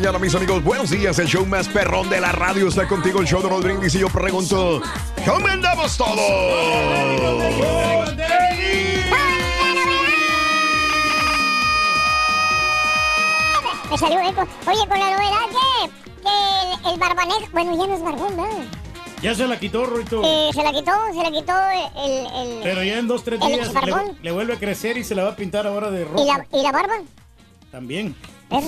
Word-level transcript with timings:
Mañana, 0.00 0.18
mis 0.18 0.34
amigos. 0.34 0.64
Buenos 0.64 0.88
días. 0.88 1.18
El 1.18 1.26
show 1.26 1.44
más 1.44 1.68
perrón 1.68 2.08
de 2.08 2.22
la 2.22 2.32
radio 2.32 2.68
está 2.68 2.88
contigo, 2.88 3.20
el 3.20 3.26
show 3.26 3.42
de 3.42 3.50
Raúl 3.50 3.62
Brindis. 3.62 3.94
Y 3.96 3.98
yo 3.98 4.08
pregunto, 4.08 4.80
¿cómo 5.26 5.46
andamos 5.46 5.94
todos? 5.94 6.16
Me 13.90 13.98
salió 13.98 14.20
eco. 14.20 14.48
Oye, 14.66 14.88
con 14.88 14.98
la 14.98 15.10
novedad 15.10 15.46
que, 15.50 15.90
que 16.22 16.88
el, 16.88 16.92
el 16.94 16.98
barbanejo, 16.98 17.46
bueno, 17.52 17.76
ya 17.76 17.86
no 17.86 17.94
es 17.94 18.02
barbón, 18.02 18.36
¿verdad? 18.38 18.64
Ya 19.20 19.34
se 19.34 19.46
la 19.46 19.60
quitó, 19.60 19.84
Ruito. 19.84 20.22
Eh, 20.24 20.48
se 20.54 20.62
la 20.62 20.72
quitó, 20.72 20.92
se 21.12 21.22
la 21.22 21.30
quitó 21.30 21.52
el... 21.68 22.26
el 22.26 22.60
Pero 22.62 22.82
ya 22.82 22.98
en 22.98 23.06
dos, 23.06 23.22
tres 23.22 23.38
días 23.38 23.70
le, 23.74 23.92
le 24.22 24.30
vuelve 24.30 24.54
a 24.54 24.58
crecer 24.58 24.96
y 24.96 25.04
se 25.04 25.14
la 25.14 25.24
va 25.24 25.30
a 25.32 25.36
pintar 25.36 25.66
ahora 25.66 25.90
de 25.90 26.06
rojo. 26.06 26.24
¿Y 26.24 26.26
la, 26.26 26.46
¿Y 26.58 26.62
la 26.62 26.72
barba? 26.72 26.94
También. 27.70 28.16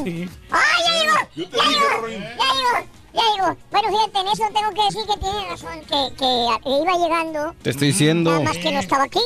Sí. 0.04 0.28
¡Ah, 0.50 0.60
ya 0.86 0.92
llegó! 1.02 1.14
¡Ya 1.34 1.64
llegó! 1.64 2.08
¡Ya 2.08 2.18
llegó! 2.18 2.88
Ya 3.14 3.22
llegó. 3.36 3.56
Bueno, 3.70 3.88
fíjate, 3.88 4.18
en 4.20 4.28
eso 4.28 4.44
tengo 4.54 4.70
que 4.72 4.82
decir 4.84 5.02
que 5.06 5.20
tiene 5.20 5.48
razón, 5.48 5.80
que, 5.80 6.16
que 6.16 6.70
iba 6.70 6.92
llegando, 6.98 7.54
Te 7.62 7.70
estoy 7.70 7.88
diciendo. 7.88 8.30
nada 8.30 8.44
más 8.44 8.56
que 8.58 8.72
no 8.72 8.80
estaba 8.80 9.04
aquí. 9.04 9.20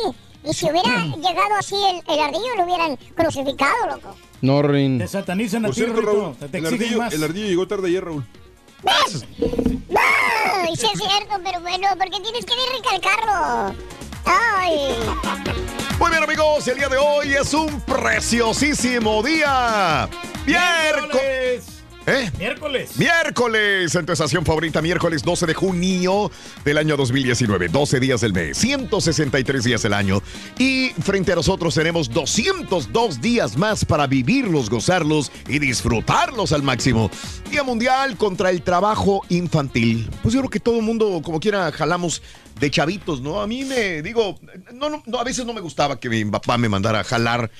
Y 0.44 0.52
si 0.54 0.70
hubiera 0.70 0.88
llegado 1.16 1.54
así 1.58 1.76
el, 1.76 2.02
el 2.14 2.20
ardillo, 2.20 2.56
lo 2.56 2.64
hubieran 2.64 2.96
crucificado, 3.14 3.86
loco. 3.86 4.16
No, 4.40 4.62
Rin. 4.62 4.98
Te 4.98 5.08
satanizan 5.08 5.64
a 5.64 5.68
Por 5.68 5.74
ti, 5.74 5.80
cierto, 5.82 6.00
Ruito. 6.00 6.12
Raúl, 6.22 6.36
Te, 6.36 6.48
te 6.48 6.58
el 6.58 6.66
ardillo, 6.66 6.98
más. 6.98 7.12
el 7.14 7.22
ardillo 7.24 7.46
llegó 7.46 7.66
tarde 7.68 7.88
ayer, 7.88 8.04
Raúl. 8.04 8.26
¿Ves? 8.82 9.24
Ay, 9.96 10.76
sí 10.76 10.86
es 10.92 10.98
cierto, 11.00 11.36
pero 11.44 11.60
bueno, 11.60 11.88
porque 11.98 12.20
tienes 12.20 12.44
que 12.44 12.54
recalcarlo. 12.76 13.74
Ay. 14.26 14.94
Muy 15.98 16.10
bien, 16.10 16.22
amigos. 16.22 16.66
El 16.68 16.76
día 16.76 16.88
de 16.88 16.96
hoy 16.98 17.34
es 17.34 17.54
un 17.54 17.80
preciosísimo 17.82 19.22
día. 19.22 20.08
Miércoles. 20.44 21.75
¡Miércoles! 22.06 22.32
¿Eh? 22.32 22.38
¡Miércoles! 22.38 22.98
Miércoles, 22.98 23.94
en 23.94 24.06
tu 24.06 24.12
estación 24.12 24.44
favorita, 24.44 24.80
miércoles 24.80 25.22
12 25.22 25.46
de 25.46 25.54
junio 25.54 26.30
del 26.64 26.78
año 26.78 26.96
2019. 26.96 27.68
12 27.68 28.00
días 28.00 28.20
del 28.20 28.32
mes, 28.32 28.56
163 28.58 29.64
días 29.64 29.82
del 29.82 29.92
año. 29.92 30.22
Y 30.58 30.90
frente 31.02 31.32
a 31.32 31.36
nosotros 31.36 31.74
tenemos 31.74 32.08
202 32.10 33.20
días 33.20 33.56
más 33.56 33.84
para 33.84 34.06
vivirlos, 34.06 34.70
gozarlos 34.70 35.32
y 35.48 35.58
disfrutarlos 35.58 36.52
al 36.52 36.62
máximo. 36.62 37.10
Día 37.50 37.64
Mundial 37.64 38.16
contra 38.16 38.50
el 38.50 38.62
Trabajo 38.62 39.22
Infantil. 39.28 40.08
Pues 40.22 40.32
yo 40.34 40.40
creo 40.40 40.50
que 40.50 40.60
todo 40.60 40.76
el 40.76 40.82
mundo, 40.82 41.20
como 41.24 41.40
quiera, 41.40 41.72
jalamos 41.72 42.22
de 42.60 42.70
chavitos, 42.70 43.20
¿no? 43.20 43.40
A 43.40 43.46
mí 43.46 43.64
me, 43.64 44.02
digo, 44.02 44.38
no, 44.72 44.88
no, 44.88 45.02
no, 45.04 45.18
a 45.18 45.24
veces 45.24 45.44
no 45.44 45.52
me 45.52 45.60
gustaba 45.60 45.98
que 45.98 46.08
mi 46.08 46.24
papá 46.24 46.56
me 46.56 46.68
mandara 46.68 47.00
a 47.00 47.04
jalar 47.04 47.50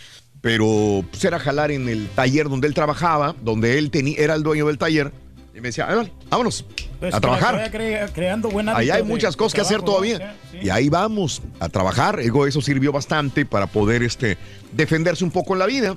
pero 0.47 1.05
pues 1.11 1.25
era 1.25 1.41
jalar 1.41 1.73
en 1.73 1.89
el 1.89 2.07
taller 2.11 2.49
donde 2.49 2.69
él 2.69 2.75
trabajaba, 2.75 3.35
donde 3.43 3.79
él 3.79 3.91
tenía, 3.91 4.15
era 4.17 4.37
el 4.37 4.45
dueño 4.45 4.69
del 4.69 4.79
taller. 4.79 5.11
Y 5.53 5.57
me 5.61 5.69
decía, 5.71 5.87
"Ah, 5.89 5.97
vale, 5.97 6.13
vámonos 6.31 6.65
Pues 7.01 7.13
a 7.13 7.21
trabajar. 7.21 7.69
cre- 7.73 8.09
creando 8.13 8.49
Ahí 8.73 8.91
hay 8.91 9.03
de- 9.03 9.09
muchas 9.09 9.37
cosas 9.37 9.55
que 9.55 9.61
hacer 9.63 9.83
todavía. 9.83 10.37
Sí. 10.53 10.59
Y 10.63 10.69
ahí 10.69 10.89
vamos 10.89 11.43
a 11.59 11.69
trabajar. 11.69 12.21
Eso 12.21 12.61
sirvió 12.61 12.93
bastante 12.93 13.45
para 13.45 13.67
poder 13.67 14.05
este, 14.05 14.39
defenderse 14.73 15.25
un 15.25 15.33
poco 15.33 15.55
en 15.55 15.59
la 15.59 15.67
vida, 15.67 15.97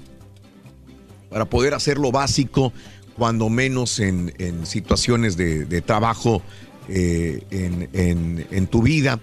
para 1.30 1.46
poder 1.46 1.76
hacer 1.76 2.00
lo 2.00 2.12
básico, 2.12 2.74
cuando 3.16 3.50
menos 3.50 4.00
en, 4.00 4.34
en 4.40 4.66
situaciones 4.66 5.38
de, 5.38 5.66
de 5.66 5.82
trabajo 5.84 6.42
eh, 6.88 7.44
en, 7.52 7.88
en- 7.94 8.48
en 8.50 8.66
tu 8.66 8.82
vida. 8.82 9.20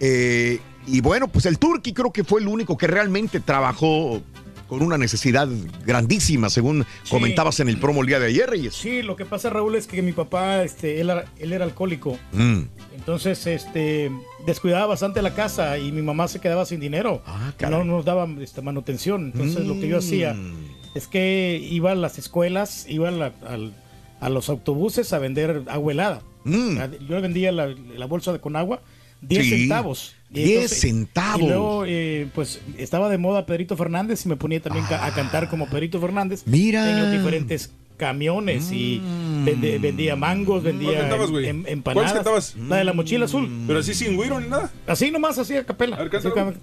Eh, 0.00 0.60
y 0.86 1.02
bueno, 1.02 1.28
pues 1.28 1.44
el 1.44 1.58
Turqui 1.58 1.92
creo 1.92 2.10
que 2.10 2.24
fue 2.24 2.40
el 2.40 2.48
único 2.48 2.78
que 2.78 2.86
realmente 2.86 3.38
trabajó 3.38 4.22
con 4.68 4.82
una 4.82 4.98
necesidad 4.98 5.48
grandísima, 5.84 6.48
según 6.50 6.84
Sí. 7.04 7.10
comentabas 7.10 7.60
en 7.60 7.68
el 7.68 7.78
promo 7.78 8.00
el 8.02 8.06
día 8.06 8.18
de 8.20 8.26
ayer, 8.26 8.48
Reyes. 8.48 8.74
Sí, 8.74 9.02
lo 9.02 9.16
que 9.16 9.24
pasa, 9.24 9.50
Raúl, 9.50 9.74
es 9.74 9.86
que 9.86 10.02
mi 10.02 10.12
papá, 10.12 10.62
este, 10.62 11.00
él, 11.00 11.10
era- 11.10 11.24
él 11.38 11.52
era 11.52 11.64
alcohólico. 11.64 12.18
Mm. 12.32 12.60
Entonces, 12.96 13.46
este, 13.46 14.10
descuidaba 14.46 14.86
bastante 14.86 15.22
la 15.22 15.34
casa 15.34 15.78
y 15.78 15.92
mi 15.92 16.02
mamá 16.02 16.28
se 16.28 16.40
quedaba 16.40 16.64
sin 16.66 16.80
dinero. 16.80 17.22
Ah, 17.26 17.52
no 17.70 17.84
nos 17.84 18.04
daba 18.04 18.28
este, 18.40 18.62
manutención. 18.62 19.32
Entonces, 19.34 19.66
lo 19.66 19.74
que 19.74 19.88
yo 19.88 19.98
hacía 19.98 20.34
Mm. 20.34 20.54
es 20.94 21.06
que 21.08 21.58
iba 21.70 21.92
a 21.92 21.94
las 21.94 22.18
escuelas, 22.18 22.86
iba 22.88 23.08
a, 23.08 23.12
la- 23.12 23.32
al- 23.46 23.74
a 24.20 24.28
los 24.28 24.48
autobuses 24.48 25.12
a 25.12 25.18
vender 25.18 25.64
agua 25.68 25.92
helada. 25.92 26.22
Mm. 26.44 26.76
Yo 27.08 27.20
vendía 27.20 27.50
la, 27.52 27.66
la 27.68 28.06
bolsa 28.06 28.32
de, 28.32 28.40
con 28.40 28.56
agua 28.56 28.80
10 29.20 29.44
Sí, 29.44 29.50
centavos. 29.50 30.14
Y 30.34 30.44
10 30.44 30.70
centavos. 30.80 31.42
Y 31.42 31.46
luego, 31.46 31.84
eh, 31.86 32.26
pues, 32.34 32.60
estaba 32.78 33.08
de 33.10 33.18
moda 33.18 33.44
Pedrito 33.46 33.76
Fernández 33.76 34.24
y 34.24 34.28
me 34.28 34.36
ponía 34.36 34.60
también 34.60 34.84
a 34.90 35.10
cantar 35.14 35.48
como 35.50 35.68
Pedrito 35.68 36.00
Fernández. 36.00 36.42
Mira. 36.46 36.90
En 36.90 37.00
los 37.02 37.12
diferentes 37.12 37.70
camiones 37.98 38.72
y 38.72 39.00
Mm. 39.04 39.44
vende- 39.44 39.78
vendía 39.78 40.16
mangos, 40.16 40.62
vendía 40.62 40.98
cantabas, 41.00 41.28
em- 41.28 41.34
¿Cuáles 41.62 41.72
empanadas. 41.72 42.12
cantabas? 42.14 42.56
La 42.56 42.76
de 42.76 42.84
la 42.84 42.92
mochila 42.94 43.26
azul. 43.26 43.48
Pero 43.66 43.78
así 43.78 43.94
sin 43.94 44.16
güiro 44.16 44.40
ni 44.40 44.48
nada. 44.48 44.70
Así 44.86 45.10
nomás, 45.10 45.38
así 45.38 45.54
a 45.54 45.64
capela. 45.64 45.96
A 45.96 46.04
ver, 46.04 46.54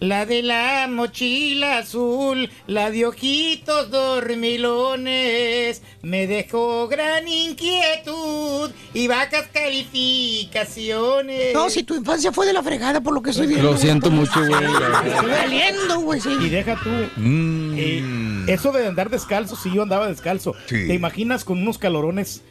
La 0.00 0.26
de 0.26 0.42
la 0.42 0.88
mochila 0.90 1.78
azul, 1.78 2.50
la 2.66 2.90
de 2.90 3.06
ojitos 3.06 3.90
dormilones, 3.90 5.82
me 6.02 6.26
dejó 6.26 6.88
gran 6.88 7.28
inquietud 7.28 8.70
y 8.92 9.06
vacas 9.06 9.46
calificaciones. 9.52 11.54
No, 11.54 11.70
si 11.70 11.84
tu 11.84 11.94
infancia 11.94 12.32
fue 12.32 12.46
de 12.46 12.52
la 12.52 12.62
fregada 12.62 13.00
por 13.00 13.14
lo 13.14 13.22
que 13.22 13.30
estoy 13.30 13.46
viendo. 13.46 13.70
Lo 13.72 13.78
siento 13.78 14.10
mucho, 14.10 14.44
güey. 14.44 14.52
Estoy 15.06 15.30
valiendo, 15.30 16.00
güey, 16.00 16.20
sí. 16.20 16.30
Y 16.40 16.48
deja 16.48 16.76
tú. 16.82 16.90
Mm. 17.16 17.74
eh, 17.78 18.44
eso 18.48 18.72
de 18.72 18.86
andar 18.86 19.10
descalzo, 19.10 19.56
sí, 19.56 19.70
yo 19.72 19.82
andaba 19.82 20.08
descalzo. 20.08 20.54
Sí. 20.66 20.88
¿Te 20.88 20.94
imaginas 20.94 21.44
con 21.44 21.62
unos 21.62 21.78
calorones 21.78 22.42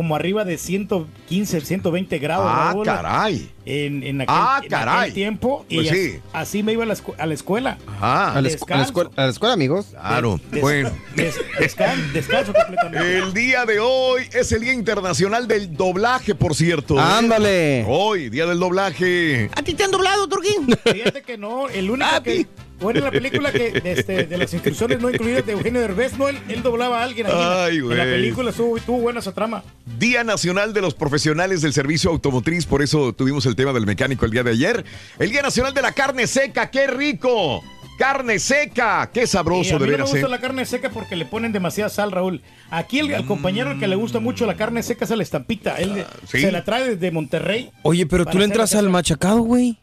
como 0.00 0.16
arriba 0.16 0.46
de 0.46 0.56
115, 0.56 1.60
120 1.60 2.18
grados. 2.20 2.46
Ah, 2.48 2.70
Raúl, 2.72 2.86
caray. 2.86 3.50
En, 3.66 4.02
en 4.02 4.22
aquel, 4.22 4.34
Ah, 4.34 4.60
en 4.62 4.70
caray. 4.70 4.98
aquel 5.00 5.12
tiempo. 5.12 5.66
Y 5.68 5.74
Pues 5.76 5.90
as- 5.90 5.94
sí. 5.98 6.18
así 6.32 6.62
me 6.62 6.72
iba 6.72 6.84
a 6.84 6.86
la, 6.86 6.94
escu- 6.94 7.14
a 7.18 7.26
la 7.26 7.34
escuela. 7.34 7.76
Ah, 8.00 8.32
A 8.34 8.40
la, 8.40 8.48
escu- 8.48 8.72
a 8.72 8.78
la 8.78 8.82
escuela, 8.84 9.10
a 9.14 9.22
la 9.24 9.28
escuela, 9.28 9.52
amigos. 9.52 9.88
claro. 9.90 10.40
Des- 10.50 10.62
Bueno. 10.62 10.90
des- 11.16 11.36
descan- 11.58 12.12
descanso 12.12 12.54
completamente. 12.54 13.18
El 13.18 13.34
día 13.34 13.66
de 13.66 13.78
hoy 13.78 14.22
es 14.32 14.50
el 14.52 14.62
Día 14.62 14.72
Internacional 14.72 15.46
del 15.46 15.76
Doblaje, 15.76 16.34
por 16.34 16.54
cierto. 16.54 16.96
¿eh? 16.96 17.02
Ándale. 17.02 17.84
Hoy, 17.86 18.30
Día 18.30 18.46
del 18.46 18.58
Doblaje. 18.58 19.50
¿A 19.54 19.60
ti 19.62 19.74
te 19.74 19.84
han 19.84 19.90
doblado, 19.90 20.26
Turquín? 20.28 20.66
Fíjate 20.82 21.20
que 21.20 21.36
no, 21.36 21.68
el 21.68 21.90
único 21.90 22.22
que. 22.22 22.46
Bueno, 22.80 22.98
en 22.98 23.04
la 23.04 23.10
película 23.10 23.52
que 23.52 23.72
de, 23.72 23.92
este, 23.92 24.26
de 24.26 24.38
las 24.38 24.52
instrucciones 24.52 25.00
no 25.00 25.10
incluidas 25.10 25.44
de 25.44 25.52
Eugenio 25.52 25.80
Derbez, 25.80 26.16
no, 26.16 26.28
él, 26.28 26.38
él 26.48 26.62
doblaba 26.62 27.00
a 27.00 27.04
alguien 27.04 27.26
ahí. 27.26 27.32
Ay, 27.34 27.76
en 27.76 27.88
la 27.88 27.94
güey. 27.96 28.10
película 28.10 28.50
estuvo, 28.50 28.78
tuvo 28.80 29.00
buena 29.00 29.20
esa 29.20 29.32
trama. 29.32 29.62
Día 29.98 30.24
Nacional 30.24 30.72
de 30.72 30.80
los 30.80 30.94
Profesionales 30.94 31.62
del 31.62 31.72
Servicio 31.72 32.10
Automotriz, 32.10 32.66
por 32.66 32.82
eso 32.82 33.12
tuvimos 33.12 33.44
el 33.46 33.56
tema 33.56 33.72
del 33.72 33.86
mecánico 33.86 34.24
el 34.24 34.30
día 34.30 34.42
de 34.42 34.52
ayer. 34.52 34.84
El 35.18 35.30
Día 35.30 35.42
Nacional 35.42 35.74
de 35.74 35.82
la 35.82 35.92
Carne 35.92 36.26
Seca, 36.26 36.70
qué 36.70 36.86
rico. 36.86 37.62
Carne 38.00 38.38
seca, 38.38 39.10
qué 39.12 39.26
sabroso 39.26 39.76
a 39.76 39.78
de 39.78 39.84
mí 39.84 39.92
no 39.92 39.98
me 39.98 40.02
gusta 40.04 40.20
¿eh? 40.20 40.30
la 40.30 40.40
carne 40.40 40.64
seca 40.64 40.88
porque 40.88 41.16
le 41.16 41.26
ponen 41.26 41.52
demasiada 41.52 41.90
sal, 41.90 42.10
Raúl. 42.10 42.40
Aquí 42.70 43.00
el, 43.00 43.26
compañero 43.26 43.68
al 43.68 43.78
que 43.78 43.86
le 43.86 43.94
gusta 43.94 44.20
mucho 44.20 44.46
la 44.46 44.56
carne 44.56 44.82
seca 44.82 45.04
es 45.04 45.10
a 45.10 45.16
la 45.16 45.22
estampita. 45.22 45.76
Él 45.76 46.06
¿sí? 46.26 46.40
se 46.40 46.50
la 46.50 46.64
trae 46.64 46.94
desde 46.96 47.10
Monterrey. 47.10 47.70
Oye, 47.82 48.06
pero 48.06 48.24
tú 48.24 48.38
le 48.38 48.46
entras 48.46 48.74
al 48.74 48.88
machacado, 48.88 49.40
güey. 49.40 49.78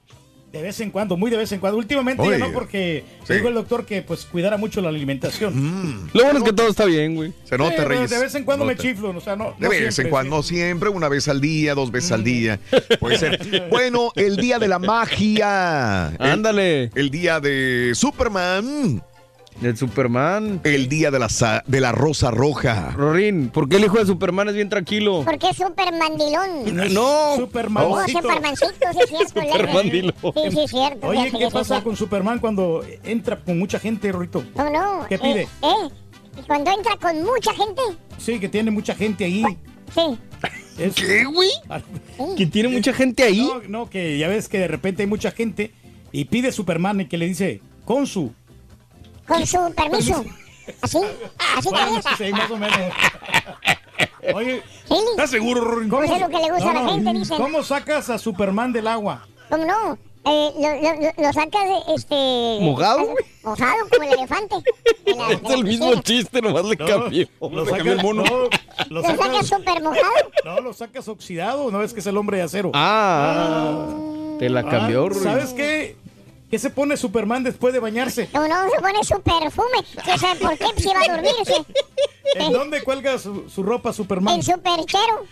De 0.58 0.64
vez 0.64 0.80
en 0.80 0.92
cuando, 0.92 1.18
muy 1.18 1.30
de 1.32 1.38
vez 1.38 1.52
en 1.52 1.60
cuando. 1.60 1.78
Últimamente 1.78 2.22
Oye, 2.24 2.40
ya 2.40 2.48
no 2.48 2.52
porque 2.54 3.04
sí. 3.26 3.34
dijo 3.36 3.48
el 3.48 3.54
doctor 3.54 3.86
que 3.86 4.02
pues 4.02 4.26
cuidara 4.26 4.58
mucho 4.58 4.82
la 4.82 4.90
alimentación. 4.90 6.10
Lo 6.14 6.24
bueno 6.24 6.40
es 6.40 6.44
que 6.46 6.54
todo 6.54 6.68
está 6.68 6.86
bien, 6.86 7.16
güey. 7.16 7.34
Se 7.46 7.56
Mm. 7.56 7.62
nota, 7.62 7.76
Sí, 7.78 7.84
Reyes. 7.84 8.10
de 8.10 8.20
vez 8.20 8.36
en 8.36 8.44
cuando 8.44 8.66
me 8.66 8.76
chiflo, 8.76 9.10
o 9.16 9.22
sea, 9.22 9.36
no. 9.36 9.54
De 9.60 9.66
no 9.66 9.70
vez 9.70 10.00
en 10.00 10.10
cuando, 10.10 10.38
no 10.38 10.44
sí. 10.44 10.56
siempre, 10.56 10.90
una 10.90 11.08
vez 11.10 11.28
al 11.28 11.40
día, 11.42 11.76
dos 11.76 11.92
veces 11.92 12.12
al 12.12 12.24
día. 12.24 12.60
Puede 13.00 13.18
ser. 13.18 13.38
Bueno, 13.70 14.12
el 14.16 14.38
día 14.38 14.60
de 14.60 14.68
la 14.68 14.80
magia. 14.80 16.14
El- 16.20 16.26
Ándale. 16.32 16.90
El, 16.96 17.10
día 17.10 17.40
de 17.40 17.92
Superman. 17.96 19.02
El 19.62 19.76
Superman. 19.76 20.62
El 20.64 20.88
día 20.88 21.10
de 21.10 21.18
la, 21.20 21.28
de 21.66 21.82
la 21.82 21.92
Rosa 21.92 22.30
Roja. 22.30 22.92
Rorín, 22.92 23.50
¿por 23.50 23.68
qué 23.68 23.78
el 23.78 23.86
hijo 23.86 23.98
de 23.98 24.06
Superman 24.06 24.50
es 24.50 24.56
bien 24.56 24.70
tranquilo? 24.70 25.24
Porque 25.26 25.50
es 25.50 25.58
súper 25.58 25.92
mandilón. 25.94 26.94
No. 26.94 27.34
Oh, 27.34 27.36
Supermancito. 27.38 28.22
Supermancito, 28.22 28.88
sí 28.94 29.00
es 29.02 29.10
cierto. 29.10 29.42
le- 29.42 29.52
Supermandilón. 29.52 30.14
Sí, 30.22 30.52
sí 30.52 30.60
es 30.64 30.70
cierto. 30.72 31.08
Oye, 31.08 31.32
¿qué 31.32 31.38
sí, 31.48 31.52
pasa 31.52 31.78
sí. 31.78 31.84
con 31.84 31.96
Superman 31.96 32.38
cuando 32.40 32.84
entra 33.04 33.40
con 33.40 33.58
mucha 33.58 33.80
gente, 33.80 34.12
Rito? 34.12 34.44
No, 34.56 34.70
no. 34.70 35.08
¿Qué 35.08 35.16
eh, 35.16 35.20
pide? 35.20 35.42
Eh, 35.42 35.90
y 36.40 36.42
cuando 36.46 36.72
entra 36.72 36.96
con 36.98 37.24
mucha 37.24 37.52
gente. 37.54 37.82
Sí, 38.20 38.40
que 38.40 38.50
tiene 38.50 38.70
mucha 38.70 38.94
gente 38.94 39.26
ahí. 39.26 39.44
Sí. 39.94 40.20
Es- 40.78 40.94
¿Qué, 40.94 41.26
güey? 41.26 41.50
Que 42.38 42.46
tiene 42.46 42.70
mucha 42.70 42.94
gente 42.94 43.24
ahí. 43.24 43.42
No, 43.42 43.62
no, 43.68 43.90
que 43.90 44.20
ya 44.20 44.28
ves 44.28 44.48
que 44.48 44.60
de 44.60 44.68
repente 44.68 45.02
hay 45.02 45.08
mucha 45.08 45.32
gente 45.32 45.72
y 46.12 46.26
pide 46.26 46.52
Superman 46.52 47.02
y 47.02 47.06
que 47.08 47.18
le 47.18 47.26
dice, 47.26 47.62
con 47.86 48.06
su. 48.06 48.32
Con 49.28 49.46
su 49.46 49.74
permiso. 49.76 50.24
¿Así? 50.82 51.00
¿Así 51.58 51.70
Bueno, 51.70 51.86
querías? 52.02 52.18
sí, 52.18 52.32
más 52.32 52.52
o 52.52 52.58
menos. 52.58 52.80
Oye. 54.34 54.64
¿Estás 55.12 55.30
seguro, 55.30 55.62
Rorín? 55.62 55.90
¿cómo, 55.90 56.04
Eso 56.04 56.16
es 56.16 56.22
lo 56.22 56.30
que 56.30 56.38
le 56.38 56.52
gusta 56.52 56.72
a 56.72 56.74
la 56.74 56.90
gente, 56.90 57.14
dicen. 57.14 57.38
¿cómo 57.38 57.64
sacas 57.64 58.10
a 58.10 58.18
Superman 58.18 58.74
del 58.74 58.88
agua? 58.88 59.26
¿Cómo 59.50 59.66
no? 59.66 59.98
Eh, 60.30 60.52
lo, 60.60 60.82
lo, 60.82 61.24
lo- 61.28 61.34
sacas 61.34 61.64
de 61.64 61.94
este. 61.96 62.60
¿Mojado, 62.66 63.06
güey? 63.06 63.24
Mojado, 63.44 63.78
como 63.90 64.04
el 64.12 64.14
elefante. 64.20 64.56
De 65.06 65.16
la- 65.16 65.28
de 65.28 65.34
Es 65.36 65.50
el 65.52 65.64
mismo 65.64 65.86
piscina. 65.92 66.04
chiste, 66.04 66.42
nomás 66.42 66.66
le 66.66 66.76
cambió. 66.76 67.28
Lo 67.40 67.64
Le 67.64 67.72
cambió 67.72 67.94
el 67.94 68.02
mono. 68.04 68.24
no, 68.24 68.38
lo 68.40 68.50
Lo 68.90 69.02
sacas 69.04 69.26
sacas, 69.26 69.48
súper 69.48 69.82
mojado. 69.82 70.32
no, 70.44 70.60
lo 70.60 70.74
sacas 70.74 71.08
oxidado, 71.08 71.72
no 71.72 71.82
es 71.82 71.94
que 71.94 72.02
es 72.02 72.08
el 72.08 72.18
hombre 72.18 72.38
de 72.38 72.44
acero. 72.44 72.72
Ah, 72.74 73.86
te 74.38 74.50
la 74.50 74.64
cambió, 74.68 75.06
Ah, 75.06 75.10
Rorín. 75.10 75.24
¿Sabes 75.24 75.54
qué? 75.54 75.96
¿Qué 76.50 76.58
se 76.60 76.70
pone 76.70 76.96
Superman 76.96 77.44
después 77.44 77.74
de 77.74 77.80
bañarse? 77.80 78.30
No, 78.34 78.48
no, 78.48 78.70
se 78.70 78.80
pone 78.80 79.04
su 79.04 79.22
perfume. 79.22 79.84
¿Quién 80.04 80.18
sabe 80.18 80.40
por 80.40 80.58
qué? 80.58 80.66
Pues 80.74 80.86
iba 80.86 81.02
a 81.02 81.14
dormirse. 81.16 81.66
¿En 82.36 82.54
dónde 82.54 82.84
cuelga 82.84 83.18
su, 83.20 83.50
su 83.50 83.64
ropa 83.64 83.92
Superman? 83.92 84.36
El 84.36 84.44
superchero. 84.44 85.26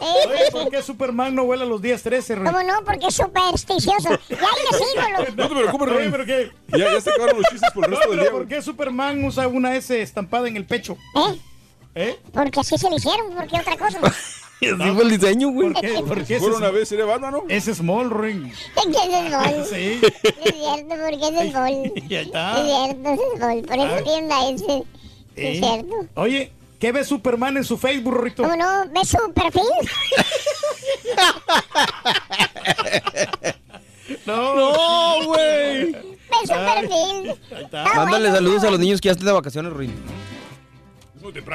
Oye, 0.00 0.44
Eh, 0.46 0.50
¿por 0.52 0.70
qué 0.70 0.82
Superman 0.82 1.34
no 1.34 1.44
vuela 1.46 1.64
los 1.64 1.82
días 1.82 2.02
13? 2.02 2.36
Rorín? 2.36 2.52
¿Cómo 2.52 2.64
no? 2.64 2.84
Porque 2.84 3.06
es 3.08 3.14
supersticioso. 3.14 4.08
Y 4.28 4.34
ahí 4.34 4.40
le 4.70 4.78
sigo. 4.78 5.18
No 5.36 5.48
te 5.48 5.54
preocupes, 5.54 5.88
Oye, 5.88 5.94
Rorín. 5.96 6.10
pero 6.12 6.26
qué. 6.26 6.52
Ya, 6.68 6.92
ya 6.92 7.00
se 7.00 7.10
acabaron 7.10 7.40
los 7.42 7.50
chistes 7.50 7.70
por 7.72 7.84
el 7.84 7.90
No, 7.90 7.96
resto 7.96 8.10
del 8.10 8.18
pero 8.20 8.30
día. 8.30 8.38
¿por 8.38 8.48
qué 8.48 8.62
Superman 8.62 9.24
usa 9.24 9.48
una 9.48 9.74
S 9.74 10.00
estampada 10.00 10.46
en 10.46 10.56
el 10.56 10.64
pecho? 10.66 10.96
¿Eh? 11.16 11.40
¿Eh? 11.96 12.20
Porque 12.32 12.60
así 12.60 12.76
se 12.78 12.88
le 12.90 12.96
hicieron. 12.96 13.34
¿Por 13.34 13.46
qué 13.48 13.56
otra 13.58 13.76
cosa? 13.76 13.98
Así 14.80 14.90
fue 14.94 15.02
el 15.04 15.10
diseño, 15.10 15.48
güey. 15.50 15.72
¿Por 15.72 15.80
qué? 16.24 16.36
Ese 16.36 16.38
fuera 16.40 16.54
es, 16.54 16.58
una 16.60 16.70
vez 16.70 16.88
sería 16.88 17.04
Batman, 17.04 17.32
¿no? 17.32 17.44
es 17.48 17.64
small 17.64 18.10
ring. 18.10 18.46
Es 18.76 18.84
que 18.84 18.90
es 18.90 19.14
el 19.14 19.32
bol. 19.32 19.66
Sí. 19.70 20.00
Es 20.44 20.54
cierto, 20.54 20.88
porque 20.88 21.28
es 21.28 21.40
el 21.40 21.52
bol. 21.52 22.08
Ya 22.08 22.20
Es 22.20 22.26
está. 22.26 22.64
cierto, 22.64 23.08
es 23.10 23.40
bol. 23.40 23.62
Por 23.66 23.76
eso 23.76 23.94
Ah. 23.98 24.02
tiene 24.04 24.26
una 24.26 24.48
S. 24.48 24.64
Sí. 24.66 24.82
Es 25.36 25.58
cierto. 25.58 26.06
Oye, 26.14 26.52
¿qué 26.78 26.92
ve 26.92 27.04
Superman 27.04 27.56
en 27.56 27.64
su 27.64 27.76
Facebook, 27.76 28.16
Rito? 28.22 28.42
¿Cómo 28.42 28.56
no? 28.56 28.86
¿Ves 28.92 29.08
su 29.08 29.32
perfil? 29.32 29.62
No, 34.26 34.54
No, 34.54 35.24
güey. 35.26 35.92
¿Ves 35.92 36.00
su 36.42 36.48
perfil? 36.48 37.34
está. 37.62 37.84
Ah, 37.84 37.92
Mándale 37.96 38.28
bueno, 38.28 38.34
saludos 38.36 38.64
a 38.64 38.70
los 38.70 38.78
niños 38.80 39.00
que 39.00 39.06
ya 39.08 39.12
están 39.12 39.26
de 39.26 39.32
vacaciones, 39.32 39.72
Rorín. 39.72 39.92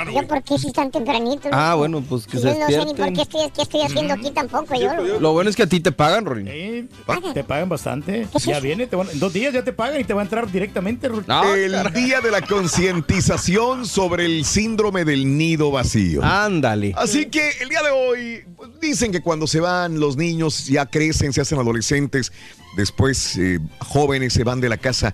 Temprano. 0.05 0.27
¿por 0.27 0.43
qué 0.43 0.57
si 0.57 0.67
están 0.67 0.91
tempranitos? 0.91 1.51
Ah, 1.53 1.75
bueno, 1.75 2.01
pues 2.07 2.25
que 2.25 2.37
se 2.37 2.47
Yo 2.47 2.59
no 2.59 2.67
sé 2.67 2.85
ni 2.85 2.93
por 2.93 3.13
qué 3.13 3.21
estoy, 3.21 3.49
qué 3.55 3.61
estoy 3.63 3.81
haciendo 3.81 4.13
aquí 4.13 4.31
tampoco. 4.31 4.75
Yo. 4.75 5.19
Lo 5.19 5.33
bueno 5.33 5.49
es 5.49 5.55
que 5.55 5.63
a 5.63 5.67
ti 5.67 5.79
te 5.79 5.91
pagan, 5.91 6.25
Rorín. 6.25 6.47
Sí, 6.47 6.89
te 7.33 7.43
pagan 7.43 7.69
bastante. 7.69 8.27
Ya 8.45 8.59
viene, 8.59 8.87
te 8.87 8.95
van- 8.95 9.09
en 9.09 9.19
dos 9.19 9.33
días 9.33 9.53
ya 9.53 9.63
te 9.63 9.73
pagan 9.73 9.99
y 9.99 10.03
te 10.03 10.13
va 10.13 10.21
a 10.21 10.23
entrar 10.23 10.51
directamente. 10.51 11.09
No, 11.27 11.53
el 11.55 11.93
día 11.93 12.21
de 12.21 12.31
la 12.31 12.41
concientización 12.41 13.85
sobre 13.85 14.25
el 14.25 14.45
síndrome 14.45 15.05
del 15.05 15.37
nido 15.37 15.71
vacío. 15.71 16.23
Ándale. 16.23 16.93
Así 16.95 17.25
que 17.27 17.51
el 17.61 17.69
día 17.69 17.81
de 17.83 17.89
hoy 17.91 18.43
pues, 18.55 18.69
dicen 18.79 19.11
que 19.11 19.21
cuando 19.21 19.47
se 19.47 19.59
van 19.59 19.99
los 19.99 20.17
niños 20.17 20.67
ya 20.67 20.85
crecen, 20.85 21.33
se 21.33 21.41
hacen 21.41 21.59
adolescentes, 21.59 22.31
después 22.75 23.37
eh, 23.37 23.59
jóvenes 23.79 24.33
se 24.33 24.43
van 24.43 24.61
de 24.61 24.69
la 24.69 24.77
casa 24.77 25.13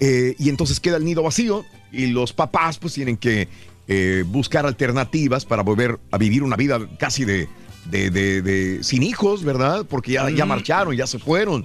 eh, 0.00 0.34
y 0.38 0.48
entonces 0.48 0.80
queda 0.80 0.96
el 0.96 1.04
nido 1.04 1.22
vacío 1.22 1.64
y 1.92 2.06
los 2.06 2.32
papás 2.32 2.78
pues 2.78 2.94
tienen 2.94 3.16
que 3.16 3.48
eh, 3.88 4.22
buscar 4.26 4.66
alternativas 4.66 5.44
para 5.44 5.62
volver 5.62 5.98
a 6.10 6.18
vivir 6.18 6.42
una 6.42 6.56
vida 6.56 6.78
casi 6.98 7.24
de, 7.24 7.48
de- 7.90 8.10
de- 8.10 8.42
de- 8.42 8.84
sin 8.84 9.02
hijos, 9.02 9.42
¿verdad? 9.44 9.84
Porque 9.88 10.12
ya, 10.12 10.28
ya 10.30 10.44
marcharon, 10.44 10.94
ya 10.94 11.06
se 11.06 11.18
fueron. 11.18 11.64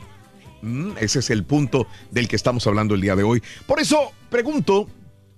Mm, 0.62 0.92
ese 1.00 1.20
es 1.20 1.30
el 1.30 1.44
punto 1.44 1.86
del 2.12 2.28
que 2.28 2.36
estamos 2.38 2.66
hablando 2.66 2.96
el 2.96 3.02
día 3.02 3.16
de 3.16 3.24
hoy. 3.24 3.44
Por 3.68 3.80
eso 3.82 4.12
pregunto, 4.30 4.88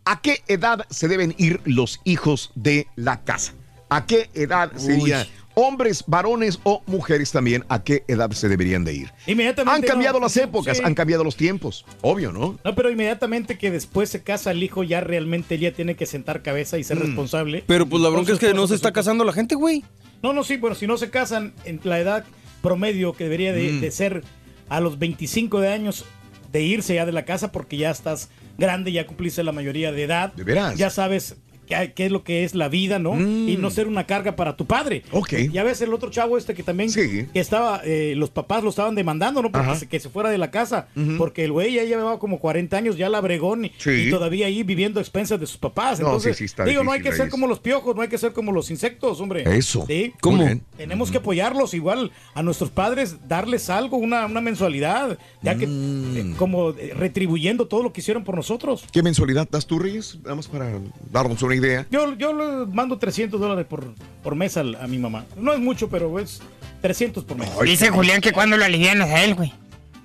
¿a 0.06 0.22
qué 0.22 0.44
edad 0.48 0.86
se 0.92 1.08
deben 1.08 1.34
ir 1.40 1.60
los 1.66 2.00
hijos 2.04 2.52
de 2.56 2.88
la 2.96 3.24
casa? 3.24 3.54
¿A 3.90 4.06
qué 4.06 4.30
edad 4.36 4.72
sería? 4.78 5.26
Hombres, 5.56 6.04
varones 6.06 6.60
o 6.64 6.84
mujeres 6.86 7.32
también, 7.32 7.64
¿a 7.70 7.84
qué 7.84 8.04
edad 8.08 8.30
se 8.32 8.50
deberían 8.50 8.84
de 8.84 8.94
ir? 8.94 9.12
Inmediatamente. 9.26 9.76
Han 9.76 9.82
cambiado 9.90 10.20
no, 10.20 10.26
las 10.26 10.36
épocas, 10.38 10.78
sí. 10.78 10.84
han 10.86 10.94
cambiado 10.94 11.24
los 11.24 11.36
tiempos, 11.38 11.86
obvio, 12.02 12.32
¿no? 12.32 12.60
No, 12.64 12.76
pero 12.76 12.92
inmediatamente 12.92 13.58
que 13.58 13.72
después 13.72 14.10
se 14.10 14.22
casa 14.24 14.52
el 14.52 14.62
hijo, 14.62 14.84
ya 14.84 15.00
realmente 15.02 15.56
él 15.56 15.62
ya 15.62 15.72
tiene 15.72 15.96
que 15.96 16.06
sentar 16.06 16.42
cabeza 16.42 16.78
y 16.78 16.84
ser 16.84 17.00
responsable. 17.00 17.64
Pero 17.66 17.86
pues 17.86 18.04
la 18.04 18.10
bronca 18.10 18.34
es 18.34 18.40
que 18.40 18.54
no 18.54 18.68
se 18.68 18.76
está 18.76 18.90
casando 18.92 19.06
casando 19.06 19.24
la 19.26 19.34
gente, 19.34 19.54
güey. 19.54 19.84
No, 20.24 20.34
no, 20.34 20.44
sí, 20.44 20.58
bueno, 20.58 20.76
si 20.76 20.88
no 20.88 20.98
se 20.98 21.12
casan 21.12 21.54
en 21.64 21.80
la 21.84 22.00
edad 22.00 22.26
promedio 22.64 23.14
que 23.14 23.26
debería 23.26 23.54
de, 23.54 23.74
Mm. 23.74 23.82
de 23.82 23.92
ser 23.92 24.24
a 24.68 24.80
los 24.80 24.98
25 24.98 25.60
de 25.60 25.68
años 25.72 26.06
de 26.52 26.64
irse 26.64 26.96
ya 26.96 27.06
de 27.06 27.12
la 27.12 27.24
casa 27.24 27.52
porque 27.52 27.78
ya 27.78 27.92
estás 27.92 28.30
grande, 28.58 28.92
ya 28.92 29.06
cumpliste 29.06 29.44
la 29.44 29.52
mayoría 29.52 29.92
de 29.92 30.04
edad. 30.04 30.34
¿De 30.34 30.44
veras? 30.44 30.76
Ya 30.76 30.90
sabes 30.90 31.36
qué, 31.66 31.92
es 32.06 32.12
lo 32.12 32.24
que 32.24 32.44
es 32.44 32.56
la 32.56 32.70
vida, 32.70 33.00
¿no? 33.00 33.14
Mm. 33.14 33.50
Y 33.50 33.58
no 33.58 33.70
ser 33.70 33.88
una 33.88 34.06
carga 34.06 34.36
para 34.36 34.56
tu 34.56 34.66
padre. 34.66 35.04
Ok. 35.12 35.34
Ya 35.52 35.64
ves 35.64 35.82
el 35.82 35.94
otro 35.94 36.10
chavo 36.10 36.38
este 36.38 36.54
que 36.54 36.64
también 36.64 36.90
Sí. 36.90 37.28
que 37.34 37.40
estaba, 37.40 37.82
eh, 37.84 38.14
los 38.16 38.30
papás 38.30 38.64
lo 38.64 38.70
estaban 38.70 38.96
demandando, 38.96 39.42
¿no? 39.42 39.52
Porque 39.52 39.76
se, 39.76 39.88
que 39.88 40.00
se 40.00 40.10
fuera 40.10 40.30
de 40.30 40.38
la 40.38 40.52
casa. 40.52 40.88
Porque 41.18 41.44
el 41.46 41.52
güey 41.52 41.74
ya 41.74 41.84
llevaba 41.84 42.20
como 42.20 42.40
40 42.40 42.78
años, 42.78 42.98
ya 42.98 43.10
la 43.10 43.22
bregón 43.22 43.66
y, 43.66 43.72
Sí. 43.78 43.92
y 44.08 44.10
todavía 44.10 44.48
ahí 44.48 44.64
viviendo 44.64 45.00
a 45.00 45.04
expensas 45.04 45.40
de 45.40 45.48
sus 45.48 45.58
papás. 45.58 46.00
No, 46.00 46.08
Entonces, 46.08 46.36
sí, 46.38 46.40
sí 46.40 46.46
está 46.46 46.66
digo, 46.66 46.84
no 46.84 46.92
hay 46.92 47.02
que 47.02 47.12
ser 47.12 47.30
como 47.30 47.48
los 47.48 47.60
piojos, 47.60 47.96
no 47.96 48.02
hay 48.02 48.08
que 48.10 48.18
ser 48.18 48.34
como 48.34 48.52
los 48.52 48.70
insectos, 48.72 49.20
hombre. 49.22 49.44
Eso. 49.58 49.86
Sí. 49.88 50.14
¿Cómo? 50.22 50.44
Tenemos 50.78 51.12
que 51.12 51.18
apoyarlos 51.18 51.74
igual 51.74 52.12
a 52.34 52.44
nuestros 52.44 52.70
padres, 52.70 53.28
darles 53.28 53.70
algo, 53.70 53.98
una, 53.98 54.26
una 54.26 54.42
mensualidad, 54.42 55.18
ya 55.42 55.56
que 55.58 55.66
Mm. 55.68 56.18
eh, 56.18 56.34
como 56.38 56.72
eh, 56.72 56.94
retribuyendo 56.96 57.68
todo 57.68 57.84
lo 57.84 57.94
que 57.94 58.02
hicieron 58.02 58.24
por 58.24 58.36
nosotros. 58.36 58.84
¿Qué 58.92 59.02
mensualidad 59.04 59.48
das 59.50 59.66
tú, 59.66 59.80
Reyes? 59.80 60.18
Vamos 60.24 60.48
para 60.48 60.80
darnos 61.12 61.42
una 61.42 61.55
idea. 61.56 61.88
Yo, 61.92 62.16
yo 62.18 62.34
le 62.34 62.66
mando 62.72 62.98
300 62.98 63.40
dólares 63.40 63.66
por, 63.68 63.94
por 64.24 64.36
mes 64.36 64.56
al- 64.58 64.76
a, 64.76 64.88
mi 64.88 64.98
mamá. 64.98 65.26
No 65.38 65.54
es 65.54 65.60
mucho, 65.60 65.90
pero 65.90 66.20
es 66.20 66.42
300 66.82 67.24
por 67.24 67.38
mes. 67.38 67.50
Dice 67.64 67.90
Julián 67.90 68.22
que 68.22 68.32
cuando 68.32 68.58
lo 68.58 68.66
alivianas 68.66 69.10
a 69.10 69.24
él, 69.24 69.36
güey. 69.36 69.54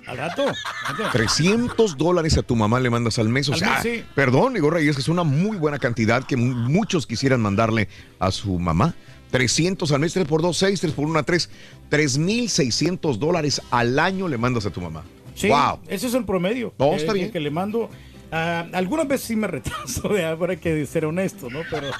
Al 0.07 0.17
rato. 0.17 0.43
Fíjate. 0.87 1.09
300 1.11 1.95
dólares 1.97 2.37
a 2.37 2.41
tu 2.41 2.55
mamá 2.55 2.79
le 2.79 2.89
mandas 2.89 3.19
al 3.19 3.29
mes. 3.29 3.47
O 3.49 3.53
Al 3.53 3.59
sea, 3.59 3.69
mes, 3.75 3.83
sí. 3.83 4.03
perdón, 4.15 4.55
digo 4.55 4.69
Reyes, 4.71 4.95
que 4.95 5.01
es 5.01 5.07
una 5.09 5.23
muy 5.23 5.57
buena 5.57 5.77
cantidad 5.79 6.23
que 6.25 6.35
mu- 6.35 6.55
muchos 6.55 7.05
quisieran 7.05 7.39
mandarle 7.39 7.87
a 8.19 8.31
su 8.31 8.57
mamá. 8.57 8.95
300 9.29 9.89
al 9.93 9.99
mes, 9.99 10.11
3 10.11 10.25
por 10.27 10.41
2, 10.41 10.57
6, 10.57 10.81
3 10.81 10.93
por 10.93 11.05
1, 11.05 11.23
3. 11.23 11.49
3,600 11.89 13.19
dólares 13.19 13.61
al 13.71 13.97
año 13.99 14.27
le 14.27 14.37
mandas 14.37 14.65
a 14.65 14.69
tu 14.71 14.81
mamá. 14.81 15.03
Sí, 15.35 15.47
Wow. 15.47 15.79
ese 15.87 16.07
es 16.07 16.13
el 16.13 16.25
promedio. 16.25 16.73
No, 16.77 16.89
que- 16.91 16.95
está 16.97 17.13
que- 17.13 17.19
bien. 17.19 17.31
Que 17.31 17.39
le 17.39 17.51
mando. 17.51 17.89
Ah, 18.31 18.65
algunas 18.73 19.07
veces 19.07 19.27
sí 19.27 19.35
me 19.35 19.47
retraso, 19.47 20.11
hay 20.47 20.57
que 20.57 20.85
ser 20.85 21.05
honesto, 21.05 21.49
¿no? 21.49 21.59
Pero, 21.69 21.91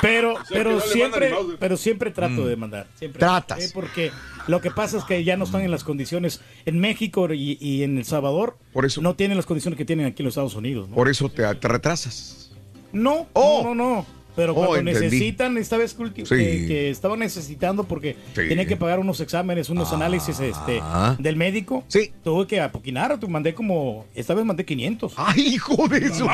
pero, 0.00 0.34
sea, 0.36 0.44
pero 0.50 0.72
no 0.72 0.80
siempre, 0.80 1.34
pero 1.58 1.76
siempre 1.76 2.10
trato 2.10 2.42
Mm. 2.42 2.46
de 2.46 2.56
mandar. 2.56 2.86
Siempre. 2.98 3.20
Tratas. 3.20 3.62
Sí, 3.64 3.70
porque 3.72 4.10
lo 4.48 4.60
que 4.60 4.70
pasa 4.70 4.98
es 4.98 5.04
que 5.04 5.22
ya 5.24 5.36
no 5.36 5.44
están 5.44 5.62
en 5.62 5.70
las 5.70 5.84
condiciones 5.84 6.40
en 6.66 6.78
México 6.80 7.32
y, 7.32 7.56
y 7.60 7.82
en 7.84 7.96
El 7.98 8.04
Salvador. 8.04 8.58
Por 8.72 8.84
eso. 8.84 9.00
No 9.00 9.14
tienen 9.14 9.36
las 9.36 9.46
condiciones 9.46 9.78
que 9.78 9.84
tienen 9.84 10.06
aquí 10.06 10.22
en 10.22 10.24
los 10.26 10.32
Estados 10.32 10.54
Unidos, 10.56 10.88
¿no? 10.88 10.94
Por 10.94 11.08
eso 11.08 11.28
te, 11.28 11.42
te 11.54 11.68
retrasas. 11.68 12.50
No, 12.92 13.26
Oh. 13.32 13.62
no, 13.64 13.74
no, 13.74 13.84
no. 13.96 14.06
Pero 14.36 14.52
Oh, 14.52 14.66
cuando 14.66 14.76
entendí. 14.90 15.00
necesitan, 15.04 15.56
esta 15.58 15.76
vez 15.76 15.94
que, 15.94 16.26
Sí. 16.26 16.34
que, 16.34 16.64
que 16.66 16.90
estaban 16.90 17.20
necesitando 17.20 17.84
porque 17.84 18.14
Sí. 18.34 18.48
tenía 18.48 18.66
que 18.66 18.76
pagar 18.76 18.98
unos 18.98 19.20
exámenes, 19.20 19.70
unos 19.70 19.92
análisis 19.92 20.40
este, 20.40 20.80
Ah. 20.82 21.14
del 21.20 21.36
médico. 21.36 21.84
Sí. 21.88 22.10
Tuve 22.24 22.46
que 22.48 22.60
apoquinar, 22.60 23.18
tu 23.20 23.28
mandé 23.28 23.54
como, 23.54 24.06
esta 24.14 24.34
vez 24.34 24.44
mandé 24.44 24.64
500. 24.64 25.12
Ay, 25.16 25.40
hijo 25.54 25.86
de 25.88 25.98
eso. 25.98 26.26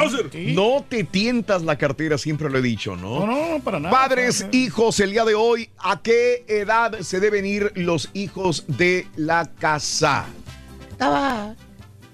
No 0.55 0.85
te 0.89 1.05
tientas 1.05 1.63
la 1.63 1.77
cartera, 1.77 2.17
siempre 2.17 2.49
lo 2.49 2.59
he 2.59 2.63
dicho, 2.63 2.97
¿no? 2.97 3.21
No, 3.21 3.27
no, 3.27 3.49
no, 3.59 3.61
para 3.63 3.79
nada. 3.79 3.91
Padres, 3.91 4.47
hijos, 4.53 4.99
el 5.01 5.11
día 5.11 5.25
de 5.27 5.35
hoy, 5.35 5.69
¿a 5.79 6.01
qué 6.03 6.45
edad 6.49 7.01
se 7.01 7.21
deben 7.21 7.45
ir 7.45 7.73
los 7.75 8.09
hijos 8.15 8.65
de 8.67 9.07
la 9.17 9.51
casa? 9.59 10.25
Estaba 10.91 11.55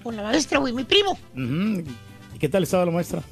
con 0.02 0.16
la 0.16 0.22
maestra, 0.24 0.58
güey, 0.58 0.72
mi 0.72 0.84
primo. 0.84 1.18
¿Y 1.36 2.38
qué 2.38 2.48
tal 2.48 2.62
estaba 2.64 2.84
la 2.84 2.90
maestra? 2.92 3.22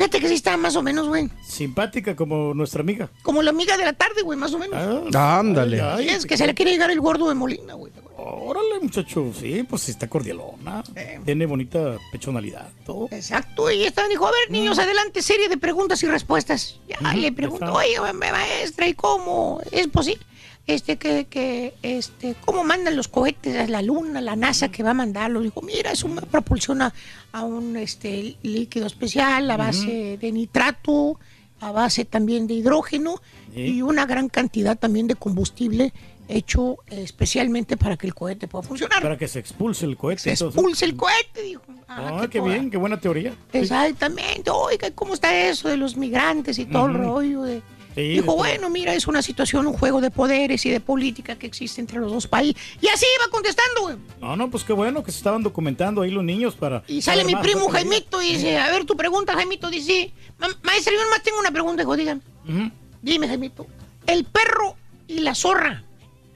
Fíjate 0.00 0.18
que 0.18 0.28
sí 0.28 0.34
estaba 0.34 0.56
más 0.56 0.74
o 0.76 0.82
menos, 0.82 1.08
güey. 1.08 1.28
Simpática 1.46 2.16
como 2.16 2.54
nuestra 2.54 2.80
amiga. 2.80 3.10
Como 3.22 3.42
la 3.42 3.50
amiga 3.50 3.76
de 3.76 3.84
la 3.84 3.92
tarde, 3.92 4.22
güey, 4.22 4.38
más 4.38 4.50
o 4.54 4.58
menos. 4.58 5.12
Ah, 5.14 5.38
Ándale. 5.40 5.78
ay, 5.82 6.08
es 6.08 6.24
que 6.24 6.38
se 6.38 6.46
le 6.46 6.54
quiere 6.54 6.70
llegar 6.70 6.90
el 6.90 7.02
gordo 7.02 7.28
de 7.28 7.34
Molina, 7.34 7.74
güey. 7.74 7.92
Órale, 8.16 8.80
muchacho. 8.80 9.30
Sí, 9.38 9.62
pues 9.68 9.82
sí 9.82 9.90
está 9.90 10.08
cordialona. 10.08 10.82
Tiene 11.26 11.44
bonita 11.44 11.98
pechonalidad. 12.12 12.70
Todo. 12.86 13.08
Exacto, 13.10 13.70
y 13.70 13.84
esta 13.84 14.08
dijo, 14.08 14.26
a 14.26 14.30
ver, 14.30 14.50
niños, 14.50 14.78
adelante, 14.78 15.20
serie 15.20 15.50
de 15.50 15.58
preguntas 15.58 16.02
y 16.02 16.06
respuestas. 16.06 16.80
Ya 16.88 17.12
le 17.12 17.30
pregunto, 17.32 17.66
está. 17.66 17.76
oye, 17.76 18.00
ma- 18.00 18.30
maestra, 18.32 18.88
¿y 18.88 18.94
cómo 18.94 19.60
es 19.70 19.86
posible? 19.88 20.24
Este, 20.70 20.96
que, 20.98 21.26
que, 21.26 21.74
este, 21.82 22.36
¿cómo 22.44 22.62
mandan 22.64 22.96
los 22.96 23.08
cohetes 23.08 23.56
a 23.56 23.66
la 23.66 23.82
luna, 23.82 24.20
la 24.20 24.36
NASA 24.36 24.68
que 24.70 24.82
va 24.82 24.90
a 24.90 24.94
mandarlos? 24.94 25.42
Dijo, 25.42 25.62
mira, 25.62 25.90
eso 25.92 26.06
me 26.08 26.22
propulsiona 26.22 26.94
a 27.32 27.42
un 27.44 27.76
este, 27.76 28.36
líquido 28.42 28.86
especial 28.86 29.50
a 29.50 29.56
base 29.56 30.16
de 30.20 30.32
nitrato, 30.32 31.18
a 31.60 31.72
base 31.72 32.04
también 32.04 32.46
de 32.46 32.54
hidrógeno 32.54 33.20
Sí. 33.52 33.62
y 33.62 33.82
una 33.82 34.06
gran 34.06 34.28
cantidad 34.28 34.78
también 34.78 35.08
de 35.08 35.16
combustible 35.16 35.92
hecho 36.28 36.76
especialmente 36.86 37.76
para 37.76 37.96
que 37.96 38.06
el 38.06 38.14
cohete 38.14 38.46
pueda 38.46 38.62
funcionar. 38.62 39.02
Para 39.02 39.18
que 39.18 39.26
se 39.26 39.40
expulse 39.40 39.84
el 39.86 39.96
cohete. 39.96 40.22
Se 40.22 40.30
entonces. 40.30 40.54
expulse 40.56 40.84
el 40.84 40.94
cohete, 40.96 41.42
dijo. 41.42 41.62
Ah, 41.88 42.20
Ah, 42.22 42.28
qué 42.30 42.38
toda- 42.38 42.48
bien, 42.52 42.70
qué 42.70 42.76
buena 42.76 43.00
teoría. 43.00 43.34
Exactamente. 43.52 44.50
Oiga, 44.50 44.92
¿cómo 44.92 45.14
está 45.14 45.36
eso 45.48 45.68
de 45.68 45.76
los 45.76 45.96
migrantes 45.96 46.60
y 46.60 46.66
todo 46.66 46.86
el 46.86 46.94
rollo? 46.94 47.42
De... 47.42 47.60
Sí, 48.00 48.08
Dijo, 48.14 48.36
bueno, 48.36 48.70
mira, 48.70 48.94
es 48.94 49.06
una 49.06 49.20
situación, 49.22 49.66
un 49.66 49.72
juego 49.74 50.00
de 50.00 50.10
poderes 50.10 50.64
y 50.66 50.70
de 50.70 50.80
política 50.80 51.36
que 51.36 51.46
existe 51.46 51.80
entre 51.80 51.98
los 51.98 52.10
dos 52.12 52.26
países. 52.26 52.60
Y 52.80 52.88
así 52.88 53.04
iba 53.20 53.30
contestando, 53.30 53.82
güey. 53.82 53.96
No, 54.20 54.36
no, 54.36 54.50
pues 54.50 54.64
qué 54.64 54.72
bueno 54.72 55.02
que 55.04 55.12
se 55.12 55.18
estaban 55.18 55.42
documentando 55.42 56.02
ahí 56.02 56.10
los 56.10 56.24
niños 56.24 56.54
para. 56.54 56.82
Y 56.86 57.02
sale 57.02 57.24
mi 57.24 57.34
más 57.34 57.42
primo. 57.42 57.68
Jaimito 57.68 58.22
y 58.22 58.32
dice, 58.34 58.58
a 58.58 58.70
ver, 58.70 58.84
tu 58.84 58.96
pregunta, 58.96 59.34
Jaimito, 59.34 59.68
dice, 59.70 60.12
"Ma- 60.38 60.48
maestra, 60.62 60.92
yo 60.94 61.02
nomás 61.04 61.22
tengo 61.22 61.38
una 61.38 61.50
pregunta, 61.50 61.82
dijo, 61.82 61.96
dígame. 61.96 62.20
Ujú. 62.48 62.70
Dime, 63.02 63.28
Jaimito, 63.28 63.66
el 64.06 64.24
perro 64.24 64.76
y 65.06 65.20
la 65.20 65.34
zorra. 65.34 65.82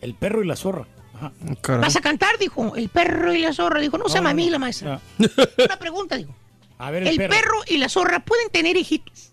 El 0.01 0.15
perro 0.15 0.43
y 0.43 0.47
la 0.47 0.57
zorra. 0.57 0.87
Ajá. 1.15 1.33
Caray. 1.61 1.81
¿Vas 1.83 1.97
a 1.97 2.01
cantar? 2.01 2.39
Dijo, 2.39 2.75
el 2.77 2.89
perro 2.89 3.33
y 3.33 3.39
la 3.43 3.53
zorra. 3.53 3.81
Dijo, 3.81 3.97
no, 3.99 4.09
se 4.09 4.17
llama 4.17 4.31
no, 4.31 4.37
mí 4.37 4.47
no. 4.47 4.53
la 4.53 4.59
maestra. 4.59 5.01
Ya. 5.19 5.29
Una 5.65 5.79
pregunta, 5.79 6.17
dijo. 6.17 6.35
A 6.79 6.91
ver, 6.91 7.03
el, 7.05 7.09
El 7.09 7.17
perro. 7.17 7.35
perro 7.35 7.59
y 7.69 7.79
la 7.79 7.89
zorra 7.89 8.21
pueden 8.21 8.51
tener 8.51 8.77
hijitos. 8.77 9.31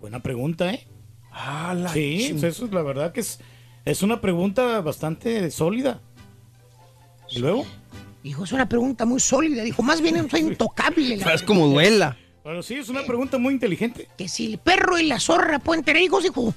Buena 0.00 0.20
pregunta, 0.20 0.72
¿eh? 0.72 0.86
Ah, 1.38 1.74
la 1.74 1.92
Sí, 1.92 2.28
pues 2.32 2.44
eso 2.44 2.64
es 2.64 2.72
la 2.72 2.82
verdad 2.82 3.12
que 3.12 3.20
es, 3.20 3.38
es 3.84 4.02
una 4.02 4.20
pregunta 4.22 4.80
bastante 4.80 5.50
sólida. 5.50 6.00
¿Y 7.30 7.40
luego? 7.40 7.66
Dijo, 8.22 8.44
es 8.44 8.52
una 8.52 8.68
pregunta 8.68 9.04
muy 9.04 9.20
sólida. 9.20 9.62
Dijo, 9.62 9.82
más 9.82 10.00
bien 10.00 10.30
soy 10.30 10.40
intocable. 10.52 11.16
la 11.18 11.34
Es 11.34 11.42
como 11.42 11.66
duela. 11.68 12.16
Bueno, 12.42 12.62
sí, 12.62 12.74
es 12.74 12.88
una 12.88 13.04
pregunta 13.04 13.38
muy 13.38 13.52
inteligente. 13.52 14.08
que 14.16 14.28
si 14.28 14.46
el 14.52 14.58
perro 14.58 14.98
y 14.98 15.04
la 15.06 15.20
zorra 15.20 15.58
pueden 15.58 15.84
tener 15.84 16.02
hijos, 16.02 16.22
dijo. 16.22 16.54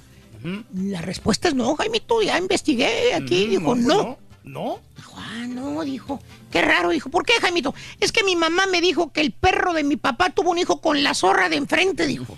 La 0.73 1.01
respuesta 1.01 1.49
es 1.49 1.53
no, 1.55 1.75
Jaimito, 1.75 2.21
ya 2.21 2.37
investigué 2.37 3.13
aquí. 3.13 3.47
Mm, 3.47 3.49
dijo, 3.49 3.63
pues 3.65 3.79
no. 3.79 4.03
No. 4.03 4.17
Dijo, 4.43 5.15
ah, 5.17 5.45
no, 5.47 5.83
dijo. 5.83 6.19
Qué 6.51 6.61
raro, 6.61 6.89
dijo. 6.89 7.09
¿Por 7.09 7.25
qué, 7.25 7.33
Jaimito? 7.39 7.73
Es 7.99 8.11
que 8.11 8.23
mi 8.23 8.35
mamá 8.35 8.65
me 8.65 8.81
dijo 8.81 9.11
que 9.11 9.21
el 9.21 9.31
perro 9.31 9.73
de 9.73 9.83
mi 9.83 9.95
papá 9.95 10.31
tuvo 10.31 10.51
un 10.51 10.57
hijo 10.57 10.81
con 10.81 11.03
la 11.03 11.13
zorra 11.13 11.49
de 11.49 11.57
enfrente, 11.57 12.07
dijo. 12.07 12.37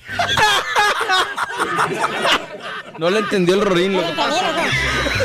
No 2.98 3.10
le 3.10 3.20
entendió 3.20 3.56
el 3.56 3.62
Rorín. 3.62 3.94
Lo 3.94 4.06
que 4.06 4.14
pasa. 4.14 4.54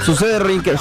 Sucede, 0.04 0.38
Rorín, 0.38 0.62
que... 0.62 0.76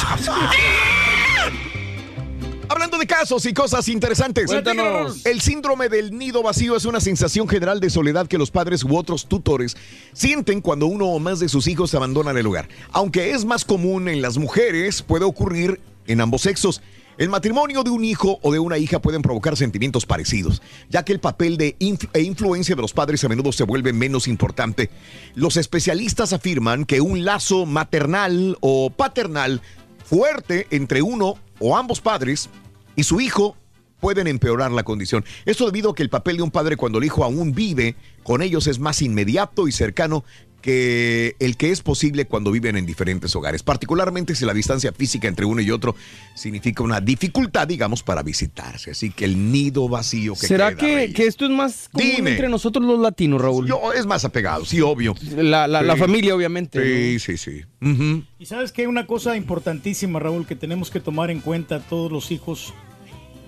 Hablando 2.67 2.97
de 2.97 3.05
casos 3.05 3.45
y 3.45 3.53
cosas 3.53 3.87
interesantes. 3.87 4.47
Cuéntanos. 4.47 5.25
El 5.25 5.41
síndrome 5.41 5.89
del 5.89 6.17
nido 6.17 6.41
vacío 6.41 6.75
es 6.75 6.85
una 6.85 6.99
sensación 6.99 7.47
general 7.47 7.79
de 7.79 7.89
soledad 7.89 8.27
que 8.27 8.37
los 8.37 8.51
padres 8.51 8.83
u 8.83 8.95
otros 8.97 9.27
tutores 9.27 9.77
sienten 10.13 10.61
cuando 10.61 10.87
uno 10.87 11.05
o 11.07 11.19
más 11.19 11.39
de 11.39 11.49
sus 11.49 11.67
hijos 11.67 11.93
abandonan 11.93 12.37
el 12.37 12.47
hogar. 12.47 12.67
Aunque 12.91 13.31
es 13.31 13.45
más 13.45 13.65
común 13.65 14.09
en 14.09 14.21
las 14.21 14.37
mujeres, 14.37 15.01
puede 15.01 15.25
ocurrir 15.25 15.79
en 16.07 16.21
ambos 16.21 16.41
sexos. 16.41 16.81
El 17.17 17.29
matrimonio 17.29 17.83
de 17.83 17.91
un 17.91 18.03
hijo 18.03 18.39
o 18.41 18.51
de 18.51 18.59
una 18.59 18.77
hija 18.77 19.01
pueden 19.01 19.21
provocar 19.21 19.55
sentimientos 19.55 20.05
parecidos, 20.05 20.61
ya 20.89 21.05
que 21.05 21.13
el 21.13 21.21
papel 21.21 21.55
de 21.57 21.77
influ- 21.79 22.09
e 22.11 22.21
influencia 22.21 22.75
de 22.75 22.81
los 22.81 22.91
padres 22.91 23.23
a 23.23 23.29
menudo 23.29 23.53
se 23.53 23.63
vuelve 23.63 23.93
menos 23.93 24.27
importante. 24.27 24.89
Los 25.33 25.55
especialistas 25.55 26.33
afirman 26.33 26.83
que 26.83 26.99
un 26.99 27.23
lazo 27.23 27.65
maternal 27.65 28.57
o 28.59 28.89
paternal 28.89 29.61
fuerte 30.03 30.67
entre 30.71 31.01
uno 31.01 31.37
o 31.59 31.77
ambos 31.77 32.01
padres 32.01 32.49
y 32.95 33.03
su 33.03 33.21
hijo 33.21 33.55
pueden 33.99 34.27
empeorar 34.27 34.71
la 34.71 34.83
condición. 34.83 35.25
Esto 35.45 35.65
debido 35.65 35.91
a 35.91 35.95
que 35.95 36.03
el 36.03 36.09
papel 36.09 36.37
de 36.37 36.43
un 36.43 36.51
padre 36.51 36.77
cuando 36.77 36.99
el 36.99 37.05
hijo 37.05 37.23
aún 37.23 37.53
vive 37.53 37.95
con 38.23 38.41
ellos 38.41 38.67
es 38.67 38.79
más 38.79 39.01
inmediato 39.01 39.67
y 39.67 39.71
cercano 39.71 40.23
que 40.65 41.35
el 41.37 41.57
que 41.57 41.69
es 41.69 41.83
posible 41.83 42.25
cuando 42.25 42.49
viven 42.51 42.75
en 42.75 42.87
diferentes 42.87 43.35
hogares, 43.35 43.61
particularmente 43.61 44.33
si 44.33 44.45
la 44.45 44.53
distancia 44.53 44.91
física 44.91 45.27
entre 45.27 45.45
uno 45.45 45.61
y 45.61 45.69
otro 45.69 45.95
significa 46.33 46.81
una 46.81 46.99
dificultad, 46.99 47.67
digamos, 47.67 48.01
para 48.01 48.23
visitarse. 48.23 48.89
Así 48.89 49.11
que 49.11 49.25
el 49.25 49.51
nido 49.51 49.87
vacío 49.87 50.33
que 50.33 50.47
¿Será 50.47 50.75
queda, 50.75 51.05
que, 51.05 51.13
que 51.13 51.27
esto 51.27 51.45
es 51.45 51.51
más 51.51 51.87
común 51.91 52.09
Dime. 52.15 52.31
entre 52.31 52.49
nosotros 52.49 52.83
los 52.83 52.99
latinos, 52.99 53.39
Raúl? 53.39 53.67
Yo, 53.67 53.93
es 53.93 54.07
más 54.07 54.25
apegado, 54.25 54.65
sí, 54.65 54.81
obvio. 54.81 55.13
La, 55.37 55.67
la- 55.67 55.83
la 55.83 55.95
familia, 55.97 56.35
obviamente. 56.35 56.79
Sí, 56.81 57.13
¿no? 57.13 57.37
sí, 57.37 57.37
sí. 57.37 58.23
Y 58.39 58.45
sabes 58.47 58.71
que 58.71 58.81
hay 58.81 58.87
una 58.87 59.05
cosa 59.05 59.37
importantísima, 59.37 60.19
Raúl, 60.19 60.47
que 60.47 60.55
tenemos 60.55 60.89
que 60.89 60.99
tomar 60.99 61.29
en 61.29 61.41
cuenta 61.41 61.79
todos 61.79 62.11
los 62.11 62.31
hijos 62.31 62.73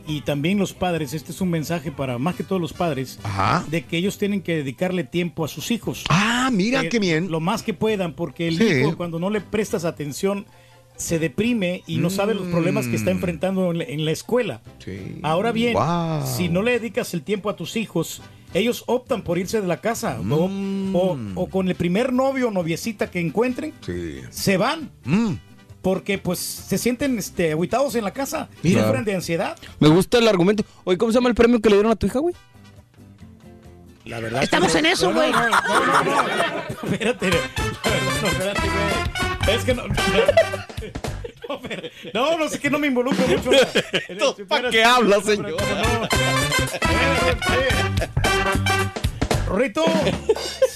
y 0.07 0.21
también 0.21 0.57
los 0.57 0.73
padres. 0.73 1.13
Este 1.13 1.31
es 1.31 1.41
un 1.41 1.49
mensaje 1.49 1.91
para 1.91 2.17
más 2.17 2.35
que 2.35 2.43
todos 2.43 2.61
los 2.61 2.73
padres, 2.73 3.19
Ajá. 3.23 3.65
de 3.69 3.83
que 3.85 3.97
ellos 3.97 4.17
tienen 4.17 4.41
que 4.41 4.55
dedicarle 4.57 5.03
tiempo 5.03 5.43
a 5.45 5.47
sus 5.47 5.69
hijos. 5.71 6.03
Ah, 6.09 6.49
mira 6.51 6.81
Eh, 6.83 6.89
qué 6.89 6.99
bien. 6.99 7.29
Lo 7.29 7.39
más 7.39 7.63
que 7.63 7.73
puedan, 7.73 8.13
porque 8.13 8.47
el 8.47 8.57
Sí. 8.57 8.63
hijo 8.63 8.95
cuando 8.97 9.19
no 9.19 9.29
le 9.29 9.41
prestas 9.41 9.85
atención 9.85 10.45
se 10.95 11.19
deprime 11.19 11.83
y 11.85 11.97
no 11.97 12.09
sabe 12.09 12.33
los 12.33 12.47
problemas 12.47 12.87
que 12.87 12.95
está 12.95 13.11
Mm. 13.11 13.17
enfrentando 13.17 13.71
en 13.71 14.03
la, 14.05 14.11
escuela. 14.11 14.61
Sí. 14.83 15.19
Ahora 15.21 15.51
bien, 15.51 15.73
Wow. 15.75 16.25
si 16.25 16.49
no 16.49 16.63
le 16.63 16.71
dedicas 16.71 17.13
el 17.13 17.21
tiempo 17.21 17.51
a 17.51 17.55
tus 17.55 17.75
hijos, 17.75 18.23
ellos 18.55 18.83
optan 18.87 19.21
por 19.21 19.37
irse 19.37 19.61
de 19.61 19.67
la 19.67 19.79
casa 19.79 20.19
o- 20.19 20.47
Mm. 20.47 20.95
o, 20.95 21.17
o 21.35 21.49
con 21.49 21.67
el 21.67 21.75
primer 21.75 22.13
novio 22.13 22.47
o 22.47 22.51
noviecita 22.51 23.11
que 23.11 23.19
encuentren, 23.19 23.73
Sí. 23.81 24.21
se 24.31 24.57
van 24.57 24.89
Mm. 25.05 25.33
Porque 25.87 26.17
pues 26.17 26.39
se 26.39 26.77
sienten 26.77 27.17
este, 27.17 27.53
aguitados 27.53 27.95
en 27.95 28.03
la 28.03 28.11
casa, 28.11 28.49
Mira. 28.61 28.83
sufren 28.83 29.05
de 29.05 29.15
ansiedad. 29.15 29.57
Me 29.79 29.87
gusta 29.87 30.17
el 30.17 30.27
argumento. 30.27 30.65
Oye, 30.83 30.97
¿cómo 30.97 31.13
se 31.13 31.17
llama 31.17 31.29
el 31.29 31.35
premio 31.35 31.61
que 31.61 31.69
le 31.69 31.77
dieron 31.77 31.93
a 31.93 31.95
tu 31.95 32.07
hija, 32.07 32.19
güey? 32.19 32.35
La 34.03 34.19
verdad. 34.19 34.43
Estamos 34.43 34.73
que 34.73 34.79
en 34.79 34.85
eso, 34.87 35.07
no, 35.07 35.13
güey. 35.13 35.31
No, 35.31 35.49
no, 35.49 35.49
no, 35.49 36.03
no, 36.03 36.23
no. 36.83 36.91
Espérate. 36.91 37.29
No, 37.29 38.27
espérate, 38.27 38.61
güey. 38.67 39.55
Es 39.55 39.63
que 39.63 39.73
no. 39.73 39.83
No, 41.47 41.61
no, 42.13 42.37
no 42.37 42.49
sé 42.49 42.59
que 42.59 42.69
no 42.69 42.79
me 42.79 42.87
involucro 42.87 43.25
mucho. 43.25 43.49
¿Para 44.49 44.69
qué 44.69 44.83
habla, 44.83 45.19
espérate, 45.19 45.51
señor? 45.53 46.09
Rorrito, 49.47 49.85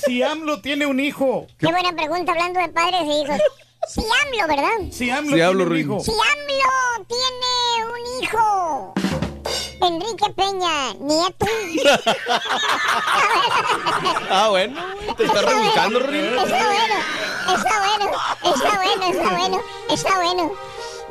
si 0.05 0.23
AMLO 0.23 0.61
tiene 0.61 0.85
un 0.85 1.01
hijo, 1.01 1.47
Qué 1.57 1.67
buena 1.67 1.91
pregunta 1.91 2.31
hablando 2.31 2.61
de 2.61 2.69
padres 2.69 3.01
e 3.01 3.21
hijos. 3.23 3.41
Si 3.87 4.01
AMLO, 4.01 4.47
¿verdad? 4.47 4.91
si 4.91 5.09
AMLO 5.09 5.29
Si 5.29 5.33
tiene 5.33 5.43
hablo, 5.43 5.63
un 5.65 5.77
hijo, 5.77 5.99
Si 5.99 6.11
AMLO 6.11 7.05
tiene 7.07 7.85
un 7.91 8.23
hijo. 8.23 8.93
Enrique 9.81 10.29
Peña, 10.35 10.93
nieto. 10.99 11.45
Ah, 14.29 14.47
bueno. 14.49 14.79
Te 15.17 15.25
está 15.25 15.41
rebuscando, 15.41 15.99
Está 15.99 16.11
Rin. 16.11 16.35
bueno. 16.35 16.45
está 16.45 17.79
bueno, 17.79 18.11
está 18.43 18.75
bueno, 18.77 19.05
está 19.11 19.29
bueno, 19.35 19.61
está 19.89 20.15
bueno. 20.15 20.43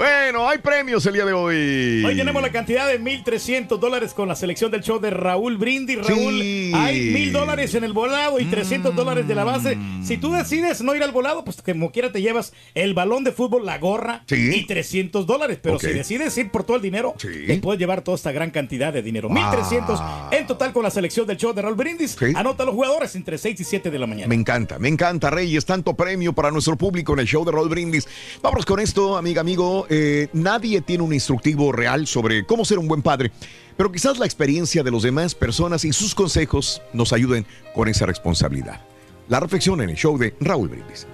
Bueno, 0.01 0.49
hay 0.49 0.57
premios 0.57 1.05
el 1.05 1.13
día 1.13 1.27
de 1.27 1.35
hoy. 1.35 2.03
Hoy 2.07 2.17
tenemos 2.17 2.41
la 2.41 2.51
cantidad 2.51 2.89
de 2.89 2.99
1.300 2.99 3.79
dólares 3.79 4.15
con 4.15 4.29
la 4.29 4.35
selección 4.35 4.71
del 4.71 4.81
show 4.83 4.99
de 4.99 5.11
Raúl 5.11 5.59
Brindis. 5.59 5.99
Raúl, 5.99 6.41
Sí. 6.41 6.73
hay 6.75 7.11
1.000 7.13 7.33
dólares 7.33 7.75
en 7.75 7.85
el 7.85 7.93
volado 7.93 8.41
y 8.41 8.47
300 8.47 8.97
dólares 8.97 9.29
de 9.29 9.35
la 9.35 9.45
base. 9.45 9.77
Mm. 9.77 10.03
Si 10.03 10.17
tú 10.17 10.33
decides 10.33 10.81
no 10.81 10.95
ir 10.95 11.03
al 11.03 11.13
volado, 11.13 11.45
pues 11.45 11.61
como 11.61 11.93
quiera 11.93 12.11
te 12.11 12.23
llevas 12.23 12.55
el 12.73 12.95
balón 12.95 13.25
de 13.25 13.33
fútbol, 13.33 13.67
la 13.67 13.77
gorra 13.77 14.23
Sí. 14.27 14.51
y 14.55 14.67
300 14.67 15.27
dólares. 15.27 15.59
Pero 15.61 15.79
si 15.79 15.89
decides 15.89 16.35
ir 16.39 16.51
por 16.51 16.65
todo 16.65 16.79
el 16.79 16.83
dinero, 16.83 17.13
Sí. 17.19 17.29
te 17.47 17.59
puedes 17.59 17.79
llevar 17.79 18.01
toda 18.01 18.15
esta 18.15 18.33
gran 18.33 18.51
cantidad 18.53 18.95
de 18.95 19.03
dinero. 19.03 19.29
1.300 19.29 20.01
en 20.31 20.47
total 20.47 20.73
con 20.73 20.83
la 20.83 20.91
selección 20.91 21.27
del 21.27 21.37
show 21.37 21.53
de 21.53 21.61
Raúl 21.61 21.75
Brindis. 21.75 22.17
Anota 22.37 22.63
a 22.63 22.67
los 22.67 22.75
jugadores 22.75 23.15
entre 23.17 23.37
6 23.37 23.61
y 23.61 23.65
7 23.65 23.91
de 23.91 23.99
la 23.99 24.07
mañana. 24.07 24.29
Me 24.29 24.35
encanta, 24.35 24.79
me 24.79 24.89
encanta, 24.89 25.29
Reyes. 25.29 25.67
Tanto 25.67 25.93
premio 25.95 26.33
para 26.33 26.51
nuestro 26.51 26.79
público 26.79 27.13
en 27.13 27.19
el 27.19 27.27
show 27.27 27.45
de 27.45 27.53
Roll 27.53 27.69
Brindis. 27.69 28.09
Vámonos 28.41 28.65
con 28.65 28.81
esto, 28.81 29.19
amiga, 29.19 29.43
amigo. 29.43 29.87
Eh, 29.93 30.29
nadie 30.33 30.81
tiene 30.83 31.03
un 31.03 31.13
instructivo 31.13 31.73
real 31.73 32.07
sobre 32.07 32.47
cómo 32.47 32.65
ser 32.65 32.79
un 32.79 32.87
buen 32.87 33.03
padre, 33.03 33.33
pero 33.77 33.91
quizás 33.91 34.21
la 34.21 34.25
experiencia 34.25 34.85
de 34.85 34.91
los 34.93 35.03
demás 35.03 35.35
personas 35.35 35.85
y 35.85 35.93
sus 35.93 36.15
consejos 36.15 36.81
nos 36.93 37.13
ayuden 37.13 37.45
con 37.75 37.89
esa 37.89 38.07
responsabilidad. 38.07 38.81
La 39.29 39.41
reflexión 39.41 39.81
en 39.81 39.91
el 39.91 39.97
show 39.97 40.17
de 40.17 40.37
Raúl 40.39 40.69
Brindis. 40.69 41.09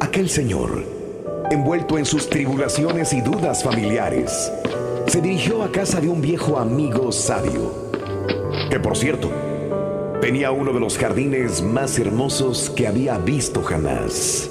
Aquel 0.00 0.28
señor, 0.28 0.84
envuelto 1.50 1.96
en 1.96 2.04
sus 2.04 2.28
tribulaciones 2.28 3.14
y 3.14 3.22
dudas 3.22 3.64
familiares, 3.64 4.52
se 5.06 5.22
dirigió 5.22 5.62
a 5.62 5.72
casa 5.72 6.02
de 6.02 6.08
un 6.10 6.20
viejo 6.20 6.58
amigo 6.58 7.10
sabio, 7.10 7.90
que 8.70 8.78
por 8.78 8.94
cierto, 8.94 9.49
tenía 10.20 10.52
uno 10.52 10.72
de 10.72 10.80
los 10.80 10.98
jardines 10.98 11.62
más 11.62 11.98
hermosos 11.98 12.68
que 12.70 12.86
había 12.86 13.16
visto 13.16 13.62
jamás. 13.62 14.50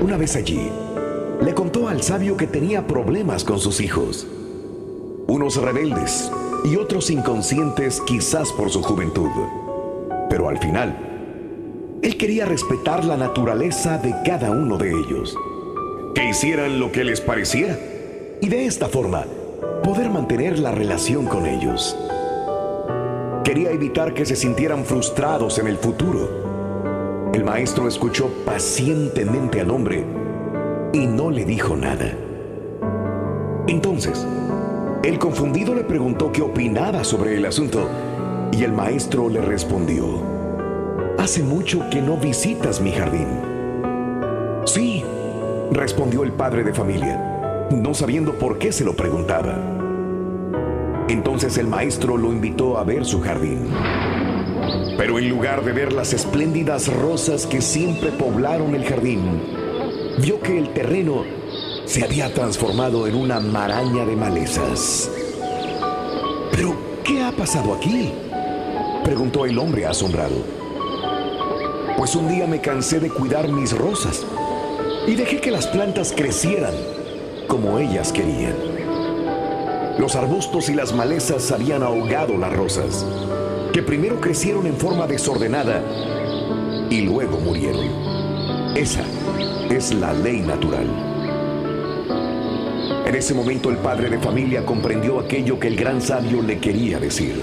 Una 0.00 0.16
vez 0.16 0.34
allí, 0.34 0.70
le 1.42 1.54
contó 1.54 1.88
al 1.88 2.02
sabio 2.02 2.36
que 2.36 2.46
tenía 2.46 2.86
problemas 2.86 3.44
con 3.44 3.58
sus 3.58 3.80
hijos, 3.80 4.26
unos 5.26 5.56
rebeldes 5.56 6.32
y 6.64 6.76
otros 6.76 7.10
inconscientes 7.10 8.00
quizás 8.00 8.50
por 8.52 8.70
su 8.70 8.82
juventud, 8.82 9.30
pero 10.30 10.48
al 10.48 10.58
final, 10.58 11.98
él 12.02 12.16
quería 12.16 12.46
respetar 12.46 13.04
la 13.04 13.16
naturaleza 13.16 13.98
de 13.98 14.14
cada 14.24 14.50
uno 14.50 14.78
de 14.78 14.90
ellos, 14.90 15.36
que 16.14 16.30
hicieran 16.30 16.80
lo 16.80 16.90
que 16.92 17.04
les 17.04 17.20
pareciera 17.20 17.78
y 18.40 18.48
de 18.48 18.64
esta 18.64 18.88
forma 18.88 19.26
poder 19.84 20.08
mantener 20.08 20.58
la 20.58 20.72
relación 20.72 21.26
con 21.26 21.46
ellos. 21.46 21.96
Quería 23.48 23.70
evitar 23.70 24.12
que 24.12 24.26
se 24.26 24.36
sintieran 24.36 24.84
frustrados 24.84 25.58
en 25.58 25.68
el 25.68 25.78
futuro. 25.78 27.30
El 27.32 27.44
maestro 27.44 27.88
escuchó 27.88 28.28
pacientemente 28.44 29.62
al 29.62 29.70
hombre 29.70 30.04
y 30.92 31.06
no 31.06 31.30
le 31.30 31.46
dijo 31.46 31.74
nada. 31.74 32.12
Entonces, 33.66 34.26
el 35.02 35.18
confundido 35.18 35.74
le 35.74 35.82
preguntó 35.82 36.30
qué 36.30 36.42
opinaba 36.42 37.04
sobre 37.04 37.38
el 37.38 37.46
asunto 37.46 37.88
y 38.52 38.64
el 38.64 38.74
maestro 38.74 39.30
le 39.30 39.40
respondió, 39.40 40.04
Hace 41.18 41.42
mucho 41.42 41.88
que 41.90 42.02
no 42.02 42.18
visitas 42.18 42.82
mi 42.82 42.92
jardín. 42.92 43.28
Sí, 44.66 45.02
respondió 45.72 46.22
el 46.22 46.32
padre 46.32 46.64
de 46.64 46.74
familia, 46.74 47.66
no 47.70 47.94
sabiendo 47.94 48.34
por 48.34 48.58
qué 48.58 48.72
se 48.72 48.84
lo 48.84 48.94
preguntaba. 48.94 49.77
Entonces 51.08 51.56
el 51.56 51.66
maestro 51.66 52.18
lo 52.18 52.30
invitó 52.30 52.76
a 52.76 52.84
ver 52.84 53.06
su 53.06 53.20
jardín. 53.22 53.70
Pero 54.98 55.18
en 55.18 55.30
lugar 55.30 55.64
de 55.64 55.72
ver 55.72 55.92
las 55.92 56.12
espléndidas 56.12 56.92
rosas 56.92 57.46
que 57.46 57.62
siempre 57.62 58.10
poblaron 58.10 58.74
el 58.74 58.84
jardín, 58.84 59.40
vio 60.20 60.40
que 60.40 60.58
el 60.58 60.68
terreno 60.74 61.24
se 61.86 62.04
había 62.04 62.32
transformado 62.34 63.06
en 63.06 63.14
una 63.14 63.40
maraña 63.40 64.04
de 64.04 64.16
malezas. 64.16 65.10
¿Pero 66.50 66.76
qué 67.02 67.22
ha 67.24 67.32
pasado 67.32 67.72
aquí? 67.72 68.12
preguntó 69.02 69.46
el 69.46 69.58
hombre 69.58 69.86
asombrado. 69.86 70.36
Pues 71.96 72.14
un 72.14 72.28
día 72.28 72.46
me 72.46 72.60
cansé 72.60 73.00
de 73.00 73.08
cuidar 73.08 73.48
mis 73.48 73.72
rosas 73.72 74.26
y 75.06 75.14
dejé 75.14 75.40
que 75.40 75.50
las 75.50 75.66
plantas 75.68 76.12
crecieran 76.14 76.74
como 77.46 77.78
ellas 77.78 78.12
querían. 78.12 78.67
Los 79.98 80.14
arbustos 80.14 80.68
y 80.68 80.74
las 80.74 80.94
malezas 80.94 81.50
habían 81.50 81.82
ahogado 81.82 82.38
las 82.38 82.52
rosas, 82.52 83.04
que 83.72 83.82
primero 83.82 84.20
crecieron 84.20 84.66
en 84.66 84.76
forma 84.76 85.08
desordenada 85.08 85.82
y 86.88 87.00
luego 87.00 87.38
murieron. 87.40 88.76
Esa 88.76 89.02
es 89.68 89.92
la 89.92 90.12
ley 90.12 90.40
natural. 90.40 90.86
En 93.06 93.14
ese 93.14 93.34
momento 93.34 93.70
el 93.70 93.78
padre 93.78 94.08
de 94.08 94.20
familia 94.20 94.64
comprendió 94.64 95.18
aquello 95.18 95.58
que 95.58 95.66
el 95.66 95.74
gran 95.74 96.00
sabio 96.00 96.42
le 96.42 96.60
quería 96.60 97.00
decir. 97.00 97.42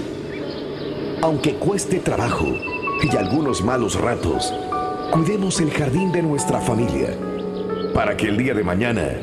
Aunque 1.20 1.56
cueste 1.56 1.98
trabajo 1.98 2.46
y 3.02 3.16
algunos 3.16 3.62
malos 3.62 4.00
ratos, 4.00 4.54
cuidemos 5.12 5.60
el 5.60 5.70
jardín 5.70 6.10
de 6.10 6.22
nuestra 6.22 6.60
familia 6.60 7.10
para 7.92 8.16
que 8.16 8.28
el 8.28 8.38
día 8.38 8.54
de 8.54 8.64
mañana 8.64 9.20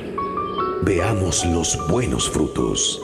veamos 0.84 1.43
los 1.46 1.80
buenos 1.88 2.30
frutos. 2.30 3.02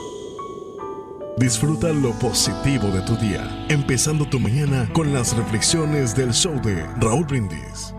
Disfruta 1.40 1.88
lo 1.88 2.12
positivo 2.18 2.88
de 2.88 3.00
tu 3.00 3.16
día, 3.16 3.64
empezando 3.70 4.26
tu 4.26 4.38
mañana 4.38 4.86
con 4.92 5.14
las 5.14 5.34
reflexiones 5.34 6.14
del 6.14 6.34
show 6.34 6.60
de 6.60 6.84
Raúl 7.00 7.24
Brindis. 7.24 7.94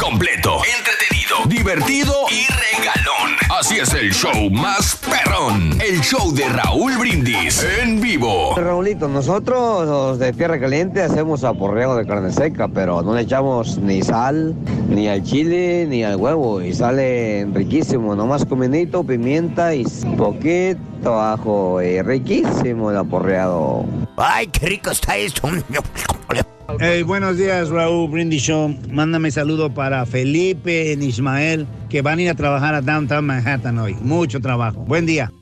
Completo, 0.00 0.62
entretenido, 0.78 1.36
divertido 1.46 2.14
y 2.30 2.46
regalón. 2.46 3.36
Así 3.60 3.78
es 3.78 3.92
el 3.92 4.10
show 4.12 4.50
más 4.50 4.96
perrón. 4.96 5.78
El 5.78 6.00
show 6.00 6.32
de 6.32 6.48
Raúl 6.48 6.96
Brindis 6.96 7.62
en 7.82 8.00
vivo. 8.00 8.54
Raulito, 8.56 9.08
nosotros 9.08 9.86
los 9.86 10.18
de 10.18 10.32
Tierra 10.32 10.58
Caliente 10.58 11.02
hacemos 11.02 11.44
aporreo 11.44 11.96
de 11.96 12.06
carne 12.06 12.32
seca, 12.32 12.66
pero 12.68 13.02
no 13.02 13.14
le 13.14 13.22
echamos 13.22 13.76
ni 13.76 14.02
sal, 14.02 14.54
ni 14.88 15.06
al 15.06 15.22
chile, 15.22 15.86
ni 15.86 16.02
al 16.02 16.16
huevo. 16.16 16.62
Y 16.62 16.72
sale 16.72 17.46
riquísimo, 17.52 18.16
nomás 18.16 18.46
cominito, 18.46 19.04
pimienta 19.04 19.74
y 19.74 19.84
poquito 20.16 21.20
ajo. 21.20 21.82
Y 21.82 22.00
riquísimo 22.00 22.90
el 22.90 22.96
aporreado. 22.96 23.84
¡Ay, 24.16 24.46
qué 24.46 24.66
rico 24.66 24.90
está 24.90 25.16
esto! 25.18 25.48
Hey, 26.78 27.02
buenos 27.02 27.36
días, 27.36 27.68
Raúl 27.70 28.10
Brindis 28.10 28.42
Show. 28.42 28.74
Mándame 28.90 29.30
saludo 29.30 29.72
para 29.74 30.06
Felipe 30.06 30.92
y 30.92 31.04
Ismael, 31.04 31.66
que 31.88 32.02
van 32.02 32.18
a 32.18 32.22
ir 32.22 32.30
a 32.30 32.34
trabajar 32.34 32.74
a 32.74 32.80
Downtown 32.80 33.26
Manhattan 33.26 33.78
hoy. 33.78 33.94
Mucho 33.94 34.40
trabajo. 34.40 34.80
Buen 34.80 35.06
día. 35.06 35.32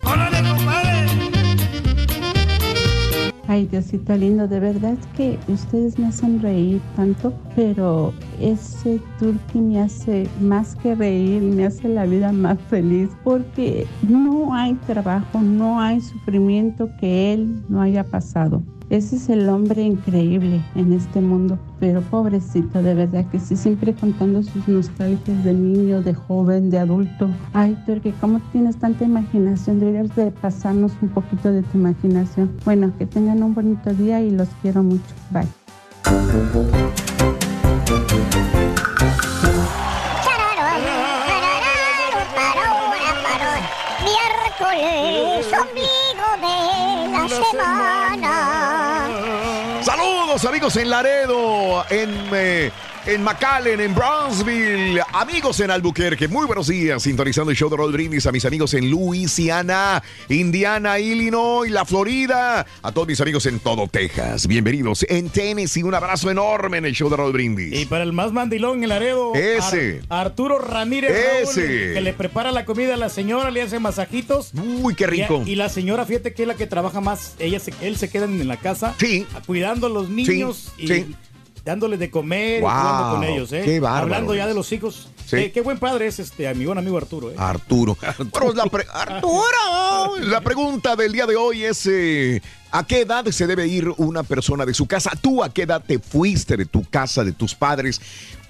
Ay, 3.47 3.67
Diosito 3.67 4.15
lindo, 4.15 4.47
de 4.47 4.61
verdad 4.61 4.97
que 5.17 5.39
ustedes 5.49 5.99
me 5.99 6.07
hacen 6.07 6.41
reír 6.43 6.81
tanto, 6.97 7.33
pero 7.57 8.13
ese 8.41 9.01
turqui 9.19 9.59
me 9.59 9.81
hace 9.81 10.29
más 10.41 10.77
que 10.77 10.95
reír, 10.95 11.43
me 11.43 11.65
hace 11.65 11.89
la 11.89 12.05
vida 12.05 12.31
más 12.31 12.59
feliz, 12.69 13.09
porque 13.25 13.87
no 14.03 14.55
hay 14.55 14.75
trabajo, 14.87 15.41
no 15.41 15.81
hay 15.81 16.01
sufrimiento 16.01 16.91
que 17.01 17.33
él 17.33 17.63
no 17.69 17.81
haya 17.81 18.05
pasado. 18.05 18.63
Ese 18.91 19.17
es 19.17 19.29
el 19.29 19.47
hombre 19.51 19.83
increíble 19.83 20.65
en 20.75 20.95
este 20.95 21.21
mundo, 21.21 21.59
pero 21.79 22.01
pobrecito, 22.01 22.83
de 22.83 22.95
verdad 22.95 23.27
que 23.31 23.39
sí, 23.39 23.55
siempre 23.55 23.93
contando 23.93 24.43
sus 24.43 24.67
nostalgias 24.67 25.45
de 25.45 25.53
niño, 25.53 26.01
de 26.01 26.15
joven, 26.15 26.71
de 26.71 26.79
adulto. 26.79 27.29
Ay, 27.53 27.77
Turki, 27.85 28.13
¿cómo 28.13 28.41
tienes 28.51 28.79
tanta 28.79 29.05
imaginación? 29.05 29.79
Deberías 29.79 30.17
de 30.17 30.31
pasarnos 30.31 30.93
un 31.03 31.11
poquito 31.11 31.53
de 31.53 31.63
tu 31.65 31.77
imaginación. 31.77 32.51
Bueno, 32.65 32.91
que 32.97 33.05
tengan 33.05 33.43
un 33.43 33.55
bonito 33.55 33.93
día 33.93 34.23
y 34.23 34.31
los 34.31 34.49
quiero 34.63 34.83
mucho. 34.83 35.03
Bye. 35.31 35.47
Miércoles, 44.03 45.47
ombligo 45.53 46.29
de 46.41 47.13
la 47.13 47.29
semana. 47.29 48.08
Amigos 50.45 50.77
en 50.77 50.89
Laredo, 50.89 51.85
en, 51.91 52.29
eh, 52.33 52.71
en 53.09 53.23
McAllen, 53.25 53.81
en 53.81 53.95
Brownsville, 53.95 55.01
amigos 55.15 55.59
en 55.61 55.71
Albuquerque, 55.71 56.29
muy 56.29 56.47
buenos 56.47 56.67
días, 56.69 57.03
sintonizando 57.03 57.51
el 57.51 57.57
show 57.57 57.71
de 57.71 57.77
Roll 57.79 57.91
Brindis 57.91 58.27
a 58.27 58.33
mis 58.33 58.45
amigos 58.45 58.75
en 58.75 58.91
Louisiana, 58.91 60.03
Indiana, 60.29 60.99
Illinois, 60.99 61.71
la 61.71 61.87
Florida, 61.87 62.67
a 62.83 62.93
todos 62.93 63.09
mis 63.09 63.19
amigos 63.23 63.47
en 63.47 63.61
todo 63.61 63.89
Texas, 63.89 64.47
bienvenidos 64.47 65.07
en 65.09 65.31
Tennessee, 65.31 65.83
un 65.85 65.95
abrazo 65.95 66.31
enorme 66.31 66.77
en 66.77 66.85
el 66.85 66.93
show 66.93 67.09
de 67.09 67.17
Roll 67.17 67.33
Brindis. 67.33 67.81
Y 67.81 67.87
para 67.87 68.05
el 68.05 68.13
más 68.13 68.33
mandilón 68.33 68.77
en 68.79 68.83
el 68.85 68.89
Laredo, 68.91 69.35
Ese. 69.35 70.03
Ar- 70.11 70.27
Arturo 70.27 70.59
Ramírez, 70.59 71.11
Raúl, 71.11 71.49
Ese. 71.49 71.95
que 71.95 72.01
le 72.03 72.13
prepara 72.13 72.53
la 72.53 72.67
comida 72.67 72.93
a 72.93 72.99
la 72.99 73.09
señora, 73.09 73.51
le 73.51 73.63
hace 73.63 73.79
masajitos. 73.79 74.51
Uy, 74.83 74.95
qué 74.95 75.07
rico. 75.07 75.43
Y, 75.47 75.53
y 75.53 75.55
la 75.55 75.71
señora, 75.71 76.05
fíjate 76.05 76.35
que 76.35 76.43
es 76.43 76.49
la 76.49 76.55
que 76.57 76.67
trabaja 76.67 77.01
más, 77.01 77.37
ella 77.39 77.59
se, 77.59 77.73
él 77.81 77.97
se 77.97 78.11
queda 78.11 78.27
en 78.27 78.47
la 78.47 78.59
casa, 78.59 78.95
cuidando 79.47 79.87
a 79.87 79.91
los 79.91 80.11
niños 80.11 80.73
y 80.77 80.89
sí. 80.89 81.15
Dándoles 81.65 81.99
de 81.99 82.11
comer, 82.11 82.59
y 82.59 82.63
Wow, 82.63 82.71
jugando 82.71 83.11
con 83.15 83.25
ellos, 83.25 83.53
¿eh? 83.53 83.63
qué 83.65 83.81
bárbaro 83.81 84.05
Hablando 84.05 84.35
ya 84.35 84.47
de 84.47 84.55
los 84.55 84.71
hijos. 84.73 85.09
Sí. 85.27 85.37
Qué, 85.37 85.53
qué 85.53 85.61
buen 85.61 85.79
padre 85.79 86.07
es 86.07 86.19
este, 86.19 86.53
mi 86.55 86.65
buen 86.65 86.79
amigo 86.79 86.97
Arturo, 86.97 87.31
¿eh? 87.31 87.35
Arturo. 87.37 87.97
La 88.55 88.63
Arturo. 88.93 90.17
La 90.23 90.41
pregunta 90.41 90.97
del 90.97 91.13
día 91.13 91.27
de 91.27 91.37
hoy 91.37 91.65
es 91.65 91.87
eh, 91.87 92.41
¿a 92.71 92.87
qué 92.87 93.03
edad 93.03 93.27
se 93.27 93.47
debe 93.47 93.67
ir 93.67 93.93
una 93.99 94.23
persona 94.23 94.65
de 94.65 94.75
su 94.75 94.87
casa? 94.87 95.11
¿Tú 95.21 95.43
a 95.43 95.53
qué 95.53 95.63
edad 95.63 95.83
te 95.87 95.99
fuiste 95.99 96.57
de 96.57 96.65
tu 96.65 96.85
casa, 96.85 97.25
de 97.25 97.33
tus 97.33 97.55
padres? 97.55 98.01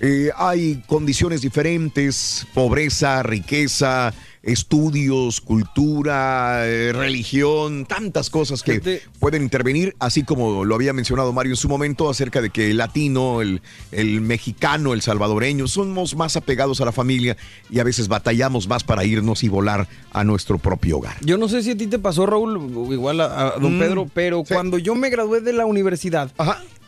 Eh, 0.00 0.30
hay 0.36 0.82
condiciones 0.86 1.40
diferentes, 1.40 2.46
pobreza, 2.54 3.22
riqueza, 3.24 4.14
estudios, 4.52 5.40
cultura, 5.40 6.66
eh, 6.66 6.92
religión, 6.92 7.86
tantas 7.86 8.30
cosas 8.30 8.62
que 8.62 9.02
pueden 9.18 9.42
intervenir, 9.42 9.94
así 9.98 10.22
como 10.24 10.64
lo 10.64 10.74
había 10.74 10.92
mencionado 10.92 11.32
Mario 11.32 11.52
en 11.52 11.56
su 11.56 11.68
momento 11.68 12.10
acerca 12.10 12.40
de 12.40 12.50
que 12.50 12.70
el 12.70 12.76
latino, 12.76 13.40
el, 13.40 13.62
el 13.92 14.20
mexicano, 14.20 14.92
el 14.92 15.02
salvadoreño, 15.02 15.68
somos 15.68 16.16
más 16.16 16.36
apegados 16.36 16.80
a 16.80 16.84
la 16.84 16.92
familia 16.92 17.36
y 17.70 17.78
a 17.78 17.84
veces 17.84 18.08
batallamos 18.08 18.68
más 18.68 18.84
para 18.84 19.04
irnos 19.04 19.42
y 19.44 19.48
volar 19.48 19.88
a 20.12 20.24
nuestro 20.24 20.58
propio 20.58 20.98
hogar. 20.98 21.16
Yo 21.22 21.38
no 21.38 21.48
sé 21.48 21.62
si 21.62 21.70
a 21.70 21.76
ti 21.76 21.86
te 21.86 21.98
pasó, 21.98 22.26
Raúl, 22.26 22.92
igual 22.92 23.20
a, 23.20 23.54
a 23.54 23.58
don 23.58 23.76
Mm, 23.76 23.80
Pedro, 23.80 24.10
pero 24.12 24.44
cuando 24.44 24.78
yo 24.78 24.94
me 24.94 25.10
gradué 25.10 25.40
de 25.40 25.52
la 25.52 25.66
universidad, 25.66 26.32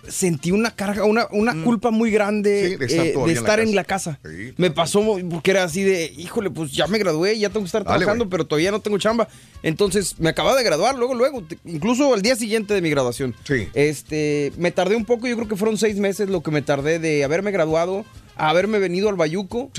sentí 0.08 0.50
una 0.50 0.70
carga, 0.70 1.04
una, 1.04 1.28
una 1.30 1.62
culpa 1.62 1.90
muy 1.90 2.10
grande 2.10 2.50
Mm. 2.50 2.70
Sí, 2.70 2.76
de 2.76 2.84
estar 2.86 3.06
eh, 3.06 3.12
en 3.12 3.26
la 3.26 3.32
estar 3.32 3.60
en 3.60 3.66
casa. 3.66 3.74
la 3.74 3.84
casa. 3.84 4.20
Me 4.56 4.70
pasó 4.70 5.02
porque 5.30 5.50
era 5.50 5.64
así 5.64 5.82
de, 5.82 6.12
híjole, 6.16 6.50
pues 6.50 6.72
ya 6.72 6.86
me 6.86 6.98
gradué, 6.98 7.38
ya 7.38 7.48
tengo 7.48 7.60
que 7.60 7.66
estar 7.66 7.84
Dale, 7.84 7.98
trabajando, 7.98 8.28
pero 8.28 8.46
todavía 8.46 8.70
no 8.70 8.80
tengo 8.80 8.98
chamba. 8.98 9.28
Entonces 9.62 10.18
me 10.18 10.30
acababa 10.30 10.56
de 10.56 10.64
graduar, 10.64 10.96
luego, 10.96 11.14
luego, 11.14 11.42
incluso 11.64 12.14
al 12.14 12.22
día 12.22 12.36
siguiente 12.36 12.74
de 12.74 12.82
mi 12.82 12.90
graduación. 12.90 13.34
Este, 13.74 14.52
me 14.56 14.70
tardé 14.70 14.96
un 14.96 15.04
poco, 15.04 15.26
yo 15.26 15.36
creo 15.36 15.48
que 15.48 15.56
fueron 15.56 15.78
seis 15.78 15.96
meses 15.96 16.28
lo 16.28 16.42
que 16.42 16.50
me 16.50 16.62
tardé 16.62 16.98
de 16.98 17.24
haberme 17.24 17.50
graduado 17.50 18.04
a 18.36 18.50
haberme 18.50 18.78
venido 18.78 19.08
al 19.08 19.16
Bayuco. 19.16 19.70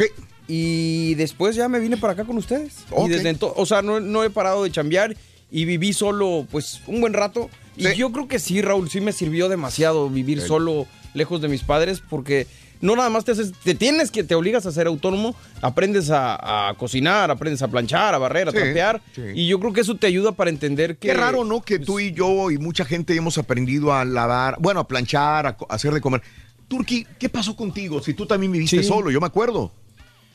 Y 0.48 1.16
después 1.16 1.56
ya 1.56 1.70
me 1.70 1.80
vine 1.80 1.98
para 1.98 2.14
acá 2.14 2.26
con 2.26 2.38
ustedes. 2.38 2.74
Y 3.06 3.10
desde 3.10 3.30
entonces, 3.30 3.58
o 3.60 3.66
sea, 3.66 3.82
no, 3.82 4.00
no 4.00 4.24
he 4.24 4.30
parado 4.30 4.64
de 4.64 4.72
chambear 4.72 5.16
y 5.50 5.66
viví 5.66 5.94
solo, 5.94 6.46
pues, 6.52 6.82
un 6.88 7.00
buen 7.00 7.14
rato. 7.14 7.50
Y 7.78 7.94
yo 7.96 8.12
creo 8.12 8.28
que 8.28 8.40
sí, 8.40 8.62
Raúl, 8.62 8.90
sí 8.90 9.02
me 9.02 9.14
sirvió 9.14 9.50
demasiado 9.50 10.10
vivir 10.10 10.42
Sí. 10.42 10.48
solo, 10.48 10.88
lejos 11.14 11.42
de 11.42 11.48
mis 11.48 11.64
padres, 11.64 12.02
porque 12.10 12.48
no 12.82 12.96
nada 12.96 13.10
más 13.10 13.24
te 13.26 13.32
haces, 13.34 13.52
te 13.64 13.76
tienes 13.76 14.12
que, 14.12 14.24
te 14.24 14.34
obligas 14.36 14.66
a 14.66 14.72
ser 14.72 14.88
autónomo, 14.88 15.36
aprendes 15.62 16.10
a, 16.10 16.70
a 16.70 16.74
cocinar, 16.76 17.30
aprendes 17.32 17.62
a 17.62 17.68
planchar, 17.68 18.14
a 18.14 18.18
barrer, 18.18 18.48
a 18.48 18.52
Sí, 18.52 18.58
trapear. 18.58 19.02
sí. 19.16 19.22
Y 19.36 19.48
yo 19.48 19.60
creo 19.60 19.72
que 19.74 19.82
eso 19.82 19.96
te 19.96 20.08
ayuda 20.08 20.32
para 20.32 20.50
entender 20.50 20.98
que... 20.98 21.10
Qué 21.10 21.14
raro, 21.14 21.44
¿no? 21.44 21.62
Que 21.62 21.80
tú 21.80 22.00
y 22.00 22.12
yo 22.12 22.50
y 22.52 22.58
mucha 22.58 22.84
gente 22.86 23.16
hemos 23.16 23.38
aprendido 23.38 23.94
a 23.94 24.04
lavar, 24.06 24.58
bueno, 24.60 24.80
a 24.80 24.88
planchar, 24.88 25.46
a, 25.48 25.58
hacer 25.70 25.94
de 25.94 26.02
comer. 26.02 26.22
Turki, 26.68 27.06
¿qué 27.20 27.30
pasó 27.30 27.56
contigo? 27.56 28.02
Si 28.02 28.14
tú 28.14 28.26
también 28.26 28.52
viviste 28.52 28.82
Sí. 28.82 28.88
solo, 28.88 29.12
yo 29.12 29.20
me 29.20 29.28
acuerdo. 29.28 29.72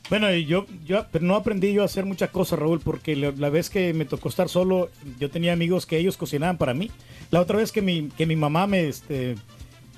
Bueno, 0.09 0.33
yo, 0.35 0.67
yo 0.85 1.05
pero 1.11 1.25
no 1.25 1.35
aprendí 1.35 1.73
yo 1.73 1.83
a 1.83 1.87
hacer 1.87 2.05
muchas 2.05 2.31
cosas, 2.31 2.59
Raúl, 2.59 2.81
porque 2.81 3.17
la, 3.17 3.33
la 3.37 3.51
vez 3.51 3.71
que 3.71 3.93
me 3.93 4.05
tocó 4.05 4.29
estar 4.29 4.49
solo, 4.49 4.89
yo 5.19 5.31
tenía 5.31 5.53
amigos 5.53 5.85
que 5.85 5.99
ellos 5.99 6.17
cocinaban 6.17 6.59
para 6.59 6.75
mí. 6.75 6.91
La 7.31 7.41
otra 7.41 7.57
vez 7.59 7.73
que 7.73 7.83
mi, 7.83 8.09
que 8.17 8.25
mi 8.25 8.37
mamá 8.37 8.69
me, 8.69 8.87
este, 8.87 9.35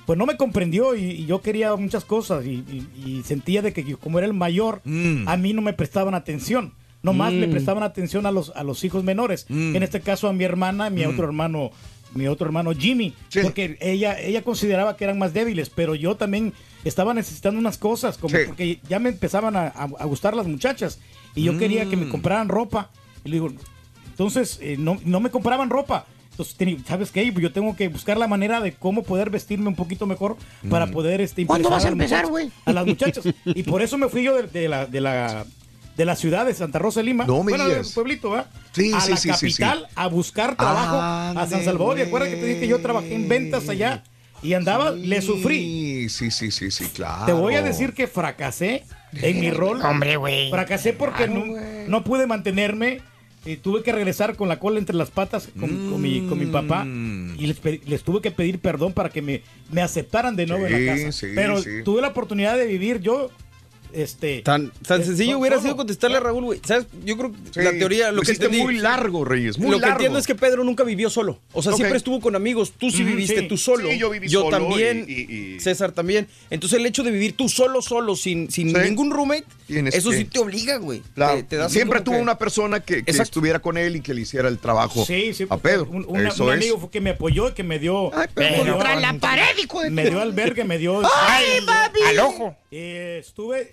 pues 0.06 0.18
no 0.18 0.24
me 0.24 0.38
comprendió 0.38 0.94
y, 0.96 1.02
y 1.10 1.26
yo 1.26 1.42
quería 1.42 1.76
muchas 1.76 2.06
cosas 2.06 2.46
y, 2.46 2.64
y- 2.70 2.86
y 3.04 3.22
sentía 3.24 3.60
de 3.60 3.74
que 3.74 3.84
yo, 3.84 3.98
como 3.98 4.18
era 4.18 4.26
el 4.26 4.32
mayor, 4.34 4.80
a 5.26 5.36
mí 5.36 5.52
no 5.52 5.60
me 5.60 5.74
prestaban 5.74 6.14
atención. 6.14 6.72
Nomás 7.02 7.32
Mm. 7.34 7.40
le 7.40 7.48
prestaban 7.48 7.82
atención 7.84 8.24
a 8.26 8.32
los, 8.32 8.50
a 8.56 8.64
los 8.64 8.82
hijos 8.84 9.04
menores. 9.04 9.44
Mm. 9.50 9.76
En 9.76 9.82
este 9.82 10.00
caso 10.00 10.26
a 10.28 10.32
mi 10.32 10.42
hermana, 10.44 10.88
mi 10.90 11.04
Mm. 11.04 11.10
otro 11.10 11.26
hermano, 11.26 11.70
mi 12.14 12.26
otro 12.26 12.46
hermano 12.46 12.72
Jimmy, 12.72 13.12
porque 13.42 13.76
ella, 13.82 14.18
ella 14.18 14.42
consideraba 14.42 14.96
que 14.96 15.04
eran 15.04 15.18
más 15.18 15.34
débiles, 15.34 15.68
pero 15.70 15.94
yo 15.94 16.16
también 16.16 16.54
estaba 16.84 17.14
necesitando 17.14 17.58
unas 17.58 17.78
cosas, 17.78 18.18
como 18.18 18.36
Sí. 18.36 18.42
porque 18.46 18.80
ya 18.88 18.98
me 18.98 19.08
empezaban 19.10 19.56
a, 19.56 19.66
a- 19.68 19.88
a 19.98 20.04
gustar 20.04 20.34
las 20.36 20.46
muchachas 20.46 20.98
y 21.34 21.42
yo 21.44 21.58
quería 21.58 21.88
que 21.88 21.96
me 21.96 22.06
Mm. 22.06 22.10
compraran 22.10 22.48
ropa. 22.48 22.90
Y 23.24 23.28
le 23.30 23.36
digo, 23.36 23.48
entonces 24.10 24.58
eh, 24.62 24.76
no, 24.78 24.98
no 25.04 25.20
me 25.20 25.30
compraban 25.30 25.70
ropa. 25.70 26.06
Entonces, 26.30 26.56
¿sabes 26.86 27.10
qué? 27.10 27.32
Yo 27.32 27.52
tengo 27.52 27.74
que 27.74 27.88
buscar 27.88 28.16
la 28.16 28.28
manera 28.28 28.60
de 28.60 28.72
cómo 28.72 29.02
poder 29.02 29.28
vestirme 29.28 29.66
un 29.68 29.74
poquito 29.74 30.06
mejor 30.06 30.36
para 30.70 30.86
Mm. 30.86 30.90
poder 30.92 31.20
este, 31.20 31.44
¿Cuándo 31.46 31.68
vas 31.68 31.84
a 31.84 31.88
empezar, 31.88 32.26
güey? 32.28 32.50
A 32.64 32.72
las 32.72 32.86
muchachas. 32.86 33.24
y 33.44 33.62
por 33.64 33.82
eso 33.82 33.98
me 33.98 34.08
fui 34.08 34.22
yo 34.22 34.36
de, 34.36 34.42
de 34.44 34.68
la, 34.68 34.86
de, 34.86 35.00
la, 35.00 35.44
de 35.96 36.04
la 36.04 36.14
ciudad 36.14 36.46
de 36.46 36.54
Santa 36.54 36.78
Rosa 36.78 37.00
de 37.00 37.06
Lima. 37.06 37.24
No 37.26 37.42
me 37.42 37.50
bueno, 37.50 37.68
digas. 37.68 37.90
pueblito, 37.92 38.30
¿verdad? 38.30 38.50
Sí, 38.70 38.92
a 38.94 39.00
sí, 39.00 39.10
la 39.10 39.16
sí, 39.16 39.30
sí, 39.36 39.50
sí. 39.50 39.62
capital 39.62 39.88
a 39.96 40.06
buscar 40.06 40.54
trabajo 40.56 40.96
a 41.40 41.46
San 41.48 41.64
Salvador. 41.64 41.98
Y 41.98 42.02
acuérdate 42.02 42.36
que 42.36 42.40
te 42.40 42.46
dije 42.46 42.60
que 42.60 42.68
yo 42.68 42.80
trabajé 42.80 43.14
en 43.16 43.28
ventas 43.28 43.68
allá 43.68 44.04
y 44.42 44.54
andaba, 44.54 44.90
le 44.92 45.20
sufrí. 45.22 46.08
Sí, 46.08 46.30
sí, 46.30 46.50
sí, 46.50 46.70
sí, 46.70 46.84
claro. 46.94 47.26
Te 47.26 47.32
voy 47.32 47.54
a 47.54 47.62
decir 47.62 47.92
que 47.92 48.06
fracasé 48.06 48.84
en 49.12 49.40
mi 49.40 49.50
rol. 49.50 49.80
Hombre, 49.82 50.16
güey. 50.16 50.50
Fracasé 50.50 50.92
porque 50.92 51.26
no, 51.28 51.44
no 51.88 52.04
pude 52.04 52.26
mantenerme. 52.26 53.00
y 53.44 53.56
tuve 53.56 53.82
que 53.82 53.92
regresar 53.92 54.36
con 54.36 54.48
la 54.48 54.58
cola 54.58 54.78
entre 54.78 54.94
las 54.96 55.10
patas 55.10 55.48
con, 55.58 55.70
con 55.90 56.02
mi, 56.02 56.26
con 56.28 56.38
mi 56.38 56.46
papá 56.46 56.84
y 56.84 57.46
les, 57.86 58.02
tuve 58.02 58.20
que 58.20 58.30
pedir 58.30 58.58
perdón 58.58 58.92
para 58.92 59.08
que 59.10 59.22
me, 59.22 59.42
me 59.70 59.80
aceptaran 59.80 60.34
de 60.36 60.46
nuevo 60.46 60.66
en 60.66 60.72
la 60.72 60.78
Sí, 60.78 60.86
casa. 61.04 61.12
sí, 61.12 61.26
Pero 61.34 61.62
sí. 61.62 61.70
tuve 61.84 62.02
la 62.02 62.08
oportunidad 62.08 62.56
de 62.58 62.66
vivir 62.66 63.00
yo. 63.00 63.30
Este, 63.92 64.42
Tan, 64.42 64.70
tan 64.86 65.00
eh, 65.00 65.04
sencillo 65.04 65.38
hubiera 65.38 65.60
sido 65.60 65.76
contestarle 65.76 66.16
a 66.18 66.20
Raúl, 66.20 66.44
güey. 66.44 66.60
¿Sabes? 66.64 66.86
Yo 67.04 67.16
creo 67.16 67.32
que 67.32 67.38
Sí, 67.52 67.60
la 67.62 67.70
teoría, 67.72 68.10
lo 68.10 68.16
lo 68.18 68.22
que 68.22 68.32
entendí- 68.32 68.62
muy 68.62 68.78
largo, 68.78 69.24
Reyes, 69.24 69.58
muy 69.58 69.70
lo 69.70 69.80
que 69.80 69.86
entiendo 69.88 70.18
es 70.18 70.26
que 70.26 70.34
Pedro 70.34 70.62
nunca 70.64 70.84
vivió 70.84 71.08
solo. 71.10 71.40
O 71.52 71.62
sea, 71.62 71.72
siempre 71.72 71.96
estuvo 71.96 72.20
con 72.20 72.36
amigos. 72.36 72.72
Tú 72.78 72.90
sí 72.90 73.02
viviste 73.02 73.40
sí. 73.40 73.48
tú 73.48 73.56
solo. 73.56 73.88
Sí, 73.90 73.98
yo 73.98 74.10
viví 74.10 74.28
solo 74.28 74.50
también. 74.50 75.04
y- 75.08 75.54
y- 75.56 75.60
César 75.60 75.92
también. 75.92 76.28
Entonces, 76.50 76.78
el 76.78 76.86
hecho 76.86 77.02
de 77.02 77.10
vivir 77.10 77.34
tú 77.36 77.48
solo, 77.48 77.82
solo, 77.82 78.14
sin, 78.16 78.50
sin 78.50 78.68
Sí. 78.74 78.76
ningún 78.82 79.10
roommate, 79.10 79.44
Tienes 79.66 79.94
eso 79.94 80.10
que- 80.10 80.18
sí 80.18 80.24
te 80.24 80.38
obliga, 80.38 80.76
güey. 80.76 81.02
Claro. 81.14 81.36
Te- 81.38 81.42
te 81.44 81.56
da 81.56 81.64
así 81.66 81.74
Siempre 81.74 82.00
tuvo 82.00 82.16
que- 82.16 82.22
una 82.22 82.38
persona 82.38 82.80
que, 82.80 83.02
estuviera 83.06 83.58
con 83.58 83.76
él 83.78 83.96
y 83.96 84.00
que 84.00 84.14
le 84.14 84.20
hiciera 84.22 84.48
el 84.48 84.58
trabajo 84.58 85.04
Sí, 85.04 85.34
sí, 85.34 85.46
a 85.48 85.56
Pedro. 85.56 85.88
Un, 85.90 86.04
una- 86.08 86.28
Eso 86.28 86.44
un 86.44 86.50
es. 86.50 86.56
amigo 86.56 86.78
fue 86.78 86.90
que 86.90 87.00
me 87.00 87.10
apoyó, 87.10 87.54
que 87.54 87.62
me 87.62 87.78
dio. 87.78 88.10
pero 88.34 88.56
me 88.58 88.64
dio- 88.64 88.72
contra 88.74 88.96
la 89.00 89.14
pared, 89.14 89.56
hijo 89.62 89.80
de 89.82 89.90
Me 89.90 90.08
dio 90.08 90.20
albergue, 90.20 90.64
me 90.64 90.78
dio. 90.78 91.02
¡Ay, 91.26 91.60
papi! 91.66 92.00
Al 92.08 92.18
ojo. 92.20 92.56
Eh, 92.70 93.18
estuve 93.20 93.72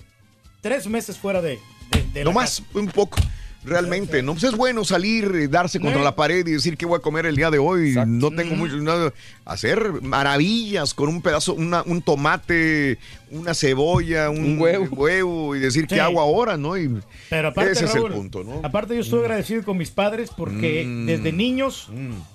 tres 0.66 0.88
meses 0.88 1.16
fuera 1.16 1.44
de. 1.44 1.60
de, 1.92 2.02
de 2.12 2.20
la 2.22 2.24
No 2.24 2.32
más, 2.32 2.64
un 2.74 2.88
poco. 2.88 3.20
Realmente, 3.64 4.22
¿no? 4.22 4.34
Pues 4.34 4.44
es 4.44 4.56
bueno 4.56 4.84
salir, 4.86 5.26
eh, 5.34 5.48
darse 5.48 5.80
contra 5.80 6.00
Eh. 6.00 6.04
la 6.04 6.16
pared 6.16 6.46
y 6.46 6.52
decir 6.52 6.78
qué 6.78 6.86
voy 6.86 6.98
a 6.98 7.02
comer 7.02 7.26
el 7.26 7.36
día 7.36 7.50
de 7.50 7.58
hoy. 7.58 7.96
No 8.06 8.30
tengo 8.30 8.56
mucho 8.56 8.76
nada. 8.78 9.12
Hacer 9.44 10.04
maravillas 10.04 10.94
con 10.94 11.10
un 11.10 11.20
pedazo, 11.22 11.56
una- 11.56 11.82
un 11.84 12.02
tomate, 12.04 13.00
una 13.32 13.56
cebolla, 13.56 14.30
un, 14.30 14.60
huevo. 14.96 15.56
y 15.56 15.60
decir 15.60 15.88
qué 15.88 16.00
hago 16.00 16.20
ahora, 16.22 16.58
¿no? 16.58 16.78
Y 16.78 17.00
Pero 17.30 17.48
aparte, 17.50 17.72
ese 17.72 17.86
Raúl, 17.88 17.98
es 17.98 18.06
el 18.06 18.12
punto, 18.22 18.44
¿no? 18.44 18.62
Aparte, 18.64 18.94
yo 18.96 19.02
estoy 19.02 19.20
agradecido 19.22 19.64
con 19.64 19.78
mis 19.78 19.90
padres 19.90 20.30
porque 20.36 20.84
Mm. 20.86 21.06
desde 21.08 21.32
niños, 21.32 21.90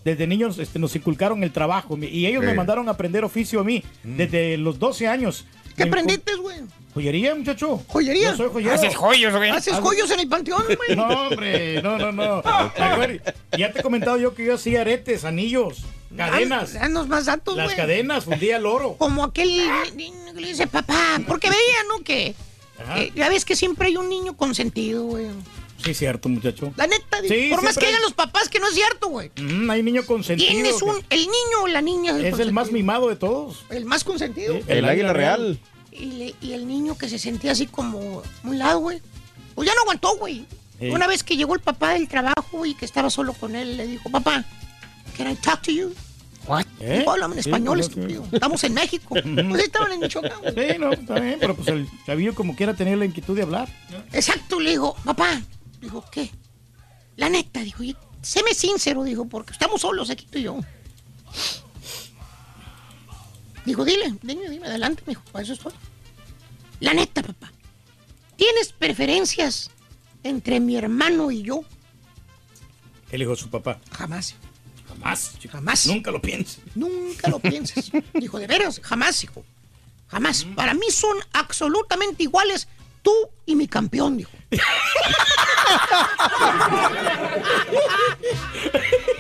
desde 0.05 0.27
niños 0.27 0.59
este, 0.59 0.79
nos 0.81 0.95
inculcaron 0.97 1.45
el 1.45 1.53
trabajo 1.53 1.97
y 1.97 2.27
ellos 2.27 2.43
me 2.45 2.51
Sí. 2.51 2.57
mandaron 2.57 2.89
a 2.89 2.93
aprender 2.93 3.23
oficio 3.25 3.61
a 3.61 3.65
mí 3.65 3.85
desde 4.03 4.57
los 4.57 4.81
12 4.81 5.07
años. 5.07 5.47
¿Qué 5.77 5.85
aprendiste, 5.85 6.35
güey? 6.35 6.57
Joyería, 6.95 7.35
muchacho. 7.35 7.83
¿Joyería? 7.89 8.31
Yo 8.33 8.37
soy 8.37 8.49
joyero. 8.51 8.75
¿Haces 8.75 8.97
joyos, 8.97 9.35
güey? 9.37 9.51
¿Haces 9.51 9.75
joyos 9.79 10.11
en 10.11 10.21
el 10.21 10.29
panteón, 10.29 10.65
güey? 10.77 10.97
No, 10.97 11.07
hombre, 11.07 11.81
no, 11.83 11.99
no, 11.99 12.11
no. 12.13 12.39
Acuérdate, 12.45 13.35
Ya 13.57 13.73
te 13.73 13.81
he 13.81 13.83
comentado 13.83 14.17
yo 14.17 14.35
que 14.35 14.45
yo 14.45 14.55
hacía 14.55 14.81
aretes, 14.81 15.25
anillos, 15.25 15.79
cadenas. 16.17 16.75
Danos 16.75 17.07
más 17.09 17.27
datos, 17.27 17.57
Las 17.57 17.67
güey. 17.67 17.77
cadenas, 17.77 18.25
fundía 18.25 18.57
el 18.57 18.67
oro. 18.67 18.97
Como 18.99 19.23
aquel 19.23 19.51
niño 19.95 20.35
que 20.35 20.41
le 20.41 20.49
dice 20.49 20.67
papá, 20.67 21.21
porque 21.29 21.49
veía, 21.49 21.85
¿no? 21.97 22.03
Que, 22.03 22.35
ya 23.15 23.29
ves 23.29 23.45
que 23.45 23.55
siempre 23.55 23.89
hay 23.89 23.97
un 23.97 24.09
niño 24.09 24.37
consentido, 24.37 25.05
güey. 25.05 25.27
Sí, 25.85 25.95
cierto, 25.95 26.29
muchacho. 26.29 26.73
La 26.77 26.87
neta, 26.87 27.21
Sí, 27.27 27.49
por 27.51 27.63
más 27.63 27.79
que 27.79 27.87
hay- 27.87 27.93
digan 27.93 28.03
los 28.03 28.13
papás 28.13 28.51
que 28.51 28.59
no 28.59 28.69
es 28.69 28.75
cierto, 28.75 29.09
güey. 29.09 29.31
Mm, 29.41 29.71
hay 29.71 29.83
niño 29.83 30.05
consentido. 30.05 30.51
¿Quién 30.51 30.67
es 30.67 30.83
un, 30.83 31.01
que- 31.03 31.15
el 31.15 31.21
niño 31.23 31.63
o 31.63 31.67
la 31.69 31.81
niña? 31.81 32.19
Es 32.19 32.39
el 32.39 32.53
más 32.53 32.71
mimado 32.71 33.09
de 33.09 33.17
todos. 33.17 33.65
El 33.71 33.87
más 33.87 34.05
consentido. 34.05 34.55
Sí, 34.57 34.63
el 34.67 34.85
águila 34.85 35.13
real. 35.15 35.59
Y, 35.93 36.05
le- 36.13 36.35
y 36.41 36.53
el 36.53 36.67
niño 36.67 36.97
que 36.97 37.09
se 37.09 37.19
sentía 37.19 37.53
así 37.53 37.67
como 37.67 38.23
un 38.45 38.59
lado, 38.59 38.79
güey. 38.81 39.01
Pues 39.55 39.69
ya 39.69 39.75
no 39.75 39.83
aguantó, 39.83 40.17
güey. 40.17 40.47
Sí. 40.79 40.89
Una 40.91 41.07
vez 41.07 41.23
que 41.23 41.37
llegó 41.37 41.55
el 41.55 41.61
papá 41.61 41.91
del 41.95 42.09
trabajo 42.09 42.65
y 42.65 42.75
que 42.75 42.85
estaba 42.85 43.11
solo 43.11 43.33
con 43.35 43.55
él, 43.57 43.77
le 43.77 43.87
dijo, 43.87 44.09
papá, 44.11 44.45
can 45.17 45.31
I 45.31 45.35
talk 45.37 45.61
to 45.63 45.71
you? 45.73 45.93
What? 46.47 46.65
¿Eh? 46.81 47.01
Dijo, 47.01 47.11
háblame 47.13 47.37
en 47.37 47.43
Sí, 47.43 47.51
español, 47.51 47.79
no, 47.79 47.85
estúpido. 47.85 48.27
Estamos 48.33 48.65
en 48.65 48.75
México. 48.75 49.15
Pues 49.51 49.63
estaban 49.65 49.93
en 49.93 50.01
Michoacán. 50.01 50.41
Sí, 50.55 50.79
no, 50.79 50.93
está 50.93 51.21
bien, 51.21 51.37
pero 51.39 51.55
pues 51.55 51.69
el 51.69 51.87
chavillo 52.07 52.35
como 52.35 52.57
quiera 52.57 52.73
tener 52.75 52.97
la 52.97 53.05
inquietud 53.05 53.37
de 53.37 53.43
hablar. 53.43 53.69
Exacto, 54.13 54.59
le 54.59 54.71
digo, 54.71 54.97
papá. 55.05 55.43
Digo, 55.83 56.03
¿qué? 56.11 56.31
La 57.17 57.29
neta, 57.29 57.61
dijo, 57.61 57.83
y- 57.83 57.97
séme 58.23 58.55
sincero, 58.55 59.03
dijo, 59.05 59.27
porque 59.27 59.53
estamos 59.53 59.83
solos 59.83 60.09
aquí 60.09 60.27
tú 60.31 60.39
y 60.39 60.43
yo. 60.45 60.61
Dijo, 63.65 63.85
dile, 63.85 64.15
dime, 64.23 64.49
dime, 64.49 64.67
adelante, 64.67 65.03
me 65.07 65.13
dijo, 65.13 65.23
para 65.33 65.45
eso 65.45 65.53
estoy. 65.53 65.73
La 66.81 66.95
neta, 66.95 67.23
papá. 67.23 67.53
¿Tienes 68.37 68.73
preferencias 68.73 69.71
entre 70.23 70.61
mi 70.61 70.77
hermano 70.77 71.31
y 71.31 71.43
yo? 71.43 71.63
El 73.11 73.23
hijo 73.23 73.33
de 73.33 73.37
su 73.37 73.51
papá. 73.51 73.79
Jamás. 73.93 74.35
Jamás. 74.89 75.33
chico. 75.39 75.53
Jamás. 75.53 75.87
Nunca 75.87 76.11
lo 76.11 76.23
pienses. 76.23 76.61
Nunca 76.75 77.29
lo 77.29 77.39
pienses. 77.39 77.91
Dijo, 78.15 78.39
de 78.39 78.47
veras, 78.47 78.81
jamás, 78.83 79.23
hijo. 79.25 79.45
Jamás. 80.09 80.45
Para 80.57 80.75
mí 80.75 80.91
son 80.91 81.19
absolutamente 81.33 82.23
iguales 82.23 82.67
tú 83.03 83.13
y 83.47 83.57
mi 83.57 83.69
campeón, 83.69 84.17
dijo. 84.17 84.33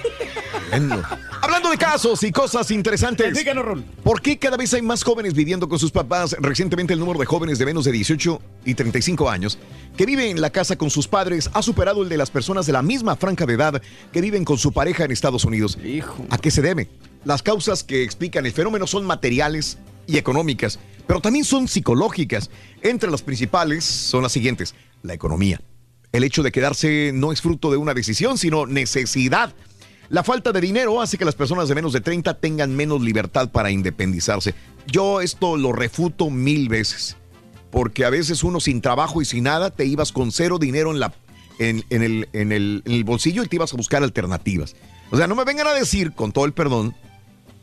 Hablando 1.42 1.70
de 1.70 1.78
casos 1.78 2.22
y 2.22 2.30
cosas 2.30 2.70
interesantes. 2.70 3.44
¿Por 4.02 4.20
qué 4.20 4.38
cada 4.38 4.56
vez 4.56 4.72
hay 4.74 4.82
más 4.82 5.02
jóvenes 5.02 5.34
viviendo 5.34 5.68
con 5.68 5.78
sus 5.78 5.90
papás? 5.90 6.36
Recientemente 6.38 6.92
el 6.92 7.00
número 7.00 7.18
de 7.18 7.26
jóvenes 7.26 7.58
de 7.58 7.66
menos 7.66 7.84
de 7.84 7.92
18 7.92 8.40
y 8.64 8.74
35 8.74 9.28
años 9.28 9.58
que 9.96 10.06
viven 10.06 10.30
en 10.30 10.40
la 10.40 10.50
casa 10.50 10.76
con 10.76 10.90
sus 10.90 11.08
padres 11.08 11.50
ha 11.52 11.62
superado 11.62 12.02
el 12.02 12.08
de 12.08 12.16
las 12.16 12.30
personas 12.30 12.66
de 12.66 12.72
la 12.72 12.82
misma 12.82 13.16
franja 13.16 13.46
de 13.46 13.54
edad 13.54 13.82
que 14.12 14.20
viven 14.20 14.44
con 14.44 14.58
su 14.58 14.72
pareja 14.72 15.04
en 15.04 15.10
Estados 15.10 15.44
Unidos. 15.44 15.78
¿A 16.30 16.38
qué 16.38 16.50
se 16.50 16.62
debe? 16.62 16.88
Las 17.24 17.42
causas 17.42 17.82
que 17.84 18.02
explican 18.02 18.46
el 18.46 18.52
fenómeno 18.52 18.86
son 18.86 19.04
materiales 19.04 19.78
y 20.06 20.18
económicas, 20.18 20.78
pero 21.06 21.20
también 21.20 21.44
son 21.44 21.68
psicológicas. 21.68 22.50
Entre 22.82 23.10
las 23.10 23.22
principales 23.22 23.84
son 23.84 24.22
las 24.22 24.32
siguientes. 24.32 24.74
La 25.02 25.14
economía. 25.14 25.60
El 26.12 26.24
hecho 26.24 26.42
de 26.42 26.50
quedarse 26.50 27.12
no 27.14 27.30
es 27.30 27.40
fruto 27.40 27.70
de 27.70 27.76
una 27.76 27.94
decisión, 27.94 28.36
sino 28.36 28.66
necesidad. 28.66 29.54
La 30.10 30.24
falta 30.24 30.50
de 30.50 30.60
dinero 30.60 31.00
hace 31.00 31.16
que 31.16 31.24
las 31.24 31.36
personas 31.36 31.68
de 31.68 31.76
menos 31.76 31.92
de 31.92 32.00
30 32.00 32.34
tengan 32.34 32.74
menos 32.74 33.00
libertad 33.00 33.48
para 33.48 33.70
independizarse. 33.70 34.56
Yo 34.88 35.20
esto 35.20 35.56
lo 35.56 35.72
refuto 35.72 36.30
mil 36.30 36.68
veces, 36.68 37.16
porque 37.70 38.04
a 38.04 38.10
veces 38.10 38.42
uno 38.42 38.58
sin 38.58 38.80
trabajo 38.80 39.22
y 39.22 39.24
sin 39.24 39.44
nada 39.44 39.70
te 39.70 39.84
ibas 39.84 40.10
con 40.10 40.32
cero 40.32 40.58
dinero 40.58 40.90
en, 40.90 40.98
la, 40.98 41.14
en, 41.60 41.84
en 41.90 42.02
el, 42.02 42.28
en, 42.32 42.50
el, 42.50 43.04
bolsillo 43.04 43.44
y 43.44 43.46
te 43.46 43.54
ibas 43.54 43.72
a 43.72 43.76
buscar 43.76 44.02
alternativas. 44.02 44.74
O 45.12 45.16
sea, 45.16 45.28
no 45.28 45.36
me 45.36 45.44
vengan 45.44 45.68
a 45.68 45.74
decir, 45.74 46.12
con 46.12 46.32
todo 46.32 46.44
el 46.44 46.54
perdón, 46.54 46.96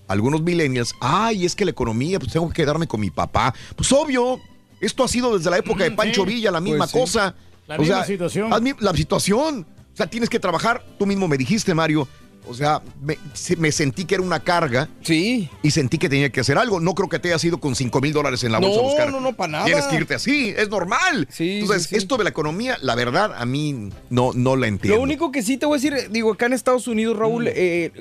algunos 0.08 0.42
millennials, 0.42 0.96
ay, 1.02 1.46
es 1.46 1.54
que 1.54 1.66
la 1.66 1.72
economía, 1.72 2.18
pues 2.18 2.32
tengo 2.32 2.48
que 2.48 2.56
quedarme 2.56 2.88
con 2.88 3.02
mi 3.02 3.10
papá. 3.10 3.54
Pues 3.76 3.92
obvio, 3.92 4.40
esto 4.80 5.04
ha 5.04 5.10
sido 5.10 5.38
desde 5.38 5.50
la 5.50 5.58
época 5.58 5.84
de 5.84 5.92
Pancho. 5.92 6.24
Villa 6.24 6.50
la 6.52 6.62
misma 6.62 6.88
Pues 6.88 6.92
sí. 6.92 6.98
cosa. 6.98 7.36
La 7.68 7.78
misma 7.78 8.06
situación. 8.06 8.50
La 8.80 8.94
situación. 8.94 9.68
O 9.94 9.98
sea, 9.98 10.08
tienes 10.08 10.30
que 10.30 10.40
trabajar, 10.40 10.86
tú 10.98 11.06
mismo 11.06 11.28
me 11.28 11.38
dijiste, 11.38 11.74
Mario. 11.74 12.08
O 12.50 12.54
sea, 12.54 12.82
me, 13.02 13.18
se- 13.34 13.56
me 13.56 13.72
sentí 13.72 14.06
que 14.06 14.16
era 14.16 14.24
una 14.24 14.40
carga. 14.40 14.90
Sí. 15.02 15.50
Y 15.64 15.72
sentí 15.72 15.98
que 15.98 16.10
tenía 16.10 16.30
que 16.30 16.40
hacer 16.40 16.58
algo. 16.58 16.80
No 16.80 16.94
creo 16.96 17.10
que 17.10 17.20
te 17.20 17.30
haya 17.30 17.40
sido 17.40 17.60
con 17.60 17.76
5 17.76 18.02
mil 18.02 18.14
dólares 18.14 18.44
en 18.44 18.52
la 18.52 18.60
bolsa 18.60 18.80
a 18.80 18.82
No, 18.82 18.88
buscar. 18.88 19.12
no, 19.12 19.20
no, 19.20 19.34
para 19.34 19.52
nada. 19.52 19.66
Tienes 19.66 19.86
que 19.86 19.96
irte 19.96 20.14
así, 20.16 20.54
es 20.58 20.70
normal. 20.70 21.28
Entonces, 21.38 21.92
esto 21.94 22.18
de 22.18 22.24
la 22.24 22.30
economía, 22.30 22.78
la 22.82 22.96
verdad, 22.96 23.32
a 23.38 23.46
mí 23.46 23.90
no, 24.10 24.32
no 24.34 24.56
la 24.56 24.68
entiendo. 24.68 24.98
Lo 24.98 25.04
único 25.04 25.32
que 25.32 25.42
sí 25.44 25.58
te 25.58 25.66
voy 25.66 25.78
a 25.78 25.82
decir, 25.82 26.10
digo, 26.12 26.32
acá 26.34 26.46
en 26.48 26.54
Estados 26.54 26.88
Unidos, 26.88 27.18
Raúl, 27.18 27.48
eh, 27.48 27.92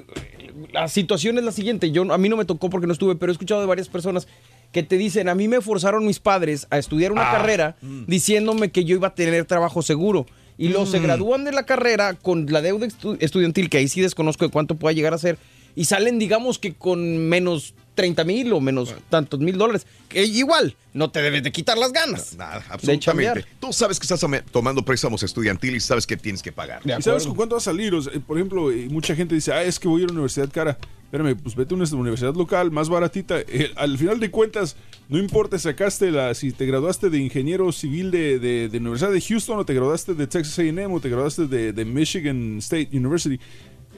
la 0.72 0.88
situación 0.88 1.38
es 1.38 1.44
la 1.44 1.52
siguiente. 1.52 1.90
Yo 1.90 2.11
a 2.12 2.18
mí 2.18 2.28
no 2.28 2.37
me 2.37 2.44
tocó 2.44 2.70
porque 2.70 2.87
no 2.87 2.92
estuve, 2.92 3.16
pero 3.16 3.30
he 3.30 3.35
escuchado 3.35 3.61
de 3.61 3.66
varias 3.66 3.88
personas 3.88 4.26
que 4.72 4.82
te 4.82 4.96
dicen, 4.98 5.28
a 5.28 5.35
mí 5.35 5.48
me 5.48 5.61
forzaron 5.61 6.04
mis 6.06 6.18
padres 6.18 6.66
a 6.70 6.78
estudiar 6.78 7.12
una 7.12 7.30
Ah, 7.30 7.32
carrera 7.32 7.76
diciéndome 8.06 8.70
que 8.70 8.85
yo 8.85 8.96
iba 8.96 9.09
a 9.09 9.14
tener 9.14 9.44
trabajo 9.44 9.82
seguro. 9.82 10.26
Y 10.59 10.69
luego 10.69 10.87
se 10.87 10.99
Mm. 11.01 11.03
gradúan 11.03 11.45
de 11.45 11.53
la 11.53 11.64
carrera 11.66 12.14
con 12.14 12.47
la 12.51 12.62
deuda 12.62 12.87
estu- 12.87 13.16
estudiantil, 13.21 13.69
que 13.69 13.79
ahí 13.79 13.88
sí 13.88 14.01
desconozco 14.01 14.45
de 14.45 14.51
cuánto 14.51 14.75
pueda 14.77 14.95
llegar 14.95 15.12
a 15.14 15.19
ser, 15.19 15.38
y 15.75 15.85
salen, 15.85 16.19
digamos 16.19 16.59
que 16.59 16.73
con 16.73 17.29
menos 17.29 17.75
30 17.95 18.25
mil 18.25 18.53
o 18.53 18.61
menos 18.61 18.95
tantos 19.11 19.40
mil 19.40 19.57
dólares. 19.59 19.87
Que 20.09 20.25
igual, 20.25 20.75
no 20.95 21.11
te 21.11 21.21
debes 21.23 21.42
de 21.42 21.53
quitar 21.53 21.77
las 21.79 21.92
ganas. 21.92 22.35
Nada, 22.37 22.62
absolutamente. 22.71 23.45
Tú 23.61 23.73
sabes 23.73 23.99
que 23.99 24.05
estás 24.05 24.25
tomando 24.51 24.83
préstamos 24.85 25.23
estudiantiles 25.23 25.85
y 25.85 25.87
sabes 25.87 26.07
que 26.07 26.16
tienes 26.16 26.42
que 26.42 26.53
pagar. 26.53 26.81
¿Y 26.85 27.03
sabes 27.03 27.27
con 27.27 27.35
cuánto 27.37 27.55
va 27.55 27.59
a 27.59 27.62
salir? 27.62 27.95
O 27.95 28.03
sea, 28.03 28.12
por 28.21 28.37
ejemplo, 28.38 28.71
eh, 28.71 28.88
mucha 28.90 29.14
gente 29.14 29.35
dice, 29.35 29.53
ah, 29.53 29.62
es 29.62 29.79
que 29.79 29.88
voy 29.88 30.01
a 30.03 30.05
ir 30.05 30.11
a 30.11 30.12
una 30.12 30.21
universidad 30.21 30.51
cara. 30.51 30.79
Espérame, 31.07 31.37
pues 31.37 31.55
vete 31.55 31.73
a 31.73 31.77
una 31.77 31.87
universidad 31.92 32.35
local 32.35 32.73
más 32.73 32.88
baratita. 32.88 33.38
Eh, 33.40 33.71
al 33.77 33.97
final 33.97 34.19
de 34.19 34.29
cuentas, 34.33 34.77
no 35.09 35.19
importa 35.19 35.57
sacaste 35.57 36.11
la, 36.11 36.35
si 36.35 36.51
te 36.51 36.66
graduaste 36.66 37.11
de 37.11 37.19
ingeniero 37.19 37.71
civil 37.71 38.11
de, 38.11 38.40
de, 38.40 38.69
de 38.69 38.79
Universidad 38.79 39.12
de 39.12 39.21
Houston 39.21 39.61
o 39.61 39.64
te 39.64 39.73
graduaste 39.73 40.14
de 40.14 40.27
Texas 40.27 40.59
A&M 40.59 40.87
o 40.87 40.99
te 40.99 41.09
graduaste 41.09 41.47
de, 41.47 41.73
de 41.73 41.85
Michigan 41.85 42.59
State 42.59 42.88
University. 42.92 43.38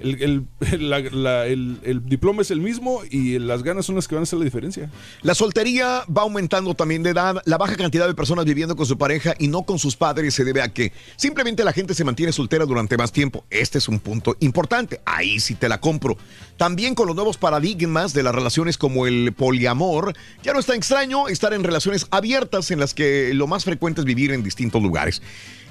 El, 0.00 0.46
el- 0.72 1.78
el- 1.82 2.04
diploma 2.06 2.42
es 2.42 2.50
el 2.50 2.60
mismo 2.60 3.00
y 3.10 3.38
las 3.38 3.62
ganas 3.62 3.86
son 3.86 3.96
las 3.96 4.06
que 4.08 4.14
van 4.14 4.22
a 4.22 4.24
hacer 4.24 4.38
la 4.38 4.44
diferencia. 4.44 4.90
La 5.22 5.34
soltería 5.34 6.04
va 6.14 6.22
aumentando 6.22 6.74
también 6.74 7.02
de 7.02 7.10
edad. 7.10 7.42
La 7.44 7.58
baja 7.58 7.76
cantidad 7.76 8.06
de 8.06 8.14
personas 8.14 8.44
viviendo 8.44 8.76
con 8.76 8.86
su 8.86 8.96
pareja 8.98 9.34
y 9.38 9.48
no 9.48 9.62
con 9.62 9.78
sus 9.78 9.96
padres 9.96 10.34
se 10.34 10.44
debe 10.44 10.62
a 10.62 10.68
que 10.72 10.92
simplemente 11.16 11.64
la 11.64 11.72
gente 11.72 11.94
se 11.94 12.04
mantiene 12.04 12.32
soltera 12.32 12.64
durante 12.64 12.96
más 12.96 13.12
tiempo. 13.12 13.44
Este 13.50 13.78
es 13.78 13.88
un 13.88 13.98
punto 14.00 14.36
importante. 14.40 15.00
Ahí 15.04 15.40
sí 15.40 15.54
te 15.54 15.68
la 15.68 15.80
compro. 15.80 16.16
También 16.56 16.94
con 16.94 17.06
los 17.06 17.16
nuevos 17.16 17.36
paradigmas 17.36 18.12
de 18.12 18.22
las 18.22 18.34
relaciones 18.34 18.78
como 18.78 19.06
el 19.06 19.32
poliamor, 19.32 20.14
ya 20.42 20.52
no 20.52 20.60
es 20.60 20.66
tan 20.66 20.76
extraño 20.76 21.28
estar 21.28 21.52
en 21.52 21.64
relaciones 21.64 22.06
abiertas 22.10 22.70
en 22.70 22.80
las 22.80 22.94
que 22.94 23.32
lo 23.34 23.46
más 23.46 23.64
frecuente 23.64 24.00
es 24.00 24.04
vivir 24.04 24.32
en 24.32 24.42
distintos 24.42 24.82
lugares. 24.82 25.22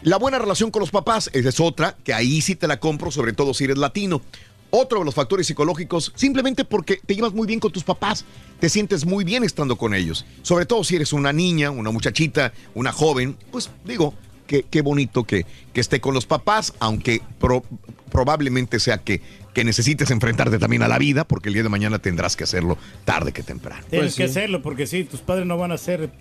La 0.03 0.17
buena 0.17 0.39
relación 0.39 0.71
con 0.71 0.79
los 0.81 0.91
papás, 0.91 1.29
esa 1.33 1.49
es 1.49 1.59
otra, 1.59 1.95
que 2.03 2.13
ahí 2.13 2.41
sí 2.41 2.55
te 2.55 2.67
la 2.67 2.79
compro, 2.79 3.11
sobre 3.11 3.33
todo 3.33 3.53
si 3.53 3.63
eres 3.63 3.77
latino. 3.77 4.21
Otro 4.69 4.99
de 4.99 5.05
los 5.05 5.15
factores 5.15 5.47
psicológicos, 5.47 6.11
simplemente 6.15 6.65
porque 6.65 6.99
te 7.05 7.15
llevas 7.15 7.33
muy 7.33 7.47
bien 7.47 7.59
con 7.59 7.71
tus 7.71 7.83
papás, 7.83 8.25
te 8.59 8.67
sientes 8.67 9.05
muy 9.05 9.23
bien 9.23 9.43
estando 9.43 9.77
con 9.77 9.93
ellos. 9.93 10.25
Sobre 10.41 10.65
todo 10.65 10.83
si 10.83 10.97
eres 10.97 11.13
una 11.13 11.31
niña, 11.31 11.71
una 11.71 11.89
muchachita, 11.89 12.51
una 12.75 12.91
joven, 12.91 13.37
pues 13.49 13.69
digo, 13.85 14.13
qué, 14.45 14.63
qué 14.69 14.81
bonito 14.81 15.23
que, 15.23 15.45
que 15.73 15.79
esté 15.81 16.01
con 16.01 16.13
los 16.13 16.25
papás, 16.25 16.73
aunque 16.79 17.21
pro- 17.39 17.63
probablemente 18.11 18.79
sea 18.81 18.97
que, 18.97 19.21
que 19.53 19.63
necesites 19.63 20.11
enfrentarte 20.11 20.59
también 20.59 20.83
a 20.83 20.89
la 20.89 20.97
vida, 20.97 21.23
porque 21.25 21.47
el 21.47 21.53
día 21.53 21.63
de 21.63 21.69
mañana 21.69 21.99
tendrás 21.99 22.35
que 22.35 22.43
hacerlo 22.43 22.77
tarde 23.05 23.31
que 23.31 23.43
temprano. 23.43 23.85
Tienes 23.89 24.15
que 24.15 24.25
hacerlo 24.25 24.61
porque 24.61 24.85
sí, 24.85 25.05
tus 25.05 25.21
padres 25.21 25.45
no 25.45 25.57
van 25.57 25.71
a 25.71 25.77
ser 25.77 26.11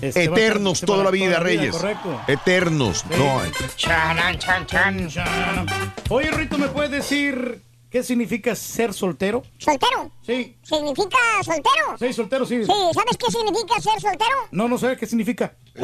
este, 0.00 0.24
Eternos 0.24 0.80
toda 0.80 1.04
la 1.04 1.10
vida, 1.10 1.38
Reyes. 1.40 1.74
correcto. 1.76 2.20
Eternos. 2.26 3.04
No, 3.16 3.40
Chanan, 3.76 4.38
chan, 4.38 4.66
chan, 4.66 5.08
chan. 5.08 5.66
Oye, 6.10 6.30
Rito, 6.30 6.58
¿me 6.58 6.68
puedes 6.68 6.90
decir 6.90 7.62
qué 7.90 8.02
significa 8.02 8.54
ser 8.54 8.92
soltero? 8.92 9.42
¿Soltero? 9.58 10.10
Sí. 10.22 10.56
¿Significa 10.62 11.16
soltero? 11.42 11.96
Sí, 11.98 12.12
soltero, 12.12 12.44
sí. 12.46 12.64
Sí, 12.64 12.72
¿sabes 12.92 13.16
qué 13.16 13.30
significa 13.30 13.80
ser 13.80 14.00
soltero? 14.00 14.36
No, 14.50 14.68
no 14.68 14.76
sé 14.76 14.96
qué 14.96 15.06
significa. 15.06 15.54
Eh, 15.74 15.82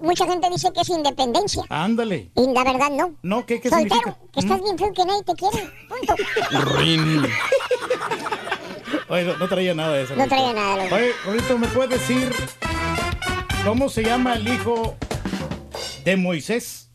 mucha 0.00 0.26
gente 0.26 0.48
dice 0.50 0.72
que 0.72 0.80
es 0.82 0.88
independencia. 0.90 1.64
Ándale. 1.68 2.30
Y 2.36 2.52
la 2.52 2.62
verdad 2.64 2.90
no. 2.90 3.14
No, 3.22 3.44
¿qué, 3.44 3.60
qué 3.60 3.70
soltero, 3.70 3.94
significa? 3.96 4.18
que 4.32 4.40
estás 4.40 4.62
bien 4.62 4.78
feo 4.78 4.92
que 4.92 5.04
nadie 5.04 5.22
te 5.24 5.34
quiere. 5.34 5.70
Punto. 5.88 6.14
Oye, 9.08 9.24
no, 9.24 9.36
no 9.36 9.48
traía 9.48 9.74
nada 9.74 9.94
de 9.94 10.02
eso. 10.04 10.14
No 10.16 10.24
Rito. 10.24 10.34
traía 10.36 10.52
nada, 10.52 10.84
loco. 10.84 10.94
Oye, 10.94 11.12
Rito, 11.32 11.58
¿me 11.58 11.66
puedes 11.68 11.90
decir 11.90 12.32
cómo 13.64 13.88
se 13.88 14.02
llama 14.02 14.34
el 14.34 14.46
hijo 14.48 14.96
de 16.04 16.16
Moisés? 16.16 16.88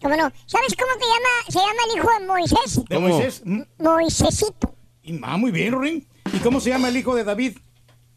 ¿Cómo 0.00 0.16
no? 0.16 0.32
¿Sabes 0.46 0.74
cómo 0.76 0.92
te 0.98 1.04
llama, 1.06 1.28
se 1.48 1.58
llama 1.58 1.82
el 1.90 1.98
hijo 1.98 2.08
de 2.18 2.26
Moisés? 2.26 2.84
¿De 2.88 2.98
Moisés? 2.98 3.42
Mm. 3.44 3.62
Moisésito. 3.78 4.74
Y- 5.02 5.20
Ah, 5.22 5.36
muy 5.36 5.50
bien, 5.50 5.80
Ring. 5.80 6.04
¿Y 6.32 6.38
cómo 6.38 6.60
se 6.60 6.70
llama 6.70 6.88
el 6.88 6.96
hijo 6.96 7.14
de 7.14 7.24
David? 7.24 7.58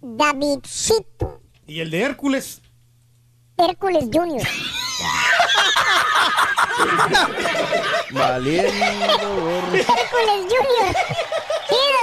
Davidcito. 0.02 1.42
¿Y 1.68 1.80
el 1.80 1.90
de 1.92 2.02
Hércules? 2.02 2.62
Hércules 3.58 4.06
Junior. 4.12 4.46
Valiendo. 8.12 8.72
Hércules 9.74 10.42
Junior. 10.44 10.96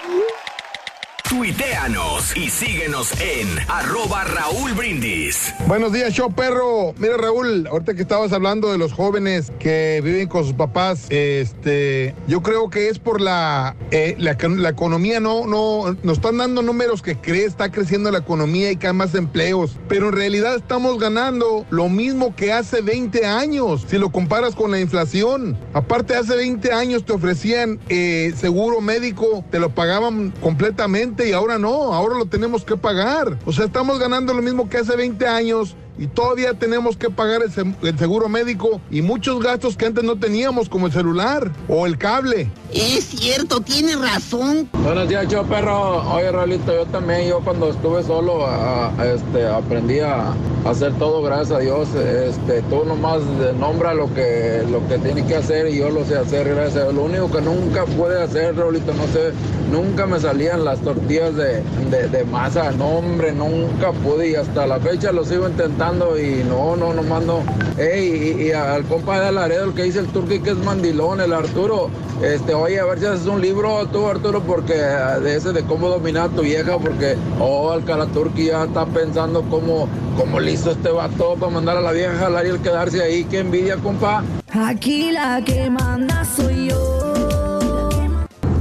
Tuiteanos 1.29 2.37
y 2.37 2.51
síguenos 2.51 3.13
en 3.21 3.49
arroba 3.69 4.25
Raúl 4.25 4.73
Brindis. 4.75 5.55
Buenos 5.67 5.93
días, 5.93 6.13
show 6.13 6.31
perro. 6.33 6.95
Mira, 6.99 7.17
Raúl, 7.17 7.67
ahorita 7.67 7.95
que 7.95 8.03
estabas 8.03 8.33
hablando 8.33 8.71
de 8.71 8.79
los 8.79 8.93
jóvenes 8.93 9.53
que 9.59 10.01
viven 10.05 10.29
con 10.29 10.45
sus 10.45 10.53
papás, 10.53 11.07
este, 11.09 12.15
yo 12.27 12.43
creo 12.43 12.69
que 12.71 12.89
es 12.89 12.99
por 12.99 13.21
la, 13.21 13.77
eh, 13.91 14.15
la, 14.19 14.33
economía, 14.69 15.21
no, 15.21 15.47
no, 15.47 15.97
nos 16.03 16.19
están 16.19 16.39
dando 16.39 16.61
números 16.61 17.03
que 17.03 17.17
cree, 17.17 17.45
está 17.45 17.71
creciendo 17.71 18.11
la 18.11 18.19
economía 18.19 18.71
y 18.71 18.77
que 18.77 18.89
hay 18.89 18.93
más 18.93 19.15
empleos, 19.15 19.79
pero 19.89 20.09
en 20.09 20.15
realidad 20.15 20.57
estamos 20.57 20.99
ganando 20.99 21.65
lo 21.71 21.89
mismo 21.89 22.37
que 22.37 22.53
hace 22.53 22.83
20 22.83 23.25
años, 23.27 23.87
si 23.89 23.97
lo 23.97 24.11
comparas 24.11 24.55
con 24.55 24.71
la 24.71 24.81
inflación. 24.81 25.57
Aparte, 25.73 26.15
hace 26.15 26.37
20 26.37 26.73
años 26.73 27.05
te 27.05 27.13
ofrecían 27.13 27.81
eh, 27.89 28.35
seguro 28.37 28.81
médico, 28.81 29.45
te 29.51 29.59
lo 29.59 29.71
pagaban 29.75 30.33
completamente 30.43 31.12
y 31.21 31.33
ahora 31.33 31.59
no, 31.59 31.93
ahora 31.93 32.17
lo 32.17 32.27
tenemos 32.27 32.65
que 32.65 32.77
pagar. 32.77 33.39
O 33.45 33.53
sea, 33.53 33.67
estamos 33.67 33.99
ganando 33.99 34.33
lo 34.35 34.43
mismo 34.43 34.69
que 34.69 34.79
hace 34.79 34.97
20 34.97 35.27
años 35.27 35.77
y 35.99 36.07
todavía 36.07 36.55
tenemos 36.55 36.97
que 36.97 37.11
pagar 37.11 37.43
el, 37.43 37.53
se- 37.53 37.75
el 37.83 37.99
seguro 37.99 38.29
médico 38.29 38.81
y 38.91 39.03
muchos 39.03 39.43
gastos 39.43 39.77
que 39.77 39.87
antes 39.87 40.03
no 40.05 40.17
teníamos, 40.17 40.69
como 40.69 40.87
el 40.87 40.93
celular 40.93 41.51
o 41.69 41.87
el 41.87 41.99
cable. 41.99 42.51
Es 42.73 43.05
cierto, 43.05 43.61
tiene 43.61 43.97
razón. 43.97 44.69
Buenos 44.83 45.07
días, 45.09 45.29
yo 45.29 45.45
perro. 45.45 46.03
Oye, 46.15 46.33
Raulito, 46.33 46.73
yo 46.75 46.87
también, 46.87 47.29
yo 47.29 47.41
cuando 47.41 47.69
estuve 47.69 48.03
solo, 48.03 48.47
a- 48.47 48.89
a- 48.99 49.07
este, 49.13 49.47
aprendí 49.47 50.01
a 50.01 50.33
hacer 50.65 50.95
todo, 50.95 51.23
gracias 51.23 51.51
a 51.53 51.59
Dios. 51.59 51.89
Este, 51.95 52.63
tú 52.63 52.85
nomás 52.87 53.21
nombra 53.61 53.93
lo 53.93 54.13
que, 54.15 54.63
lo 54.71 54.87
que 54.89 54.97
tienes 54.99 55.27
que 55.27 55.37
hacer 55.37 55.67
y 55.69 55.79
yo 55.79 55.91
lo 55.91 56.05
sé 56.07 56.17
hacer, 56.17 56.49
gracias 56.49 56.77
a 56.77 56.83
Dios. 56.85 56.95
Lo 56.95 57.03
único 57.05 57.31
que 57.31 57.43
nunca 57.43 57.85
pude 57.85 58.23
hacer, 58.23 58.57
Raulito, 58.57 58.95
no 58.95 59.05
sé, 59.09 59.33
nunca 59.71 60.07
me 60.07 60.19
salían 60.19 60.65
las 60.65 60.81
tortillas 60.81 61.37
de, 61.37 61.63
de, 61.91 62.09
de 62.09 62.25
masa. 62.25 62.71
No, 62.73 62.87
hombre, 62.87 63.33
nunca 63.33 63.93
pude 63.93 64.31
y 64.31 64.35
hasta 64.35 64.67
la 64.67 64.81
fecha 64.81 65.13
lo 65.13 65.25
sigo 65.27 65.47
intentando 65.47 65.82
y 65.83 66.45
no, 66.45 66.77
no, 66.77 66.93
no 66.95 67.03
mando. 67.03 67.43
Ey, 67.77 68.37
y, 68.39 68.43
y 68.45 68.53
al 68.53 68.85
compa 68.85 69.21
de 69.21 69.33
Laredo, 69.33 69.65
el 69.65 69.75
que 69.75 69.83
dice 69.83 69.99
el 69.99 70.07
turqui 70.07 70.39
que 70.39 70.51
es 70.51 70.57
mandilón, 70.59 71.21
el 71.21 71.33
Arturo, 71.33 71.91
este, 72.23 72.55
oye, 72.55 72.79
a 72.79 72.85
ver 72.85 73.01
si 73.01 73.07
haces 73.07 73.27
un 73.27 73.41
libro 73.41 73.85
tú, 73.89 74.07
Arturo, 74.07 74.41
porque 74.43 74.81
ah, 74.81 75.19
de 75.19 75.35
ese 75.35 75.53
de 75.53 75.65
cómo 75.65 75.89
dominar 75.89 76.31
a 76.31 76.33
tu 76.33 76.43
vieja, 76.43 76.79
porque, 76.79 77.17
oh, 77.41 77.75
el 77.75 77.83
Turqui 78.13 78.47
ya 78.47 78.63
está 78.65 78.87
pensando 78.87 79.43
cómo, 79.51 79.89
cómo 80.17 80.39
le 80.39 80.53
hizo 80.53 80.71
este 80.71 80.89
vato 80.89 81.35
para 81.35 81.51
mandar 81.51 81.77
a 81.77 81.81
la 81.81 81.91
vieja 81.91 82.13
a 82.13 82.19
jalar 82.19 82.47
y 82.47 82.51
el 82.51 82.61
quedarse 82.61 83.03
ahí. 83.03 83.25
Qué 83.25 83.41
envidia, 83.41 83.77
compa. 83.77 84.23
Aquí 84.53 85.11
la 85.11 85.43
que 85.45 85.69
manda 85.69 86.25
soy 86.25 86.69
yo. 86.69 87.09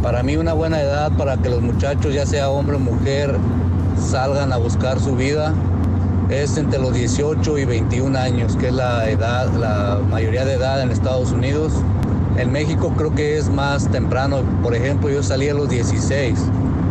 Para 0.01 0.23
mí 0.23 0.37
una 0.37 0.53
buena 0.53 0.81
edad 0.81 1.11
para 1.15 1.37
que 1.37 1.49
los 1.49 1.61
muchachos, 1.61 2.15
ya 2.15 2.25
sea 2.25 2.49
hombre 2.49 2.77
o 2.77 2.79
mujer, 2.79 3.37
salgan 3.95 4.51
a 4.51 4.57
buscar 4.57 4.99
su 4.99 5.15
vida 5.15 5.53
es 6.31 6.57
entre 6.57 6.79
los 6.79 6.93
18 6.93 7.57
y 7.57 7.65
21 7.65 8.17
años, 8.17 8.55
que 8.55 8.67
es 8.67 8.73
la 8.73 9.09
edad, 9.09 9.53
la 9.53 9.99
mayoría 10.09 10.45
de 10.45 10.53
edad 10.53 10.81
en 10.81 10.89
Estados 10.89 11.31
Unidos. 11.31 11.73
En 12.37 12.51
México 12.51 12.93
creo 12.97 13.13
que 13.13 13.37
es 13.37 13.49
más 13.49 13.91
temprano. 13.91 14.41
Por 14.63 14.73
ejemplo, 14.73 15.09
yo 15.09 15.21
salí 15.21 15.49
a 15.49 15.53
los 15.53 15.69
16. 15.69 16.39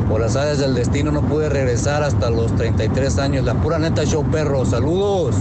Por 0.08 0.20
las 0.20 0.36
áreas 0.36 0.58
del 0.58 0.74
destino 0.74 1.10
no 1.10 1.22
pude 1.22 1.48
regresar 1.48 2.02
hasta 2.02 2.30
los 2.30 2.54
33 2.56 3.18
años. 3.18 3.44
La 3.44 3.54
pura 3.54 3.78
neta 3.78 4.04
show 4.04 4.24
perro. 4.30 4.64
Saludos. 4.66 5.36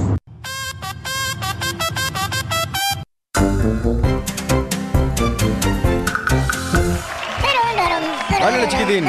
Chiquitín. 8.69 9.03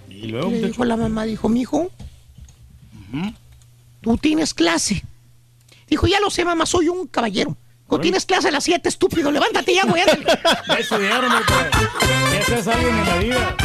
Y 0.10 0.28
luego, 0.28 0.50
Le 0.50 0.68
dijo 0.68 0.84
la 0.84 0.98
mamá, 0.98 1.24
dijo, 1.24 1.48
mi 1.48 1.62
hijo, 1.62 1.92
tú 4.02 4.18
tienes 4.18 4.54
clase. 4.54 5.02
Dijo, 5.88 6.08
ya 6.08 6.20
lo 6.20 6.30
sé, 6.30 6.44
mamá, 6.44 6.66
soy 6.66 6.90
un 6.90 7.08
caballero. 7.08 7.56
Tienes 8.00 8.26
clase 8.26 8.50
a 8.50 8.52
las 8.52 8.64
7, 8.64 8.88
estúpido. 8.90 9.32
Levántate 9.32 9.74
ya, 9.74 9.86
güey. 9.86 10.02
ándale". 10.02 10.40
Eso 10.80 11.00
ya, 11.02 11.20
hombre, 11.20 11.40
pues. 11.48 12.46
Seas 12.46 12.68
alguien 12.68 12.96
en 12.98 13.06
la 13.06 13.16
vida. 13.18 13.56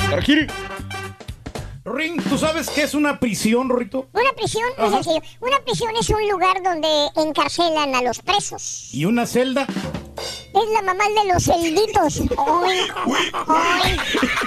Ring, 1.85 2.21
¿tú 2.29 2.37
sabes 2.37 2.69
qué 2.71 2.83
es 2.83 2.93
una 2.95 3.19
prisión, 3.19 3.69
Rorito? 3.69 4.09
Una 4.12 4.33
prisión, 4.37 4.69
Ajá. 4.77 4.91
sencillo. 5.03 5.23
Una 5.41 5.59
prisión 5.64 5.91
es 5.99 6.09
un 6.11 6.29
lugar 6.29 6.62
donde 6.62 6.88
encarcelan 7.17 7.95
a 7.95 8.03
los 8.03 8.19
presos. 8.21 8.88
¿Y 8.93 9.07
una 9.07 9.27
celda? 9.27 9.67
Es 9.67 10.71
la 10.75 10.83
mamá 10.83 11.05
de 11.09 11.33
los 11.33 11.45
celditos. 11.45 12.21
Oink. 12.37 12.93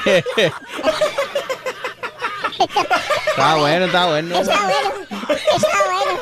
Está 2.61 3.55
bueno, 3.55 3.85
está 3.85 4.05
bueno. 4.07 4.39
Está 4.39 4.59
bueno, 4.61 4.91
está 5.05 5.83
bueno, 5.87 6.21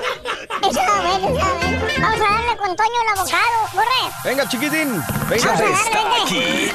está 0.70 0.92
bueno, 1.02 1.30
está 1.30 1.54
bueno. 1.54 1.80
Vamos 2.02 2.22
a 2.22 2.34
darle 2.34 2.58
con 2.58 2.76
Toño 2.76 3.02
el 3.04 3.10
abogado, 3.20 3.58
corre. 3.74 4.14
Venga, 4.24 4.48
chiquitín. 4.48 4.96
Ya 4.96 5.26
Venga. 5.30 5.54
está 5.54 6.24
aquí 6.24 6.72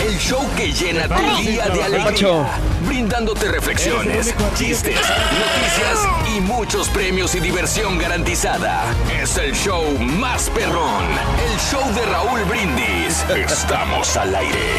el 0.00 0.18
show 0.18 0.42
que 0.56 0.72
llena 0.72 1.02
tu 1.02 1.14
Corre. 1.14 1.42
día 1.42 1.68
de 1.68 1.84
alegría, 1.84 2.46
brindándote 2.86 3.48
reflexiones, 3.48 4.34
chistes, 4.56 4.96
noticias 4.96 6.08
y 6.34 6.40
muchos 6.40 6.88
premios 6.88 7.34
y 7.34 7.40
diversión 7.40 7.98
garantizada. 7.98 8.84
Es 9.20 9.36
el 9.36 9.54
show 9.54 9.84
más 9.98 10.48
perrón, 10.50 11.04
el 11.52 11.58
show 11.60 11.92
de 11.94 12.06
Raúl 12.06 12.42
Brindis. 12.44 13.24
Estamos 13.28 14.16
al 14.16 14.34
aire. 14.34 14.78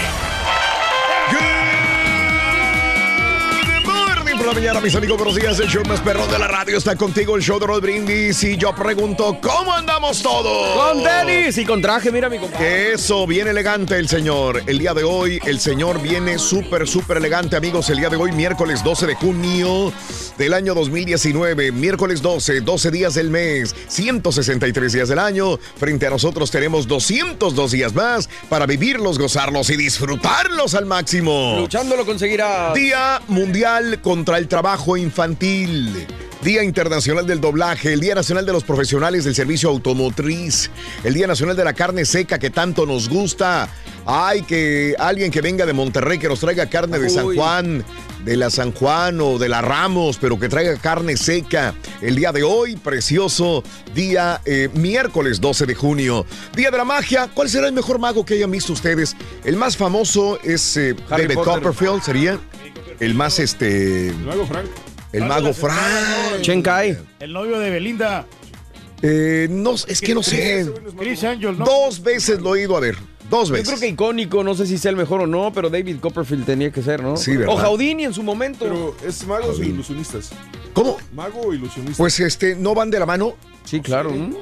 Por 4.41 4.47
la 4.47 4.59
mañana, 4.59 4.81
mis 4.81 4.95
amigos, 4.95 5.17
buenos 5.17 5.35
días. 5.35 5.59
El 5.59 5.67
show 5.67 5.83
más 5.85 6.01
perro 6.01 6.25
de 6.25 6.39
la 6.39 6.47
radio 6.47 6.75
está 6.75 6.95
contigo, 6.95 7.35
el 7.35 7.43
show 7.43 7.59
de 7.59 7.67
Raúl 7.67 7.79
Brindis. 7.79 8.43
Y 8.43 8.57
yo 8.57 8.73
pregunto, 8.73 9.37
¿cómo 9.39 9.71
andamos 9.71 10.23
todos? 10.23 10.79
Con 10.79 11.03
tenis 11.03 11.59
y 11.59 11.63
con 11.63 11.79
traje, 11.79 12.11
mira 12.11 12.27
mi 12.27 12.39
compadre. 12.39 12.93
Eso, 12.93 13.27
bien 13.27 13.47
elegante 13.47 13.99
el 13.99 14.09
señor. 14.09 14.63
El 14.65 14.79
día 14.79 14.95
de 14.95 15.03
hoy, 15.03 15.39
el 15.45 15.59
señor 15.59 16.01
viene 16.01 16.39
súper, 16.39 16.87
súper 16.87 17.17
elegante, 17.17 17.55
amigos. 17.55 17.91
El 17.91 17.99
día 17.99 18.09
de 18.09 18.15
hoy, 18.15 18.31
miércoles 18.31 18.83
12 18.83 19.05
de 19.05 19.13
junio 19.13 19.93
del 20.39 20.55
año 20.55 20.73
2019. 20.73 21.71
Miércoles 21.71 22.23
12, 22.23 22.61
12 22.61 22.89
días 22.89 23.13
del 23.13 23.29
mes, 23.29 23.75
163 23.89 24.91
días 24.91 25.09
del 25.09 25.19
año. 25.19 25.59
Frente 25.77 26.07
a 26.07 26.09
nosotros 26.09 26.49
tenemos 26.49 26.87
202 26.87 27.71
días 27.71 27.93
más 27.93 28.27
para 28.49 28.65
vivirlos, 28.65 29.19
gozarlos 29.19 29.69
y 29.69 29.77
disfrutarlos 29.77 30.73
al 30.73 30.87
máximo. 30.87 31.57
Luchando 31.59 31.95
lo 31.95 32.07
conseguirá. 32.07 32.73
Día 32.73 33.21
Mundial 33.27 34.01
contra 34.01 34.30
el 34.37 34.47
Trabajo 34.47 34.97
Infantil. 34.97 36.07
Día 36.43 36.63
Internacional 36.63 37.27
del 37.27 37.39
Doblaje, 37.39 37.93
el 37.93 37.99
Día 37.99 38.15
Nacional 38.15 38.47
de 38.47 38.51
los 38.51 38.63
Profesionales 38.63 39.25
del 39.25 39.35
Servicio 39.35 39.69
Automotriz, 39.69 40.71
el 41.03 41.13
Día 41.13 41.27
Nacional 41.27 41.55
de 41.55 41.63
la 41.63 41.73
Carne 41.73 42.03
Seca 42.03 42.39
que 42.39 42.49
tanto 42.49 42.87
nos 42.87 43.09
gusta. 43.09 43.69
Ay, 44.07 44.41
que 44.41 44.95
alguien 44.97 45.29
que 45.29 45.41
venga 45.41 45.67
de 45.67 45.73
Monterrey 45.73 46.17
que 46.17 46.27
nos 46.27 46.39
traiga 46.39 46.67
carne 46.67 46.97
de 46.97 47.09
San. 47.11 47.35
Juan, 47.35 47.85
de 48.25 48.37
la 48.37 48.49
San 48.49 48.71
Juan 48.71 49.21
o 49.21 49.37
de 49.37 49.49
la 49.49 49.61
Ramos, 49.61 50.17
pero 50.19 50.39
que 50.39 50.49
traiga 50.49 50.75
carne 50.77 51.17
seca. 51.17 51.75
El 52.01 52.15
día 52.15 52.31
de 52.31 52.41
hoy, 52.41 52.75
precioso 52.75 53.63
día 53.93 54.41
eh, 54.45 54.69
miércoles 54.73 55.39
12 55.41 55.67
de 55.67 55.75
junio. 55.75 56.25
Día 56.55 56.71
de 56.71 56.77
la 56.77 56.85
magia. 56.85 57.29
¿Cuál 57.31 57.49
será 57.49 57.67
el 57.67 57.73
mejor 57.73 57.99
mago 57.99 58.25
que 58.25 58.33
hayan 58.33 58.49
visto 58.49 58.73
ustedes? 58.73 59.15
El 59.43 59.57
más 59.57 59.77
famoso 59.77 60.39
es 60.43 60.75
eh, 60.77 60.95
David 61.07 61.35
Potter. 61.35 61.61
Copperfield, 61.61 62.01
sería. 62.01 62.39
El 63.01 63.15
más 63.15 63.39
este. 63.39 64.07
El 64.09 64.17
mago 64.19 64.45
Frank. 64.45 64.67
El 65.11 65.25
mago 65.25 65.53
Frank. 65.53 66.41
Chen 66.41 66.61
Kai. 66.61 66.97
El 67.19 67.33
novio 67.33 67.59
de 67.59 67.69
Belinda. 67.69 68.25
Eh, 69.01 69.47
no, 69.49 69.73
es 69.73 69.99
que 69.99 70.13
no 70.13 70.21
sé. 70.23 70.71
Chris 70.97 71.23
Angel, 71.23 71.57
¿no? 71.57 71.65
Dos 71.65 72.01
veces 72.03 72.39
lo 72.39 72.55
he 72.55 72.61
ido 72.61 72.77
a 72.77 72.79
ver. 72.79 72.95
Dos 73.29 73.47
Yo 73.47 73.53
veces. 73.53 73.69
creo 73.69 73.79
que 73.79 73.87
icónico, 73.87 74.43
no 74.43 74.53
sé 74.53 74.67
si 74.67 74.77
sea 74.77 74.91
el 74.91 74.97
mejor 74.97 75.21
o 75.21 75.27
no, 75.27 75.51
pero 75.53 75.69
David 75.69 75.97
Copperfield 75.99 76.45
tenía 76.45 76.69
que 76.71 76.81
ser, 76.83 77.01
¿no? 77.01 77.17
Sí, 77.17 77.35
¿verdad? 77.37 77.55
O 77.55 77.57
Houdini 77.57 78.03
en 78.05 78.13
su 78.13 78.21
momento. 78.23 78.65
Pero 78.65 78.95
es 79.07 79.25
magos 79.25 79.57
o 79.57 79.63
ilusionistas. 79.63 80.29
¿Cómo? 80.73 80.97
Mago 81.13 81.41
o 81.41 81.53
ilusionista. 81.53 81.97
Pues 81.97 82.19
este, 82.19 82.55
¿no 82.55 82.75
van 82.75 82.91
de 82.91 82.99
la 82.99 83.05
mano? 83.05 83.33
Sí, 83.65 83.79
claro. 83.81 84.11
Mm, 84.11 84.35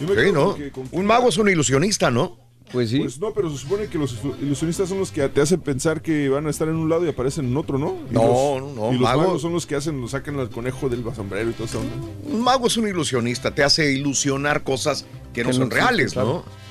Yo 0.00 0.14
me 0.14 0.24
sí, 0.24 0.32
¿no? 0.32 0.54
que- 0.54 0.70
con 0.70 0.86
que- 0.86 0.96
Un 0.96 1.06
mago 1.06 1.28
es 1.30 1.38
un 1.38 1.48
ilusionista, 1.48 2.10
¿no? 2.10 2.38
Pues 2.72 2.90
sí. 2.90 2.98
Pues 2.98 3.18
no, 3.20 3.32
pero 3.32 3.48
se 3.50 3.58
supone 3.58 3.86
que 3.86 3.96
los 3.96 4.16
ilusionistas 4.42 4.88
son 4.88 4.98
los 4.98 5.10
que 5.12 5.26
te 5.28 5.40
hacen 5.40 5.60
pensar 5.60 6.02
que 6.02 6.28
van 6.28 6.46
a 6.46 6.50
estar 6.50 6.66
en 6.68 6.74
un 6.74 6.88
lado 6.88 7.06
y 7.06 7.08
aparecen 7.08 7.46
en 7.46 7.56
otro, 7.56 7.78
¿no? 7.78 7.96
Y 8.10 8.14
No, 8.14 8.22
los- 8.60 8.74
no, 8.74 8.88
Y 8.90 8.92
los 8.94 9.00
mago- 9.02 9.22
magos 9.22 9.42
son 9.42 9.52
los 9.52 9.66
que 9.66 9.76
hacen, 9.76 10.00
los 10.00 10.10
sacan 10.10 10.38
al 10.40 10.50
conejo 10.50 10.88
del 10.88 11.04
sombrero 11.14 11.48
y 11.50 11.52
todo 11.52 11.64
eso. 11.66 11.80
Un 12.24 12.40
mago 12.42 12.66
es 12.66 12.76
un 12.76 12.88
ilusionista, 12.88 13.54
te 13.54 13.62
hace 13.62 13.92
ilusionar 13.92 14.62
cosas 14.64 15.06
que 15.32 15.42
no 15.44 15.50
Que 15.50 15.54
no 15.58 15.60
son 15.64 15.70
reales, 15.70 16.12
claro. 16.12 16.44
¿no? 16.44 16.66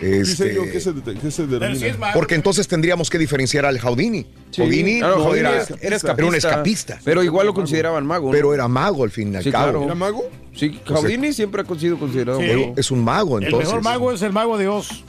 Dice 0.00 0.20
Este, 0.44 0.54
yo, 0.54 0.62
¿qué 0.64 0.78
se, 0.80 0.92
qué 1.20 1.30
se 1.30 1.46
denomina? 1.48 2.12
porque 2.14 2.36
entonces 2.36 2.68
tendríamos 2.68 3.10
que 3.10 3.18
diferenciar 3.18 3.66
al 3.66 3.80
Houdini. 3.80 4.26
Sí. 4.52 4.62
Houdini 4.62 5.00
Claro, 5.00 5.16
no 5.18 5.24
Houdini 5.24 5.40
era, 5.40 5.50
era 5.80 5.96
escapista. 5.96 6.12
era 6.12 6.26
un 6.26 6.34
escapista. 6.36 7.00
Pero 7.04 7.24
igual 7.24 7.46
lo 7.48 7.54
consideraban 7.54 8.06
mago. 8.06 8.26
¿no? 8.26 8.32
Pero 8.32 8.54
era 8.54 8.68
mago 8.68 9.02
al 9.02 9.10
fin 9.10 9.32
y 9.32 9.36
al 9.36 9.42
Sí, 9.42 9.50
cabo. 9.50 9.64
claro. 9.64 9.84
¿Era 9.86 9.94
mago? 9.96 10.22
Sí, 10.54 10.78
Houdini 10.86 11.32
siempre 11.32 11.62
ha 11.68 11.78
sido 11.78 11.98
considerado 11.98 12.38
Sí. 12.38 12.46
mago. 12.46 12.74
Es 12.76 12.90
un 12.92 13.02
mago, 13.02 13.38
El 13.38 13.44
entonces. 13.46 13.68
mejor 13.70 13.82
mago 13.82 14.12
es 14.12 14.22
el 14.22 14.32
mago 14.32 14.56
de 14.56 14.68
Oz. 14.68 15.04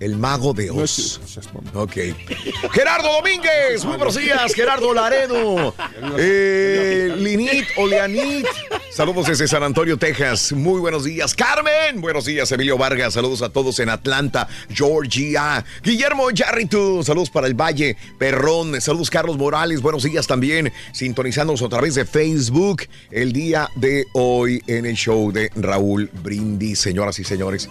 El 0.00 0.16
mago 0.16 0.52
de 0.52 0.70
Oz. 0.70 1.20
Ok. 1.74 1.96
Gerardo 2.72 3.12
Domínguez, 3.14 3.84
muy 3.84 3.96
buenos 3.96 4.16
días. 4.16 4.54
Gerardo 4.54 4.92
Laredo. 4.92 5.74
Eh, 6.18 7.14
Linit 7.16 7.66
Oleanit. 7.76 8.46
Saludos 8.90 9.26
desde 9.26 9.48
San 9.48 9.62
Antonio, 9.62 9.96
Texas. 9.96 10.52
Muy 10.52 10.80
buenos 10.80 11.04
días. 11.04 11.34
Carmen, 11.34 12.00
buenos 12.00 12.26
días. 12.26 12.50
Emilio 12.52 12.78
Vargas, 12.78 13.14
saludos 13.14 13.42
a 13.42 13.48
todos 13.48 13.78
en 13.80 13.88
Atlanta, 13.88 14.48
Georgia. 14.70 15.64
Guillermo 15.82 16.30
Yarritu, 16.30 17.02
saludos 17.02 17.30
para 17.30 17.46
el 17.46 17.54
Valle 17.54 17.96
Perrón. 18.18 18.80
Saludos 18.80 19.10
Carlos 19.10 19.36
Morales, 19.36 19.80
buenos 19.80 20.02
días 20.02 20.26
también. 20.26 20.72
Sintonizándonos 20.92 21.62
a 21.62 21.68
través 21.68 21.94
de 21.94 22.04
Facebook 22.04 22.82
el 23.10 23.32
día 23.32 23.70
de 23.76 24.06
hoy 24.12 24.62
en 24.66 24.86
el 24.86 24.94
show 24.94 25.32
de 25.32 25.50
Raúl 25.56 26.10
Brindis, 26.22 26.80
señoras 26.80 27.18
y 27.18 27.24
señores. 27.24 27.68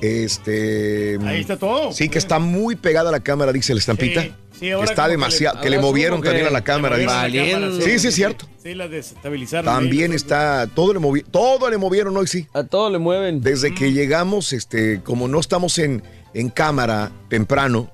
Este. 0.00 1.18
Ahí 1.24 1.40
está 1.40 1.56
todo. 1.56 1.92
Sí, 1.92 2.08
que 2.08 2.18
está 2.18 2.38
muy 2.38 2.76
pegada 2.76 3.08
a 3.08 3.12
la 3.12 3.20
cámara, 3.20 3.52
dice 3.52 3.74
la 3.74 3.80
estampita. 3.80 4.22
Sí, 4.22 4.32
sí, 4.60 4.70
ahora 4.70 4.88
está 4.90 5.04
que 5.06 5.10
demasiado. 5.12 5.56
le- 5.56 5.62
Que 5.62 5.70
le, 5.70 5.78
movieron 5.80 6.20
que 6.20 6.28
también 6.28 6.46
a 6.46 6.50
la 6.50 6.62
cámara. 6.62 6.96
dice. 6.96 7.06
la 7.12 7.52
cámara, 7.52 7.72
Sí, 7.84 7.98
sí, 7.98 8.08
es 8.08 8.14
cierto. 8.14 8.46
Sí, 8.62 8.74
la 8.74 8.86
desestabilizaron. 8.88 9.64
También 9.74 10.12
ahí. 10.12 10.16
está. 10.16 10.68
Todo 10.72 10.92
le 10.92 10.98
movieron. 11.00 11.30
Todo 11.32 11.68
le 11.70 11.78
movieron 11.78 12.16
hoy, 12.16 12.26
sí. 12.26 12.46
A 12.54 12.64
todo 12.64 12.90
le 12.90 12.98
mueven. 12.98 13.40
Desde 13.40 13.74
que 13.74 13.92
llegamos, 13.92 14.52
este, 14.52 15.00
como 15.02 15.26
no 15.26 15.40
estamos 15.40 15.78
en, 15.78 16.02
en 16.34 16.48
cámara 16.50 17.10
temprano, 17.28 17.90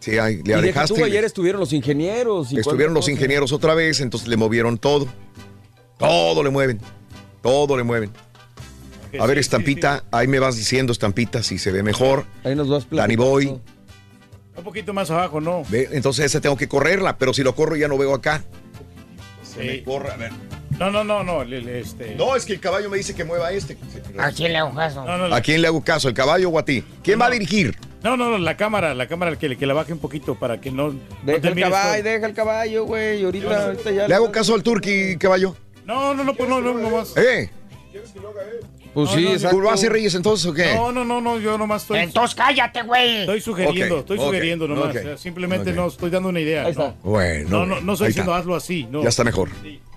sí, 0.00 0.18
ahí, 0.18 0.42
le 0.42 0.50
y 0.50 0.54
alejaste. 0.54 0.94
tú, 0.98 1.04
ayer 1.04 1.24
estuvieron 1.24 1.60
los 1.60 1.72
ingenieros. 1.72 2.52
y 2.52 2.58
estuvieron 2.58 2.92
los 2.94 3.08
ingenieros 3.08 3.52
otra 3.52 3.74
vez, 3.74 4.00
entonces 4.00 4.28
le 4.28 4.36
movieron 4.36 4.78
todo. 4.78 5.06
Todo 5.98 6.42
le 6.42 6.50
mueven. 6.50 6.80
Todo 7.42 7.76
le 7.76 7.82
mueven. 7.84 8.10
A 9.18 9.26
ver, 9.26 9.38
estampita, 9.38 10.04
ahí 10.10 10.28
me 10.28 10.38
vas 10.38 10.56
diciendo, 10.56 10.92
estampita, 10.92 11.42
si 11.42 11.58
se 11.58 11.72
ve 11.72 11.82
mejor. 11.82 12.24
Ahí 12.44 12.54
nos 12.54 12.68
vas 12.68 12.86
Danny 12.90 13.16
Boy. 13.16 13.60
Un 14.56 14.64
poquito 14.64 14.92
más 14.92 15.10
abajo, 15.10 15.40
¿no? 15.40 15.62
Ve, 15.68 15.88
entonces 15.92 16.26
esa 16.26 16.40
tengo 16.40 16.56
que 16.56 16.68
correrla, 16.68 17.16
pero 17.16 17.32
si 17.32 17.42
lo 17.42 17.54
corro 17.54 17.76
ya 17.76 17.88
no 17.88 17.96
veo 17.96 18.14
acá. 18.14 18.44
Sí. 19.42 19.82
Corre, 19.84 20.12
a 20.12 20.16
ver. 20.16 20.32
No, 20.78 20.90
no, 20.90 21.02
no, 21.02 21.22
no. 21.22 21.42
este... 21.42 22.14
No, 22.14 22.36
es 22.36 22.44
que 22.44 22.54
el 22.54 22.60
caballo 22.60 22.88
me 22.88 22.96
dice 22.96 23.14
que 23.14 23.24
mueva 23.24 23.52
este. 23.52 23.76
¿A 24.18 24.30
quién 24.32 24.52
le 24.52 24.58
hago 24.58 24.74
caso? 24.74 25.04
No, 25.04 25.28
no, 25.28 25.34
¿A 25.34 25.40
quién 25.40 25.60
le 25.60 25.68
hago 25.68 25.82
caso? 25.82 26.08
¿El 26.08 26.14
caballo 26.14 26.48
o 26.50 26.58
a 26.58 26.64
ti? 26.64 26.84
¿Quién 27.02 27.20
va 27.20 27.26
a 27.26 27.30
dirigir? 27.30 27.76
no, 28.02 28.16
no, 28.16 28.30
no, 28.30 28.38
la 28.38 28.56
cámara, 28.56 28.94
la 28.94 29.06
cámara 29.06 29.36
que, 29.36 29.56
que 29.56 29.66
la 29.66 29.74
baje 29.74 29.92
un 29.92 29.98
poquito 29.98 30.36
para 30.36 30.60
que 30.60 30.70
no. 30.70 30.92
no 30.92 31.00
Deja 31.24 31.40
te 31.40 31.48
el 31.48 31.60
caballo, 31.60 32.02
todo. 32.02 32.12
deja 32.12 32.26
el 32.26 32.34
caballo, 32.34 32.84
güey. 32.84 33.24
Ahorita, 33.24 33.64
ahorita 33.66 33.90
ya. 33.90 34.08
¿Le 34.08 34.14
hago 34.14 34.32
caso 34.32 34.54
al 34.54 34.62
turqui, 34.62 35.16
caballo? 35.18 35.54
No, 35.84 36.14
no, 36.14 36.24
no, 36.24 36.34
pues 36.34 36.48
no, 36.48 36.60
no, 36.60 36.74
no 36.74 36.90
más. 36.90 37.14
¿Eh? 37.16 37.50
Pues 38.94 39.10
No, 39.10 39.16
sí, 39.16 39.24
no, 39.24 39.30
exacto. 39.32 39.56
¿Tú 39.56 39.62
lo 39.62 39.70
haces 39.70 39.88
Reyes 39.90 40.14
entonces 40.14 40.46
o 40.46 40.52
qué? 40.52 40.74
No, 40.74 40.90
no, 40.92 41.04
no, 41.04 41.20
no, 41.20 41.38
yo 41.38 41.56
nomás 41.56 41.82
estoy. 41.82 42.00
Entonces 42.00 42.34
cállate, 42.34 42.82
güey. 42.82 43.20
Estoy 43.20 43.40
sugiriendo, 43.40 43.94
Ok, 43.96 44.00
estoy 44.00 44.18
ok, 44.18 44.24
sugiriendo 44.26 44.68
nomás. 44.68 44.90
ok, 44.90 44.96
o 44.96 45.02
sea, 45.02 45.16
simplemente 45.18 45.72
no 45.72 45.86
estoy 45.86 46.10
dando 46.10 46.28
una 46.28 46.40
idea. 46.40 46.64
Ahí 46.64 46.70
está. 46.72 46.88
No, 46.88 46.96
Bueno. 47.02 47.48
no, 47.50 47.66
no, 47.66 47.80
no 47.80 47.92
estoy 47.92 48.08
diciendo 48.08 48.32
está. 48.32 48.40
hazlo 48.40 48.56
así. 48.56 48.86
No. 48.90 49.02
Ya 49.02 49.08
está 49.10 49.22
mejor. 49.24 49.48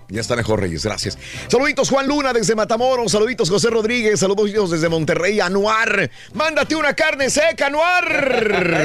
Ya 0.08 0.20
está 0.20 0.36
mejor, 0.36 0.60
Reyes, 0.60 0.84
gracias. 0.84 1.18
Saluditos 1.48 1.88
Juan 1.88 2.06
Luna 2.06 2.32
desde 2.32 2.54
Matamoros, 2.54 3.12
saluditos 3.12 3.48
José 3.48 3.70
Rodríguez, 3.70 4.20
saluditos 4.20 4.70
desde 4.70 4.88
Monterrey, 4.88 5.40
Anuar. 5.40 6.10
Mándate 6.34 6.76
una 6.76 6.94
carne 6.94 7.30
seca, 7.30 7.66
Anuar. 7.66 8.82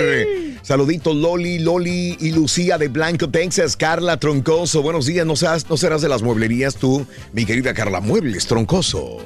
saluditos 0.62 1.16
Loli, 1.16 1.60
Loli 1.60 2.18
y 2.20 2.32
Lucía 2.32 2.78
de 2.78 2.88
Blanco, 2.88 3.30
Texas, 3.30 3.76
Carla 3.76 4.18
Troncoso. 4.18 4.82
Buenos 4.82 5.06
días, 5.06 5.26
no, 5.26 5.36
seas, 5.36 5.70
no 5.70 5.78
serás 5.78 6.02
de 6.02 6.10
las 6.10 6.22
mueblerías 6.22 6.76
tú, 6.76 7.06
mi 7.34 7.46
querida 7.46 7.74
Carla 7.74 8.00
Muebles 8.00 8.48
Troncoso. 8.48 9.18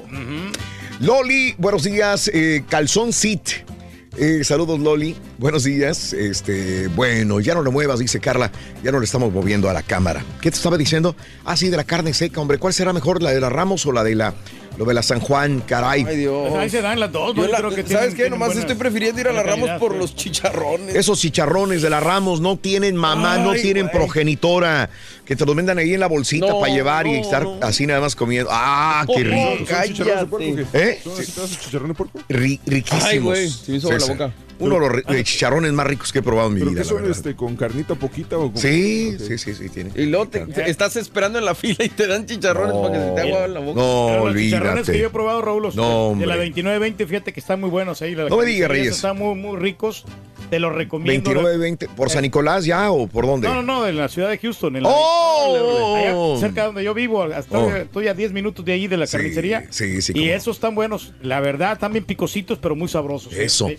Loli, 1.00 1.54
buenos 1.58 1.84
días, 1.84 2.30
eh, 2.32 2.64
Calzón 2.68 3.12
Sit. 3.12 3.73
Eh, 4.16 4.44
saludos 4.44 4.78
Loli, 4.78 5.16
buenos 5.38 5.64
días. 5.64 6.12
Este, 6.12 6.86
bueno, 6.88 7.40
ya 7.40 7.54
no 7.54 7.62
lo 7.62 7.72
muevas, 7.72 7.98
dice 7.98 8.20
Carla. 8.20 8.50
Ya 8.82 8.92
no 8.92 9.00
le 9.00 9.06
estamos 9.06 9.32
moviendo 9.32 9.68
a 9.68 9.72
la 9.72 9.82
cámara. 9.82 10.24
¿Qué 10.40 10.50
te 10.52 10.56
estaba 10.56 10.76
diciendo? 10.78 11.16
Ah, 11.44 11.56
sí, 11.56 11.68
de 11.68 11.76
la 11.76 11.84
carne 11.84 12.14
seca, 12.14 12.40
hombre. 12.40 12.58
¿Cuál 12.58 12.72
será 12.72 12.92
mejor, 12.92 13.22
la 13.22 13.30
de 13.32 13.40
la 13.40 13.48
Ramos 13.50 13.84
o 13.86 13.92
la 13.92 14.04
de 14.04 14.14
la, 14.14 14.32
lo 14.78 14.84
de 14.84 14.94
la 14.94 15.02
San 15.02 15.18
Juan? 15.18 15.62
Caray. 15.66 16.04
Ay, 16.08 16.16
Dios. 16.16 16.48
Pues 16.48 16.60
ahí 16.62 16.70
se 16.70 16.80
dan 16.80 17.00
las 17.00 17.10
dos, 17.10 17.34
Yo 17.34 17.48
la- 17.48 17.58
creo 17.58 17.70
que 17.70 17.76
¿Sabes 17.82 17.88
tienen- 17.88 18.10
qué? 18.10 18.14
tienen 18.14 18.30
Nomás 18.32 18.48
buena- 18.50 18.60
estoy 18.60 18.76
prefiriendo 18.76 19.20
ir 19.20 19.26
a 19.28 19.32
la 19.32 19.42
Ramos 19.42 19.70
por 19.80 19.92
sí. 19.94 19.98
los 19.98 20.14
chicharrones. 20.14 20.94
Esos 20.94 21.18
chicharrones 21.18 21.82
de 21.82 21.90
la 21.90 21.98
Ramos 21.98 22.40
no 22.40 22.56
tienen 22.56 22.94
mamá, 22.94 23.38
no 23.38 23.52
tienen 23.54 23.86
güey. 23.88 23.96
progenitora. 23.96 24.90
Que 25.24 25.34
te 25.36 25.46
los 25.46 25.56
vendan 25.56 25.78
ahí 25.78 25.94
en 25.94 26.00
la 26.00 26.06
bolsita 26.06 26.46
No, 26.48 26.60
para 26.60 26.72
llevar 26.74 27.06
y 27.06 27.12
no, 27.12 27.20
estar 27.20 27.42
no. 27.44 27.58
así 27.62 27.86
nada 27.86 28.00
más 28.00 28.14
comiendo. 28.14 28.50
Ah, 28.52 29.06
qué 29.06 29.14
Oh, 29.14 29.58
rico. 29.58 29.66
¿Son 29.66 29.84
chicharrones 29.86 30.20
de 30.20 30.26
puerco 30.26 30.50
o 30.52 30.56
qué? 30.72 30.78
¿Eh? 30.90 31.00
¿Son 31.02 31.12
pedazos 31.14 31.50
de 31.50 31.56
chicharrón 31.64 31.88
de 31.88 31.94
puerco? 31.94 32.18
Ri- 32.28 32.60
riquísimos. 32.66 33.04
Ay, 33.04 33.18
güey, 33.20 33.48
se 33.48 33.70
me 33.72 33.78
hizo 33.78 33.88
agua 33.90 33.98
la 34.00 34.06
boca. 34.12 34.32
Uno 34.60 34.78
de 34.78 35.02
los 35.08 35.22
chicharrones 35.24 35.72
más 35.72 35.86
ricos 35.86 36.12
que 36.12 36.20
he 36.20 36.22
probado 36.22 36.48
en 36.48 36.54
mi 36.54 36.60
¿Pero 36.60 36.70
vida. 36.72 36.82
qué 36.82 36.88
son 36.88 37.10
este, 37.10 37.34
con 37.34 37.56
carnita 37.56 37.96
poquita 37.96 38.36
o 38.38 38.52
con.? 38.52 38.56
Sí, 38.62 39.16
sí, 39.18 39.36
sí, 39.36 39.52
sí, 39.54 39.68
tiene. 39.68 39.90
Y 39.96 40.06
luego 40.06 40.28
te- 40.28 40.46
te- 40.46 40.70
estás 40.70 40.94
esperando 40.96 41.38
en 41.40 41.44
la 41.44 41.54
fila 41.56 41.84
y 41.84 41.88
te 41.88 42.06
dan 42.06 42.24
chicharrones 42.26 42.76
para 42.76 42.92
que 42.92 43.00
se 43.00 43.10
te 43.14 43.20
haga 43.34 43.48
la 43.48 43.60
boca. 43.60 43.80
No, 43.80 44.06
Pero 44.10 44.26
los 44.28 44.36
chicharrones 44.36 44.86
que 44.86 44.92
yo 44.92 44.92
he 44.92 44.96
olvídate. 44.98 45.12
probado, 45.12 45.42
Raúl, 45.42 45.62
los 45.62 45.74
No, 45.74 46.14
de 46.16 46.26
la 46.26 46.36
2920, 46.36 47.06
fíjate 47.06 47.32
que 47.32 47.40
están 47.40 47.60
muy 47.60 47.70
buenos 47.70 48.00
ahí. 48.02 48.14
la 48.14 48.28
No 48.28 48.36
me 48.36 48.44
digas, 48.44 48.70
Reyes. 48.70 48.94
Están 48.96 49.18
muy, 49.18 49.34
muy 49.34 49.56
ricos. 49.58 50.04
Te 50.50 50.58
los 50.60 50.72
recomiendo. 50.74 51.30
29, 51.30 51.58
20. 51.58 51.88
¿Por 51.88 52.10
San 52.10 52.22
Nicolás 52.22 52.64
ya 52.64 52.90
o 52.90 53.06
por 53.08 53.26
dónde? 53.26 53.48
No, 53.48 53.54
no, 53.56 53.62
no, 53.62 53.88
en 53.88 53.96
la 53.96 54.08
ciudad 54.08 54.28
de 54.28 54.38
Houston. 54.38 54.76
En 54.76 54.82
la, 54.84 54.88
¡Oh! 54.92 55.96
allá 55.96 56.40
cerca 56.40 56.60
de 56.62 56.66
donde 56.66 56.84
yo 56.84 56.94
vivo. 56.94 57.24
Estoy, 57.26 57.60
Oh. 57.72 57.76
estoy 57.76 58.08
a 58.08 58.14
10 58.14 58.32
minutos 58.32 58.64
de 58.64 58.72
ahí 58.72 58.86
de 58.86 58.96
la 58.96 59.06
Sí, 59.06 59.16
carnicería. 59.16 59.64
sí, 59.70 60.00
sí, 60.02 60.12
Y 60.12 60.14
cómo 60.20 60.26
no. 60.26 60.32
esos 60.34 60.56
están 60.56 60.74
buenos. 60.74 61.12
La 61.22 61.40
verdad, 61.40 61.78
también 61.78 62.04
picositos, 62.04 62.58
pero 62.58 62.76
muy 62.76 62.88
sabrosos. 62.88 63.32
¿eh? 63.32 63.44
Eso. 63.44 63.68
Sí. 63.68 63.76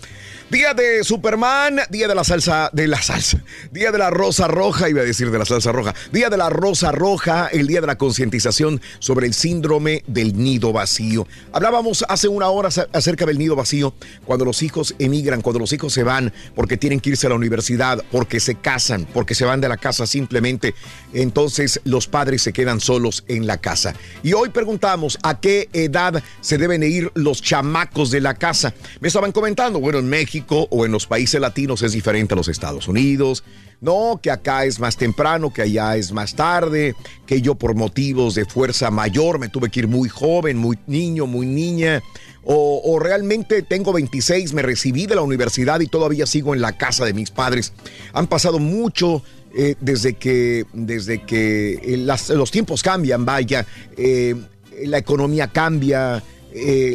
Día 0.48 0.74
de 0.74 1.02
Superman, 1.02 1.80
día 1.90 2.06
de 2.06 2.14
la 2.14 2.22
salsa, 2.22 2.70
de 2.72 2.86
la 2.86 3.02
salsa, 3.02 3.42
día 3.72 3.90
de 3.90 3.98
la 3.98 4.10
rosa 4.10 4.46
roja, 4.46 4.88
iba 4.88 5.00
a 5.00 5.04
decir 5.04 5.32
de 5.32 5.40
la 5.40 5.44
salsa 5.44 5.72
roja, 5.72 5.92
día 6.12 6.30
de 6.30 6.36
la 6.36 6.50
rosa 6.50 6.92
roja, 6.92 7.48
el 7.48 7.66
día 7.66 7.80
de 7.80 7.88
la 7.88 7.98
concientización 7.98 8.80
sobre 9.00 9.26
el 9.26 9.34
síndrome 9.34 10.04
del 10.06 10.38
nido 10.38 10.72
vacío. 10.72 11.26
Hablábamos 11.52 12.04
hace 12.08 12.28
una 12.28 12.48
hora 12.48 12.68
acerca 12.92 13.26
del 13.26 13.38
nido 13.38 13.56
vacío, 13.56 13.92
cuando 14.24 14.44
los 14.44 14.62
hijos 14.62 14.94
emigran, 15.00 15.42
cuando 15.42 15.58
los 15.58 15.72
hijos 15.72 15.92
se 15.92 16.04
van 16.04 16.32
porque 16.54 16.76
tienen 16.76 17.00
que 17.00 17.10
irse 17.10 17.26
a 17.26 17.30
la 17.30 17.36
universidad, 17.36 18.04
porque 18.12 18.38
se 18.38 18.54
casan, 18.54 19.04
porque 19.12 19.34
se 19.34 19.44
van 19.44 19.60
de 19.60 19.68
la 19.68 19.78
casa 19.78 20.06
simplemente, 20.06 20.76
entonces 21.12 21.80
los 21.82 22.06
padres 22.06 22.42
se 22.42 22.52
quedan 22.52 22.78
solos 22.78 23.24
en 23.26 23.48
la 23.48 23.56
casa. 23.58 23.94
Y 24.22 24.32
hoy 24.32 24.50
preguntamos 24.50 25.18
a 25.24 25.40
qué 25.40 25.68
edad 25.72 26.22
se 26.40 26.56
deben 26.56 26.84
ir 26.84 27.10
los 27.14 27.42
chamacos 27.42 28.12
de 28.12 28.20
la 28.20 28.34
casa. 28.34 28.74
Me 29.00 29.08
estaban 29.08 29.32
comentando, 29.32 29.80
bueno, 29.80 29.98
en 29.98 30.08
México 30.08 30.35
o 30.48 30.84
en 30.84 30.92
los 30.92 31.06
países 31.06 31.40
latinos 31.40 31.82
es 31.82 31.92
diferente 31.92 32.34
a 32.34 32.36
los 32.36 32.48
Estados 32.48 32.88
Unidos. 32.88 33.44
No, 33.80 34.18
que 34.22 34.30
acá 34.30 34.64
es 34.64 34.80
más 34.80 34.96
temprano, 34.96 35.52
que 35.52 35.62
allá 35.62 35.96
es 35.96 36.10
más 36.10 36.34
tarde, 36.34 36.94
que 37.26 37.42
yo 37.42 37.54
por 37.56 37.74
motivos 37.74 38.34
de 38.34 38.46
fuerza 38.46 38.90
mayor 38.90 39.38
me 39.38 39.48
tuve 39.48 39.68
que 39.70 39.80
ir 39.80 39.88
muy 39.88 40.08
joven, 40.08 40.56
muy 40.56 40.78
niño, 40.86 41.26
muy 41.26 41.46
niña. 41.46 42.02
O, 42.48 42.98
realmente 43.00 43.62
tengo 43.62 43.92
26, 43.92 44.54
me 44.54 44.62
recibí 44.62 45.06
de 45.06 45.16
la 45.16 45.22
universidad 45.22 45.80
y 45.80 45.88
todavía 45.88 46.26
sigo 46.26 46.54
en 46.54 46.60
la 46.60 46.78
casa 46.78 47.04
de 47.04 47.12
mis 47.12 47.32
padres. 47.32 47.72
Han 48.12 48.28
pasado 48.28 48.60
mucho 48.60 49.24
eh, 49.56 49.74
desde 49.80 50.14
que, 50.14 50.64
desde 50.72 51.24
que 51.24 51.80
eh, 51.82 51.96
los 51.96 52.50
tiempos 52.52 52.84
cambian, 52.84 53.24
vaya, 53.24 53.66
eh, 53.96 54.36
la 54.84 54.98
economía 54.98 55.48
cambia, 55.48 56.22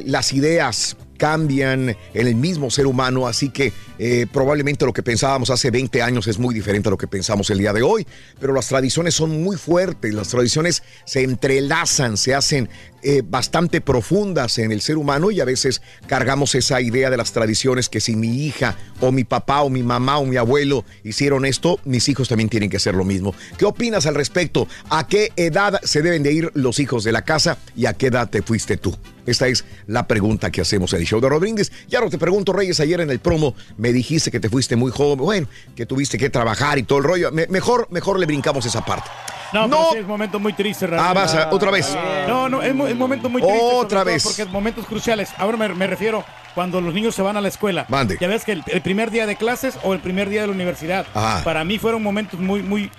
las 0.06 0.34
ideas 0.34 0.96
cambian 1.22 1.96
en 2.16 2.28
el 2.28 2.34
mismo 2.34 2.72
ser 2.72 2.88
humano, 2.88 3.28
así 3.28 3.52
que 3.52 3.72
eh, 4.00 4.26
probablemente 4.34 4.88
lo 4.88 4.92
que 4.92 5.04
pensábamos 5.04 5.52
hace 5.52 5.70
20 5.70 6.02
años 6.02 6.26
es 6.26 6.40
muy 6.40 6.52
diferente 6.52 6.90
a 6.90 6.92
lo 6.92 6.98
que 6.98 7.06
pensamos 7.06 7.48
el 7.52 7.60
día 7.60 7.74
de 7.74 7.84
hoy, 7.84 8.08
pero 8.40 8.54
las 8.54 8.68
tradiciones 8.68 9.14
son 9.14 9.44
muy 9.44 9.56
fuertes, 9.56 10.16
las 10.16 10.30
tradiciones 10.30 10.82
se 11.06 11.22
entrelazan, 11.22 12.18
se 12.18 12.34
hacen 12.34 12.70
eh, 13.04 13.24
bastante 13.26 13.82
profundas 13.82 14.58
en 14.58 14.72
el 14.72 14.82
ser 14.82 14.98
humano 14.98 15.32
y 15.32 15.40
a 15.42 15.46
veces 15.46 15.82
cargamos 16.08 16.56
esa 16.56 16.82
idea 16.82 17.10
de 17.10 17.18
las 17.18 17.32
tradiciones 17.32 17.90
que 17.90 18.00
si 18.00 18.16
mi 18.16 18.46
hija 18.46 18.76
o 19.00 19.12
mi 19.12 19.24
papá 19.24 19.62
o 19.62 19.70
mi 19.70 19.84
mamá 19.84 20.18
o 20.18 20.26
mi 20.26 20.38
abuelo 20.38 20.86
hicieron 21.04 21.46
esto, 21.46 21.80
mis 21.86 22.08
hijos 22.10 22.30
también 22.30 22.50
tienen 22.50 22.70
que 22.70 22.78
hacer 22.78 22.96
lo 22.96 23.04
mismo. 23.06 23.34
¿Qué 23.58 23.66
opinas 23.66 24.06
al 24.06 24.16
respecto? 24.16 24.68
¿A 24.90 25.08
qué 25.08 25.32
edad 25.36 25.80
se 25.84 26.02
deben 26.02 26.24
de 26.24 26.34
ir 26.34 26.52
los 26.54 26.80
hijos 26.80 27.04
de 27.04 27.12
la 27.12 27.24
casa 27.24 27.58
y 27.76 27.86
a 27.86 27.94
qué 27.94 28.08
edad 28.08 28.30
te 28.30 28.42
fuiste 28.42 28.78
tú? 28.78 28.96
Esta 29.26 29.48
es 29.48 29.66
la 29.88 30.08
pregunta 30.08 30.50
que 30.52 30.62
hacemos 30.62 30.94
en 30.94 31.02
el 31.02 31.06
show 31.06 31.22
de 31.22 31.30
Rodríguez. 31.30 31.72
Ya 31.88 32.02
no 32.02 32.10
te 32.10 32.18
pregunto, 32.18 32.54
Reyes, 32.54 32.80
ayer 32.80 33.02
en 33.02 33.12
el 33.12 33.20
promo 33.20 33.56
me 33.78 33.94
dijiste 33.94 34.32
que 34.32 34.40
te 34.40 34.50
fuiste 34.50 34.76
muy 34.76 34.92
joven, 34.92 35.20
bueno, 35.20 35.48
que 35.76 35.86
tuviste 35.86 36.18
que 36.18 36.30
trabajar 36.30 36.80
y 36.80 36.84
todo 36.84 36.98
el 37.00 37.04
rollo. 37.06 37.32
Me- 37.32 37.48
mejor, 37.48 37.88
mejor 37.92 38.20
le 38.20 38.26
brincamos 38.26 38.66
esa 38.66 38.84
parte. 38.84 39.10
No, 39.54 39.68
No. 39.68 39.90
sí 39.92 39.98
es 40.00 40.06
momento 40.08 40.40
muy 40.40 40.54
triste, 40.54 40.88
Raúl. 40.88 41.06
Ah, 41.06 41.14
vas 41.14 41.36
a- 41.36 41.50
otra 41.52 41.72
vez. 41.72 41.96
No, 42.28 42.48
no, 42.50 42.62
es, 42.62 42.70
es 42.70 42.96
momento 42.96 43.30
muy 43.30 43.42
triste. 43.42 43.60
Otra 43.62 44.04
vez. 44.04 44.24
Porque 44.24 44.44
es 44.44 44.50
momentos 44.50 44.86
cruciales. 44.86 45.30
Ahora 45.38 45.58
me, 45.58 45.68
me 45.70 45.88
refiero 45.88 46.24
cuando 46.56 46.80
los 46.82 46.94
niños 46.94 47.16
se 47.16 47.22
van 47.22 47.38
a 47.38 47.42
la 47.42 47.48
escuela. 47.48 47.86
Mande. 47.90 48.18
Ya 48.20 48.28
ves 48.28 48.46
que 48.46 48.54
el, 48.54 48.64
el 48.68 48.82
primer 48.82 49.12
día 49.12 49.26
de 49.26 49.36
clases 49.36 49.78
o 49.84 49.94
el 49.94 50.00
primer 50.00 50.30
día 50.30 50.42
de 50.42 50.48
la 50.48 50.54
universidad. 50.54 51.06
Ajá. 51.14 51.44
Para 51.44 51.64
mí 51.64 51.78
fueron 51.80 52.02
momentos 52.04 52.40
muy, 52.40 52.62
muy, 52.64 52.92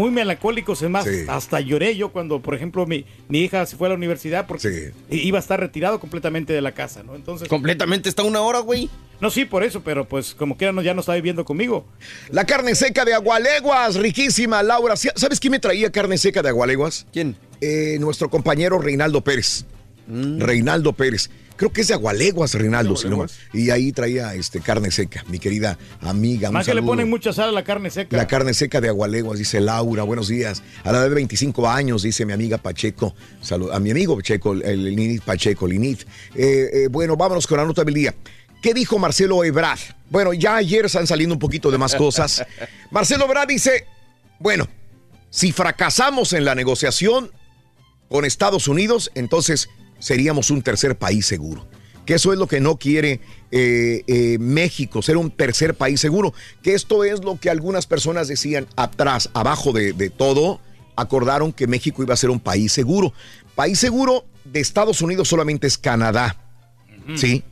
muy 0.00 0.10
melancólicos. 0.10 0.82
Es 0.82 0.90
más, 0.90 1.04
Sí. 1.04 1.24
hasta 1.28 1.60
lloré 1.60 1.96
yo 1.96 2.10
cuando, 2.10 2.40
por 2.40 2.54
ejemplo, 2.54 2.86
mi, 2.86 3.04
mi 3.28 3.40
hija 3.40 3.64
se 3.66 3.76
fue 3.76 3.86
a 3.88 3.90
la 3.90 3.96
universidad 3.96 4.46
porque 4.46 4.92
iba 5.10 5.38
a 5.38 5.40
estar 5.40 5.60
retirado 5.60 6.00
completamente 6.00 6.52
de 6.52 6.60
la 6.60 6.72
casa, 6.72 7.02
¿no? 7.02 7.14
Entonces. 7.14 7.48
Completamente 7.48 8.08
está 8.08 8.22
una 8.22 8.40
hora, 8.40 8.60
güey. 8.60 8.88
No, 9.20 9.30
sí, 9.30 9.44
por 9.44 9.62
eso, 9.62 9.82
pero 9.82 10.08
pues 10.08 10.34
como 10.34 10.56
quiera 10.56 10.72
no, 10.72 10.80
ya 10.80 10.94
no 10.94 11.00
está 11.00 11.14
viviendo 11.14 11.44
conmigo. 11.44 11.86
La 12.30 12.46
carne 12.46 12.74
seca 12.74 13.04
de 13.04 13.12
agualeguas, 13.12 13.96
riquísima, 13.96 14.62
Laura. 14.62 14.96
¿Sabes 14.96 15.38
quién 15.38 15.50
me 15.52 15.58
traía 15.58 15.90
carne 15.92 16.16
seca 16.16 16.42
de 16.42 16.48
agualeguas? 16.48 17.06
¿Quién? 17.12 17.36
Eh, 17.60 17.98
nuestro 18.00 18.30
compañero 18.30 18.78
Reinaldo 18.78 19.20
Pérez. 19.22 19.66
Mm. 20.06 20.40
Reinaldo 20.40 20.92
Pérez. 20.94 21.30
Creo 21.60 21.70
que 21.74 21.82
es 21.82 21.88
de 21.88 21.94
agualeguas, 21.94 22.54
Reinaldo. 22.54 22.96
si 22.96 23.06
no 23.06 23.26
y 23.52 23.68
ahí 23.68 23.92
traía 23.92 24.34
este, 24.34 24.62
carne 24.62 24.90
seca, 24.90 25.22
mi 25.28 25.38
querida 25.38 25.76
amiga. 26.00 26.50
Más 26.50 26.64
que 26.64 26.72
le 26.72 26.82
ponen 26.82 27.10
mucha 27.10 27.34
sal 27.34 27.50
a 27.50 27.52
la 27.52 27.64
carne 27.64 27.90
seca. 27.90 28.16
La 28.16 28.26
carne 28.26 28.54
seca 28.54 28.80
de 28.80 28.88
Agualeguas, 28.88 29.38
dice 29.38 29.60
Laura, 29.60 30.04
buenos 30.04 30.28
días. 30.28 30.62
A 30.84 30.90
la 30.90 31.00
edad 31.00 31.10
de 31.10 31.16
25 31.16 31.68
años, 31.68 32.02
dice 32.02 32.24
mi 32.24 32.32
amiga 32.32 32.56
Pacheco, 32.56 33.14
Salud, 33.42 33.70
a 33.72 33.78
mi 33.78 33.90
amigo 33.90 34.16
Pacheco, 34.16 34.54
el 34.54 34.84
Linit 34.84 35.22
Pacheco, 35.22 35.66
Linit. 35.66 36.00
Eh, 36.34 36.70
eh, 36.72 36.88
bueno, 36.90 37.14
vámonos 37.14 37.46
con 37.46 37.58
la 37.58 37.66
nota 37.66 37.84
del 37.84 37.92
día. 37.92 38.14
¿Qué 38.62 38.72
dijo 38.72 38.98
Marcelo 38.98 39.44
Ebrard? 39.44 39.80
Bueno, 40.08 40.32
ya 40.32 40.56
ayer 40.56 40.86
están 40.86 41.06
saliendo 41.06 41.34
un 41.34 41.40
poquito 41.40 41.70
de 41.70 41.76
más 41.76 41.94
cosas. 41.94 42.42
Marcelo 42.90 43.26
Ebrard 43.26 43.48
dice, 43.48 43.84
bueno, 44.38 44.66
si 45.28 45.52
fracasamos 45.52 46.32
en 46.32 46.46
la 46.46 46.54
negociación 46.54 47.30
con 48.08 48.24
Estados 48.24 48.66
Unidos, 48.66 49.12
entonces 49.14 49.68
seríamos 50.00 50.50
un 50.50 50.62
tercer 50.62 50.98
país 50.98 51.24
seguro. 51.26 51.66
Que 52.04 52.14
eso 52.14 52.32
es 52.32 52.38
lo 52.40 52.48
que 52.48 52.58
no 52.60 52.76
quiere 52.76 53.20
eh, 53.52 54.02
eh, 54.08 54.38
México, 54.40 55.00
ser 55.02 55.16
un 55.16 55.30
tercer 55.30 55.74
país 55.76 56.00
seguro. 56.00 56.34
Que 56.62 56.74
esto 56.74 57.04
es 57.04 57.22
lo 57.22 57.38
que 57.38 57.50
algunas 57.50 57.86
personas 57.86 58.26
decían 58.26 58.66
atrás, 58.74 59.30
abajo 59.32 59.72
de, 59.72 59.92
de 59.92 60.10
todo, 60.10 60.60
acordaron 60.96 61.52
que 61.52 61.66
México 61.68 62.02
iba 62.02 62.14
a 62.14 62.16
ser 62.16 62.30
un 62.30 62.40
país 62.40 62.72
seguro. 62.72 63.12
País 63.54 63.78
seguro 63.78 64.24
de 64.44 64.58
Estados 64.60 65.02
Unidos 65.02 65.28
solamente 65.28 65.66
es 65.68 65.78
Canadá. 65.78 66.36
¿Sí? 67.14 67.44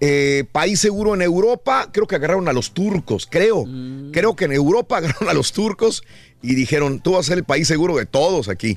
Eh, 0.00 0.44
país 0.52 0.80
seguro 0.80 1.14
en 1.14 1.22
Europa, 1.22 1.88
creo 1.92 2.06
que 2.06 2.16
agarraron 2.16 2.48
a 2.48 2.52
los 2.52 2.72
turcos, 2.72 3.26
creo. 3.30 3.64
Creo 4.12 4.36
que 4.36 4.44
en 4.44 4.52
Europa 4.52 4.96
agarraron 4.98 5.28
a 5.28 5.34
los 5.34 5.52
turcos 5.52 6.02
y 6.42 6.54
dijeron, 6.54 7.00
tú 7.00 7.12
vas 7.12 7.20
a 7.26 7.28
ser 7.28 7.38
el 7.38 7.44
país 7.44 7.66
seguro 7.66 7.96
de 7.96 8.06
todos 8.06 8.48
aquí. 8.48 8.76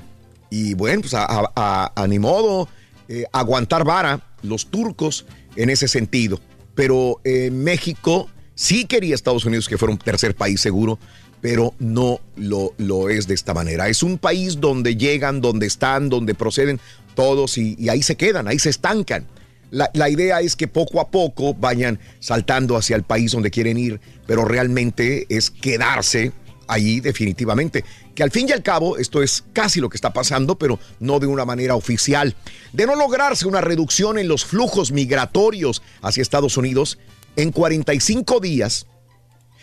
Y 0.50 0.74
bueno, 0.74 1.02
pues 1.02 1.14
a, 1.14 1.24
a- 1.24 1.52
a- 1.54 1.92
a 1.94 2.06
ni 2.06 2.18
modo, 2.18 2.68
eh, 3.08 3.24
aguantar 3.32 3.84
vara 3.84 4.22
los 4.42 4.66
turcos 4.66 5.26
en 5.56 5.70
ese 5.70 5.88
sentido. 5.88 6.40
Pero 6.74 7.20
eh, 7.24 7.50
México 7.50 8.28
sí 8.54 8.84
quería 8.84 9.14
Estados 9.14 9.44
Unidos 9.44 9.68
que 9.68 9.78
fuera 9.78 9.92
un 9.92 9.98
tercer 9.98 10.34
país 10.34 10.60
seguro, 10.60 10.98
pero 11.40 11.74
no 11.78 12.20
lo, 12.36 12.74
lo 12.78 13.08
es 13.08 13.26
de 13.26 13.34
esta 13.34 13.54
manera. 13.54 13.88
Es 13.88 14.02
un 14.02 14.18
país 14.18 14.60
donde 14.60 14.96
llegan, 14.96 15.40
donde 15.40 15.66
están, 15.66 16.08
donde 16.08 16.34
proceden 16.34 16.80
todos 17.14 17.58
y, 17.58 17.76
y 17.78 17.88
ahí 17.88 18.02
se 18.02 18.16
quedan, 18.16 18.48
ahí 18.48 18.58
se 18.58 18.70
estancan. 18.70 19.26
La, 19.70 19.90
la 19.92 20.08
idea 20.08 20.40
es 20.40 20.56
que 20.56 20.66
poco 20.66 21.00
a 21.00 21.10
poco 21.10 21.54
vayan 21.54 21.98
saltando 22.20 22.76
hacia 22.76 22.96
el 22.96 23.02
país 23.02 23.32
donde 23.32 23.50
quieren 23.50 23.76
ir, 23.76 24.00
pero 24.26 24.44
realmente 24.44 25.26
es 25.28 25.50
quedarse 25.50 26.32
allí 26.68 27.00
definitivamente. 27.00 27.84
Que 28.18 28.24
al 28.24 28.32
fin 28.32 28.48
y 28.48 28.52
al 28.52 28.64
cabo 28.64 28.96
esto 28.96 29.22
es 29.22 29.44
casi 29.52 29.78
lo 29.78 29.88
que 29.88 29.96
está 29.96 30.12
pasando, 30.12 30.58
pero 30.58 30.80
no 30.98 31.20
de 31.20 31.28
una 31.28 31.44
manera 31.44 31.76
oficial. 31.76 32.34
De 32.72 32.84
no 32.84 32.96
lograrse 32.96 33.46
una 33.46 33.60
reducción 33.60 34.18
en 34.18 34.26
los 34.26 34.44
flujos 34.44 34.90
migratorios 34.90 35.82
hacia 36.02 36.22
Estados 36.22 36.56
Unidos, 36.56 36.98
en 37.36 37.52
45 37.52 38.40
días, 38.40 38.88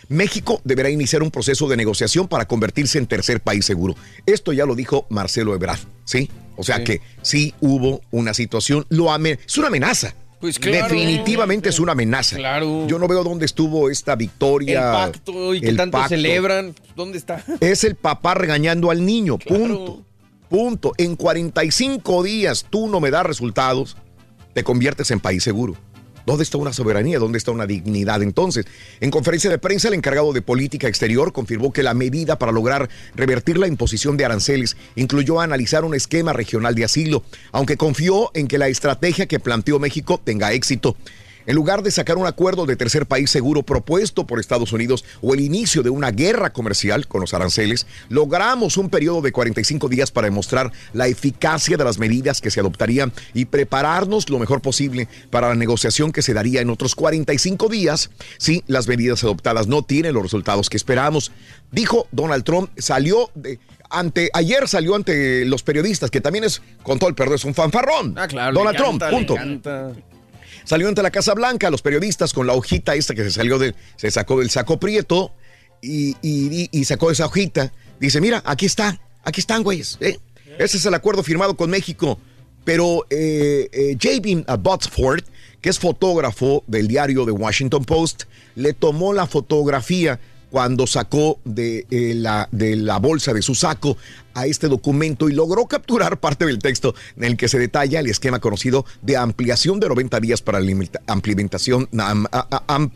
México 0.08 0.62
deberá 0.64 0.88
iniciar 0.88 1.22
un 1.22 1.30
proceso 1.30 1.68
de 1.68 1.76
negociación 1.76 2.28
para 2.28 2.48
convertirse 2.48 2.96
en 2.96 3.06
tercer 3.06 3.42
país 3.42 3.66
seguro. 3.66 3.94
Esto 4.24 4.54
ya 4.54 4.64
lo 4.64 4.74
dijo 4.74 5.04
Marcelo 5.10 5.54
Ebrard, 5.54 5.80
¿sí? 6.06 6.30
O 6.56 6.64
sea 6.64 6.78
Sí. 6.78 6.84
que 6.84 7.00
sí 7.20 7.54
hubo 7.60 8.00
una 8.10 8.32
situación, 8.32 8.86
lo 8.88 9.14
es 9.14 9.58
una 9.58 9.66
amenaza. 9.66 10.14
Pues 10.40 10.58
claro. 10.58 10.94
Definitivamente 10.94 11.70
es 11.70 11.78
una 11.78 11.92
amenaza. 11.92 12.36
Claro. 12.36 12.86
Yo 12.86 12.98
no 12.98 13.08
veo 13.08 13.24
dónde 13.24 13.46
estuvo 13.46 13.90
esta 13.90 14.16
victoria. 14.16 14.86
El 14.86 15.12
pacto 15.12 15.54
y 15.54 15.60
que 15.60 15.68
el 15.68 15.76
tanto 15.76 15.98
pacto. 15.98 16.10
celebran. 16.10 16.74
¿Dónde 16.94 17.18
está? 17.18 17.42
Es 17.60 17.84
el 17.84 17.94
papá 17.94 18.34
regañando 18.34 18.90
al 18.90 19.04
niño, 19.04 19.38
punto. 19.38 20.04
Punto. 20.48 20.92
En 20.98 21.16
45 21.16 22.22
días 22.22 22.66
tú 22.68 22.86
no 22.88 23.00
me 23.00 23.10
das 23.10 23.26
resultados, 23.26 23.96
te 24.52 24.62
conviertes 24.62 25.10
en 25.10 25.20
país 25.20 25.42
seguro. 25.42 25.76
¿Dónde 26.26 26.42
está 26.42 26.58
una 26.58 26.72
soberanía? 26.72 27.20
¿Dónde 27.20 27.38
está 27.38 27.52
una 27.52 27.66
dignidad? 27.66 28.20
Entonces, 28.20 28.66
en 29.00 29.12
conferencia 29.12 29.48
de 29.48 29.58
prensa, 29.58 29.86
el 29.86 29.94
encargado 29.94 30.32
de 30.32 30.42
política 30.42 30.88
exterior 30.88 31.32
confirmó 31.32 31.72
que 31.72 31.84
la 31.84 31.94
medida 31.94 32.36
para 32.36 32.50
lograr 32.50 32.90
revertir 33.14 33.58
la 33.58 33.68
imposición 33.68 34.16
de 34.16 34.24
aranceles 34.24 34.76
incluyó 34.96 35.40
analizar 35.40 35.84
un 35.84 35.94
esquema 35.94 36.32
regional 36.32 36.74
de 36.74 36.84
asilo, 36.84 37.22
aunque 37.52 37.76
confió 37.76 38.32
en 38.34 38.48
que 38.48 38.58
la 38.58 38.66
estrategia 38.66 39.26
que 39.26 39.38
planteó 39.38 39.78
México 39.78 40.20
tenga 40.22 40.52
éxito. 40.52 40.96
En 41.46 41.54
lugar 41.54 41.82
de 41.82 41.90
sacar 41.92 42.18
un 42.18 42.26
acuerdo 42.26 42.66
de 42.66 42.76
tercer 42.76 43.06
país 43.06 43.30
seguro 43.30 43.62
propuesto 43.62 44.26
por 44.26 44.40
Estados 44.40 44.72
Unidos 44.72 45.04
o 45.22 45.32
el 45.32 45.40
inicio 45.40 45.82
de 45.82 45.90
una 45.90 46.10
guerra 46.10 46.52
comercial 46.52 47.06
con 47.06 47.20
los 47.20 47.34
aranceles, 47.34 47.86
logramos 48.08 48.76
un 48.76 48.90
periodo 48.90 49.22
de 49.22 49.32
45 49.32 49.88
días 49.88 50.10
para 50.10 50.26
demostrar 50.26 50.72
la 50.92 51.06
eficacia 51.06 51.76
de 51.76 51.84
las 51.84 51.98
medidas 51.98 52.40
que 52.40 52.50
se 52.50 52.60
adoptarían 52.60 53.12
y 53.32 53.44
prepararnos 53.44 54.28
lo 54.28 54.38
mejor 54.40 54.60
posible 54.60 55.08
para 55.30 55.48
la 55.48 55.54
negociación 55.54 56.10
que 56.10 56.22
se 56.22 56.34
daría 56.34 56.60
en 56.60 56.70
otros 56.70 56.94
45 56.96 57.68
días 57.68 58.10
si 58.38 58.64
las 58.66 58.88
medidas 58.88 59.22
adoptadas 59.22 59.68
no 59.68 59.82
tienen 59.82 60.14
los 60.14 60.24
resultados 60.24 60.68
que 60.68 60.76
esperamos. 60.76 61.30
Dijo 61.70 62.08
Donald 62.10 62.44
Trump, 62.44 62.70
salió 62.76 63.30
de... 63.34 63.58
Ante, 63.88 64.30
ayer 64.32 64.66
salió 64.66 64.96
ante 64.96 65.44
los 65.44 65.62
periodistas, 65.62 66.10
que 66.10 66.20
también 66.20 66.42
es, 66.42 66.60
con 66.82 66.98
todo 66.98 67.08
el 67.08 67.14
perdón, 67.14 67.36
es 67.36 67.44
un 67.44 67.54
fanfarrón. 67.54 68.14
Ah, 68.16 68.26
claro. 68.26 68.52
Donald 68.52 68.76
Trump, 68.76 69.00
punto. 69.08 69.36
Salió 70.66 70.88
ante 70.88 71.02
la 71.02 71.10
Casa 71.10 71.32
Blanca, 71.32 71.70
los 71.70 71.80
periodistas 71.80 72.32
con 72.34 72.46
la 72.46 72.52
hojita 72.52 72.94
esta 72.94 73.14
que 73.14 73.22
se 73.22 73.30
salió 73.30 73.58
del, 73.58 73.74
se 73.96 74.10
sacó 74.10 74.40
del 74.40 74.50
saco 74.50 74.78
prieto 74.78 75.32
y, 75.80 76.16
y- 76.22 76.84
sacó 76.84 77.10
esa 77.10 77.26
hojita. 77.26 77.72
Dice, 78.00 78.20
mira, 78.20 78.42
aquí 78.44 78.66
está, 78.66 79.00
aquí 79.22 79.40
están, 79.40 79.62
güeyes. 79.62 79.96
¿eh? 80.00 80.18
Ese 80.58 80.76
es 80.76 80.84
el 80.84 80.94
acuerdo 80.94 81.22
firmado 81.22 81.56
con 81.56 81.70
México. 81.70 82.18
Pero 82.64 83.06
eh, 83.10 83.68
eh, 83.72 83.96
J.B. 84.02 84.44
Que 85.60 85.70
es 85.70 85.78
fotógrafo 85.78 86.64
del 86.66 86.88
diario 86.88 87.24
The 87.24 87.30
Washington 87.30 87.84
Post, 87.84 88.24
le 88.56 88.72
tomó 88.72 89.12
la 89.12 89.26
fotografía 89.26 90.18
cuando 90.50 90.86
sacó 90.86 91.38
de, 91.44 91.86
eh, 91.90 92.12
la, 92.14 92.48
de 92.52 92.76
la 92.76 92.98
bolsa 92.98 93.34
de 93.34 93.42
su 93.42 93.54
saco 93.54 93.96
a 94.34 94.46
este 94.46 94.68
documento 94.68 95.28
y 95.28 95.32
logró 95.32 95.66
capturar 95.66 96.18
parte 96.20 96.44
del 96.46 96.58
texto 96.58 96.94
en 97.16 97.24
el 97.24 97.36
que 97.36 97.48
se 97.48 97.58
detalla 97.58 98.00
el 98.00 98.06
esquema 98.06 98.38
conocido 98.38 98.84
de 99.02 99.16
ampliación 99.16 99.80
de 99.80 99.88
90 99.88 100.20
días 100.20 100.42
para 100.42 100.60
la 100.60 100.70
implementa- 100.70 101.00
implementación, 101.14 101.88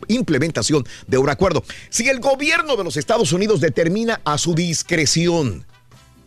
implementación 0.07 0.85
de 1.07 1.17
un 1.17 1.29
acuerdo. 1.29 1.63
Si 1.89 2.07
el 2.07 2.19
gobierno 2.19 2.75
de 2.75 2.83
los 2.83 2.97
Estados 2.97 3.31
Unidos 3.33 3.59
determina 3.61 4.21
a 4.23 4.37
su 4.37 4.53
discreción 4.55 5.65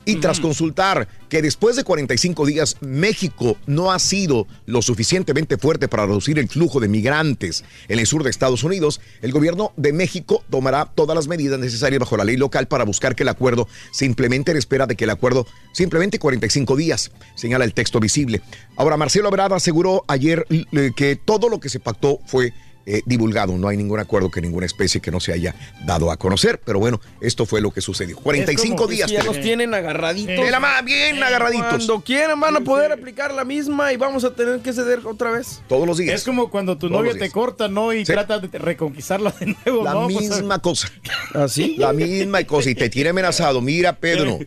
Y 0.05 0.17
tras 0.17 0.41
consultar 0.41 1.09
que 1.29 1.43
después 1.43 1.77
de 1.77 1.85
45 1.85 2.47
días 2.47 2.77
México 2.81 3.57
no 3.67 3.93
ha 3.93 3.99
sido 3.99 4.47
lo 4.67 4.83
suficientemente 4.83 5.57
fuerte 5.57 5.89
para 5.89 6.07
reducir 6.07 6.39
el 6.39 6.49
flujo 6.49 6.79
de 6.81 6.89
migrantes 6.89 7.65
en 7.89 7.99
el 7.99 8.07
sur 8.07 8.23
de 8.23 8.31
Estados 8.31 8.65
Unidos, 8.65 9.01
el 9.23 9.33
gobierno 9.33 9.73
de 9.77 9.93
México 9.93 10.45
tomará 10.51 10.87
todas 10.95 11.17
las 11.17 11.27
medidas 11.27 11.59
necesarias 11.59 12.01
bajo 12.01 12.17
la 12.17 12.25
ley 12.25 12.37
local 12.37 12.69
para 12.69 12.85
buscar 12.85 13.15
que 13.15 13.23
el 13.23 13.29
acuerdo 13.29 13.67
se 13.93 14.05
implemente 14.05 14.51
en 14.51 14.59
espera 14.59 14.87
de 14.87 14.97
que 14.97 15.05
el 15.05 15.11
acuerdo 15.11 15.47
simplemente 15.73 16.19
45 16.19 16.77
días, 16.77 17.11
señala 17.35 17.65
el 17.65 17.75
texto 17.75 18.01
visible. 18.01 18.43
Ahora, 18.77 18.97
Marcelo 18.97 19.29
Ebrard 19.29 19.55
aseguró 19.55 20.05
ayer 20.09 20.47
eh, 20.51 20.91
que 20.95 21.17
todo 21.17 21.49
lo 21.49 21.61
que 21.61 21.69
se 21.69 21.81
pactó 21.81 22.21
fue 22.27 22.53
eh, 22.87 23.03
divulgado. 23.07 23.57
No 23.57 23.68
hay 23.68 23.76
ningún 23.76 24.01
acuerdo 24.01 24.30
que 24.30 24.41
ninguna 24.41 24.66
especie 24.66 25.01
que 25.01 25.11
no 25.11 25.20
se 25.20 25.32
haya 25.32 25.55
dado 25.85 26.11
a 26.11 26.16
conocer. 26.16 26.61
Pero 26.64 26.78
bueno, 26.78 27.01
esto 27.20 27.47
fue 27.47 27.61
lo 27.61 27.70
que 27.70 27.80
sucedió. 27.80 28.16
45 28.16 28.87
días. 28.87 29.11
Ya 29.11 29.22
los 29.22 29.41
tienen 29.41 29.74
agarraditos. 29.74 30.45
De 30.45 30.51
la 30.51 30.61
mano, 30.61 30.85
bien 30.85 31.22
agarraditos. 31.22 31.68
Cuando 31.68 32.01
quieran 32.03 32.41
van 32.41 32.57
a 32.57 32.61
poder 32.61 32.93
aplicar 32.93 33.32
la 33.35 33.45
misma 33.45 33.93
y 33.93 33.97
vamos 33.97 34.24
a 34.24 34.35
tener 34.35 34.61
que 34.61 34.72
ceder 34.72 35.01
otra 35.05 35.30
vez. 35.30 35.62
Todos 35.68 35.87
los 35.87 35.99
días. 35.99 36.14
Es 36.14 36.24
como 36.24 36.51
cuando 36.51 36.76
tu 36.78 36.89
Todos 36.89 37.03
novia 37.03 37.18
te 37.18 37.30
corta, 37.30 37.68
¿no? 37.68 37.93
Y 37.93 38.05
Sí. 38.05 38.12
tratas 38.12 38.43
de 38.51 38.59
reconquistarla 38.59 39.30
de 39.39 39.57
nuevo, 39.64 39.85
La 39.85 39.93
¿no? 39.95 40.09
Pues, 40.09 40.30
misma 40.30 40.59
cosa. 40.62 40.89
¿Así? 41.35 41.76
La 41.76 41.93
misma 41.93 42.45
cosa. 42.45 42.70
Y 42.70 42.74
te 42.74 42.89
tiene 42.91 43.11
amenazado. 43.11 43.61
Mira, 43.61 43.95
Pedro. 43.97 44.39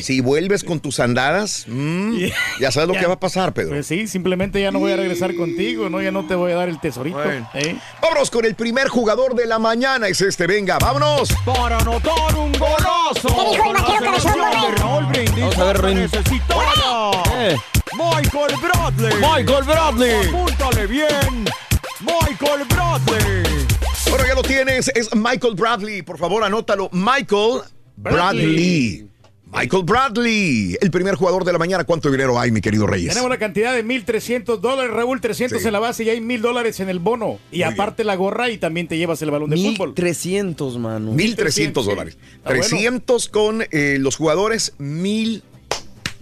Si 0.00 0.20
vuelves 0.20 0.62
con 0.62 0.78
tus 0.78 1.00
andadas, 1.00 1.64
mm, 1.66 2.16
ya 2.60 2.70
sabes 2.70 2.88
lo 2.88 2.94
Ya. 2.94 3.00
que 3.00 3.06
va 3.06 3.14
a 3.14 3.20
pasar, 3.20 3.52
Pedro. 3.52 3.70
Pues 3.70 3.86
sí, 3.86 4.06
simplemente 4.06 4.60
ya 4.60 4.70
no 4.70 4.78
voy 4.78 4.92
a 4.92 4.96
regresar 4.96 5.34
contigo, 5.34 5.90
¿no? 5.90 6.00
Ya 6.00 6.12
no 6.12 6.26
te 6.26 6.36
voy 6.36 6.52
a 6.52 6.54
dar 6.56 6.68
el 6.68 6.78
tesorito. 6.80 7.20
¿eh? 7.54 7.76
Vámonos 8.00 8.30
con 8.30 8.44
el 8.44 8.54
primer 8.54 8.88
jugador 8.88 9.34
de 9.34 9.46
la 9.46 9.58
mañana. 9.58 10.06
Es 10.06 10.20
este, 10.20 10.46
venga, 10.46 10.78
vámonos. 10.78 11.30
Para 11.44 11.78
anotar 11.78 12.36
un 12.36 12.52
golazo. 12.52 13.28
¿Qué 13.28 13.50
dijo 13.50 13.70
el 13.72 14.00
cabezón, 14.04 14.34
Raúl 14.76 15.04
Brindis. 15.06 15.40
Vamos 15.40 15.58
a 15.58 15.64
ver. 15.72 15.82
Michael 17.92 18.54
Bradley. 18.62 19.14
Michael 19.16 19.64
Bradley. 19.64 20.28
Apúntale 20.28 20.86
bien. 20.86 21.44
Michael 22.00 22.64
Bradley. 22.68 23.66
Bueno, 24.08 24.26
ya 24.26 24.34
lo 24.34 24.42
tienes. 24.42 24.88
Es 24.94 25.14
Michael 25.14 25.54
Bradley. 25.56 26.02
Por 26.02 26.16
favor, 26.18 26.44
anótalo. 26.44 26.88
Michael 26.92 27.62
Bradley. 27.96 29.09
Michael 29.52 29.82
Bradley, 29.82 30.76
el 30.80 30.90
primer 30.92 31.16
jugador 31.16 31.44
de 31.44 31.52
la 31.52 31.58
mañana. 31.58 31.82
¿Cuánto 31.84 32.10
dinero 32.10 32.38
hay, 32.38 32.52
mi 32.52 32.60
querido 32.60 32.86
Reyes? 32.86 33.08
Tenemos 33.10 33.30
la 33.30 33.38
cantidad 33.38 33.74
de 33.74 33.84
1.300 33.84 34.58
dólares, 34.60 34.92
Raúl, 34.92 35.20
300 35.20 35.60
Sí. 35.60 35.66
en 35.66 35.72
la 35.72 35.80
base 35.80 36.04
y 36.04 36.08
hay 36.10 36.20
1.000 36.20 36.40
dólares 36.40 36.78
en 36.80 36.88
el 36.88 37.00
bono. 37.00 37.38
Y 37.50 37.62
aparte 37.62 38.04
la 38.04 38.14
gorra 38.14 38.48
y 38.50 38.58
también 38.58 38.86
te 38.86 38.96
llevas 38.96 39.20
el 39.22 39.30
balón 39.32 39.50
de 39.50 39.56
fútbol. 39.56 39.88
1300, 39.88 40.78
mano. 40.78 41.12
1.300 41.14 41.50
sí. 41.50 41.66
dólares. 41.90 42.16
Está 42.36 42.50
bueno. 42.50 42.62
300 42.64 43.28
con 43.28 43.64
eh, 43.70 43.96
los 43.98 44.16
jugadores, 44.16 44.74
1.000 44.78 45.42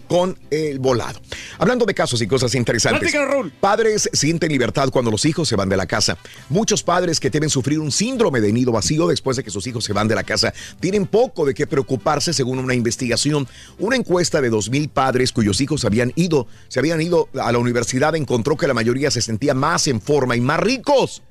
con 0.08 0.38
el 0.50 0.78
volado. 0.78 1.20
Hablando 1.58 1.84
de 1.84 1.94
casos 1.94 2.20
y 2.22 2.26
cosas 2.26 2.54
interesantes. 2.54 3.14
Padres 3.60 4.08
sienten 4.12 4.50
libertad 4.50 4.88
cuando 4.90 5.10
los 5.10 5.24
hijos 5.24 5.48
se 5.48 5.56
van 5.56 5.68
de 5.68 5.76
la 5.76 5.86
casa. 5.86 6.18
Muchos 6.48 6.82
padres 6.82 7.20
que 7.20 7.30
temen 7.30 7.50
sufrir 7.50 7.78
un 7.78 7.92
síndrome 7.92 8.40
de 8.40 8.52
nido 8.52 8.72
vacío 8.72 9.06
después 9.06 9.36
de 9.36 9.44
que 9.44 9.50
sus 9.50 9.66
hijos 9.66 9.84
se 9.84 9.92
van 9.92 10.08
de 10.08 10.14
la 10.14 10.24
casa 10.24 10.52
tienen 10.80 11.06
poco 11.06 11.44
de 11.44 11.54
qué 11.54 11.66
preocuparse 11.66 12.32
según 12.32 12.58
una 12.58 12.74
investigación. 12.74 13.46
Una 13.78 13.96
encuesta 13.96 14.40
de 14.40 14.50
2.000 14.50 14.88
padres 14.88 15.32
cuyos 15.32 15.60
hijos 15.60 15.84
habían 15.84 16.12
ido, 16.16 16.46
se 16.68 16.78
habían 16.78 17.00
ido 17.00 17.28
a 17.40 17.52
la 17.52 17.58
universidad 17.58 18.16
encontró 18.16 18.56
que 18.56 18.66
la 18.66 18.74
mayoría 18.74 19.10
se 19.10 19.22
sentía 19.22 19.54
más 19.54 19.86
en 19.86 20.00
forma 20.00 20.36
y 20.36 20.40
más 20.40 20.60
ricos 20.60 21.22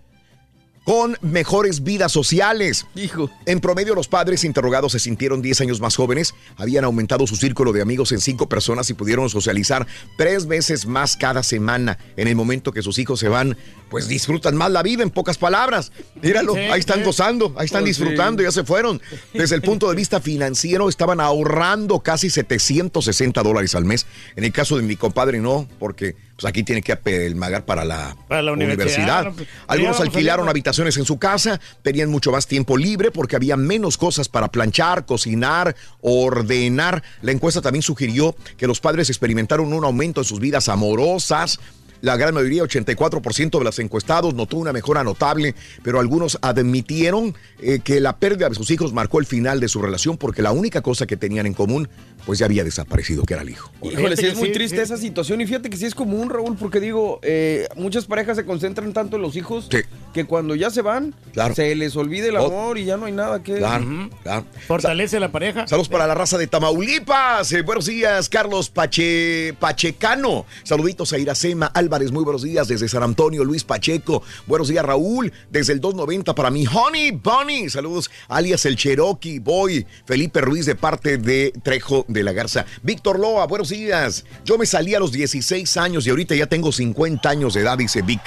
con 0.88 1.18
mejores 1.22 1.84
vidas 1.84 2.14
sociales. 2.14 2.86
Hijo. 2.96 3.30
En 3.46 3.60
promedio, 3.60 3.94
los 3.94 4.08
padres 4.08 4.46
interrogados 4.46 4.94
se 4.94 5.00
sintieron 5.00 5.42
10 5.42 5.60
años 5.60 5.82
más 5.82 5.98
jóvenes, 5.98 6.34
habían 6.56 6.86
aumentado 6.86 7.28
su 7.28 7.36
círculo 7.36 7.74
de 7.74 7.82
amigos 7.82 8.14
en 8.14 8.22
5 8.22 8.48
personas 8.48 8.90
y 8.90 8.94
pudieron 8.94 9.30
socializar 9.30 9.86
tres 10.18 10.48
veces 10.48 10.86
más 10.86 11.18
cada 11.18 11.44
semana. 11.44 11.98
En 12.16 12.30
el 12.30 12.38
momento 12.38 12.72
que 12.72 12.82
sus 12.82 13.00
hijos 13.00 13.20
se 13.20 13.28
van, 13.28 13.58
pues 13.90 14.08
disfrutan 14.08 14.56
más 14.56 14.72
la 14.72 14.82
vida, 14.82 15.04
en 15.04 15.10
pocas 15.10 15.38
palabras. 15.38 15.92
Míralo, 16.22 16.54
Sí, 16.54 16.60
ahí 16.62 16.80
están 16.80 17.00
sí. 17.00 17.04
gozando, 17.04 17.54
ahí 17.58 17.66
están 17.66 17.84
Pues 17.84 17.98
sí. 17.98 18.02
disfrutando, 18.04 18.42
ya 18.42 18.52
se 18.54 18.64
fueron. 18.64 19.02
Desde 19.34 19.56
el 19.56 19.64
punto 19.64 19.90
de 19.90 19.96
vista 19.98 20.22
financiero, 20.22 20.88
estaban 20.88 21.20
ahorrando 21.20 22.00
casi 22.00 22.30
760 22.30 23.44
dólares 23.44 23.76
al 23.76 23.84
mes. 23.84 24.06
En 24.38 24.46
el 24.46 24.54
caso 24.54 24.78
de 24.78 24.84
mi 24.84 24.96
compadre, 24.96 25.40
no, 25.42 25.68
porque 25.80 26.16
pues 26.38 26.50
aquí 26.50 26.64
tiene 26.64 26.84
que 26.84 26.92
apelmagar 26.92 27.66
para 27.66 27.84
la, 27.84 28.16
Para 28.28 28.44
la 28.44 28.52
universidad, 28.52 29.34
pues, 29.34 29.48
Algunos 29.66 30.00
alquilaron 30.00 30.48
habitaciones 30.48 30.96
en 30.98 31.06
su 31.06 31.18
casa, 31.18 31.60
tenían 31.82 32.12
mucho 32.12 32.32
más 32.32 32.46
tiempo 32.46 32.78
libre 32.78 33.10
porque 33.10 33.36
había 33.36 33.58
menos 33.58 33.98
cosas 33.98 34.30
para 34.30 34.50
planchar, 34.50 35.06
cocinar, 35.08 35.76
ordenar. 36.00 37.02
La 37.24 37.32
encuesta 37.32 37.62
también 37.62 37.82
sugirió 37.82 38.36
que 38.56 38.68
los 38.68 38.80
padres 38.80 39.10
experimentaron 39.10 39.74
un 39.74 39.84
aumento 39.84 40.22
en 40.22 40.26
sus 40.26 40.40
vidas 40.40 40.70
amorosas. 40.70 41.60
La 42.02 42.16
gran 42.16 42.36
mayoría, 42.36 42.62
84% 42.64 43.58
de 43.58 43.64
los 43.64 43.80
encuestados, 43.80 44.36
notó 44.36 44.58
una 44.58 44.72
mejora 44.72 45.04
notable, 45.04 45.56
pero 45.82 46.00
algunos 46.00 46.38
admitieron 46.44 47.36
eh, 47.60 47.80
que 47.84 48.00
la 48.00 48.18
pérdida 48.18 48.50
de 48.50 48.56
sus 48.56 48.70
hijos 48.70 48.94
marcó 48.94 49.20
el 49.20 49.26
final 49.26 49.60
de 49.60 49.68
su 49.68 49.82
relación 49.82 50.18
porque 50.18 50.44
la 50.44 50.52
única 50.52 50.82
cosa 50.82 51.08
que 51.08 51.18
tenían 51.18 51.48
en 51.48 51.56
común, 51.56 51.90
pues 52.28 52.40
ya 52.40 52.46
había 52.46 52.66
desaparecido, 52.66 53.24
que 53.24 53.34
era 53.36 53.42
el 53.42 53.50
hijo. 53.50 53.72
Híjole, 53.82 54.18
sí 54.18 54.26
es 54.28 54.36
muy 54.36 54.52
triste 54.52 54.76
sí. 54.76 54.84
esa 54.84 54.98
situación. 54.98 55.40
Y 55.40 55.46
fíjate 55.48 55.70
que 55.70 55.78
sí 55.78 55.86
es 55.86 55.96
común, 55.96 56.30
Raúl, 56.30 56.58
porque 56.58 56.82
digo, 56.82 57.20
eh, 57.24 57.70
muchas 57.78 58.04
parejas 58.06 58.36
se 58.36 58.44
concentran 58.46 58.92
tanto 58.92 59.16
en 59.16 59.22
los 59.22 59.38
hijos 59.38 59.70
Sí. 59.72 59.78
que 60.14 60.26
cuando 60.26 60.54
ya 60.54 60.70
se 60.70 60.82
van, 60.82 61.16
Claro. 61.32 61.56
se 61.56 61.74
les 61.76 61.96
olvida 61.96 62.28
el 62.28 62.36
Oh. 62.36 62.48
amor 62.48 62.78
y 62.78 62.84
ya 62.84 62.98
no 62.98 63.06
hay 63.06 63.14
nada 63.14 63.42
que. 63.42 63.56
Claro, 63.56 64.10
claro. 64.24 64.46
Fortalece 64.68 65.22
la 65.22 65.32
pareja. 65.32 65.66
Saludos 65.68 65.88
para 65.88 66.06
la 66.06 66.16
raza 66.16 66.38
de 66.38 66.48
Tamaulipas. 66.48 67.50
Eh, 67.54 67.62
buenos 67.62 67.86
días, 67.86 68.28
Carlos 68.28 68.70
Pache, 68.70 69.54
Pachecano. 69.58 70.46
Saluditos 70.64 71.14
a 71.14 71.18
Iracema 71.18 71.68
Álvarez. 71.68 72.12
Muy 72.12 72.26
buenos 72.26 72.44
días 72.44 72.68
desde 72.68 72.90
San 72.90 73.04
Antonio, 73.04 73.46
Luis 73.46 73.64
Pacheco. 73.64 74.22
Buenos 74.48 74.68
días, 74.68 74.84
Raúl. 74.86 75.32
Desde 75.50 75.72
el 75.72 75.80
290 75.80 76.36
para 76.36 76.50
mi 76.52 76.66
Honey 76.68 77.12
Bunny. 77.12 77.70
Saludos, 77.70 78.12
alias 78.28 78.66
el 78.66 78.76
Cherokee 78.76 79.40
Boy. 79.40 79.86
Felipe 80.06 80.42
Ruiz 80.42 80.66
de 80.66 80.76
parte 80.76 81.18
de 81.18 81.54
Trejo 81.64 82.04
de 82.10 82.17
la 82.24 82.34
Garza. 82.34 82.66
Víctor 82.84 83.20
Loa, 83.20 83.48
buenos 83.48 83.70
días. 83.70 84.26
Yo 84.44 84.58
me 84.58 84.66
salí 84.66 84.96
a 84.96 85.00
los 85.00 85.12
16 85.12 85.78
años 85.78 86.06
y 86.08 86.10
ahorita 86.10 86.36
ya 86.36 86.48
tengo 86.48 86.72
50 86.72 87.30
años 87.30 87.54
de 87.54 87.62
edad, 87.62 87.78
dice 87.78 88.02
Vic. 88.02 88.22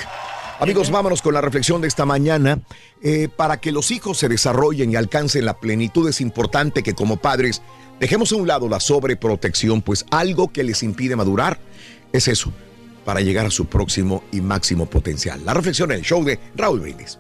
Amigos, 0.61 0.91
vámonos 0.91 1.23
con 1.23 1.33
la 1.33 1.41
reflexión 1.41 1.81
de 1.81 1.89
esta 1.89 2.05
mañana. 2.05 2.61
Eh, 3.03 3.29
para 3.35 3.61
que 3.61 3.73
los 3.73 3.91
hijos 3.91 4.19
se 4.19 4.29
desarrollen 4.29 4.93
y 4.93 4.97
alcancen 4.97 5.47
la 5.47 5.59
plenitud 5.59 6.07
es 6.07 6.21
importante 6.21 6.83
que 6.83 6.95
como 6.95 7.17
padres 7.17 7.63
dejemos 7.99 8.31
a 8.33 8.37
un 8.37 8.47
lado 8.47 8.69
la 8.69 8.79
sobreprotección, 8.79 9.81
pues 9.81 10.05
algo 10.11 10.53
que 10.53 10.63
les 10.63 10.83
impide 10.83 11.17
madurar 11.17 11.59
es 12.13 12.29
eso, 12.29 12.53
para 13.07 13.21
llegar 13.21 13.47
a 13.47 13.51
su 13.51 13.67
próximo 13.67 14.23
y 14.33 14.43
máximo 14.43 14.85
potencial. 14.85 15.41
La 15.47 15.55
reflexión 15.55 15.93
en 15.93 15.99
el 15.99 16.05
show 16.05 16.23
de 16.25 16.39
Raúl 16.55 16.81
Brindis. 16.81 17.19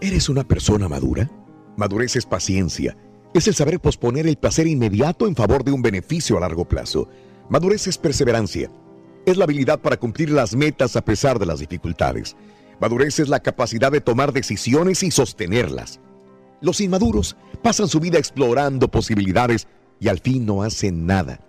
¿Eres 0.00 0.28
una 0.28 0.44
persona 0.44 0.88
madura? 0.88 1.28
Madurez 1.76 2.14
es 2.14 2.26
paciencia. 2.26 2.96
Es 3.34 3.46
el 3.46 3.54
saber 3.54 3.78
posponer 3.78 4.26
el 4.26 4.36
placer 4.36 4.66
inmediato 4.66 5.26
en 5.26 5.36
favor 5.36 5.62
de 5.62 5.72
un 5.72 5.82
beneficio 5.82 6.36
a 6.36 6.40
largo 6.40 6.66
plazo. 6.66 7.08
Madurez 7.50 7.86
es 7.86 7.98
perseverancia. 7.98 8.70
Es 9.26 9.36
la 9.36 9.44
habilidad 9.44 9.80
para 9.80 9.98
cumplir 9.98 10.30
las 10.30 10.56
metas 10.56 10.96
a 10.96 11.04
pesar 11.04 11.38
de 11.38 11.46
las 11.46 11.60
dificultades. 11.60 12.36
Madurez 12.80 13.18
es 13.18 13.28
la 13.28 13.40
capacidad 13.40 13.92
de 13.92 14.00
tomar 14.00 14.32
decisiones 14.32 15.02
y 15.02 15.10
sostenerlas. 15.10 16.00
Los 16.60 16.80
inmaduros 16.80 17.36
pasan 17.62 17.88
su 17.88 18.00
vida 18.00 18.18
explorando 18.18 18.88
posibilidades 18.88 19.68
y 20.00 20.08
al 20.08 20.20
fin 20.20 20.46
no 20.46 20.62
hacen 20.62 21.06
nada. 21.06 21.40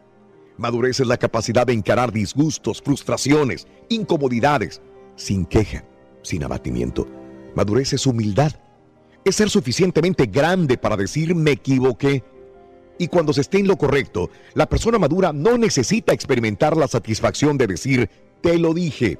Madurez 0.57 0.99
es 0.99 1.07
la 1.07 1.17
capacidad 1.17 1.65
de 1.65 1.73
encarar 1.73 2.11
disgustos, 2.11 2.82
frustraciones, 2.82 3.67
incomodidades, 3.88 4.82
sin 5.15 5.45
queja, 5.45 5.86
sin 6.21 6.43
abatimiento. 6.43 7.07
Madurez 7.55 7.93
es 7.93 8.05
humildad. 8.05 8.51
Es 9.26 9.36
ser 9.36 9.49
suficientemente 9.49 10.26
grande 10.26 10.78
para 10.78 10.97
decir 10.97 11.36
me 11.36 11.51
equivoqué. 11.51 12.24
Y 12.97 13.07
cuando 13.07 13.32
se 13.34 13.41
esté 13.41 13.59
en 13.59 13.67
lo 13.67 13.78
correcto, 13.78 14.30
la 14.53 14.67
persona 14.67 14.99
madura 14.99 15.32
no 15.32 15.57
necesita 15.57 16.13
experimentar 16.13 16.76
la 16.76 16.88
satisfacción 16.88 17.57
de 17.57 17.67
decir 17.67 18.09
te 18.41 18.57
lo 18.57 18.74
dije. 18.74 19.20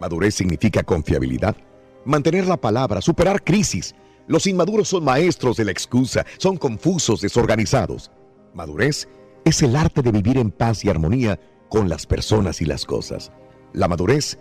Madurez 0.00 0.34
significa 0.34 0.82
confiabilidad, 0.82 1.56
mantener 2.04 2.46
la 2.46 2.56
palabra, 2.56 3.00
superar 3.00 3.44
crisis. 3.44 3.94
Los 4.26 4.46
inmaduros 4.46 4.88
son 4.88 5.04
maestros 5.04 5.56
de 5.56 5.64
la 5.64 5.72
excusa, 5.72 6.24
son 6.38 6.56
confusos, 6.56 7.20
desorganizados. 7.20 8.10
Madurez 8.54 9.08
es 9.44 9.62
el 9.62 9.76
arte 9.76 10.02
de 10.02 10.12
vivir 10.12 10.38
en 10.38 10.50
paz 10.50 10.84
y 10.84 10.88
armonía 10.88 11.38
con 11.68 11.88
las 11.88 12.06
personas 12.06 12.60
y 12.60 12.64
las 12.64 12.84
cosas. 12.84 13.32
La 13.72 13.88
madurez 13.88 14.38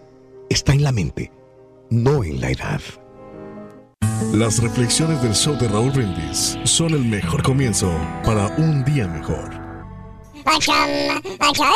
está 0.50 0.74
en 0.74 0.84
la 0.84 0.92
mente, 0.92 1.32
no 1.90 2.24
en 2.24 2.42
la 2.42 2.52
edad. 2.52 2.82
Las 4.34 4.60
reflexiones 4.60 5.22
del 5.24 5.34
show 5.34 5.58
de 5.58 5.68
Raúl 5.68 5.92
Brindis 5.92 6.58
son 6.64 6.94
el 6.94 7.04
mejor 7.04 7.42
comienzo 7.42 7.92
para 8.24 8.46
un 8.58 8.86
día 8.86 9.08
mejor. 9.08 9.50
Acham, 10.46 10.88
acham. 11.40 11.74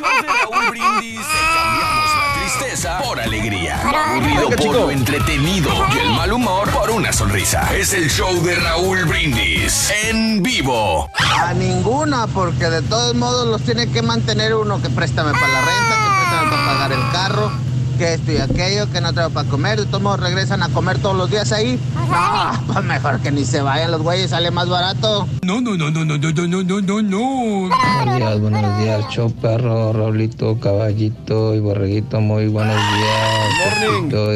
Raúl 0.00 0.70
Brindis, 0.70 1.20
cambiamos 1.20 2.10
la 2.16 2.40
tristeza 2.40 2.98
por 3.02 3.20
alegría, 3.20 3.80
lo 3.84 3.96
aburrido 3.96 4.50
por 4.50 4.74
lo 4.74 4.90
entretenido 4.90 5.70
y 5.94 5.98
el 5.98 6.10
mal 6.10 6.32
humor 6.32 6.68
por 6.70 6.90
una 6.90 7.12
sonrisa. 7.12 7.72
Es 7.76 7.92
el 7.94 8.10
show 8.10 8.42
de 8.42 8.56
Raúl 8.56 9.04
Brindis 9.04 9.92
en 10.10 10.42
vivo. 10.42 11.08
A 11.18 11.54
ninguna, 11.54 12.26
porque 12.26 12.68
de 12.68 12.82
todos 12.82 13.14
modos 13.14 13.46
los 13.46 13.62
tiene 13.62 13.90
que 13.90 14.02
mantener 14.02 14.54
uno 14.54 14.82
que 14.82 14.90
préstame 14.90 15.32
para 15.32 15.48
la 15.48 15.60
renta, 15.60 15.94
que 15.94 16.18
préstame 16.18 16.50
para 16.50 16.66
pagar 16.66 16.92
el 16.92 17.12
carro, 17.12 17.52
que 17.94 18.14
esto 18.14 18.32
y 18.32 18.38
aquello, 18.38 18.90
que 18.90 19.00
no 19.00 19.12
tengo 19.12 19.30
para 19.30 19.48
comer. 19.48 19.80
De 19.80 19.86
todos 19.86 20.02
modos 20.02 20.20
regresan 20.20 20.62
a 20.62 20.68
comer 20.68 20.98
todos 20.98 21.16
los 21.16 21.30
días 21.30 21.52
ahí. 21.52 21.78
No, 21.94 22.72
pues 22.72 22.84
mejor 22.84 23.20
que 23.20 23.30
ni 23.30 23.44
se 23.44 23.60
vayan 23.62 23.90
los 23.90 24.02
güeyes, 24.02 24.30
sale 24.30 24.50
más 24.50 24.68
barato. 24.68 25.26
No, 25.42 25.60
no, 25.60 25.76
no, 25.76 25.90
no, 25.90 26.04
no, 26.04 26.18
no, 26.18 26.30
no, 26.30 26.62
no, 26.62 26.80
no, 26.80 27.02
no. 27.02 27.68
Buenos 27.68 28.16
días, 28.16 28.40
buenos 28.40 28.78
días, 28.78 29.04
show 29.10 29.32
perro, 29.32 29.92
Raulito, 29.92 30.58
caballito 30.60 31.54
y 31.54 31.60
borreguito, 31.60 32.20
muy 32.20 32.48
buenos 32.48 32.76
días. 32.76 33.80
Pepito 33.80 34.32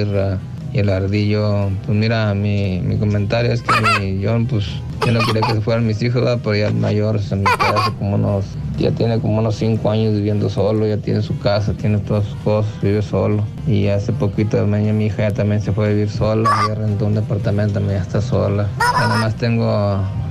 y, 0.73 0.79
el 0.79 0.89
ardillo. 0.91 1.71
Pues 1.87 1.99
mira, 1.99 2.35
mi, 2.35 2.81
mi 2.81 2.97
comentario 2.97 3.53
es 3.53 3.63
que 3.63 3.73
mi 4.01 4.25
John, 4.25 4.47
pues 4.47 4.67
yo 5.07 5.13
no 5.13 5.21
quería 5.21 5.43
que 5.43 5.55
se 5.55 5.61
fueran 5.61 5.87
mis 5.87 6.03
hijos, 6.03 6.23
¿verdad? 6.23 6.41
pero 6.43 6.57
ya 6.57 6.69
el 6.69 6.75
mayor 6.75 7.21
se 7.21 7.37
me 7.37 7.45
queda 7.45 7.81
hace 7.81 7.93
como 7.99 8.17
unos, 8.17 8.45
ya 8.79 8.91
tiene 8.91 9.19
como 9.21 9.39
unos 9.39 9.55
cinco 9.55 9.91
años 9.91 10.15
viviendo 10.15 10.51
solo, 10.51 10.87
ya 10.87 10.97
tiene 10.99 11.23
su 11.23 11.39
casa, 11.39 11.73
tiene 11.73 11.99
todas 11.99 12.25
sus 12.25 12.37
cosas, 12.41 12.73
vive 12.83 13.03
solo. 13.03 13.45
Y 13.67 13.89
hace 13.89 14.13
poquito 14.13 14.57
de 14.57 14.67
mañana 14.67 14.93
mi 14.93 15.07
hija 15.07 15.29
ya 15.29 15.31
también 15.31 15.61
se 15.61 15.73
fue 15.73 15.87
a 15.87 15.89
vivir 15.91 16.11
sola, 16.11 16.51
ya 16.69 16.75
rentó 16.75 17.07
un 17.07 17.15
departamento, 17.15 17.75
también 17.75 17.99
ya 17.99 18.03
está 18.03 18.21
sola. 18.21 18.69
Ya 18.79 19.09
nada 19.09 19.19
más 19.21 19.37
tengo 19.37 19.71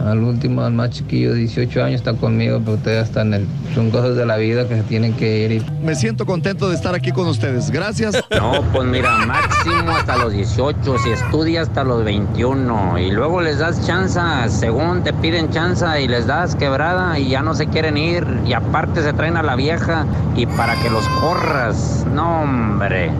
al 0.05 0.19
último, 0.19 0.61
al 0.61 0.73
más 0.73 0.91
chiquillo, 0.91 1.33
18 1.33 1.83
años, 1.83 2.01
está 2.01 2.13
conmigo, 2.13 2.61
pero 2.63 2.77
todavía 2.77 3.01
está 3.01 3.21
en 3.21 3.33
el... 3.33 3.47
Son 3.73 3.91
cosas 3.91 4.15
de 4.15 4.25
la 4.25 4.37
vida 4.37 4.67
que 4.67 4.75
se 4.75 4.83
tienen 4.83 5.13
que 5.13 5.39
ir 5.39 5.51
y 5.51 5.65
Me 5.83 5.95
siento 5.95 6.25
contento 6.25 6.69
de 6.69 6.75
estar 6.75 6.95
aquí 6.95 7.11
con 7.11 7.27
ustedes. 7.27 7.69
Gracias. 7.69 8.15
No, 8.31 8.63
pues 8.73 8.87
mira, 8.87 9.25
máximo 9.25 9.91
hasta 9.91 10.17
los 10.17 10.26
18, 10.29 10.97
si 10.99 11.11
estudia 11.11 11.61
hasta 11.61 11.83
los 11.83 12.03
21 12.03 12.99
y 12.99 13.11
luego 13.11 13.41
les 13.41 13.59
das 13.59 13.85
chance, 13.85 14.19
según 14.49 15.03
te 15.03 15.13
piden 15.13 15.49
chance 15.49 15.85
y 16.01 16.07
les 16.07 16.27
das 16.27 16.55
quebrada 16.55 17.17
y 17.19 17.29
ya 17.29 17.41
no 17.41 17.53
se 17.53 17.67
quieren 17.67 17.97
ir 17.97 18.25
y 18.45 18.53
aparte 18.53 19.01
se 19.01 19.13
traen 19.13 19.37
a 19.37 19.43
la 19.43 19.55
vieja 19.55 20.05
y 20.35 20.45
para 20.45 20.75
que 20.75 20.89
los 20.89 21.07
corras, 21.09 22.05
no 22.13 22.41
hombre. 22.41 23.11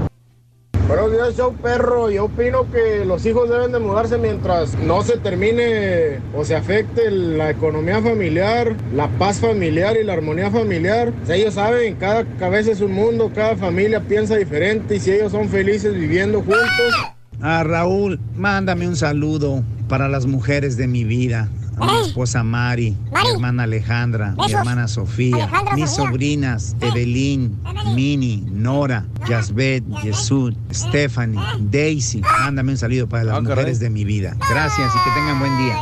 Buenos 0.88 1.12
días, 1.12 1.36
show 1.36 1.54
perro. 1.54 2.10
Yo 2.10 2.26
opino 2.26 2.72
que 2.72 3.04
los 3.04 3.26
hijos 3.26 3.50
deben 3.50 3.74
de 3.74 3.80
mudarse 3.80 4.18
mientras 4.18 4.74
no 4.80 5.04
se 5.04 5.18
termine 5.18 6.20
o 6.34 6.46
se 6.46 6.56
afecte 6.56 7.12
la 7.12 7.50
economía 7.50 8.02
familiar, 8.02 8.74
la 8.96 9.10
paz 9.10 9.42
familiar 9.42 9.98
y 10.02 10.06
la 10.06 10.14
armonía 10.14 10.50
familiar. 10.50 11.12
O 11.22 11.26
sea, 11.26 11.36
ellos 11.36 11.56
saben, 11.56 11.96
cada 11.96 12.24
cabeza 12.38 12.72
es 12.72 12.80
un 12.80 12.94
mundo, 12.94 13.30
cada 13.36 13.58
familia 13.58 14.00
piensa 14.00 14.38
diferente 14.38 14.96
y 14.96 15.02
si 15.02 15.12
ellos 15.12 15.34
son 15.34 15.50
felices 15.50 15.94
viviendo 15.94 16.40
juntos. 16.40 16.70
Ah, 17.42 17.66
Raúl, 17.66 18.18
mándame 18.38 18.88
un 18.88 18.96
saludo 18.96 19.64
para 19.90 20.08
las 20.08 20.26
mujeres 20.26 20.78
de 20.78 20.88
mi 20.88 21.04
vida. 21.04 21.50
A 21.80 21.86
mi 21.86 22.08
esposa 22.08 22.44
Mari, 22.44 22.92
mi 23.12 23.30
hermana 23.30 23.64
Alejandra, 23.64 24.34
mi 24.38 24.52
hermana 24.52 24.88
Sofía, 24.88 25.36
Alejandra, 25.44 25.76
mis 25.76 25.90
Sofía. 25.92 26.06
sobrinas 26.08 26.76
Evelyn, 26.82 27.56
Mini, 27.94 28.44
Nora, 28.52 29.06
Yasbet, 29.28 29.84
Jesús, 30.02 30.56
Stephanie, 30.74 31.40
Daisy. 31.60 32.22
Mándame 32.22 32.72
un 32.72 32.78
saludo 32.78 33.08
para 33.08 33.24
las 33.26 33.42
mujeres 33.44 33.80
de 33.80 33.90
mi 33.90 34.04
vida. 34.06 34.36
Gracias 34.50 34.92
y 34.96 35.10
que 35.10 35.16
tengan 35.20 35.40
buen 35.40 35.58
día. 35.58 35.78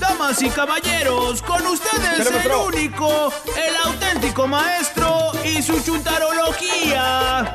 Damas 0.00 0.42
y 0.42 0.48
caballeros, 0.50 1.42
con 1.42 1.64
ustedes 1.66 2.26
el 2.44 2.50
único, 2.52 3.32
el 3.56 3.76
auténtico 3.92 4.46
maestro 4.46 5.32
y 5.44 5.62
su 5.62 5.80
chuntarología. 5.82 7.52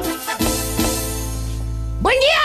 ¡Buen 2.06 2.20
día! 2.20 2.38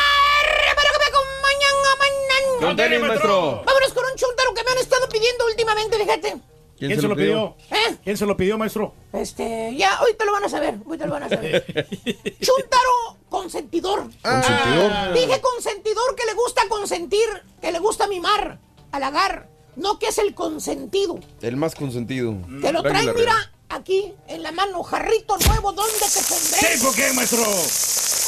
Espero 0.69 0.89
que 0.91 0.99
me 0.99 1.09
acompañan 1.13 1.75
mañana. 1.99 2.67
Don 2.67 2.77
Tenis, 2.77 3.01
maestro. 3.01 3.63
Vámonos 3.63 3.93
con 3.93 4.05
un 4.11 4.17
chuntaro 4.17 4.55
que 4.55 4.65
me 4.65 4.71
han 4.71 4.79
estado 4.79 5.07
pidiendo 5.11 5.45
últimamente, 5.45 5.99
fíjate. 5.99 6.41
¿Quién, 6.79 6.99
se 6.99 7.07
lo 7.07 7.15
pidió? 7.15 7.57
¿Eh? 7.71 7.97
¿Quién 8.03 8.17
se 8.17 8.25
lo 8.25 8.39
pidió, 8.39 8.57
maestro? 8.57 8.95
Este, 9.13 9.77
ya, 9.77 10.01
hoy 10.01 10.15
te 10.15 10.25
lo 10.25 10.33
van 10.33 10.45
a 10.45 10.49
saber, 10.49 10.77
hoy 10.87 10.97
te 10.97 11.07
lo 11.07 11.13
van 11.13 11.25
a 11.25 11.29
saber. 11.29 11.63
Chuntaro 12.41 13.19
consentidor. 13.29 14.09
¿Consentidor? 14.23 15.13
Dije 15.13 15.41
consentidor 15.43 16.15
que 16.17 16.25
le 16.25 16.33
gusta 16.33 16.63
consentir, 16.71 17.29
que 17.61 17.71
le 17.71 17.81
gusta 17.81 18.07
mimar, 18.09 18.61
halagar, 18.93 19.51
no 19.77 19.99
que 19.99 20.07
es 20.07 20.17
el 20.17 20.35
consentido. 20.35 21.21
El 21.43 21.59
más 21.59 21.75
consentido. 21.75 22.35
Te 22.63 22.73
lo 22.73 22.83
traen, 22.83 23.15
mira, 23.15 23.53
aquí, 23.71 24.12
en 24.29 24.43
la 24.43 24.53
mano, 24.53 24.83
jarrito 24.83 25.37
nuevo, 25.47 25.73
¿dónde 25.73 25.93
te 25.99 26.23
pondré? 26.29 26.77
¿Tipo 26.77 26.93
qué, 26.93 27.12
maestro? 27.12 27.43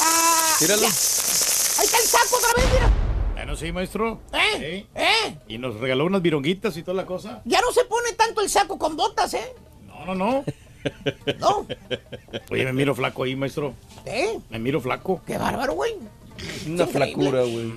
Ah, 0.01 0.55
Tíralo. 0.59 0.81
ya. 0.81 0.87
Ahí 0.87 1.85
está 1.85 1.97
el 1.97 2.03
saco 2.05 2.37
otra 2.37 2.49
vez, 2.57 2.73
mira. 2.73 2.91
Bueno, 3.33 3.55
sí, 3.55 3.71
maestro. 3.71 4.19
¿Eh? 4.33 4.85
¿Eh? 4.95 5.37
Y 5.47 5.57
nos 5.57 5.75
regaló 5.79 6.05
unas 6.05 6.21
vironguitas 6.21 6.75
y 6.77 6.83
toda 6.83 6.95
la 6.95 7.05
cosa. 7.05 7.41
Ya 7.45 7.61
no 7.61 7.71
se 7.71 7.83
pone 7.85 8.13
tanto 8.13 8.41
el 8.41 8.49
saco 8.49 8.77
con 8.77 8.95
botas, 8.95 9.33
¿eh? 9.33 9.53
No, 9.85 10.05
no, 10.05 10.15
no. 10.15 10.45
No. 11.39 11.65
Oye, 12.51 12.65
me 12.65 12.73
miro 12.73 12.93
flaco 12.93 13.23
ahí, 13.23 13.35
maestro. 13.35 13.73
¿Eh? 14.05 14.37
Me 14.49 14.59
miro 14.59 14.81
flaco. 14.81 15.21
Qué 15.25 15.37
bárbaro, 15.37 15.73
güey. 15.73 15.95
Una 16.67 16.85
flacura, 16.87 17.41
güey. 17.41 17.71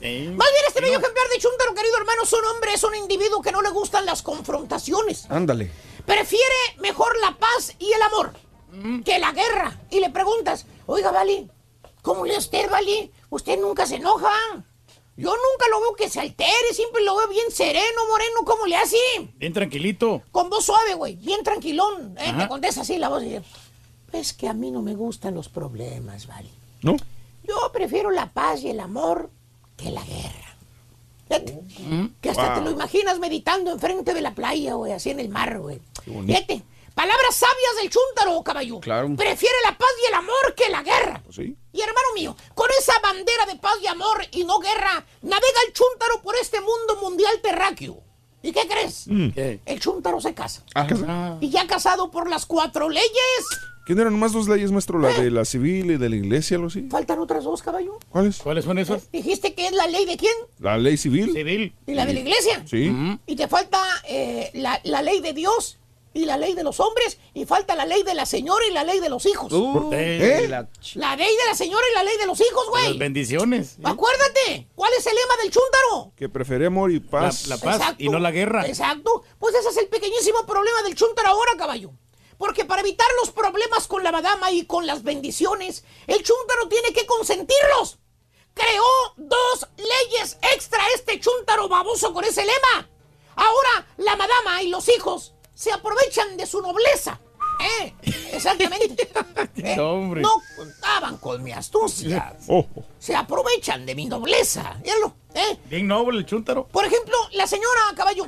¿Eh? 0.00 0.30
Más 0.34 0.48
bien 0.52 0.64
este 0.68 0.80
bello 0.80 0.98
ejemplar 0.98 1.28
de 1.32 1.38
Chuntaro, 1.38 1.74
querido 1.74 1.96
hermano, 1.98 2.22
es 2.22 2.32
un 2.32 2.44
hombre, 2.46 2.72
es 2.72 2.82
un 2.84 2.94
individuo 2.94 3.42
que 3.42 3.52
no 3.52 3.60
le 3.60 3.70
gustan 3.70 4.06
las 4.06 4.22
confrontaciones. 4.22 5.26
Ándale. 5.30 5.70
Prefiere 6.06 6.54
mejor 6.80 7.14
la 7.20 7.36
paz 7.36 7.74
y 7.78 7.92
el 7.92 8.02
amor 8.02 8.32
que 9.04 9.18
la 9.18 9.32
guerra. 9.32 9.78
Y 9.90 10.00
le 10.00 10.10
preguntas, 10.10 10.66
oiga, 10.86 11.10
Vali, 11.10 11.50
¿cómo 12.02 12.24
le 12.24 12.36
usted, 12.36 12.70
Vali? 12.70 13.10
Usted 13.30 13.58
nunca 13.60 13.86
se 13.86 13.96
enoja. 13.96 14.32
Yo 15.18 15.30
nunca 15.30 15.68
lo 15.70 15.80
veo 15.80 15.94
que 15.94 16.10
se 16.10 16.20
altere, 16.20 16.74
siempre 16.74 17.02
lo 17.02 17.16
veo 17.16 17.28
bien 17.28 17.50
sereno, 17.50 18.06
moreno, 18.08 18.44
¿cómo 18.44 18.66
le 18.66 18.76
hace? 18.76 18.96
Bien 19.36 19.52
tranquilito. 19.52 20.22
Con 20.30 20.50
voz 20.50 20.66
suave, 20.66 20.94
güey, 20.94 21.16
bien 21.16 21.42
tranquilón. 21.42 22.14
Eh, 22.18 22.34
te 22.38 22.46
contesta 22.48 22.82
así 22.82 22.98
la 22.98 23.08
voz 23.08 23.22
y 23.22 23.30
dice, 23.30 23.42
es 24.12 24.34
que 24.34 24.46
a 24.46 24.52
mí 24.52 24.70
no 24.70 24.82
me 24.82 24.94
gustan 24.94 25.34
los 25.34 25.48
problemas, 25.48 26.26
Vali. 26.26 26.50
¿No? 26.82 26.96
Yo 27.44 27.72
prefiero 27.72 28.10
la 28.10 28.30
paz 28.30 28.62
y 28.62 28.68
el 28.68 28.80
amor 28.80 29.30
que 29.76 29.90
la 29.90 30.04
guerra. 30.04 30.45
Fíjate, 31.28 31.58
que 32.20 32.30
hasta 32.30 32.54
te 32.54 32.60
lo 32.60 32.70
imaginas 32.70 33.18
meditando 33.18 33.72
enfrente 33.72 34.14
de 34.14 34.20
la 34.20 34.34
playa, 34.34 34.74
güey, 34.74 34.92
así 34.92 35.10
en 35.10 35.20
el 35.20 35.28
mar, 35.28 35.58
güey. 35.58 35.80
Fíjate, 36.04 36.62
palabras 36.94 37.34
sabias 37.34 37.76
del 37.80 37.90
chúntaro, 37.90 38.42
caballo. 38.42 38.80
Claro. 38.80 39.14
Prefiere 39.16 39.56
la 39.64 39.76
paz 39.76 39.88
y 40.04 40.08
el 40.08 40.14
amor 40.14 40.54
que 40.56 40.68
la 40.68 40.82
guerra. 40.82 41.22
Sí. 41.30 41.56
Y 41.72 41.80
hermano 41.80 42.08
mío, 42.14 42.36
con 42.54 42.68
esa 42.78 42.92
bandera 43.02 43.46
de 43.46 43.56
paz 43.56 43.74
y 43.82 43.86
amor 43.88 44.24
y 44.30 44.44
no 44.44 44.60
guerra, 44.60 45.04
navega 45.22 45.60
el 45.66 45.72
chúntaro 45.72 46.22
por 46.22 46.36
este 46.36 46.60
mundo 46.60 46.96
mundial 47.02 47.40
terráqueo. 47.42 48.02
¿Y 48.42 48.52
qué 48.52 48.68
crees? 48.68 49.08
Mm. 49.08 49.30
El 49.66 49.80
chúntaro 49.80 50.20
se 50.20 50.32
casa. 50.32 50.62
Ah. 50.74 51.36
Y 51.40 51.50
ya 51.50 51.66
casado 51.66 52.10
por 52.12 52.30
las 52.30 52.46
cuatro 52.46 52.88
leyes. 52.88 53.44
¿Quién 53.86 54.00
eran 54.00 54.12
nomás 54.12 54.32
dos 54.32 54.48
leyes, 54.48 54.72
maestro? 54.72 54.98
La 54.98 55.10
de 55.12 55.30
la 55.30 55.44
civil 55.44 55.92
y 55.92 55.96
de 55.96 56.08
la 56.08 56.16
iglesia, 56.16 56.56
algo 56.56 56.66
así. 56.66 56.88
Faltan 56.90 57.20
otras 57.20 57.44
dos, 57.44 57.62
caballo. 57.62 57.98
¿Cuáles? 58.10 58.38
¿Cuáles 58.38 58.64
son 58.64 58.80
esas? 58.80 59.08
¿Dijiste 59.12 59.54
que 59.54 59.66
es 59.66 59.72
la 59.72 59.86
ley 59.86 60.04
de 60.06 60.16
quién? 60.16 60.32
La 60.58 60.76
ley 60.76 60.96
civil. 60.96 61.32
Civil. 61.32 61.72
¿Y 61.86 61.94
la 61.94 62.04
de 62.04 62.14
la 62.14 62.18
iglesia? 62.20 62.64
Sí. 62.68 62.92
Y 63.26 63.36
te 63.36 63.46
falta 63.46 63.78
eh, 64.08 64.50
la, 64.54 64.80
la 64.82 65.02
ley 65.02 65.20
de 65.20 65.32
Dios 65.34 65.78
y 66.14 66.24
la 66.24 66.36
ley 66.36 66.54
de 66.54 66.64
los 66.64 66.80
hombres 66.80 67.18
y 67.32 67.44
falta 67.44 67.76
la 67.76 67.86
ley 67.86 68.02
de 68.02 68.14
la 68.14 68.26
señora 68.26 68.64
y 68.68 68.72
la 68.72 68.82
ley 68.82 68.98
de 68.98 69.08
los 69.08 69.24
hijos. 69.24 69.52
Uh, 69.52 69.90
¿Eh? 69.92 70.46
la 70.48 70.66
La 70.96 71.14
ley 71.14 71.28
de 71.28 71.44
la 71.48 71.54
señora 71.54 71.84
y 71.92 71.94
la 71.94 72.02
ley 72.02 72.16
de 72.18 72.26
los 72.26 72.40
hijos, 72.40 72.64
Las 72.74 72.86
güey. 72.86 72.98
bendiciones. 72.98 73.76
Acuérdate, 73.84 74.66
¿cuál 74.74 74.90
es 74.98 75.06
el 75.06 75.12
lema 75.14 75.42
del 75.44 75.52
chúntaro? 75.52 76.12
Que 76.16 76.28
prefiere 76.28 76.66
amor 76.66 76.90
y 76.90 76.98
paz. 76.98 77.46
La, 77.46 77.54
la 77.54 77.62
paz 77.62 77.94
y 77.98 78.08
no 78.08 78.18
la 78.18 78.32
guerra. 78.32 78.66
Exacto. 78.66 79.22
Pues 79.38 79.54
ese 79.54 79.68
es 79.68 79.76
el 79.76 79.86
pequeñísimo 79.86 80.44
problema 80.44 80.82
del 80.82 80.96
chúntaro 80.96 81.28
ahora, 81.28 81.52
caballo. 81.56 81.92
Porque 82.38 82.64
para 82.64 82.82
evitar 82.82 83.08
los 83.20 83.30
problemas 83.30 83.86
con 83.86 84.02
la 84.04 84.12
madama 84.12 84.50
y 84.50 84.66
con 84.66 84.86
las 84.86 85.02
bendiciones, 85.02 85.84
el 86.06 86.22
chúntaro 86.22 86.68
tiene 86.68 86.92
que 86.92 87.06
consentirlos. 87.06 87.98
Creó 88.54 88.84
dos 89.16 89.66
leyes 89.76 90.38
extra 90.54 90.82
este 90.94 91.20
chúntaro 91.20 91.68
baboso 91.68 92.12
con 92.12 92.24
ese 92.24 92.42
lema. 92.42 92.88
Ahora 93.36 93.86
la 93.98 94.16
madama 94.16 94.62
y 94.62 94.68
los 94.68 94.88
hijos 94.88 95.34
se 95.54 95.72
aprovechan 95.72 96.36
de 96.36 96.46
su 96.46 96.60
nobleza. 96.60 97.20
¿Eh? 97.80 97.94
Exactamente. 98.32 99.08
¿Eh? 99.56 99.76
No, 99.76 100.10
contaban 100.56 101.16
con 101.18 101.42
mi 101.42 101.52
astucia. 101.52 102.36
Oh, 102.48 102.66
Se 102.98 103.14
aprovechan 103.14 103.86
de 103.86 103.94
mi 103.94 104.06
nobleza. 104.06 104.78
Míralo. 104.82 105.14
¿eh? 105.34 105.58
Bien 105.64 105.86
noble 105.86 106.18
el 106.18 106.26
chúntaro. 106.26 106.66
Por 106.68 106.84
ejemplo, 106.84 107.16
la 107.32 107.46
señora 107.46 107.80
caballo. 107.96 108.26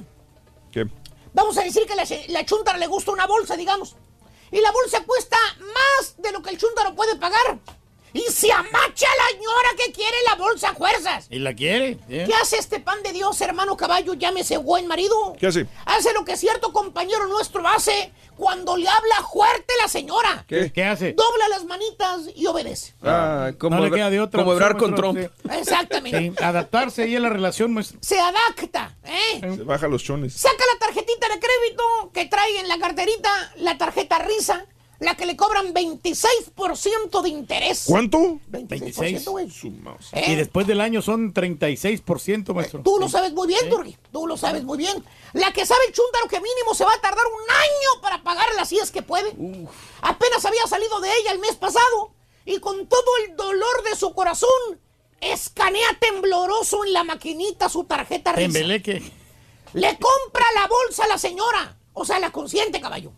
Vamos 1.38 1.56
a 1.56 1.62
decir 1.62 1.86
que 1.86 1.94
la, 1.94 2.04
la 2.30 2.44
chúntara 2.44 2.78
le 2.78 2.88
gusta 2.88 3.12
una 3.12 3.24
bolsa, 3.24 3.56
digamos. 3.56 3.94
Y 4.50 4.60
la 4.60 4.72
bolsa 4.72 5.04
cuesta 5.04 5.36
más 5.60 6.16
de 6.16 6.32
lo 6.32 6.42
que 6.42 6.50
el 6.50 6.58
chúntaro 6.58 6.96
puede 6.96 7.14
pagar. 7.14 7.60
Y 8.12 8.20
se 8.20 8.50
amacha 8.52 9.06
la 9.06 9.38
señora 9.38 9.68
que 9.76 9.92
quiere 9.92 10.16
la 10.28 10.36
bolsa 10.36 10.70
a 10.70 10.74
fuerzas. 10.74 11.26
¿Y 11.30 11.38
la 11.38 11.54
quiere? 11.54 11.98
¿eh? 12.08 12.24
¿Qué 12.26 12.34
hace 12.34 12.56
este 12.56 12.80
pan 12.80 13.02
de 13.02 13.12
Dios, 13.12 13.40
hermano 13.40 13.76
caballo? 13.76 14.14
Llámese 14.14 14.56
buen 14.56 14.86
marido. 14.86 15.36
¿Qué 15.38 15.46
hace? 15.46 15.66
Hace 15.84 16.12
lo 16.12 16.24
que 16.24 16.36
cierto 16.36 16.72
compañero 16.72 17.26
nuestro 17.26 17.66
hace 17.66 18.12
cuando 18.36 18.76
le 18.76 18.88
habla 18.88 19.16
fuerte 19.30 19.72
la 19.82 19.88
señora. 19.88 20.44
¿Qué? 20.46 20.72
¿Qué 20.72 20.84
hace? 20.84 21.12
Dobla 21.12 21.48
las 21.48 21.64
manitas 21.64 22.20
y 22.34 22.46
obedece. 22.46 22.94
Ah, 23.02 23.50
como, 23.58 23.76
no 23.76 23.84
le 23.84 23.90
queda 23.90 24.10
de 24.10 24.20
otra 24.20 24.42
como 24.42 24.52
Ebrar 24.54 24.76
con 24.76 24.94
Trump. 24.94 25.18
sí. 25.18 25.48
Exactamente. 25.58 26.18
Sí, 26.18 26.32
adaptarse 26.44 27.02
ahí 27.02 27.16
a 27.16 27.20
la 27.20 27.28
relación, 27.28 27.74
maestro. 27.74 27.98
Se 28.00 28.18
adapta, 28.18 28.96
¿eh? 29.04 29.40
Se 29.40 29.62
baja 29.64 29.88
los 29.88 30.04
chones. 30.04 30.34
Saca 30.34 30.64
la 30.72 30.78
tarjetita 30.78 31.28
de 31.28 31.40
crédito 31.40 32.10
que 32.14 32.26
trae 32.26 32.60
en 32.60 32.68
la 32.68 32.78
carterita, 32.78 33.52
la 33.56 33.76
tarjeta 33.76 34.18
Risa, 34.20 34.66
la 35.00 35.16
que 35.16 35.26
le 35.26 35.36
cobran 35.36 35.72
26% 35.72 37.22
de 37.22 37.28
interés. 37.28 37.84
¿Cuánto? 37.86 38.18
26%, 38.50 39.30
güey. 39.30 39.48
Y 40.26 40.34
después 40.34 40.66
del 40.66 40.80
año 40.80 41.02
son 41.02 41.32
36%, 41.32 42.52
maestro. 42.52 42.82
Tú 42.82 42.98
lo 42.98 43.08
sabes 43.08 43.32
muy 43.32 43.46
bien, 43.46 43.68
Turgi. 43.68 43.96
Tú 44.12 44.26
lo 44.26 44.36
sabes 44.36 44.64
muy 44.64 44.76
bien. 44.76 45.04
La 45.34 45.52
que 45.52 45.64
sabe 45.66 45.80
el 45.86 45.94
chúntaro 45.94 46.26
que 46.28 46.40
mínimo 46.40 46.74
se 46.74 46.84
va 46.84 46.92
a 46.92 47.00
tardar 47.00 47.24
un 47.26 47.50
año 47.50 48.02
para 48.02 48.22
pagarla 48.22 48.64
si 48.64 48.78
es 48.78 48.90
que 48.90 49.02
puede. 49.02 49.30
Apenas 50.02 50.44
había 50.44 50.66
salido 50.66 51.00
de 51.00 51.10
ella 51.20 51.32
el 51.32 51.38
mes 51.38 51.54
pasado 51.56 52.12
y 52.44 52.58
con 52.58 52.88
todo 52.88 53.16
el 53.24 53.36
dolor 53.36 53.84
de 53.88 53.96
su 53.96 54.12
corazón 54.14 54.80
escanea 55.20 55.96
tembloroso 56.00 56.84
en 56.84 56.92
la 56.92 57.04
maquinita 57.04 57.68
su 57.68 57.84
tarjeta 57.84 58.32
Risa. 58.32 58.52
Tembeleque. 58.52 59.02
Le 59.74 59.98
compra 59.98 60.44
la 60.54 60.66
bolsa 60.66 61.04
a 61.04 61.08
la 61.08 61.18
señora. 61.18 61.76
O 61.92 62.04
sea, 62.04 62.18
la 62.18 62.30
consciente, 62.30 62.80
caballo. 62.80 63.12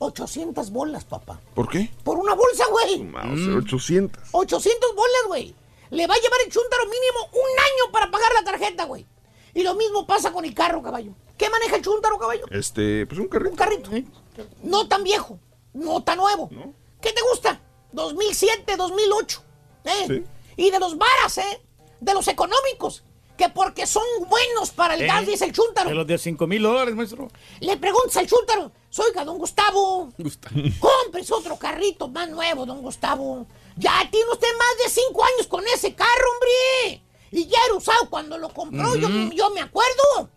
800 0.00 0.70
bolas, 0.70 1.04
papá. 1.04 1.40
¿Por 1.54 1.68
qué? 1.68 1.90
Por 2.02 2.18
una 2.18 2.34
bolsa, 2.34 2.64
güey. 2.70 3.04
Mouse, 3.04 3.64
800. 3.64 4.22
800 4.32 4.94
bolas, 4.94 5.22
güey. 5.28 5.54
Le 5.90 6.06
va 6.06 6.14
a 6.14 6.18
llevar 6.18 6.40
el 6.44 6.50
chúntaro 6.50 6.84
mínimo 6.84 7.28
un 7.32 7.58
año 7.58 7.92
para 7.92 8.10
pagar 8.10 8.32
la 8.34 8.44
tarjeta, 8.44 8.84
güey. 8.84 9.06
Y 9.52 9.62
lo 9.62 9.74
mismo 9.74 10.06
pasa 10.06 10.32
con 10.32 10.44
el 10.44 10.54
carro, 10.54 10.82
caballo. 10.82 11.12
¿Qué 11.36 11.50
maneja 11.50 11.76
el 11.76 11.82
chúntaro, 11.82 12.18
caballo? 12.18 12.46
Este, 12.50 13.06
pues 13.06 13.20
un 13.20 13.28
carrito. 13.28 13.50
Un 13.50 13.56
carrito. 13.56 13.90
No 14.62 14.88
tan 14.88 15.04
viejo, 15.04 15.38
no 15.74 16.02
tan 16.02 16.16
nuevo. 16.16 16.48
¿Qué 17.00 17.12
te 17.12 17.20
gusta? 17.30 17.60
2007, 17.92 18.76
2008. 18.76 19.42
¿eh? 19.84 19.90
Sí. 20.06 20.24
Y 20.56 20.70
de 20.70 20.78
los 20.78 20.96
varas, 20.96 21.36
¿eh? 21.38 21.62
De 22.00 22.14
los 22.14 22.26
económicos. 22.28 23.04
Que 23.36 23.48
porque 23.48 23.86
son 23.86 24.04
buenos 24.28 24.70
para 24.70 24.94
el 24.94 25.02
¿Eh? 25.02 25.06
gas, 25.06 25.26
dice 25.26 25.44
el 25.44 25.52
chúntaro. 25.52 25.88
De 25.88 25.94
los 25.94 26.06
de 26.06 26.16
5 26.18 26.46
mil 26.46 26.62
dólares, 26.62 26.94
maestro. 26.94 27.28
Le 27.60 27.76
preguntas 27.76 28.16
al 28.18 28.26
chúntaro, 28.26 28.70
soiga, 28.90 29.24
don 29.24 29.38
Gustavo, 29.38 30.12
cómprese 30.80 31.32
otro 31.32 31.56
carrito 31.56 32.08
más 32.08 32.28
nuevo, 32.28 32.66
don 32.66 32.82
Gustavo. 32.82 33.46
Ya 33.76 34.06
tiene 34.10 34.30
usted 34.30 34.48
más 34.58 34.84
de 34.84 34.90
cinco 34.90 35.24
años 35.24 35.46
con 35.46 35.64
ese 35.68 35.94
carro, 35.94 36.24
hombre. 36.34 37.02
Y 37.30 37.46
ya 37.46 37.58
era 37.64 37.74
usado 37.74 38.10
cuando 38.10 38.36
lo 38.36 38.52
compró, 38.52 38.94
yo, 38.96 39.08
Ujú. 39.08 39.32
yo 39.32 39.50
me 39.50 39.60
acuerdo. 39.60 40.28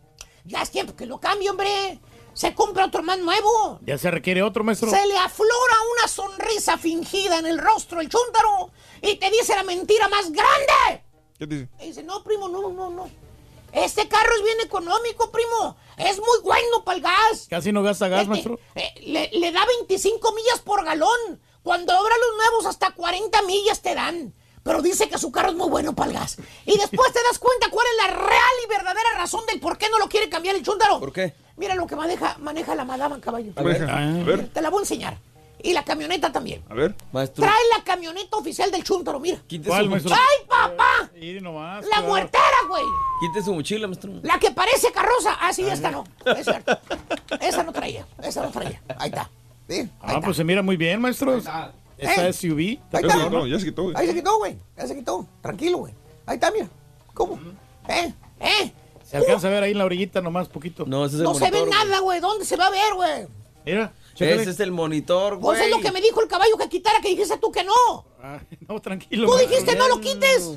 Ya 0.45 0.62
es 0.62 0.70
tiempo 0.72 0.95
que 0.95 1.06
lo 1.06 1.20
cambie, 1.20 1.49
hombre. 1.49 1.99
Se 2.34 2.54
compra 2.56 2.86
otro 2.86 3.04
más 3.04 3.20
nuevo. 3.20 3.80
Ya 3.86 3.97
se 3.97 4.10
requiere 4.12 4.41
otro, 4.41 4.64
maestro. 4.64 4.89
Se 4.89 5.06
le 5.06 5.18
aflora 5.18 5.76
una 5.97 6.08
sonrisa 6.08 6.78
fingida 6.78 7.38
en 7.39 7.45
el 7.45 7.60
rostro 7.60 8.01
el 8.01 8.10
chúntaro 8.10 8.72
y 9.01 9.16
te 9.18 9.30
dice 9.30 9.56
la 9.56 9.64
mentira 9.64 10.08
más 10.08 10.32
grande. 10.32 11.04
¿Qué 11.38 11.45
dice? 11.47 11.70
Y 11.82 11.88
dice, 11.88 12.04
no, 12.04 12.24
primo, 12.24 12.47
no, 12.49 12.70
no, 12.72 12.89
no. 12.89 13.10
Este 13.74 14.07
carro 14.07 14.30
es 14.38 14.43
bien 14.43 14.57
económico, 14.63 15.32
primo. 15.32 15.76
Es 15.97 16.17
muy 16.19 16.39
bueno 16.43 16.84
para 16.86 16.97
el 16.97 17.03
gas. 17.03 17.47
Casi 17.49 17.71
no 17.71 17.82
gasta 17.84 18.07
gas, 18.07 18.21
Este, 18.21 18.30
maestro. 18.32 18.59
eh, 18.76 18.93
le, 19.05 19.30
le 19.34 19.51
da 19.51 19.65
25 19.65 20.32
millas 20.34 20.59
por 20.59 20.86
galón. 20.86 21.41
Cuando 21.63 21.93
obra 21.99 22.13
los 22.17 22.38
nuevos, 22.38 22.65
hasta 22.67 22.91
40 22.91 23.41
millas 23.43 23.82
te 23.82 23.95
dan. 23.95 24.34
Pero 24.63 24.82
dice 24.82 25.09
que 25.09 25.17
su 25.17 25.32
carro 25.32 25.49
es 25.49 25.55
muy 25.55 25.69
bueno 25.69 25.93
para 25.93 26.11
el 26.11 26.17
gas. 26.17 26.38
Y 26.65 26.78
después 26.78 27.11
te 27.11 27.19
das 27.28 27.39
cuenta 27.39 27.69
cuál 27.69 27.86
es 27.88 28.07
la 28.07 28.13
real 28.15 28.53
y 28.63 28.69
verdadera 28.69 29.09
razón 29.17 29.45
del 29.47 29.59
por 29.59 29.78
qué 29.78 29.89
no 29.89 29.97
lo 29.99 30.07
quiere 30.07 30.30
cambiar 30.30 30.55
el 30.55 30.63
chúndaro. 30.63 30.99
¿Por 30.99 31.11
qué? 31.11 31.34
Mira 31.57 31.76
lo 31.76 31.86
que 31.88 31.95
maneja, 31.95 32.38
maneja 32.39 32.74
la 32.76 32.86
madama, 32.86 33.19
caballo. 33.19 33.51
A 33.55 33.63
ver, 33.63 33.89
a 33.89 34.24
ver. 34.24 34.49
Te 34.49 34.61
la 34.61 34.69
voy 34.69 34.80
a 34.80 34.82
enseñar. 34.84 35.17
Y 35.64 35.72
la 35.74 35.84
camioneta 35.84 36.30
también. 36.32 36.61
A 36.70 36.74
ver. 36.74 36.93
Maestro. 37.14 37.43
Trae 37.45 37.55
la 37.78 37.84
camioneta 37.86 38.36
oficial 38.36 38.70
del 38.70 38.84
chúntaro, 38.84 39.20
mira. 39.20 39.38
Quite 39.47 39.70
¿Cuál, 39.70 39.86
su, 39.86 39.89
maestro? 39.91 40.14
¡Ay, 40.14 40.45
papá! 40.47 41.09
Sí, 41.18 41.39
nomás. 41.41 41.86
La 41.88 42.01
muertera, 42.01 42.43
güey. 42.68 42.84
quite 43.22 43.41
su 43.45 43.53
mochila, 43.53 43.88
maestro. 43.88 44.11
La 44.24 44.38
que 44.39 44.51
parece 44.51 44.91
carroza. 44.91 45.38
Ah, 45.39 45.53
sí, 45.53 45.64
esta 45.66 45.89
no. 45.89 46.03
Es 46.26 46.45
cierto. 46.45 46.78
Esa 47.39 47.64
no 47.64 47.72
traía. 47.72 48.05
Esa 48.22 48.43
no 48.43 48.51
traía. 48.51 48.82
Ahí 48.97 49.09
está. 49.09 49.30
Sí, 49.70 49.76
ahí 49.80 49.89
Ah, 50.01 50.20
pues 50.22 50.36
se 50.36 50.43
mira 50.43 50.61
muy 50.61 50.76
bien, 50.76 50.99
maestro. 50.99 51.38
Esa 51.38 51.72
¿Eh? 51.97 52.34
SUV. 52.34 52.57
Ahí 52.59 52.80
está. 52.91 52.99
quitó, 53.01 53.47
ya 53.47 53.57
se 53.59 53.66
quitó. 53.66 53.84
güey. 53.84 53.95
Ahí 53.95 54.07
se 54.07 54.14
quitó, 54.16 54.38
güey. 54.38 54.57
Ya 54.78 54.88
se 54.88 54.95
quitó. 54.95 55.26
Tranquilo, 55.41 55.78
güey. 55.78 55.93
Ahí 56.26 56.36
está, 56.36 56.51
mira. 56.51 56.68
¿Cómo? 57.14 57.39
¿Eh? 57.88 58.14
¿Eh? 58.41 58.74
Se 59.05 59.16
alcanza 59.16 59.47
a 59.47 59.51
ver 59.51 59.64
ahí 59.64 59.72
en 59.72 59.78
la 59.78 59.86
orillita 59.86 60.20
nomás 60.20 60.49
poquito. 60.49 60.84
No, 60.86 61.05
ese 61.05 61.16
es 61.16 61.20
el 61.22 61.24
No 61.24 61.36
se 61.36 61.49
ve 61.49 61.59
güey. 61.61 61.72
nada, 61.72 61.99
güey. 61.99 62.20
¿Dónde 62.20 62.43
se 62.43 62.57
va 62.57 62.66
a 62.66 62.70
ver, 62.70 62.93
güey? 62.95 63.28
Mira. 63.66 63.93
Ese 64.20 64.49
es 64.51 64.59
el 64.59 64.72
monitor, 64.72 65.39
Pues 65.39 65.57
güey. 65.59 65.70
es 65.70 65.76
lo 65.76 65.82
que 65.82 65.91
me 65.91 66.01
dijo 66.01 66.22
el 66.22 66.28
caballo 66.28 66.55
que 66.57 66.70
quitara, 66.70 66.99
que 67.01 67.09
dijiste 67.09 67.38
tú 67.38 67.51
que 67.51 67.64
no. 67.64 68.05
Ah, 68.22 68.39
no, 68.68 68.80
tranquilo. 68.82 69.28
Tú 69.28 69.36
dijiste 69.38 69.76
no 69.76 69.88
lo 69.88 69.99
quites. 69.99 70.51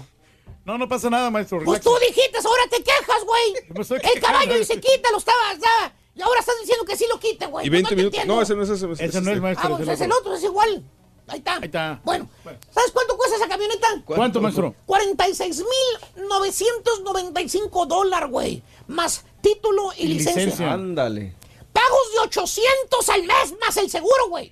No, 0.64 0.76
no 0.78 0.88
pasa 0.88 1.08
nada, 1.08 1.30
maestro. 1.30 1.60
Pues 1.64 1.80
tú 1.80 1.92
dijiste, 2.00 2.38
ahora 2.44 2.62
te 2.70 2.82
quejas, 2.82 3.24
güey. 3.24 4.00
El 4.14 4.20
caballo 4.20 4.58
dice 4.58 4.80
quítalo, 4.80 5.18
estaba, 5.18 5.52
estaba. 5.52 5.92
Y 6.14 6.22
ahora 6.22 6.40
estás 6.40 6.56
diciendo 6.60 6.84
que 6.84 6.96
sí 6.96 7.06
lo 7.08 7.20
quite, 7.20 7.46
güey. 7.46 7.66
Y 7.66 7.70
Pues 7.70 7.82
20 7.88 7.94
no 7.94 7.96
minutos. 8.10 8.42
ese 8.42 8.54
no 8.56 8.62
es 8.62 8.70
ese. 8.70 8.86
Ese 8.92 9.20
no 9.20 9.30
es, 9.30 9.36
este. 9.36 9.40
maestro. 9.40 9.68
Ah, 9.68 9.76
pues 9.76 9.82
ese 9.82 9.92
es 9.92 10.00
el 10.00 10.12
otro, 10.12 10.34
es 10.34 10.42
igual. 10.42 10.82
Ahí 11.28 11.38
está. 11.38 11.54
Ahí 11.56 11.64
está. 11.64 12.00
Bueno, 12.04 12.28
¿sabes 12.70 12.92
cuánto 12.92 13.16
cuesta 13.16 13.34
esa 13.36 13.48
camioneta? 13.48 13.86
¿Cuánto, 14.04 14.40
maestro? 14.40 14.74
46,995 14.86 17.86
dólares, 17.86 18.30
güey. 18.30 18.62
Más 18.86 19.24
título 19.40 19.90
y, 19.98 20.04
Y 20.04 20.08
licencia. 20.08 20.42
licencia. 20.44 20.72
Ándale. 20.72 21.34
Pagos 21.76 22.12
de 22.12 22.18
800 22.20 23.08
al 23.10 23.22
mes 23.24 23.54
más 23.60 23.76
el 23.76 23.90
seguro, 23.90 24.30
güey. 24.30 24.50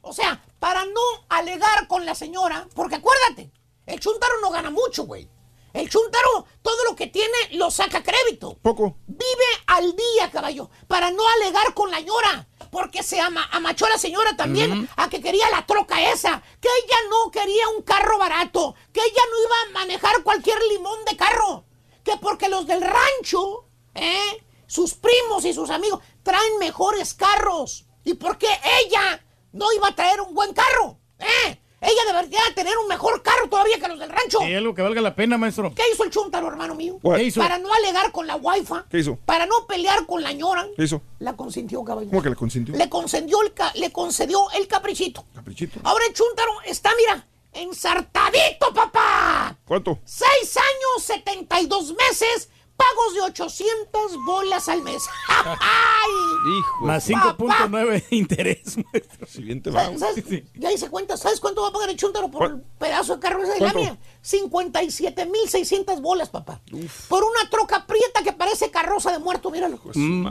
O 0.00 0.14
sea, 0.14 0.42
para 0.58 0.86
no 0.86 1.02
alegar 1.28 1.86
con 1.86 2.06
la 2.06 2.14
señora, 2.14 2.66
porque 2.74 2.94
acuérdate, 2.94 3.52
el 3.84 4.00
chuntaro 4.00 4.40
no 4.40 4.48
gana 4.48 4.70
mucho, 4.70 5.04
güey. 5.04 5.28
El 5.74 5.90
chuntaro 5.90 6.46
todo 6.62 6.84
lo 6.88 6.96
que 6.96 7.08
tiene 7.08 7.36
lo 7.52 7.70
saca 7.70 8.02
crédito. 8.02 8.56
Poco. 8.62 8.96
Vive 9.06 9.50
al 9.66 9.94
día, 9.94 10.30
caballo, 10.30 10.70
para 10.88 11.10
no 11.10 11.22
alegar 11.36 11.74
con 11.74 11.90
la 11.90 11.98
señora. 11.98 12.48
Porque 12.70 13.02
se 13.02 13.20
ama, 13.20 13.46
amachó 13.52 13.84
a 13.84 13.90
la 13.90 13.98
señora 13.98 14.34
también 14.34 14.88
a 14.96 15.10
que 15.10 15.20
quería 15.20 15.50
la 15.50 15.66
troca 15.66 16.10
esa. 16.10 16.42
Que 16.58 16.68
ella 16.68 16.96
no 17.10 17.30
quería 17.30 17.68
un 17.68 17.82
carro 17.82 18.16
barato. 18.16 18.74
Que 18.94 19.00
ella 19.00 19.22
no 19.30 19.42
iba 19.42 19.56
a 19.60 19.80
manejar 19.80 20.22
cualquier 20.22 20.58
limón 20.70 21.04
de 21.04 21.18
carro. 21.18 21.66
Que 22.02 22.16
porque 22.16 22.48
los 22.48 22.66
del 22.66 22.80
rancho, 22.80 23.66
¿eh? 23.94 24.42
sus 24.72 24.94
primos 24.94 25.44
y 25.44 25.52
sus 25.52 25.68
amigos, 25.68 26.00
traen 26.22 26.58
mejores 26.58 27.14
carros. 27.14 27.86
Y 28.04 28.14
porque 28.14 28.48
ella 28.84 29.22
no 29.52 29.66
iba 29.72 29.88
a 29.88 29.94
traer 29.94 30.20
un 30.20 30.34
buen 30.34 30.52
carro. 30.52 30.98
¿eh? 31.18 31.58
Ella 31.80 32.00
debería 32.06 32.40
tener 32.54 32.78
un 32.78 32.86
mejor 32.86 33.22
carro 33.22 33.48
todavía 33.48 33.76
que 33.80 33.88
los 33.88 33.98
del 33.98 34.08
rancho. 34.08 34.38
Sí, 34.40 34.54
algo 34.54 34.72
que 34.72 34.82
valga 34.82 35.00
la 35.00 35.16
pena, 35.16 35.36
maestro. 35.36 35.74
¿Qué 35.74 35.82
hizo 35.92 36.04
el 36.04 36.10
chuntaro, 36.10 36.46
hermano 36.46 36.76
mío? 36.76 37.00
¿Qué 37.02 37.24
hizo? 37.24 37.40
Para 37.40 37.58
no 37.58 37.72
alegar 37.74 38.12
con 38.12 38.26
la 38.28 38.36
wifi. 38.36 38.72
¿Qué 38.88 38.98
hizo? 39.00 39.16
Para 39.26 39.46
no 39.46 39.66
pelear 39.66 40.06
con 40.06 40.22
la 40.22 40.32
ñora. 40.32 40.66
¿Qué 40.76 40.84
hizo? 40.84 41.02
La 41.18 41.34
consintió, 41.36 41.82
caballo. 41.82 42.08
¿Cómo 42.10 42.22
que 42.22 42.30
le 42.30 42.36
consintió? 42.36 42.76
Le 42.76 42.88
concedió 42.88 43.42
el, 43.42 43.52
ca- 43.52 43.72
le 43.74 43.90
concedió 43.90 44.48
el 44.52 44.68
caprichito. 44.68 45.24
Caprichito. 45.34 45.80
Ahora 45.82 46.04
el 46.06 46.14
chúntaro 46.14 46.52
está, 46.64 46.90
mira, 46.96 47.26
ensartadito, 47.52 48.72
papá. 48.72 49.58
¿Cuánto? 49.64 49.98
Seis 50.04 50.56
años, 50.56 51.02
72 51.04 51.94
meses, 51.96 52.48
pagos 52.82 53.14
de 53.14 53.20
800 53.22 54.24
bolas 54.24 54.68
al 54.68 54.82
mes. 54.82 55.02
¡Ay! 55.28 56.10
Hijo. 56.58 56.84
Más 56.86 57.06
de- 57.06 57.14
5.9 57.14 58.08
de 58.08 58.16
interés, 58.16 58.76
maestro. 58.92 59.26
Si 59.26 59.42
bien 59.42 59.62
te 59.62 59.70
va. 59.70 59.84
¿Sabes? 59.84 60.00
sabes? 60.00 60.24
Ya 60.54 60.72
hice 60.72 60.88
cuenta. 60.90 61.16
¿Sabes 61.16 61.38
cuánto 61.40 61.62
va 61.62 61.68
a 61.68 61.72
pagar 61.72 61.90
el 61.90 61.96
chúntaro 61.96 62.30
por 62.30 62.38
¿Cuál? 62.40 62.52
el 62.52 62.62
pedazo 62.78 63.14
de 63.14 63.20
carro 63.20 63.42
de 63.46 63.58
¿Cuánto? 63.58 63.78
lana? 63.78 63.98
57.600 64.24 66.00
bolas, 66.00 66.28
papá. 66.30 66.60
Por 67.08 67.22
una 67.24 67.48
troca 67.50 67.86
prieta 67.86 68.22
que 68.22 68.32
parece 68.32 68.70
carroza 68.70 69.12
de 69.12 69.18
muerto, 69.18 69.50
míralo. 69.50 69.78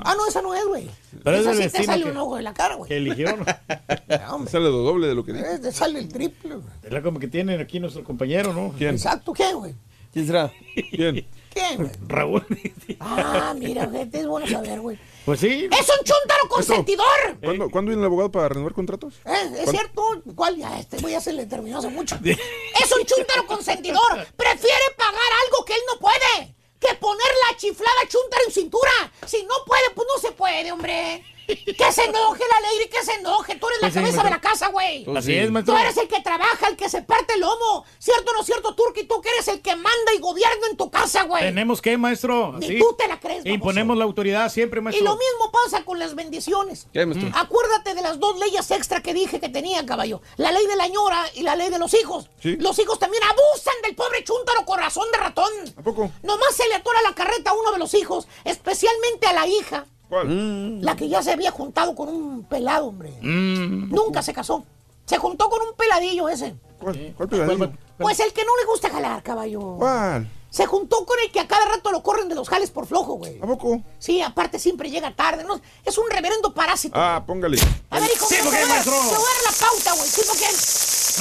Ah, 0.03 0.15
no, 0.17 0.25
esa 0.27 0.41
no 0.41 0.53
es, 0.53 0.65
güey. 0.65 0.89
Pero 1.23 1.37
es 1.37 1.45
esa 1.45 1.53
sí 1.63 1.69
te 1.69 1.83
sale 1.83 2.03
que- 2.03 2.11
un 2.11 2.17
ojo 2.17 2.35
de 2.35 2.41
la 2.43 2.53
cara, 2.53 2.75
güey. 2.75 2.87
Que 2.89 2.97
eligieron. 2.97 3.45
Hombre, 4.29 4.51
Sale 4.51 4.65
lo 4.65 4.77
doble 4.77 5.07
de 5.07 5.15
lo 5.15 5.23
que 5.23 5.33
dije. 5.33 5.59
te 5.59 5.71
sale 5.71 5.99
el 5.99 6.07
triple. 6.09 6.55
güey. 6.55 6.67
Es 6.83 6.91
la 6.91 7.01
como 7.01 7.19
que 7.19 7.27
tiene 7.27 7.55
aquí 7.61 7.79
nuestro 7.79 8.03
compañero, 8.03 8.53
¿no? 8.53 8.73
¿Quién? 8.77 8.91
Exacto, 8.95 9.33
¿qué, 9.33 9.53
güey? 9.53 9.75
¿Quién 10.11 10.25
será? 10.27 10.51
¿Quién? 10.91 11.25
¿Qué, 11.53 11.75
güey? 11.77 11.91
Raúl. 12.07 12.45
Ah, 12.99 13.53
mira, 13.57 13.89
gente, 13.89 14.19
es 14.19 14.27
bueno 14.27 14.47
saber, 14.47 14.79
güey. 14.79 14.97
Pues 15.25 15.39
sí. 15.39 15.67
¡Es 15.71 15.89
un 15.89 16.05
chúntaro 16.05 16.47
consentidor! 16.49 17.05
¿Cuándo, 17.41 17.69
¿Cuándo 17.69 17.89
viene 17.89 18.01
el 18.01 18.05
abogado 18.05 18.31
para 18.31 18.49
renovar 18.49 18.73
contratos? 18.73 19.15
Eh, 19.25 19.63
¿Es 19.63 19.71
cierto? 19.71 20.03
¿Cuál? 20.35 20.57
Ya, 20.57 20.79
este 20.79 20.97
güey 20.97 21.13
ya 21.13 21.21
se 21.21 21.33
le 21.33 21.45
terminó 21.45 21.79
hace 21.79 21.89
mucho. 21.89 22.15
Es 22.23 22.91
un 22.91 23.05
chúntaro 23.05 23.47
consentidor. 23.47 24.27
Prefiere 24.35 24.83
pagar 24.97 25.31
algo 25.45 25.65
que 25.65 25.73
él 25.73 25.81
no 25.91 25.99
puede 25.99 26.55
que 26.79 26.95
poner 26.95 27.27
la 27.49 27.57
chiflada 27.57 28.01
chúntaro 28.09 28.43
en 28.45 28.51
cintura. 28.51 28.91
Si 29.25 29.43
no 29.43 29.55
puede, 29.65 29.89
pues 29.95 30.07
no 30.13 30.19
se 30.21 30.31
puede, 30.33 30.71
hombre. 30.71 31.23
Que 31.55 31.91
se 31.91 32.03
enoje 32.05 32.43
la 32.49 32.59
ley, 32.69 32.87
que 32.89 33.03
se 33.03 33.13
enoje. 33.13 33.55
Tú 33.55 33.67
eres 33.67 33.81
la 33.81 33.87
Pues 33.87 33.93
sí, 33.93 33.99
cabeza 33.99 34.17
maestro. 34.17 34.23
de 34.23 34.29
la 34.29 34.41
casa, 34.41 34.67
güey. 34.69 35.03
Pues 35.05 35.17
Así 35.17 35.27
sí. 35.27 35.37
es, 35.37 35.51
maestro. 35.51 35.73
Tú 35.75 35.79
eres 35.81 35.97
el 35.97 36.07
que 36.07 36.21
trabaja, 36.21 36.67
el 36.67 36.75
que 36.77 36.89
se 36.89 37.01
parte 37.01 37.33
el 37.33 37.41
lomo. 37.41 37.85
¿Cierto 37.99 38.31
o 38.31 38.33
no 38.37 38.43
cierto, 38.43 38.75
Turki? 38.75 39.03
Tú 39.05 39.21
que 39.21 39.29
eres 39.29 39.47
el 39.47 39.61
que 39.61 39.75
manda 39.75 40.13
y 40.15 40.19
gobierna 40.19 40.67
en 40.69 40.77
tu 40.77 40.89
casa, 40.91 41.23
güey. 41.23 41.43
Tenemos 41.43 41.81
que, 41.81 41.97
maestro. 41.97 42.53
Ni 42.57 42.79
tú 42.79 42.95
te 42.97 43.07
la 43.07 43.19
crees, 43.19 43.39
baboso. 43.43 43.53
Imponemos 43.53 43.97
la 43.97 44.03
autoridad 44.05 44.51
siempre, 44.51 44.79
Y 44.79 44.83
maestro. 44.83 45.05
lo 45.05 45.11
mismo 45.17 45.51
pasa 45.51 45.83
con 45.83 45.99
las 45.99 46.15
bendiciones. 46.15 46.87
¿Qué, 46.93 47.05
maestro? 47.05 47.29
Mm. 47.29 47.33
Acuérdate 47.35 47.93
de 47.93 48.01
las 48.01 48.19
dos 48.19 48.37
leyes 48.39 48.69
extra 48.71 49.01
que 49.01 49.13
dije 49.13 49.39
que 49.39 49.49
tenía, 49.49 49.85
caballo. 49.85 50.21
La 50.37 50.51
ley 50.51 50.65
de 50.67 50.75
la 50.75 50.87
ñora 50.87 51.25
y 51.35 51.41
la 51.43 51.55
ley 51.55 51.69
de 51.69 51.79
los 51.79 51.93
hijos. 51.93 52.29
Sí. 52.41 52.55
Los 52.57 52.77
hijos 52.79 52.99
también 52.99 53.23
abusan 53.23 53.73
del 53.83 53.95
pobre 53.95 54.23
chúntaro 54.23 54.65
corazón 54.65 55.05
de 55.11 55.17
ratón. 55.17 55.51
¿A 55.77 55.81
poco? 55.81 56.11
Nomás 56.23 56.55
se 56.55 56.67
le 56.67 56.75
atora 56.75 57.01
la 57.01 57.13
carreta 57.15 57.51
a 57.51 57.53
uno 57.53 57.71
de 57.71 57.79
los 57.79 57.93
hijos, 57.93 58.27
especialmente 58.45 59.27
a 59.27 59.33
la 59.33 59.47
hija. 59.47 59.85
¿Cuál? 60.11 60.81
La 60.81 60.93
que 60.97 61.07
ya 61.07 61.23
se 61.23 61.31
había 61.31 61.51
juntado 61.51 61.95
con 61.95 62.09
un 62.09 62.43
pelado, 62.43 62.87
hombre. 62.87 63.11
Mm. 63.21 63.93
Nunca 63.95 64.21
se 64.21 64.33
casó. 64.33 64.65
Se 65.05 65.17
juntó 65.17 65.49
con 65.49 65.61
un 65.61 65.73
peladillo 65.75 66.27
ese. 66.27 66.53
¿Cuál, 66.81 67.13
cuál 67.15 67.29
pegadillo? 67.29 67.71
Pues 67.97 68.19
el 68.19 68.33
que 68.33 68.43
no 68.43 68.51
le 68.57 68.65
gusta 68.65 68.89
jalar, 68.89 69.23
caballo. 69.23 69.77
¿Cuál? 69.77 70.29
Se 70.49 70.65
juntó 70.65 71.05
con 71.05 71.17
el 71.25 71.31
que 71.31 71.39
a 71.39 71.47
cada 71.47 71.63
rato 71.65 71.93
lo 71.93 72.03
corren 72.03 72.27
de 72.27 72.35
los 72.35 72.49
jales 72.49 72.71
por 72.71 72.85
flojo, 72.87 73.13
güey. 73.13 73.39
¿A 73.41 73.45
poco? 73.47 73.81
Sí, 73.99 74.21
aparte 74.21 74.59
siempre 74.59 74.89
llega 74.91 75.15
tarde. 75.15 75.45
¿no? 75.45 75.61
Es 75.85 75.97
un 75.97 76.09
reverendo 76.09 76.53
parásito. 76.53 76.93
Ah, 76.99 77.23
póngale. 77.25 77.57
A 77.89 77.99
ver, 78.01 78.09
hijo, 78.13 78.25
Sí, 78.27 78.35
te 78.35 78.43
¿por 78.43 78.51
qué, 78.51 78.59
voy 78.59 78.65
a- 78.65 78.73
maestro? 78.73 78.91
te 78.91 79.15
voy 79.15 79.15
a 79.15 79.43
dar 79.43 79.53
la 79.53 79.65
pauta, 79.65 79.93
güey. 79.93 80.09
Sí, 80.09 80.21
porque 80.27 80.45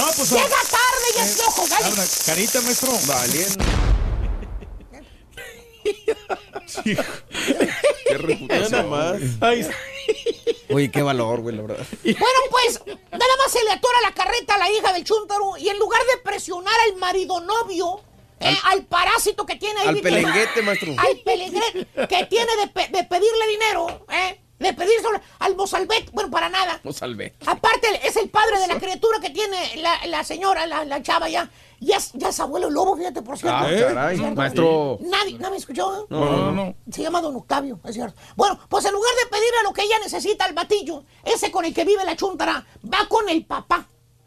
No, 0.03 0.07
pues. 0.17 0.31
llega 0.33 0.49
tarde 0.49 1.07
y 1.17 1.21
es 1.21 1.37
flojo, 1.37 1.63
Ah, 1.65 1.77
dale. 1.81 1.95
una 1.95 2.05
carita, 2.27 2.61
maestro. 2.63 2.91
Valiendo. 3.07 3.65
Qué 6.85 8.19
reputación. 8.19 8.91
más. 8.91 9.17
Ay, 9.41 9.67
Oye, 10.71 10.91
qué 10.91 11.03
valor, 11.03 11.41
güey, 11.41 11.57
la 11.57 11.63
verdad. 11.63 11.87
Bueno, 12.03 12.41
pues, 12.51 12.81
nada 12.87 13.37
más 13.43 13.53
se 13.53 13.63
le 13.65 13.71
atora 13.73 13.99
la 14.03 14.15
carreta 14.15 14.55
a 14.55 14.59
la 14.59 14.71
hija 14.71 14.93
del 14.93 15.05
chúntaro 15.05 15.57
y 15.59 15.69
en 15.69 15.79
lugar 15.79 16.01
de 16.15 16.21
presionar 16.23 16.75
al 16.89 16.97
marido 16.97 17.41
novio, 17.41 18.01
eh, 18.41 18.57
al, 18.65 18.85
parásito 18.87 19.45
que 19.47 19.57
tiene 19.57 19.81
ahí. 19.81 19.89
Al 19.89 19.99
pelenguete, 20.01 20.63
maestro. 20.63 20.93
Al 20.97 21.19
pelenguete 21.25 21.87
que 22.09 22.27
tiene 22.27 22.57
de, 22.57 22.67
pe- 22.69 22.89
de 22.91 23.05
pedirle 23.05 23.47
dinero, 23.51 24.07
¿eh? 24.11 24.41
De 24.59 24.75
pedírselo 24.75 25.19
al 25.39 25.57
mozalbet, 25.57 26.11
bueno, 26.13 26.31
para 26.31 26.49
nada. 26.51 26.81
Salvé. 26.93 27.33
Aparte, 27.47 27.89
es 28.07 28.15
el 28.17 28.29
padre 28.29 28.59
de 28.61 28.67
la 28.67 28.79
criatura 28.79 29.19
que 29.19 29.31
tiene 29.31 29.77
la, 29.77 30.05
la 30.07 30.23
señora, 30.23 30.67
la, 30.67 30.85
la 30.85 31.03
chava 31.03 31.29
ya. 31.31 31.51
Ya 31.83 31.97
es, 31.97 32.13
ya 32.13 32.29
es 32.29 32.39
abuelo 32.39 32.69
lobo, 32.69 32.95
fíjate, 32.97 33.23
por 33.23 33.39
cierto. 33.39 33.57
Ah, 33.59 33.73
¿Eh? 33.73 33.81
caray. 33.89 34.17
¿Cierto? 34.19 34.35
Maestro. 34.35 34.99
Nadie, 35.01 35.39
¿no 35.39 35.51
me 35.51 35.57
escuchó? 35.57 36.07
No, 36.11 36.25
no, 36.25 36.53
no. 36.53 36.75
Se 36.93 37.03
llama 37.03 37.23
Don 37.23 37.35
Octavio, 37.37 37.81
es 37.85 37.95
cierto. 37.95 38.21
Bueno, 38.37 38.59
pues 38.69 38.85
en 38.85 38.93
lugar 38.93 39.11
de 39.25 39.31
pedirle 39.31 39.63
lo 39.65 39.73
que 39.73 39.83
ella 39.83 39.99
necesita 39.99 40.45
al 40.45 40.53
batillo, 40.53 41.05
ese 41.25 41.51
con 41.51 41.65
el 41.65 41.73
que 41.73 41.85
vive 41.87 42.05
la 42.05 42.17
chuntara, 42.17 42.67
va 42.85 43.07
con 43.09 43.29
el 43.31 43.47
papá, 43.47 43.87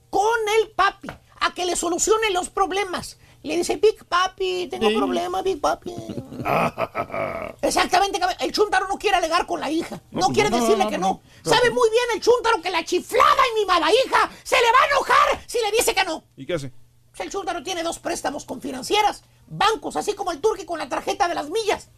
con 0.09 0.23
el 0.61 0.71
papi, 0.71 1.09
a 1.41 1.53
que 1.53 1.65
le 1.65 1.75
solucione 1.75 2.31
los 2.31 2.49
problemas. 2.49 3.17
Le 3.43 3.57
dice, 3.57 3.75
Big 3.75 4.05
Papi, 4.05 4.67
tengo 4.71 4.87
Sí. 4.89 4.95
problemas, 4.95 5.43
Big 5.43 5.59
Papi. 5.59 5.93
Exactamente, 7.61 8.19
el 8.39 8.51
chúntaro 8.51 8.87
no 8.87 8.97
quiere 8.97 9.17
alegar 9.17 9.45
con 9.45 9.59
la 9.59 9.69
hija. 9.69 10.01
No, 10.11 10.21
pues 10.27 10.33
quiere 10.33 10.49
no, 10.49 10.57
decirle 10.61 10.85
no, 10.85 10.89
que 10.89 10.97
no, 10.97 11.21
no. 11.43 11.51
Sabe 11.51 11.69
muy 11.71 11.89
bien 11.89 12.03
el 12.15 12.21
chúntaro 12.21 12.61
que 12.61 12.69
la 12.69 12.83
chiflada 12.85 13.41
y 13.51 13.59
mimada 13.59 13.87
hija 13.91 14.29
se 14.43 14.55
le 14.55 14.61
va 14.71 14.83
a 14.83 14.87
enojar 14.87 15.43
si 15.45 15.59
le 15.59 15.71
dice 15.71 15.93
que 15.93 16.03
no. 16.05 16.23
¿Y 16.37 16.45
qué 16.45 16.53
hace? 16.53 16.71
Pues 17.15 17.27
El 17.27 17.31
chúntaro 17.31 17.61
tiene 17.61 17.83
dos 17.83 17.99
préstamos 17.99 18.43
con 18.43 18.59
financieras, 18.59 19.23
bancos, 19.45 19.95
así 19.97 20.13
como 20.15 20.31
el 20.31 20.41
turqui 20.41 20.65
con 20.65 20.79
la 20.79 20.89
tarjeta 20.89 21.27
de 21.27 21.35
las 21.35 21.47
millas. 21.51 21.89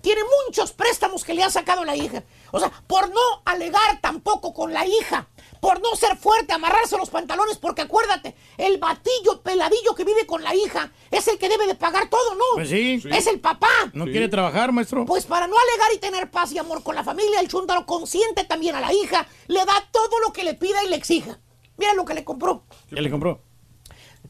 Tiene 0.00 0.22
muchos 0.46 0.72
préstamos 0.72 1.22
que 1.22 1.34
le 1.34 1.44
ha 1.44 1.50
sacado 1.50 1.84
la 1.84 1.94
hija. 1.94 2.24
O 2.50 2.58
sea, 2.58 2.72
por 2.88 3.08
no 3.08 3.20
alegar 3.44 4.00
tampoco 4.00 4.52
con 4.52 4.72
la 4.72 4.84
hija, 4.84 5.28
por 5.60 5.80
no 5.80 5.94
ser 5.94 6.16
fuerte, 6.16 6.52
amarrarse 6.52 6.96
los 6.96 7.10
pantalones, 7.10 7.58
porque 7.58 7.82
acuérdate, 7.82 8.34
el 8.58 8.78
batillo 8.78 9.40
peladillo 9.40 9.94
que 9.94 10.04
vive 10.04 10.26
con 10.26 10.42
la 10.42 10.52
hija 10.52 10.90
es 11.12 11.28
el 11.28 11.38
que 11.38 11.48
debe 11.48 11.68
de 11.68 11.76
pagar 11.76 12.10
todo, 12.10 12.34
¿no? 12.34 12.44
Pues 12.54 12.68
sí. 12.68 13.00
Es 13.08 13.28
el 13.28 13.38
papá. 13.38 13.70
No 13.92 14.04
quiere 14.06 14.28
trabajar, 14.28 14.72
maestro. 14.72 15.04
Pues 15.06 15.26
para 15.26 15.46
no 15.46 15.54
alegar 15.56 15.94
y 15.94 15.98
tener 15.98 16.28
paz 16.28 16.50
y 16.50 16.58
amor 16.58 16.82
con 16.82 16.96
la 16.96 17.04
familia, 17.04 17.38
el 17.38 17.46
chúntaro 17.46 17.86
consiente 17.86 18.42
también 18.42 18.74
a 18.74 18.80
la 18.80 18.92
hija, 18.92 19.28
le 19.46 19.64
da 19.64 19.88
todo 19.92 20.18
lo 20.26 20.32
que 20.32 20.42
le 20.42 20.54
pida 20.54 20.82
y 20.82 20.88
le 20.88 20.96
exija. 20.96 21.38
Mira 21.76 21.94
lo 21.94 22.04
que 22.04 22.14
le 22.14 22.24
compró. 22.24 22.64
¿Qué 22.88 23.00
le 23.00 23.10
compró? 23.10 23.45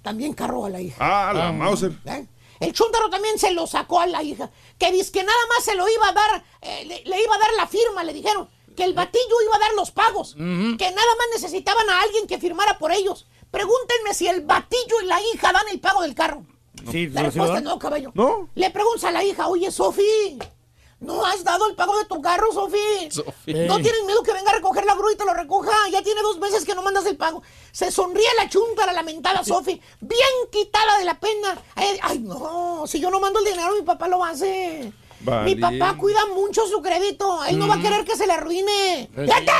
También 0.06 0.34
carro 0.34 0.64
a 0.64 0.70
la 0.70 0.80
hija. 0.80 0.96
Ah, 1.00 1.32
la 1.34 1.50
Mauser. 1.50 1.90
¿Eh? 2.04 2.28
El 2.60 2.72
chúntaro 2.72 3.10
también 3.10 3.40
se 3.40 3.50
lo 3.50 3.66
sacó 3.66 3.98
a 3.98 4.06
la 4.06 4.22
hija. 4.22 4.52
Que 4.78 4.92
dice 4.92 5.10
que 5.10 5.24
nada 5.24 5.38
más 5.52 5.64
se 5.64 5.74
lo 5.74 5.84
iba 5.88 6.08
a 6.08 6.12
dar, 6.12 6.44
eh, 6.62 6.84
le, 6.86 7.02
le 7.02 7.24
iba 7.24 7.34
a 7.34 7.38
dar 7.40 7.52
la 7.56 7.66
firma, 7.66 8.04
le 8.04 8.12
dijeron. 8.12 8.48
Que 8.76 8.84
el 8.84 8.94
batillo 8.94 9.42
iba 9.44 9.56
a 9.56 9.58
dar 9.58 9.72
los 9.74 9.90
pagos. 9.90 10.34
Que 10.34 10.38
nada 10.38 11.12
más 11.18 11.26
necesitaban 11.34 11.90
a 11.90 12.02
alguien 12.02 12.28
que 12.28 12.38
firmara 12.38 12.78
por 12.78 12.92
ellos. 12.92 13.26
Pregúntenme 13.50 14.14
si 14.14 14.28
el 14.28 14.42
batillo 14.42 15.00
y 15.02 15.06
la 15.06 15.18
hija 15.34 15.50
dan 15.52 15.66
el 15.72 15.80
pago 15.80 16.02
del 16.02 16.14
carro. 16.14 16.44
Sí, 16.92 17.08
La 17.08 17.22
¿sí 17.32 17.38
lo 17.38 17.46
respuesta 17.46 17.60
no, 17.62 17.78
caballo. 17.80 18.12
¿No? 18.14 18.48
Le 18.54 18.70
preguntas 18.70 19.02
a 19.04 19.10
la 19.10 19.24
hija, 19.24 19.48
oye, 19.48 19.72
Sofi, 19.72 20.38
¿no 21.00 21.24
has 21.26 21.44
dado 21.44 21.68
el 21.68 21.74
pago 21.74 21.96
de 21.98 22.04
tu 22.06 22.20
carro, 22.20 22.52
Sofi? 22.52 23.08
¿No 23.46 23.80
tienes 23.80 24.04
miedo 24.04 24.22
que 24.22 24.32
venga 24.32 24.50
a 24.50 24.54
recoger 24.54 24.84
la 24.84 24.94
grúa 24.94 25.12
y 25.12 25.16
te 25.16 25.24
lo 25.24 25.34
recoja? 25.34 25.72
Ya 25.90 26.02
tiene 26.02 26.22
dos 26.22 26.38
meses 26.38 26.64
que 26.64 26.74
no 26.74 26.82
mandas 26.82 27.06
el 27.06 27.16
pago. 27.16 27.42
Se 27.72 27.90
sonríe 27.90 28.28
la 28.38 28.48
chunta, 28.48 28.86
la 28.86 28.92
lamentada 28.92 29.44
Sofi, 29.44 29.80
bien 30.00 30.28
quitada 30.50 30.98
de 30.98 31.04
la 31.04 31.18
pena. 31.18 31.62
Ay, 31.74 31.98
ay, 32.02 32.18
no, 32.20 32.84
si 32.86 33.00
yo 33.00 33.10
no 33.10 33.20
mando 33.20 33.38
el 33.40 33.44
dinero, 33.44 33.74
mi 33.74 33.82
papá 33.82 34.08
lo 34.08 34.24
hace. 34.24 34.92
Mi 35.20 35.54
Vale. 35.54 35.56
papá 35.56 35.98
cuida 35.98 36.24
mucho 36.26 36.66
su 36.66 36.80
crédito. 36.82 37.44
Él 37.44 37.58
no 37.58 37.66
va 37.68 37.74
a 37.76 37.80
querer 37.80 38.04
que 38.04 38.16
se 38.16 38.26
le 38.26 38.34
arruine. 38.34 39.02
Eh, 39.02 39.08
¡Fíjate! 39.14 39.52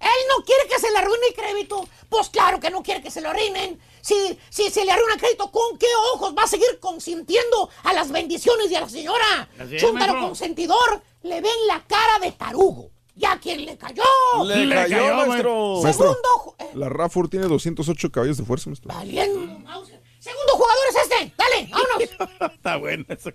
Él 0.00 0.26
no 0.28 0.44
quiere 0.44 0.66
que 0.68 0.78
se 0.78 0.90
le 0.90 0.98
arruine 0.98 1.26
el 1.28 1.34
crédito. 1.34 1.86
Pues 2.08 2.30
claro 2.30 2.58
que 2.58 2.70
no 2.70 2.82
quiere 2.82 3.02
que 3.02 3.10
se 3.10 3.20
lo 3.20 3.28
arruinen. 3.30 3.78
Si, 4.00 4.38
si 4.48 4.70
se 4.70 4.84
le 4.84 4.92
arruina 4.92 5.14
el 5.14 5.20
crédito, 5.20 5.50
¿con 5.50 5.78
qué 5.78 5.86
ojos 6.14 6.34
va 6.36 6.44
a 6.44 6.46
seguir 6.46 6.78
consintiendo 6.80 7.68
a 7.84 7.92
las 7.92 8.10
bendiciones 8.10 8.70
de 8.70 8.80
la 8.80 8.88
señora? 8.88 9.48
Chúntaro 9.78 10.20
consentidor, 10.20 11.02
le 11.22 11.40
ven 11.40 11.66
la 11.66 11.82
cara 11.86 12.18
de 12.20 12.32
tarugo. 12.32 12.90
¿Ya 13.16 13.38
quién 13.38 13.64
le 13.66 13.76
cayó? 13.76 14.02
Le, 14.46 14.64
Le 14.66 14.74
cayó, 14.74 14.96
cayó, 14.96 15.26
maestro. 15.26 15.80
Maestro. 15.82 16.06
Segundo, 16.06 16.54
eh, 16.58 16.70
La 16.74 16.88
Rafford 16.88 17.28
tiene 17.28 17.46
208 17.48 18.10
caballos 18.10 18.38
de 18.38 18.44
fuerza, 18.44 18.70
maestro. 18.70 18.88
valiendo 18.94 19.58
Mauser. 19.58 20.00
Segundo 20.18 20.52
jugador 20.54 20.84
es 20.88 20.96
este. 21.02 21.34
Dale, 21.36 21.68
vámonos. 21.70 22.52
Está 22.54 22.76
bueno 22.76 23.04
eso. 23.08 23.30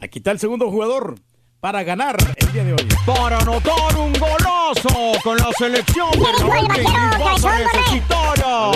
Aquí 0.00 0.18
está 0.20 0.30
el 0.30 0.38
segundo 0.38 0.70
jugador 0.70 1.16
para 1.60 1.82
ganar 1.82 2.16
el 2.36 2.52
día 2.52 2.64
de 2.64 2.72
hoy. 2.72 2.88
Para 3.04 3.38
anotar 3.38 3.96
un 3.96 4.12
golazo 4.12 5.12
con 5.22 5.36
la 5.36 5.50
selección 5.58 6.10
de 6.12 6.44
vas 7.18 7.44
a 7.44 7.58
necesitar 7.58 8.44
a. 8.44 8.72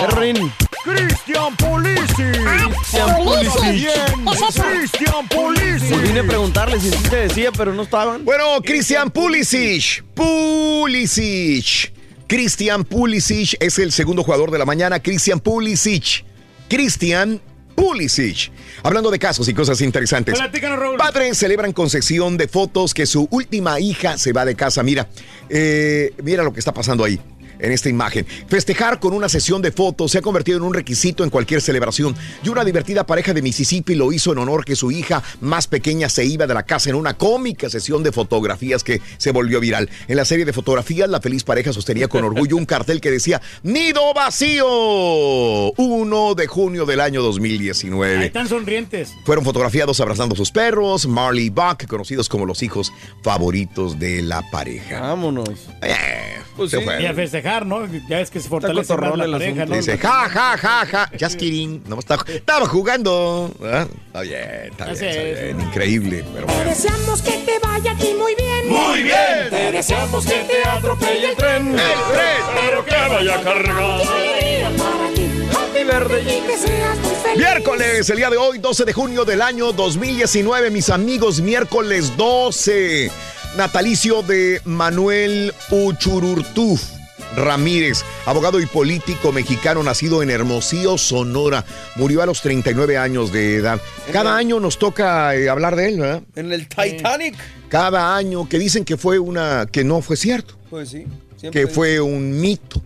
Cristian 0.83 1.55
Pulisic. 1.55 2.45
Ah, 2.45 2.69
Pulisic. 3.17 3.71
Bien, 3.71 4.25
¿Qué 4.25 4.31
es 4.31 4.41
eso? 4.49 4.63
Cristian 4.63 5.27
Pulisic. 5.29 5.89
Pues 5.89 6.01
vine 6.01 6.19
a 6.19 6.23
preguntarles 6.23 6.81
si 6.81 6.91
sí 6.91 7.05
se 7.09 7.15
decía, 7.15 7.51
pero 7.53 7.73
no 7.73 7.83
estaban. 7.83 8.25
Bueno, 8.25 8.61
Christian 8.61 9.09
Pulisic. 9.11 10.03
Pulisic. 10.13 11.93
Christian 12.27 12.83
Pulisic 12.83 13.55
es 13.61 13.79
el 13.79 13.93
segundo 13.93 14.23
jugador 14.23 14.51
de 14.51 14.59
la 14.59 14.65
mañana. 14.65 14.99
Christian 14.99 15.39
Pulisic. 15.39 16.25
Christian 16.67 17.39
Pulisic. 17.83 18.51
Hablando 18.81 19.11
de 19.11 19.19
casos 19.19 19.47
y 19.49 19.53
cosas 19.53 19.81
interesantes. 19.81 20.39
Raúl. 20.39 20.97
Padres 20.97 21.37
celebran 21.37 21.73
con 21.73 21.89
sección 21.89 22.37
de 22.37 22.47
fotos 22.47 22.93
que 22.93 23.05
su 23.05 23.27
última 23.29 23.79
hija 23.79 24.17
se 24.17 24.31
va 24.31 24.45
de 24.45 24.55
casa. 24.55 24.83
Mira, 24.83 25.09
eh, 25.49 26.13
mira 26.23 26.43
lo 26.43 26.53
que 26.53 26.59
está 26.59 26.73
pasando 26.73 27.03
ahí. 27.03 27.19
En 27.63 27.71
esta 27.71 27.89
imagen. 27.89 28.27
Festejar 28.47 28.99
con 28.99 29.13
una 29.13 29.29
sesión 29.29 29.61
de 29.61 29.71
fotos 29.71 30.11
se 30.11 30.19
ha 30.19 30.21
convertido 30.21 30.57
en 30.57 30.63
un 30.63 30.73
requisito 30.73 31.23
en 31.23 31.29
cualquier 31.29 31.61
celebración. 31.61 32.15
Y 32.43 32.49
una 32.49 32.63
divertida 32.63 33.05
pareja 33.05 33.33
de 33.33 33.41
Mississippi 33.41 33.95
lo 33.95 34.11
hizo 34.11 34.33
en 34.33 34.37
honor 34.37 34.65
que 34.65 34.75
su 34.75 34.91
hija 34.91 35.23
más 35.41 35.67
pequeña 35.67 36.09
se 36.09 36.25
iba 36.25 36.45
de 36.45 36.53
la 36.53 36.63
casa 36.63 36.89
en 36.89 36.95
una 36.95 37.15
cómica 37.17 37.69
sesión 37.69 38.03
de 38.03 38.11
fotografías 38.11 38.83
que 38.83 39.01
se 39.17 39.31
volvió 39.31 39.59
viral. 39.59 39.89
En 40.07 40.17
la 40.17 40.25
serie 40.25 40.45
de 40.45 40.53
fotografías, 40.53 41.09
la 41.09 41.21
feliz 41.21 41.43
pareja 41.43 41.71
sostenía 41.73 42.07
con 42.07 42.23
orgullo 42.23 42.57
un 42.57 42.65
cartel 42.65 42.99
que 42.99 43.09
decía 43.11 43.41
Nido 43.63 44.13
vacío. 44.13 44.67
1 45.77 46.35
de 46.35 46.47
junio 46.47 46.85
del 46.85 46.99
año 46.99 47.21
Ahí 47.21 47.25
2019. 47.27 48.25
están 48.25 48.47
sonrientes. 48.49 49.13
Fueron 49.23 49.45
fotografiados 49.45 49.99
abrazando 50.01 50.33
a 50.33 50.37
sus 50.37 50.51
perros, 50.51 51.07
Marley 51.07 51.45
y 51.45 51.49
Buck, 51.49 51.85
conocidos 51.87 52.27
como 52.27 52.45
los 52.45 52.61
hijos 52.63 52.91
favoritos 53.21 53.99
de 53.99 54.21
la 54.21 54.41
pareja. 54.51 54.99
Vámonos. 54.99 55.49
Eh, 55.81 55.95
Pues 56.55 56.71
se 56.71 56.79
sí. 56.79 56.85
Y 57.01 57.05
a 57.05 57.13
festejar, 57.13 57.52
¿no? 57.61 57.87
Ya 58.09 58.19
es 58.19 58.29
que 58.29 58.39
se 58.39 58.49
fortalece 58.49 58.95
más 58.97 59.17
la 59.17 59.25
el 59.25 59.31
pareja. 59.31 59.65
¿no? 59.65 59.75
Dice, 59.75 59.97
ja, 59.97 60.29
ja, 60.29 60.57
ja, 60.57 60.85
ja. 60.85 61.11
Just 61.19 61.37
kidding. 61.37 61.83
No, 61.87 61.99
estaba, 61.99 62.23
estaba 62.27 62.65
jugando. 62.65 63.51
¿Ah? 63.63 63.85
Está 64.07 64.21
bien, 64.21 64.41
está 64.71 64.85
bien, 64.85 64.95
está 64.95 65.05
es. 65.21 65.41
bien. 65.43 65.61
Increíble. 65.61 66.25
Pero 66.33 66.47
Te 66.47 66.53
bueno. 66.53 66.69
deseamos 66.69 67.21
que 67.21 67.31
te 67.31 67.59
vaya 67.59 67.91
a 67.91 67.97
ti 67.97 68.15
muy 68.17 68.35
bien. 68.35 68.69
Muy 68.69 69.03
bien. 69.03 69.49
Te 69.49 69.71
deseamos 69.71 70.25
que 70.25 70.43
te 70.43 70.67
atropelle 70.67 71.29
el 71.29 71.35
tren. 71.35 71.67
El 71.69 71.75
tren. 71.75 72.43
Pero 72.61 72.85
que 72.85 72.91
vaya 72.91 73.43
cargado. 73.43 74.03
verde 75.85 76.21
y 76.21 76.47
que 76.47 76.57
seas 76.57 76.97
muy 76.99 77.15
feliz. 77.23 77.37
Miércoles, 77.37 78.09
el 78.09 78.17
día 78.17 78.29
de 78.29 78.37
hoy, 78.37 78.57
12 78.57 78.85
de 78.85 78.93
junio 78.93 79.25
del 79.25 79.41
año 79.41 79.73
2019, 79.73 80.69
mis 80.71 80.89
amigos, 80.89 81.41
miércoles 81.41 82.15
12. 82.15 83.11
Natalicio 83.57 84.23
de 84.23 84.61
Manuel 84.65 85.53
Uchururtú 85.69 86.79
Ramírez, 87.35 88.03
abogado 88.25 88.59
y 88.59 88.65
político 88.65 89.31
mexicano 89.31 89.83
nacido 89.83 90.21
en 90.23 90.29
Hermosillo, 90.29 90.97
Sonora. 90.97 91.65
Murió 91.95 92.21
a 92.21 92.25
los 92.25 92.41
39 92.41 92.97
años 92.97 93.31
de 93.31 93.55
edad. 93.55 93.79
Cada 94.11 94.35
año 94.35 94.59
nos 94.59 94.77
toca 94.79 95.35
eh, 95.35 95.49
hablar 95.49 95.75
de 95.75 95.89
él, 95.89 95.99
¿verdad? 95.99 96.23
En 96.35 96.51
el 96.51 96.67
Titanic. 96.67 97.35
Cada 97.69 98.15
año 98.15 98.47
que 98.47 98.59
dicen 98.59 98.85
que 98.85 98.97
fue 98.97 99.19
una, 99.19 99.65
que 99.71 99.83
no 99.83 100.01
fue 100.01 100.15
cierto, 100.17 100.55
Pues 100.69 100.89
sí. 100.89 101.05
siempre 101.37 101.61
que 101.61 101.67
fue 101.67 101.99
un 101.99 102.39
mito, 102.39 102.81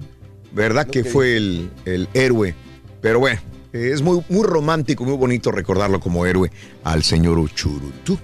¿verdad? 0.54 0.88
Que 0.88 1.04
fue 1.04 1.36
el, 1.38 1.70
el 1.86 2.08
héroe. 2.14 2.56
Pero 3.02 3.20
bueno, 3.20 3.40
es 3.74 4.02
muy, 4.02 4.24
muy 4.30 4.44
romántico, 4.46 5.04
muy 5.04 5.18
bonito 5.18 5.52
recordarlo 5.52 6.00
como 6.00 6.26
héroe 6.26 6.52
al 6.84 7.04
señor 7.04 7.38
Uchurutú. 7.38 8.18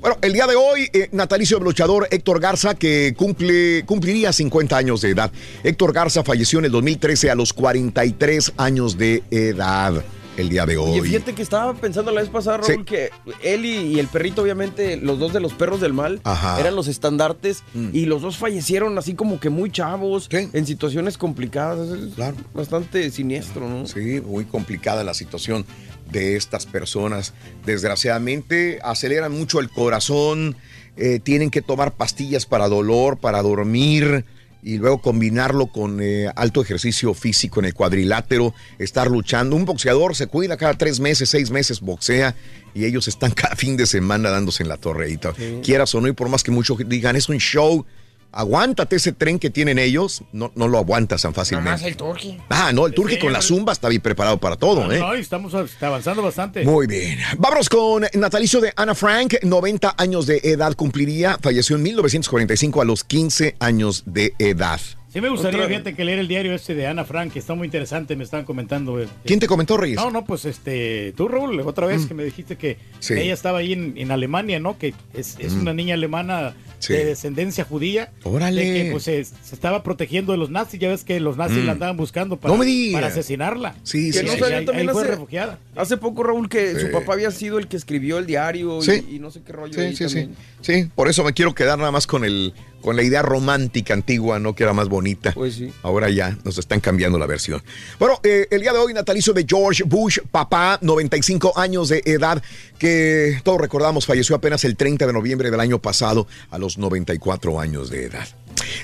Bueno, 0.00 0.16
el 0.22 0.32
día 0.32 0.46
de 0.46 0.56
hoy, 0.56 0.88
eh, 0.94 1.08
natalicio 1.12 1.58
del 1.58 1.64
luchador 1.64 2.08
Héctor 2.10 2.40
Garza, 2.40 2.74
que 2.74 3.12
cumple, 3.16 3.84
cumpliría 3.84 4.32
50 4.32 4.74
años 4.76 5.02
de 5.02 5.10
edad. 5.10 5.30
Héctor 5.62 5.92
Garza 5.92 6.24
falleció 6.24 6.58
en 6.58 6.64
el 6.66 6.70
2013 6.72 7.30
a 7.30 7.34
los 7.34 7.52
43 7.52 8.54
años 8.56 8.96
de 8.96 9.22
edad. 9.30 10.02
El 10.36 10.48
día 10.48 10.64
de 10.64 10.78
hoy. 10.78 11.00
Oye, 11.00 11.02
fíjate 11.10 11.34
que 11.34 11.42
estaba 11.42 11.74
pensando 11.74 12.12
la 12.12 12.22
vez 12.22 12.30
pasada, 12.30 12.58
Raúl, 12.58 12.74
Sí. 12.78 12.84
que 12.84 13.10
él 13.42 13.66
y, 13.66 13.76
y 13.94 13.98
el 13.98 14.06
perrito, 14.06 14.40
obviamente, 14.40 14.96
los 14.96 15.18
dos 15.18 15.34
de 15.34 15.40
los 15.40 15.52
perros 15.52 15.82
del 15.82 15.92
mal, 15.92 16.20
Ajá. 16.24 16.56
Mm. 16.56 16.60
eran 16.60 16.76
los 16.76 16.88
estandartes 16.88 17.62
y 17.92 18.06
los 18.06 18.22
dos 18.22 18.38
fallecieron 18.38 18.96
así 18.96 19.12
como 19.14 19.38
que 19.38 19.50
muy 19.50 19.70
chavos, 19.70 20.28
en 20.30 20.66
situaciones 20.66 21.18
complicadas. 21.18 21.90
Es 21.90 22.16
Bastante 22.54 23.10
siniestro, 23.10 23.68
¿no? 23.68 23.86
Sí, 23.86 24.22
muy 24.24 24.46
complicada 24.46 25.04
la 25.04 25.12
situación 25.12 25.66
de 26.12 26.36
estas 26.36 26.66
personas. 26.66 27.32
Desgraciadamente 27.64 28.78
aceleran 28.82 29.32
mucho 29.32 29.60
el 29.60 29.70
corazón, 29.70 30.56
eh, 30.96 31.20
tienen 31.20 31.50
que 31.50 31.62
tomar 31.62 31.92
pastillas 31.92 32.46
para 32.46 32.68
dolor, 32.68 33.18
para 33.18 33.42
dormir 33.42 34.24
y 34.62 34.76
luego 34.76 35.00
combinarlo 35.00 35.68
con 35.68 36.00
eh, 36.02 36.30
alto 36.36 36.60
ejercicio 36.62 37.14
físico 37.14 37.60
en 37.60 37.66
el 37.66 37.74
cuadrilátero, 37.74 38.54
estar 38.78 39.10
luchando. 39.10 39.56
Un 39.56 39.64
boxeador 39.64 40.14
se 40.14 40.26
cuida 40.26 40.56
cada 40.56 40.74
tres 40.74 41.00
meses, 41.00 41.30
seis 41.30 41.50
meses, 41.50 41.80
boxea 41.80 42.34
y 42.74 42.84
ellos 42.84 43.08
están 43.08 43.30
cada 43.34 43.56
fin 43.56 43.76
de 43.76 43.86
semana 43.86 44.30
dándose 44.30 44.62
en 44.62 44.68
la 44.68 44.76
torreita. 44.76 45.32
Quieras 45.62 45.94
o 45.94 46.00
no, 46.00 46.08
y 46.08 46.12
por 46.12 46.28
más 46.28 46.42
que 46.42 46.50
muchos 46.50 46.78
digan, 46.86 47.16
es 47.16 47.28
un 47.28 47.38
show. 47.38 47.86
Aguántate 48.32 48.96
ese 48.96 49.12
tren 49.12 49.38
que 49.38 49.50
tienen 49.50 49.78
ellos, 49.78 50.22
no, 50.32 50.52
no 50.54 50.68
lo 50.68 50.78
aguantas 50.78 51.22
tan 51.22 51.34
fácilmente. 51.34 51.86
el 51.86 51.96
turqui. 51.96 52.38
Ah, 52.48 52.72
no, 52.72 52.86
el 52.86 52.94
turque 52.94 53.18
con 53.18 53.32
la 53.32 53.42
zumba 53.42 53.72
está 53.72 53.88
bien 53.88 54.02
preparado 54.02 54.38
para 54.38 54.56
todo, 54.56 54.90
¿eh? 54.92 54.98
No, 54.98 55.14
estamos 55.14 55.52
está 55.54 55.88
avanzando 55.88 56.22
bastante. 56.22 56.64
Muy 56.64 56.86
bien. 56.86 57.18
Vámonos 57.38 57.68
con 57.68 58.06
natalicio 58.14 58.60
de 58.60 58.72
Ana 58.76 58.94
Frank, 58.94 59.34
90 59.42 59.94
años 59.98 60.26
de 60.26 60.40
edad 60.44 60.74
cumpliría, 60.74 61.38
falleció 61.42 61.76
en 61.76 61.82
1945 61.82 62.80
a 62.80 62.84
los 62.84 63.04
15 63.04 63.56
años 63.58 64.04
de 64.06 64.34
edad. 64.38 64.80
Sí 65.12 65.20
me 65.20 65.28
gustaría, 65.28 65.58
Otra- 65.58 65.68
fíjate, 65.68 65.94
que 65.96 66.04
leer 66.04 66.20
el 66.20 66.28
diario 66.28 66.54
este 66.54 66.74
de 66.76 66.86
Ana 66.86 67.04
Frank, 67.04 67.32
que 67.32 67.40
está 67.40 67.54
muy 67.54 67.66
interesante, 67.66 68.14
me 68.14 68.22
estaban 68.22 68.46
comentando. 68.46 69.00
eh, 69.00 69.08
¿Quién 69.24 69.40
te 69.40 69.48
comentó, 69.48 69.76
Reyes? 69.76 69.96
No, 69.96 70.10
no, 70.12 70.24
pues 70.24 70.44
este, 70.44 71.12
tú, 71.16 71.26
Raúl, 71.26 71.58
otra 71.62 71.86
vez 71.88 72.02
Mm. 72.04 72.08
que 72.08 72.14
me 72.14 72.24
dijiste 72.24 72.56
que 72.56 72.76
Sí. 73.00 73.14
ella 73.14 73.34
estaba 73.34 73.58
ahí 73.58 73.72
en, 73.72 73.94
en 73.96 74.12
Alemania, 74.12 74.60
¿no? 74.60 74.78
Que 74.78 74.94
es, 75.12 75.36
es 75.40 75.54
Mm. 75.54 75.60
una 75.62 75.74
niña 75.74 75.94
alemana 75.94 76.54
Sí. 76.78 76.92
de 76.92 77.04
descendencia 77.06 77.64
judía. 77.64 78.12
Órale. 78.22 78.64
De 78.64 78.84
que 78.84 78.90
pues 78.92 79.02
se, 79.02 79.24
se 79.24 79.54
estaba 79.54 79.82
protegiendo 79.82 80.30
de 80.30 80.38
los 80.38 80.48
nazis, 80.50 80.78
ya 80.78 80.88
ves 80.88 81.02
que 81.02 81.18
los 81.18 81.36
nazis 81.36 81.58
Mm. 81.64 81.66
la 81.66 81.72
andaban 81.72 81.96
buscando 81.96 82.36
para, 82.36 82.54
No 82.56 82.62
para 82.92 83.08
asesinarla. 83.08 83.74
Sí, 83.82 84.12
Que 84.12 84.20
sí, 84.20 84.26
no 84.26 84.32
sí. 84.34 84.38
sabía 84.38 84.58
ahí- 84.58 84.64
también 84.64 84.88
ahí 84.88 84.92
fue 84.92 85.02
hace, 85.02 85.10
refugiada. 85.10 85.58
hace 85.74 85.96
poco, 85.96 86.22
Raúl, 86.22 86.48
que 86.48 86.74
Sí. 86.76 86.80
su 86.82 86.90
papá 86.92 87.14
había 87.14 87.32
sido 87.32 87.58
el 87.58 87.66
que 87.66 87.76
escribió 87.76 88.18
el 88.18 88.26
diario 88.26 88.78
y- 88.78 88.82
Sí. 88.82 89.04
y, 89.10 89.18
no 89.18 89.32
sé 89.32 89.40
qué 89.44 89.52
rollo. 89.52 89.74
Sí, 89.74 89.80
ahí 89.80 89.96
sí, 89.96 90.08
sí. 90.08 90.28
Sí, 90.60 90.88
por 90.94 91.08
eso 91.08 91.24
me 91.24 91.32
quiero 91.32 91.52
quedar 91.54 91.78
nada 91.78 91.90
más 91.90 92.06
con 92.06 92.24
el 92.24 92.54
con 92.80 92.96
la 92.96 93.02
idea 93.02 93.22
romántica 93.22 93.94
antigua, 93.94 94.38
¿no? 94.38 94.54
Que 94.54 94.64
era 94.64 94.72
más 94.72 94.88
bonita. 94.88 95.32
Pues 95.32 95.54
sí. 95.54 95.72
Ahora 95.82 96.10
ya 96.10 96.36
nos 96.44 96.58
están 96.58 96.80
cambiando 96.80 97.18
la 97.18 97.26
versión. 97.26 97.62
Bueno, 97.98 98.20
eh, 98.22 98.46
el 98.50 98.60
día 98.60 98.72
de 98.72 98.78
hoy, 98.78 98.94
natalicio 98.94 99.32
de 99.32 99.44
George 99.48 99.82
Bush, 99.84 100.18
papá, 100.30 100.78
95 100.82 101.58
años 101.58 101.88
de 101.88 102.02
edad, 102.04 102.42
que 102.78 103.40
todos 103.42 103.60
recordamos 103.60 104.06
falleció 104.06 104.36
apenas 104.36 104.64
el 104.64 104.76
30 104.76 105.06
de 105.06 105.12
noviembre 105.12 105.50
del 105.50 105.60
año 105.60 105.78
pasado, 105.78 106.26
a 106.50 106.58
los 106.58 106.78
94 106.78 107.60
años 107.60 107.90
de 107.90 108.04
edad. 108.04 108.28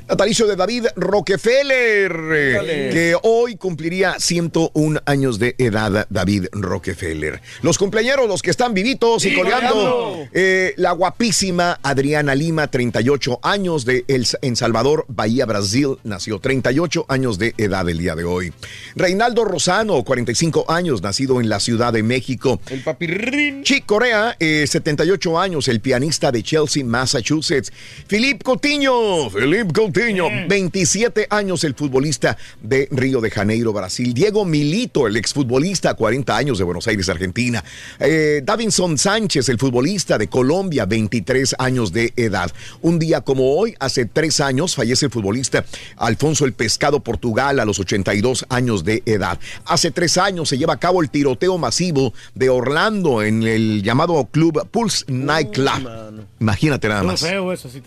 Natalicio 0.08 0.46
de 0.46 0.56
David 0.56 0.86
Rockefeller, 0.96 2.12
Dale. 2.12 2.90
que 2.90 3.16
hoy 3.22 3.56
cumpliría 3.56 4.16
101 4.18 5.00
años 5.06 5.38
de 5.38 5.54
edad, 5.58 6.06
David 6.10 6.46
Rockefeller. 6.52 7.40
Los 7.62 7.78
cumpleaños, 7.78 8.28
los 8.28 8.42
que 8.42 8.50
están 8.50 8.74
vivitos 8.74 9.24
y 9.24 9.34
coleando. 9.34 9.72
coleando. 9.74 10.28
Eh, 10.32 10.74
la 10.76 10.92
guapísima 10.92 11.78
Adriana 11.82 12.34
Lima, 12.34 12.68
38 12.70 13.40
años 13.42 13.84
de 13.84 14.04
El, 14.08 14.26
en 14.42 14.56
Salvador, 14.56 15.04
Bahía, 15.08 15.46
Brasil, 15.46 15.96
nació 16.04 16.38
38 16.38 17.06
años 17.08 17.38
de 17.38 17.54
edad 17.58 17.88
el 17.88 17.98
día 17.98 18.14
de 18.14 18.24
hoy. 18.24 18.52
Reinaldo 18.94 19.44
Rosano, 19.44 20.02
45 20.04 20.70
años, 20.70 21.02
nacido 21.02 21.40
en 21.40 21.48
la 21.48 21.60
Ciudad 21.60 21.92
de 21.92 22.02
México. 22.02 22.60
El 22.70 22.80
papirrín. 22.82 23.62
Chick 23.64 23.86
Corea, 23.86 24.36
eh, 24.38 24.66
78 24.66 25.38
años, 25.40 25.68
el 25.68 25.80
pianista 25.80 26.30
de 26.32 26.42
Chelsea, 26.42 26.84
Massachusetts. 26.84 27.72
Philippe 28.06 28.44
Coutinho, 28.44 29.28
Coutinho, 29.72 30.28
27 30.48 31.26
años, 31.30 31.64
el 31.64 31.74
futbolista 31.74 32.36
de 32.62 32.88
Río 32.90 33.20
de 33.20 33.30
Janeiro, 33.30 33.72
Brasil. 33.72 34.14
Diego 34.14 34.44
Milito, 34.44 35.06
el 35.06 35.16
exfutbolista, 35.16 35.94
40 35.94 36.36
años 36.36 36.58
de 36.58 36.64
Buenos 36.64 36.86
Aires, 36.88 37.08
Argentina. 37.08 37.62
Eh, 37.98 38.42
Davinson 38.44 38.98
Sánchez, 38.98 39.48
el 39.48 39.58
futbolista 39.58 40.18
de 40.18 40.28
Colombia, 40.28 40.86
23 40.86 41.56
años 41.58 41.92
de 41.92 42.12
edad. 42.16 42.50
Un 42.82 42.98
día 42.98 43.20
como 43.20 43.56
hoy, 43.56 43.74
hace 43.80 44.06
tres 44.06 44.40
años, 44.40 44.74
fallece 44.74 45.06
el 45.06 45.12
futbolista 45.12 45.64
Alfonso 45.96 46.44
el 46.44 46.52
Pescado, 46.52 47.00
Portugal, 47.00 47.60
a 47.60 47.64
los 47.64 47.78
82 47.80 48.46
años 48.48 48.84
de 48.84 49.02
edad. 49.06 49.38
Hace 49.64 49.90
tres 49.90 50.18
años 50.18 50.48
se 50.48 50.58
lleva 50.58 50.74
a 50.74 50.78
cabo 50.78 51.02
el 51.02 51.10
tiroteo 51.10 51.58
masivo 51.58 52.14
de 52.34 52.48
Orlando 52.48 53.22
en 53.22 53.42
el 53.42 53.82
llamado 53.82 54.24
club 54.30 54.66
Pulse 54.70 55.04
Nightclub. 55.08 56.24
Imagínate 56.40 56.88
nada 56.88 57.02
más. 57.02 57.22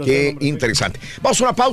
Qué 0.03 0.35
interesante. 0.41 0.99
Vamos 1.21 1.39
a 1.41 1.43
una 1.45 1.55
pausa. 1.55 1.68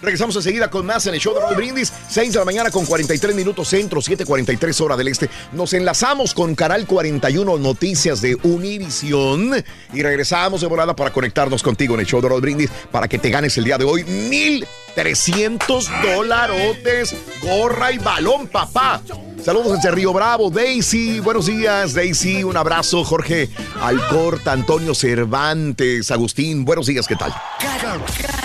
Regresamos 0.00 0.36
enseguida 0.36 0.70
con 0.70 0.86
más 0.86 1.06
en 1.06 1.14
el 1.14 1.20
show 1.20 1.34
de 1.34 1.40
Raúl 1.40 1.56
Brindis. 1.56 1.92
6 2.08 2.32
de 2.32 2.38
la 2.38 2.44
mañana 2.44 2.70
con 2.70 2.86
43 2.86 3.34
minutos 3.34 3.68
centro, 3.68 4.00
7:43 4.00 4.80
hora 4.80 4.96
del 4.96 5.08
este. 5.08 5.28
Nos 5.52 5.72
enlazamos 5.72 6.34
con 6.34 6.54
Canal 6.54 6.86
41 6.86 7.58
Noticias 7.58 8.20
de 8.20 8.36
Univisión 8.42 9.52
y 9.92 10.02
regresamos 10.02 10.60
de 10.60 10.66
volada 10.66 10.94
para 10.94 11.12
conectarnos 11.12 11.62
contigo 11.62 11.94
en 11.94 12.00
el 12.00 12.06
show 12.06 12.20
de 12.20 12.28
Raúl 12.28 12.40
Brindis 12.40 12.70
para 12.90 13.08
que 13.08 13.18
te 13.18 13.30
ganes 13.30 13.56
el 13.58 13.64
día 13.64 13.78
de 13.78 13.84
hoy 13.84 14.04
1300 14.04 15.90
dolarotes, 16.02 17.14
gorra 17.42 17.92
y 17.92 17.98
balón, 17.98 18.46
papá. 18.46 19.02
Saludos 19.44 19.74
desde 19.76 19.90
Río 19.92 20.12
Bravo, 20.12 20.50
Daisy. 20.50 21.20
Buenos 21.20 21.46
días, 21.46 21.94
Daisy. 21.94 22.44
Un 22.44 22.56
abrazo, 22.56 23.02
Jorge 23.04 23.48
Alcorta, 23.80 24.52
Antonio 24.52 24.94
Cervantes, 24.94 26.10
Agustín. 26.10 26.64
Buenos 26.64 26.86
días, 26.86 27.06
¿qué 27.06 27.16
tal? 27.16 27.32
Cada, 27.58 27.98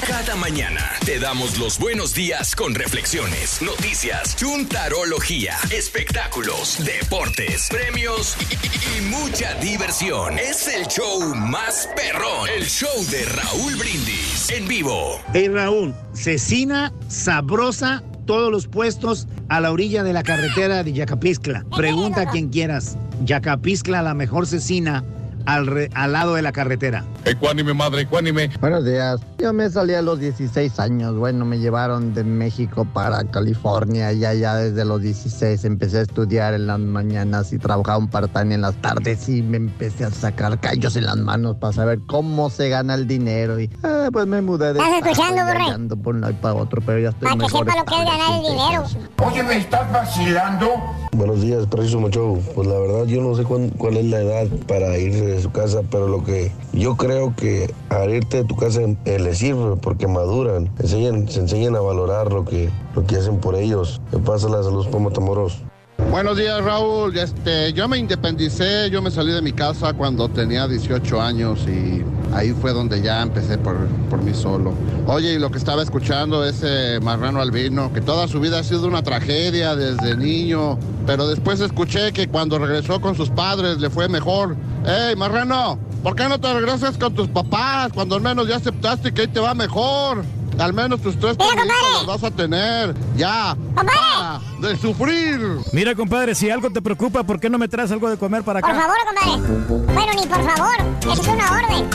cada 0.08 0.36
mañana 0.38 0.92
te 1.06 1.20
damos 1.20 1.58
los 1.58 1.78
buenos 1.80 2.14
días 2.14 2.56
con 2.56 2.74
reflexiones, 2.76 3.62
noticias, 3.62 4.36
chuntarología, 4.38 5.58
espectáculos, 5.72 6.78
deportes, 6.86 7.68
premios 7.70 8.38
y, 8.50 8.54
y- 8.54 8.98
y 9.00 9.02
mucha 9.10 9.56
diversión. 9.56 10.38
Es 10.40 10.68
el 10.68 10.88
show 10.88 11.36
más 11.36 11.90
perrón, 11.98 12.48
el 12.56 12.66
show 12.66 13.04
de 13.10 13.26
Raúl 13.26 13.76
Brindis 13.76 14.50
en 14.52 14.68
vivo. 14.68 15.20
Hey 15.34 15.50
Raúl, 15.50 15.94
cecina 16.14 16.94
sabrosa, 17.10 18.04
todos 18.26 18.52
los 18.52 18.68
puestos 18.68 19.28
a 19.50 19.60
la 19.60 19.72
orilla 19.72 20.04
de 20.04 20.14
la 20.14 20.24
carretera 20.24 20.84
de 20.84 20.94
Yacapiscla. 20.94 21.66
Pregunta 21.76 22.22
a 22.22 22.30
quien 22.30 22.50
quieras. 22.50 22.98
Yacapiscla, 23.26 24.02
la 24.02 24.14
mejor 24.14 24.48
cecina 24.48 25.04
al, 25.46 25.68
re- 25.68 25.90
al 25.94 26.14
lado 26.14 26.36
de 26.36 26.42
la 26.42 26.52
carretera. 26.52 27.04
Ecuánime, 27.26 27.74
madre, 27.74 28.02
ecuánime. 28.02 28.50
Buenos 28.60 28.86
días. 28.86 29.20
Yo 29.40 29.52
me 29.54 29.70
salí 29.70 29.94
a 29.94 30.02
los 30.02 30.20
16 30.20 30.80
años. 30.80 31.16
Bueno, 31.18 31.46
me 31.46 31.60
llevaron 31.60 32.14
de 32.14 32.24
México 32.24 32.86
para 32.94 33.24
California 33.26 34.12
y 34.14 34.24
allá 34.26 34.56
desde 34.56 34.86
los 34.86 35.02
16 35.02 35.64
empecé 35.66 36.00
a 36.00 36.02
estudiar 36.02 36.54
en 36.54 36.68
las 36.68 36.80
mañanas 36.80 37.52
y 37.54 37.58
trabajaba 37.60 37.98
un 37.98 38.08
part-time 38.10 38.56
en 38.56 38.62
las 38.62 38.76
tardes 38.76 39.28
y 39.30 39.42
me 39.42 39.58
empecé 39.58 40.06
a 40.06 40.12
sacar 40.12 40.60
callos 40.60 40.96
en 40.96 41.06
las 41.06 41.18
manos 41.18 41.58
para 41.58 41.74
saber 41.74 42.00
cómo 42.08 42.50
se 42.50 42.70
gana 42.70 42.96
el 42.96 43.08
dinero 43.08 43.60
y 43.60 43.70
ah, 43.84 44.10
pues 44.12 44.26
me 44.28 44.42
mudé 44.42 44.74
de 44.74 44.80
¿Estás 44.80 44.94
escuchando, 45.08 45.44
Borre? 45.46 45.74
ando 45.74 45.96
por 45.98 46.16
un 46.16 46.22
lado 46.22 46.34
y 46.34 46.38
para 46.38 46.56
otro, 46.56 46.82
pero 46.86 47.00
ya 47.00 47.10
estoy 47.10 47.24
Para 47.24 47.36
que 47.36 47.42
mejor 47.44 47.66
sepa 47.66 47.78
lo 47.80 47.86
que 47.86 47.96
es 47.96 48.06
ganar 48.06 48.32
el 48.40 48.42
dinero. 48.42 48.84
Oye, 49.26 49.44
¿me 49.44 49.58
estás 49.58 49.92
vacilando? 49.92 50.68
Buenos 51.14 51.42
días, 51.42 51.66
Preciso 51.68 52.10
Show. 52.10 52.42
Pues 52.56 52.68
la 52.68 52.80
verdad 52.80 53.06
yo 53.06 53.22
no 53.22 53.36
sé 53.36 53.44
cuán- 53.44 53.70
cuál 53.70 53.98
es 53.98 54.06
la 54.06 54.20
edad 54.22 54.48
para 54.68 54.98
irse 54.98 55.33
de 55.36 55.42
su 55.42 55.52
casa, 55.52 55.82
pero 55.90 56.08
lo 56.08 56.24
que 56.24 56.52
yo 56.72 56.96
creo 56.96 57.36
que 57.36 57.74
al 57.90 58.14
irte 58.14 58.38
de 58.38 58.44
tu 58.44 58.56
casa 58.56 58.82
eh, 58.82 59.20
les 59.20 59.38
sirve 59.38 59.76
porque 59.78 60.08
maduran, 60.08 60.72
se 60.84 61.08
enseñan 61.08 61.76
a 61.76 61.82
valorar 61.82 62.32
lo 62.32 62.46
que, 62.46 62.70
lo 62.96 63.06
que 63.06 63.18
hacen 63.18 63.38
por 63.40 63.56
ellos. 63.56 64.02
Me 64.12 64.20
pasa 64.20 64.50
la 64.50 64.64
salud 64.64 64.88
por 64.90 65.02
Matamoros. 65.02 65.62
Buenos 65.98 66.38
días, 66.38 66.64
Raúl. 66.64 67.16
Este, 67.18 67.74
yo 67.74 67.88
me 67.88 67.98
independicé, 67.98 68.90
yo 68.90 69.02
me 69.02 69.12
salí 69.12 69.32
de 69.32 69.42
mi 69.42 69.52
casa 69.52 69.94
cuando 69.94 70.30
tenía 70.30 70.68
18 70.68 71.22
años 71.22 71.66
y 71.68 72.04
ahí 72.34 72.52
fue 72.52 72.74
donde 72.74 73.02
ya 73.02 73.22
empecé 73.22 73.58
por, 73.58 73.76
por 74.10 74.22
mí 74.22 74.34
solo. 74.34 74.74
Oye, 75.08 75.34
y 75.34 75.40
lo 75.40 75.52
que 75.52 75.58
estaba 75.58 75.84
escuchando 75.84 76.46
ese 76.46 77.00
marrano 77.02 77.42
albino, 77.42 77.92
que 77.94 78.02
toda 78.02 78.28
su 78.28 78.40
vida 78.40 78.60
ha 78.60 78.64
sido 78.64 78.88
una 78.88 79.04
tragedia 79.04 79.76
desde 79.76 80.16
niño, 80.16 80.78
pero 81.06 81.28
después 81.28 81.60
escuché 81.60 82.12
que 82.12 82.28
cuando 82.28 82.58
regresó 82.60 83.02
con 83.02 83.16
sus 83.16 83.30
padres 83.30 83.80
le 83.80 83.90
fue 83.90 84.08
mejor. 84.08 84.56
¡Ey, 84.86 85.16
marrano! 85.16 85.78
¿Por 86.04 86.16
qué 86.16 86.28
no 86.28 86.40
te 86.40 86.54
regresas 86.54 86.98
con 86.98 87.14
tus 87.14 87.28
papás 87.28 87.92
cuando 87.94 88.16
al 88.16 88.22
menos 88.22 88.48
ya 88.48 88.58
aceptaste 88.58 89.14
que 89.14 89.22
ahí 89.22 89.28
te 89.28 89.40
va 89.40 89.54
mejor? 89.54 90.24
Al 90.60 90.74
menos 90.74 91.02
tus 91.02 91.20
tres 91.20 91.38
los 91.38 92.06
vas 92.06 92.24
a 92.24 92.32
tener. 92.32 92.96
Ya. 93.16 93.56
Para 93.76 94.40
de 94.60 94.78
sufrir. 94.78 95.40
Mira, 95.72 95.94
compadre, 95.96 96.36
si 96.36 96.50
algo 96.50 96.70
te 96.70 96.82
preocupa, 96.82 97.24
¿por 97.24 97.40
qué 97.40 97.50
no 97.50 97.58
me 97.58 97.68
traes 97.68 97.92
algo 97.92 98.10
de 98.10 98.18
comer 98.18 98.44
para 98.44 98.60
acá? 98.60 98.68
Por 98.68 98.78
favor, 98.82 98.98
compadre. 99.06 99.94
Bueno, 99.94 100.14
ni 100.14 100.28
por 100.28 100.44
favor. 100.44 100.76
Eso 101.02 101.22
es 101.22 101.28
una 101.28 101.52
orden. 101.52 101.90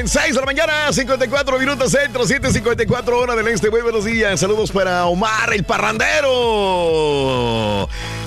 Bien, 0.00 0.08
6 0.08 0.34
de 0.34 0.40
la 0.40 0.46
mañana, 0.46 0.90
54 0.90 1.58
minutos 1.58 1.92
centro, 1.92 2.24
7.54 2.24 3.12
hora 3.12 3.36
del 3.36 3.46
este. 3.48 3.68
Muy 3.70 3.82
buenos 3.82 4.06
días. 4.06 4.40
Saludos 4.40 4.70
para 4.72 5.04
Omar, 5.04 5.52
el 5.52 5.62
parrandero. 5.64 6.26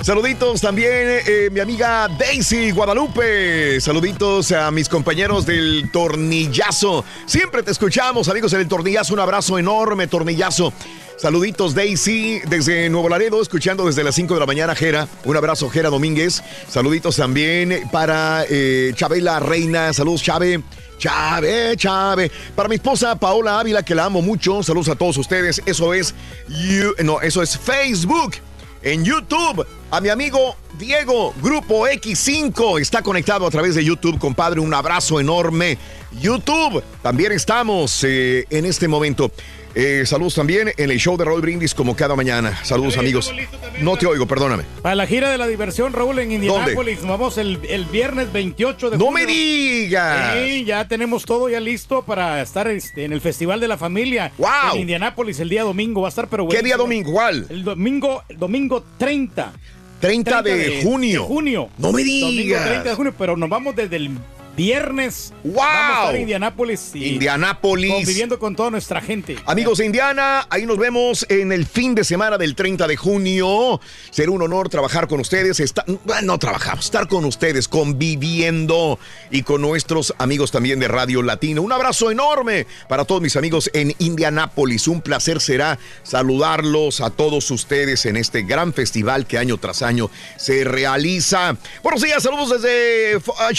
Saluditos 0.00 0.60
también, 0.60 1.20
eh, 1.26 1.48
mi 1.50 1.58
amiga 1.58 2.06
Daisy 2.16 2.70
Guadalupe. 2.70 3.80
Saluditos 3.80 4.52
a 4.52 4.70
mis 4.70 4.88
compañeros 4.88 5.46
del 5.46 5.90
tornillazo. 5.90 7.04
Siempre 7.26 7.64
te 7.64 7.72
escuchamos, 7.72 8.28
amigos 8.28 8.52
del 8.52 8.68
tornillazo. 8.68 9.12
Un 9.12 9.18
abrazo 9.18 9.58
enorme, 9.58 10.06
tornillazo. 10.06 10.72
Saluditos 11.16 11.74
Daisy 11.74 12.40
desde 12.46 12.88
Nuevo 12.88 13.08
Laredo, 13.08 13.42
escuchando 13.42 13.86
desde 13.86 14.04
las 14.04 14.14
5 14.14 14.34
de 14.34 14.40
la 14.40 14.46
mañana, 14.46 14.76
Jera. 14.76 15.08
Un 15.24 15.36
abrazo, 15.36 15.68
Jera 15.70 15.90
Domínguez. 15.90 16.40
Saluditos 16.68 17.16
también 17.16 17.88
para 17.90 18.44
eh, 18.48 18.92
Chabela 18.94 19.40
Reina. 19.40 19.92
Saludos, 19.92 20.22
Chave. 20.22 20.62
Chave, 20.98 21.76
Chave. 21.76 22.30
Para 22.54 22.68
mi 22.68 22.76
esposa 22.76 23.14
Paola 23.16 23.60
Ávila, 23.60 23.82
que 23.82 23.94
la 23.94 24.04
amo 24.06 24.22
mucho. 24.22 24.62
Saludos 24.62 24.88
a 24.88 24.96
todos 24.96 25.16
ustedes. 25.18 25.60
Eso 25.66 25.92
es, 25.94 26.14
you- 26.48 26.94
no, 27.02 27.20
eso 27.20 27.42
es 27.42 27.58
Facebook. 27.58 28.34
En 28.82 29.02
YouTube, 29.02 29.66
a 29.90 30.00
mi 30.02 30.10
amigo 30.10 30.56
Diego, 30.78 31.32
Grupo 31.40 31.86
X5, 31.88 32.80
está 32.80 33.00
conectado 33.02 33.46
a 33.46 33.50
través 33.50 33.74
de 33.74 33.82
YouTube, 33.84 34.18
compadre. 34.18 34.60
Un 34.60 34.74
abrazo 34.74 35.18
enorme. 35.20 35.78
YouTube, 36.20 36.82
también 37.02 37.32
estamos 37.32 38.04
eh, 38.04 38.44
en 38.50 38.66
este 38.66 38.86
momento. 38.86 39.30
Eh, 39.76 40.04
saludos 40.06 40.36
también 40.36 40.70
en 40.76 40.90
el 40.90 40.98
show 40.98 41.16
de 41.16 41.24
Roll 41.24 41.40
Brindis, 41.40 41.74
como 41.74 41.96
cada 41.96 42.14
mañana. 42.14 42.64
Saludos, 42.64 42.96
amigos. 42.96 43.32
No 43.80 43.96
te 43.96 44.06
oigo, 44.06 44.26
perdóname. 44.26 44.62
Para 44.82 44.94
la 44.94 45.06
gira 45.06 45.30
de 45.30 45.38
la 45.38 45.48
diversión, 45.48 45.92
Raúl, 45.92 46.18
en 46.20 46.30
Indianápolis. 46.32 47.00
Nos 47.02 47.08
Vamos 47.14 47.38
el, 47.38 47.58
el 47.68 47.84
viernes 47.86 48.32
28 48.32 48.90
de 48.90 48.98
¡No 48.98 49.06
junio. 49.06 49.26
me 49.26 49.32
digas! 49.32 50.34
Sí, 50.34 50.64
ya 50.64 50.86
tenemos 50.86 51.24
todo 51.24 51.48
ya 51.48 51.58
listo 51.60 52.02
para 52.04 52.40
estar 52.42 52.68
este, 52.68 53.04
en 53.04 53.12
el 53.12 53.20
Festival 53.20 53.58
de 53.60 53.68
la 53.68 53.76
Familia. 53.76 54.32
¡Wow! 54.38 54.74
En 54.74 54.80
Indianápolis 54.82 55.38
el 55.40 55.48
día 55.48 55.62
domingo 55.64 56.02
va 56.02 56.08
a 56.08 56.10
estar, 56.10 56.28
pero 56.28 56.48
¿Qué 56.48 56.62
día 56.62 56.76
domingo? 56.76 57.12
¿Cuál? 57.12 57.46
El 57.48 57.64
domingo, 57.64 58.22
el 58.28 58.38
domingo 58.38 58.84
30. 58.98 59.52
30 60.00 60.42
de 60.42 60.82
junio. 60.82 61.22
de 61.22 61.26
junio. 61.26 61.68
No 61.78 61.90
me 61.92 62.02
Domingo 62.02 62.28
digas. 62.30 62.64
30 62.66 62.90
de 62.90 62.94
junio, 62.94 63.14
pero 63.16 63.36
nos 63.36 63.48
vamos 63.48 63.74
desde 63.74 63.96
el 63.96 64.10
viernes. 64.56 65.32
¡Wow! 65.42 65.54
Vamos 65.56 65.66
a 65.74 66.00
estar 66.00 66.14
en 66.16 66.20
Indianápolis. 66.22 66.90
y 66.94 67.04
Indianápolis. 67.14 67.92
Conviviendo 67.92 68.38
con 68.38 68.54
toda 68.56 68.70
nuestra 68.70 69.00
gente. 69.00 69.36
Amigos 69.46 69.78
de 69.78 69.86
Indiana, 69.86 70.46
ahí 70.50 70.66
nos 70.66 70.78
vemos 70.78 71.26
en 71.28 71.52
el 71.52 71.66
fin 71.66 71.94
de 71.94 72.04
semana 72.04 72.38
del 72.38 72.54
30 72.54 72.86
de 72.86 72.96
junio. 72.96 73.80
Será 74.10 74.30
un 74.30 74.42
honor 74.42 74.68
trabajar 74.68 75.08
con 75.08 75.20
ustedes. 75.20 75.60
Está, 75.60 75.84
bueno, 76.04 76.22
no 76.34 76.38
trabajamos, 76.38 76.84
estar 76.86 77.08
con 77.08 77.24
ustedes, 77.24 77.68
conviviendo 77.68 78.98
y 79.30 79.42
con 79.42 79.60
nuestros 79.60 80.14
amigos 80.18 80.50
también 80.50 80.78
de 80.80 80.88
Radio 80.88 81.22
Latino. 81.22 81.62
Un 81.62 81.72
abrazo 81.72 82.10
enorme 82.10 82.66
para 82.88 83.04
todos 83.04 83.20
mis 83.20 83.36
amigos 83.36 83.70
en 83.74 83.94
Indianápolis. 83.98 84.88
Un 84.88 85.00
placer 85.02 85.40
será 85.40 85.78
saludarlos 86.02 87.00
a 87.00 87.10
todos 87.10 87.50
ustedes 87.50 88.06
en 88.06 88.16
este 88.16 88.42
gran 88.42 88.72
festival 88.72 89.26
que 89.26 89.38
año 89.38 89.56
tras 89.58 89.82
año 89.82 90.10
se 90.36 90.64
realiza. 90.64 91.56
Buenos 91.82 92.02
días, 92.02 92.22
saludos 92.22 92.62
desde 92.62 93.18
Fo- 93.20 93.34
ah, 93.38 93.50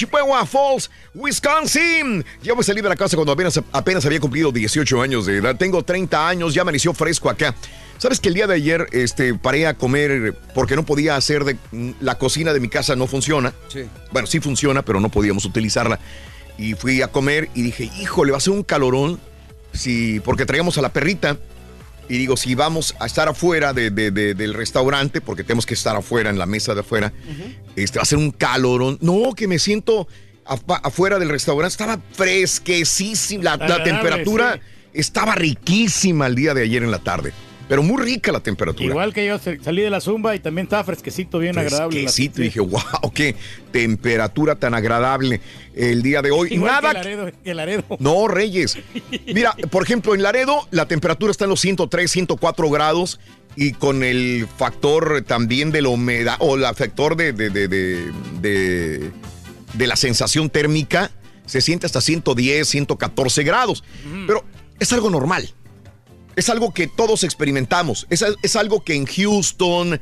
Wisconsin. 1.14 2.26
Ya 2.42 2.56
me 2.56 2.64
salí 2.64 2.82
de 2.82 2.90
la 2.90 2.96
casa 2.96 3.16
cuando 3.16 3.32
apenas, 3.32 3.60
apenas 3.72 4.06
había 4.06 4.20
cumplido 4.20 4.52
18 4.52 5.02
años 5.02 5.26
de 5.26 5.38
edad. 5.38 5.56
Tengo 5.56 5.84
30 5.84 6.28
años, 6.28 6.54
ya 6.54 6.62
amaneció 6.62 6.94
fresco 6.94 7.30
acá. 7.30 7.56
¿Sabes 7.98 8.20
que 8.20 8.28
el 8.28 8.36
día 8.36 8.46
de 8.48 8.56
ayer 8.56 8.88
este, 8.92 9.34
paré 9.36 9.68
a 9.68 9.74
comer 9.76 10.38
porque 10.54 10.76
no 10.76 10.86
podía 10.86 11.16
hacer 11.16 11.44
de 11.46 11.56
la 12.02 12.18
cocina 12.18 12.52
de 12.54 12.60
mi 12.60 12.68
casa 12.68 12.96
no 12.96 13.08
funciona? 13.08 13.54
Sí. 13.70 13.84
Bueno, 14.12 14.28
sí 14.28 14.40
funciona, 14.40 14.82
pero 14.84 15.00
no 15.00 15.10
podíamos 15.10 15.46
utilizarla. 15.46 16.00
Y 16.58 16.74
fui 16.74 17.02
a 17.02 17.08
comer 17.08 17.50
y 17.54 17.62
dije, 17.62 17.90
híjole, 18.00 18.32
va 18.32 18.38
a 18.38 18.42
ser 18.42 18.54
un 18.54 18.64
calorón. 18.64 19.20
Sí, 19.74 20.22
porque 20.24 20.46
traíamos 20.46 20.78
a 20.78 20.82
la 20.82 20.92
perrita. 20.92 21.38
Y 22.08 22.18
digo, 22.20 22.38
si 22.38 22.54
vamos 22.54 22.94
a 23.00 23.08
estar 23.08 23.28
afuera 23.28 23.74
de- 23.74 23.90
de- 23.90 24.12
de- 24.12 24.36
del 24.36 24.54
restaurante, 24.54 25.22
porque 25.22 25.44
tenemos 25.44 25.66
que 25.66 25.74
estar 25.74 25.96
afuera, 25.96 26.30
en 26.30 26.38
la 26.38 26.46
mesa 26.46 26.76
de 26.76 26.82
afuera, 26.82 27.12
este, 27.76 27.98
va 27.98 28.04
a 28.04 28.06
ser 28.06 28.20
un 28.20 28.30
calorón. 28.32 28.98
No, 29.02 29.34
que 29.36 29.48
me 29.48 29.58
siento 29.58 30.08
afuera 30.46 31.20
del 31.20 31.30
restaurante. 31.30 31.72
Estaba 31.74 32.00
fresquecísima. 32.14 33.44
La, 33.44 33.50
la 33.58 33.66
Agradable, 33.66 33.92
temperatura 33.92 34.54
sí. 34.56 34.60
estaba 34.94 35.36
riquísima 35.36 36.28
el 36.28 36.36
día 36.36 36.54
de 36.54 36.64
ayer 36.64 36.84
en 36.84 36.92
la 36.92 37.00
tarde. 37.00 37.34
Pero 37.68 37.82
muy 37.82 38.00
rica 38.04 38.32
la 38.32 38.42
temperatura. 38.42 38.90
Igual 38.90 39.12
que 39.12 39.26
yo 39.26 39.40
salí 39.40 39.82
de 39.82 39.90
la 39.90 40.00
zumba 40.00 40.36
y 40.36 40.40
también 40.40 40.66
estaba 40.66 40.84
fresquecito, 40.84 41.40
bien 41.40 41.58
agradable. 41.58 41.96
la- 41.96 42.02
Fresquecito. 42.04 42.42
Dije, 42.44 42.60
wow, 42.60 43.12
qué 43.12 43.36
temperatura 43.72 44.54
tan 44.54 44.76
agradable 44.76 45.42
el 45.74 46.04
día 46.04 46.22
de 46.22 46.30
hoy. 46.30 46.54
Igual 46.54 46.72
Nada 46.74 46.90
que 46.90 46.94
Laredo, 47.00 47.32
que 47.44 47.54
Laredo. 47.56 47.84
no, 48.00 48.28
Reyes. 48.28 48.78
Mira, 49.26 49.56
por 49.72 49.82
ejemplo, 49.82 50.14
en 50.14 50.22
Laredo 50.22 50.68
la 50.70 50.88
temperatura 50.88 51.32
está 51.32 51.46
en 51.46 51.50
los 51.50 51.60
103, 51.62 52.12
104 52.12 52.70
grados 52.70 53.20
y 53.56 53.72
con 53.72 54.04
el 54.04 54.48
factor 54.58 55.24
también 55.24 55.72
de 55.72 55.82
la 55.82 55.90
humedad 55.90 56.36
o 56.42 56.58
el 56.58 56.66
factor 56.76 57.16
de, 57.16 57.34
de, 57.34 57.50
de, 57.50 57.68
de, 57.68 59.12
de- 59.78 59.88
la 59.88 59.96
sensación 59.96 60.50
térmica 60.50 61.12
se 61.46 61.62
siente 61.62 61.86
hasta 61.86 62.02
110, 62.02 62.68
114 62.68 63.44
grados. 63.44 63.84
Pero 64.28 64.44
es 64.80 64.92
algo 64.94 65.10
normal. 65.10 65.54
Es 66.36 66.50
algo 66.50 66.74
que 66.74 66.88
todos 66.88 67.24
experimentamos. 67.24 68.08
Es, 68.10 68.24
es 68.42 68.56
algo 68.56 68.84
que 68.84 68.96
en 68.96 69.06
Houston, 69.06 70.02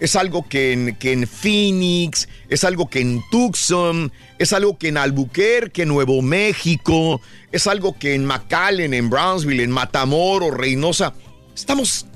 es 0.00 0.16
algo 0.16 0.48
que 0.48 0.72
en, 0.72 0.96
que 0.96 1.12
en 1.12 1.26
Phoenix, 1.26 2.28
es 2.48 2.64
algo 2.64 2.88
que 2.88 3.00
en 3.00 3.22
Tucson, 3.30 4.12
es 4.38 4.52
algo 4.52 4.78
que 4.78 4.88
en 4.88 4.96
Albuquerque, 4.96 5.84
Nuevo 5.84 6.22
México, 6.22 7.20
es 7.52 7.66
algo 7.66 7.98
que 7.98 8.14
en 8.14 8.24
McAllen, 8.24 8.94
en 8.94 9.10
Brownsville, 9.10 9.62
en 9.62 9.70
Matamoros, 9.70 10.54
Reynosa. 10.54 11.12
Estamos 11.54 12.06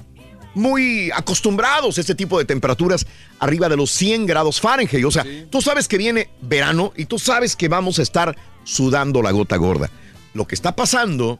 muy 0.54 1.10
acostumbrados 1.12 1.98
a 1.98 2.00
este 2.00 2.14
tipo 2.14 2.38
de 2.38 2.44
temperaturas 2.44 3.06
arriba 3.38 3.68
de 3.68 3.76
los 3.76 3.90
100 3.92 4.26
grados 4.26 4.60
Fahrenheit. 4.60 5.04
O 5.04 5.10
sea, 5.10 5.24
tú 5.50 5.62
sabes 5.62 5.88
que 5.88 5.98
viene 5.98 6.30
verano 6.40 6.92
y 6.96 7.04
tú 7.04 7.18
sabes 7.18 7.56
que 7.56 7.68
vamos 7.68 7.98
a 7.98 8.02
estar 8.02 8.36
sudando 8.64 9.22
la 9.22 9.30
gota 9.30 9.56
gorda. 9.56 9.90
Lo 10.34 10.46
que 10.46 10.54
está 10.54 10.74
pasando 10.74 11.38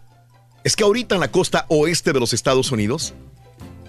es 0.64 0.76
que 0.76 0.84
ahorita 0.84 1.14
en 1.14 1.20
la 1.20 1.30
costa 1.30 1.66
oeste 1.68 2.12
de 2.12 2.20
los 2.20 2.32
Estados 2.32 2.72
Unidos 2.72 3.14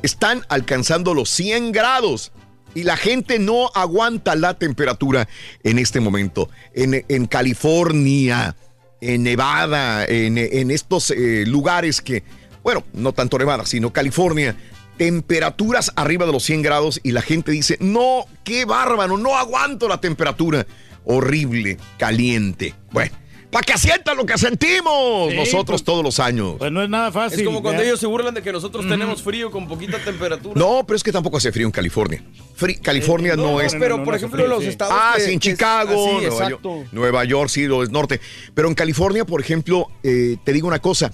están 0.02 0.46
alcanzando 0.50 1.14
los 1.14 1.30
100 1.30 1.72
grados 1.72 2.32
y 2.76 2.84
la 2.84 2.98
gente 2.98 3.40
no 3.40 3.72
aguanta 3.74 4.36
la 4.36 4.54
temperatura 4.54 5.28
en 5.64 5.80
este 5.80 6.00
momento. 6.00 6.50
En, 6.74 7.04
en 7.08 7.26
California, 7.26 8.56
en 9.02 9.24
Nevada, 9.24 10.06
en, 10.06 10.38
en 10.38 10.72
estos 10.72 11.12
eh, 11.12 11.46
lugares 11.48 12.02
que, 12.02 12.24
bueno, 12.64 12.84
no 12.94 13.14
tanto 13.14 13.38
Nevada, 13.38 13.66
sino 13.66 13.92
California, 13.92 14.56
temperaturas 15.00 15.92
arriba 15.96 16.26
de 16.28 16.34
los 16.34 16.44
100 16.44 16.62
grados 16.62 17.00
y 17.04 17.14
la 17.14 17.22
gente 17.24 17.52
dice, 17.52 17.78
no, 17.80 18.26
qué 18.44 18.66
bárbaro, 18.66 19.18
no 19.18 19.36
aguanto 19.38 19.88
la 19.88 20.00
temperatura. 20.02 20.68
Horrible, 21.06 21.78
caliente. 21.98 22.76
Bueno. 22.92 23.16
Para 23.50 23.64
que 23.64 23.76
sientan 23.80 24.16
lo 24.16 24.28
que 24.28 24.38
sentimos 24.38 25.32
Sí, 25.32 25.36
nosotros 25.36 25.82
pues- 25.82 25.84
todos 25.84 26.04
los 26.04 26.20
años. 26.20 26.56
Pues 26.60 26.72
no 26.72 26.84
es 26.84 26.90
nada 26.90 27.12
fácil. 27.12 27.40
Es 27.40 27.46
como 27.48 27.64
cuando 27.64 27.82
ellos 27.82 28.00
se 28.00 28.06
burlan 28.06 28.36
de 28.36 28.44
que 28.44 28.52
nosotros 28.52 28.88
tenemos 28.88 29.24
frío 29.24 29.50
con 29.50 29.68
poquita 29.68 29.98
temperatura. 29.98 30.54
No, 30.56 30.84
pero 30.86 30.96
es 30.98 31.02
que 31.04 31.12
tampoco 31.12 31.38
hace 31.38 31.52
frío 31.52 31.66
en 31.66 31.72
California. 31.72 32.22
Fri- 32.60 32.80
California 32.80 33.34
Eh, 33.34 33.38
no, 33.38 33.54
no, 33.54 33.62
es. 33.62 33.74
pero 33.80 34.04
por 34.04 34.14
ejemplo 34.14 34.46
los 34.46 34.64
estados 34.66 34.94
Ah, 34.96 35.14
que- 35.16 35.22
sí, 35.24 35.32
en 35.34 35.40
Chicago, 35.40 35.94
ah, 35.94 35.96
sí, 36.20 36.28
Nueva, 36.28 36.46
exacto. 36.46 36.76
York, 36.76 36.88
Nueva 36.92 37.24
York, 37.24 37.50
sí, 37.50 37.66
lo 37.66 37.82
es 37.82 37.90
norte. 37.90 38.20
Pero 38.54 38.68
en 38.68 38.76
California, 38.76 39.26
por 39.26 39.42
ejemplo, 39.42 39.88
eh, 40.04 40.36
te 40.44 40.54
digo 40.54 40.68
una 40.68 40.80
cosa. 40.80 41.12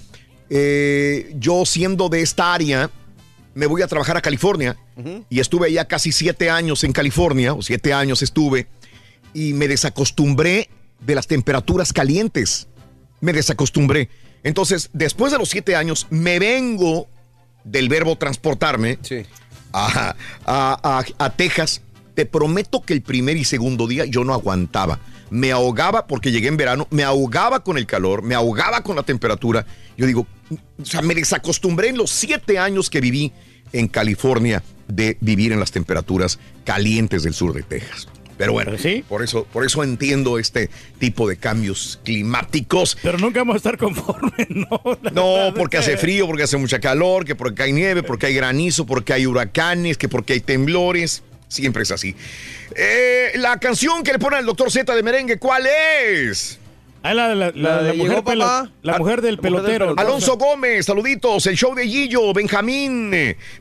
eh, 0.50 1.32
yo 1.38 1.64
siendo 1.66 2.08
de 2.08 2.20
esta 2.20 2.54
área, 2.54 2.88
me 3.56 3.66
voy 3.66 3.80
a 3.82 3.86
trabajar 3.88 4.16
a 4.16 4.20
California 4.20 4.76
y 5.30 5.40
estuve 5.40 5.66
allá 5.68 5.86
casi 5.86 6.12
siete 6.12 6.50
años 6.50 6.84
en 6.84 6.92
California, 6.92 7.54
o 7.54 7.62
siete 7.62 7.92
años 7.92 8.22
estuve, 8.22 8.66
y 9.32 9.54
me 9.54 9.66
desacostumbré 9.66 10.68
de 11.00 11.14
las 11.14 11.26
temperaturas 11.26 11.92
calientes. 11.92 12.68
Me 13.20 13.32
desacostumbré. 13.32 14.10
Entonces, 14.44 14.90
después 14.92 15.32
de 15.32 15.38
los 15.38 15.48
siete 15.48 15.74
años, 15.74 16.06
me 16.10 16.38
vengo 16.38 17.08
del 17.64 17.88
verbo 17.88 18.16
transportarme 18.16 18.98
a, 19.72 20.14
a- 20.44 20.78
a- 21.00 21.24
a 21.24 21.30
Texas, 21.30 21.80
te 22.14 22.26
prometo 22.26 22.82
que 22.82 22.92
el 22.92 23.00
primer 23.02 23.36
y 23.38 23.44
segundo 23.44 23.86
día 23.86 24.04
yo 24.04 24.22
no 24.22 24.34
aguantaba. 24.34 25.00
Me 25.30 25.52
ahogaba 25.52 26.06
porque 26.06 26.30
llegué 26.30 26.48
en 26.48 26.56
verano, 26.56 26.86
me 26.90 27.02
ahogaba 27.02 27.64
con 27.64 27.78
el 27.78 27.86
calor, 27.86 28.22
me 28.22 28.34
ahogaba 28.34 28.82
con 28.82 28.96
la 28.96 29.02
temperatura. 29.02 29.66
Yo 29.96 30.06
digo, 30.06 30.26
o 30.80 30.84
sea, 30.84 31.02
me 31.02 31.14
desacostumbré 31.14 31.88
en 31.88 31.98
los 31.98 32.10
siete 32.10 32.58
años 32.58 32.90
que 32.90 33.00
viví 33.00 33.32
en 33.72 33.88
California 33.88 34.62
de 34.88 35.16
vivir 35.20 35.52
en 35.52 35.60
las 35.60 35.72
temperaturas 35.72 36.38
calientes 36.64 37.24
del 37.24 37.34
sur 37.34 37.52
de 37.52 37.62
Texas. 37.62 38.08
Pero 38.36 38.52
bueno, 38.52 38.72
por, 39.08 39.22
eso, 39.22 39.46
por 39.50 39.64
eso 39.64 39.82
entiendo 39.82 40.38
este 40.38 40.68
tipo 40.98 41.26
de 41.26 41.38
cambios 41.38 41.98
climáticos. 42.04 42.98
Pero 43.02 43.18
nunca 43.18 43.40
vamos 43.40 43.54
a 43.54 43.56
estar 43.56 43.78
conformes, 43.78 44.46
¿no? 44.50 44.80
No, 45.12 45.54
porque 45.54 45.78
hace 45.78 45.96
frío, 45.96 46.26
porque 46.26 46.42
hace 46.42 46.58
mucha 46.58 46.78
calor, 46.78 47.24
que 47.24 47.34
porque 47.34 47.62
hay 47.62 47.72
nieve, 47.72 48.02
porque 48.02 48.26
hay 48.26 48.34
granizo, 48.34 48.84
porque 48.84 49.14
hay 49.14 49.26
huracanes, 49.26 49.96
que 49.96 50.08
porque 50.08 50.34
hay 50.34 50.40
temblores. 50.40 51.22
Siempre 51.48 51.82
es 51.84 51.90
así. 51.90 52.14
Eh, 52.74 53.32
la 53.36 53.58
canción 53.58 54.02
que 54.02 54.12
le 54.12 54.18
pone 54.18 54.36
al 54.36 54.44
doctor 54.46 54.70
Z 54.70 54.94
de 54.94 55.02
merengue, 55.02 55.38
¿cuál 55.38 55.64
es? 55.66 56.58
Ah, 57.02 57.14
la, 57.14 57.34
la- 57.36 57.52
la- 57.54 57.82
la 57.82 57.92
mujer, 57.94 58.24
pelo- 58.24 58.44
la 58.82 58.98
mujer 58.98 59.20
del 59.22 59.38
pelotero. 59.38 59.94
Alonso 59.96 60.36
Gómez, 60.36 60.86
saluditos. 60.86 61.46
El 61.46 61.56
show 61.56 61.72
de 61.74 61.86
Gillo, 61.86 62.32
Benjamín. 62.32 63.12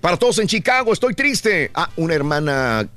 Para 0.02 0.18
todos 0.18 0.40
en 0.40 0.48
Chicago, 0.48 0.91
estoy 0.94 1.14
triste. 1.14 1.70
Ah, 1.76 1.90
una 1.98 2.16
hermana. 2.16 2.88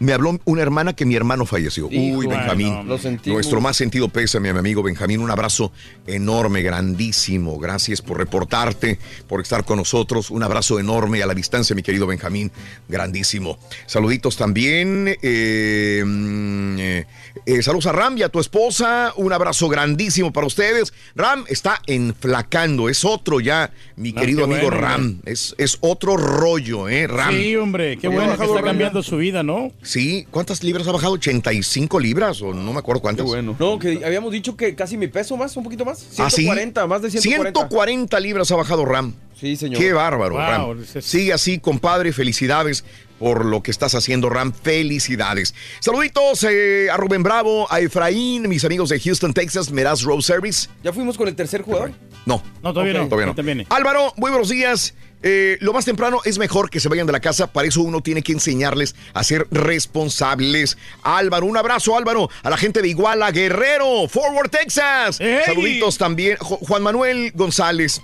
Me 0.00 0.12
habló 0.12 0.38
una 0.44 0.62
hermana 0.62 0.92
que 0.94 1.04
mi 1.04 1.16
hermano 1.16 1.44
falleció. 1.44 1.88
Hijo, 1.90 2.18
Uy, 2.18 2.26
Benjamín. 2.26 2.86
lo. 2.86 2.98
Nuestro 3.32 3.60
más 3.60 3.76
sentido 3.76 4.08
pésame 4.08 4.48
a 4.48 4.52
mi 4.52 4.60
amigo 4.60 4.82
Benjamín. 4.82 5.20
Un 5.20 5.30
abrazo 5.30 5.72
enorme, 6.06 6.62
grandísimo. 6.62 7.58
Gracias 7.58 8.00
por 8.00 8.18
reportarte, 8.18 8.98
por 9.26 9.40
estar 9.40 9.64
con 9.64 9.78
nosotros. 9.78 10.30
Un 10.30 10.42
abrazo 10.42 10.78
enorme 10.78 11.22
a 11.22 11.26
la 11.26 11.34
distancia, 11.34 11.74
mi 11.74 11.82
querido 11.82 12.06
Benjamín. 12.06 12.52
Grandísimo. 12.88 13.58
Saluditos 13.86 14.36
también. 14.36 15.16
eh, 15.20 16.02
mm, 16.06 16.78
eh, 16.78 17.06
eh, 17.46 17.62
saludos 17.62 17.86
a 17.86 17.92
Ram 17.92 18.16
y 18.18 18.22
a 18.22 18.28
tu 18.28 18.40
esposa. 18.40 19.12
Un 19.16 19.32
abrazo 19.32 19.68
grandísimo 19.68 20.32
para 20.32 20.46
ustedes. 20.46 20.92
Ram 21.16 21.44
está 21.48 21.80
enflacando. 21.86 22.88
Es 22.88 23.04
otro 23.04 23.40
ya, 23.40 23.72
mi 23.96 24.12
No, 24.12 24.20
querido 24.20 24.44
amigo 24.44 24.62
bueno, 24.62 24.76
Ram. 24.80 25.20
Es, 25.24 25.54
es 25.58 25.78
otro 25.80 26.16
rollo, 26.16 26.88
¿eh? 26.88 27.06
Ram. 27.06 27.34
Sí, 27.34 27.56
hombre, 27.56 27.96
qué 27.96 28.08
bueno 28.08 28.32
ha 28.32 28.36
que 28.38 28.44
está 28.44 28.62
cambiando 28.62 29.02
su 29.02 29.16
vida, 29.16 29.42
¿no? 29.42 29.72
Sí, 29.88 30.26
¿cuántas 30.30 30.62
libras 30.62 30.86
ha 30.86 30.92
bajado? 30.92 31.14
¿85 31.14 31.98
libras? 31.98 32.42
O 32.42 32.52
no 32.52 32.74
me 32.74 32.78
acuerdo 32.78 33.00
cuántas. 33.00 33.26
No, 33.26 33.78
que 33.78 34.04
habíamos 34.04 34.32
dicho 34.32 34.54
que 34.54 34.74
casi 34.74 34.98
mi 34.98 35.06
peso 35.06 35.34
más, 35.38 35.56
un 35.56 35.64
poquito 35.64 35.86
más. 35.86 36.04
¿Ah, 36.18 36.28
sí? 36.28 36.42
140, 36.42 36.86
más 36.86 37.00
de 37.00 37.10
140. 37.10 37.58
140 37.60 38.20
libras 38.20 38.52
ha 38.52 38.56
bajado 38.56 38.84
Ram. 38.84 39.14
Sí, 39.40 39.56
señor. 39.56 39.80
Qué 39.80 39.94
bárbaro, 39.94 40.34
Wow, 40.34 40.74
Ram. 40.74 40.84
Sigue 41.00 41.32
así, 41.32 41.58
compadre. 41.58 42.12
Felicidades 42.12 42.84
por 43.18 43.46
lo 43.46 43.62
que 43.62 43.70
estás 43.70 43.94
haciendo, 43.94 44.28
Ram. 44.28 44.52
Felicidades. 44.52 45.54
Saluditos 45.80 46.44
eh, 46.44 46.88
a 46.92 46.98
Rubén 46.98 47.22
Bravo, 47.22 47.66
a 47.72 47.80
Efraín, 47.80 48.46
mis 48.46 48.66
amigos 48.66 48.90
de 48.90 49.00
Houston, 49.00 49.32
Texas, 49.32 49.70
Meraz 49.70 50.02
Road 50.02 50.20
Service. 50.20 50.68
¿Ya 50.84 50.92
fuimos 50.92 51.16
con 51.16 51.28
el 51.28 51.34
tercer 51.34 51.62
jugador? 51.62 51.92
No. 52.26 52.42
No, 52.62 52.74
todavía 52.74 52.92
no. 52.92 53.08
Todavía 53.08 53.54
no. 53.54 53.64
Álvaro, 53.70 54.12
muy 54.18 54.30
buenos 54.30 54.50
días. 54.50 54.92
Eh, 55.22 55.58
lo 55.60 55.72
más 55.72 55.84
temprano 55.84 56.20
es 56.24 56.38
mejor 56.38 56.70
que 56.70 56.80
se 56.80 56.88
vayan 56.88 57.06
de 57.06 57.12
la 57.12 57.20
casa, 57.20 57.52
para 57.52 57.66
eso 57.66 57.82
uno 57.82 58.00
tiene 58.00 58.22
que 58.22 58.32
enseñarles 58.32 58.94
a 59.14 59.24
ser 59.24 59.46
responsables. 59.50 60.78
Álvaro, 61.02 61.46
un 61.46 61.56
abrazo 61.56 61.96
Álvaro, 61.96 62.30
a 62.42 62.50
la 62.50 62.56
gente 62.56 62.82
de 62.82 62.88
Iguala, 62.88 63.30
Guerrero, 63.30 64.08
Forward 64.08 64.50
Texas. 64.50 65.18
Saluditos 65.44 65.98
también, 65.98 66.36
Juan 66.38 66.82
Manuel 66.82 67.32
González. 67.34 68.00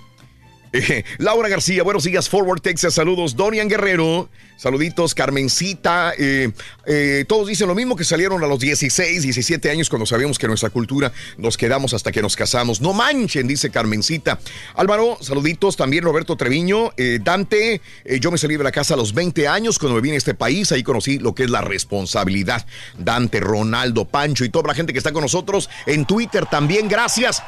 Laura 1.17 1.49
García, 1.49 1.83
buenos 1.83 2.03
días, 2.03 2.29
Forward 2.29 2.61
Texas, 2.61 2.93
saludos. 2.95 3.35
Dorian 3.35 3.69
Guerrero, 3.69 4.29
saluditos. 4.57 5.15
Carmencita, 5.15 6.13
eh, 6.17 6.51
eh, 6.85 7.25
todos 7.27 7.47
dicen 7.47 7.67
lo 7.67 7.75
mismo 7.75 7.95
que 7.95 8.03
salieron 8.03 8.43
a 8.43 8.47
los 8.47 8.59
16, 8.59 9.23
17 9.23 9.69
años 9.69 9.89
cuando 9.89 10.05
sabíamos 10.05 10.37
que 10.37 10.47
nuestra 10.47 10.69
cultura 10.69 11.11
nos 11.37 11.57
quedamos 11.57 11.93
hasta 11.93 12.11
que 12.11 12.21
nos 12.21 12.35
casamos. 12.35 12.81
No 12.81 12.93
manchen, 12.93 13.47
dice 13.47 13.69
Carmencita. 13.69 14.39
Álvaro, 14.75 15.17
saluditos. 15.21 15.77
También 15.77 16.03
Roberto 16.03 16.35
Treviño, 16.35 16.91
eh, 16.97 17.19
Dante, 17.23 17.81
yo 18.19 18.31
me 18.31 18.37
salí 18.37 18.57
de 18.57 18.63
la 18.63 18.71
casa 18.71 18.95
a 18.95 18.97
los 18.97 19.13
20 19.13 19.47
años 19.47 19.79
cuando 19.79 19.95
me 19.95 20.01
vine 20.01 20.15
a 20.15 20.17
este 20.17 20.33
país, 20.33 20.71
ahí 20.71 20.83
conocí 20.83 21.19
lo 21.19 21.35
que 21.35 21.43
es 21.43 21.49
la 21.49 21.61
responsabilidad. 21.61 22.65
Dante, 22.97 23.39
Ronaldo, 23.39 24.05
Pancho 24.05 24.43
y 24.43 24.49
toda 24.49 24.67
la 24.67 24.73
gente 24.73 24.93
que 24.93 24.99
está 24.99 25.11
con 25.11 25.21
nosotros 25.21 25.69
en 25.85 26.05
Twitter 26.05 26.45
también, 26.45 26.87
gracias. 26.87 27.41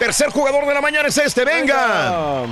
Tercer 0.00 0.30
jugador 0.30 0.66
de 0.66 0.72
la 0.72 0.80
mañana 0.80 1.08
es 1.08 1.18
este, 1.18 1.44
venga. 1.44 2.46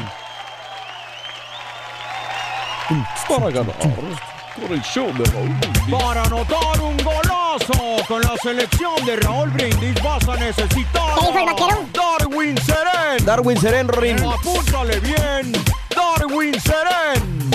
Para 3.27 3.51
ganar 3.51 3.75
con 3.75 4.73
el 4.73 4.83
show 4.83 5.07
de 5.15 5.25
Raúl 5.31 5.55
Para 5.91 6.23
anotar 6.25 6.81
un 6.81 6.97
golazo 6.99 8.05
con 8.07 8.21
la 8.21 8.37
selección 8.43 9.05
de 9.07 9.17
Raúl 9.17 9.51
Brindis 9.51 10.03
vas 10.03 10.27
a 10.29 10.37
necesitar 10.37 11.15
¿Qué 11.15 11.27
dijo 11.27 11.39
el 11.39 11.45
vaquero? 11.47 11.87
Darwin 11.95 12.59
Seren. 12.59 13.25
Darwin 13.25 13.61
Seren, 13.61 13.89
Rorín. 13.89 14.19
Apúntale 14.19 15.01
bien. 15.01 15.53
Darwin 15.97 16.61
Seren. 16.61 17.51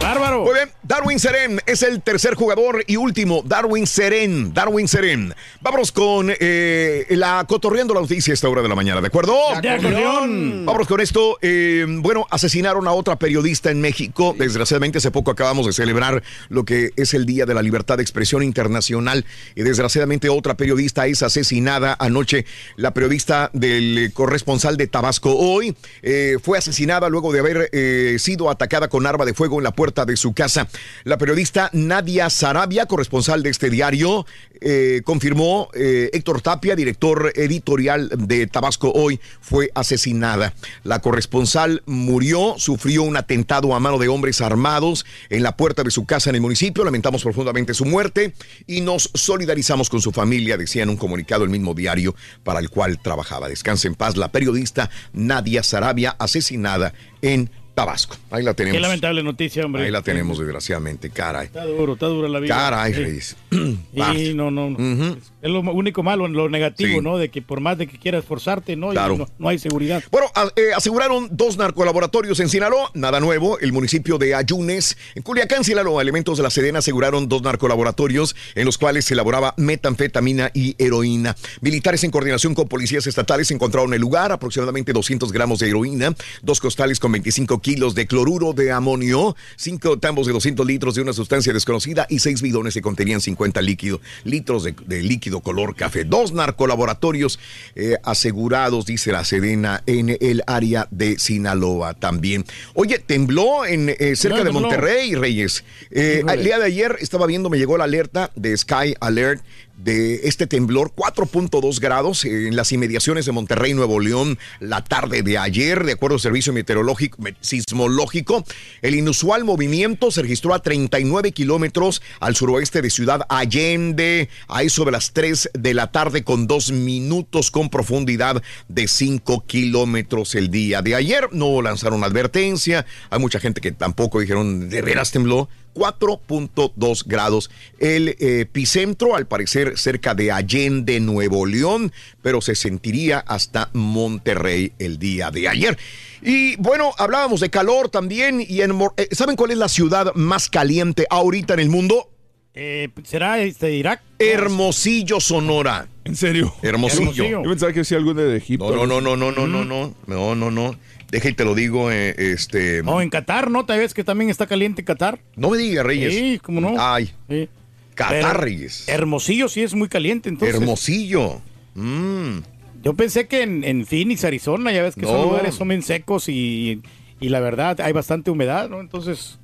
Bárbaro. 0.00 0.44
Muy 0.44 0.54
bien, 0.54 0.70
Darwin 0.90 1.20
Seren 1.20 1.60
es 1.66 1.84
el 1.84 2.02
tercer 2.02 2.34
jugador 2.34 2.82
y 2.84 2.96
último, 2.96 3.44
Darwin 3.46 3.86
Seren, 3.86 4.52
Darwin 4.52 4.88
Seren. 4.88 5.32
Vámonos 5.60 5.92
con 5.92 6.32
eh, 6.40 7.06
la 7.10 7.44
cotorreando 7.48 7.94
la 7.94 8.00
noticia 8.00 8.32
a 8.32 8.34
esta 8.34 8.48
hora 8.48 8.60
de 8.60 8.68
la 8.68 8.74
mañana, 8.74 9.00
¿de 9.00 9.06
acuerdo? 9.06 9.36
De 9.62 9.70
acordeón. 9.70 10.66
Vámonos 10.66 10.88
con 10.88 11.00
esto. 11.00 11.38
eh, 11.42 11.86
bueno, 11.88 12.26
asesinaron 12.28 12.88
a 12.88 12.92
otra 12.92 13.14
periodista 13.20 13.70
en 13.70 13.80
México. 13.80 14.34
Desgraciadamente, 14.36 14.98
hace 14.98 15.12
poco 15.12 15.30
acabamos 15.30 15.64
de 15.64 15.72
celebrar 15.72 16.24
lo 16.48 16.64
que 16.64 16.90
es 16.96 17.14
el 17.14 17.24
Día 17.24 17.46
de 17.46 17.54
la 17.54 17.62
Libertad 17.62 17.98
de 17.98 18.02
Expresión 18.02 18.42
Internacional. 18.42 19.24
Y 19.54 19.62
desgraciadamente, 19.62 20.28
otra 20.28 20.56
periodista 20.56 21.06
es 21.06 21.22
asesinada 21.22 21.96
anoche. 22.00 22.46
La 22.74 22.92
periodista 22.94 23.50
del 23.52 23.96
eh, 23.96 24.10
corresponsal 24.12 24.76
de 24.76 24.88
Tabasco 24.88 25.36
hoy 25.36 25.76
eh, 26.02 26.38
fue 26.42 26.58
asesinada 26.58 27.08
luego 27.08 27.32
de 27.32 27.38
haber 27.38 27.70
sido 28.18 28.50
atacada 28.50 28.88
con 28.88 29.06
arma 29.06 29.24
de 29.24 29.34
fuego 29.34 29.58
en 29.58 29.64
la 29.64 29.70
puerta 29.70 30.04
de 30.04 30.16
su 30.16 30.32
casa. 30.32 30.66
La 31.04 31.18
periodista 31.18 31.70
Nadia 31.72 32.30
Sarabia, 32.30 32.86
corresponsal 32.86 33.42
de 33.42 33.50
este 33.50 33.70
diario, 33.70 34.26
eh, 34.60 35.00
confirmó 35.04 35.68
eh, 35.74 36.10
Héctor 36.12 36.42
Tapia, 36.42 36.76
director 36.76 37.32
editorial 37.34 38.10
de 38.16 38.46
Tabasco 38.46 38.92
hoy, 38.94 39.20
fue 39.40 39.70
asesinada. 39.74 40.52
La 40.84 41.00
corresponsal 41.00 41.82
murió, 41.86 42.54
sufrió 42.58 43.02
un 43.02 43.16
atentado 43.16 43.74
a 43.74 43.80
mano 43.80 43.98
de 43.98 44.08
hombres 44.08 44.40
armados 44.40 45.06
en 45.30 45.42
la 45.42 45.56
puerta 45.56 45.82
de 45.82 45.90
su 45.90 46.04
casa 46.04 46.30
en 46.30 46.36
el 46.36 46.42
municipio. 46.42 46.84
Lamentamos 46.84 47.22
profundamente 47.22 47.74
su 47.74 47.84
muerte 47.84 48.34
y 48.66 48.82
nos 48.82 49.10
solidarizamos 49.14 49.88
con 49.88 50.00
su 50.02 50.12
familia, 50.12 50.56
decía 50.56 50.82
en 50.82 50.90
un 50.90 50.96
comunicado 50.96 51.44
el 51.44 51.50
mismo 51.50 51.74
diario 51.74 52.14
para 52.44 52.60
el 52.60 52.70
cual 52.70 53.00
trabajaba. 53.00 53.48
Descanse 53.48 53.88
en 53.88 53.94
paz 53.94 54.16
la 54.16 54.30
periodista 54.30 54.90
Nadia 55.12 55.62
Sarabia, 55.62 56.16
asesinada 56.18 56.92
en 57.22 57.50
Tabasco. 57.74 58.16
Ahí 58.30 58.42
la 58.42 58.52
tenemos. 58.54 58.76
Qué 58.76 58.80
lamentable 58.80 59.22
noticia, 59.22 59.64
hombre. 59.64 59.84
Ahí 59.84 59.90
la 59.90 60.02
tenemos, 60.02 60.38
desgraciadamente, 60.38 61.10
caray. 61.10 61.46
Está 61.46 61.64
duro, 61.64 61.94
está 61.94 62.06
dura 62.06 62.28
la 62.28 62.40
vida. 62.40 62.54
Caray, 62.54 62.92
Sí. 62.94 63.00
Reyes. 63.02 63.36
Y 63.94 64.34
no, 64.34 64.50
no, 64.50 64.70
no. 64.70 65.16
Es 65.42 65.50
lo 65.50 65.60
único 65.60 66.02
malo, 66.02 66.28
lo 66.28 66.48
negativo, 66.50 66.98
Sí. 66.98 67.00
¿no? 67.00 67.16
De 67.16 67.30
que 67.30 67.40
por 67.40 67.60
más 67.60 67.78
de 67.78 67.86
que 67.86 67.98
quieras 67.98 68.20
esforzarte, 68.24 68.76
¿no? 68.76 68.90
Claro. 68.90 69.16
no, 69.16 69.28
no 69.38 69.48
hay 69.48 69.58
seguridad. 69.58 70.02
Bueno, 70.10 70.26
a- 70.34 70.50
eh, 70.56 70.72
aseguraron 70.76 71.28
dos 71.32 71.56
narcolaboratorios 71.56 72.38
en 72.40 72.48
Sinaloa, 72.50 72.90
nada 72.94 73.20
nuevo, 73.20 73.58
el 73.58 73.72
municipio 73.72 74.18
de 74.18 74.34
Ayunes. 74.34 74.98
En 75.14 75.22
Culiacán, 75.22 75.64
Sinaloa, 75.64 76.02
elementos 76.02 76.36
de 76.36 76.42
la 76.42 76.50
Sedena 76.50 76.80
aseguraron 76.80 77.28
dos 77.28 77.40
narcolaboratorios 77.42 78.36
en 78.54 78.66
los 78.66 78.76
cuales 78.76 79.06
se 79.06 79.14
elaboraba 79.14 79.54
metanfetamina 79.56 80.50
y 80.52 80.76
heroína. 80.78 81.34
Militares 81.62 82.04
en 82.04 82.10
coordinación 82.10 82.54
con 82.54 82.68
policías 82.68 83.06
estatales 83.06 83.50
encontraron 83.50 83.94
el 83.94 84.00
lugar, 84.00 84.32
aproximadamente 84.32 84.92
200 84.92 85.32
gramos 85.32 85.58
de 85.60 85.68
heroína, 85.70 86.14
dos 86.42 86.60
costales 86.60 87.00
con 87.00 87.12
25 87.12 87.60
kilos 87.60 87.94
de 87.94 88.06
cloruro 88.06 88.52
de 88.52 88.72
amonio, 88.72 89.34
cinco 89.56 89.98
tambos 89.98 90.26
de 90.26 90.32
200 90.34 90.66
litros 90.66 90.94
de 90.96 91.02
una 91.02 91.12
sustancia 91.14 91.52
desconocida 91.52 92.06
y 92.10 92.18
seis 92.18 92.42
bidones 92.42 92.74
que 92.74 92.82
contenían 92.82 93.20
50 93.20 93.62
líquido, 93.62 94.00
litros 94.24 94.64
de, 94.64 94.74
de 94.86 95.02
líquido 95.02 95.29
color 95.38 95.76
café. 95.76 96.02
Dos 96.02 96.32
narcolaboratorios 96.32 97.38
eh, 97.76 97.96
asegurados, 98.02 98.86
dice 98.86 99.12
la 99.12 99.24
Sedena, 99.24 99.84
en 99.86 100.16
el 100.20 100.42
área 100.48 100.88
de 100.90 101.16
Sinaloa 101.20 101.94
también. 101.94 102.44
Oye, 102.74 102.98
tembló 102.98 103.64
en 103.64 103.90
eh, 103.90 104.16
cerca 104.16 104.38
No, 104.38 104.44
de. 104.44 104.50
Monterrey, 104.50 105.14
Reyes. 105.14 105.62
Eh, 105.92 106.24
el 106.28 106.42
día 106.42 106.58
de 106.58 106.64
ayer 106.64 106.96
estaba 107.00 107.26
viendo, 107.26 107.48
me 107.48 107.58
llegó 107.58 107.78
la 107.78 107.84
alerta 107.84 108.32
de 108.34 108.56
Sky 108.56 108.96
Alert 108.98 109.42
de 109.84 110.28
este 110.28 110.46
temblor, 110.46 110.92
4.2 110.94 111.80
grados 111.80 112.24
en 112.24 112.56
las 112.56 112.72
inmediaciones 112.72 113.26
de 113.26 113.32
Monterrey, 113.32 113.74
Nuevo 113.74 114.00
León, 114.00 114.38
la 114.60 114.84
tarde 114.84 115.22
de 115.22 115.38
ayer, 115.38 115.84
de 115.84 115.92
acuerdo 115.92 116.16
al 116.16 116.20
Servicio 116.20 116.52
Meteorológico 116.52 117.18
Sismológico. 117.40 118.44
El 118.82 118.94
inusual 118.94 119.44
movimiento 119.44 120.10
se 120.10 120.22
registró 120.22 120.54
a 120.54 120.62
39 120.62 121.32
kilómetros 121.32 122.02
al 122.20 122.36
suroeste 122.36 122.82
de 122.82 122.90
Ciudad 122.90 123.22
Allende, 123.28 124.28
ahí 124.48 124.68
sobre 124.68 124.92
las 124.92 125.12
3 125.12 125.50
de 125.54 125.74
la 125.74 125.90
tarde, 125.90 126.24
con 126.24 126.46
dos 126.46 126.72
minutos 126.72 127.50
con 127.50 127.70
profundidad 127.70 128.42
de 128.68 128.88
5 128.88 129.44
kilómetros 129.46 130.34
el 130.34 130.50
día 130.50 130.82
de 130.82 130.94
ayer. 130.94 131.28
No 131.32 131.62
lanzaron 131.62 132.04
advertencia, 132.04 132.86
hay 133.08 133.18
mucha 133.18 133.40
gente 133.40 133.60
que 133.60 133.72
tampoco 133.72 134.20
dijeron, 134.20 134.68
¿de 134.68 134.82
veras 134.82 135.10
tembló? 135.10 135.48
4.2 135.74 137.04
grados. 137.06 137.50
El 137.78 138.08
eh, 138.08 138.40
epicentro, 138.40 139.16
al 139.16 139.26
parecer, 139.26 139.78
cerca 139.78 140.14
de 140.14 140.32
Allende, 140.32 141.00
Nuevo 141.00 141.46
León, 141.46 141.92
pero 142.22 142.40
se 142.40 142.54
sentiría 142.54 143.18
hasta 143.20 143.70
Monterrey 143.72 144.72
el 144.78 144.98
día 144.98 145.30
de 145.30 145.48
ayer. 145.48 145.78
Y 146.22 146.56
bueno, 146.56 146.92
hablábamos 146.98 147.40
de 147.40 147.50
calor 147.50 147.88
también. 147.88 148.44
Y 148.46 148.60
en, 148.60 148.78
eh, 148.96 149.08
¿Saben 149.12 149.36
cuál 149.36 149.52
es 149.52 149.58
la 149.58 149.68
ciudad 149.68 150.14
más 150.14 150.50
caliente 150.50 151.06
ahorita 151.10 151.54
en 151.54 151.60
el 151.60 151.70
mundo? 151.70 152.10
Eh, 152.52 152.88
¿Será 153.04 153.38
este 153.40 153.74
Irak? 153.74 154.02
Hermosillo, 154.18 155.20
Sonora. 155.20 155.86
¿En 156.04 156.16
serio? 156.16 156.52
Hermosillo. 156.62 157.24
Yo 157.24 157.42
pensaba 157.42 157.72
que 157.72 157.80
decía 157.80 157.98
algo 157.98 158.12
de 158.12 158.36
Egipto. 158.36 158.74
No, 158.74 158.86
no, 158.86 159.00
no, 159.00 159.16
no, 159.16 159.30
no, 159.30 159.46
no, 159.46 159.64
no, 159.64 159.94
no, 160.06 160.34
no, 160.34 160.50
no. 160.50 160.76
Deja 161.10 161.28
y 161.28 161.32
te 161.32 161.44
lo 161.44 161.54
digo, 161.54 161.90
eh, 161.90 162.14
este... 162.16 162.82
No, 162.82 163.00
en 163.00 163.10
Qatar, 163.10 163.50
¿no? 163.50 163.66
¿Te 163.66 163.76
ves 163.76 163.94
que 163.94 164.04
también 164.04 164.30
está 164.30 164.46
caliente 164.46 164.84
Qatar? 164.84 165.18
No 165.34 165.50
me 165.50 165.58
digas, 165.58 165.84
Reyes. 165.84 166.14
Sí, 166.14 166.40
¿cómo 166.42 166.60
no? 166.60 166.74
Ay. 166.78 167.12
Sí. 167.28 167.48
Qatar, 167.94 168.40
Reyes. 168.40 168.88
Hermosillo 168.88 169.48
sí 169.48 169.62
es 169.62 169.74
muy 169.74 169.88
caliente, 169.88 170.28
entonces. 170.28 170.54
Hermosillo. 170.54 171.42
Mm. 171.74 172.38
Yo 172.82 172.94
pensé 172.94 173.26
que 173.26 173.42
en, 173.42 173.64
en, 173.64 173.84
Phoenix, 173.86 174.24
Arizona, 174.24 174.72
ya 174.72 174.82
ves 174.82 174.94
que 174.94 175.02
No. 175.02 175.08
son 175.08 175.22
lugares 175.22 175.54
son 175.54 175.68
bien 175.68 175.82
secos 175.82 176.28
y, 176.28 176.80
y 177.18 177.28
la 177.28 177.40
verdad 177.40 177.80
hay 177.80 177.92
bastante 177.92 178.30
humedad, 178.30 178.70
¿no? 178.70 178.80
Entonces, 178.80 179.39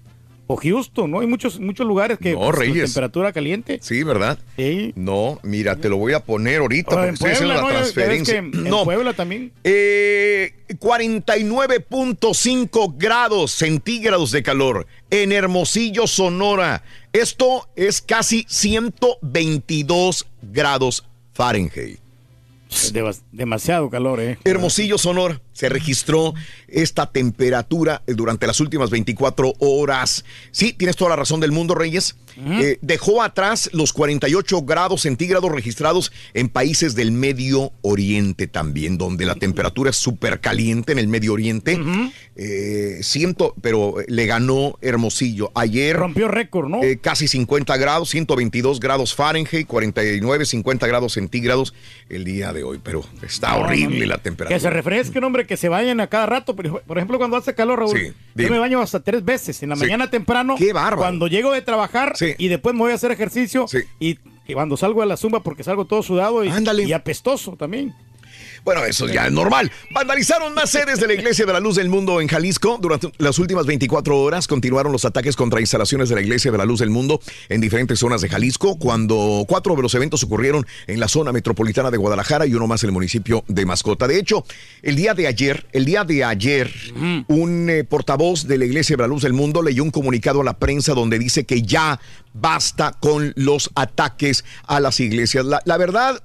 o 0.48 0.56
Houston, 0.56 1.10
¿no? 1.10 1.20
Hay 1.20 1.26
muchos 1.26 1.58
muchos 1.58 1.86
lugares 1.86 2.18
que 2.18 2.32
No, 2.32 2.50
pues, 2.52 2.72
temperatura 2.72 3.32
caliente. 3.32 3.78
Sí, 3.82 4.02
¿verdad? 4.02 4.38
Sí. 4.56 4.92
No, 4.94 5.40
mira, 5.42 5.76
te 5.76 5.88
lo 5.88 5.96
voy 5.96 6.12
a 6.12 6.20
poner 6.20 6.60
ahorita 6.60 6.90
O 6.90 6.94
porque 6.94 7.08
en 7.08 7.14
estoy 7.14 7.30
haciendo 7.32 7.54
Puebla, 7.54 7.70
la 7.70 7.74
¿no? 7.74 7.80
Transferencia. 7.80 8.34
que 8.34 8.38
en 8.38 8.64
no, 8.64 8.84
Puebla 8.84 9.12
también. 9.12 9.52
Eh, 9.64 10.54
49.5 10.78 12.94
grados 12.96 13.52
centígrados 13.52 14.30
de 14.30 14.42
calor 14.42 14.86
en 15.10 15.32
Hermosillo, 15.32 16.06
Sonora. 16.06 16.82
Esto 17.12 17.68
es 17.76 18.00
casi 18.00 18.46
122 18.48 20.26
grados 20.42 21.04
Fahrenheit. 21.32 21.98
Deba- 22.92 23.14
demasiado 23.32 23.88
calor, 23.90 24.20
¿eh? 24.20 24.38
Hermosillo, 24.44 24.98
Sonora, 24.98 25.40
se 25.52 25.68
registró 25.68 26.34
esta 26.68 27.10
temperatura 27.10 28.02
durante 28.06 28.46
las 28.46 28.60
últimas 28.60 28.90
24 28.90 29.54
horas. 29.58 30.24
Sí, 30.50 30.72
tienes 30.72 30.96
toda 30.96 31.10
la 31.10 31.16
razón 31.16 31.40
del 31.40 31.52
mundo, 31.52 31.74
Reyes. 31.74 32.16
Eh, 32.38 32.78
dejó 32.82 33.22
atrás 33.22 33.70
los 33.72 33.92
48 33.92 34.62
grados 34.62 35.02
centígrados 35.02 35.50
registrados 35.50 36.12
en 36.34 36.48
países 36.48 36.94
del 36.94 37.10
Medio 37.12 37.72
Oriente 37.82 38.46
también, 38.46 38.98
donde 38.98 39.24
la 39.24 39.34
temperatura 39.36 39.90
es 39.90 39.96
súper 39.96 40.40
caliente 40.40 40.92
en 40.92 40.98
el 40.98 41.08
Medio 41.08 41.32
Oriente. 41.32 41.78
Eh, 42.36 42.98
siento, 43.02 43.54
pero 43.62 43.94
le 44.06 44.26
ganó 44.26 44.76
Hermosillo. 44.82 45.50
Ayer. 45.54 45.96
Rompió 45.96 46.28
récord, 46.28 46.68
¿no? 46.68 46.82
Eh, 46.82 46.98
casi 47.00 47.28
50 47.28 47.76
grados, 47.78 48.10
122 48.10 48.80
grados 48.80 49.14
Fahrenheit, 49.14 49.66
49, 49.66 50.44
50 50.44 50.86
grados 50.86 51.14
centígrados 51.14 51.72
el 52.10 52.24
día 52.24 52.52
de 52.52 52.62
hoy. 52.64 52.78
Pero 52.82 53.04
está 53.22 53.52
No, 53.56 53.64
horrible 53.64 54.00
no, 54.00 54.06
la 54.06 54.18
temperatura. 54.18 54.56
Que 54.56 54.60
se 54.60 54.68
refresquen, 54.70 55.24
hombre, 55.24 55.46
que 55.46 55.56
se 55.56 55.68
vayan 55.68 56.00
a 56.00 56.08
cada 56.08 56.26
rato. 56.26 56.54
Por 56.54 56.98
ejemplo, 56.98 57.18
cuando 57.18 57.36
hace 57.36 57.54
calor, 57.54 57.78
Raúl, 57.78 57.96
Sí, 57.98 58.12
yo 58.34 58.50
me 58.50 58.58
baño 58.58 58.80
hasta 58.82 59.00
tres 59.00 59.24
veces. 59.24 59.62
En 59.62 59.70
la 59.70 59.76
Sí. 59.76 59.82
mañana 59.82 60.10
temprano. 60.10 60.56
Qué 60.58 60.72
bárbaro. 60.72 60.98
Cuando 60.98 61.26
llego 61.28 61.52
de 61.52 61.62
trabajar 61.62 62.16
y 62.38 62.48
después 62.48 62.74
me 62.74 62.80
voy 62.80 62.92
a 62.92 62.94
hacer 62.94 63.10
ejercicio. 63.12 63.66
Y, 64.00 64.18
y 64.48 64.54
cuando 64.54 64.76
salgo 64.76 65.02
a 65.02 65.06
la 65.06 65.16
zumba 65.16 65.40
porque 65.40 65.62
salgo 65.62 65.84
todo 65.84 66.02
sudado 66.02 66.44
y, 66.44 66.50
y 66.86 66.92
apestoso 66.92 67.56
también. 67.56 67.94
Bueno, 68.66 68.84
eso 68.84 69.06
ya 69.06 69.26
es 69.26 69.32
normal. 69.32 69.70
Vandalizaron 69.92 70.52
más 70.52 70.70
sedes 70.70 70.98
de 70.98 71.06
la 71.06 71.12
Iglesia 71.12 71.46
de 71.46 71.52
la 71.52 71.60
Luz 71.60 71.76
del 71.76 71.88
Mundo 71.88 72.20
en 72.20 72.26
Jalisco. 72.26 72.80
Durante 72.82 73.12
las 73.18 73.38
últimas 73.38 73.64
24 73.64 74.18
horas 74.20 74.48
continuaron 74.48 74.90
los 74.90 75.04
ataques 75.04 75.36
contra 75.36 75.60
instalaciones 75.60 76.08
de 76.08 76.16
la 76.16 76.20
Iglesia 76.20 76.50
de 76.50 76.58
la 76.58 76.64
Luz 76.64 76.80
del 76.80 76.90
Mundo 76.90 77.20
en 77.48 77.60
diferentes 77.60 78.00
zonas 78.00 78.22
de 78.22 78.28
Jalisco, 78.28 78.76
cuando 78.76 79.44
cuatro 79.46 79.76
de 79.76 79.82
los 79.82 79.94
eventos 79.94 80.24
ocurrieron 80.24 80.66
en 80.88 80.98
la 80.98 81.06
zona 81.06 81.30
metropolitana 81.30 81.92
de 81.92 81.96
Guadalajara 81.96 82.44
y 82.44 82.54
uno 82.54 82.66
más 82.66 82.82
en 82.82 82.88
el 82.88 82.92
municipio 82.92 83.44
de 83.46 83.64
Mascota. 83.64 84.08
De 84.08 84.18
hecho, 84.18 84.44
el 84.82 84.96
día 84.96 85.14
de 85.14 85.28
ayer, 85.28 85.68
el 85.70 85.84
día 85.84 86.02
de 86.02 86.24
ayer, 86.24 86.68
un 87.28 87.70
eh, 87.70 87.84
portavoz 87.84 88.48
de 88.48 88.58
la 88.58 88.64
Iglesia 88.64 88.96
de 88.96 89.02
la 89.02 89.06
Luz 89.06 89.22
del 89.22 89.32
Mundo 89.32 89.62
leyó 89.62 89.84
un 89.84 89.92
comunicado 89.92 90.40
a 90.40 90.44
la 90.44 90.58
prensa 90.58 90.92
donde 90.92 91.20
dice 91.20 91.46
que 91.46 91.62
ya 91.62 92.00
basta 92.34 92.96
con 92.98 93.32
los 93.36 93.70
ataques 93.76 94.44
a 94.66 94.80
las 94.80 94.98
iglesias. 94.98 95.44
La, 95.44 95.62
la 95.64 95.76
verdad 95.76 96.20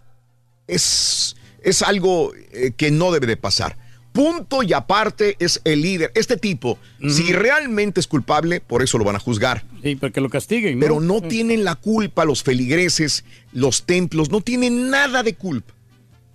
es, 0.65 1.35
es 1.61 1.81
algo 1.81 2.33
eh, 2.51 2.71
que 2.75 2.91
no 2.91 3.11
debe 3.11 3.27
de 3.27 3.37
pasar. 3.37 3.77
Punto 4.11 4.61
y 4.61 4.73
aparte 4.73 5.37
es 5.39 5.61
el 5.63 5.81
líder. 5.81 6.11
Este 6.15 6.35
tipo, 6.35 6.77
si 7.07 7.31
realmente 7.31 8.01
es 8.01 8.07
culpable, 8.07 8.59
por 8.59 8.83
eso 8.83 8.97
lo 8.97 9.05
van 9.05 9.15
a 9.15 9.19
juzgar. 9.19 9.63
Sí, 9.81 9.95
porque 9.95 10.19
lo 10.19 10.29
castiguen, 10.29 10.79
¿no? 10.79 10.81
Pero 10.81 10.99
no 10.99 11.21
tienen 11.21 11.63
la 11.63 11.75
culpa 11.75 12.25
los 12.25 12.43
feligreses, 12.43 13.23
los 13.53 13.85
templos, 13.85 14.29
no 14.29 14.41
tienen 14.41 14.89
nada 14.89 15.23
de 15.23 15.35
culpa. 15.35 15.73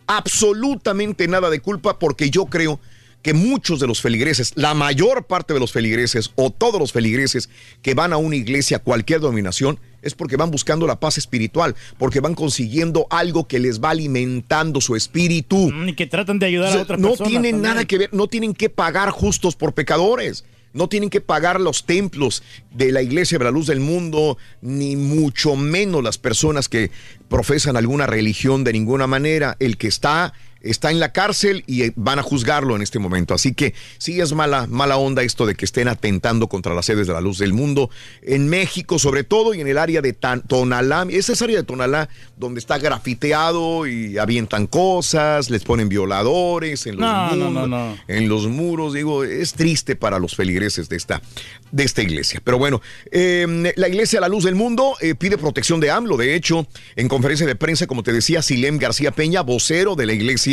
Absolutamente 0.07 1.29
nada 1.29 1.51
de 1.51 1.61
culpa 1.61 1.99
porque 1.99 2.31
yo 2.31 2.47
creo 2.47 2.81
que 3.27 3.35
muchos 3.35 3.81
de 3.81 3.89
los 3.89 4.01
feligreses, 4.01 4.53
la 4.55 4.73
mayor 4.73 5.27
parte 5.27 5.53
de 5.53 5.59
los 5.59 5.73
feligreses 5.73 6.31
o 6.37 6.53
todos 6.53 6.79
los 6.79 6.93
feligreses 6.93 7.51
que 7.83 7.93
van 7.93 8.13
a 8.13 8.19
una 8.19 8.37
iglesia, 8.37 8.79
cualquier 8.79 9.19
dominación, 9.19 9.81
es 10.01 10.15
porque 10.15 10.37
van 10.37 10.53
buscando 10.53 10.87
la 10.87 11.01
paz 11.01 11.19
espiritual, 11.19 11.75
porque 11.99 12.21
van 12.21 12.37
consiguiendo 12.37 13.09
algo 13.11 13.49
que 13.49 13.59
les 13.59 13.81
va 13.81 13.91
alimentando 13.91 14.81
su 14.81 14.95
espíritu. 14.95 15.73
Y 15.89 15.95
que 15.95 16.07
tratan 16.07 16.39
de 16.39 16.47
ayudar 16.47 16.79
a 16.79 16.83
otras 16.83 17.01
no 17.01 17.09
personas. 17.09 17.29
tienen 17.29 17.55
también. 17.55 17.75
nada 17.75 17.85
que 17.85 17.99
ver, 17.99 18.11
no 18.15 18.29
tienen 18.29 18.55
que 18.55 18.71
pagar 18.71 19.11
justos 19.11 19.57
por 19.57 19.75
pecadores. 19.75 20.45
No 20.73 20.89
tienen 20.89 21.11
que 21.11 21.23
pagar 21.23 21.61
los 21.61 21.85
templos 21.85 22.45
de 22.71 22.93
la 22.93 23.03
iglesia 23.03 23.39
de 23.39 23.45
la 23.45 23.51
luz 23.51 23.67
del 23.67 23.81
mundo, 23.81 24.39
ni 24.61 24.95
mucho 24.95 25.57
menos 25.57 26.05
las 26.05 26.19
personas 26.19 26.69
que 26.69 26.93
profesan 27.29 27.77
alguna 27.77 28.07
religión 28.07 28.63
de 28.63 28.75
ninguna 28.75 29.09
manera. 29.09 29.57
El 29.59 29.79
que 29.79 29.89
está 29.89 30.35
está 30.61 30.91
en 30.91 30.99
la 31.01 31.13
cárcel 31.13 31.63
y 31.67 31.83
eh, 31.83 31.93
van 31.97 32.19
a 32.19 32.23
juzgarlo 32.23 32.75
en 32.77 32.83
este 32.83 32.99
momento. 32.99 33.35
Así 33.35 33.55
que 33.55 33.75
sí 33.99 34.21
es 34.21 34.33
mala, 34.33 34.67
mala 34.69 34.97
onda 34.97 35.23
esto 35.23 35.47
de 35.47 35.55
que 35.55 35.65
estén 35.65 35.89
atentando 35.89 36.49
contra 36.49 36.75
las 36.75 36.87
sedes 36.87 37.07
de 37.07 37.13
la 37.13 37.21
luz 37.21 37.39
del 37.39 37.53
mundo. 37.53 37.91
En 38.23 38.49
México, 38.49 38.99
sobre 38.99 39.25
todo, 39.25 39.55
y 39.55 39.61
en 39.61 39.69
el 39.69 39.79
área 39.79 40.01
de 40.03 40.13
Tan- 40.13 40.43
Tonalá, 40.43 41.07
esa 41.11 41.33
es 41.35 41.43
área 41.43 41.57
de 41.59 41.63
Tonalá 41.63 42.09
donde 42.37 42.59
está 42.61 42.79
grafiteado 42.79 43.87
y 43.87 44.19
avientan 44.19 44.67
cosas, 44.67 45.51
les 45.51 45.63
ponen 45.65 45.89
violadores 45.89 46.87
en 46.87 46.97
los, 46.97 47.01
no, 47.01 47.29
muros, 47.37 47.53
no, 47.53 47.67
no. 47.67 47.97
en 48.09 48.29
los 48.29 48.47
muros. 48.49 48.93
Digo, 48.95 49.25
es 49.25 49.53
triste 49.55 49.97
para 49.97 50.19
los 50.19 50.35
feligreses 50.35 50.89
de 50.89 50.97
esta, 50.97 51.23
de 51.71 51.85
esta 51.85 52.03
iglesia. 52.03 52.41
Pero 52.43 52.59
bueno, 52.59 52.81
eh, 53.13 53.73
la 53.77 53.89
iglesia 53.89 54.21
La 54.21 54.29
Luz 54.29 54.45
del 54.45 54.55
Mundo 54.55 54.95
eh, 55.01 55.15
pide 55.15 55.39
protección 55.39 55.81
de 55.81 55.91
AMLO. 55.91 56.17
De 56.17 56.35
hecho, 56.35 56.67
en 56.97 57.09
conferencia 57.09 57.47
de 57.47 57.55
prensa, 57.57 57.87
como 57.87 58.03
te 58.03 58.13
decía, 58.13 58.43
Silem 58.43 58.79
García 58.79 59.11
Peña, 59.13 59.43
vocero 59.43 59.95
de 59.95 60.07
la 60.07 60.13
iglesia, 60.13 60.46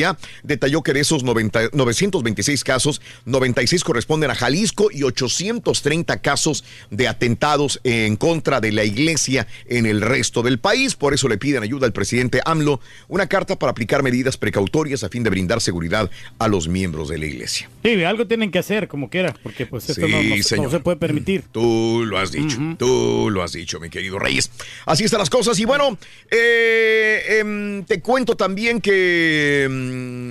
detalló 0.43 0.81
que 0.81 0.93
de 0.93 1.01
esos 1.01 1.23
90 1.23 1.69
926 1.73 2.63
casos, 2.63 3.01
96 3.25 3.83
corresponden 3.83 4.31
a 4.31 4.35
Jalisco 4.35 4.89
y 4.91 5.03
830 5.03 6.21
casos 6.21 6.63
de 6.89 7.07
atentados 7.07 7.79
en 7.83 8.15
contra 8.15 8.59
de 8.59 8.71
la 8.71 8.83
iglesia 8.83 9.47
en 9.67 9.85
el 9.85 10.01
resto 10.01 10.41
del 10.41 10.59
país. 10.59 10.95
Por 10.95 11.13
eso 11.13 11.27
le 11.27 11.37
piden 11.37 11.63
ayuda 11.63 11.85
al 11.85 11.93
presidente 11.93 12.41
AMLO, 12.45 12.79
una 13.07 13.27
carta 13.27 13.57
para 13.57 13.71
aplicar 13.71 14.03
medidas 14.03 14.37
precautorias 14.37 15.03
a 15.03 15.09
fin 15.09 15.23
de 15.23 15.29
brindar 15.29 15.61
seguridad 15.61 16.09
a 16.39 16.47
los 16.47 16.67
miembros 16.67 17.09
de 17.09 17.17
la 17.17 17.25
iglesia. 17.25 17.69
Sí, 17.83 18.03
algo 18.03 18.25
tienen 18.27 18.51
que 18.51 18.59
hacer 18.59 18.87
como 18.87 19.09
quiera, 19.09 19.35
porque 19.43 19.65
pues 19.65 19.89
esto 19.89 20.05
Sí, 20.05 20.11
no, 20.11 20.23
no- 20.23 20.35
no 20.37 20.43
señor. 20.43 20.71
se 20.71 20.79
puede 20.79 20.97
permitir. 20.97 21.43
Tú 21.51 22.03
lo 22.05 22.17
has 22.17 22.31
dicho, 22.31 22.57
tú 22.77 23.29
lo 23.31 23.43
has 23.43 23.51
dicho, 23.53 23.79
mi 23.79 23.89
querido 23.89 24.19
Reyes. 24.19 24.49
Así 24.85 25.03
están 25.03 25.19
las 25.19 25.29
cosas. 25.29 25.59
Y 25.59 25.65
bueno, 25.65 25.97
eh, 26.31 27.37
em, 27.39 27.83
te 27.85 27.99
cuento 28.01 28.35
también 28.35 28.81
que 28.81 29.63
em, 29.65 29.82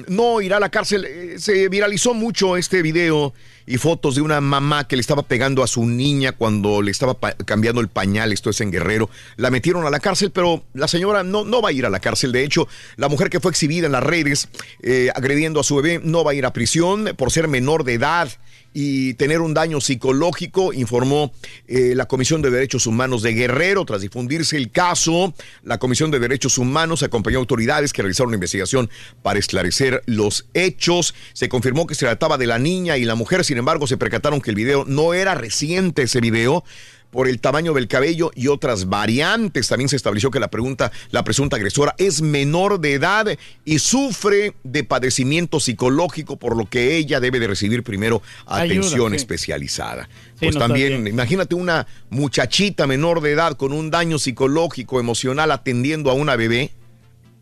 no 0.08 0.40
irá 0.40 0.56
a 0.56 0.60
la 0.60 0.70
cárcel. 0.70 1.04
Eh, 1.04 1.34
se 1.38 1.68
viralizó 1.68 2.14
mucho 2.14 2.56
este 2.56 2.82
video 2.82 3.32
y 3.66 3.78
fotos 3.78 4.16
de 4.16 4.22
una 4.22 4.40
mamá 4.40 4.86
que 4.88 4.96
le 4.96 5.00
estaba 5.00 5.22
pegando 5.22 5.62
a 5.62 5.66
su 5.66 5.86
niña 5.86 6.32
cuando 6.32 6.82
le 6.82 6.90
estaba 6.90 7.16
cambiando 7.44 7.80
el 7.80 7.88
pañal, 7.88 8.32
esto 8.32 8.50
es 8.50 8.60
en 8.60 8.70
Guerrero. 8.70 9.08
La 9.36 9.50
metieron 9.50 9.86
a 9.86 9.90
la 9.90 10.00
cárcel, 10.00 10.30
pero 10.30 10.64
la 10.74 10.88
señora 10.88 11.22
no, 11.22 11.44
no 11.44 11.62
va 11.62 11.70
a 11.70 11.72
ir 11.72 11.86
a 11.86 11.90
la 11.90 12.00
cárcel. 12.00 12.32
De 12.32 12.44
hecho, 12.44 12.68
la 12.96 13.08
mujer 13.08 13.30
que 13.30 13.40
fue 13.40 13.50
exhibida 13.50 13.86
en 13.86 13.92
las 13.92 14.02
redes 14.02 14.48
eh, 14.82 15.10
agrediendo 15.14 15.60
a 15.60 15.64
su 15.64 15.76
bebé 15.76 16.00
no 16.02 16.24
va 16.24 16.32
a 16.32 16.34
ir 16.34 16.46
a 16.46 16.52
prisión 16.52 17.10
por 17.16 17.30
ser 17.30 17.48
menor 17.48 17.84
de 17.84 17.94
edad 17.94 18.28
y 18.74 19.14
tener 19.14 19.40
un 19.40 19.54
daño 19.54 19.80
psicológico, 19.80 20.72
informó 20.72 21.32
eh, 21.66 21.94
la 21.94 22.06
Comisión 22.06 22.42
de 22.42 22.50
Derechos 22.50 22.86
Humanos 22.86 23.22
de 23.22 23.34
Guerrero. 23.34 23.84
Tras 23.84 24.00
difundirse 24.00 24.56
el 24.56 24.70
caso, 24.70 25.34
la 25.62 25.78
Comisión 25.78 26.10
de 26.10 26.18
Derechos 26.18 26.58
Humanos 26.58 27.02
acompañó 27.02 27.38
a 27.38 27.40
autoridades 27.40 27.92
que 27.92 28.02
realizaron 28.02 28.28
una 28.28 28.36
investigación 28.36 28.90
para 29.22 29.38
esclarecer 29.38 30.02
los 30.06 30.46
hechos. 30.54 31.14
Se 31.32 31.48
confirmó 31.48 31.86
que 31.86 31.94
se 31.94 32.06
trataba 32.06 32.38
de 32.38 32.46
la 32.46 32.58
niña 32.58 32.96
y 32.96 33.04
la 33.04 33.14
mujer, 33.14 33.44
sin 33.44 33.58
embargo, 33.58 33.86
se 33.86 33.96
percataron 33.96 34.40
que 34.40 34.50
el 34.50 34.56
video 34.56 34.84
no 34.86 35.14
era 35.14 35.34
reciente 35.34 36.02
ese 36.02 36.20
video 36.20 36.64
por 37.12 37.28
el 37.28 37.40
tamaño 37.40 37.74
del 37.74 37.86
cabello 37.86 38.32
y 38.34 38.48
otras 38.48 38.88
variantes. 38.88 39.68
También 39.68 39.88
se 39.88 39.96
estableció 39.96 40.30
que 40.30 40.40
la 40.40 40.48
pregunta, 40.48 40.90
la 41.10 41.22
presunta 41.22 41.56
agresora 41.56 41.94
es 41.98 42.22
menor 42.22 42.80
de 42.80 42.94
edad 42.94 43.26
y 43.64 43.78
sufre 43.78 44.54
de 44.64 44.82
padecimiento 44.82 45.60
psicológico, 45.60 46.36
por 46.36 46.56
lo 46.56 46.66
que 46.68 46.96
ella 46.96 47.20
debe 47.20 47.38
de 47.38 47.46
recibir 47.46 47.84
primero 47.84 48.22
Ayuda, 48.46 48.64
atención 48.64 49.10
sí. 49.10 49.16
especializada. 49.16 50.08
Sí, 50.40 50.46
pues 50.46 50.54
no 50.54 50.60
también, 50.60 51.06
imagínate 51.06 51.54
una 51.54 51.86
muchachita 52.08 52.86
menor 52.86 53.20
de 53.20 53.32
edad 53.32 53.56
con 53.56 53.72
un 53.72 53.90
daño 53.90 54.18
psicológico, 54.18 54.98
emocional, 54.98 55.50
atendiendo 55.52 56.10
a 56.10 56.14
una 56.14 56.34
bebé. 56.34 56.72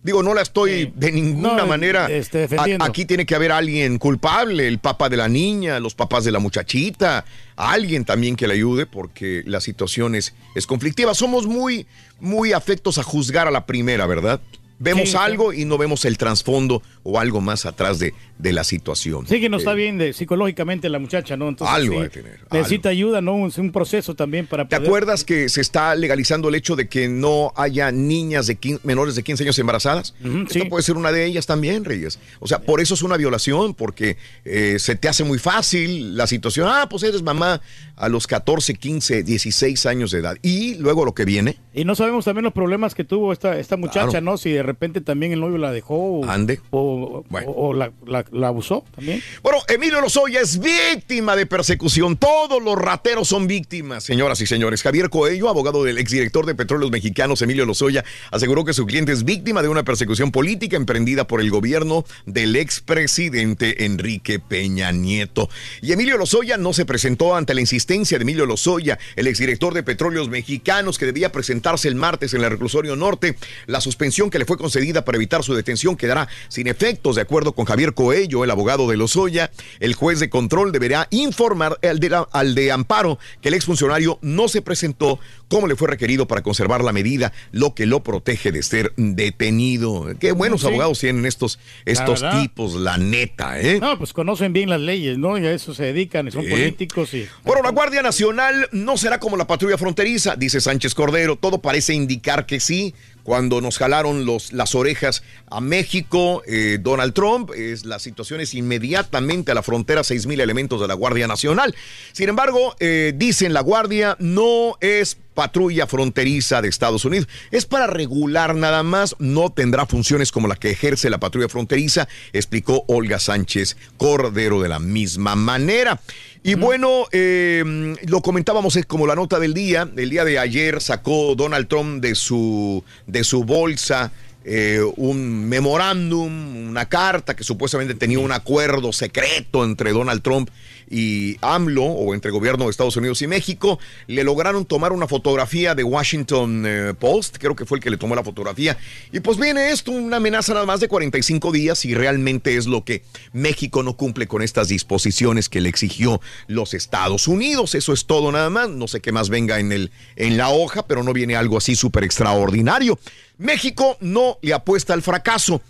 Digo, 0.03 0.23
no 0.23 0.33
la 0.33 0.41
estoy 0.41 0.93
de 0.97 1.13
ninguna 1.13 1.57
No, 1.57 1.67
manera. 1.67 2.07
este, 2.11 2.49
a- 2.57 2.85
aquí 2.87 3.05
tiene 3.05 3.27
que 3.27 3.35
haber 3.35 3.53
alguien 3.53 3.99
culpable, 3.99 4.67
el 4.67 4.79
papá 4.79 5.11
de 5.11 5.19
la 5.19 5.29
niña, 5.29 5.79
los 5.79 5.95
papás 5.95 6.25
de 6.25 6.31
la 6.33 6.39
muchachita, 6.39 7.27
alguien 7.55 8.07
también 8.07 8.35
que 8.35 8.49
le 8.49 8.55
ayude 8.55 8.87
porque 8.87 9.43
la 9.45 9.61
situación 9.61 10.15
es, 10.15 10.33
es 10.55 10.67
conflictiva. 10.67 11.13
Somos 11.15 11.47
muy, 11.47 11.87
muy 12.19 12.55
afectos 12.55 12.97
a 12.97 13.03
juzgar 13.03 13.47
a 13.47 13.51
la 13.51 13.67
primera, 13.67 14.07
¿verdad? 14.07 14.41
Vemos 14.81 15.05
Sí, 15.05 15.13
sí. 15.13 15.17
algo 15.17 15.53
y 15.53 15.65
no 15.67 15.79
vemos 15.79 16.05
el 16.07 16.17
trasfondo 16.19 16.83
o 17.03 17.21
algo 17.21 17.41
más 17.41 17.67
atrás 17.67 17.99
de, 17.99 18.15
de 18.39 18.53
la 18.53 18.65
situación. 18.65 19.27
Sí, 19.29 19.41
que 19.41 19.49
no 19.49 19.59
está 19.59 19.73
Eh, 19.73 19.77
bien 19.77 19.99
de, 19.99 20.13
psicológicamente 20.13 20.89
la 20.89 20.99
muchacha, 20.99 21.37
¿no? 21.37 21.49
Entonces, 21.49 21.77
Algo 21.77 21.95
sí, 21.97 22.01
de 22.03 22.09
tener, 22.09 22.41
Necesita 22.51 22.89
ayuda, 22.89 23.21
¿no? 23.21 23.47
Es 23.47 23.59
un 23.59 23.71
proceso 23.73 24.15
también 24.15 24.47
para 24.47 24.67
¿Te 24.67 24.77
poder... 24.77 24.89
acuerdas 24.89 25.25
que 25.25 25.49
se 25.51 25.61
está 25.61 25.95
legalizando 25.95 26.49
el 26.49 26.55
hecho 26.55 26.75
de 26.77 26.89
que 26.89 27.07
no 27.09 27.53
haya 27.57 27.93
niñas 27.93 28.47
de 28.47 28.57
15 28.57 28.81
menores 28.87 29.15
de 29.15 29.23
15 29.23 29.45
años 29.45 29.59
embarazadas? 29.59 30.15
Esta 30.49 30.65
puede 30.69 30.83
ser 30.83 30.97
una 30.97 31.13
de 31.13 31.27
ellas 31.27 31.47
también, 31.47 31.85
Reyes. 31.85 32.19
O 32.41 32.49
sea, 32.49 32.61
por 32.61 32.81
eso 32.81 32.95
es 32.95 33.03
una 33.03 33.17
violación, 33.17 33.75
porque 33.75 34.17
eh, 34.45 34.77
se 34.79 34.97
te 34.97 35.09
hace 35.09 35.25
muy 35.25 35.39
fácil 35.39 36.17
la 36.17 36.27
situación. 36.27 36.69
Ah, 36.71 36.87
pues 36.89 37.03
eres 37.03 37.23
mamá 37.23 37.61
a 37.97 38.09
los 38.09 38.27
14, 38.27 38.75
15, 38.75 39.23
16 39.25 39.85
años 39.87 40.11
de 40.11 40.21
edad. 40.21 40.37
Y 40.43 40.77
luego 40.77 41.05
lo 41.05 41.15
que 41.15 41.25
viene, 41.27 41.59
Y 41.75 41.85
no 41.85 41.95
sabemos 41.95 42.25
también 42.25 42.45
los 42.45 42.53
problemas 42.55 42.95
que 42.95 43.05
tuvo 43.05 43.33
esta, 43.33 43.59
esta 43.59 43.77
muchacha, 43.77 44.09
Claro. 44.09 44.25
¿no? 44.25 44.37
Si 44.39 44.51
de 44.51 44.63
repente 44.73 45.01
también 45.01 45.33
el 45.33 45.41
novio 45.41 45.59
la 45.59 45.73
dejó 45.73 46.21
o, 46.21 46.25
Ande. 46.25 46.61
o, 46.71 47.25
o- 47.31 47.53
o 47.69 47.75
la, 47.75 47.93
la- 48.07 48.25
la 48.33 48.49
abusó 48.49 48.85
también. 48.95 49.23
Bueno, 49.43 49.59
Emilio 49.69 50.01
Lozoya 50.01 50.41
es 50.41 50.59
víctima 50.61 51.37
de 51.37 51.47
persecución. 51.47 52.17
Todos 52.17 52.63
los 52.63 52.77
rateros 52.77 53.29
son 53.29 53.47
víctimas, 53.47 54.05
señoras 54.05 54.41
y 54.41 54.47
señores. 54.47 54.83
Javier 54.83 55.11
Coello, 55.11 55.49
abogado 55.49 55.85
del 55.85 55.99
exdirector 55.99 56.47
de 56.47 56.55
Petróleos 56.55 56.91
Mexicanos, 56.91 57.43
Emilio 57.43 57.67
Lozoya, 57.67 58.05
aseguró 58.31 58.65
que 58.65 58.73
su 58.73 58.87
cliente 58.87 59.13
es 59.13 59.25
víctima 59.25 59.63
de 59.63 59.69
una 59.69 59.83
persecución 59.85 60.31
política 60.33 60.77
emprendida 60.77 61.27
por 61.27 61.41
el 61.41 61.51
gobierno 61.51 62.05
del 62.27 62.57
expresidente 62.57 63.85
Enrique 63.85 64.39
Peña 64.39 64.93
Nieto. 64.93 65.49
Y 65.83 65.93
Emilio 65.93 66.17
Lozoya 66.19 66.57
no 66.57 66.73
se 66.73 66.85
presentó 66.85 67.35
ante 67.35 67.55
la 67.55 67.61
insistencia 67.61 68.19
de 68.19 68.23
Emilio 68.23 68.47
Lozoya, 68.47 68.99
el 69.17 69.27
exdirector 69.27 69.75
de 69.75 69.83
Petróleos 69.83 70.29
Mexicanos, 70.29 70.99
que 70.99 71.07
debía 71.07 71.33
presentarse 71.33 71.89
el 71.89 71.95
martes 71.95 72.35
en 72.35 72.43
el 72.45 72.51
reclusorio 72.51 72.97
norte. 72.97 73.37
La 73.67 73.81
suspensión 73.81 74.31
que 74.31 74.39
le 74.39 74.45
fue 74.45 74.57
concedida 74.61 75.05
para 75.05 75.17
evitar 75.17 75.43
su 75.43 75.55
detención 75.55 75.97
quedará 75.97 76.29
sin 76.49 76.67
efectos, 76.67 77.17
de 77.17 77.23
acuerdo 77.23 77.53
con 77.53 77.65
Javier 77.65 77.95
Coello, 77.95 78.45
el 78.45 78.51
abogado 78.51 78.87
de 78.89 78.97
Lozoya. 78.99 79.51
El 79.81 79.95
juez 79.95 80.21
de 80.21 80.29
control 80.31 80.71
deberá 80.71 81.09
informar 81.11 81.79
al 81.83 81.99
de, 81.99 82.11
la- 82.11 82.29
al 82.33 82.55
de 82.55 82.71
amparo 82.71 83.19
que 83.41 83.49
el 83.49 83.55
exfuncionario 83.55 84.19
no 84.23 84.49
se 84.49 84.61
presentó 84.63 85.19
como 85.49 85.67
le 85.67 85.75
fue 85.75 85.89
requerido 85.89 86.29
para 86.29 86.43
conservar 86.43 86.85
la 86.85 86.93
medida, 86.93 87.33
lo 87.51 87.75
que 87.75 87.87
lo 87.87 88.05
protege 88.05 88.53
de 88.53 88.63
ser 88.63 88.93
detenido. 88.97 90.07
Qué 90.21 90.33
buenos 90.33 90.61
Sí. 90.61 90.67
abogados 90.69 90.99
tienen 91.01 91.27
estos, 91.27 91.59
estos 91.87 92.23
tipos, 92.41 92.75
la 92.75 92.99
neta, 92.99 93.61
¿eh? 93.61 93.79
No, 93.81 93.97
pues 93.99 94.13
conocen 94.13 94.53
bien 94.53 94.69
las 94.71 94.81
leyes, 94.81 95.19
¿no? 95.19 95.39
Y 95.39 95.47
a 95.47 95.53
eso 95.53 95.75
se 95.75 95.85
dedican, 95.85 96.29
y 96.29 96.31
son 96.31 96.45
Sí. 96.45 96.51
políticos 96.51 97.15
y... 97.15 97.27
Bueno, 97.45 97.63
la 97.63 97.71
Guardia 97.71 98.03
Nacional 98.03 98.69
no 98.73 98.97
será 98.97 99.19
como 99.19 99.37
la 99.37 99.47
patrulla 99.47 99.79
fronteriza, 99.79 100.37
dice 100.37 100.61
Sánchez 100.61 100.95
Cordero. 100.95 101.37
Todo 101.37 101.61
parece 101.61 101.95
indicar 101.95 102.47
que 102.47 102.61
sí. 102.61 102.95
Cuando 103.23 103.61
nos 103.61 103.79
jalaron 103.79 104.25
los, 104.25 104.53
las 104.53 104.75
orejas 104.75 105.23
a 105.51 105.61
México, 105.61 106.43
eh, 106.47 106.79
Donald 106.81 107.13
Trump, 107.13 107.51
es, 107.55 107.85
la 107.85 107.99
situación 107.99 108.41
es 108.41 108.55
inmediatamente 108.55 109.53
a 109.53 109.55
la 109.55 109.63
frontera, 109.63 110.05
6 110.05 110.27
mil 110.27 110.41
elementos 110.41 110.81
de 110.81 110.89
la 110.89 110.95
Guardia 110.95 111.27
Nacional. 111.27 111.75
Sin 112.13 112.29
embargo, 112.29 112.75
eh, 112.81 113.13
dicen 113.17 113.53
la 113.53 113.61
Guardia 113.61 114.17
no 114.19 114.77
es 114.81 115.19
patrulla 115.35 115.87
fronteriza 115.87 116.63
de 116.63 116.69
Estados 116.69 117.05
Unidos. 117.05 117.29
Es 117.51 117.67
para 117.67 117.87
regular 117.87 118.55
nada 118.55 118.83
más, 118.83 119.17
no 119.19 119.51
tendrá 119.51 119.87
funciones 119.87 120.33
como 120.33 120.49
la 120.49 120.57
que 120.57 120.71
ejerce 120.71 121.11
la 121.11 121.21
patrulla 121.21 121.49
fronteriza, 121.49 122.09
explicó 122.33 122.85
Olga 122.89 123.19
Sánchez 123.19 123.77
Cordero 123.97 124.61
de 124.61 124.69
la 124.69 124.79
misma 124.79 125.37
manera. 125.37 126.01
Y 126.43 126.55
bueno, 126.55 127.05
eh, 127.13 127.95
lo 128.07 128.23
comentábamos 128.23 128.75
es 128.77 128.87
como 128.87 129.07
la 129.07 129.15
nota 129.15 129.39
del 129.39 129.53
día. 129.53 129.89
El 129.97 130.09
día 130.09 130.25
de 130.25 130.39
ayer 130.39 130.81
sacó 130.81 131.35
Donald 131.35 131.69
Trump 131.69 132.03
de 132.03 132.15
su, 132.15 132.83
de 133.07 133.25
su 133.25 133.45
bolsa 133.45 134.11
eh, 134.45 134.81
un 134.97 135.49
memorándum, 135.49 136.69
una 136.69 136.89
carta 136.89 137.37
que 137.37 137.45
supuestamente 137.45 137.95
tenía 137.95 138.19
un 138.19 138.33
acuerdo 138.33 138.93
secreto 138.93 139.65
entre 139.65 139.93
Donald 139.93 140.23
Trump 140.23 140.51
y 140.91 141.37
AMLO, 141.41 141.85
o 141.85 142.15
entre 142.15 142.31
el 142.31 142.33
gobierno 142.33 142.65
de 142.65 142.71
Estados 142.71 142.97
Unidos 142.97 143.23
y 143.23 143.27
México. 143.27 143.79
Le 144.09 144.25
lograron 144.25 144.65
tomar 144.65 144.93
una 144.93 145.07
fotografía 145.07 145.75
de 145.75 145.85
Washington 145.85 146.65
eh, 146.67 146.95
Post, 146.99 147.37
creo 147.39 147.55
que 147.55 147.65
fue 147.65 147.79
el 147.79 147.85
que 147.85 147.91
le 147.91 147.97
tomó 147.97 148.17
la 148.17 148.25
fotografía. 148.25 148.77
Y 149.13 149.21
pues 149.21 149.39
viene 149.39 149.71
esto, 149.71 149.93
una 149.93 150.17
amenaza 150.17 150.53
nada 150.55 150.67
más 150.67 150.81
de 150.81 150.89
45 150.89 151.53
días 151.53 151.85
y 151.85 151.95
realmente 151.95 152.57
es 152.57 152.67
lo 152.67 152.85
que 152.85 153.03
México 153.33 153.83
no 153.83 153.97
cumple 153.97 154.27
con 154.27 154.43
estas 154.43 154.69
disposiciones 154.69 155.49
que 155.49 155.61
le 155.61 155.69
exigió 155.69 156.21
los 156.49 156.75
Estados 156.75 157.29
Unidos. 157.29 157.75
Eso 157.75 157.93
es 157.93 158.07
todo 158.07 158.33
nada 158.33 158.51
más. 158.51 158.69
No 158.69 158.89
sé 158.89 159.01
qué 159.01 159.13
más 159.13 159.29
venga 159.29 159.61
en, 159.61 159.71
el, 159.71 159.93
en 160.17 160.37
la 160.37 160.51
hoja, 160.51 160.87
pero 160.87 161.05
no 161.05 161.13
viene 161.13 161.37
algo 161.37 161.57
así 161.57 161.77
súper 161.77 162.05
extraordinario. 162.05 162.99
México 163.41 163.97
no 164.01 164.39
le 164.43 164.53
apuesta 164.53 164.93
al 164.93 165.01
fracaso. 165.01 165.63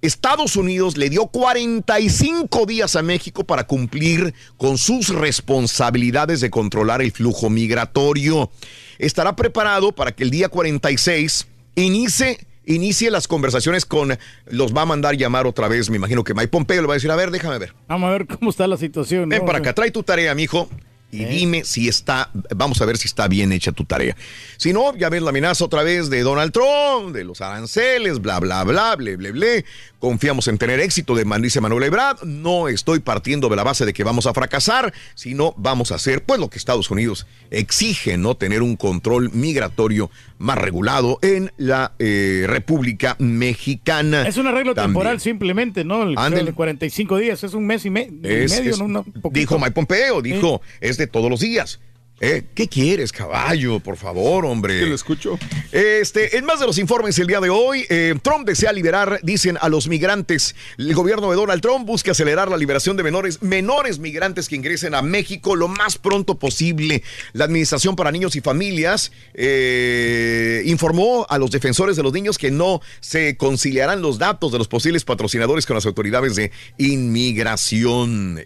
Estados 0.00 0.56
Unidos 0.56 0.96
le 0.96 1.10
dio 1.10 1.26
45 1.26 2.64
días 2.64 2.96
a 2.96 3.02
México 3.02 3.44
para 3.44 3.66
cumplir 3.66 4.32
con 4.56 4.78
sus 4.78 5.10
responsabilidades 5.10 6.40
de 6.40 6.48
controlar 6.48 7.02
el 7.02 7.12
flujo 7.12 7.50
migratorio. 7.50 8.50
Estará 8.98 9.36
preparado 9.36 9.92
para 9.92 10.12
que 10.12 10.24
el 10.24 10.30
día 10.30 10.48
46 10.48 11.46
inicie, 11.74 12.46
inicie 12.64 13.10
las 13.10 13.28
conversaciones 13.28 13.84
con, 13.84 14.16
los 14.46 14.74
va 14.74 14.82
a 14.82 14.86
mandar 14.86 15.14
llamar 15.16 15.46
otra 15.46 15.68
vez, 15.68 15.90
me 15.90 15.96
imagino 15.96 16.24
que 16.24 16.32
Mike 16.32 16.48
Pompeo 16.48 16.80
le 16.80 16.88
va 16.88 16.94
a 16.94 16.96
decir, 16.96 17.10
a 17.10 17.16
ver, 17.16 17.30
déjame 17.30 17.58
ver. 17.58 17.74
Vamos 17.88 18.08
a 18.08 18.12
ver 18.12 18.26
cómo 18.26 18.50
está 18.50 18.66
la 18.66 18.78
situación. 18.78 19.28
Ven 19.28 19.40
¿no? 19.40 19.44
para 19.44 19.58
acá, 19.58 19.74
trae 19.74 19.90
tu 19.90 20.02
tarea, 20.02 20.34
mijo. 20.34 20.70
Y 21.10 21.24
dime 21.24 21.64
si 21.64 21.88
está, 21.88 22.30
vamos 22.54 22.82
a 22.82 22.84
ver 22.84 22.98
si 22.98 23.08
está 23.08 23.28
bien 23.28 23.50
hecha 23.52 23.72
tu 23.72 23.84
tarea. 23.84 24.14
Si 24.58 24.74
no, 24.74 24.94
ya 24.94 25.08
ves 25.08 25.22
la 25.22 25.30
amenaza 25.30 25.64
otra 25.64 25.82
vez 25.82 26.10
de 26.10 26.22
Donald 26.22 26.52
Trump, 26.52 27.14
de 27.14 27.24
los 27.24 27.40
aranceles, 27.40 28.20
bla, 28.20 28.38
bla, 28.40 28.62
bla, 28.64 28.94
ble, 28.94 29.16
ble, 29.16 29.32
ble. 29.32 29.64
Confiamos 29.98 30.46
en 30.48 30.58
tener 30.58 30.78
éxito, 30.80 31.14
de 31.16 31.24
dice 31.40 31.60
Manuel 31.60 31.82
Ebrard. 31.84 32.22
No 32.24 32.68
estoy 32.68 33.00
partiendo 33.00 33.48
de 33.48 33.56
la 33.56 33.64
base 33.64 33.84
de 33.84 33.92
que 33.92 34.04
vamos 34.04 34.26
a 34.26 34.34
fracasar, 34.34 34.92
sino 35.14 35.54
vamos 35.56 35.90
a 35.90 35.96
hacer, 35.96 36.22
pues, 36.24 36.38
lo 36.38 36.48
que 36.48 36.56
Estados 36.58 36.90
Unidos 36.90 37.26
exige, 37.50 38.16
¿no? 38.16 38.36
Tener 38.36 38.62
un 38.62 38.76
control 38.76 39.30
migratorio 39.32 40.10
más 40.38 40.56
regulado 40.56 41.18
en 41.22 41.52
la 41.56 41.94
eh, 41.98 42.44
República 42.46 43.16
Mexicana. 43.18 44.26
Es 44.28 44.36
un 44.36 44.46
arreglo 44.46 44.74
También. 44.74 44.90
temporal 44.94 45.20
simplemente, 45.20 45.84
¿no? 45.84 46.02
El, 46.04 46.16
el 46.16 46.54
45 46.54 47.16
días, 47.18 47.42
es 47.42 47.54
un 47.54 47.66
mes 47.66 47.84
y, 47.84 47.90
me- 47.90 48.02
y 48.04 48.10
medio, 48.20 48.46
es- 48.70 48.78
¿no? 48.80 49.04
Dijo 49.32 49.58
Mike 49.58 49.72
Pompeo, 49.72 50.22
dijo, 50.22 50.60
es 50.80 50.96
de 50.96 51.06
todos 51.08 51.28
los 51.30 51.40
días. 51.40 51.80
¿Eh? 52.20 52.42
¿Qué 52.52 52.66
quieres, 52.66 53.12
caballo? 53.12 53.78
Por 53.78 53.96
favor, 53.96 54.44
hombre. 54.44 54.80
Que 54.80 54.86
lo 54.86 54.94
escucho. 54.96 55.38
Este, 55.70 56.36
en 56.36 56.44
más 56.46 56.58
de 56.58 56.66
los 56.66 56.78
informes 56.78 57.16
el 57.20 57.28
día 57.28 57.40
de 57.40 57.48
hoy, 57.48 57.86
eh, 57.88 58.12
Trump 58.22 58.44
desea 58.44 58.72
liberar, 58.72 59.20
dicen, 59.22 59.56
a 59.60 59.68
los 59.68 59.86
migrantes. 59.86 60.56
El 60.78 60.92
gobierno 60.94 61.30
de 61.30 61.36
Donald 61.36 61.62
Trump 61.62 61.86
busca 61.86 62.10
acelerar 62.10 62.50
la 62.50 62.56
liberación 62.56 62.96
de 62.96 63.04
menores, 63.04 63.40
menores 63.40 64.00
migrantes 64.00 64.48
que 64.48 64.56
ingresen 64.56 64.96
a 64.96 65.02
México 65.02 65.54
lo 65.54 65.68
más 65.68 65.96
pronto 65.98 66.40
posible. 66.40 67.04
La 67.34 67.44
Administración 67.44 67.94
para 67.94 68.10
Niños 68.10 68.34
y 68.34 68.40
Familias 68.40 69.12
eh, 69.34 70.62
informó 70.66 71.24
a 71.28 71.38
los 71.38 71.52
defensores 71.52 71.94
de 71.94 72.02
los 72.02 72.12
niños 72.12 72.36
que 72.36 72.50
no 72.50 72.80
se 72.98 73.36
conciliarán 73.36 74.02
los 74.02 74.18
datos 74.18 74.50
de 74.50 74.58
los 74.58 74.66
posibles 74.66 75.04
patrocinadores 75.04 75.66
con 75.66 75.76
las 75.76 75.86
autoridades 75.86 76.34
de 76.34 76.50
inmigración. 76.78 78.44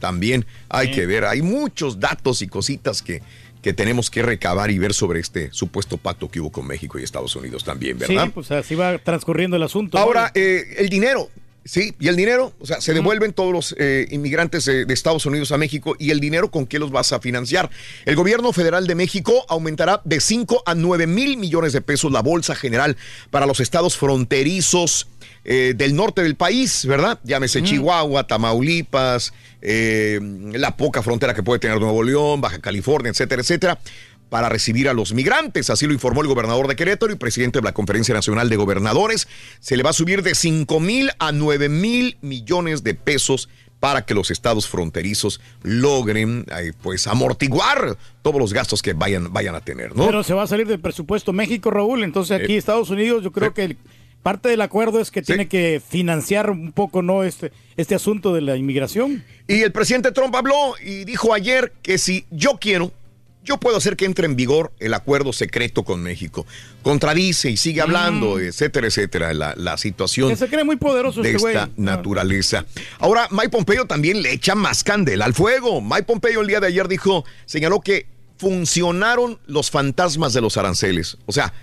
También 0.00 0.44
hay 0.68 0.90
que 0.90 1.06
ver, 1.06 1.24
hay 1.24 1.42
muchos 1.42 2.00
datos 2.00 2.15
y 2.40 2.48
cositas 2.48 3.02
que, 3.02 3.22
que 3.62 3.72
tenemos 3.72 4.10
que 4.10 4.22
recabar 4.22 4.70
y 4.70 4.78
ver 4.78 4.94
sobre 4.94 5.20
este 5.20 5.48
supuesto 5.52 5.96
pacto 5.96 6.28
que 6.28 6.40
hubo 6.40 6.50
con 6.50 6.66
México 6.66 6.98
y 6.98 7.02
Estados 7.02 7.34
Unidos 7.36 7.64
también, 7.64 7.98
¿verdad? 7.98 8.24
Sí, 8.24 8.30
pues 8.34 8.50
así 8.50 8.74
va 8.74 8.98
transcurriendo 8.98 9.56
el 9.56 9.62
asunto. 9.62 9.98
Ahora, 9.98 10.32
eh, 10.34 10.76
el 10.78 10.88
dinero. 10.88 11.30
Sí, 11.64 11.92
y 11.98 12.06
el 12.06 12.14
dinero, 12.14 12.52
o 12.60 12.66
sea, 12.66 12.80
se 12.80 12.94
devuelven 12.94 13.32
todos 13.32 13.52
los 13.52 13.74
eh, 13.76 14.06
inmigrantes 14.12 14.66
de, 14.66 14.84
de, 14.84 14.94
Estados 14.94 15.26
Unidos 15.26 15.50
a 15.50 15.58
México 15.58 15.96
y 15.98 16.12
el 16.12 16.20
dinero 16.20 16.48
con 16.48 16.64
qué 16.64 16.78
los 16.78 16.92
vas 16.92 17.12
a 17.12 17.18
financiar. 17.18 17.68
El 18.04 18.14
gobierno 18.14 18.52
federal 18.52 18.86
de 18.86 18.94
México 18.94 19.44
aumentará 19.48 20.00
de 20.04 20.20
5 20.20 20.62
a 20.64 20.76
9 20.76 21.08
mil 21.08 21.36
millones 21.36 21.72
de 21.72 21.80
pesos 21.80 22.12
la 22.12 22.22
bolsa 22.22 22.54
general 22.54 22.96
para 23.30 23.46
los 23.46 23.58
estados 23.58 23.96
fronterizos 23.96 25.08
eh, 25.48 25.74
del 25.76 25.94
norte 25.94 26.22
del 26.24 26.34
país, 26.34 26.84
¿verdad? 26.86 27.20
Llámese 27.22 27.62
Chihuahua, 27.62 28.26
Tamaulipas, 28.26 29.32
eh, 29.62 30.18
la 30.52 30.76
poca 30.76 31.02
frontera 31.02 31.34
que 31.34 31.42
puede 31.44 31.60
tener 31.60 31.78
Nuevo 31.80 32.02
León, 32.02 32.40
Baja 32.40 32.58
California, 32.58 33.10
etcétera, 33.10 33.42
etcétera 33.42 33.78
para 34.28 34.48
recibir 34.48 34.88
a 34.88 34.92
los 34.92 35.14
migrantes. 35.14 35.70
Así 35.70 35.86
lo 35.86 35.92
informó 35.92 36.20
el 36.20 36.26
gobernador 36.26 36.66
de 36.66 36.74
Querétaro 36.74 37.12
y 37.12 37.16
presidente 37.16 37.60
de 37.60 37.62
la 37.62 37.72
Conferencia 37.72 38.12
Nacional 38.12 38.48
de 38.48 38.56
Gobernadores. 38.56 39.28
Se 39.60 39.76
le 39.76 39.84
va 39.84 39.90
a 39.90 39.92
subir 39.92 40.24
de 40.24 40.34
5 40.34 40.80
mil 40.80 41.10
a 41.20 41.30
9 41.30 41.68
mil 41.68 42.18
millones 42.22 42.82
de 42.82 42.94
pesos 42.94 43.48
para 43.78 44.04
que 44.04 44.14
los 44.14 44.32
estados 44.32 44.66
fronterizos 44.66 45.40
logren 45.62 46.44
eh, 46.58 46.72
pues 46.82 47.06
amortiguar 47.06 47.96
todos 48.22 48.40
los 48.40 48.52
gastos 48.52 48.82
que 48.82 48.94
vayan, 48.94 49.32
vayan 49.32 49.54
a 49.54 49.60
tener, 49.60 49.94
¿no? 49.94 50.06
Pero 50.06 50.24
se 50.24 50.34
va 50.34 50.42
a 50.42 50.46
salir 50.48 50.66
del 50.66 50.80
presupuesto 50.80 51.32
México, 51.32 51.70
Raúl. 51.70 52.02
Entonces 52.02 52.40
aquí 52.42 52.54
Eh, 52.54 52.58
Estados 52.58 52.90
Unidos 52.90 53.22
yo 53.22 53.30
creo 53.30 53.54
que 53.54 53.64
el- 53.64 53.76
parte 54.26 54.48
del 54.48 54.60
acuerdo 54.60 54.98
es 54.98 55.12
que 55.12 55.22
tiene 55.22 55.46
que 55.46 55.80
financiar 55.88 56.50
un 56.50 56.72
poco 56.72 57.00
no 57.00 57.22
este, 57.22 57.52
este 57.76 57.94
asunto 57.94 58.34
de 58.34 58.40
la 58.40 58.56
inmigración. 58.56 59.22
Y 59.46 59.62
el 59.62 59.70
presidente 59.70 60.10
Trump 60.10 60.34
habló 60.34 60.74
y 60.84 61.04
dijo 61.04 61.32
ayer 61.32 61.72
que 61.80 61.96
si 61.96 62.26
yo 62.32 62.58
quiero, 62.60 62.90
yo 63.44 63.58
puedo 63.58 63.76
hacer 63.76 63.96
que 63.96 64.04
entre 64.04 64.26
en 64.26 64.34
vigor 64.34 64.72
el 64.80 64.94
acuerdo 64.94 65.32
secreto 65.32 65.84
con 65.84 66.02
México. 66.02 66.44
Contradice 66.82 67.50
y 67.50 67.56
sigue 67.56 67.82
hablando, 67.82 68.40
etcétera, 68.40 68.88
etcétera, 68.88 69.32
la, 69.32 69.54
la 69.56 69.78
situación. 69.78 70.26
Mm. 70.26 70.30
Que 70.30 70.36
se 70.36 70.48
cree 70.48 70.64
muy 70.64 70.74
poderoso 70.74 71.22
de 71.22 71.28
este 71.28 71.40
güey. 71.40 71.54
esta 71.54 71.70
naturaleza. 71.76 72.64
Ahora, 72.98 73.28
Mike 73.30 73.50
Pompeo 73.50 73.86
también 73.86 74.22
le 74.22 74.32
echa 74.32 74.56
más 74.56 74.82
candela 74.82 75.24
al 75.24 75.34
fuego. 75.34 75.80
Mike 75.80 76.02
Pompeo 76.02 76.40
el 76.40 76.48
día 76.48 76.58
de 76.58 76.66
ayer 76.66 76.88
dijo, 76.88 77.24
señaló 77.44 77.80
que 77.80 78.06
funcionaron 78.38 79.38
los 79.46 79.70
fantasmas 79.70 80.32
de 80.32 80.40
los 80.40 80.56
aranceles. 80.56 81.16
O 81.26 81.32
sea, 81.32 81.54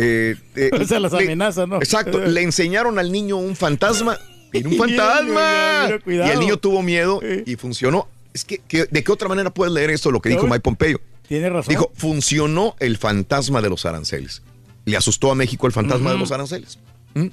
eh, 0.00 0.36
eh, 0.56 0.70
O 0.80 0.84
sea, 0.84 1.00
las 1.00 1.12
amenazas, 1.12 1.68
¿no? 1.68 1.76
Exacto, 1.76 2.18
le 2.26 2.42
enseñaron 2.42 2.98
al 2.98 3.10
niño 3.12 3.36
un 3.36 3.56
fantasma. 3.56 4.18
Un 4.54 4.76
fantasma. 4.78 5.88
Y 6.06 6.10
el 6.16 6.40
niño 6.40 6.56
tuvo 6.58 6.82
miedo 6.82 7.20
y 7.44 7.56
funcionó. 7.56 8.08
Es 8.32 8.44
que, 8.44 8.58
que- 8.58 8.86
¿de 8.86 9.02
qué 9.04 9.12
otra 9.12 9.28
manera 9.28 9.50
puedes 9.52 9.72
leer 9.72 9.90
esto, 9.90 10.10
lo 10.10 10.20
que 10.20 10.28
dijo 10.28 10.44
Mike 10.46 10.60
Pompeo? 10.60 11.00
Tiene 11.26 11.50
razón. 11.50 11.68
Dijo, 11.70 11.90
funcionó 11.94 12.74
el 12.78 12.96
fantasma 12.96 13.60
de 13.60 13.68
los 13.68 13.84
aranceles. 13.84 14.42
Le 14.84 14.96
asustó 14.96 15.30
a 15.30 15.34
México 15.34 15.66
el 15.66 15.72
fantasma 15.72 16.12
de 16.12 16.18
los 16.18 16.32
aranceles. 16.32 16.78
¿Mm? 17.14 17.26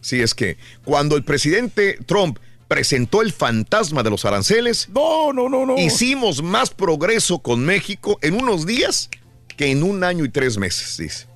Sí, 0.00 0.20
es 0.20 0.34
que 0.34 0.58
cuando 0.84 1.16
el 1.16 1.24
presidente 1.24 1.98
Trump 2.06 2.38
presentó 2.66 3.22
el 3.22 3.32
fantasma 3.32 4.02
de 4.02 4.10
los 4.10 4.24
aranceles, 4.26 4.88
no, 4.90 5.32
no, 5.32 5.48
no, 5.48 5.64
no. 5.64 5.78
hicimos 5.78 6.42
más 6.42 6.68
progreso 6.70 7.38
con 7.38 7.64
México 7.64 8.18
en 8.20 8.34
unos 8.34 8.66
días 8.66 9.08
que 9.56 9.70
en 9.70 9.82
un 9.82 10.04
año 10.04 10.24
y 10.26 10.28
tres 10.28 10.58
meses, 10.58 10.98
dice. 10.98 11.26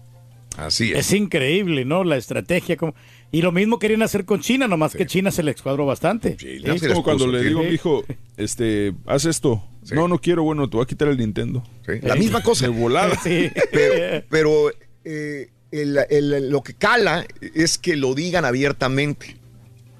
Así 0.56 0.92
es. 0.92 0.98
Es 0.98 1.12
increíble, 1.12 1.84
¿no? 1.84 2.04
La 2.04 2.16
estrategia. 2.16 2.76
Como... 2.76 2.94
Y 3.30 3.40
lo 3.42 3.52
mismo 3.52 3.78
querían 3.78 4.02
hacer 4.02 4.24
con 4.24 4.40
China, 4.40 4.68
nomás 4.68 4.94
que 4.94 5.06
China 5.06 5.30
se 5.30 5.42
le 5.42 5.52
escuadró 5.52 5.86
bastante. 5.86 6.36
Es 6.38 6.82
como 6.88 7.02
cuando 7.02 7.26
le 7.26 7.42
digo 7.42 7.60
a 7.60 7.62
mi 7.62 7.70
hijo, 7.70 8.04
este, 8.36 8.92
haz 9.06 9.24
esto. 9.24 9.64
No, 9.90 10.06
no 10.08 10.18
quiero, 10.18 10.42
bueno, 10.42 10.68
te 10.68 10.76
voy 10.76 10.84
a 10.84 10.86
quitar 10.86 11.08
el 11.08 11.16
Nintendo. 11.18 11.62
La 12.02 12.14
misma 12.14 12.42
cosa. 12.42 12.66
De 12.66 12.72
volada. 12.72 13.18
Pero, 13.72 14.24
pero, 14.28 14.70
eh, 15.04 15.48
el- 15.70 15.98
el- 16.10 16.50
lo 16.50 16.62
que 16.62 16.74
cala 16.74 17.26
es 17.54 17.78
que 17.78 17.96
lo 17.96 18.14
digan 18.14 18.44
abiertamente. 18.44 19.36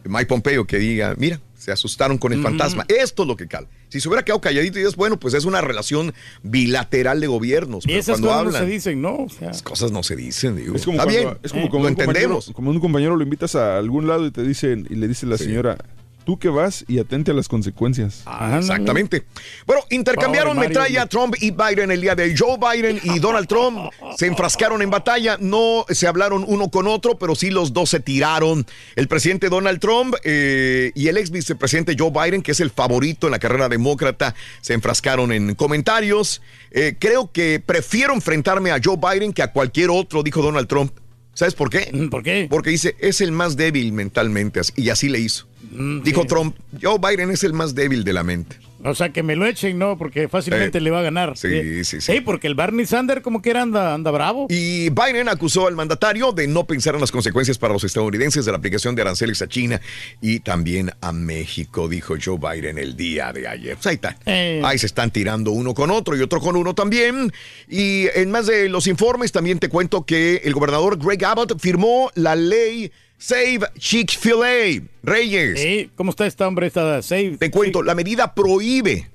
Mike 0.05 0.27
Pompeo 0.27 0.66
que 0.66 0.79
diga, 0.79 1.15
mira, 1.16 1.41
se 1.57 1.73
asustaron 1.73 2.19
con 2.19 2.33
el 2.33 2.43
fantasma. 2.43 2.85
Esto 2.89 3.23
es 3.23 3.29
lo 3.29 3.37
que 3.37 3.47
cala. 3.47 3.69
Si 3.93 4.01
se 4.01 4.09
hubiera 4.09 4.24
quedado 4.24 4.40
calladito 4.40 4.78
y 4.78 4.82
dices, 4.85 4.97
bueno, 4.97 5.20
pues 5.20 5.35
es 5.35 5.44
una 5.44 5.60
relación 5.60 6.14
bilateral 6.43 7.20
de 7.20 7.27
gobiernos. 7.27 7.86
Y 7.86 7.93
esas 7.93 8.23
cuando 8.23 8.28
cosas 8.47 8.60
no 8.62 8.66
se 8.66 8.73
dicen, 8.73 9.02
¿no? 9.02 9.16
O 9.16 9.28
sea, 9.28 9.48
las 9.48 9.60
cosas 9.60 9.93
no 9.93 10.02
se 10.02 10.16
dicen, 10.16 10.56
digo. 10.56 10.74
Es 10.74 10.86
como 10.86 10.97
Está 10.97 11.05
cuando, 11.05 11.20
bien, 11.28 11.39
es 11.43 11.51
como 11.52 11.60
lo 11.60 11.66
un 11.66 11.70
compañero, 11.73 12.10
entendemos. 12.10 12.51
como 12.55 12.70
un 12.70 12.81
compañero 12.81 13.16
lo 13.16 13.23
invitas 13.23 13.55
a 13.55 13.77
algún 13.77 14.09
lado 14.09 14.27
y 14.27 14.31
te 14.31 14.44
dicen, 14.44 14.86
y 14.89 14.94
le 14.94 15.09
dice 15.09 15.27
la 15.27 15.36
señora, 15.36 15.77
tú 16.23 16.39
que 16.39 16.49
vas 16.49 16.85
y 16.89 16.99
atente 16.99 17.31
a 17.31 17.35
las 17.35 17.49
consecuencias. 17.49 18.23
Ah, 18.27 18.57
Exactamente. 18.59 19.24
Bueno, 19.66 19.82
intercambiaron 19.90 20.55
Pobre 20.57 20.69
Mario. 20.69 20.81
metralla 20.81 21.07
Trump 21.07 21.35
y 21.40 21.51
Biden 21.51 21.90
el 21.90 22.01
día 22.01 22.15
de 22.15 22.24
hoy. 22.24 22.35
Joe 22.36 22.57
Biden 22.59 23.01
y 23.03 23.19
Donald 23.19 23.49
Trump 23.49 23.90
se 24.16 24.27
enfrascaron 24.27 24.82
en 24.82 24.90
batalla. 24.90 25.36
No 25.40 25.85
se 25.89 26.07
hablaron 26.07 26.44
uno 26.47 26.70
con 26.70 26.86
otro, 26.86 27.19
pero 27.19 27.35
sí 27.35 27.51
los 27.51 27.73
dos 27.73 27.90
se 27.90 28.01
tiraron. 28.01 28.66
El 28.97 29.09
presidente 29.09 29.49
Donald 29.49 29.81
Trump 29.81 30.15
eh, 30.24 30.93
y 30.94 31.09
el 31.09 31.16
ex 31.16 31.31
vicepresidente 31.31 31.97
Joe 31.99 32.11
Biden, 32.11 32.43
que 32.43 32.53
es 32.53 32.61
el 32.61 32.70
favorito 32.70 33.27
en 33.27 33.32
la 33.32 33.39
carrera 33.39 33.69
demócrata, 33.69 34.35
se 34.61 34.74
enfrascaron 34.74 35.32
en 35.32 35.55
comentarios. 35.55 36.43
Eh, 36.70 36.97
creo 36.99 37.31
que 37.32 37.61
prefiero 37.65 38.15
enfrentarme 38.15 38.70
a 38.70 38.81
Joe 38.82 38.97
Biden 38.97 39.32
que 39.32 39.43
a 39.43 39.53
cualquier 39.53 39.90
otro, 39.90 40.23
dijo 40.23 40.43
Donald 40.43 40.69
Trump. 40.69 40.93
¿Sabes 41.35 41.55
por 41.55 41.70
qué? 41.70 41.90
¿Por 42.11 42.23
qué? 42.23 42.47
Porque 42.51 42.70
dice, 42.70 42.94
es 42.99 43.20
el 43.23 43.32
más 43.32 43.57
débil 43.57 43.93
mentalmente, 43.93 44.61
y 44.77 44.90
así 44.90 45.09
le 45.09 45.19
hizo. 45.19 45.47
Mm, 45.73 46.03
Dijo 46.03 46.24
Trump, 46.27 46.57
Joe 46.81 46.99
Biden 46.99 47.31
es 47.31 47.44
el 47.44 47.53
más 47.53 47.74
débil 47.74 48.05
de 48.05 48.12
la 48.12 48.23
mente. 48.23 48.57
O 48.85 48.97
sea, 48.97 49.11
que 49.11 49.23
me 49.23 49.36
lo 49.36 49.47
echen, 49.47 49.78
¿no? 49.78 49.97
Porque 49.97 50.27
fácilmente 50.27 50.78
Eh, 50.78 50.81
le 50.81 50.90
va 50.90 50.99
a 50.99 51.03
ganar. 51.03 51.36
sí, 51.39 51.85
sí, 51.85 52.01
sí. 52.01 52.01
Sí, 52.15 52.20
porque 52.20 52.49
el 52.49 52.57
Barney 52.57 52.85
Sanders 52.85 53.23
como 53.23 53.40
que 53.40 53.51
era 53.51 53.62
anda, 53.62 53.94
anda 53.94 54.11
bravo. 54.11 54.49
Y 54.51 54.90
Biden 54.90 55.28
acusó 55.28 55.69
al 55.69 55.77
mandatario 55.77 56.32
de 56.32 56.49
no 56.49 56.65
pensar 56.66 56.94
en 56.97 57.01
las 57.01 57.12
consecuencias 57.12 57.59
para 57.59 57.73
los 57.73 57.85
estadounidenses 57.85 58.44
de 58.44 58.51
la 58.51 58.59
aplicación 58.59 58.97
de 58.97 59.03
aranceles 59.03 59.40
a 59.40 59.47
China 59.49 59.81
y 60.20 60.40
también 60.40 60.90
a 61.01 61.12
México, 61.12 61.89
dijo 61.89 62.16
Joe 62.23 62.39
Biden 62.39 62.77
el 62.77 62.97
día 62.97 63.32
de 63.32 63.47
ayer. 63.47 63.77
Pues 63.77 63.86
ahí 63.86 63.94
está. 63.94 64.16
Eh. 64.27 64.61
Ahí 64.65 64.78
se 64.78 64.86
están 64.86 65.12
tirando 65.12 65.53
uno 65.53 65.74
con 65.74 65.93
otro 65.93 66.16
y 66.16 66.20
otro 66.20 66.40
con 66.40 66.57
uno 66.57 66.74
también. 66.74 67.32
Y 67.69 68.07
en 68.16 68.32
más 68.32 68.47
de 68.49 68.69
los 68.69 68.89
informes 68.89 69.31
también 69.31 69.61
te 69.61 69.69
cuento 69.69 70.05
que 70.05 70.40
el 70.44 70.55
gobernador 70.55 70.99
Greg 70.99 71.24
Abbott 71.24 71.57
firmó 71.61 72.11
la 72.16 72.35
ley 72.35 72.90
Save 73.23 73.61
Chick-fil-A. 73.78 74.82
Reyes. 75.05 75.90
¿Cómo 75.94 76.11
está 76.11 76.27
esta 76.27 76.49
hombre? 76.49 76.66
Esta 76.66 77.01
Save. 77.03 77.36
Te 77.39 77.53
cuento, 77.53 77.85
la 77.85 77.94
medida 77.94 78.35
prohíbe 78.35 79.09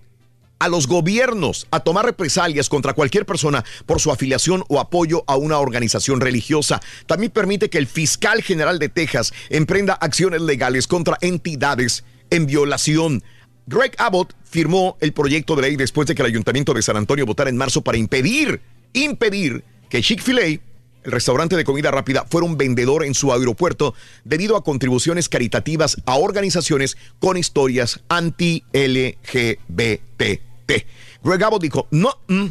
a 0.59 0.69
los 0.69 0.87
gobiernos 0.87 1.67
a 1.71 1.81
tomar 1.81 2.05
represalias 2.05 2.69
contra 2.69 2.93
cualquier 2.93 3.25
persona 3.25 3.65
por 3.85 3.99
su 3.99 4.09
afiliación 4.09 4.63
o 4.69 4.79
apoyo 4.79 5.25
a 5.27 5.35
una 5.35 5.59
organización 5.59 6.21
religiosa. 6.21 6.79
También 7.05 7.33
permite 7.33 7.69
que 7.69 7.79
el 7.79 7.85
fiscal 7.85 8.41
general 8.41 8.79
de 8.79 8.87
Texas 8.87 9.33
emprenda 9.49 9.93
acciones 9.95 10.41
legales 10.41 10.87
contra 10.87 11.17
entidades 11.19 12.05
en 12.29 12.45
violación. 12.45 13.21
Greg 13.65 13.93
Abbott 13.97 14.35
firmó 14.45 14.95
el 15.01 15.11
proyecto 15.11 15.57
de 15.57 15.63
ley 15.63 15.75
después 15.75 16.07
de 16.07 16.15
que 16.15 16.21
el 16.21 16.29
ayuntamiento 16.29 16.73
de 16.73 16.81
San 16.81 16.95
Antonio 16.95 17.25
votara 17.25 17.49
en 17.49 17.57
marzo 17.57 17.81
para 17.81 17.97
impedir, 17.97 18.61
impedir 18.93 19.65
que 19.89 20.01
Chick-fil-A 20.01 20.61
el 21.07 21.13
restaurante 21.13 21.55
de 21.55 21.63
comida 21.63 21.89
rápida 21.89 22.25
fuera 22.29 22.45
un 22.45 22.57
vendedor 22.57 23.05
en 23.05 23.13
su 23.13 23.31
aeropuerto 23.31 23.95
debido 24.25 24.57
a 24.57 24.63
contribuciones 24.63 25.29
caritativas 25.29 25.95
a 26.05 26.17
organizaciones 26.17 26.97
con 27.19 27.37
historias 27.37 28.01
anti-LGBT. 28.09 29.21
Greg 31.23 31.43
Abbott 31.43 31.61
dijo, 31.61 31.87
no, 31.91 32.09
mm, 32.27 32.47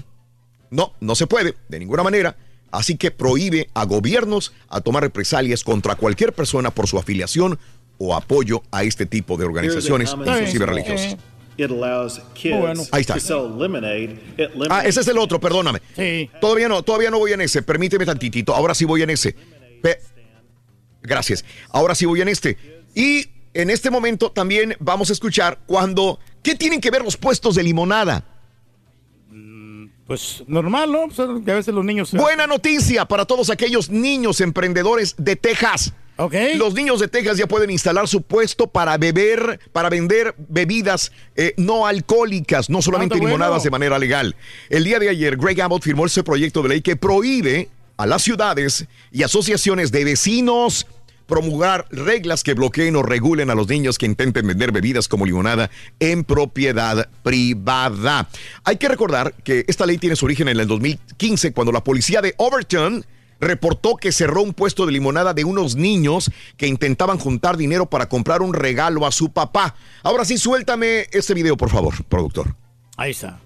no, 0.71 0.95
no 1.01 1.15
se 1.15 1.27
puede, 1.27 1.55
de 1.69 1.79
ninguna 1.79 2.03
manera. 2.03 2.39
Así 2.71 2.97
que 2.97 3.11
prohíbe 3.11 3.69
a 3.75 3.85
gobiernos 3.85 4.55
a 4.71 4.81
tomar 4.81 5.03
represalias 5.03 5.63
contra 5.63 5.95
cualquier 5.95 6.33
persona 6.33 6.71
por 6.71 6.87
su 6.87 6.99
afiliación 6.99 7.59
o 7.99 8.15
apoyo 8.15 8.63
a 8.71 8.85
este 8.85 9.05
tipo 9.05 9.37
de 9.37 9.45
organizaciones, 9.45 10.15
inclusive 10.19 10.65
religiosas. 10.65 11.19
It 11.59 11.71
allows 11.71 12.21
kids 12.35 12.57
Bueno. 12.59 12.83
Ahí 12.93 13.01
está. 13.01 13.15
to 13.15 13.21
sell 13.21 13.57
lemonade. 13.59 14.19
It 14.37 14.51
Ah, 14.69 14.83
ese 14.85 15.01
es 15.01 15.09
el 15.09 15.19
otro, 15.19 15.41
perdóname. 15.41 15.81
Todavía 16.41 16.69
no, 16.69 16.83
todavía 16.83 17.11
no 17.11 17.19
voy 17.19 17.33
en 17.33 17.41
ese. 17.41 17.63
Permíteme 17.63 18.05
tantitito. 18.05 18.55
Ahora 18.55 18.75
sí 18.75 18.85
voy 18.85 19.03
en 19.03 19.11
ese. 19.11 19.35
Pe- 19.83 19.99
Gracias. 21.03 21.45
Ahora 21.71 21.95
sí 21.95 22.05
voy 22.05 22.21
en 22.21 22.29
este. 22.29 22.59
Y 22.95 23.27
en 23.55 23.71
este 23.71 23.91
momento 23.91 24.31
también 24.31 24.77
vamos 24.81 25.09
a 25.11 25.13
escuchar 25.15 25.59
cuando. 25.67 26.19
¿Qué 26.43 26.55
tienen 26.55 26.81
que 26.81 26.91
ver 26.91 27.03
los 27.03 27.17
puestos 27.17 27.55
de 27.55 27.63
limonada? 27.63 28.25
Pues 30.07 30.45
normal, 30.47 30.93
¿no? 30.93 31.07
Pues, 31.09 31.19
a 31.19 31.27
veces 31.27 31.75
los 31.75 31.85
niños... 31.85 32.13
Buena 32.13 32.47
noticia 32.47 33.07
para 33.07 33.25
todos 33.25 33.51
aquellos 33.51 33.91
niños 33.91 34.41
emprendedores 34.41 35.17
de 35.19 35.35
Texas. 35.35 35.93
Los 36.57 36.75
niños 36.75 37.01
de 37.01 37.09
Texas 37.09 37.37
ya 37.37 37.47
pueden 37.47 37.71
instalar 37.71 38.09
su 38.09 38.23
puesto 38.23 38.69
para 38.69 38.97
beber, 38.97 39.61
para 39.73 39.91
vender 39.91 40.35
bebidas 40.49 41.13
eh, 41.35 41.53
no 41.57 41.87
alcohólicas, 41.87 42.71
no 42.71 42.81
solamente 42.81 43.17
limonadas 43.17 43.59
bueno. 43.59 43.65
de 43.65 43.71
manera 43.71 43.99
legal. 43.99 44.37
El 44.71 44.85
día 44.85 44.99
de 44.99 45.11
ayer, 45.11 45.37
Greg 45.37 45.61
Abbott 45.61 45.83
firmó 45.83 46.07
ese 46.07 46.23
proyecto 46.23 46.63
de 46.63 46.71
ley 46.71 46.83
que 46.83 46.97
prohíbe 46.97 47.69
a 47.99 48.07
las 48.07 48.23
ciudades 48.23 48.87
y 49.13 49.23
asociaciones 49.23 49.93
de 49.93 50.05
vecinos 50.05 50.87
promulgar 51.27 51.87
reglas 51.91 52.43
que 52.43 52.55
bloqueen 52.55 52.97
o 52.97 53.03
regulen 53.03 53.51
a 53.51 53.55
los 53.55 53.69
niños 53.69 53.99
que 53.99 54.07
intenten 54.07 54.47
vender 54.47 54.73
bebidas 54.73 55.09
como 55.09 55.27
limonada 55.27 55.71
en 55.99 56.25
propiedad 56.25 57.09
privada. 57.23 58.29
Hay 58.65 58.77
que 58.77 58.89
recordar 58.89 59.35
que 59.45 59.65
esta 59.67 59.87
ley 59.87 59.99
tiene 59.99 60.17
su 60.17 60.25
origen 60.25 60.49
en 60.49 60.61
el 60.61 60.69
2015 60.69 61.53
cuando 61.53 61.73
la 61.73 61.83
policía 61.83 62.23
de 62.23 62.35
Overton 62.37 63.05
reportó 63.41 63.97
que 63.97 64.13
cerró 64.13 64.43
un 64.43 64.53
puesto 64.55 64.87
de 64.87 64.93
limonada 64.93 65.35
de 65.35 65.45
unos 65.45 65.77
niños 65.77 66.31
que 66.57 66.67
intentaban 66.67 67.19
juntar 67.19 67.57
dinero 67.57 67.87
para 67.87 68.09
comprar 68.09 68.43
un 68.43 68.55
regalo 68.55 69.07
a 69.07 69.13
su 69.13 69.31
papá. 69.31 69.75
Ahora 70.03 70.25
sí, 70.25 70.39
suéltame 70.39 71.07
este 71.13 71.35
video, 71.35 71.57
por 71.57 71.71
favor, 71.71 71.95
productor. 72.05 72.55
Ahí 72.97 73.11
está. 73.11 73.41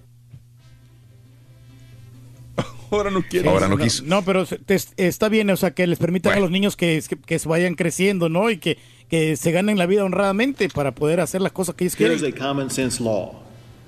Ahora 2.91 3.09
no 3.11 3.21
quiero. 3.27 3.49
Ahora 3.51 3.67
no 3.67 3.77
quiso. 3.77 4.03
No, 4.05 4.23
pero 4.23 4.45
te- 4.45 4.77
está 4.97 5.29
bien, 5.29 5.49
o 5.49 5.57
sea, 5.57 5.71
que 5.71 5.87
les 5.87 5.97
permitan 5.99 6.33
a 6.33 6.39
los 6.39 6.51
niños 6.51 6.75
que, 6.75 7.01
que, 7.07 7.15
que 7.17 7.39
se 7.39 7.47
vayan 7.47 7.75
creciendo, 7.75 8.27
¿no? 8.29 8.49
Y 8.49 8.57
que, 8.57 8.77
que 9.09 9.37
se 9.37 9.51
ganen 9.51 9.77
la 9.77 9.85
vida 9.85 10.03
honradamente 10.03 10.67
para 10.69 10.93
poder 10.93 11.19
hacer 11.21 11.41
las 11.41 11.51
cosas 11.53 11.75
que 11.75 11.85
ellos 11.85 11.97
Here's 11.99 12.21
quieren. 12.21 12.41
a 12.41 12.47
common 12.47 12.69
sense 12.69 13.01
law. 13.01 13.41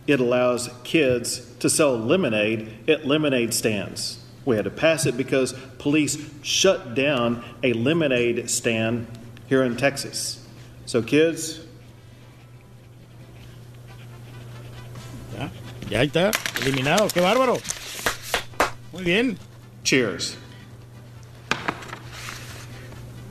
It 0.07 0.19
allows 0.19 0.69
kids 0.83 1.41
to 1.59 1.69
sell 1.69 1.97
lemonade 1.97 2.67
at 2.89 3.05
lemonade 3.05 3.53
stands. 3.53 4.19
We 4.45 4.57
had 4.57 4.65
to 4.65 4.71
pass 4.71 5.05
it 5.05 5.15
because 5.15 5.53
police 5.77 6.17
shut 6.41 6.95
down 6.95 7.43
a 7.63 7.73
lemonade 7.73 8.49
stand 8.49 9.07
here 9.47 9.63
in 9.63 9.77
Texas. 9.77 10.45
So 10.85 11.01
kids, 11.01 11.61
Ya, 15.89 16.01
está, 16.01 16.31
eliminado, 16.61 17.07
qué 17.13 17.21
bárbaro. 17.21 17.57
Muy 18.91 19.03
bien. 19.03 19.37
cheers. 19.83 20.37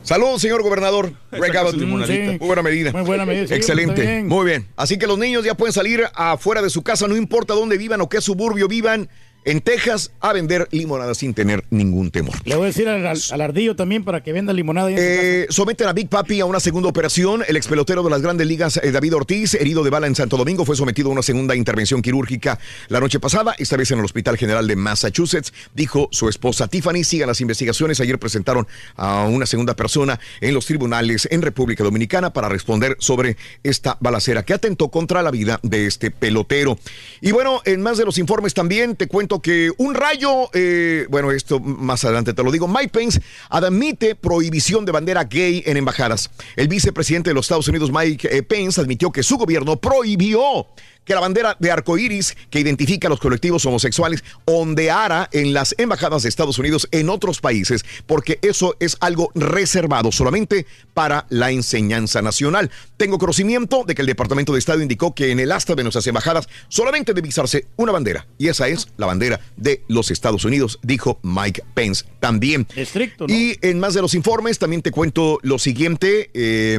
Salud, 0.03 0.39
señor 0.39 0.63
gobernador. 0.63 1.13
Greg 1.31 1.57
Abbott. 1.57 1.77
Muy 1.77 2.39
buena 2.39 2.63
medida. 2.63 2.93
Muy 2.93 3.03
buena 3.03 3.25
medida, 3.25 3.47
sí, 3.49 3.55
Excelente. 3.55 4.03
bien. 4.03 4.27
Muy 4.29 4.45
bien. 4.45 4.69
Así 4.77 4.99
que 4.99 5.07
los 5.07 5.19
niños 5.19 5.45
ya 5.45 5.55
pueden 5.55 5.73
salir 5.73 6.05
afuera 6.15 6.61
de 6.61 6.71
su 6.71 6.83
casa, 6.83 7.09
no 7.09 7.17
importa 7.17 7.55
dónde 7.55 7.79
vivan 7.79 8.01
o 8.01 8.09
qué 8.09 8.21
suburbio 8.21 8.69
vivan, 8.69 9.09
en 9.45 9.61
Texas, 9.61 10.13
a 10.21 10.33
vender 10.33 10.69
limonada 10.71 11.15
sin 11.15 11.35
tener 11.35 11.65
ningún 11.71 12.11
temor. 12.11 12.35
Le 12.45 12.55
voy 12.57 12.65
a 12.65 12.67
decir 12.69 12.89
al, 12.89 13.07
al- 13.07 13.19
al 13.31 13.41
ardillo 13.41 13.75
también 13.77 14.05
para 14.05 14.23
que 14.23 14.33
venda 14.33 14.53
limonada. 14.53 14.91
Eh, 14.91 15.47
someten 15.51 15.89
a 15.89 15.93
Big 15.93 16.09
Papi 16.09 16.41
a 16.41 16.45
una 16.45 16.61
segunda 16.61 16.89
operación. 16.89 17.43
El 17.47 17.57
expelotero 17.57 18.03
de 18.03 18.11
las 18.11 18.23
grandes 18.23 18.47
ligas, 18.47 18.79
eh, 18.83 18.93
David 18.93 19.15
Ortiz, 19.17 19.55
herido 19.55 19.83
de 19.85 19.91
bala 19.91 20.07
en 20.07 20.15
Santo 20.15 20.37
Domingo, 20.37 20.65
fue 20.65 20.77
sometido 20.77 21.09
a 21.09 21.13
una 21.13 21.23
segunda 21.23 21.57
intervención 21.57 22.03
quirúrgica 22.03 22.59
la 22.89 23.01
noche 23.01 23.19
pasada, 23.21 23.55
esta 23.59 23.77
vez 23.77 23.91
en 23.91 23.99
el 23.99 24.05
Hospital 24.05 24.37
General 24.37 24.67
de 24.67 24.77
Massachusetts, 24.77 25.53
dijo 25.75 26.09
su 26.13 26.29
esposa 26.29 26.69
Tiffany. 26.69 27.05
Sigan 27.05 27.29
las 27.29 27.41
investigaciones. 27.41 28.01
Ayer 28.01 28.19
presentaron 28.19 28.67
a 28.97 29.25
una 29.25 29.47
segunda 29.47 29.75
persona 29.75 30.21
en 30.41 30.55
los 30.55 30.67
tribunales 30.67 31.27
en 31.31 31.43
República 31.43 31.83
Dominicana 31.85 32.33
para 32.33 32.49
responder 32.49 32.97
sobre 32.99 33.37
esta 33.63 33.97
balacera 34.01 34.45
que 34.45 34.55
atentó 34.55 34.89
contra 34.89 35.23
la 35.23 35.31
vida 35.31 35.59
de 35.63 35.87
este 35.87 36.11
pelotero. 36.11 36.79
Y 37.21 37.33
bueno, 37.33 37.61
en 37.65 37.83
más 37.83 37.99
de 37.99 38.05
los 38.05 38.19
informes 38.19 38.55
también 38.55 38.97
te 38.97 39.07
cuento 39.09 39.32
que 39.41 39.71
un 39.79 39.95
rayo, 39.95 40.51
eh, 40.53 41.07
bueno, 41.09 41.31
esto 41.31 41.61
más 41.61 42.05
adelante 42.05 42.35
te 42.35 42.43
lo 42.43 42.51
digo, 42.51 42.69
Mike 42.69 42.89
Pence 42.89 43.21
admite 43.49 44.15
prohibición 44.15 44.85
de 44.85 44.93
bandera 44.93 45.25
gay 45.25 45.63
en 45.67 45.77
embajadas. 45.77 46.31
El 46.57 46.69
vicepresidente 46.69 47.31
de 47.31 47.35
los 47.35 47.47
Estados 47.47 47.69
Unidos, 47.69 47.91
Mike 47.93 48.29
eh, 48.31 48.43
Pence, 48.43 48.81
admitió 48.81 49.11
que 49.11 49.23
su 49.23 49.37
gobierno 49.39 49.77
prohibió 49.77 50.67
que 51.05 51.15
la 51.15 51.21
bandera 51.21 51.57
de 51.59 51.71
arcoíris 51.71 52.37
que 52.51 52.61
identifica 52.61 53.09
a 53.09 53.11
los 53.11 53.21
colectivos 53.21 53.65
homosexuales 53.67 54.23
ondeara 54.45 55.29
en 55.33 55.53
las 55.53 55.75
embajadas 55.79 56.23
de 56.23 56.29
Estados 56.29 56.59
Unidos 56.59 56.89
en 56.91 57.09
otros 57.09 57.41
países, 57.41 57.85
porque 58.07 58.39
eso 58.43 58.77
es 58.81 58.97
algo 59.01 59.31
reservado 59.35 60.13
solamente 60.13 60.67
para 60.95 61.27
la 61.29 61.51
enseñanza 61.51 62.23
nacional. 62.23 62.71
Tengo 62.97 63.19
conocimiento 63.19 63.85
de 63.85 63.95
que 63.95 64.03
el 64.03 64.07
Departamento 64.07 64.53
de 64.53 64.59
Estado 64.59 64.83
indicó 64.83 65.15
que 65.15 65.31
en 65.31 65.41
el 65.41 65.53
asta 65.53 65.75
de 65.75 65.83
nuestras 65.83 66.07
embajadas 66.07 66.49
solamente 66.69 67.15
debe 67.15 67.29
izarse 67.29 67.67
una 67.77 67.93
bandera, 67.93 68.27
y 68.39 68.49
esa 68.49 68.69
es 68.69 68.89
la 68.97 69.07
bandera 69.07 69.41
de 69.57 69.83
los 69.89 70.11
Estados 70.11 70.45
Unidos, 70.45 70.79
dijo 70.83 71.19
Mike 71.23 71.65
Pence 71.75 72.05
también. 72.21 72.67
Estricto, 72.77 73.27
¿no? 73.27 73.35
Y 73.35 73.59
en 73.63 73.81
más 73.81 73.95
de 73.95 74.03
los 74.03 74.15
informes 74.15 74.59
también 74.59 74.83
te 74.83 74.91
cuento 74.91 75.39
lo 75.43 75.59
siguiente. 75.59 76.31
eh, 76.35 76.79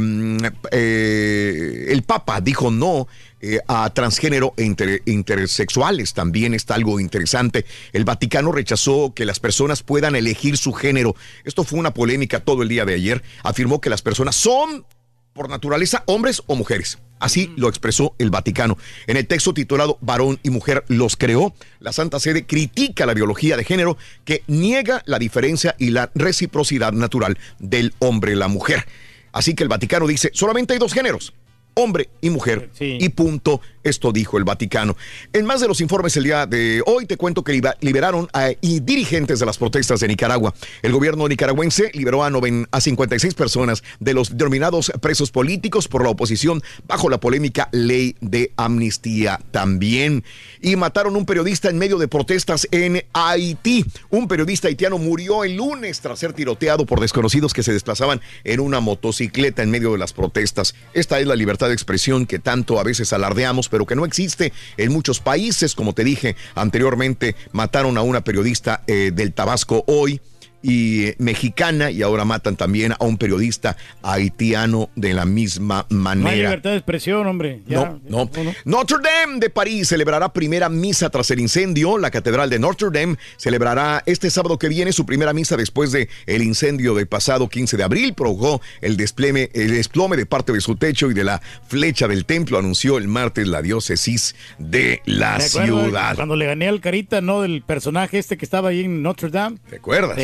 eh, 0.72 1.88
el 1.90 2.04
Papa 2.04 2.41
dijo 2.41 2.72
no 2.72 3.08
eh, 3.44 3.60
a 3.68 3.94
transgénero 3.94 4.53
e 4.56 4.64
inter- 4.64 5.02
intersexuales. 5.06 6.14
También 6.14 6.53
está 6.53 6.76
algo 6.76 6.99
interesante. 6.99 7.65
El 7.91 8.06
Vaticano 8.06 8.53
rechazó 8.53 9.14
que 9.14 9.26
las 9.26 9.40
personas 9.41 9.84
puedan 9.84 10.15
elegir 10.15 10.57
su 10.57 10.72
género. 10.72 11.15
Esto 11.44 11.65
fue 11.65 11.78
una 11.78 11.94
polémica 11.94 12.40
todo 12.40 12.64
el 12.64 12.70
día 12.70 12.86
de 12.86 12.94
ayer. 12.95 13.22
Afirmó 13.44 13.82
que 13.82 13.90
las 13.90 14.02
personas 14.02 14.36
son 14.36 14.86
por 15.34 15.49
naturaleza 15.49 16.03
hombres 16.06 16.41
o 16.48 16.56
mujeres. 16.56 16.99
Así 17.20 17.52
lo 17.57 17.68
expresó 17.68 18.15
el 18.18 18.30
Vaticano. 18.30 18.78
En 19.07 19.18
el 19.18 19.28
texto 19.28 19.53
titulado 19.53 19.98
Varón 20.02 20.40
y 20.44 20.49
Mujer 20.49 20.86
los 20.88 21.15
creó, 21.15 21.53
la 21.80 21.91
Santa 21.91 22.20
Sede 22.20 22.45
critica 22.45 23.06
la 23.06 23.14
biología 23.14 23.57
de 23.57 23.64
género 23.64 23.98
que 24.26 24.44
niega 24.48 25.03
la 25.06 25.20
diferencia 25.20 25.76
y 25.80 25.90
la 25.90 26.11
reciprocidad 26.15 26.94
natural 26.94 27.38
del 27.60 27.94
hombre 27.99 28.34
y 28.34 28.36
la 28.36 28.48
mujer. 28.48 28.86
Así 29.32 29.56
que 29.56 29.64
el 29.64 29.70
Vaticano 29.70 30.06
dice, 30.06 30.30
solamente 30.34 30.74
hay 30.74 30.80
dos 30.80 30.94
géneros, 30.94 31.34
hombre 31.76 32.10
y 32.22 32.30
mujer, 32.30 32.70
y 32.80 33.10
punto. 33.10 33.62
Esto 33.84 34.11
dijo 34.11 34.38
el 34.38 34.43
Vaticano. 34.43 34.95
En 35.34 35.45
más 35.45 35.61
de 35.61 35.68
los 35.68 35.81
informes 35.81 36.15
el 36.18 36.23
día 36.23 36.45
de 36.45 36.81
hoy 36.85 37.05
te 37.05 37.18
cuento 37.18 37.43
que 37.43 37.60
liberaron 37.81 38.27
a 38.34 38.49
dirigentes 38.61 39.39
de 39.39 39.45
las 39.45 39.57
protestas 39.57 39.99
de 39.99 40.07
Nicaragua. 40.07 40.53
El 40.81 40.91
gobierno 40.93 41.27
nicaragüense 41.27 41.91
liberó 41.93 42.23
a, 42.23 42.30
noven- 42.30 42.68
a 42.72 42.81
56 42.81 43.34
personas 43.34 43.84
de 43.99 44.14
los 44.14 44.38
denominados 44.38 44.91
presos 45.01 45.31
políticos 45.31 45.88
por 45.88 46.03
la 46.03 46.10
oposición 46.10 46.61
bajo 46.88 47.10
la 47.10 47.19
polémica 47.19 47.69
ley 47.72 48.15
de 48.22 48.51
amnistía 48.57 49.39
también. 49.51 50.23
Y 50.61 50.76
mataron 50.76 51.15
un 51.15 51.26
periodista 51.26 51.69
en 51.69 51.77
medio 51.77 51.97
de 51.97 52.07
protestas 52.07 52.68
en 52.72 53.03
Haití. 53.14 53.85
Un 54.10 54.27
periodista 54.27 54.68
haitiano 54.68 54.97
murió 54.97 55.43
el 55.43 55.55
lunes 55.57 55.99
tras 56.01 56.19
ser 56.19 56.34
tiroteado 56.34 56.85
por 56.85 56.99
desconocidos 56.99 57.53
que 57.53 57.64
se 57.64 57.73
desplazaban 57.73 58.22
en 58.43 58.60
una 58.60 58.80
motocicleta 58.80 59.61
en 59.64 59.72
medio 59.72 59.91
de 59.91 59.97
las 59.97 60.14
protestas. 60.14 60.76
Esta 60.93 61.19
es 61.19 61.27
la 61.27 61.35
libertad 61.35 61.68
de 61.68 61.73
expresión 61.73 62.26
que 62.26 62.39
tanto 62.39 62.80
a 62.80 62.84
veces 62.84 63.14
alardeamos, 63.14 63.69
pero 63.74 63.88
que 63.88 63.95
no 63.95 64.06
existe 64.06 64.54
en 64.78 64.91
muchos 64.91 65.20
países. 65.20 65.74
Como 65.74 65.94
te 65.94 66.04
dije 66.04 66.36
anteriormente, 66.54 67.36
mataron 67.54 67.98
a 67.98 68.04
una 68.04 68.24
periodista 68.24 68.84
eh, 68.86 69.10
del 69.12 69.34
Tabasco 69.34 69.84
hoy 69.88 70.22
y 70.64 71.03
eh, 71.07 71.15
mexicana 71.19 71.91
y 71.91 72.02
ahora 72.02 72.26
matan 72.26 72.56
también 72.56 72.94
a 72.94 72.98
un 73.02 73.18
periodista 73.18 73.77
haitiano 74.02 74.90
de 74.95 75.14
la 75.14 75.26
misma 75.26 75.85
No 75.90 75.98
hay 76.10 76.15
manera. 76.18 76.49
libertad 76.49 76.72
de 76.72 76.77
expresión, 76.77 77.27
hombre. 77.27 77.60
Ya. 77.68 77.98
No, 78.07 78.30
no. 78.34 78.53
Notre 78.65 78.98
Dame 79.03 79.40
de 79.40 79.49
París 79.49 79.90
celebrará 79.90 80.31
primera 80.31 80.69
misa 80.69 81.10
tras 81.10 81.30
el 81.31 81.40
incendio. 81.41 81.98
La 81.98 82.10
Catedral 82.10 82.49
de 82.49 82.60
Notre 82.60 82.90
Dame 82.91 83.18
celebrará 83.38 84.02
este 84.06 84.30
sábado 84.30 84.57
que 84.57 84.69
viene 84.69 84.94
su 84.94 85.06
primera 85.06 85.34
misa 85.34 85.57
después 85.57 85.91
de 85.91 86.07
el 86.26 86.41
incendio 86.41 86.95
del 86.95 87.07
pasado 87.07 87.49
15 87.49 87.77
de 87.77 87.84
abril. 87.84 88.14
Provocó 88.14 88.61
el 88.81 88.95
desplome, 88.98 89.49
el 89.53 89.72
desplome 89.72 90.15
de 90.15 90.26
parte 90.26 90.53
de 90.53 90.61
su 90.61 90.76
techo 90.77 91.11
y 91.11 91.14
de 91.14 91.26
la 91.26 91.41
flecha 91.68 92.07
del 92.07 92.26
templo, 92.26 92.57
anunció 92.57 92.98
el 92.98 93.07
martes 93.10 93.48
la 93.48 93.61
diócesis 93.61 94.35
de 94.60 95.02
la 95.06 95.40
ciudad. 95.41 96.15
Cuando 96.15 96.38
le 96.38 96.45
gané 96.45 96.69
al 96.69 96.80
carita, 96.80 97.19
¿no? 97.19 97.41
Del 97.41 97.61
personaje 97.64 98.18
este 98.18 98.38
que 98.38 98.45
estaba 98.45 98.69
ahí 98.69 98.81
en 98.85 99.02
Notre 99.02 99.30
Dame. 99.30 99.57
¿Te 99.69 99.76
acuerdas? 99.76 100.18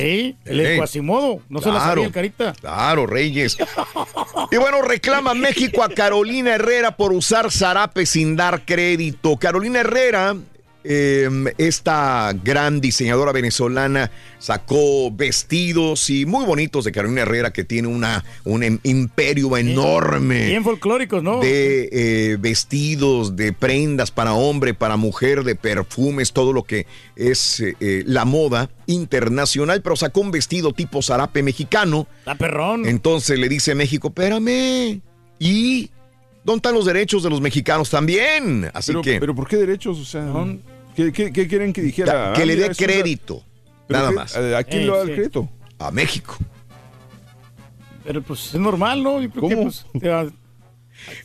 Sí, 0.44 0.52
el 0.52 0.58
de 0.58 0.78
Quasimodo. 0.78 1.40
No 1.50 1.60
se 1.62 1.68
la 1.70 1.76
Claro. 1.76 1.90
sabía 1.92 2.06
el 2.08 2.12
carita. 2.12 2.54
Claro, 2.60 3.06
Reyes. 3.08 3.58
Y 4.52 4.58
bueno, 4.58 4.82
reclama 4.82 5.34
México 5.34 5.84
a 5.84 5.90
Carolina 5.90 6.56
Herrera 6.56 6.96
por 6.98 7.12
usar 7.14 7.52
zarape 7.52 8.06
sin 8.06 8.36
dar 8.36 8.66
crédito. 8.66 9.38
Carolina 9.38 9.80
Herrera, 9.82 10.36
eh, 10.84 11.30
esta 11.58 12.34
gran 12.44 12.80
diseñadora 12.82 13.32
venezolana, 13.32 14.12
sacó 14.38 15.12
vestidos 15.12 16.10
y 16.10 16.26
muy 16.26 16.46
bonitos 16.46 16.86
de 16.86 16.92
Carolina 16.92 17.22
Herrera, 17.22 17.52
que 17.52 17.64
tiene 17.64 17.88
una, 17.88 18.24
un 18.46 18.64
em- 18.64 18.80
imperio 18.84 19.58
enorme 19.58 20.48
Bien 20.48 20.64
folclóricos, 20.64 21.22
¿no? 21.22 21.40
de 21.40 21.90
eh, 21.92 22.38
vestidos, 22.40 23.36
de 23.36 23.52
prendas 23.52 24.12
para 24.12 24.34
hombre, 24.34 24.74
para 24.74 24.96
mujer, 24.96 25.44
de 25.44 25.56
perfumes, 25.56 26.32
todo 26.32 26.54
lo 26.54 26.64
que 26.64 26.88
es 27.16 27.60
eh, 27.60 28.04
la 28.06 28.26
moda 28.26 28.70
internacional, 28.86 29.82
pero 29.82 29.96
sacó 29.96 30.22
un 30.22 30.32
vestido 30.32 30.74
tipo 30.74 31.02
zarape 31.02 31.44
mexicano. 31.44 32.08
La 32.26 32.36
perrón. 32.36 32.86
Entonces 32.86 33.38
le 33.38 33.50
dice 33.50 33.76
México, 33.76 34.08
espérame. 34.10 35.02
¿Y 35.40 35.90
dónde 36.50 36.60
están 36.60 36.74
los 36.76 36.86
derechos 36.86 37.24
de 37.24 37.30
los 37.30 37.42
mexicanos 37.42 37.90
también? 37.90 38.70
Así 38.74 38.92
pero, 38.92 39.02
que... 39.02 39.20
pero 39.20 39.36
¿por 39.36 39.48
qué 39.48 39.58
derechos? 39.58 39.98
O 40.00 40.06
sea, 40.06 40.26
¿Qué, 40.96 41.12
qué- 41.14 41.32
qué 41.32 41.48
quieren 41.48 41.72
que 41.72 41.82
dijera? 41.82 42.34
que 42.36 42.42
Ah, 42.42 42.46
le 42.46 42.56
mira, 42.56 42.68
dé 42.68 42.74
una- 42.74 42.76
crédito. 42.76 43.44
¿Pero 43.88 44.00
Nada 44.00 44.12
más. 44.12 44.36
¿A 44.36 44.64
quién 44.64 44.84
le 44.86 44.90
va 44.92 44.98
a 44.98 45.00
dar 45.06 45.14
crédito? 45.16 45.50
A 45.80 45.92
México. 45.92 46.38
Pero 48.04 48.22
pues 48.22 48.54
es 48.54 48.60
normal, 48.60 49.02
¿no? 49.04 49.20
Que 49.20 49.30
pues, 49.30 49.86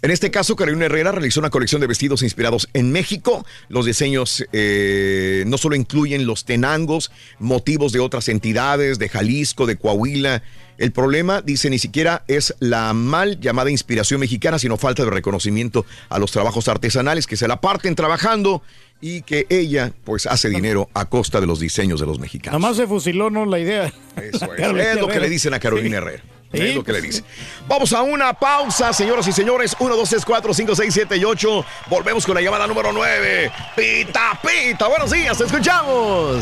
En 0.03 0.11
este 0.11 0.31
caso, 0.31 0.55
Carolina 0.55 0.87
Herrera 0.87 1.13
realizó 1.13 1.41
una 1.41 1.51
colección 1.51 1.81
de 1.81 1.87
vestidos 1.87 2.23
inspirados 2.23 2.69
en 2.75 2.93
México. 2.93 3.45
Los 3.69 3.87
diseños 3.87 4.45
eh, 4.53 5.45
no 5.47 5.59
solo 5.59 5.77
incluyen 5.77 6.27
los 6.27 6.45
tenangos, 6.45 7.11
motivos 7.39 7.93
de 7.93 8.01
otras 8.01 8.29
entidades, 8.29 8.99
de 8.99 9.09
Jalisco, 9.09 9.67
de 9.67 9.77
Coahuila. 9.77 10.43
El 10.79 10.93
problema, 10.93 11.41
dice, 11.41 11.71
ni 11.71 11.79
siquiera 11.79 12.25
es 12.27 12.55
la 12.59 12.93
mal 12.93 13.41
llamada 13.41 13.71
inspiración 13.71 14.21
mexicana, 14.21 14.59
sino 14.59 14.77
falta 14.77 15.05
de 15.05 15.11
reconocimiento 15.11 15.87
a 16.09 16.19
los 16.19 16.33
trabajos 16.33 16.69
artesanales 16.69 17.27
que 17.27 17.37
se 17.37 17.49
la 17.49 17.61
parten 17.61 17.95
trabajando 17.95 18.63
y 19.01 19.23
que 19.23 19.47
ella, 19.51 19.93
pues, 20.05 20.27
hace 20.27 20.49
dinero 20.49 20.89
a 20.95 21.05
costa 21.07 21.41
de 21.41 21.47
los 21.47 21.61
diseños 21.61 22.01
de 22.01 22.07
los 22.07 22.19
mexicanos. 22.19 22.61
Nada 22.61 22.71
más 22.71 22.77
se 22.77 22.87
fusiló, 22.87 23.31
¿no? 23.31 23.45
La 23.47 23.59
idea. 23.59 23.93
Eso 24.17 24.55
es. 24.55 24.61
Es 24.85 25.01
lo 25.01 25.09
que 25.09 25.21
le 25.21 25.29
dicen 25.29 25.55
a 25.55 25.61
Carolina 25.61 25.99
Herrera. 25.99 26.23
Sí, 26.55 26.69
es 26.69 26.75
lo 26.75 26.85
que 26.85 26.93
le 26.93 26.99
pues, 27.01 27.11
dicen. 27.11 27.25
Vamos 27.67 27.93
a 27.93 28.03
una 28.03 28.33
pausa, 28.33 28.93
señoras 28.93 29.27
y 29.27 29.33
señores. 29.33 29.77
1, 29.79 29.97
2, 29.97 30.09
3, 30.09 30.25
4, 30.25 30.55
5, 30.55 30.77
6, 30.77 30.95
7 30.95 31.17
y 31.17 31.25
8. 31.25 31.65
Volvemos 31.89 32.25
con 32.25 32.35
la 32.35 32.41
llamada 32.41 32.67
número 32.67 32.93
9. 32.93 33.51
Pita, 33.77 34.39
pita. 34.43 34.87
Buenos 34.89 35.11
días, 35.11 35.37
te 35.37 35.45
escuchamos. 35.45 36.39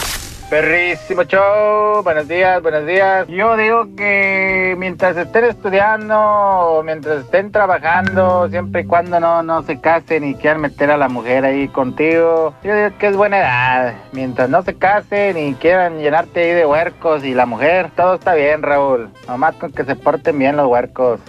Perrísimo 0.50 1.24
show, 1.24 2.02
buenos 2.04 2.26
días, 2.30 2.62
buenos 2.62 2.86
días. 2.86 3.28
Yo 3.28 3.58
digo 3.58 3.94
que 3.98 4.76
mientras 4.78 5.18
estén 5.18 5.44
estudiando 5.44 6.82
mientras 6.86 7.26
estén 7.26 7.52
trabajando, 7.52 8.48
siempre 8.50 8.82
y 8.82 8.86
cuando 8.86 9.20
no, 9.20 9.44
no 9.44 9.64
se 9.64 9.82
casen 9.82 10.24
y 10.24 10.36
quieran 10.36 10.62
meter 10.62 10.90
a 10.90 10.96
la 10.96 11.10
mujer 11.10 11.44
ahí 11.44 11.68
contigo, 11.68 12.54
yo 12.64 12.76
digo 12.76 12.98
que 12.98 13.08
es 13.08 13.18
buena 13.18 13.40
edad. 13.40 13.94
Mientras 14.14 14.50
no 14.50 14.62
se 14.62 14.76
casen 14.76 15.38
y 15.38 15.54
quieran 15.56 16.00
llenarte 16.00 16.40
ahí 16.40 16.52
de 16.52 16.66
huercos 16.66 17.26
y 17.26 17.34
la 17.34 17.46
mujer, 17.46 17.92
todo 17.98 18.14
está 18.14 18.34
bien, 18.34 18.64
Raúl. 18.64 19.10
Nomás 19.28 19.56
con 19.56 19.74
que 19.74 19.84
se 19.84 19.98
porten 19.98 20.40
bien 20.40 20.56
los 20.56 20.68
huercos. 20.68 21.20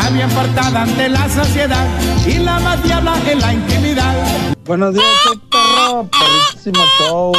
La 0.00 0.10
bien 0.10 0.30
apartada 0.30 0.82
ante 0.82 1.08
la 1.08 1.28
saciedad 1.28 1.84
y 2.24 2.34
la 2.38 2.60
más 2.60 2.80
diabla 2.84 3.14
en 3.28 3.40
la 3.40 3.52
intimidad. 3.52 4.14
Buenos 4.64 4.94
días, 4.94 5.04
soy 5.24 5.38
perro, 5.50 6.08
perrísimo 6.08 6.84
show. 6.98 7.32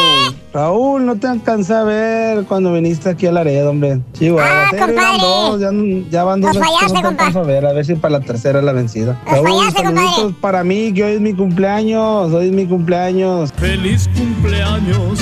Raúl, 0.53 1.05
no 1.05 1.15
te 1.15 1.27
alcancé 1.27 1.73
a 1.73 1.83
ver 1.83 2.43
cuando 2.45 2.73
viniste 2.73 3.09
aquí 3.09 3.27
a 3.27 3.31
Laredo, 3.31 3.69
hombre. 3.69 4.01
Chihuahua, 4.11 4.71
compadre. 4.71 4.93
eran 4.93 5.17
dos, 5.19 5.61
ya, 5.61 5.69
ya 6.09 6.23
van 6.25 6.41
dos 6.41 6.53
Nos 6.53 6.59
veces 6.59 6.79
que 6.81 6.87
fallaste, 6.89 6.93
no 6.93 7.01
te 7.01 7.07
alcanzo 7.07 7.39
a 7.39 7.43
ver, 7.43 7.65
a 7.65 7.71
ver 7.71 7.85
si 7.85 7.95
para 7.95 8.19
la 8.19 8.25
tercera 8.25 8.59
es 8.59 8.65
la 8.65 8.73
vencida. 8.73 9.17
Nos 9.25 9.33
Raúl, 9.35 9.47
fallaste, 9.47 9.81
saluditos 9.81 10.15
compadre. 10.15 10.41
para 10.41 10.63
mí, 10.65 10.93
que 10.93 11.03
hoy 11.05 11.13
es 11.13 11.21
mi 11.21 11.33
cumpleaños, 11.33 12.33
hoy 12.33 12.47
es 12.47 12.51
mi 12.51 12.65
cumpleaños. 12.65 13.53
Feliz 13.53 14.09
cumpleaños 14.17 15.19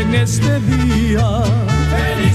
en 0.00 0.14
este 0.14 0.60
día. 0.60 1.42
Felicidades, 1.90 2.27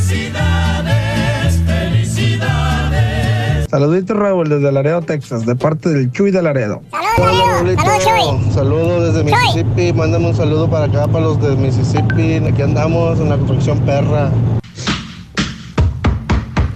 Saluditos, 3.73 4.15
Raúl, 4.15 4.49
desde 4.49 4.71
Laredo, 4.71 5.01
Texas, 5.01 5.47
de 5.47 5.55
parte 5.55 5.89
del 5.89 6.11
Chuy 6.11 6.29
de 6.29 6.43
Laredo. 6.43 6.83
Saludos. 6.91 8.03
Saludos, 8.03 8.53
Saludos 8.53 9.15
desde 9.15 9.23
Mississippi. 9.23 9.91
Mándame 9.91 10.27
un 10.27 10.35
saludo 10.35 10.69
para 10.69 10.85
acá, 10.85 11.07
para 11.07 11.25
los 11.25 11.41
de 11.41 11.55
Mississippi. 11.55 12.35
Aquí 12.35 12.61
andamos 12.61 13.19
en 13.19 13.29
la 13.29 13.35
construcción 13.35 13.79
perra. 13.79 14.29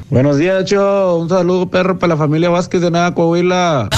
Buenos 0.09 0.37
días, 0.37 0.65
Cho. 0.65 1.17
Un 1.17 1.29
saludo, 1.29 1.69
perro, 1.69 1.99
para 1.99 2.15
la 2.15 2.17
familia 2.17 2.49
Vázquez 2.49 2.81
de 2.81 2.89
Nueva 2.89 3.13
Coahuila. 3.13 3.89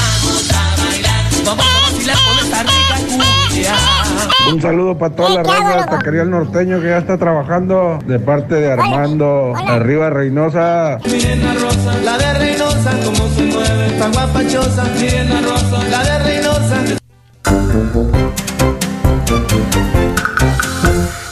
Un 4.52 4.62
saludo 4.62 4.98
para 4.98 5.16
toda 5.16 5.30
la 5.30 5.44
raza 5.44 5.78
de 5.78 5.86
Taquería 5.88 6.24
El 6.24 6.32
Norteño 6.32 6.82
que 6.82 6.88
ya 6.88 6.98
está 6.98 7.18
trabajando. 7.18 8.00
De 8.06 8.20
parte 8.20 8.56
de 8.56 8.72
Armando. 8.72 9.54
Arriba, 9.56 10.10
Reynosa. 10.10 10.98
Miren 11.06 11.44
la 11.44 11.54
rosa, 11.54 11.98
la 12.04 12.18
de 12.18 12.34
Reynosa, 12.34 12.92
como 13.06 13.30
se 13.30 13.44
mueve, 13.44 13.92
tan 14.00 14.12
guapachosa. 14.12 14.84
Miren 15.00 15.30
la 15.30 15.42
rosa, 15.42 15.84
la 15.90 16.04
de 16.04 16.20
Reynosa. 16.20 16.78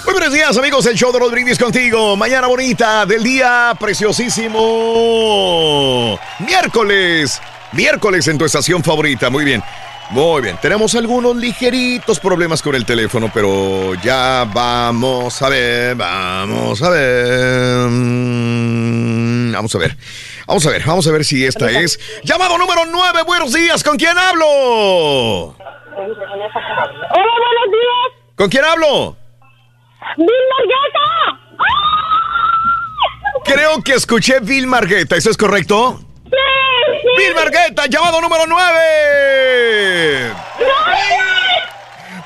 Muy 0.06 0.14
buenos 0.14 0.34
días, 0.34 0.58
amigos. 0.58 0.86
El 0.86 0.96
show 0.96 1.12
de 1.12 1.20
los 1.20 1.32
brindis 1.32 1.58
contigo. 1.58 2.16
Mañana 2.16 2.48
bonita 2.48 3.06
del 3.06 3.24
día 3.24 3.74
preciosísimo. 3.80 4.60
Miércoles. 6.40 7.42
Miércoles 7.74 8.28
en 8.28 8.38
tu 8.38 8.46
estación 8.46 8.84
favorita. 8.84 9.30
Muy 9.30 9.44
bien. 9.44 9.64
Muy 10.10 10.42
bien. 10.42 10.58
Tenemos 10.62 10.96
algunos 10.96 11.36
ligeritos 11.36 12.20
problemas 12.20 12.62
con 12.62 12.76
el 12.76 12.86
teléfono, 12.86 13.30
pero 13.34 13.94
ya 13.96 14.46
vamos 14.54 15.42
a 15.42 15.50
ver. 15.50 15.96
Vamos 15.96 16.82
a 16.82 16.90
ver. 16.90 17.88
Mm, 17.90 19.52
Vamos 19.54 19.74
a 19.76 19.78
ver. 19.80 19.98
Vamos 20.46 20.66
a 20.66 20.70
ver. 20.70 20.84
Vamos 20.86 21.08
a 21.08 21.12
ver 21.12 21.26
si 21.26 21.46
esta 21.46 21.70
es. 21.72 22.00
Llamado 22.24 22.58
número 22.58 22.82
9. 22.90 23.24
Buenos 23.26 23.52
días. 23.54 23.84
¿Con 23.84 23.98
quién 23.98 24.18
hablo? 24.18 24.46
Hola, 24.48 25.56
buenos 25.98 26.16
días. 27.72 28.34
¿Con 28.36 28.50
quién 28.50 28.64
hablo? 28.64 29.18
¡Bill 30.16 30.28
Margueta! 30.58 31.40
Creo 33.44 33.82
que 33.84 33.94
escuché 33.94 34.40
Bill 34.42 34.68
Margueta, 34.68 35.16
¿eso 35.16 35.30
es 35.30 35.38
correcto? 35.38 36.00
Bill 37.18 37.34
Margueta, 37.34 37.88
llamado 37.88 38.22
número 38.22 38.46
9. 38.48 40.34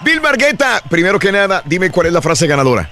Bill 0.02 0.20
Margueta, 0.22 0.82
primero 0.90 1.18
que 1.18 1.32
nada, 1.32 1.62
dime 1.66 1.90
cuál 1.90 2.08
es 2.08 2.14
la 2.14 2.22
frase 2.22 2.46
ganadora. 2.46 2.90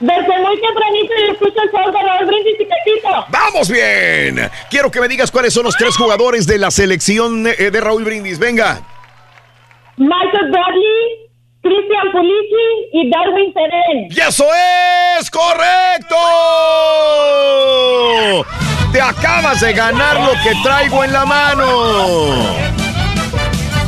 Desde 0.00 0.38
muy 0.40 0.60
tempranito 0.60 1.14
yo 1.26 1.32
escucho 1.32 1.62
el 1.62 1.70
show 1.70 1.92
de 1.92 2.02
Raúl 2.02 2.26
Brindis 2.26 2.56
y 2.58 2.64
Pepito. 2.64 3.24
¡Vamos 3.28 3.70
bien! 3.70 4.50
Quiero 4.68 4.90
que 4.90 5.00
me 5.00 5.06
digas 5.08 5.30
cuáles 5.30 5.54
son 5.54 5.62
los 5.64 5.76
tres 5.76 5.96
jugadores 5.96 6.46
de 6.46 6.58
la 6.58 6.70
selección 6.72 7.46
eh, 7.46 7.70
de 7.70 7.80
Raúl 7.80 8.04
Brindis. 8.04 8.38
Venga. 8.38 8.82
Michael 9.96 10.50
Bradley, 10.50 11.30
Christian 11.62 12.12
Pulici 12.12 12.88
y 12.92 13.10
Darwin 13.10 13.54
Serén. 13.54 14.08
¡Y 14.10 14.20
eso 14.20 14.44
es 15.18 15.30
correcto! 15.30 16.16
Te 18.92 19.00
acabas 19.00 19.60
de 19.60 19.72
ganar 19.72 20.20
lo 20.20 20.32
que 20.42 20.54
traigo 20.62 21.02
en 21.02 21.12
la 21.12 21.24
mano. 21.24 21.66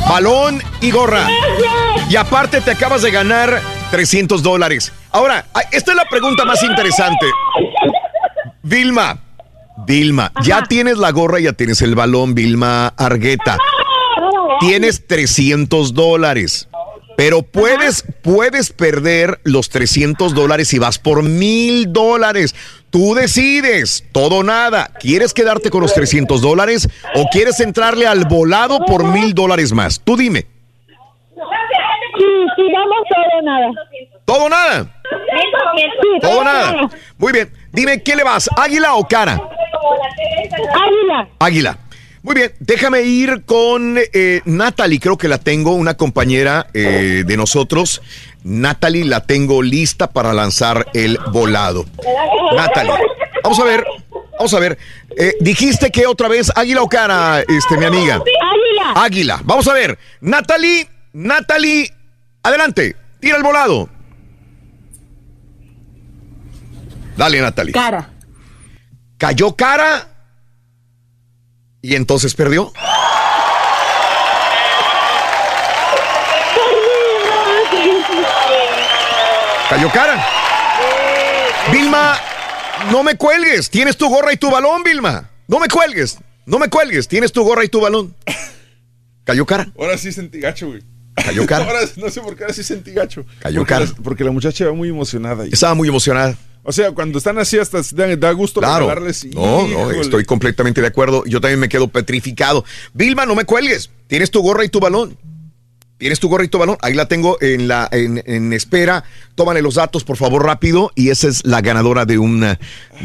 Balón 0.09 0.61
y 0.81 0.89
gorra. 0.89 1.27
Y 2.09 2.15
aparte 2.15 2.59
te 2.61 2.71
acabas 2.71 3.03
de 3.03 3.11
ganar 3.11 3.61
300 3.91 4.41
dólares. 4.41 4.91
Ahora, 5.11 5.45
esta 5.71 5.91
es 5.91 5.97
la 5.97 6.05
pregunta 6.05 6.43
más 6.43 6.63
interesante. 6.63 7.27
Vilma, 8.63 9.19
Vilma, 9.85 10.31
ya 10.41 10.63
tienes 10.63 10.97
la 10.97 11.11
gorra, 11.11 11.39
ya 11.39 11.53
tienes 11.53 11.83
el 11.83 11.93
balón, 11.93 12.33
Vilma 12.33 12.87
Argueta. 12.97 13.57
Tienes 14.59 15.05
300 15.05 15.93
dólares. 15.93 16.67
Pero 17.17 17.43
puedes, 17.43 18.05
puedes 18.21 18.71
perder 18.71 19.39
los 19.43 19.69
300 19.69 20.33
dólares 20.33 20.67
si 20.67 20.79
vas 20.79 20.99
por 20.99 21.23
mil 21.23 21.91
dólares. 21.93 22.55
Tú 22.89 23.13
decides, 23.15 24.05
todo 24.11 24.37
o 24.37 24.43
nada. 24.43 24.91
¿Quieres 24.99 25.33
quedarte 25.33 25.69
con 25.69 25.81
los 25.81 25.93
300 25.93 26.41
dólares 26.41 26.89
o 27.15 27.27
quieres 27.29 27.59
entrarle 27.59 28.07
al 28.07 28.25
volado 28.25 28.79
por 28.85 29.03
mil 29.05 29.33
dólares 29.33 29.71
más? 29.73 30.01
Tú 30.03 30.15
dime. 30.17 30.47
Sí, 32.17 32.23
sí, 32.55 32.61
vamos 32.73 32.97
todo 33.09 33.39
o 33.39 33.41
nada. 33.41 33.71
¿Todo 34.25 34.43
o 34.45 34.49
nada? 34.49 34.83
Sí, 35.75 36.19
Todo 36.21 36.43
nada. 36.43 36.89
Muy 37.17 37.33
bien. 37.33 37.51
Dime, 37.71 38.01
¿qué 38.01 38.15
le 38.15 38.23
vas? 38.23 38.49
¿Águila 38.55 38.95
o 38.95 39.07
cara? 39.07 39.33
Águila. 40.73 41.27
Águila. 41.39 41.77
Muy 42.25 42.33
bien, 42.33 42.53
déjame 42.59 43.03
ir 43.03 43.43
con 43.45 43.99
eh, 43.99 44.41
Natalie, 44.45 44.99
creo 44.99 45.15
que 45.15 45.27
la 45.27 45.37
tengo, 45.37 45.75
una 45.75 45.93
compañera 45.93 46.65
eh, 46.73 47.23
de 47.23 47.37
nosotros. 47.37 48.01
Natalie, 48.43 49.05
la 49.05 49.27
tengo 49.27 49.61
lista 49.61 50.09
para 50.09 50.33
lanzar 50.33 50.87
el 50.95 51.19
volado. 51.31 51.85
Natalie, 52.55 52.95
vamos 53.43 53.59
a 53.59 53.63
ver, 53.63 53.85
vamos 54.39 54.51
a 54.55 54.59
ver. 54.59 54.75
Eh, 55.15 55.35
dijiste 55.39 55.91
que 55.91 56.07
otra 56.07 56.27
vez 56.27 56.51
águila 56.55 56.81
o 56.81 56.89
cara, 56.89 57.41
este, 57.41 57.77
mi 57.77 57.85
amiga. 57.85 58.15
Águila. 58.15 59.03
Águila. 59.03 59.41
Vamos 59.43 59.67
a 59.67 59.73
ver. 59.73 59.99
Natalie, 60.19 60.89
Natalie, 61.13 61.93
adelante, 62.41 62.95
tira 63.19 63.37
el 63.37 63.43
volado. 63.43 63.87
Dale, 67.15 67.39
Natalie. 67.39 67.71
Cara. 67.71 68.09
Cayó 69.19 69.55
cara 69.55 70.14
y 71.85 71.93
entonces 71.95 72.33
perdió. 72.33 72.73
Cayó 79.69 79.91
cara. 79.91 80.25
Vilma, 81.71 82.17
no 82.91 83.03
me 83.03 83.15
cuelgues. 83.17 83.69
Tienes 83.69 83.97
tu 83.97 84.09
gorra 84.09 84.33
y 84.33 84.37
tu 84.37 84.49
balón, 84.49 84.81
Vilma. 84.83 85.29
No 85.47 85.59
me 85.59 85.67
cuelgues. 85.67 86.17
No 86.47 86.57
me 86.57 86.69
cuelgues. 86.69 87.07
Tienes 87.07 87.31
tu 87.31 87.43
gorra 87.43 87.63
y 87.63 87.69
tu 87.69 87.81
balón. 87.81 88.15
Cayó 89.23 89.45
cara. 89.45 89.67
Ahora 89.77 89.95
sí 89.99 90.11
sentí 90.11 90.39
gacho, 90.39 90.69
güey. 90.69 90.81
Cayó 91.13 91.45
cara. 91.45 91.65
Ahora 91.67 91.81
no 91.97 92.09
sé 92.09 92.21
por 92.21 92.35
qué 92.35 92.45
ahora 92.45 92.53
sí 92.55 92.63
sentí 92.63 92.93
gacho. 92.93 93.25
Cayó 93.39 93.59
porque 93.59 93.73
cara. 93.73 93.85
La, 93.85 94.03
porque 94.03 94.23
la 94.23 94.31
muchacha 94.31 94.65
va 94.65 94.73
muy 94.73 94.89
emocionada. 94.89 95.45
Estaba 95.45 95.75
muy 95.75 95.87
emocionada. 95.87 96.35
O 96.67 96.71
sea, 96.71 96.91
cuando 96.91 97.19
están 97.19 97.37
así 97.37 97.59
hasta 97.59 97.81
da, 98.17 98.31
gusto 98.31 98.59
Claro. 98.59 98.87
regalarles. 98.87 99.25
No, 99.35 99.67
no, 99.67 99.91
estoy 99.91 100.25
completamente 100.25 100.81
de 100.81 100.87
acuerdo. 100.87 101.23
Yo 101.25 101.39
también 101.39 101.59
me 101.59 101.69
quedo 101.69 101.87
petrificado. 101.87 102.65
Vilma, 102.93 103.25
no 103.27 103.35
me 103.35 103.45
cuelgues. 103.45 103.91
Tienes 104.07 104.31
tu 104.31 104.41
gorra 104.41 104.65
y 104.65 104.69
tu 104.69 104.79
balón. 104.79 105.15
Tienes 105.99 106.19
tu 106.19 106.27
gorra 106.27 106.43
y 106.43 106.47
tu 106.47 106.57
balón. 106.57 106.77
Ahí 106.81 106.95
la 106.95 107.07
tengo 107.07 107.37
en 107.39 107.67
la 107.67 107.87
en, 107.91 108.21
en 108.25 108.51
espera. 108.51 109.03
Tómale 109.35 109.61
los 109.61 109.75
datos, 109.75 110.03
por 110.03 110.17
favor, 110.17 110.43
rápido. 110.43 110.91
Y 110.95 111.09
esa 111.09 111.27
es 111.27 111.45
la 111.45 111.61
ganadora 111.61 112.05
de 112.05 112.17
una 112.17 112.59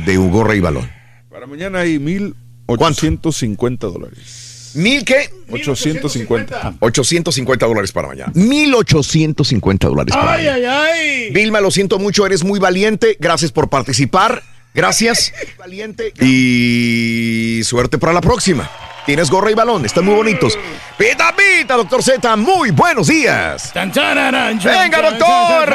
de 0.07 0.17
un 0.19 0.31
gorra 0.31 0.57
y 0.57 0.61
balón. 0.61 0.91
Para 1.29 1.47
mañana 1.47 1.81
hay 1.81 1.99
1850 1.99 3.87
dólares. 3.87 4.50
¿Mil 4.75 5.05
qué? 5.05 5.31
850. 5.51 6.75
850 6.81 7.67
dólares 7.67 7.93
para 7.93 8.09
mañana. 8.09 8.33
1850 8.35 9.89
dólares 9.89 10.15
para 10.15 10.33
Ay, 10.33 10.47
mañana. 10.47 10.83
ay, 10.85 10.93
ay. 11.27 11.31
Vilma, 11.31 11.61
lo 11.61 11.71
siento 11.71 11.99
mucho, 11.99 12.27
eres 12.27 12.45
muy 12.45 12.59
valiente. 12.61 13.17
Gracias 13.21 13.53
por 13.53 13.69
participar. 13.69 14.43
Gracias. 14.75 15.33
Valiente. 15.59 16.13
Y 16.21 17.63
suerte 17.65 17.99
para 17.99 18.13
la 18.13 18.21
próxima. 18.21 18.71
Tienes 19.07 19.31
gorra 19.31 19.51
y 19.51 19.55
balón, 19.55 19.85
están 19.85 20.05
muy 20.05 20.15
bonitos. 20.15 20.57
Pita, 20.97 21.35
pita, 21.35 21.75
doctor 21.75 22.03
Z, 22.03 22.37
muy 22.37 22.71
buenos 22.71 23.09
días. 23.09 23.73
Venga, 23.75 25.03
doctor. 25.11 25.75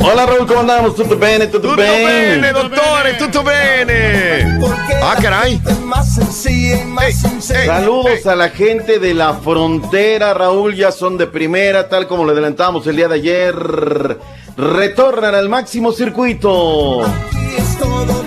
Hola 0.00 0.26
Raúl, 0.26 0.46
¿cómo 0.46 0.60
andamos? 0.60 0.94
¿Tutto 0.94 1.16
bene? 1.18 1.46
¿Tutto, 1.46 1.68
Tutto 1.70 1.76
bene, 1.76 2.52
dottore, 2.52 3.14
tutto 3.18 3.42
bene. 3.42 4.58
Ah, 5.02 5.16
caray. 5.20 5.60
Saludos 7.40 8.26
a 8.26 8.36
la 8.36 8.48
gente 8.50 8.98
de 8.98 9.14
la 9.14 9.34
frontera, 9.34 10.34
Raúl, 10.34 10.74
ya 10.74 10.92
son 10.92 11.16
de 11.18 11.26
primera, 11.26 11.88
tal 11.88 12.06
como 12.06 12.24
le 12.24 12.32
adelantamos 12.32 12.86
el 12.86 12.96
día 12.96 13.08
de 13.08 13.14
ayer. 13.16 14.18
Retornan 14.56 15.34
al 15.34 15.48
máximo 15.48 15.92
circuito. 15.92 17.02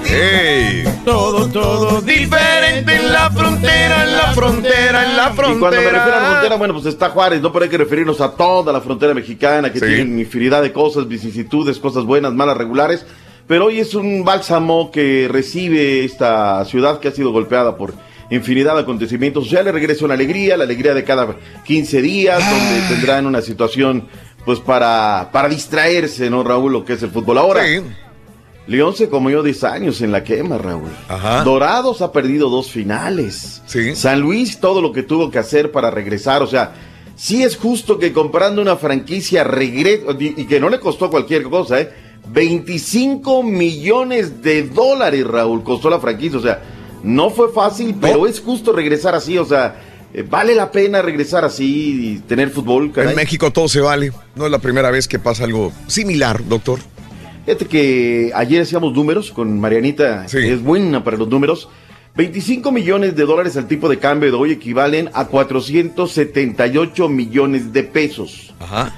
Hey. 0.05 0.83
Todo, 1.05 1.47
todo 1.47 2.01
diferente 2.01 2.95
en 2.95 3.11
la 3.11 3.31
frontera, 3.31 4.03
en 4.03 4.17
la 4.17 4.33
frontera, 4.33 5.09
en 5.09 5.17
la 5.17 5.31
frontera. 5.31 5.55
Y 5.55 5.59
cuando 5.59 5.77
me 5.81 5.89
refiero 5.89 6.17
a 6.17 6.21
la 6.21 6.29
frontera, 6.31 6.55
bueno, 6.57 6.73
pues 6.73 6.85
está 6.85 7.09
Juárez, 7.09 7.41
no 7.41 7.51
pero 7.51 7.63
hay 7.63 7.69
que 7.69 7.77
referirnos 7.77 8.21
a 8.21 8.31
toda 8.31 8.71
la 8.73 8.81
frontera 8.81 9.13
mexicana, 9.13 9.71
que 9.71 9.79
Sí. 9.79 9.85
tiene 9.85 10.21
infinidad 10.21 10.61
de 10.61 10.71
cosas, 10.71 11.07
vicisitudes, 11.07 11.79
cosas 11.79 12.03
buenas, 12.03 12.33
malas, 12.33 12.57
regulares. 12.57 13.05
Pero 13.47 13.65
hoy 13.65 13.79
es 13.79 13.95
un 13.95 14.23
bálsamo 14.23 14.91
que 14.91 15.27
recibe 15.29 16.05
esta 16.05 16.63
ciudad 16.65 16.99
que 16.99 17.07
ha 17.07 17.11
sido 17.11 17.31
golpeada 17.31 17.75
por 17.75 17.93
infinidad 18.29 18.75
de 18.75 18.81
acontecimientos 18.81 19.45
sociales. 19.45 19.73
Regresa 19.73 20.05
una 20.05 20.13
alegría, 20.13 20.55
la 20.55 20.63
alegría 20.65 20.93
de 20.93 21.03
cada 21.03 21.35
15 21.65 22.01
días, 22.01 22.39
donde 22.49 22.87
tendrán 22.89 23.25
una 23.25 23.41
situación, 23.41 24.07
pues, 24.45 24.59
para, 24.59 25.29
para 25.33 25.49
distraerse, 25.49 26.29
¿no, 26.29 26.43
Raúl? 26.43 26.71
Lo 26.71 26.85
que 26.85 26.93
es 26.93 27.03
el 27.03 27.09
fútbol. 27.09 27.39
Ahora, 27.39 27.63
León 28.67 28.95
se 28.95 29.09
comió 29.09 29.43
10 29.43 29.63
años 29.63 30.01
en 30.01 30.11
la 30.11 30.23
quema, 30.23 30.57
Raúl. 30.57 30.91
Dorados 31.43 32.01
ha 32.01 32.11
perdido 32.11 32.49
dos 32.49 32.71
finales. 32.71 33.61
San 33.95 34.21
Luis 34.21 34.59
todo 34.59 34.81
lo 34.81 34.91
que 34.91 35.03
tuvo 35.03 35.31
que 35.31 35.39
hacer 35.39 35.71
para 35.71 35.91
regresar. 35.91 36.41
O 36.41 36.47
sea, 36.47 36.73
sí 37.15 37.43
es 37.43 37.57
justo 37.57 37.97
que 37.97 38.13
comprando 38.13 38.61
una 38.61 38.75
franquicia 38.77 39.43
regrese 39.43 40.05
y 40.19 40.45
que 40.45 40.59
no 40.59 40.69
le 40.69 40.79
costó 40.79 41.09
cualquier 41.09 41.43
cosa, 41.43 41.81
¿eh? 41.81 41.91
25 42.29 43.43
millones 43.43 44.43
de 44.43 44.63
dólares, 44.63 45.25
Raúl, 45.25 45.63
costó 45.63 45.89
la 45.89 45.99
franquicia. 45.99 46.37
O 46.37 46.41
sea, 46.41 46.61
no 47.03 47.29
fue 47.31 47.51
fácil, 47.51 47.95
pero 47.99 48.27
es 48.27 48.39
justo 48.39 48.71
regresar 48.71 49.15
así. 49.15 49.37
O 49.37 49.45
sea, 49.45 49.81
eh, 50.13 50.23
vale 50.27 50.53
la 50.55 50.71
pena 50.71 51.01
regresar 51.01 51.43
así 51.45 52.13
y 52.15 52.19
tener 52.19 52.51
fútbol, 52.51 52.91
caray. 52.91 53.11
En 53.11 53.15
México 53.15 53.51
todo 53.51 53.67
se 53.67 53.81
vale. 53.81 54.11
No 54.35 54.45
es 54.45 54.51
la 54.51 54.59
primera 54.59 54.91
vez 54.91 55.07
que 55.07 55.19
pasa 55.19 55.45
algo 55.45 55.71
similar, 55.87 56.45
doctor. 56.47 56.79
Fíjate 57.45 57.65
que 57.65 58.31
ayer 58.35 58.61
hacíamos 58.61 58.93
números 58.93 59.31
con 59.31 59.59
Marianita, 59.59 60.25
que 60.29 60.53
es 60.53 60.61
buena 60.61 61.03
para 61.03 61.17
los 61.17 61.27
números. 61.27 61.69
25 62.15 62.71
millones 62.71 63.15
de 63.15 63.25
dólares 63.25 63.55
al 63.57 63.67
tipo 63.67 63.87
de 63.87 63.97
cambio 63.97 64.29
de 64.29 64.37
hoy 64.37 64.51
equivalen 64.51 65.09
a 65.13 65.25
478 65.25 67.09
millones 67.09 67.71
de 67.71 67.83
pesos. 67.83 68.53
Ajá. 68.59 68.93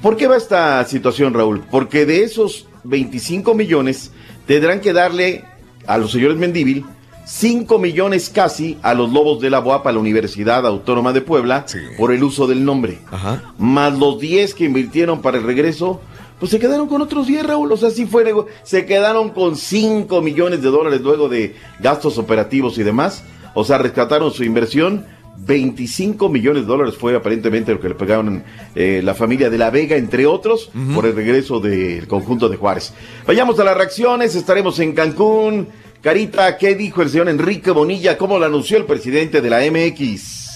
¿Por 0.00 0.16
qué 0.16 0.26
va 0.26 0.36
esta 0.36 0.84
situación, 0.84 1.34
Raúl? 1.34 1.64
Porque 1.70 2.06
de 2.06 2.22
esos 2.22 2.66
25 2.84 3.54
millones 3.54 4.12
tendrán 4.46 4.80
que 4.80 4.92
darle 4.92 5.44
a 5.86 5.98
los 5.98 6.12
señores 6.12 6.36
Mendívil 6.36 6.84
5 7.24 7.78
millones 7.78 8.30
casi 8.30 8.78
a 8.82 8.94
los 8.94 9.12
Lobos 9.12 9.40
de 9.40 9.50
la 9.50 9.60
Boapa, 9.60 9.90
a 9.90 9.92
la 9.92 10.00
Universidad 10.00 10.66
Autónoma 10.66 11.12
de 11.12 11.20
Puebla, 11.20 11.66
por 11.96 12.12
el 12.12 12.24
uso 12.24 12.46
del 12.46 12.64
nombre. 12.64 12.98
Ajá. 13.10 13.54
Más 13.58 13.96
los 13.96 14.18
10 14.18 14.54
que 14.54 14.64
invirtieron 14.64 15.22
para 15.22 15.38
el 15.38 15.44
regreso, 15.44 16.00
pues 16.42 16.50
se 16.50 16.58
quedaron 16.58 16.88
con 16.88 17.00
otros 17.00 17.28
10, 17.28 17.46
Raúl. 17.46 17.70
O 17.70 17.76
sea, 17.76 17.90
sí 17.90 18.04
fue, 18.04 18.24
nego- 18.24 18.48
se 18.64 18.84
quedaron 18.84 19.28
con 19.30 19.54
5 19.56 20.20
millones 20.22 20.60
de 20.60 20.70
dólares 20.70 21.00
luego 21.00 21.28
de 21.28 21.54
gastos 21.78 22.18
operativos 22.18 22.78
y 22.78 22.82
demás. 22.82 23.22
O 23.54 23.62
sea, 23.62 23.78
rescataron 23.78 24.32
su 24.32 24.42
inversión. 24.42 25.06
25 25.38 26.28
millones 26.28 26.62
de 26.62 26.66
dólares 26.68 26.96
fue 26.96 27.14
aparentemente 27.14 27.70
lo 27.72 27.78
que 27.80 27.90
le 27.90 27.94
pegaron 27.94 28.42
eh, 28.74 29.02
la 29.04 29.14
familia 29.14 29.50
de 29.50 29.58
La 29.58 29.70
Vega, 29.70 29.94
entre 29.96 30.26
otros, 30.26 30.70
por 30.96 31.06
el 31.06 31.14
regreso 31.14 31.60
del 31.60 32.08
conjunto 32.08 32.48
de 32.48 32.56
Juárez. 32.56 32.92
Vayamos 33.24 33.60
a 33.60 33.64
las 33.64 33.76
reacciones, 33.76 34.34
estaremos 34.34 34.80
en 34.80 34.94
Cancún. 34.94 35.68
Carita, 36.00 36.58
¿qué 36.58 36.74
dijo 36.74 37.02
el 37.02 37.08
señor 37.08 37.28
Enrique 37.28 37.70
Bonilla? 37.70 38.18
¿Cómo 38.18 38.40
lo 38.40 38.46
anunció 38.46 38.78
el 38.78 38.84
presidente 38.84 39.40
de 39.40 39.48
la 39.50 39.60
MX? 39.60 40.48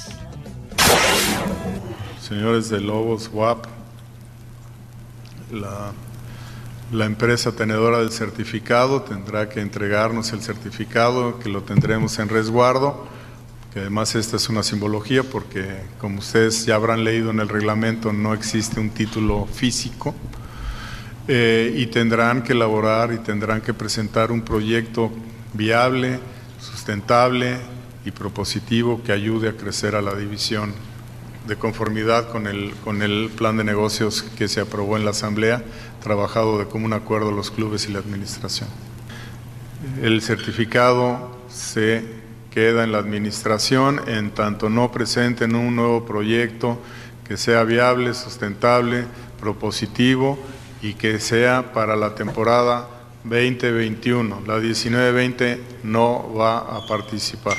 Señores 2.20 2.68
de 2.70 2.80
Lobos 2.80 3.30
WAP, 3.32 3.64
la, 5.52 5.92
empresa 7.04 7.52
tenedora 7.52 7.98
del 7.98 8.10
certificado 8.10 9.02
tendrá 9.02 9.48
que 9.48 9.60
entregarnos 9.60 10.32
el 10.32 10.42
certificado 10.42 11.38
que 11.38 11.48
lo 11.48 11.62
tendremos 11.62 12.18
en 12.18 12.28
resguardo, 12.28 13.06
que 13.72 13.80
además 13.80 14.14
esta 14.14 14.36
es 14.36 14.48
una 14.48 14.62
simbología 14.62 15.22
porque 15.22 15.82
como 15.98 16.18
ustedes 16.18 16.64
ya 16.64 16.76
habrán 16.76 17.04
leído 17.04 17.30
en 17.30 17.40
el 17.40 17.48
reglamento 17.48 18.12
no 18.12 18.34
existe 18.34 18.80
un 18.80 18.90
título 18.90 19.46
físico 19.46 20.14
eh, 21.28 21.74
y 21.76 21.86
tendrán 21.86 22.42
que 22.42 22.52
elaborar 22.52 23.12
y 23.12 23.18
tendrán 23.18 23.60
que 23.60 23.74
presentar 23.74 24.30
un 24.30 24.42
proyecto 24.42 25.10
viable, 25.52 26.20
sustentable 26.60 27.58
y 28.04 28.12
propositivo 28.12 29.02
que 29.02 29.12
ayude 29.12 29.48
a 29.48 29.56
crecer 29.56 29.96
a 29.96 30.02
la 30.02 30.14
división 30.14 30.72
de 31.46 31.56
conformidad 31.56 32.28
con 32.30 32.46
el, 32.46 32.74
con 32.84 33.02
el 33.02 33.30
plan 33.36 33.56
de 33.56 33.64
negocios 33.64 34.22
que 34.22 34.48
se 34.48 34.60
aprobó 34.60 34.96
en 34.96 35.04
la 35.04 35.10
Asamblea, 35.10 35.62
trabajado 36.02 36.58
de 36.58 36.66
común 36.66 36.92
acuerdo 36.92 37.30
los 37.32 37.50
clubes 37.50 37.88
y 37.88 37.92
la 37.92 38.00
administración. 38.00 38.68
El 40.02 40.22
certificado 40.22 41.38
se 41.48 42.02
queda 42.50 42.84
en 42.84 42.92
la 42.92 42.98
administración 42.98 44.00
en 44.06 44.30
tanto 44.30 44.70
no 44.70 44.90
presenten 44.90 45.54
un 45.54 45.76
nuevo 45.76 46.06
proyecto 46.06 46.78
que 47.26 47.36
sea 47.36 47.64
viable, 47.64 48.14
sustentable, 48.14 49.04
propositivo 49.38 50.38
y 50.80 50.94
que 50.94 51.20
sea 51.20 51.72
para 51.72 51.96
la 51.96 52.14
temporada 52.14 52.88
2021. 53.24 54.42
La 54.46 54.58
19-20 54.58 55.58
no 55.82 56.32
va 56.34 56.58
a 56.58 56.86
participar. 56.86 57.56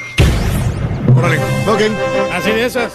Ok. 1.67 1.81
Así 2.33 2.51
de 2.51 2.65
esas. 2.65 2.93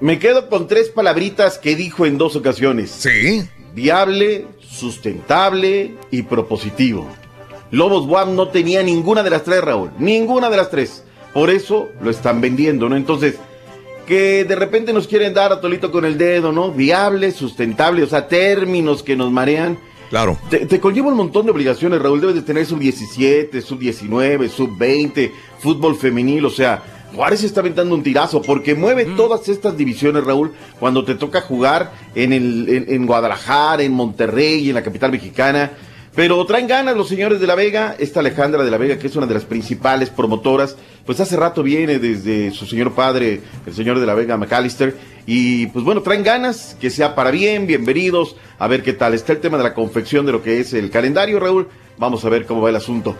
Me 0.00 0.18
quedo 0.18 0.48
con 0.48 0.68
tres 0.68 0.90
palabritas 0.90 1.58
que 1.58 1.74
dijo 1.74 2.06
en 2.06 2.18
dos 2.18 2.36
ocasiones. 2.36 2.90
Sí. 2.90 3.42
Viable, 3.74 4.46
sustentable 4.60 5.94
y 6.10 6.22
propositivo. 6.22 7.08
Lobos 7.70 8.06
Guam 8.06 8.36
no 8.36 8.48
tenía 8.48 8.82
ninguna 8.82 9.22
de 9.22 9.30
las 9.30 9.42
tres, 9.42 9.60
Raúl. 9.60 9.90
Ninguna 9.98 10.50
de 10.50 10.56
las 10.56 10.70
tres. 10.70 11.02
Por 11.34 11.50
eso 11.50 11.88
lo 12.00 12.10
están 12.10 12.40
vendiendo, 12.40 12.88
¿no? 12.88 12.96
Entonces, 12.96 13.34
que 14.06 14.44
de 14.44 14.56
repente 14.56 14.92
nos 14.92 15.08
quieren 15.08 15.34
dar 15.34 15.52
a 15.52 15.60
tolito 15.60 15.90
con 15.90 16.04
el 16.04 16.16
dedo, 16.16 16.52
¿no? 16.52 16.70
Viable, 16.70 17.32
sustentable, 17.32 18.02
o 18.04 18.06
sea, 18.06 18.28
términos 18.28 19.02
que 19.02 19.16
nos 19.16 19.30
marean. 19.32 19.78
Claro. 20.10 20.38
Te, 20.48 20.64
te 20.64 20.80
conlleva 20.80 21.08
un 21.08 21.16
montón 21.16 21.44
de 21.44 21.52
obligaciones, 21.52 22.00
Raúl. 22.00 22.20
Debes 22.20 22.36
de 22.36 22.42
tener 22.42 22.64
sub 22.64 22.78
17, 22.78 23.60
sub 23.60 23.78
19, 23.78 24.48
sub 24.48 24.78
20, 24.78 25.32
fútbol 25.58 25.96
femenil, 25.96 26.46
o 26.46 26.50
sea, 26.50 26.82
Juárez 27.14 27.42
está 27.42 27.60
aventando 27.60 27.94
un 27.94 28.02
tirazo 28.02 28.42
porque 28.42 28.74
mueve 28.74 29.04
todas 29.04 29.48
estas 29.48 29.76
divisiones, 29.76 30.24
Raúl, 30.24 30.52
cuando 30.78 31.04
te 31.04 31.14
toca 31.14 31.40
jugar 31.40 31.92
en, 32.14 32.32
el, 32.32 32.68
en, 32.68 32.84
en 32.88 33.06
Guadalajara, 33.06 33.82
en 33.82 33.92
Monterrey, 33.92 34.68
en 34.68 34.74
la 34.74 34.82
capital 34.82 35.10
mexicana. 35.10 35.72
Pero 36.14 36.44
traen 36.46 36.66
ganas 36.66 36.96
los 36.96 37.08
señores 37.08 37.38
de 37.38 37.46
La 37.46 37.54
Vega, 37.54 37.94
esta 37.98 38.20
Alejandra 38.20 38.64
de 38.64 38.70
La 38.70 38.76
Vega, 38.76 38.98
que 38.98 39.06
es 39.06 39.14
una 39.14 39.26
de 39.26 39.34
las 39.34 39.44
principales 39.44 40.10
promotoras, 40.10 40.76
pues 41.06 41.20
hace 41.20 41.36
rato 41.36 41.62
viene 41.62 42.00
desde 42.00 42.50
su 42.50 42.66
señor 42.66 42.92
padre, 42.92 43.40
el 43.64 43.72
señor 43.72 44.00
de 44.00 44.06
La 44.06 44.14
Vega, 44.14 44.36
McAllister, 44.36 44.96
y 45.26 45.68
pues 45.68 45.84
bueno, 45.84 46.02
traen 46.02 46.24
ganas, 46.24 46.76
que 46.80 46.90
sea 46.90 47.14
para 47.14 47.30
bien, 47.30 47.68
bienvenidos, 47.68 48.34
a 48.58 48.66
ver 48.66 48.82
qué 48.82 48.94
tal. 48.94 49.14
Está 49.14 49.32
el 49.32 49.40
tema 49.40 49.58
de 49.58 49.62
la 49.62 49.74
confección 49.74 50.26
de 50.26 50.32
lo 50.32 50.42
que 50.42 50.58
es 50.58 50.72
el 50.72 50.90
calendario, 50.90 51.38
Raúl, 51.38 51.68
vamos 51.98 52.24
a 52.24 52.28
ver 52.30 52.46
cómo 52.46 52.62
va 52.62 52.70
el 52.70 52.76
asunto. 52.76 53.14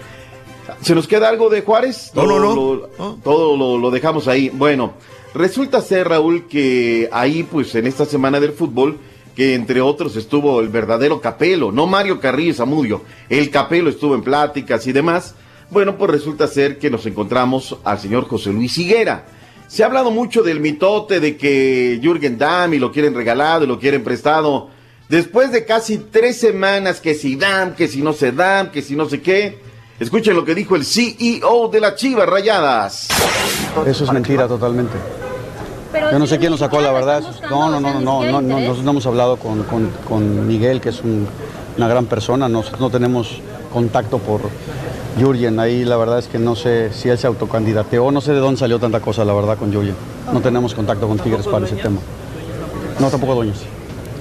¿Se 0.82 0.94
nos 0.94 1.06
queda 1.08 1.28
algo 1.28 1.48
de 1.50 1.62
Juárez? 1.62 2.12
No, 2.14 2.26
no, 2.26 2.38
no. 2.38 2.54
Lo- 2.54 2.88
Todo 3.24 3.56
lo, 3.56 3.78
lo 3.78 3.90
dejamos 3.90 4.28
ahí. 4.28 4.48
Bueno, 4.50 4.92
resulta 5.34 5.80
ser, 5.80 6.08
Raúl, 6.08 6.46
que 6.48 7.08
ahí, 7.12 7.42
pues 7.42 7.74
en 7.74 7.86
esta 7.86 8.04
semana 8.04 8.38
del 8.40 8.52
fútbol, 8.52 8.98
que 9.34 9.54
entre 9.54 9.80
otros 9.80 10.16
estuvo 10.16 10.60
el 10.60 10.68
verdadero 10.68 11.20
Capelo, 11.20 11.70
no 11.72 11.86
Mario 11.86 12.20
Carrillo 12.20 12.54
Zamudio, 12.54 13.02
el 13.28 13.50
Capelo 13.50 13.88
estuvo 13.90 14.14
en 14.14 14.22
pláticas 14.22 14.86
y 14.86 14.92
demás. 14.92 15.34
Bueno, 15.70 15.96
pues 15.98 16.10
resulta 16.10 16.46
ser 16.46 16.78
que 16.78 16.90
nos 16.90 17.04
encontramos 17.06 17.76
al 17.84 17.98
señor 17.98 18.26
José 18.26 18.50
Luis 18.52 18.78
Higuera. 18.78 19.26
Se 19.66 19.82
ha 19.82 19.86
hablado 19.86 20.10
mucho 20.10 20.42
del 20.42 20.60
mitote 20.60 21.20
de 21.20 21.36
que 21.36 21.98
Jürgen 22.02 22.38
Damm 22.38 22.72
y 22.72 22.78
lo 22.78 22.90
quieren 22.90 23.14
regalado 23.14 23.64
y 23.64 23.66
lo 23.66 23.78
quieren 23.78 24.02
prestado. 24.02 24.70
Después 25.10 25.52
de 25.52 25.66
casi 25.66 25.98
tres 25.98 26.38
semanas 26.38 27.00
que 27.00 27.14
si 27.14 27.36
dan, 27.36 27.74
que 27.74 27.86
si 27.86 28.00
no 28.00 28.12
se 28.14 28.32
dan, 28.32 28.70
que 28.72 28.80
si 28.80 28.96
no 28.96 29.08
sé 29.08 29.20
qué. 29.20 29.58
Escuchen 30.00 30.36
lo 30.36 30.44
que 30.44 30.54
dijo 30.54 30.76
el 30.76 30.84
CEO 30.84 31.68
de 31.72 31.80
las 31.80 31.96
Chivas 31.96 32.28
Rayadas. 32.28 33.08
Eso 33.86 34.04
es 34.04 34.12
mentira 34.12 34.46
totalmente. 34.46 34.94
Yo 36.12 36.18
no 36.18 36.26
sé 36.26 36.38
quién 36.38 36.52
lo 36.52 36.58
sacó, 36.58 36.80
la 36.80 36.92
verdad. 36.92 37.22
No, 37.50 37.68
no, 37.70 37.80
no, 37.80 37.94
no, 37.94 38.00
no, 38.00 38.22
no, 38.24 38.40
no, 38.42 38.60
nosotros 38.60 38.84
no 38.84 38.90
hemos 38.92 39.06
hablado 39.06 39.36
con, 39.38 39.62
con- 39.64 39.90
con 40.06 40.46
Miguel, 40.46 40.80
que 40.80 40.90
es 40.90 41.00
un- 41.00 41.26
una 41.76 41.88
gran 41.88 42.06
persona. 42.06 42.48
Nosotros 42.48 42.80
no 42.80 42.90
tenemos 42.90 43.40
contacto 43.72 44.18
por 44.18 44.42
Jurgen. 45.20 45.58
Ahí 45.58 45.84
la 45.84 45.96
verdad 45.96 46.18
es 46.20 46.28
que 46.28 46.38
no 46.38 46.54
sé 46.54 46.92
si 46.92 47.08
él 47.08 47.18
se 47.18 47.26
autocandidateó. 47.26 48.10
No 48.12 48.20
sé 48.20 48.32
de 48.32 48.38
dónde 48.38 48.60
salió 48.60 48.78
tanta 48.78 49.00
cosa, 49.00 49.24
la 49.24 49.32
verdad, 49.32 49.56
con 49.58 49.72
Jurgen. 49.72 49.96
No 50.32 50.40
tenemos 50.40 50.74
contacto 50.74 51.08
con 51.08 51.18
Tigres 51.18 51.46
para 51.46 51.66
ese 51.66 51.76
tema. 51.76 51.98
No, 53.00 53.08
tampoco 53.10 53.34
dueños. 53.34 53.58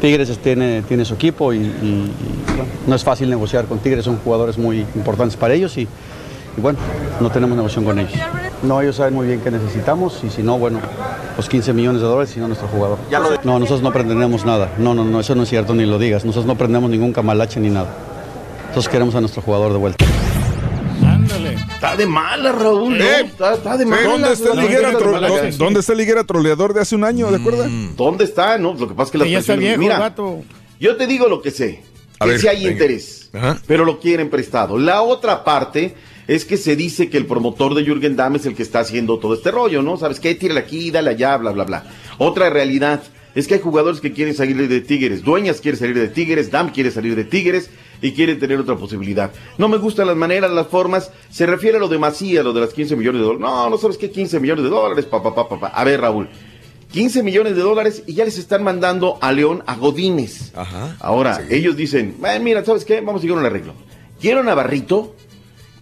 Tigres 0.01 0.37
tiene, 0.39 0.81
tiene 0.83 1.05
su 1.05 1.15
equipo 1.15 1.53
y, 1.53 1.57
y- 1.57 1.61
y, 1.61 2.11
bueno, 2.55 2.71
no 2.85 2.95
es 2.95 3.03
fácil 3.03 3.29
negociar 3.29 3.65
con 3.65 3.79
Tigres. 3.79 4.05
Son 4.05 4.17
jugadores 4.17 4.57
muy 4.57 4.79
importantes 4.95 5.35
para 5.37 5.53
ellos 5.53 5.77
y, 5.77 5.81
y 5.81 6.61
bueno, 6.61 6.79
no 7.19 7.29
tenemos 7.31 7.55
negociación 7.55 7.85
con 7.85 7.99
ellos. 7.99 8.13
No, 8.63 8.81
ellos 8.81 8.95
saben 8.95 9.13
muy 9.13 9.27
bien 9.27 9.39
qué 9.41 9.51
necesitamos 9.51 10.19
y 10.23 10.29
si 10.29 10.41
no, 10.43 10.57
bueno, 10.57 10.79
los 11.35 11.47
15 11.49 11.73
millones 11.73 12.01
de 12.01 12.07
dólares, 12.07 12.31
si 12.33 12.39
no 12.39 12.47
nuestro 12.47 12.67
jugador. 12.67 12.97
No, 13.43 13.59
nosotros 13.59 13.81
no 13.83 13.91
pretendemos 13.91 14.45
nada. 14.45 14.71
No, 14.77 14.93
no, 14.93 15.03
no, 15.05 15.19
eso 15.19 15.35
no 15.35 15.43
es 15.43 15.49
cierto, 15.49 15.73
ni 15.75 15.85
lo 15.85 15.99
digas. 15.99 16.25
Nosotros 16.25 16.45
no 16.47 16.55
prendemos 16.55 16.89
ningún 16.89 17.13
camalache 17.13 17.59
ni 17.59 17.69
nada. 17.69 17.87
Nosotros 18.69 18.89
queremos 18.89 19.15
a 19.15 19.19
nuestro 19.21 19.41
jugador 19.41 19.71
de 19.71 19.77
vuelta. 19.77 20.05
Está 21.73 21.95
de 21.95 22.05
mala, 22.07 22.51
Raúl. 22.51 22.97
¿no? 22.97 23.03
Está, 23.03 23.53
está 23.53 23.77
de 23.77 23.85
mala. 23.85 24.03
¿Dónde 24.07 24.33
está, 24.33 24.51
el 24.53 24.59
liguera 24.59 24.87
está 24.87 24.97
de 24.99 25.05
tro- 25.05 25.11
mala. 25.11 25.27
dó- 25.29 25.57
¿Dónde 25.57 25.79
está 25.79 25.91
el 25.93 25.97
liguera 25.99 26.23
troleador 26.23 26.73
de 26.73 26.81
hace 26.81 26.95
un 26.95 27.03
año, 27.03 27.29
de 27.31 27.37
acuerdo? 27.37 27.65
¿Dónde 27.95 28.23
está? 28.23 28.57
No, 28.57 28.73
lo 28.73 28.87
que 28.87 28.93
pasa 28.95 29.07
es 29.07 29.11
que 29.11 29.17
las 29.19 29.29
ya 29.29 29.39
está 29.39 29.55
viejo, 29.55 29.79
Mira, 29.79 30.15
yo 30.79 30.95
te 30.95 31.07
digo 31.07 31.27
lo 31.27 31.41
que 31.41 31.51
sé. 31.51 31.83
A 32.19 32.25
que 32.25 32.31
ver, 32.31 32.41
sí 32.41 32.47
hay 32.47 32.57
venga. 32.57 32.71
interés, 32.71 33.29
pero 33.67 33.85
lo 33.85 33.99
quieren 33.99 34.29
prestado. 34.31 34.79
La 34.79 35.03
otra 35.03 35.43
parte 35.43 35.93
es 36.27 36.45
que 36.45 36.57
se 36.57 36.75
dice 36.75 37.09
que 37.09 37.17
el 37.17 37.27
promotor 37.27 37.75
de 37.75 37.83
Jürgen 37.85 38.15
Damm 38.15 38.35
es 38.37 38.45
el 38.47 38.55
que 38.55 38.63
está 38.63 38.79
haciendo 38.79 39.19
todo 39.19 39.35
este 39.35 39.51
rollo, 39.51 39.83
¿no? 39.83 39.97
¿Sabes 39.97 40.19
qué? 40.19 40.33
Tírale 40.33 40.59
aquí, 40.61 40.89
dale 40.89 41.11
allá, 41.11 41.37
bla, 41.37 41.51
bla, 41.51 41.63
bla. 41.63 41.83
Otra 42.17 42.49
realidad 42.49 43.03
es 43.35 43.47
que 43.47 43.53
hay 43.53 43.59
jugadores 43.61 44.01
que 44.01 44.13
quieren 44.13 44.33
salir 44.33 44.67
de 44.67 44.81
Tigres. 44.81 45.23
Dueñas 45.23 45.61
quiere 45.61 45.77
salir 45.77 45.95
de 45.95 46.07
Tigres, 46.07 46.49
Damm 46.49 46.69
quiere 46.71 46.89
salir 46.89 47.15
de 47.15 47.23
Tigres 47.23 47.69
y 48.01 48.11
quieren 48.11 48.39
tener 48.39 48.59
otra 48.59 48.75
posibilidad. 48.75 49.31
No 49.57 49.67
me 49.67 49.77
gustan 49.77 50.07
las 50.07 50.15
maneras, 50.15 50.51
las 50.51 50.67
formas. 50.67 51.11
Se 51.29 51.45
refiere 51.45 51.77
a 51.77 51.79
lo 51.79 51.87
de 51.87 51.97
Macías, 51.97 52.43
lo 52.43 52.53
de 52.53 52.61
las 52.61 52.73
15 52.73 52.95
millones 52.95 53.21
de 53.21 53.25
dólares. 53.25 53.41
No, 53.41 53.69
no 53.69 53.77
sabes 53.77 53.97
qué 53.97 54.11
15 54.11 54.39
millones 54.39 54.63
de 54.63 54.69
dólares, 54.69 55.05
papá, 55.05 55.33
papá, 55.33 55.49
papá. 55.49 55.67
A 55.67 55.83
ver, 55.83 56.01
Raúl. 56.01 56.29
15 56.91 57.21
millones 57.21 57.55
de 57.55 57.61
dólares 57.61 58.03
y 58.07 58.13
ya 58.13 58.23
les 58.23 58.37
están 58.37 58.63
mandando 58.63 59.17
a 59.21 59.31
León 59.33 59.61
a 59.67 59.75
Godínez. 59.75 60.53
Ahora, 60.99 61.41
ellos 61.49 61.75
dicen, 61.75 62.15
"Eh, 62.25 62.39
mira, 62.41 62.63
¿sabes 62.63 62.85
qué? 62.85 63.01
Vamos 63.01 63.19
a 63.19 63.23
llegar 63.23 63.37
a 63.37 63.41
un 63.41 63.45
arreglo. 63.45 63.73
Quiero 64.21 64.39
a 64.39 64.43
Navarrito, 64.43 65.13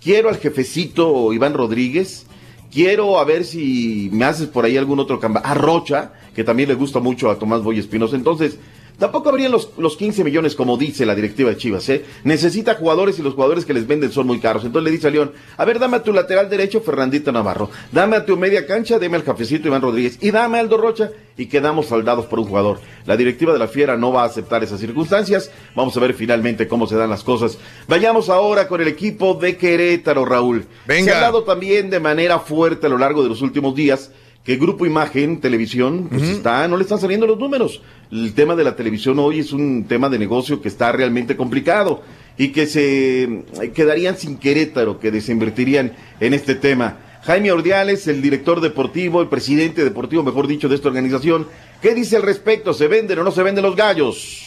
quiero 0.04 0.30
al 0.30 0.38
jefecito 0.38 1.32
Iván 1.32 1.54
Rodríguez, 1.54 2.26
quiero 2.72 3.20
a 3.20 3.24
ver 3.24 3.46
si 3.46 4.10
me 4.12 4.26
haces 4.26 4.48
por 4.48 4.66
ahí 4.66 4.78
algún 4.78 5.00
otro 5.00 5.20
camba. 5.20 5.42
A 5.42 5.54
Rocha, 5.54 6.14
que 6.36 6.44
también 6.44 6.70
le 6.70 6.76
gusta 6.76 7.00
mucho 7.00 7.30
a 7.30 7.38
Tomás 7.38 7.62
Boy 7.62 7.80
Espinosa. 7.80 8.16
Entonces, 8.16 8.58
tampoco 8.98 9.30
habrían 9.30 9.52
los, 9.52 9.72
los 9.78 9.98
15 9.98 10.24
millones 10.24 10.56
como 10.56 10.78
dice 10.78 11.06
la 11.06 11.16
directiva 11.16 11.50
de 11.50 11.58
Chivas, 11.58 11.88
¿eh? 11.90 12.06
Necesita 12.24 12.76
jugadores 12.76 13.20
y 13.20 13.22
los 13.22 13.34
jugadores 13.34 13.66
que 13.66 13.74
les 13.74 13.88
venden 13.88 14.12
son 14.12 14.28
muy 14.28 14.40
caros. 14.40 14.64
Entonces 14.64 14.86
le 14.86 14.96
dice 14.96 15.08
a 15.08 15.12
León, 15.12 15.32
a 15.58 15.66
ver, 15.66 15.80
dame 15.80 15.98
a 15.98 16.04
tu 16.04 16.14
lateral 16.14 16.50
derecho, 16.50 16.82
Fernandito 16.82 17.32
Navarro. 17.32 17.70
Dame 17.92 18.16
a 18.16 18.26
tu 18.26 18.38
media 18.38 18.66
cancha, 18.66 19.00
dame 19.00 19.18
al 19.18 19.24
jefecito 19.24 19.68
Iván 19.68 19.82
Rodríguez. 19.82 20.18
Y 20.22 20.32
dame 20.32 20.58
a 20.58 20.62
Aldo 20.62 20.78
Rocha 20.78 21.12
y 21.38 21.48
quedamos 21.48 21.88
saldados 21.88 22.26
por 22.26 22.40
un 22.40 22.46
jugador. 22.46 22.80
La 23.06 23.18
directiva 23.18 23.54
de 23.54 23.60
la 23.60 23.68
Fiera 23.68 23.98
no 23.98 24.12
va 24.12 24.24
a 24.24 24.26
aceptar 24.26 24.64
esas 24.64 24.80
circunstancias. 24.80 25.52
Vamos 25.76 25.96
a 25.98 26.00
ver 26.00 26.14
finalmente 26.14 26.68
cómo 26.68 26.88
se 26.88 26.96
dan 26.96 27.10
las 27.10 27.24
cosas. 27.24 27.58
Vayamos 27.88 28.30
ahora 28.30 28.68
con 28.68 28.82
el 28.82 28.88
equipo 28.88 29.34
de 29.36 29.58
Querétaro, 29.58 30.26
Raúl. 30.26 30.66
Venga. 30.86 31.06
Se 31.06 31.12
ha 31.12 31.16
hablado 31.18 31.44
también 31.44 31.90
de 31.90 32.00
manera 32.00 32.40
fuerte 32.40 32.88
a 32.88 32.90
lo 32.90 32.98
largo 32.98 33.24
de 33.24 33.30
los 33.30 33.42
últimos 33.42 33.76
días 33.76 34.12
que 34.46 34.58
Grupo 34.58 34.86
Imagen, 34.86 35.42
televisión, 35.42 36.08
pues 36.08 36.22
está, 36.22 36.68
no 36.68 36.78
le 36.78 36.84
están 36.84 37.00
saliendo 37.00 37.26
los 37.26 37.40
números. 37.40 37.82
El 38.12 38.36
tema 38.36 38.56
de 38.56 38.64
la 38.64 38.76
televisión 38.76 39.18
hoy 39.18 39.40
es 39.40 39.52
un 39.52 39.86
tema 39.86 40.08
de 40.08 40.20
negocio 40.20 40.62
que 40.62 40.68
está 40.68 40.92
realmente 40.92 41.36
complicado 41.36 42.04
y 42.38 42.50
que 42.50 42.68
se 42.68 43.24
eh, 43.24 43.72
quedarían 43.74 44.18
sin 44.18 44.38
Querétaro, 44.38 45.00
que 45.00 45.10
desinvertirían 45.10 45.94
en 46.20 46.36
este 46.36 46.54
tema. 46.54 47.00
Jaime 47.24 47.52
Ordiales, 47.52 48.08
el 48.08 48.22
director 48.22 48.62
deportivo, 48.62 49.20
el 49.20 49.30
presidente 49.30 49.84
deportivo, 49.84 50.22
mejor 50.22 50.46
dicho, 50.46 50.70
de 50.70 50.76
esta 50.76 50.90
organización, 50.90 51.48
¿qué 51.82 51.96
dice 51.96 52.18
al 52.18 52.22
respecto? 52.22 52.76
¿Se 52.76 52.88
venden 52.88 53.18
o 53.18 53.24
no 53.24 53.32
se 53.32 53.42
venden 53.42 53.64
los 53.64 53.76
gallos? 53.76 54.44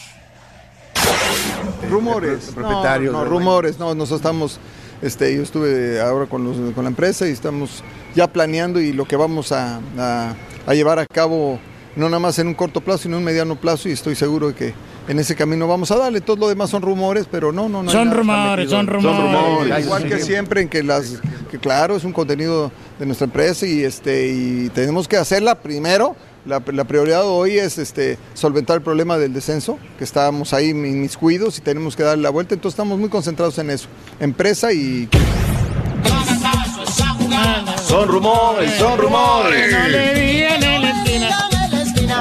Rumores, 1.89 2.51
propietarios, 2.55 3.11
no, 3.11 3.25
no, 3.25 3.29
rumores, 3.29 3.77
no, 3.77 3.93
nosotros 3.93 4.21
estamos, 4.21 4.59
este, 5.01 5.35
yo 5.35 5.43
estuve 5.43 5.99
ahora 6.01 6.25
con, 6.25 6.43
los- 6.43 6.73
con 6.73 6.83
la 6.83 6.89
empresa 6.89 7.27
y 7.27 7.31
estamos 7.31 7.83
ya 8.15 8.27
planeando 8.27 8.79
y 8.79 8.91
lo 8.93 9.05
que 9.05 9.15
vamos 9.15 9.51
a, 9.51 9.79
a- 9.97 10.35
a 10.67 10.73
llevar 10.73 10.99
a 10.99 11.05
cabo, 11.05 11.59
no 11.95 12.07
nada 12.09 12.19
más 12.19 12.37
en 12.39 12.47
un 12.47 12.53
corto 12.53 12.81
plazo, 12.81 13.03
sino 13.03 13.15
en 13.15 13.19
un 13.19 13.25
mediano 13.25 13.55
plazo 13.59 13.89
y 13.89 13.93
estoy 13.93 14.15
seguro 14.15 14.49
de 14.49 14.53
que 14.55 14.73
en 15.07 15.17
ese 15.17 15.35
camino 15.35 15.67
vamos 15.67 15.89
a 15.91 15.97
darle. 15.97 16.21
Todo 16.21 16.35
lo 16.37 16.47
demás 16.49 16.69
son 16.69 16.81
rumores, 16.83 17.25
pero 17.31 17.51
no, 17.51 17.67
no, 17.67 17.81
no. 17.81 17.89
Son 17.91 18.11
rumores, 18.11 18.69
metido. 18.71 18.79
son 18.79 18.87
rumores. 18.87 19.85
Igual 19.85 20.03
que 20.07 20.19
siempre, 20.19 20.61
en 20.61 20.69
que 20.69 20.83
las, 20.83 21.19
que 21.49 21.57
claro, 21.57 21.95
es 21.95 22.03
un 22.03 22.13
contenido 22.13 22.71
de 22.99 23.05
nuestra 23.07 23.25
empresa 23.25 23.65
y 23.65 23.83
este, 23.83 24.27
y 24.27 24.69
tenemos 24.69 25.07
que 25.07 25.17
hacerla 25.17 25.55
primero. 25.55 26.15
La, 26.45 26.63
la 26.71 26.83
prioridad 26.85 27.25
hoy 27.25 27.57
es 27.57 27.77
este, 27.77 28.17
solventar 28.33 28.77
el 28.77 28.81
problema 28.81 29.17
del 29.17 29.33
descenso, 29.33 29.77
que 29.97 30.03
estábamos 30.03 30.53
ahí 30.53 30.69
inmiscuidos 30.69 31.57
y 31.57 31.61
tenemos 31.61 31.95
que 31.95 32.03
darle 32.03 32.23
la 32.23 32.29
vuelta, 32.29 32.53
entonces 32.53 32.75
estamos 32.75 32.97
muy 32.97 33.09
concentrados 33.09 33.57
en 33.59 33.69
eso, 33.69 33.87
empresa 34.19 34.71
y... 34.71 35.09
Son 37.85 38.07
rumores, 38.07 38.71
son 38.75 38.97
rumores. 38.99 39.75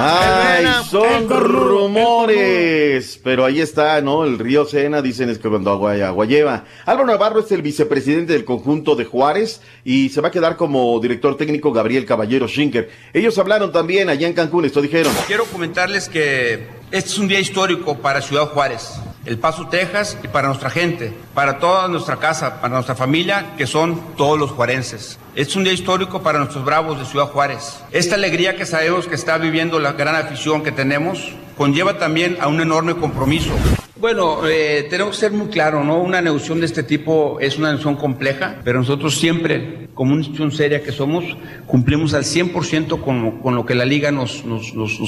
Ay, 0.01 0.67
son 0.89 1.29
rumores. 1.29 3.21
Pero 3.25 3.45
ahí 3.45 3.61
está, 3.61 4.01
¿no? 4.01 4.25
El 4.25 4.39
río 4.39 4.65
Sena, 4.65 5.03
dicen 5.03 5.29
es 5.29 5.39
que 5.39 5.49
cuando 5.49 5.71
agua, 5.71 5.95
agua 6.07 6.25
lleva. 6.25 6.65
Álvaro 6.87 7.07
Navarro 7.07 7.41
es 7.41 7.51
el 7.51 7.63
vicepresidente 7.63 8.33
del 8.33 8.45
conjunto 8.45 8.95
de 8.95 9.05
Juárez 9.05 9.61
y 9.85 10.11
se 10.11 10.21
va 10.21 10.29
a 10.29 10.31
quedar 10.31 10.57
como 10.57 10.99
director 11.01 11.37
técnico 11.37 11.73
Gabriel 11.73 12.07
Caballero 12.07 12.47
Schinker. 12.47 12.91
Ellos 13.13 13.37
hablaron 13.39 13.73
también 13.73 14.09
allá 14.09 14.29
en 14.29 14.35
Cancún, 14.35 14.65
esto 14.65 14.81
dijeron. 14.81 15.13
Quiero 15.27 15.45
comentarles 15.47 16.09
que 16.09 16.67
este 16.91 17.11
es 17.11 17.19
un 17.19 17.27
día 17.27 17.41
histórico 17.41 17.99
para 17.99 18.23
Ciudad 18.23 18.47
Juárez. 18.47 19.01
El 19.29 19.37
Paso, 19.37 19.67
Texas 19.69 20.17
y 20.25 20.29
para 20.29 20.49
nuestra 20.49 20.71
gente, 20.71 21.13
para 21.35 21.59
toda 21.59 21.87
nuestra 21.87 22.17
casa, 22.17 22.63
para 22.63 22.73
nuestra 22.73 22.95
familia, 22.95 23.53
que 23.59 23.67
son 23.67 24.01
todos 24.17 24.39
los 24.39 24.53
juarenses. 24.53 25.19
Es 25.35 25.55
un 25.55 25.65
día 25.65 25.75
histórico 25.75 26.23
para 26.23 26.39
nuestros 26.39 26.65
bravos 26.65 26.99
de 26.99 27.05
Ciudad 27.05 27.27
Juárez. 27.27 27.85
Esta 27.93 28.15
alegría 28.15 28.57
que 28.57 28.65
sabemos 28.65 29.07
que 29.07 29.15
está 29.15 29.37
viviendo 29.37 29.81
la 29.81 29.93
gran 29.93 30.17
afición 30.17 30.63
que 30.63 30.73
tenemos 30.73 31.31
conlleva 31.59 31.99
también 31.99 32.39
a 32.41 32.49
un 32.49 32.63
enorme 32.63 32.95
compromiso. 32.97 33.51
Bueno, 34.01 34.49
eh, 34.49 34.87
tenemos 34.89 35.17
que 35.17 35.21
ser 35.21 35.33
muy 35.33 35.49
claros, 35.49 35.85
¿no? 35.85 35.99
Una 35.99 36.23
negociación 36.23 36.61
de 36.61 36.67
este 36.67 36.83
tipo 36.83 37.39
es 37.39 37.59
una 37.59 37.69
negociación 37.69 37.97
compleja, 37.97 38.61
pero 38.65 38.79
nosotros 38.79 39.19
siempre, 39.19 39.91
como 39.93 40.13
una 40.13 40.21
institución 40.21 40.53
seria 40.53 40.83
que 40.83 40.93
somos, 40.93 41.25
cumplimos 41.67 42.15
al 42.15 42.25
100% 42.25 43.03
con, 43.03 43.55
lo 43.55 43.67
que 43.67 43.75
la 43.75 43.85
liga 43.85 44.11
nos, 44.11 44.43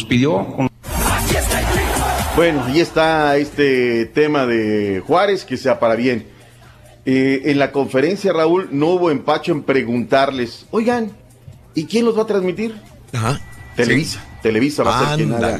pidió. 0.07 0.69
Bueno, 2.37 2.65
ahí 2.65 2.81
está 2.81 3.37
este 3.37 4.07
tema 4.07 4.47
de 4.47 5.03
Juárez, 5.07 5.45
que 5.45 5.57
sea 5.57 5.79
para 5.79 5.95
bien. 5.97 6.27
Eh, 7.05 7.43
en 7.47 7.59
la 7.59 7.73
conferencia, 7.73 8.33
Raúl, 8.33 8.69
no 8.73 8.87
hubo 8.89 9.11
empacho 9.11 9.53
en 9.53 9.63
preguntarles, 9.63 10.67
oigan, 10.71 11.11
¿y 11.75 11.85
quién 11.87 12.05
los 12.05 12.17
va 12.17 12.23
a 12.23 12.27
transmitir? 12.27 12.75
Ajá. 13.13 13.41
Televisa. 13.77 14.25
Televisa 14.43 14.83
va 14.85 14.99
a 15.01 15.09
ser 15.17 15.17
quien 15.27 15.33
haga. 15.35 15.59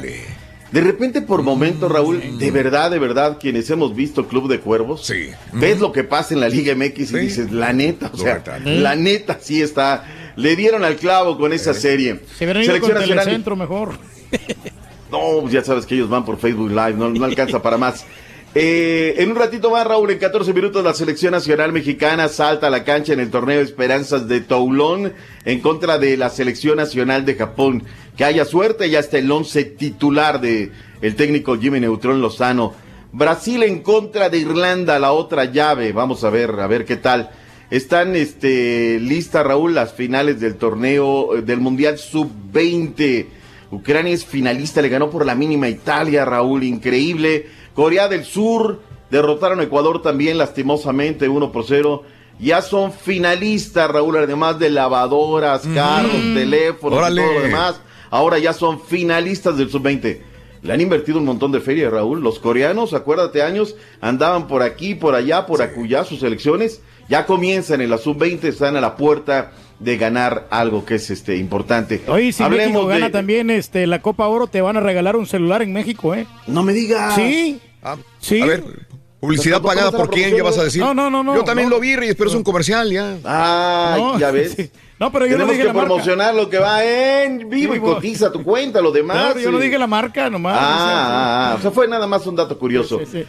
De 0.71 0.79
repente, 0.79 1.21
por 1.21 1.41
momentos, 1.43 1.91
Raúl, 1.91 2.39
de 2.39 2.51
verdad, 2.51 2.89
de 2.89 2.99
verdad, 2.99 3.37
quienes 3.39 3.69
hemos 3.69 3.93
visto 3.93 4.27
Club 4.27 4.47
de 4.49 4.59
Cuervos, 4.61 5.11
ves 5.51 5.79
lo 5.79 5.91
que 5.91 6.03
pasa 6.05 6.33
en 6.33 6.39
la 6.39 6.47
Liga 6.49 6.73
MX 6.73 7.11
y 7.11 7.17
dices, 7.19 7.51
la 7.51 7.73
neta, 7.73 8.09
o 8.13 8.17
sea, 8.17 8.41
la 8.63 8.95
neta 8.95 9.37
sí 9.41 9.61
está. 9.61 10.05
Le 10.37 10.55
dieron 10.55 10.85
al 10.85 10.95
clavo 10.95 11.37
con 11.37 11.51
esa 11.51 11.73
serie. 11.73 12.21
Se 12.37 12.45
hubieran 12.45 12.63
ido 12.63 12.71
con 12.79 12.81
Selección 12.89 12.97
nacional- 12.99 13.25
Telecentro 13.25 13.55
mejor. 13.57 13.91
no, 15.11 15.41
pues 15.41 15.53
ya 15.53 15.63
sabes 15.63 15.85
que 15.85 15.95
ellos 15.95 16.09
van 16.09 16.25
por 16.25 16.37
Facebook 16.37 16.69
Live, 16.69 16.93
no, 16.93 17.25
alcanza 17.25 17.61
para 17.61 17.77
más. 17.77 18.05
Eh, 18.53 19.15
en 19.17 19.31
un 19.31 19.37
ratito 19.37 19.71
más, 19.71 19.87
Raúl, 19.87 20.11
en 20.11 20.17
14 20.17 20.53
minutos 20.53 20.83
la 20.83 20.93
selección 20.93 21.31
nacional 21.31 21.71
mexicana 21.71 22.27
salta 22.27 22.67
a 22.67 22.69
la 22.69 22.83
cancha 22.83 23.13
en 23.13 23.21
el 23.21 23.29
torneo 23.29 23.61
Esperanzas 23.61 24.27
de 24.27 24.41
Toulon 24.41 25.13
en 25.45 25.61
contra 25.61 25.97
de 25.97 26.17
la 26.17 26.29
selección 26.29 26.77
nacional 26.77 27.25
de 27.25 27.35
Japón. 27.35 27.83
Que 28.17 28.25
haya 28.25 28.43
suerte, 28.43 28.89
ya 28.89 28.99
está 28.99 29.17
el 29.19 29.31
once 29.31 29.63
titular 29.63 30.41
de 30.41 30.71
el 31.01 31.15
técnico 31.15 31.57
Jimmy 31.57 31.79
Neutrón 31.79 32.21
Lozano. 32.21 32.73
Brasil 33.13 33.63
en 33.63 33.79
contra 33.79 34.29
de 34.29 34.39
Irlanda, 34.39 34.99
la 34.99 35.11
otra 35.11 35.45
llave. 35.45 35.91
Vamos 35.91 36.23
a 36.23 36.29
ver, 36.29 36.51
a 36.59 36.67
ver 36.67 36.85
qué 36.85 36.97
tal. 36.97 37.31
Están 37.69 38.17
este, 38.17 38.99
listas, 38.99 39.45
Raúl, 39.45 39.73
las 39.73 39.93
finales 39.93 40.41
del 40.41 40.55
torneo 40.55 41.37
eh, 41.37 41.41
del 41.41 41.61
Mundial 41.61 41.97
Sub-20. 41.97 43.27
Ucrania 43.71 44.13
es 44.13 44.25
finalista, 44.25 44.81
le 44.81 44.89
ganó 44.89 45.09
por 45.09 45.25
la 45.25 45.33
mínima 45.33 45.69
Italia, 45.69 46.25
Raúl, 46.25 46.63
increíble. 46.63 47.47
Corea 47.73 48.09
del 48.09 48.25
Sur 48.25 48.81
derrotaron 49.09 49.61
a 49.61 49.63
Ecuador 49.63 50.01
también 50.01 50.37
lastimosamente 50.37 51.29
1 51.29 51.51
por 51.51 51.65
0. 51.65 52.03
Ya 52.39 52.61
son 52.61 52.91
finalistas, 52.91 53.89
Raúl, 53.89 54.17
además 54.17 54.59
de 54.59 54.71
lavadoras, 54.71 55.61
carros, 55.73 56.11
teléfonos 56.33 56.99
Órale. 56.99 57.21
y 57.21 57.25
todo 57.25 57.33
lo 57.35 57.41
demás. 57.41 57.81
Ahora 58.09 58.39
ya 58.39 58.51
son 58.51 58.81
finalistas 58.81 59.57
del 59.57 59.69
Sub-20. 59.69 60.21
Le 60.63 60.73
han 60.73 60.81
invertido 60.81 61.17
un 61.17 61.25
montón 61.25 61.51
de 61.51 61.61
feria, 61.61 61.89
Raúl. 61.89 62.21
Los 62.21 62.39
coreanos, 62.39 62.93
acuérdate, 62.93 63.41
años, 63.41 63.75
andaban 64.01 64.47
por 64.47 64.63
aquí, 64.63 64.95
por 64.95 65.15
allá, 65.15 65.45
por 65.45 65.61
acullá 65.61 66.03
sus 66.03 66.23
elecciones. 66.23 66.81
Ya 67.07 67.25
comienzan 67.25 67.81
en 67.81 67.89
la 67.89 67.97
Sub-20, 67.97 68.43
están 68.43 68.75
a 68.75 68.81
la 68.81 68.95
puerta 68.95 69.53
de 69.81 69.97
ganar 69.97 70.47
algo 70.51 70.85
que 70.85 70.95
es 70.95 71.09
este 71.09 71.37
importante. 71.37 72.01
Oye, 72.07 72.31
si 72.31 72.43
Hablemos 72.43 72.67
México 72.73 72.87
de- 72.87 72.99
gana 72.99 73.11
también 73.11 73.49
este, 73.49 73.87
la 73.87 74.01
Copa 74.01 74.27
Oro, 74.27 74.47
te 74.47 74.61
van 74.61 74.77
a 74.77 74.79
regalar 74.79 75.15
un 75.15 75.25
celular 75.25 75.61
en 75.61 75.73
México, 75.73 76.13
¿eh? 76.13 76.27
No 76.47 76.61
me 76.63 76.71
digas. 76.73 77.15
Sí. 77.15 77.59
sí. 78.19 78.41
A 78.41 78.45
ver, 78.45 78.63
publicidad 79.19 79.61
pagada 79.61 79.91
por 79.91 80.09
quién, 80.09 80.35
¿qué 80.35 80.41
vas 80.41 80.57
a 80.59 80.63
decir? 80.63 80.81
No, 80.81 80.93
no, 80.93 81.09
no, 81.09 81.23
no. 81.23 81.35
Yo 81.35 81.43
también 81.43 81.69
no. 81.69 81.75
lo 81.75 81.81
vi, 81.81 81.95
Reyes, 81.95 82.15
pero 82.15 82.29
es 82.29 82.35
un 82.35 82.43
comercial 82.43 82.91
ya. 82.91 83.17
Ah, 83.25 83.95
No, 83.97 84.19
ya 84.19 84.29
ves. 84.31 84.53
sí. 84.55 84.69
No, 84.99 85.11
pero 85.11 85.25
yo 85.25 85.35
no 85.35 85.45
dije 85.47 85.57
que 85.57 85.63
la 85.63 85.73
marca. 85.73 85.87
promocionar 85.87 86.35
lo 86.35 86.47
que 86.47 86.59
va 86.59 86.83
en 86.85 87.49
vivo 87.49 87.73
y 87.73 87.79
cotiza 87.79 88.31
tu 88.31 88.43
cuenta, 88.43 88.81
lo 88.81 88.91
demás. 88.91 89.17
Claro, 89.17 89.39
yo 89.39 89.51
no 89.51 89.57
dije 89.57 89.79
la 89.79 89.87
marca 89.87 90.29
nomás. 90.29 90.55
Ah, 90.55 90.61
ah, 90.61 91.51
ah, 91.53 91.55
o 91.57 91.61
sea, 91.61 91.71
fue 91.71 91.87
nada 91.87 92.05
más 92.05 92.27
un 92.27 92.35
dato 92.35 92.55
curioso. 92.59 92.99
Sí, 92.99 93.05
sí. 93.11 93.25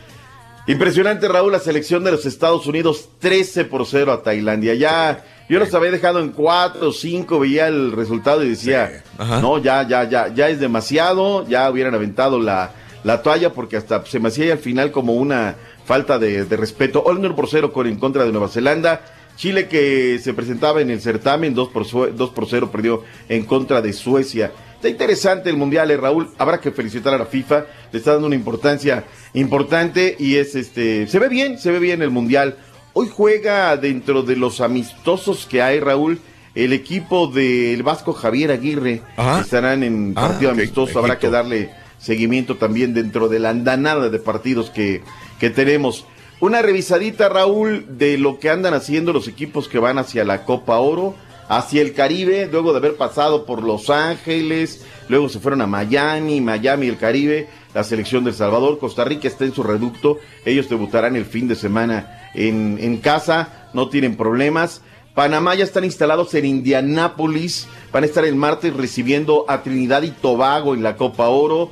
Impresionante, 0.66 1.26
Raúl, 1.26 1.50
la 1.52 1.58
selección 1.58 2.04
de 2.04 2.12
los 2.12 2.24
Estados 2.24 2.66
Unidos 2.68 3.08
13 3.18 3.64
por 3.64 3.84
0 3.84 4.12
a 4.12 4.22
Tailandia. 4.22 4.74
Ya, 4.74 5.24
yo 5.48 5.58
los 5.58 5.74
había 5.74 5.90
dejado 5.90 6.20
en 6.20 6.28
4 6.30 6.88
o 6.88 6.92
5, 6.92 7.40
veía 7.40 7.66
el 7.66 7.90
resultado 7.90 8.44
y 8.44 8.50
decía, 8.50 9.02
no, 9.40 9.58
ya, 9.58 9.86
ya, 9.88 10.08
ya, 10.08 10.28
ya 10.32 10.48
es 10.48 10.60
demasiado, 10.60 11.46
ya 11.48 11.68
hubieran 11.68 11.94
aventado 11.96 12.38
la, 12.38 12.70
la 13.02 13.22
toalla 13.22 13.52
porque 13.52 13.76
hasta 13.76 14.06
se 14.06 14.20
me 14.20 14.28
hacía 14.28 14.52
al 14.52 14.60
final 14.60 14.92
como 14.92 15.14
una 15.14 15.56
falta 15.84 16.20
de, 16.20 16.44
de 16.44 16.56
respeto. 16.56 17.02
1 17.04 17.34
por 17.34 17.48
0 17.48 17.72
con, 17.72 17.88
en 17.88 17.96
contra 17.98 18.24
de 18.24 18.30
Nueva 18.30 18.48
Zelanda. 18.48 19.00
Chile 19.34 19.66
que 19.66 20.20
se 20.22 20.32
presentaba 20.34 20.80
en 20.80 20.90
el 20.90 21.00
certamen 21.00 21.54
2 21.54 21.68
por, 21.70 21.86
sue- 21.86 22.12
2 22.12 22.30
por 22.30 22.46
0 22.48 22.68
perdió 22.70 23.02
en 23.28 23.44
contra 23.46 23.82
de 23.82 23.92
Suecia. 23.94 24.52
Está 24.82 24.90
interesante 24.90 25.48
el 25.48 25.56
mundial, 25.56 25.92
eh, 25.92 25.96
Raúl. 25.96 26.28
Habrá 26.38 26.60
que 26.60 26.72
felicitar 26.72 27.14
a 27.14 27.18
la 27.18 27.26
FIFA. 27.26 27.66
Le 27.92 27.98
está 28.00 28.14
dando 28.14 28.26
una 28.26 28.34
importancia 28.34 29.04
importante 29.32 30.16
y 30.18 30.34
es 30.38 30.56
este. 30.56 31.06
Se 31.06 31.20
ve 31.20 31.28
bien, 31.28 31.56
se 31.56 31.70
ve 31.70 31.78
bien 31.78 32.02
el 32.02 32.10
mundial. 32.10 32.56
Hoy 32.92 33.08
juega 33.08 33.76
dentro 33.76 34.24
de 34.24 34.34
los 34.34 34.60
amistosos 34.60 35.46
que 35.48 35.62
hay, 35.62 35.78
Raúl, 35.78 36.18
el 36.56 36.72
equipo 36.72 37.28
del 37.28 37.84
Vasco 37.84 38.12
Javier 38.12 38.50
Aguirre. 38.50 39.02
Estarán 39.40 39.84
en 39.84 40.14
Ah, 40.16 40.22
partido 40.30 40.50
amistoso. 40.50 40.98
Habrá 40.98 41.16
que 41.20 41.30
darle 41.30 41.70
seguimiento 42.00 42.56
también 42.56 42.92
dentro 42.92 43.28
de 43.28 43.38
la 43.38 43.50
andanada 43.50 44.08
de 44.08 44.18
partidos 44.18 44.70
que, 44.70 45.02
que 45.38 45.48
tenemos. 45.50 46.06
Una 46.40 46.60
revisadita, 46.60 47.28
Raúl, 47.28 47.86
de 47.98 48.18
lo 48.18 48.40
que 48.40 48.50
andan 48.50 48.74
haciendo 48.74 49.12
los 49.12 49.28
equipos 49.28 49.68
que 49.68 49.78
van 49.78 49.98
hacia 49.98 50.24
la 50.24 50.44
Copa 50.44 50.78
Oro, 50.78 51.14
hacia 51.52 51.82
el 51.82 51.92
Caribe, 51.92 52.48
luego 52.50 52.72
de 52.72 52.78
haber 52.78 52.96
pasado 52.96 53.44
por 53.44 53.62
Los 53.62 53.90
Ángeles, 53.90 54.86
luego 55.10 55.28
se 55.28 55.38
fueron 55.38 55.60
a 55.60 55.66
Miami, 55.66 56.40
Miami, 56.40 56.86
el 56.86 56.96
Caribe, 56.96 57.46
la 57.74 57.84
selección 57.84 58.24
de 58.24 58.30
El 58.30 58.36
Salvador, 58.36 58.78
Costa 58.78 59.04
Rica 59.04 59.28
está 59.28 59.44
en 59.44 59.52
su 59.52 59.62
reducto, 59.62 60.18
ellos 60.46 60.70
debutarán 60.70 61.14
el 61.14 61.26
fin 61.26 61.48
de 61.48 61.54
semana 61.54 62.30
en, 62.32 62.78
en 62.80 62.96
casa, 62.96 63.68
no 63.74 63.90
tienen 63.90 64.16
problemas. 64.16 64.80
Panamá 65.14 65.54
ya 65.54 65.64
están 65.64 65.84
instalados 65.84 66.32
en 66.32 66.46
Indianápolis, 66.46 67.68
van 67.92 68.04
a 68.04 68.06
estar 68.06 68.24
el 68.24 68.34
martes 68.34 68.72
recibiendo 68.74 69.44
a 69.46 69.62
Trinidad 69.62 70.04
y 70.04 70.10
Tobago 70.10 70.72
en 70.72 70.82
la 70.82 70.96
Copa 70.96 71.28
Oro. 71.28 71.70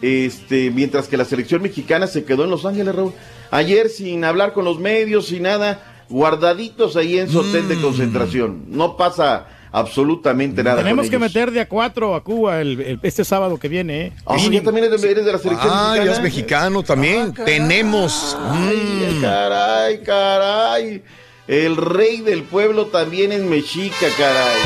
Este, 0.00 0.70
mientras 0.70 1.08
que 1.08 1.16
la 1.16 1.24
selección 1.24 1.60
mexicana 1.60 2.06
se 2.06 2.24
quedó 2.24 2.44
en 2.44 2.50
Los 2.50 2.64
Ángeles. 2.64 2.94
Ayer 3.50 3.88
sin 3.88 4.24
hablar 4.24 4.52
con 4.52 4.64
los 4.64 4.78
medios, 4.78 5.26
sin 5.26 5.42
nada, 5.42 5.87
guardaditos 6.08 6.96
ahí 6.96 7.18
en 7.18 7.28
su 7.30 7.40
hotel 7.40 7.64
Mm. 7.64 7.68
de 7.68 7.80
concentración. 7.80 8.64
No 8.68 8.96
pasa 8.96 9.46
absolutamente 9.70 10.62
nada. 10.62 10.78
Tenemos 10.78 11.04
con 11.06 11.10
que 11.10 11.16
ellos. 11.16 11.28
meter 11.34 11.50
de 11.50 11.60
a 11.60 11.68
cuatro 11.68 12.14
a 12.14 12.24
Cuba 12.24 12.60
el- 12.60 12.80
el- 12.80 13.00
este 13.02 13.24
sábado 13.24 13.58
que 13.58 13.68
viene, 13.68 14.06
¿eh? 14.06 14.12
Ah, 14.26 14.36
ya 14.38 14.62
también 14.62 14.86
eres 14.86 15.00
de, 15.02 15.10
eres 15.10 15.24
de 15.26 15.32
la 15.32 15.38
selección 15.38 15.70
Ah, 15.72 15.94
ya 15.96 16.12
es 16.12 16.22
mexicano 16.22 16.82
también. 16.82 17.34
Tenemos. 17.34 18.36
Ay, 18.50 19.14
Mm. 19.18 19.20
caray, 19.22 20.02
caray. 20.02 21.02
El 21.46 21.76
rey 21.76 22.20
del 22.20 22.42
pueblo 22.44 22.86
también 22.86 23.32
es 23.32 23.40
mexica, 23.42 24.06
caray. 24.18 24.58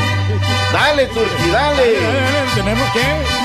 Dale, 0.73 1.07
Turki, 1.07 1.51
dale. 1.53 1.95
Tenemos 2.55 2.89
que. 2.93 3.42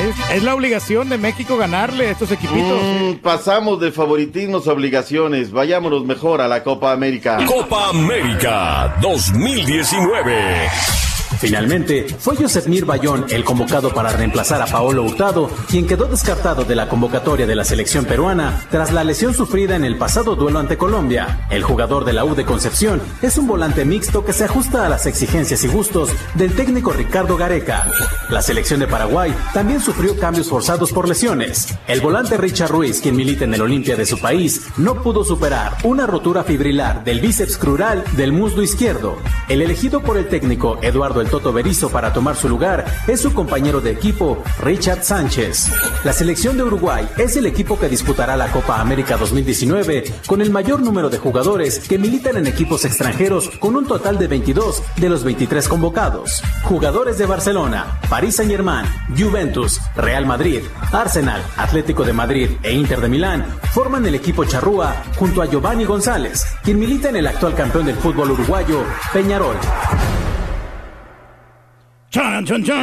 Es, 0.00 0.36
es 0.36 0.42
la 0.42 0.54
obligación 0.54 1.08
de 1.08 1.18
México 1.18 1.56
ganarle 1.56 2.08
a 2.08 2.10
estos 2.12 2.30
equipitos. 2.32 2.80
Mm, 2.82 3.14
pasamos 3.22 3.80
de 3.80 3.92
favoritismos 3.92 4.66
a 4.66 4.72
obligaciones. 4.72 5.50
Vayámonos 5.50 6.04
mejor 6.04 6.40
a 6.40 6.48
la 6.48 6.62
Copa 6.62 6.92
América. 6.92 7.38
Copa 7.46 7.90
América 7.90 8.96
2019. 9.02 11.09
Finalmente, 11.38 12.06
fue 12.18 12.36
Josetmir 12.36 12.84
Bayón 12.84 13.26
el 13.30 13.44
convocado 13.44 13.94
para 13.94 14.12
reemplazar 14.12 14.60
a 14.62 14.66
Paolo 14.66 15.04
Hurtado, 15.04 15.50
quien 15.68 15.86
quedó 15.86 16.06
descartado 16.06 16.64
de 16.64 16.74
la 16.74 16.88
convocatoria 16.88 17.46
de 17.46 17.54
la 17.54 17.64
selección 17.64 18.04
peruana 18.04 18.66
tras 18.70 18.92
la 18.92 19.04
lesión 19.04 19.34
sufrida 19.34 19.76
en 19.76 19.84
el 19.84 19.96
pasado 19.96 20.36
duelo 20.36 20.58
ante 20.58 20.76
Colombia. 20.76 21.46
El 21.50 21.62
jugador 21.62 22.04
de 22.04 22.12
la 22.12 22.24
U 22.24 22.34
de 22.34 22.44
Concepción 22.44 23.00
es 23.22 23.38
un 23.38 23.46
volante 23.46 23.84
mixto 23.84 24.24
que 24.24 24.32
se 24.32 24.44
ajusta 24.44 24.84
a 24.84 24.88
las 24.88 25.06
exigencias 25.06 25.64
y 25.64 25.68
gustos 25.68 26.10
del 26.34 26.54
técnico 26.54 26.92
Ricardo 26.92 27.36
Gareca. 27.36 27.86
La 28.28 28.42
selección 28.42 28.80
de 28.80 28.86
Paraguay 28.86 29.34
también 29.54 29.80
sufrió 29.80 30.18
cambios 30.18 30.48
forzados 30.48 30.92
por 30.92 31.08
lesiones. 31.08 31.74
El 31.86 32.00
volante 32.00 32.36
Richard 32.36 32.70
Ruiz, 32.70 33.00
quien 33.00 33.16
milita 33.16 33.44
en 33.44 33.54
el 33.54 33.62
Olimpia 33.62 33.96
de 33.96 34.06
su 34.06 34.18
país, 34.18 34.62
no 34.76 35.02
pudo 35.02 35.24
superar 35.24 35.76
una 35.84 36.06
rotura 36.06 36.44
fibrilar 36.44 37.04
del 37.04 37.20
bíceps 37.20 37.56
crural 37.56 38.04
del 38.16 38.32
muslo 38.32 38.62
izquierdo. 38.62 39.16
El 39.48 39.62
elegido 39.62 40.00
por 40.00 40.16
el 40.16 40.28
técnico 40.28 40.78
Eduardo 40.82 41.19
el 41.20 41.28
Toto 41.28 41.52
Berizo 41.52 41.90
para 41.90 42.12
tomar 42.12 42.36
su 42.36 42.48
lugar 42.48 42.84
es 43.06 43.20
su 43.20 43.32
compañero 43.32 43.80
de 43.80 43.90
equipo, 43.90 44.42
Richard 44.60 45.02
Sánchez. 45.02 45.70
La 46.04 46.12
selección 46.12 46.56
de 46.56 46.62
Uruguay 46.62 47.08
es 47.16 47.36
el 47.36 47.46
equipo 47.46 47.78
que 47.78 47.88
disputará 47.88 48.36
la 48.36 48.50
Copa 48.52 48.80
América 48.80 49.16
2019 49.16 50.04
con 50.26 50.40
el 50.40 50.50
mayor 50.50 50.80
número 50.80 51.10
de 51.10 51.18
jugadores 51.18 51.80
que 51.88 51.98
militan 51.98 52.36
en 52.36 52.46
equipos 52.46 52.84
extranjeros 52.84 53.50
con 53.58 53.76
un 53.76 53.86
total 53.86 54.18
de 54.18 54.28
22 54.28 54.82
de 54.96 55.08
los 55.08 55.24
23 55.24 55.68
convocados. 55.68 56.42
Jugadores 56.62 57.18
de 57.18 57.26
Barcelona, 57.26 57.98
París 58.08 58.36
Saint-Germain, 58.36 58.86
Juventus, 59.16 59.80
Real 59.96 60.26
Madrid, 60.26 60.60
Arsenal, 60.92 61.42
Atlético 61.56 62.04
de 62.04 62.12
Madrid 62.12 62.50
e 62.62 62.72
Inter 62.72 63.00
de 63.00 63.08
Milán 63.08 63.46
forman 63.72 64.06
el 64.06 64.14
equipo 64.14 64.44
charrúa 64.44 65.02
junto 65.16 65.42
a 65.42 65.46
Giovanni 65.46 65.84
González, 65.84 66.44
quien 66.62 66.78
milita 66.78 67.08
en 67.08 67.16
el 67.16 67.26
actual 67.26 67.54
campeón 67.54 67.86
del 67.86 67.96
fútbol 67.96 68.32
uruguayo, 68.32 68.84
Peñarol. 69.12 69.56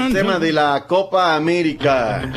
El 0.08 0.14
tema 0.14 0.40
de 0.40 0.54
la 0.54 0.86
Copa 0.88 1.36
América. 1.36 2.32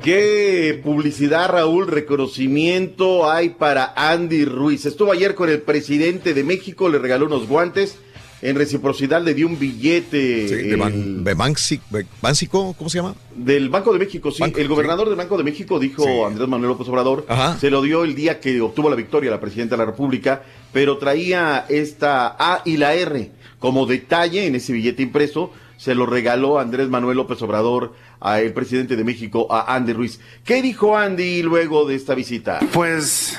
¿Qué 0.00 0.80
publicidad, 0.84 1.48
Raúl, 1.50 1.88
reconocimiento 1.88 3.28
hay 3.28 3.48
para 3.50 3.92
Andy 3.96 4.44
Ruiz? 4.44 4.86
Estuvo 4.86 5.10
ayer 5.10 5.34
con 5.34 5.48
el 5.48 5.60
presidente 5.62 6.34
de 6.34 6.44
México, 6.44 6.88
le 6.88 6.98
regaló 6.98 7.26
unos 7.26 7.48
guantes. 7.48 7.98
En 8.42 8.54
reciprocidad 8.54 9.22
le 9.22 9.34
dio 9.34 9.46
un 9.48 9.58
billete. 9.58 10.46
Sí, 10.46 10.54
de, 10.54 10.76
Ban- 10.76 11.24
de 11.24 11.34
Banxico, 11.34 12.74
¿cómo 12.78 12.88
se 12.90 12.98
llama? 12.98 13.14
Del 13.34 13.70
Banco 13.70 13.92
de 13.94 13.98
México, 13.98 14.30
sí. 14.30 14.40
Banco, 14.42 14.60
el 14.60 14.68
gobernador 14.68 15.08
del 15.08 15.16
Banco 15.16 15.36
de 15.38 15.42
México 15.42 15.80
dijo 15.80 16.26
Andrés 16.26 16.46
Manuel 16.46 16.68
López 16.68 16.86
Obrador, 16.88 17.26
se 17.58 17.70
lo 17.70 17.80
dio 17.82 18.04
el 18.04 18.14
día 18.14 18.38
que 18.38 18.60
obtuvo 18.60 18.88
la 18.90 18.94
victoria 18.94 19.30
la 19.30 19.40
presidenta 19.40 19.74
de 19.74 19.78
la 19.78 19.86
República, 19.86 20.42
pero 20.72 20.98
traía 20.98 21.64
esta 21.68 22.36
A 22.38 22.60
y 22.64 22.76
la 22.76 22.94
R 22.94 23.32
como 23.66 23.84
detalle 23.84 24.46
en 24.46 24.54
ese 24.54 24.72
billete 24.72 25.02
impreso. 25.02 25.52
Se 25.76 25.96
lo 25.96 26.06
regaló 26.06 26.60
Andrés 26.60 26.88
Manuel 26.88 27.16
López 27.16 27.42
Obrador 27.42 27.94
al 28.20 28.52
presidente 28.52 28.94
de 28.94 29.02
México, 29.02 29.48
a 29.52 29.74
Andy 29.74 29.92
Ruiz. 29.92 30.20
¿Qué 30.44 30.62
dijo 30.62 30.96
Andy 30.96 31.42
luego 31.42 31.84
de 31.84 31.96
esta 31.96 32.14
visita? 32.14 32.60
Pues 32.72 33.36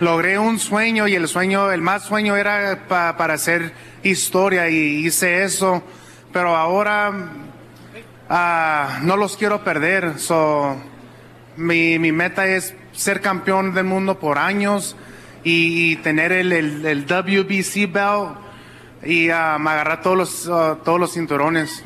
logré 0.00 0.36
un 0.36 0.58
sueño 0.58 1.06
y 1.06 1.14
el 1.14 1.28
sueño, 1.28 1.70
el 1.70 1.80
más 1.80 2.02
sueño 2.06 2.36
era 2.36 2.88
pa- 2.88 3.16
para 3.16 3.34
hacer 3.34 3.72
historia 4.02 4.68
y 4.68 5.06
hice 5.06 5.44
eso, 5.44 5.80
pero 6.32 6.56
ahora 6.56 7.12
ah, 8.28 8.98
no 9.04 9.16
los 9.16 9.36
quiero 9.36 9.62
perder. 9.62 10.18
So, 10.18 10.74
mi, 11.56 12.00
meta 12.00 12.48
es 12.48 12.74
ser 12.92 13.20
campeón 13.20 13.74
del 13.74 13.84
mundo 13.84 14.18
por 14.18 14.38
años 14.38 14.96
y, 15.44 15.94
tener 15.98 16.32
el, 16.32 16.50
el- 16.50 16.84
el 16.84 17.06
WBC 17.06 17.90
belt 17.92 18.49
y 19.04 19.30
ah, 19.30 19.58
me 19.60 19.70
agarrar 19.70 20.02
todos 20.02 20.16
los, 20.16 20.48
ah, 20.48 20.78
todos 20.84 20.98
los 21.00 21.12
cinturones. 21.12 21.82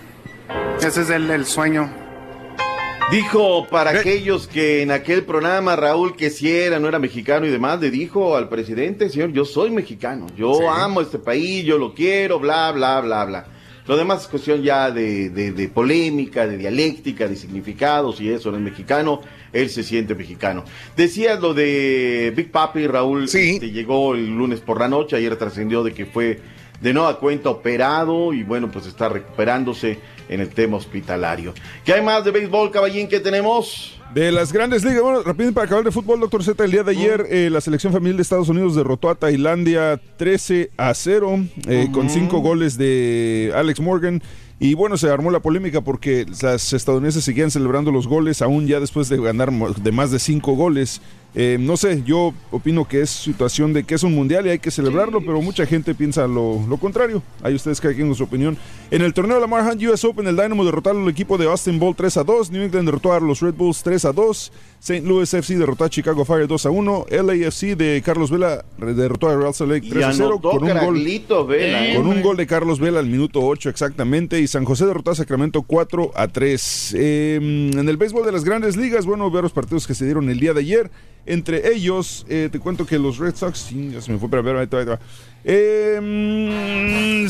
Ese 0.81 1.03
es 1.03 1.11
el, 1.11 1.31
el 1.31 1.47
sueño. 1.47 1.91
Dijo 3.11 3.67
para 3.69 3.91
aquellos 3.91 4.47
que 4.47 4.83
en 4.83 4.91
aquel 4.91 5.25
programa 5.25 5.77
Raúl 5.77 6.17
que 6.17 6.31
si 6.31 6.51
era, 6.51 6.81
no 6.81 6.89
era 6.89 6.99
mexicano 6.99 7.47
y 7.47 7.51
demás, 7.51 7.79
le 7.81 7.91
dijo 7.91 8.35
al 8.37 8.49
presidente, 8.49 9.11
señor, 9.11 9.31
yo 9.33 9.45
soy 9.45 9.71
mexicano, 9.71 10.27
yo 10.37 10.55
Sí. 10.55 10.65
amo 10.69 11.01
este 11.03 11.19
país, 11.19 11.65
yo 11.65 11.77
lo 11.79 11.95
quiero, 11.95 12.39
bla, 12.41 12.73
bla, 12.73 13.01
bla, 13.03 13.25
bla. 13.27 13.45
Lo 13.87 13.99
demás 13.99 14.23
es 14.23 14.29
cuestión 14.29 14.63
ya 14.63 14.91
de, 14.91 15.29
de- 15.29 15.53
de 15.53 15.69
polémica, 15.69 16.47
de 16.47 16.57
dialéctica, 16.57 17.29
de 17.29 17.37
significados 17.37 18.19
y 18.23 18.31
eso, 18.31 18.51
no 18.51 18.57
es 18.57 18.63
mexicano, 18.63 19.21
él 19.53 19.69
se 19.69 19.83
siente 19.83 20.15
mexicano. 20.15 20.65
Decías 20.97 21.39
lo 21.41 21.53
de 21.53 22.33
Big 22.35 22.51
Papi, 22.51 22.87
Raúl, 22.87 23.25
este, 23.25 23.71
llegó 23.71 24.15
el 24.15 24.35
lunes 24.35 24.61
por 24.61 24.81
la 24.81 24.89
noche, 24.89 25.17
ayer 25.17 25.37
trascendió 25.37 25.85
de 25.85 25.93
que 25.93 26.07
fue 26.07 26.41
de 26.81 26.93
nueva 26.93 27.19
cuenta 27.19 27.51
operado 27.51 28.33
y 28.33 28.43
bueno, 28.43 28.71
pues 28.71 28.87
está 28.87 29.09
recuperándose 29.09 29.99
en 30.29 30.41
el 30.41 30.49
tema 30.49 30.77
hospitalario. 30.77 31.55
¿Qué 31.85 31.95
hay 31.95 32.03
más 32.03 32.25
de 32.25 32.31
béisbol, 32.31 32.71
caballín, 32.71 33.09
que 33.09 33.21
tenemos? 33.21 33.99
De 34.15 34.31
las 34.31 34.53
grandes 34.53 34.85
ligas, 34.85 35.03
bueno, 35.03 35.23
rápido 35.23 35.53
para 35.53 35.67
acabar 35.67 35.85
de 35.85 35.91
fútbol, 35.91 36.21
doctor 36.21 36.45
Z, 36.45 36.65
el 36.65 36.71
día 36.71 36.85
de 36.85 36.93
ayer 36.93 37.27
eh, 37.31 37.49
la 37.51 37.61
selección 37.61 37.93
femenil 37.93 38.17
de 38.17 38.23
Estados 38.23 38.49
Unidos 38.49 38.77
derrotó 38.77 39.11
a 39.11 39.17
Tailandia 39.17 40.01
13 40.17 40.71
a 40.77 40.95
0 40.95 41.45
eh, 41.67 41.89
con 41.93 42.09
cinco 42.09 42.39
goles 42.39 42.79
de 42.79 43.53
Alex 43.57 43.81
Morgan. 43.81 44.23
Y 44.61 44.75
bueno, 44.75 44.97
se 44.97 45.11
armó 45.11 45.33
la 45.33 45.41
polémica 45.41 45.81
porque 45.81 46.27
las 46.41 46.73
estadounidenses 46.73 47.25
seguían 47.25 47.51
celebrando 47.51 47.91
los 47.91 48.07
goles, 48.07 48.41
aún 48.41 48.69
ya 48.69 48.79
después 48.79 49.09
de 49.09 49.21
ganar 49.21 49.51
de 49.53 49.93
más 49.93 50.13
de 50.13 50.21
cinco 50.21 50.55
goles. 50.55 51.01
Eh, 51.37 51.57
no 51.59 51.77
sé, 51.77 52.03
yo 52.07 52.33
opino 52.53 52.87
que 52.87 53.01
es 53.01 53.11
situación 53.11 53.73
de 53.73 53.83
que 53.83 53.97
es 53.97 54.03
un 54.05 54.15
mundial 54.15 54.47
y 54.47 54.51
hay 54.51 54.59
que 54.61 54.71
celebrarlo, 54.71 55.21
pero 55.21 55.43
mucha 55.43 55.67
gente 55.67 55.95
piensa 55.95 56.29
lo, 56.29 56.65
lo 56.69 56.77
contrario. 56.77 57.23
Ahí 57.43 57.55
ustedes 57.55 57.81
con 57.81 58.15
su 58.15 58.25
opinión. 58.25 58.57
En 58.91 59.03
el 59.03 59.13
torneo 59.13 59.37
de 59.37 59.41
la 59.41 59.47
Marhan 59.47 59.79
US 59.87 60.05
Open, 60.05 60.27
el 60.27 60.37
Dynamo 60.37 60.65
derrotaron 60.65 61.03
al 61.03 61.09
equipo 61.09 61.37
de 61.37 61.47
Austin 61.47 61.79
Ball 61.79 61.97
3 61.97 62.19
a 62.19 62.25
2, 62.25 62.51
New 62.51 62.63
England 62.63 62.87
derrotó 62.87 63.13
a 63.13 63.21
los 63.21 63.41
Red 63.41 63.55
Bulls 63.55 63.83
3 63.83 64.05
a 64.05 64.13
2, 64.13 64.53
St. 64.81 65.07
Louis 65.07 65.33
FC 65.33 65.57
derrotó 65.57 65.85
a 65.85 65.91
Chicago 65.91 66.25
Fire 66.25 66.47
2 66.47 66.67
a 66.67 66.71
1, 66.71 67.07
LAFC 67.11 67.77
de 67.77 68.03
Carlos 68.05 68.31
Vela 68.31 68.65
derrotó 68.79 69.29
a 69.29 69.37
Real 69.37 69.55
Salt 69.55 69.73
Lake 69.73 69.89
3 69.89 70.05
a 70.05 70.13
0 70.13 70.27
anotó 70.27 70.51
con 70.51 70.63
un 70.63 70.69
gol. 70.69 70.79
Caraglito 70.79 71.47
Vela, 71.47 71.89
¿eh? 71.89 71.97
Con 71.97 72.07
un 72.07 72.23
gol 72.23 72.37
de 72.37 72.47
Carlos 72.47 72.79
Vela 72.79 73.01
al 73.01 73.07
minuto 73.07 73.41
8 73.41 73.71
exactamente 73.71 74.41
y 74.41 74.47
San 74.47 74.65
José 74.65 74.87
derrotó 74.87 75.11
a 75.11 75.15
Sacramento 75.15 75.63
4 75.63 76.13
a 76.15 76.29
3. 76.29 76.95
Eh, 76.97 77.71
en 77.75 77.89
el 77.89 77.97
béisbol 77.97 78.25
de 78.25 78.33
las 78.33 78.45
grandes 78.45 78.77
ligas, 78.77 79.07
bueno, 79.07 79.31
ver 79.31 79.43
los 79.43 79.53
partidos 79.53 79.87
que 79.87 79.95
se 79.95 80.05
dieron 80.05 80.29
el 80.29 80.39
día 80.39 80.53
de 80.53 80.61
ayer. 80.61 80.91
Entre 81.27 81.73
ellos, 81.73 82.27
eh, 82.29 82.49
te 82.53 82.59
cuento 82.59 82.85
que 82.87 82.99
los 82.99 83.19
Red 83.19 83.35
Sox, 83.37 83.59
sí, 83.59 83.91
ya 83.93 84.01
se 84.03 84.13
me 84.13 84.19
fue, 84.19 84.29
pero 84.29 84.43
a 84.43 84.45
ver, 84.45 84.57
ahí 84.57 84.67
te 84.67 84.77
va, 84.77 84.81
ahí 84.83 84.87
te 84.87 84.91
va. 84.93 84.99
Eh, 85.47 86.01
mm, 86.03 87.29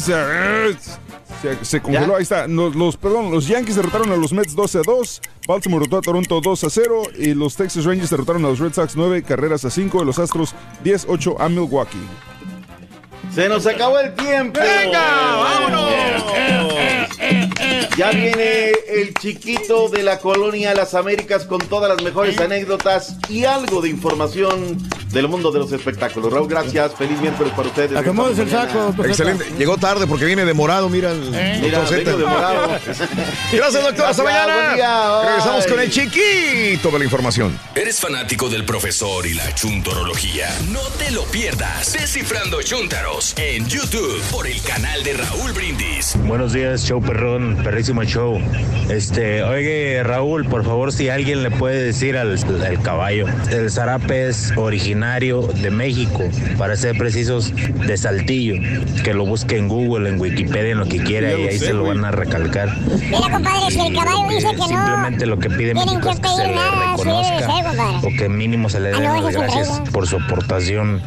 se, 1.62 1.81
congeló, 1.81 2.16
ahí 2.16 2.23
está. 2.23 2.47
Los, 2.47 2.75
los- 2.75 2.97
perdón, 2.97 3.31
los 3.31 3.47
Yankees 3.47 3.77
derrotaron 3.77 4.11
a 4.11 4.16
los 4.16 4.33
Mets 4.33 4.55
12 4.55 4.79
a 4.79 4.83
2, 4.85 5.21
Baltimore 5.47 5.81
derrotó 5.85 5.99
a 5.99 6.01
Toronto 6.03 6.41
2 6.41 6.65
a 6.65 6.71
0 6.71 7.03
y 7.19 7.35
los 7.35 7.57
Texas 7.57 7.85
Rangers 7.85 8.11
derrotaron 8.11 8.45
a 8.45 8.49
los 8.49 8.59
Red 8.59 8.73
Sox 8.73 8.97
9 8.97 9.23
carreras 9.23 9.65
a 9.65 9.71
5 9.71 10.03
y 10.03 10.07
los 10.07 10.19
Astros 10.19 10.55
10 10.83 11.07
8 11.09 11.41
a 11.41 11.49
Milwaukee. 11.49 11.99
Se 13.33 13.49
nos 13.49 13.67
acabó 13.67 13.99
el 14.01 14.15
tiempo. 14.15 14.61
Ya 17.97 18.11
viene 18.11 18.73
el 18.89 19.15
chiquito 19.15 19.89
de 19.89 20.03
la 20.03 20.19
colonia 20.19 20.75
Las 20.75 20.95
Américas 20.95 21.45
con 21.45 21.61
todas 21.61 21.89
las 21.89 22.03
mejores 22.03 22.39
anécdotas 22.41 23.17
y 23.29 23.45
algo 23.45 23.81
de 23.81 23.89
información 23.89 24.77
del 25.11 25.29
mundo 25.29 25.53
de 25.53 25.61
los 25.61 25.71
espectáculos. 25.71 26.33
Raúl, 26.33 26.49
gracias. 26.49 26.93
Feliz 26.97 27.21
miércoles 27.21 27.53
para 27.55 27.69
ustedes. 27.69 27.97
Acomódese 27.97 28.43
el 28.43 28.51
saco. 28.51 28.93
Excelente. 29.05 29.47
Llegó 29.57 29.79
tarde 29.79 30.09
porque 30.09 30.25
viene 30.25 30.45
demorado, 30.45 30.89
mira 30.89 31.13
el 31.13 31.31
Mira, 31.61 31.81
vengo 31.89 32.19
demorado. 32.19 32.69
Gracias, 33.53 33.83
doctor. 33.83 34.07
Hasta 34.07 34.25
mañana. 34.25 34.55
buen 34.55 34.75
día, 34.75 35.09
bye. 35.09 35.29
Regresamos 35.29 35.67
con 35.67 35.81
el 35.81 35.91
chiquito 35.91 36.91
de 36.91 36.99
la 36.99 37.05
información. 37.05 37.59
¿Eres 37.77 38.01
fanático 38.01 38.49
del 38.49 38.65
profesor 38.65 39.25
y 39.25 39.35
la 39.35 39.55
chuntorología? 39.55 40.49
No 40.73 40.81
te 40.99 41.13
lo 41.13 41.23
pierdas. 41.27 41.93
Descifrando 41.93 42.61
En 43.36 43.65
YouTube 43.69 44.20
por 44.32 44.45
el 44.45 44.61
canal 44.62 45.05
de 45.05 45.12
Raúl 45.12 45.53
Brindis. 45.53 46.16
Buenos 46.27 46.53
días, 46.53 46.85
show 46.85 47.01
perrón, 47.01 47.57
perrísimo 47.62 48.03
show. 48.03 48.41
Este, 48.91 49.45
oye, 49.45 50.03
Raúl, 50.03 50.45
por 50.47 50.65
favor, 50.65 50.93
si 50.93 51.09
alguien 51.09 51.45
le 51.45 51.53
puede 51.53 51.81
decir 51.85 52.16
al, 52.16 52.36
al 52.66 52.82
caballo, 52.82 53.27
el 53.53 53.70
zarape 53.70 54.27
es 54.28 54.53
originario 54.57 55.43
de 55.43 55.70
México, 55.70 56.24
para 56.59 56.74
ser 56.77 56.99
precisos, 56.99 57.53
de 57.86 57.97
Saltillo, 57.97 58.57
que 59.05 59.15
lo 59.15 59.24
busque 59.27 59.59
en 59.59 59.69
Google, 59.69 60.09
en 60.09 60.20
Wikipedia, 60.20 60.73
en 60.73 60.78
lo 60.78 60.86
que 60.86 60.99
quiera, 60.99 61.31
Ya 61.31 61.39
y 61.39 61.49
ahí 61.49 61.59
sé, 61.61 61.66
se 61.66 61.73
lo 61.73 61.85
van 61.85 62.05
a 62.05 62.11
recalcar. 62.11 62.77
Mira, 62.99 63.20
compadre, 63.31 63.70
si 63.70 63.78
el 63.81 63.95
caballo 63.95 64.28
dice 64.28 64.51
que 64.51 64.57
no, 64.57 64.66
Simplemente 64.66 65.27
lo 65.27 65.39
que 65.39 65.51
pide 65.51 65.73
tienen 65.73 65.86
México 65.86 66.01
que 66.09 66.11
es 66.11 66.20
que 66.20 66.28
se 66.28 66.36
pedir 66.43 66.57
le 66.57 66.91
reconozca 66.91 67.39
ser, 67.39 67.65
compadre. 67.65 67.97
o 68.16 68.19
que 68.19 68.28
mínimo 68.28 68.69
se 68.69 68.81
le 68.81 68.89
Ah, 68.93 68.99
den 68.99 69.23
las 69.24 69.32
gracias 69.35 69.81
por 69.93 70.07
su 70.09 70.16
aportación. 70.16 71.01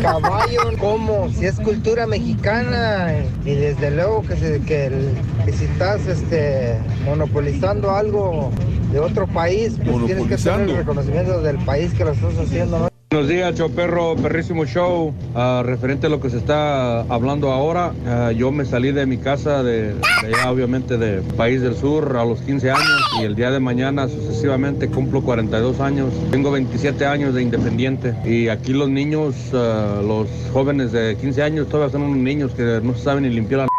Caballo, 0.00 0.60
¿cómo? 0.78 1.28
Si 1.38 1.49
es 1.50 1.60
cultura 1.60 2.06
mexicana 2.06 3.12
y 3.44 3.54
desde 3.54 3.90
luego 3.90 4.22
que, 4.22 4.36
se- 4.36 4.60
que, 4.62 4.86
el- 4.86 5.10
que 5.44 5.52
si 5.52 5.64
estás 5.64 6.06
este, 6.06 6.76
monopolizando 7.04 7.90
algo 7.90 8.50
de 8.92 9.00
otro 9.00 9.26
país, 9.26 9.74
pues 9.84 10.06
tienes 10.06 10.26
que 10.26 10.36
tener 10.36 10.60
el 10.70 10.76
reconocimiento 10.76 11.42
del 11.42 11.58
país 11.64 11.92
que 11.94 12.04
lo 12.04 12.12
estás 12.12 12.36
haciendo, 12.38 12.78
¿no? 12.78 12.89
Buenos 13.12 13.28
días, 13.28 13.56
show 13.56 13.68
perro, 13.68 14.14
perrísimo 14.14 14.64
show. 14.66 15.12
Ah, 15.34 15.64
referente 15.66 16.06
a 16.06 16.10
lo 16.10 16.20
que 16.20 16.30
se 16.30 16.36
está 16.36 17.00
hablando 17.00 17.50
ahora, 17.50 17.92
ah, 18.06 18.30
yo 18.30 18.52
me 18.52 18.64
salí 18.64 18.92
de 18.92 19.04
mi 19.04 19.18
casa, 19.18 19.64
de 19.64 19.96
allá 20.22 20.48
obviamente 20.48 20.96
de 20.96 21.20
País 21.36 21.60
del 21.60 21.74
Sur, 21.74 22.16
a 22.16 22.24
los 22.24 22.40
15 22.42 22.70
años 22.70 23.02
y 23.20 23.24
el 23.24 23.34
día 23.34 23.50
de 23.50 23.58
mañana 23.58 24.06
sucesivamente 24.06 24.86
cumplo 24.86 25.22
42 25.22 25.80
años. 25.80 26.14
Tengo 26.30 26.52
27 26.52 27.04
años 27.04 27.34
de 27.34 27.42
independiente 27.42 28.14
y 28.24 28.46
aquí 28.46 28.72
los 28.72 28.88
niños, 28.88 29.34
ah, 29.54 30.00
los 30.06 30.28
jóvenes 30.52 30.92
de 30.92 31.16
15 31.16 31.42
años 31.42 31.68
todavía 31.68 31.90
son 31.90 32.02
unos 32.02 32.18
niños 32.18 32.52
que 32.52 32.80
no 32.80 32.94
saben 32.94 33.24
ni 33.24 33.30
limpiar 33.30 33.62
la... 33.62 33.70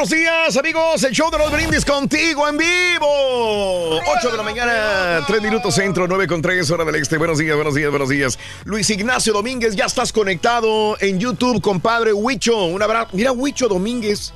Buenos 0.00 0.16
días, 0.16 0.56
amigos. 0.56 1.04
El 1.04 1.12
show 1.12 1.30
de 1.30 1.36
los 1.36 1.52
brindis 1.52 1.84
contigo 1.84 2.48
en 2.48 2.56
vivo. 2.56 4.00
8 4.00 4.30
de 4.30 4.36
la 4.38 4.42
mañana, 4.42 5.22
3 5.26 5.42
minutos 5.42 5.74
centro, 5.74 6.08
9 6.08 6.26
con 6.26 6.40
3, 6.40 6.70
hora 6.70 6.86
del 6.86 6.94
este. 6.94 7.18
Buenos 7.18 7.36
días, 7.36 7.54
buenos 7.54 7.74
días, 7.74 7.90
buenos 7.90 8.08
días. 8.08 8.38
Luis 8.64 8.88
Ignacio 8.88 9.34
Domínguez, 9.34 9.76
ya 9.76 9.84
estás 9.84 10.10
conectado 10.10 10.96
en 11.00 11.20
YouTube, 11.20 11.60
compadre 11.60 12.14
Huicho. 12.14 12.64
Un 12.64 12.82
abrazo. 12.82 13.10
Mira, 13.12 13.32
Huicho 13.32 13.68
Domínguez. 13.68 14.32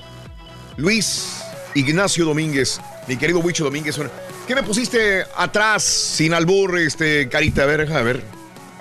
Luis 0.76 1.42
Ignacio 1.74 2.26
Domínguez, 2.26 2.78
mi 3.08 3.16
querido 3.16 3.38
Huicho 3.38 3.64
Domínguez. 3.64 3.98
¿Qué 4.46 4.54
me 4.54 4.64
pusiste 4.64 5.24
atrás, 5.34 5.82
sin 5.82 6.34
albur, 6.34 6.78
este, 6.78 7.30
carita? 7.30 7.62
A 7.62 7.66
ver, 7.66 7.90
a 7.90 8.02
ver. 8.02 8.22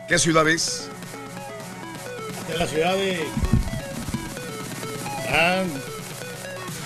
¿Qué 0.10 0.20
ciudad 0.20 0.50
es? 0.50 0.90
En 2.52 2.60
la 2.60 2.68
ciudad 2.68 2.94
de. 2.98 3.24
Ah, 5.30 5.64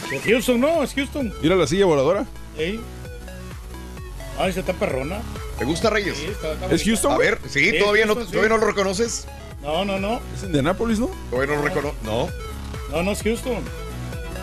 de 0.09 0.19
Houston, 0.21 0.59
no, 0.59 0.83
es 0.83 0.93
Houston. 0.93 1.33
Mira 1.41 1.55
la 1.55 1.67
silla 1.67 1.85
voladora. 1.85 2.25
Ey. 2.57 2.79
Ay, 4.39 4.53
se 4.53 4.59
está 4.61 4.73
perrona. 4.73 5.19
¿Te 5.57 5.65
gusta, 5.65 5.89
Reyes? 5.89 6.17
Sí, 6.17 6.25
está- 6.25 6.53
está 6.53 6.67
¿Es 6.73 6.83
Houston? 6.83 7.11
A 7.13 7.17
ver, 7.17 7.39
sí, 7.49 7.71
Sí, 7.71 7.79
todavía, 7.79 8.05
no, 8.05 8.13
sí. 8.13 8.27
todavía 8.31 8.49
no 8.49 8.57
lo 8.57 8.67
reconoces. 8.67 9.25
No, 9.61 9.83
no, 9.85 9.99
no. 9.99 10.21
Es 10.35 10.43
Indianápolis, 10.43 10.99
¿no? 10.99 11.09
Todavía 11.31 11.55
no 11.55 11.61
lo 11.61 11.67
reconoces. 11.67 12.01
No. 12.03 12.29
No, 12.91 13.03
no 13.03 13.11
es 13.11 13.23
Houston. 13.23 13.63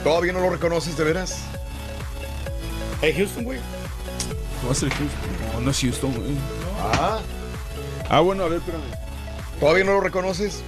Todavía 0.03 0.33
no 0.33 0.41
lo 0.41 0.51
reconoces, 0.51 0.97
de 0.99 1.05
veras. 1.05 1.37
Es 3.01 3.17
Houston, 3.17 3.45
güey. 3.45 3.61
Va 4.67 4.73
a 4.73 4.75
ser 4.75 4.89
Houston. 4.91 5.21
No, 5.55 5.61
no 5.61 5.71
es 5.71 5.81
Houston, 5.81 6.13
güey. 6.15 6.33
Ah. 6.81 7.21
Ah, 8.11 8.21
bueno, 8.21 8.45
a 8.45 8.49
ver, 8.49 8.59
espérame. 8.59 8.83
¿Todavía 9.61 9.85
no 9.85 9.93
lo 9.93 10.01
reconoces? 10.01 10.63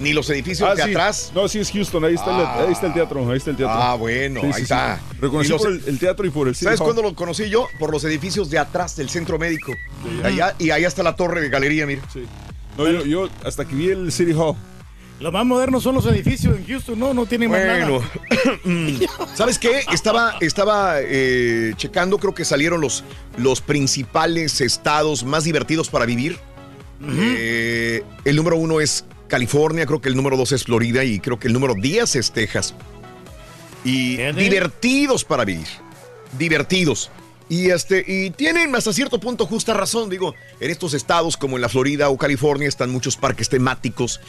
Ni 0.00 0.12
los 0.12 0.28
edificios 0.30 0.68
Ah, 0.68 0.74
de 0.74 0.82
sí. 0.82 0.90
atrás. 0.90 1.30
No, 1.34 1.46
sí 1.46 1.60
es 1.60 1.70
Houston, 1.70 2.04
ahí 2.04 2.14
está, 2.14 2.30
el, 2.36 2.44
Ah. 2.46 2.64
ahí 2.66 2.72
está 2.72 2.86
el 2.88 2.94
teatro, 2.94 3.30
ahí 3.30 3.36
está 3.36 3.50
el 3.50 3.56
teatro. 3.56 3.76
Ah, 3.80 3.94
bueno, 3.94 4.40
ahí 4.42 4.62
está. 4.62 5.00
Reconocí 5.20 5.50
los- 5.50 5.62
por 5.62 5.70
el, 5.72 5.82
el 5.86 5.98
teatro 5.98 6.26
y 6.26 6.30
por 6.30 6.48
el 6.48 6.54
City 6.54 6.64
¿Sabes 6.64 6.80
cuándo 6.80 7.00
lo 7.02 7.14
conocí 7.14 7.48
yo? 7.48 7.68
Por 7.78 7.92
los 7.92 8.02
edificios 8.04 8.50
de 8.50 8.58
atrás 8.58 8.96
del 8.96 9.08
centro 9.08 9.38
médico. 9.38 9.72
Allá, 10.24 10.54
y 10.58 10.70
allá 10.70 10.88
está 10.88 11.02
la 11.02 11.14
torre 11.14 11.40
de 11.42 11.48
galería, 11.48 11.86
mira. 11.86 12.02
Sí. 12.12 12.24
No, 12.76 12.90
yo, 12.90 13.04
yo 13.04 13.28
hasta 13.44 13.64
que 13.64 13.74
vi 13.76 13.88
el 13.90 14.10
City 14.10 14.32
Hall. 14.32 14.56
Los 15.20 15.32
más 15.32 15.46
modernos 15.46 15.84
son 15.84 15.94
los 15.94 16.04
edificios 16.06 16.56
en 16.56 16.66
Houston, 16.66 16.98
no, 16.98 17.14
no 17.14 17.24
tienen 17.24 17.48
más 17.48 17.60
Bueno, 17.64 18.00
nada. 18.64 19.28
¿sabes 19.36 19.60
qué? 19.60 19.84
Estaba, 19.92 20.34
estaba 20.40 20.96
eh, 20.98 21.72
checando, 21.76 22.18
creo 22.18 22.34
que 22.34 22.44
salieron 22.44 22.80
los, 22.80 23.04
los 23.36 23.60
principales 23.60 24.60
estados 24.60 25.22
más 25.22 25.44
divertidos 25.44 25.88
para 25.88 26.04
vivir. 26.04 26.36
Eh, 27.06 28.02
el 28.24 28.36
número 28.36 28.56
uno 28.56 28.80
es 28.80 29.04
California, 29.28 29.86
creo 29.86 30.00
que 30.00 30.08
el 30.08 30.16
número 30.16 30.36
dos 30.36 30.52
es 30.52 30.64
Florida 30.64 31.04
y 31.04 31.20
creo 31.20 31.38
que 31.38 31.48
el 31.48 31.54
número 31.54 31.74
10 31.74 32.16
es 32.16 32.32
Texas. 32.32 32.74
Y 33.84 34.16
divertidos 34.32 35.24
para 35.24 35.44
vivir. 35.44 35.66
Divertidos. 36.38 37.10
Y, 37.48 37.70
este, 37.70 38.04
y 38.06 38.30
tienen 38.30 38.74
hasta 38.74 38.92
cierto 38.92 39.20
punto 39.20 39.46
justa 39.46 39.74
razón, 39.74 40.08
digo, 40.08 40.34
en 40.60 40.70
estos 40.70 40.94
estados 40.94 41.36
como 41.36 41.56
en 41.56 41.62
la 41.62 41.68
Florida 41.68 42.08
o 42.08 42.16
California 42.16 42.68
están 42.68 42.90
muchos 42.90 43.16
parques 43.16 43.50
temáticos, 43.50 44.20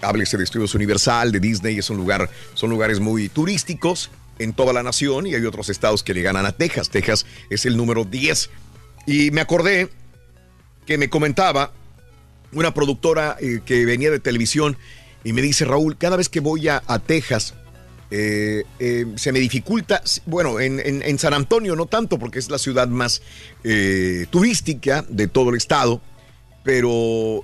háblese 0.00 0.36
de 0.36 0.44
Estudios 0.44 0.74
Universal, 0.74 1.32
de 1.32 1.40
Disney, 1.40 1.78
es 1.78 1.90
un 1.90 1.96
lugar, 1.96 2.30
son 2.54 2.70
lugares 2.70 3.00
muy 3.00 3.28
turísticos 3.28 4.10
en 4.38 4.52
toda 4.52 4.72
la 4.72 4.82
nación 4.82 5.26
y 5.26 5.34
hay 5.34 5.44
otros 5.44 5.68
estados 5.68 6.02
que 6.02 6.14
le 6.14 6.22
ganan 6.22 6.46
a 6.46 6.52
Texas. 6.52 6.88
Texas 6.88 7.26
es 7.50 7.66
el 7.66 7.76
número 7.76 8.04
10. 8.04 8.50
Y 9.06 9.30
me 9.32 9.40
acordé 9.40 9.90
que 10.86 10.98
me 10.98 11.10
comentaba 11.10 11.72
una 12.52 12.74
productora 12.74 13.36
eh, 13.40 13.60
que 13.64 13.84
venía 13.86 14.10
de 14.10 14.20
televisión 14.20 14.76
y 15.24 15.32
me 15.32 15.42
dice, 15.42 15.64
Raúl, 15.64 15.96
cada 15.96 16.16
vez 16.16 16.28
que 16.28 16.40
voy 16.40 16.68
a, 16.68 16.82
Texas, 17.06 17.54
eh, 18.10 18.64
eh, 18.78 19.06
se 19.16 19.32
me 19.32 19.38
dificulta, 19.40 20.02
bueno, 20.26 20.60
en, 20.60 20.80
en- 20.80 21.02
en 21.02 21.18
San 21.18 21.32
Antonio 21.32 21.74
no 21.76 21.86
tanto 21.86 22.18
porque 22.18 22.38
es 22.38 22.50
la 22.50 22.58
ciudad 22.58 22.88
más 22.88 23.22
turística 24.30 25.04
de 25.08 25.28
todo 25.28 25.50
el 25.50 25.56
estado, 25.56 26.00
pero 26.64 27.42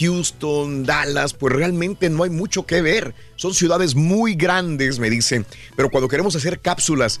Houston, 0.00 0.84
Dallas, 0.84 1.32
pues 1.32 1.54
realmente 1.54 2.10
no 2.10 2.24
hay 2.24 2.30
mucho 2.30 2.66
que 2.66 2.82
ver. 2.82 3.14
Son 3.36 3.54
ciudades 3.54 3.94
muy 3.94 4.34
grandes, 4.34 4.98
me 4.98 5.08
dicen, 5.08 5.46
pero 5.76 5.88
cuando 5.90 6.08
queremos 6.08 6.36
hacer 6.36 6.60
cápsulas 6.60 7.20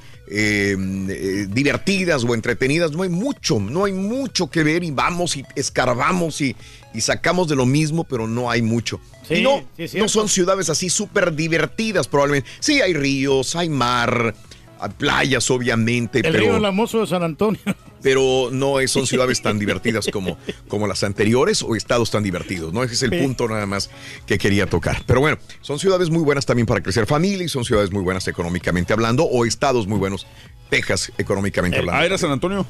divertidas 1.48 2.24
o 2.24 2.34
entretenidas, 2.34 2.92
no 2.92 3.02
hay 3.02 3.08
mucho, 3.08 3.58
no 3.60 3.84
hay 3.84 3.92
mucho 3.92 4.50
que 4.50 4.62
ver 4.62 4.84
y 4.84 4.90
vamos 4.90 5.36
y 5.36 5.44
escarbamos 5.54 6.40
y, 6.40 6.56
y 6.94 7.00
sacamos 7.00 7.48
de 7.48 7.56
lo 7.56 7.66
mismo, 7.66 8.04
pero 8.04 8.26
no 8.26 8.50
hay 8.50 8.62
mucho. 8.62 9.00
Sí, 9.26 9.34
y 9.36 9.42
no, 9.42 9.64
sí, 9.76 9.98
no 9.98 10.08
son 10.08 10.28
ciudades 10.28 10.70
así 10.70 10.88
súper 10.88 11.34
divertidas 11.34 12.08
probablemente. 12.08 12.48
Sí, 12.60 12.80
hay 12.80 12.94
ríos, 12.94 13.56
hay 13.56 13.68
mar, 13.68 14.34
hay 14.80 14.90
playas 14.96 15.50
obviamente, 15.50 16.18
El 16.18 16.32
pero 16.32 16.38
río 16.38 16.58
Lamoso 16.58 17.00
de 17.00 17.06
San 17.06 17.22
Antonio. 17.22 17.60
pero 18.02 18.50
no 18.52 18.80
es- 18.80 18.90
son 18.90 19.06
ciudades 19.06 19.40
tan 19.40 19.58
divertidas 19.58 20.08
como, 20.12 20.36
como 20.68 20.86
las 20.86 21.02
anteriores 21.04 21.62
o 21.62 21.74
estados 21.74 22.10
tan 22.10 22.22
divertidos, 22.22 22.72
¿no? 22.74 22.84
Ese 22.84 22.92
es 22.94 23.02
el 23.02 23.10
Sí. 23.10 23.16
punto 23.18 23.48
nada 23.48 23.64
más 23.64 23.88
que 24.26 24.36
quería 24.36 24.66
tocar. 24.66 25.02
Pero 25.06 25.20
bueno, 25.20 25.38
son 25.62 25.78
ciudades 25.78 26.10
muy 26.10 26.22
buenas 26.22 26.44
también 26.44 26.66
para 26.66 26.82
crecer 26.82 27.06
familia 27.06 27.44
y 27.44 27.48
son 27.48 27.64
ciudades 27.64 27.90
muy 27.92 28.02
buenas 28.02 28.28
económicamente 28.28 28.92
hablando 28.92 29.24
o 29.24 29.46
estados 29.46 29.86
muy 29.86 29.98
buenos, 29.98 30.26
Texas 30.68 31.12
económicamente 31.16 31.78
hablando. 31.78 31.98
Ah, 31.98 32.04
era 32.04 32.18
San 32.18 32.30
Antonio. 32.30 32.66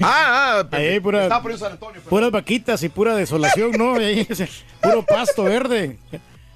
Ah, 0.00 0.62
ah, 0.62 0.68
Ahí, 0.72 1.00
pura- 1.00 1.22
estaba 1.24 1.42
por 1.42 1.56
San 1.58 1.72
Antonio. 1.72 2.00
puras 2.08 2.30
vaquitas 2.30 2.82
y 2.82 2.88
pura 2.88 3.14
desolación, 3.14 3.72
¿no? 3.72 3.94
Ahí, 3.96 4.26
puro 4.82 5.04
pasto 5.04 5.44
verde. 5.44 5.98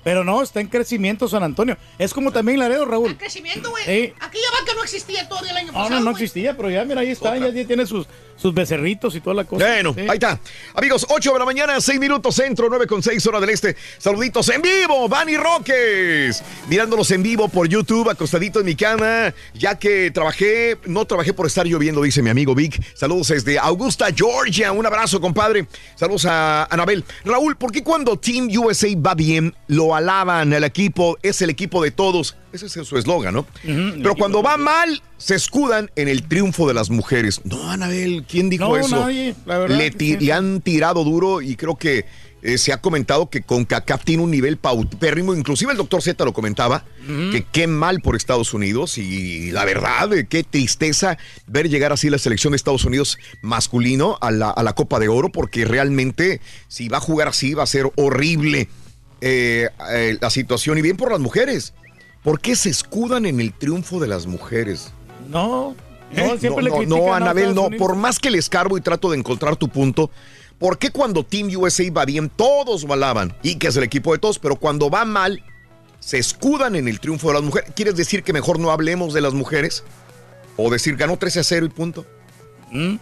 Pero 0.05 0.23
no, 0.23 0.43
está 0.43 0.61
en 0.61 0.69
crecimiento 0.69 1.27
San 1.29 1.43
Antonio. 1.43 1.77
Es 1.99 2.13
como 2.15 2.31
también 2.31 2.59
Laredo, 2.59 2.85
Raúl. 2.85 3.17
Crecimiento, 3.17 3.71
güey. 3.71 3.85
Ey. 3.87 4.15
Aquella 4.21 4.47
vaca 4.61 4.73
no 4.77 4.83
existía 4.85 5.27
todavía 5.29 5.51
el 5.53 5.57
año 5.57 5.67
No, 5.69 5.73
pasado. 5.73 5.91
no, 5.91 6.01
no 6.05 6.11
existía, 6.11 6.57
pero 6.57 6.71
ya, 6.71 6.85
mira, 6.85 7.01
ahí 7.01 7.09
está, 7.09 7.37
ya, 7.39 7.49
ya 7.49 7.67
tiene 7.67 7.87
sus, 7.87 8.07
sus 8.37 8.53
becerritos 8.55 9.15
y 9.17 9.21
toda 9.21 9.35
la 9.35 9.45
cosa. 9.45 9.65
Bueno, 9.67 9.95
Sí. 9.95 10.01
ahí 10.03 10.09
está. 10.15 10.39
Amigos, 10.75 11.07
8 11.09 11.33
de 11.33 11.39
la 11.39 11.45
mañana, 11.47 11.81
6 11.81 11.99
minutos 11.99 12.35
centro, 12.35 12.69
9 12.69 12.87
con 12.87 13.03
6 13.03 13.27
hora 13.27 13.41
del 13.41 13.51
este. 13.51 13.77
Saluditos 13.99 14.49
en 14.51 14.61
vivo, 14.63 15.09
Vani 15.09 15.37
Roques. 15.39 16.43
Mirándolos 16.69 17.11
en 17.11 17.23
vivo 17.23 17.49
por 17.49 17.67
YouTube, 17.69 18.11
acostadito 18.11 18.61
en 18.61 18.67
mi 18.67 18.75
cama. 18.75 19.33
Ya 19.55 19.79
que 19.79 20.11
trabajé, 20.11 20.77
no 20.85 21.07
trabajé 21.07 21.33
por 21.33 21.47
estar 21.47 21.67
lloviendo, 21.67 22.03
dice 22.03 22.21
mi 22.23 22.31
amigo 22.31 22.55
Vic. 22.55 22.81
Saludos 22.95 23.29
desde 23.29 23.59
Augusta, 23.59 24.09
Georgia. 24.15 24.73
Un 24.73 24.85
abrazo, 24.87 25.21
compadre. 25.21 25.67
Saludos 25.95 26.27
a 26.27 26.65
Anabel. 26.65 27.05
Raúl, 27.25 27.57
¿por 27.57 27.73
qué 27.73 27.83
cuando 27.83 28.19
Team 28.19 28.49
USA 28.59 28.89
va 28.97 29.15
bien, 29.15 29.55
lo 29.69 29.94
alaban 29.95 30.53
el 30.53 30.65
equipo? 30.65 31.19
Es 31.23 31.43
el 31.43 31.51
equipo 31.51 31.83
de 31.83 31.91
todos. 31.91 32.37
Ese 32.53 32.67
es 32.67 32.73
su 32.87 32.97
eslogan, 32.97 33.35
¿no? 33.35 33.47
Pero 33.63 34.15
cuando 34.15 34.43
va 34.43 34.57
mal, 34.57 35.03
se 35.17 35.35
escudan 35.35 35.91
en 35.97 36.09
el 36.09 36.29
triunfo 36.29 36.69
de 36.69 36.75
las 36.75 36.91
mujeres. 36.91 37.41
No, 37.45 37.71
Anabel, 37.71 38.25
¿quién 38.29 38.49
dijo 38.51 38.65
No, 38.69 38.77
eso? 38.77 39.01
nadie, 39.01 39.35
la 39.47 39.59
verdad 39.59 39.77
le, 39.79 39.93
sí. 39.93 40.31
han 40.31 40.61
tirado 40.61 41.03
duro 41.05 41.43
y 41.43 41.57
creo 41.57 41.77
que 41.77 42.05
eh, 42.43 42.59
se 42.59 42.75
ha 42.75 42.81
comentado 42.81 43.31
que 43.31 43.41
con 43.41 43.65
CACAF 43.65 44.05
tiene 44.05 44.23
un 44.23 44.31
nivel 44.31 44.59
paupérrimo. 44.59 45.35
Inclusive 45.35 45.73
el 45.73 45.79
doctor 45.79 46.03
Z 46.03 46.23
lo 46.27 46.35
comentaba, 46.35 46.85
que 47.33 47.45
qué 47.51 47.67
mal 47.67 48.01
por 48.03 48.17
Estados 48.17 48.53
Unidos 48.53 48.99
y 48.99 49.51
la 49.51 49.65
verdad, 49.65 50.13
eh, 50.13 50.27
qué 50.29 50.45
tristeza 50.45 51.17
ver 51.47 51.71
llegar 51.71 51.91
así 51.93 52.11
la 52.11 52.19
selección 52.19 52.51
de 52.53 52.57
Estados 52.57 52.85
Unidos 52.85 53.19
masculino 53.41 54.19
a 54.21 54.31
la, 54.31 54.51
a 54.51 54.63
la 54.63 54.75
Copa 54.75 54.99
de 55.01 55.09
Oro, 55.09 55.31
porque 55.31 55.65
realmente 55.65 56.41
si 56.69 56.89
va 56.89 56.99
a 56.99 57.01
jugar 57.01 57.29
así 57.29 57.55
va 57.55 57.63
a 57.63 57.67
ser 57.67 57.91
horrible 57.97 58.69
eh, 59.27 59.71
eh, 59.91 60.19
la 60.21 60.29
situación 60.29 60.77
y 60.77 60.83
bien 60.83 60.99
por 60.99 61.11
las 61.11 61.19
mujeres. 61.19 61.73
¿Por 62.23 62.41
qué 62.41 62.55
se 62.55 62.69
escudan 62.69 63.25
en 63.25 63.41
el 63.41 63.55
triunfo 63.55 63.99
de 63.99 64.07
las 64.07 64.27
mujeres? 64.27 64.93
No, 65.31 65.75
¿Eh? 66.13 66.29
no, 66.29 66.37
siempre 66.37 66.63
le 66.63 66.71
no, 66.71 66.83
no, 66.85 67.15
a 67.15 67.17
Anabel, 67.17 67.55
no. 67.55 67.71
Por 67.71 67.97
más 67.97 68.19
que 68.19 68.31
le 68.31 68.37
escarbo 68.37 68.77
y 68.77 68.83
trato 68.83 69.11
de 69.11 69.17
encontrar 69.17 69.57
tu 69.57 69.71
punto, 69.71 70.11
¿por 70.59 70.77
qué 70.77 70.91
cuando 70.91 71.25
Team 71.25 71.49
USA 71.57 71.85
va 71.91 72.05
bien 72.05 72.29
todos 72.29 72.85
lo 72.85 72.93
alaban 72.93 73.35
y 73.43 73.55
que 73.55 73.69
es 73.69 73.77
el 73.79 73.85
equipo 73.85 74.13
de 74.13 74.19
todos, 74.19 74.39
pero 74.39 74.57
cuando 74.57 74.91
va 74.91 75.07
mal 75.07 75.43
se 76.01 76.19
escudan 76.19 76.77
en 76.77 76.87
el 76.87 77.01
triunfo 77.01 77.29
de 77.29 77.35
las 77.35 77.43
mujeres? 77.43 77.73
¿Quieres 77.75 77.97
decir 77.97 78.25
que 78.25 78.35
mejor 78.35 78.59
no 78.59 78.71
hablemos 78.71 79.15
de 79.15 79.23
las 79.23 79.33
mujeres? 79.33 79.85
¿O 80.59 80.71
decir 80.71 80.97
ganó 80.97 81.17
13 81.17 81.41
a 81.41 81.45
0 81.45 81.65
y 81.65 81.69
punto? 81.71 82.05
¿Mm? 82.71 82.97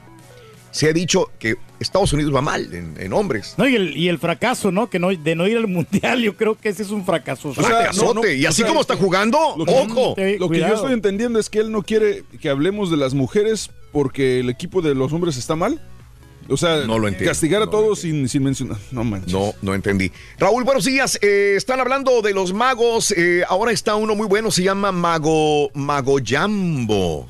Se 0.73 0.89
ha 0.89 0.93
dicho 0.93 1.31
que 1.39 1.55
Estados 1.81 2.12
Unidos 2.12 2.35
va 2.35 2.40
mal 2.40 2.74
en, 2.74 2.94
en 2.99 3.12
hombres. 3.12 3.55
No, 3.59 3.69
y 3.69 3.77
el, 3.77 3.97
y 3.97 4.09
el 4.09 4.19
fracaso, 4.19 4.73
¿no? 4.73 4.89
Que 4.90 4.99
no, 4.99 5.11
de 5.11 5.35
no 5.36 5.47
ir 5.47 5.57
al 5.59 5.69
mundial, 5.69 6.20
yo 6.23 6.36
creo 6.36 6.57
que 6.59 6.70
ese 6.70 6.82
es 6.82 6.90
un 6.90 7.05
fracaso. 7.05 7.51
O 7.51 7.55
sea. 7.55 7.90
Y 8.35 8.47
así 8.47 8.65
como 8.65 8.81
está 8.81 8.97
jugando, 8.97 9.55
lo 9.57 9.65
que, 9.65 9.73
ojo. 9.73 10.15
Lo 10.39 10.49
que 10.49 10.59
yo 10.59 10.74
estoy 10.74 10.93
entendiendo 10.94 11.39
es 11.39 11.49
que 11.51 11.61
él 11.61 11.70
no 11.70 11.82
quiere 11.82 12.24
que 12.40 12.49
hablemos 12.49 12.90
de 12.90 12.97
las 12.97 13.15
mujeres 13.15 13.70
porque 13.93 14.40
el 14.40 14.49
equipo 14.51 14.82
de 14.82 14.94
los 14.94 15.12
hombres 15.12 15.36
está 15.36 15.55
mal. 15.55 15.81
O 16.49 16.57
sea, 16.57 16.85
No 16.86 16.99
lo 16.99 17.07
entiendo, 17.07 17.31
castigar 17.31 17.62
a 17.62 17.66
no 17.66 17.70
todos 17.70 18.01
sin, 18.01 18.28
sin 18.28 18.43
mencionar. 18.43 18.77
No 18.90 19.05
manches. 19.05 19.32
No, 19.32 19.53
no 19.62 19.74
entendí. 19.74 20.11
Raúl, 20.39 20.65
buenos 20.65 20.85
días. 20.85 21.19
Eh, 21.23 21.55
están 21.57 21.78
hablando 21.78 22.20
de 22.20 22.35
los 22.35 22.53
magos. 22.53 23.12
Eh, 23.16 23.44
ahora 23.49 23.70
está 23.70 23.94
uno 23.94 24.15
muy 24.16 24.27
bueno, 24.27 24.51
se 24.51 24.62
llama 24.62 24.90
Mago, 24.90 25.70
Mago 25.74 26.16
Jambo. 26.24 27.28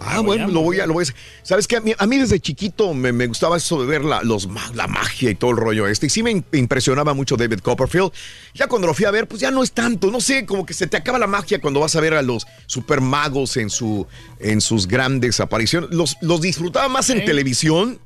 Ah, 0.00 0.20
bueno, 0.20 0.48
lo 0.48 0.60
voy 0.60 0.80
a, 0.80 0.86
lo 0.86 0.92
voy 0.94 1.02
a 1.02 1.04
hacer. 1.04 1.14
¿Sabes 1.42 1.66
qué? 1.68 1.76
A 1.76 1.80
mí, 1.80 1.92
a 1.96 2.06
mí 2.06 2.18
desde 2.18 2.40
chiquito 2.40 2.92
me, 2.94 3.12
me 3.12 3.26
gustaba 3.26 3.56
eso 3.56 3.80
de 3.80 3.86
ver 3.86 4.04
la, 4.04 4.22
los, 4.22 4.48
la 4.74 4.86
magia 4.88 5.30
y 5.30 5.34
todo 5.34 5.52
el 5.52 5.56
rollo 5.56 5.86
este. 5.86 6.06
Y 6.06 6.10
sí 6.10 6.22
me 6.22 6.32
im- 6.32 6.44
impresionaba 6.52 7.14
mucho 7.14 7.36
David 7.36 7.60
Copperfield. 7.60 8.10
Ya 8.54 8.66
cuando 8.66 8.88
lo 8.88 8.94
fui 8.94 9.04
a 9.04 9.10
ver, 9.12 9.28
pues 9.28 9.40
ya 9.40 9.50
no 9.50 9.62
es 9.62 9.72
tanto. 9.72 10.10
No 10.10 10.20
sé, 10.20 10.46
como 10.46 10.66
que 10.66 10.74
se 10.74 10.86
te 10.88 10.96
acaba 10.96 11.18
la 11.18 11.26
magia 11.28 11.60
cuando 11.60 11.80
vas 11.80 11.94
a 11.96 12.00
ver 12.00 12.14
a 12.14 12.22
los 12.22 12.46
super 12.66 13.00
magos 13.00 13.56
en, 13.56 13.70
su, 13.70 14.06
en 14.40 14.60
sus 14.60 14.86
grandes 14.88 15.38
apariciones. 15.40 15.90
Los, 15.90 16.16
los 16.20 16.40
disfrutaba 16.40 16.88
más 16.88 17.08
en 17.10 17.20
Sí. 17.20 17.24
televisión 17.24 18.00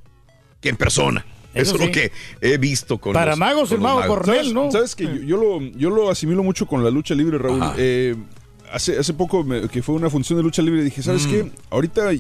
que 0.60 0.68
en 0.68 0.76
persona. 0.76 1.24
Eso, 1.54 1.74
Eso 1.74 1.82
es 1.82 1.86
lo 1.86 1.90
que 1.92 2.12
he 2.42 2.58
visto 2.58 2.98
con 2.98 3.14
Para 3.14 3.30
los- 3.30 3.38
magos, 3.38 3.68
con 3.70 3.78
el 3.78 3.82
mago 3.82 4.00
magos. 4.00 4.18
Cornel, 4.18 4.52
¿no? 4.54 4.70
¿Sabes 4.70 4.94
que 4.94 5.04
yo, 5.04 5.14
yo 5.14 5.36
lo, 5.38 5.60
yo 5.76 5.88
lo 5.90 6.10
asimilo 6.10 6.42
mucho 6.42 6.66
con 6.66 6.84
la 6.84 6.90
lucha 6.90 7.14
libre, 7.14 7.38
Raúl? 7.38 7.62
Eh, 7.78 8.14
hace, 8.72 8.98
hace 8.98 9.14
poco 9.14 9.44
me- 9.44 9.68
que 9.68 9.82
fue 9.82 9.94
una 9.94 10.10
función 10.10 10.36
de 10.38 10.42
lucha 10.42 10.62
libre 10.62 10.82
dije, 10.84 11.02
¿sabes 11.02 11.26
Mm. 11.26 11.30
qué? 11.30 11.52
Ahorita 11.70 12.10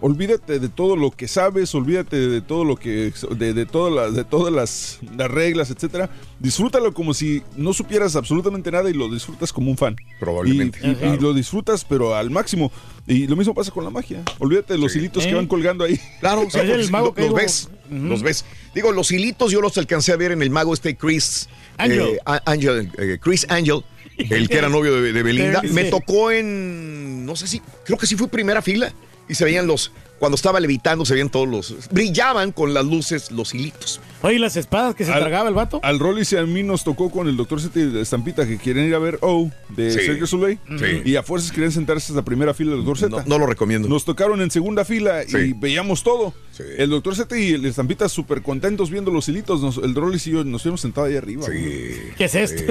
olvídate 0.00 0.58
de 0.58 0.68
todo 0.68 0.96
lo 0.96 1.10
que 1.10 1.28
sabes, 1.28 1.74
olvídate 1.74 2.16
de 2.28 2.40
todo 2.40 2.64
lo 2.64 2.76
que 2.76 3.12
de, 3.36 3.54
de 3.54 3.66
todas 3.66 3.92
las 3.92 4.14
de 4.14 4.24
todas 4.24 4.52
las, 4.52 4.98
las 5.16 5.30
reglas, 5.30 5.70
etcétera. 5.70 6.10
Disfrútalo 6.38 6.94
como 6.94 7.12
si 7.14 7.42
no 7.56 7.72
supieras 7.72 8.16
absolutamente 8.16 8.70
nada 8.70 8.88
y 8.90 8.94
lo 8.94 9.08
disfrutas 9.12 9.52
como 9.52 9.70
un 9.70 9.76
fan. 9.76 9.96
Probablemente. 10.18 10.78
Y, 10.82 10.86
y- 10.86 10.90
y 10.90 10.94
Claro. 10.96 11.20
lo 11.22 11.34
disfrutas 11.34 11.84
pero 11.84 12.14
al 12.14 12.30
máximo. 12.30 12.70
Y 13.06 13.26
lo 13.26 13.36
mismo 13.36 13.54
pasa 13.54 13.70
con 13.70 13.84
la 13.84 13.90
magia. 13.90 14.22
Olvídate 14.38 14.74
de 14.74 14.78
los 14.78 14.94
hilitos 14.94 15.24
que 15.24 15.30
Eh. 15.30 15.34
van 15.34 15.46
colgando 15.46 15.84
ahí. 15.84 15.98
Claro, 16.20 16.42
lo- 16.42 17.14
los 17.16 17.34
ves, 17.34 17.68
los 17.90 18.22
ves. 18.22 18.44
Digo, 18.74 18.92
los 18.92 19.10
hilitos 19.10 19.50
yo 19.50 19.60
los 19.60 19.76
alcancé 19.78 20.12
a 20.12 20.16
ver 20.16 20.32
en 20.32 20.42
el 20.42 20.50
mago 20.50 20.72
este 20.74 20.96
Chris 20.96 21.48
Angel. 21.76 22.00
eh, 22.00 22.18
Angel, 22.44 22.90
eh, 22.98 23.18
Chris 23.20 23.46
Angel, 23.48 23.82
el 24.30 24.48
que 24.48 24.58
era 24.58 24.68
novio 24.68 25.00
de, 25.00 25.12
de 25.12 25.22
Belinda. 25.22 25.60
Sí. 25.60 25.68
Me 25.68 25.84
tocó 25.84 26.30
en, 26.30 27.24
no 27.26 27.36
sé 27.36 27.46
si, 27.46 27.60
creo 27.84 27.98
que 27.98 28.06
sí 28.06 28.16
fue 28.16 28.28
primera 28.28 28.62
fila 28.62 28.92
y 29.28 29.34
se 29.34 29.44
veían 29.44 29.66
los, 29.66 29.92
cuando 30.20 30.36
estaba 30.36 30.60
levitando 30.60 31.04
se 31.04 31.14
veían 31.14 31.30
todos 31.30 31.48
los, 31.48 31.88
brillaban 31.90 32.52
con 32.52 32.72
las 32.74 32.84
luces 32.84 33.32
los 33.32 33.54
hilitos. 33.54 34.00
Oye, 34.22 34.38
las 34.38 34.54
espadas 34.56 34.94
que 34.94 35.04
se 35.06 35.12
Al- 35.12 35.20
tragaba 35.20 35.48
el 35.48 35.54
vato. 35.54 35.80
Al 35.82 35.98
Rollis 35.98 36.32
y 36.34 36.36
a 36.36 36.42
mí 36.44 36.62
nos 36.62 36.84
tocó 36.84 37.10
con 37.10 37.26
el 37.26 37.36
doctor 37.38 37.58
Estampita 37.74 38.46
que 38.46 38.58
quieren 38.58 38.86
ir 38.86 38.94
a 38.94 38.98
ver 38.98 39.18
O 39.22 39.50
de 39.70 39.90
Sí. 39.90 40.00
Sergio 40.04 40.26
Soleil. 40.26 40.58
Sí. 40.78 41.02
Y 41.06 41.16
a 41.16 41.22
fuerzas 41.22 41.50
querían 41.50 41.72
sentarse 41.72 42.12
en 42.12 42.16
la 42.16 42.22
primera 42.22 42.52
fila 42.52 42.72
del 42.72 42.84
doctor 42.84 42.98
Z. 43.10 43.16
No, 43.16 43.24
no 43.26 43.38
lo 43.38 43.46
recomiendo. 43.46 43.88
Nos 43.88 44.04
tocaron 44.04 44.42
en 44.42 44.50
segunda 44.50 44.84
fila 44.84 45.22
Sí. 45.26 45.36
y 45.38 45.52
veíamos 45.54 46.02
todo. 46.02 46.34
El 46.76 46.90
doctor 46.90 47.16
Z 47.16 47.38
y 47.38 47.54
el 47.54 47.64
Estampita 47.64 48.06
súper 48.10 48.42
contentos 48.42 48.90
viendo 48.90 49.10
los 49.10 49.26
hilitos. 49.30 49.62
Nos- 49.62 49.78
el 49.78 49.94
Rollis 49.94 50.26
y 50.26 50.32
yo 50.32 50.44
nos 50.44 50.60
fuimos 50.62 50.82
sentados 50.82 51.08
ahí 51.08 51.16
arriba. 51.16 51.46
¿Qué 51.48 52.12
es 52.24 52.34
esto? 52.34 52.62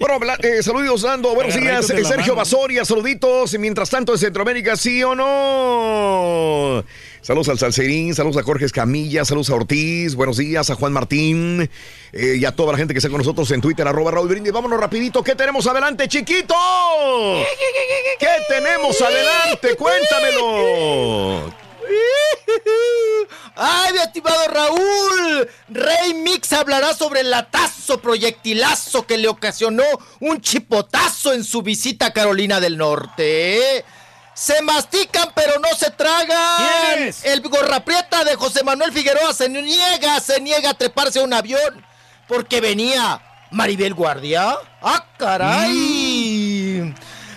Bueno, 0.00 0.18
eh, 0.42 0.62
saludos 0.62 1.02
dando, 1.02 1.34
buenos 1.34 1.54
días, 1.54 1.86
Sergio. 1.86 2.34
Basoria, 2.34 2.86
saluditos, 2.86 3.52
y 3.52 3.58
mientras 3.58 3.90
tanto 3.90 4.12
en 4.12 4.18
Centroamérica, 4.18 4.74
¿sí 4.76 5.02
o 5.02 5.14
no? 5.14 6.77
Saludos 7.20 7.48
al 7.48 7.58
Salcerín, 7.58 8.14
saludos 8.14 8.36
a 8.36 8.42
Jorge 8.42 8.64
Escamilla, 8.64 9.24
saludos 9.24 9.50
a 9.50 9.54
Ortiz, 9.54 10.14
buenos 10.14 10.36
días 10.36 10.70
a 10.70 10.74
Juan 10.74 10.92
Martín 10.92 11.68
eh, 12.12 12.36
y 12.38 12.44
a 12.44 12.52
toda 12.52 12.72
la 12.72 12.78
gente 12.78 12.94
que 12.94 12.98
está 12.98 13.08
con 13.08 13.18
nosotros 13.18 13.50
en 13.50 13.60
Twitter, 13.60 13.86
arroba 13.86 14.10
Raúl 14.10 14.28
Brindis. 14.28 14.52
Vámonos 14.52 14.80
rapidito, 14.80 15.22
¿qué 15.22 15.34
tenemos 15.34 15.66
adelante, 15.66 16.08
chiquito? 16.08 16.54
¿Qué 18.18 18.28
tenemos 18.48 19.00
adelante? 19.00 19.76
Cuéntamelo. 19.76 21.52
¡Ay, 23.60 23.92
mi 23.92 23.98
estimado 23.98 24.46
Raúl! 24.48 25.48
Rey 25.68 26.14
Mix 26.14 26.52
hablará 26.52 26.94
sobre 26.94 27.20
el 27.20 27.30
latazo 27.30 28.00
proyectilazo 28.00 29.06
que 29.06 29.18
le 29.18 29.28
ocasionó 29.28 29.82
un 30.20 30.40
chipotazo 30.40 31.32
en 31.32 31.42
su 31.42 31.62
visita 31.62 32.06
a 32.06 32.12
Carolina 32.12 32.60
del 32.60 32.76
Norte. 32.78 33.84
Se 34.38 34.62
mastican 34.62 35.32
pero 35.34 35.58
no 35.58 35.68
se 35.76 35.90
tragan. 35.90 36.68
¿Quién 36.94 37.08
es? 37.08 37.24
El 37.24 37.40
gorraprieta 37.40 38.22
de 38.22 38.36
José 38.36 38.62
Manuel 38.62 38.92
Figueroa 38.92 39.34
se 39.34 39.48
niega, 39.48 40.20
se 40.20 40.40
niega 40.40 40.70
a 40.70 40.74
treparse 40.74 41.18
a 41.18 41.24
un 41.24 41.32
avión 41.34 41.84
porque 42.28 42.60
venía 42.60 43.20
Maribel 43.50 43.94
Guardia. 43.94 44.56
¡Ah, 44.80 45.04
caray! 45.18 46.94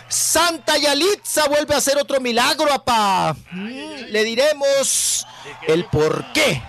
Santa 0.07 0.78
Yalitza 0.78 1.48
vuelve 1.48 1.73
a 1.73 1.80
hacer 1.80 1.98
otro 1.98 2.19
milagro, 2.19 2.72
apá. 2.72 3.36
Mm, 3.49 4.03
Le 4.10 4.23
diremos 4.23 5.26
el 5.68 5.86
por 5.86 6.32
qué. 6.34 6.61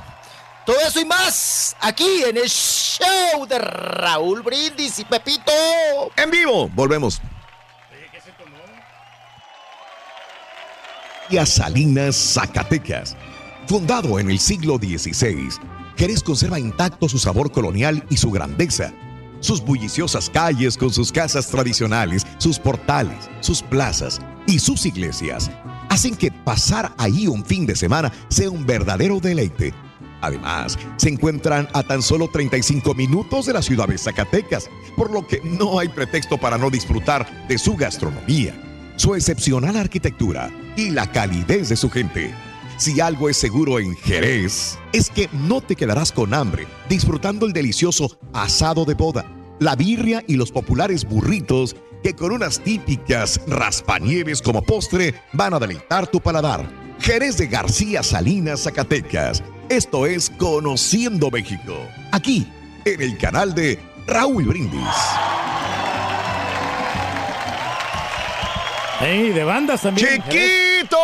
Todo 0.65 0.81
eso 0.81 0.99
y 1.01 1.05
más 1.05 1.77
aquí 1.81 2.23
en 2.25 2.39
el 2.39 2.49
show 2.49 3.45
de 3.47 3.59
Raúl 3.59 4.41
Brindis 4.41 4.99
y 4.99 5.05
Pepito. 5.05 5.53
En 6.17 6.31
vivo, 6.31 6.69
volvemos. 6.69 7.21
Y 11.31 11.37
Salinas, 11.47 12.17
Zacatecas. 12.17 13.17
Fundado 13.67 14.19
en 14.19 14.31
el 14.31 14.39
siglo 14.39 14.77
XVI, 14.77 15.49
Jerez 15.97 16.23
conserva 16.23 16.59
intacto 16.59 17.09
su 17.09 17.19
sabor 17.19 17.53
colonial 17.53 18.05
y 18.11 18.17
su 18.17 18.31
grandeza. 18.31 18.93
Sus 19.41 19.61
bulliciosas 19.61 20.31
calles 20.31 20.77
con 20.77 20.93
sus 20.93 21.11
casas 21.11 21.49
tradicionales, 21.49 22.27
sus 22.39 22.59
portales, 22.59 23.29
sus 23.41 23.63
plazas 23.63 24.21
y 24.47 24.59
sus 24.59 24.87
iglesias 24.87 25.51
hacen 25.93 26.17
que 26.17 26.33
pasar 26.33 26.95
ahí 26.97 27.27
un 27.27 27.45
fin 27.45 27.67
de 27.67 27.77
semana 27.77 28.11
sea 28.29 28.49
un 28.49 28.65
verdadero 28.65 29.21
deleite. 29.21 29.75
Además, 30.23 30.79
se 30.97 31.11
encuentran 31.11 31.69
a 31.75 31.83
tan 31.83 32.01
solo 32.01 32.29
35 32.29 32.95
minutos 32.95 33.45
de 33.45 33.53
la 33.53 33.61
ciudad 33.61 33.89
de 33.89 33.99
Zacatecas, 33.99 34.71
por 34.97 35.11
lo 35.11 35.27
que 35.27 35.43
no 35.43 35.79
hay 35.79 35.89
pretexto 35.89 36.39
para 36.39 36.57
no 36.57 36.71
disfrutar 36.71 37.47
de 37.47 37.59
su 37.59 37.77
gastronomía, 37.77 38.55
su 39.03 39.17
excepcional 39.17 39.77
arquitectura 39.77 40.49
y 40.77 40.91
la 40.91 41.11
calidez 41.11 41.71
de 41.71 41.75
su 41.75 41.91
gente. 41.91 42.33
Si 42.77 43.01
algo 43.01 43.29
es 43.29 43.37
seguro 43.37 43.81
en 43.81 43.97
Jerez, 43.97 44.79
es 44.93 45.11
que 45.11 45.29
no 45.33 45.61
te 45.61 45.75
quedarás 45.75 46.13
con 46.13 46.33
hambre 46.33 46.69
disfrutando 46.89 47.47
el 47.47 47.53
delicioso 47.53 48.17
asado 48.33 48.85
de 48.85 48.95
boda, 48.95 49.27
la 49.59 49.75
birria 49.75 50.23
y 50.29 50.37
los 50.37 50.53
populares 50.53 51.05
burritos 51.05 51.75
que 52.05 52.15
con 52.15 52.31
unas 52.31 52.61
típicas 52.61 53.41
raspanieves 53.49 54.41
como 54.41 54.63
postre 54.63 55.17
van 55.33 55.55
a 55.55 55.59
deleitar 55.59 56.07
tu 56.07 56.21
paladar. 56.21 56.71
Jerez 57.01 57.39
de 57.39 57.49
García 57.49 58.05
Salinas, 58.05 58.63
Zacatecas. 58.63 59.43
Esto 59.69 60.07
es 60.07 60.31
Conociendo 60.31 61.29
México. 61.29 61.75
Aquí, 62.13 62.47
en 62.85 63.03
el 63.03 63.19
canal 63.19 63.53
de 63.53 63.81
Raúl 64.07 64.45
Brindis. 64.45 64.87
Ey, 69.03 69.31
de 69.31 69.45
bandas 69.45 69.81
también. 69.83 70.23
¡Chiquito! 70.29 70.97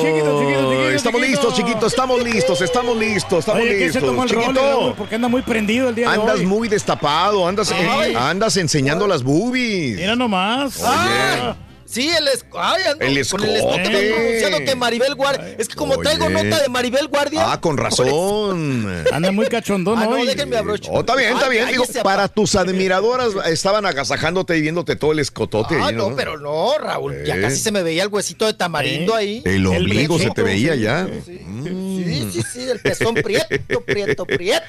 Chiquito, 0.00 0.40
chiquito, 0.40 0.70
chiquito, 0.70 0.90
Estamos 0.90 1.20
chiquito. 1.20 1.30
listos, 1.42 1.54
chiquito. 1.54 1.86
Estamos 1.86 2.22
listos, 2.22 2.60
estamos 2.60 2.96
listos, 2.96 3.38
estamos 3.40 3.62
Oye, 3.62 3.70
¿qué 3.70 3.84
listos. 3.84 4.00
se 4.02 4.06
tomó 4.06 4.22
el 4.24 4.28
chiquito. 4.30 4.94
Porque 4.96 5.14
anda 5.14 5.28
muy 5.28 5.42
prendido 5.42 5.88
el 5.88 5.94
día 5.94 6.10
de 6.10 6.14
Andas 6.16 6.38
hoy. 6.40 6.46
muy 6.46 6.68
destapado, 6.68 7.46
andas, 7.46 7.72
andas 8.16 8.56
enseñando 8.56 9.06
las 9.06 9.22
boobies. 9.22 9.96
Mira 9.96 10.16
nomás. 10.16 10.82
Ah, 10.84 11.54
sí, 11.88 12.08
el, 12.10 12.28
es- 12.28 12.44
ay, 12.54 12.82
ando 12.82 12.92
El 12.92 12.98
con 12.98 13.08
el 13.08 13.18
escote 13.18 13.56
escote. 13.58 14.10
pronunciado 14.14 14.58
que 14.64 14.74
Maribel 14.76 15.14
Guardia. 15.14 15.54
Es 15.58 15.68
que 15.68 15.74
como 15.74 15.94
Oye. 15.94 16.02
traigo 16.02 16.28
nota 16.28 16.60
de 16.62 16.68
Maribel 16.68 17.08
Guardia. 17.08 17.52
Ah, 17.52 17.60
con 17.60 17.76
razón. 17.76 19.04
Anda 19.12 19.32
muy 19.32 19.46
cachondón 19.46 19.98
Ah, 19.98 20.04
no, 20.04 20.10
hoy. 20.12 20.26
déjenme 20.26 20.56
abrochar. 20.56 20.92
Oh, 20.94 21.00
está 21.00 21.16
bien, 21.16 21.32
está 21.32 21.46
Ay, 21.46 21.50
bien. 21.52 21.68
Digo, 21.68 21.84
para 22.02 22.28
tus 22.28 22.54
admiradoras 22.54 23.30
estaban 23.46 23.86
agasajándote 23.86 24.56
y 24.56 24.60
viéndote 24.60 24.96
todo 24.96 25.12
el 25.12 25.18
escotote. 25.20 25.76
Ah, 25.80 25.86
ahí, 25.88 25.94
no, 25.94 26.14
pero 26.14 26.38
no, 26.38 26.76
Raúl. 26.78 27.24
Ya 27.24 27.40
casi 27.40 27.56
se 27.58 27.72
me 27.72 27.82
veía 27.82 28.02
el 28.04 28.08
huesito 28.08 28.46
de 28.46 28.54
tamarindo 28.54 29.14
ahí. 29.14 29.42
El 29.44 29.66
ombligo 29.66 30.18
se 30.18 30.30
te 30.30 30.42
veía 30.42 30.74
sí. 30.74 30.80
ya. 30.80 31.08
Sí, 31.24 32.30
sí, 32.32 32.42
sí, 32.52 32.62
el 32.70 32.80
pezón 32.80 33.14
prieto, 33.14 33.80
prieto, 33.84 34.24
prieto. 34.24 34.64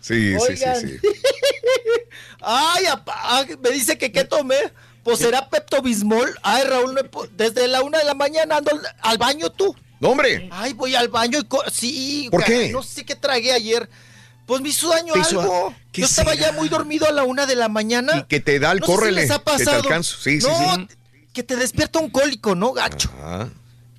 Sí, 0.00 0.34
sí, 0.38 0.56
sí, 0.56 0.64
sí. 0.80 0.98
Ay, 2.40 2.86
apá, 2.86 3.14
ah, 3.16 3.44
me 3.62 3.70
dice 3.70 3.96
que 3.98 4.12
qué 4.12 4.24
tomé. 4.24 4.56
Pues 5.04 5.18
será 5.18 5.48
Pepto 5.50 5.82
Bismol. 5.82 6.34
Ay, 6.42 6.64
Raúl, 6.64 6.94
no 6.94 7.00
he 7.00 7.04
po- 7.04 7.26
desde 7.28 7.68
la 7.68 7.82
una 7.82 7.98
de 7.98 8.04
la 8.04 8.14
mañana 8.14 8.56
ando 8.56 8.70
al, 8.72 8.80
al 9.02 9.18
baño 9.18 9.50
tú. 9.50 9.76
No, 10.00 10.08
hombre. 10.10 10.48
Ay, 10.50 10.72
voy 10.72 10.94
al 10.96 11.08
baño 11.08 11.38
y 11.38 11.44
co- 11.44 11.62
sí. 11.70 12.28
¿Por 12.30 12.42
qué? 12.44 12.70
No 12.70 12.82
sé 12.82 13.04
qué 13.04 13.14
tragué 13.14 13.52
ayer. 13.52 13.88
Pues 14.46 14.60
me 14.60 14.70
hizo 14.70 14.88
daño 14.88 15.12
¿Te 15.14 15.20
hizo 15.20 15.40
algo. 15.40 15.68
a- 15.68 15.76
Yo 15.92 16.04
estaba 16.06 16.32
será? 16.34 16.46
ya 16.46 16.52
muy 16.52 16.68
dormido 16.68 17.06
a 17.06 17.12
la 17.12 17.22
una 17.24 17.46
de 17.46 17.54
la 17.54 17.68
mañana. 17.68 18.26
Que 18.28 18.40
te 18.40 18.58
da 18.58 18.72
el 18.72 18.80
No 18.80 18.86
sé 18.86 18.92
si 18.92 18.96
córrele. 18.98 19.20
les 19.22 19.30
ha 19.30 19.38
que 19.38 19.44
te 19.44 19.50
pasado. 19.64 19.82
alcanzo. 19.82 20.16
Sí, 20.20 20.40
sí, 20.40 20.46
No, 20.48 20.74
sí. 20.76 20.88
Que 21.32 21.42
te 21.42 21.56
despierta 21.56 21.98
un 21.98 22.10
cólico, 22.10 22.54
¿no, 22.54 22.72
gacho? 22.72 23.10
Ah. 23.22 23.48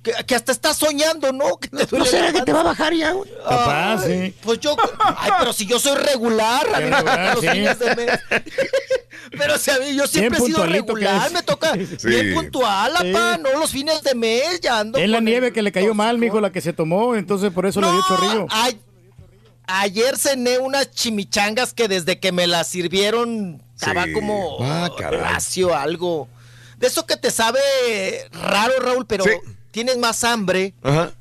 Que, 0.06 0.24
que 0.24 0.36
hasta 0.36 0.52
estás 0.52 0.76
soñando, 0.76 1.32
¿no? 1.32 1.56
Que 1.56 1.66
te 1.66 1.84
duele 1.84 2.06
será 2.06 2.32
que 2.32 2.42
te 2.42 2.52
va 2.52 2.60
a 2.60 2.62
bajar 2.62 2.94
ya? 2.94 3.12
Papá, 3.44 3.94
Ay, 3.94 3.98
sí. 4.30 4.34
Pues 4.40 4.60
yo, 4.60 4.76
ay, 5.00 5.32
pero 5.40 5.52
si 5.52 5.66
yo 5.66 5.80
soy 5.80 5.96
regular, 5.96 6.64
a 6.72 6.78
mí 6.78 6.84
me 6.84 6.96
Regular, 6.96 7.02
tocan 7.02 7.34
los 7.34 7.40
sí. 7.40 7.48
fines 7.50 7.78
de 7.80 7.96
mes. 7.96 8.20
Pero 9.36 9.58
si 9.58 9.70
a 9.72 9.78
mí 9.80 9.96
yo 9.96 10.06
siempre 10.06 10.38
he 10.38 10.46
sido 10.46 10.64
regular, 10.64 11.32
me 11.32 11.42
toca 11.42 11.72
Sí. 11.74 12.06
bien 12.06 12.34
puntual, 12.34 12.92
Sí. 13.00 13.12
no 13.12 13.58
los 13.58 13.70
fines 13.72 14.00
de 14.04 14.14
mes, 14.14 14.60
ya 14.60 14.78
ando. 14.78 14.98
Es 14.98 15.08
la 15.08 15.18
nieve 15.20 15.48
el 15.48 15.52
que 15.52 15.62
le 15.62 15.72
cayó 15.72 15.92
mal, 15.94 16.18
mijo, 16.18 16.40
la 16.40 16.52
que 16.52 16.60
se 16.60 16.72
tomó, 16.72 17.16
entonces 17.16 17.50
por 17.52 17.66
eso 17.66 17.80
le 17.80 17.90
dio 17.90 18.04
chorrillo. 18.06 18.46
ay, 18.50 18.78
ayer 19.66 20.16
cené 20.16 20.58
unas 20.58 20.92
chimichangas 20.92 21.74
que 21.74 21.88
desde 21.88 22.20
que 22.20 22.30
me 22.30 22.46
las 22.46 22.68
sirvieron 22.68 23.60
estaba 23.74 24.04
Sí. 24.04 24.12
como 24.12 24.58
Ah, 24.62 24.88
lacio 25.10 25.74
algo. 25.74 26.28
De 26.78 26.86
eso 26.86 27.04
que 27.06 27.16
te 27.16 27.30
sabe 27.32 27.58
raro, 28.32 28.74
Raúl, 28.80 29.06
pero 29.06 29.24
Sí. 29.24 29.30
Tienes 29.76 29.98
más 29.98 30.24
hambre 30.24 30.72
Ajá. 30.82 31.12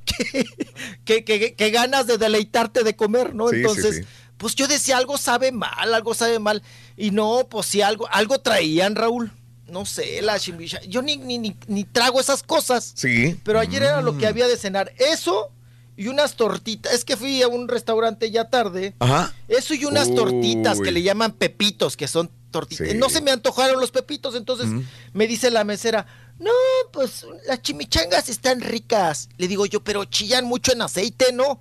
que, 1.04 1.26
que- 1.26 1.56
que 1.56 1.70
ganas 1.72 2.08
de 2.08 2.18
deleitarte 2.18 2.84
de 2.86 2.96
comer, 2.96 3.36
¿no? 3.36 3.50
Sí, 3.50 3.58
Entonces, 3.58 3.98
sí. 3.98 4.02
pues 4.38 4.56
yo 4.56 4.66
decía, 4.70 4.96
algo 4.96 5.18
sabe 5.18 5.52
mal, 5.52 5.94
algo 5.94 6.14
sabe 6.14 6.40
mal. 6.40 6.64
Y 6.96 7.12
no, 7.12 7.48
pues 7.50 7.66
sí, 7.66 7.82
algo, 7.82 8.08
algo 8.12 8.40
traían, 8.40 8.96
Raúl. 8.96 9.30
No 9.68 9.86
sé, 9.86 10.22
la 10.22 10.40
chimbicha. 10.40 10.80
Yo 10.88 11.02
ni, 11.02 11.18
ni, 11.18 11.38
ni, 11.38 11.58
ni 11.68 11.84
trago 11.84 12.22
esas 12.22 12.44
cosas. 12.44 12.94
Sí. 12.96 13.38
Pero 13.44 13.60
ayer 13.60 13.84
era 13.84 14.02
lo 14.02 14.14
Mm. 14.14 14.18
que 14.20 14.28
había 14.28 14.48
de 14.48 14.56
cenar. 14.56 14.94
Eso 15.00 15.52
y 15.98 16.08
unas 16.08 16.36
tortitas. 16.36 16.94
Es 16.94 17.04
que 17.04 17.18
fui 17.18 17.42
a 17.42 17.50
un 17.50 17.68
restaurante 17.68 18.32
ya 18.32 18.50
tarde. 18.50 18.94
Ajá. 19.00 19.34
Eso 19.50 19.74
y 19.74 19.84
unas 19.84 20.16
tortitas 20.16 20.80
que 20.80 20.94
le 20.94 21.02
llaman 21.02 21.34
pepitos, 21.34 21.98
que 21.98 22.08
son 22.08 22.32
tortitas. 22.52 22.88
Sí. 22.90 22.98
No 22.98 23.10
se 23.10 23.20
me 23.20 23.32
antojaron 23.32 23.82
los 23.82 23.92
pepitos, 23.92 24.34
entonces 24.36 24.68
me 25.12 25.28
dice 25.28 25.52
la 25.52 25.66
mesera, 25.66 26.06
no, 26.40 26.52
pues 26.92 27.26
las 27.48 27.62
chimichangas 27.62 28.30
están 28.30 28.62
ricas. 28.62 29.30
Le 29.38 29.48
digo 29.48 29.66
yo, 29.66 29.84
pero 29.84 30.06
chillan 30.06 30.46
mucho 30.46 30.74
en 30.74 30.82
aceite, 30.82 31.32
¿no? 31.34 31.60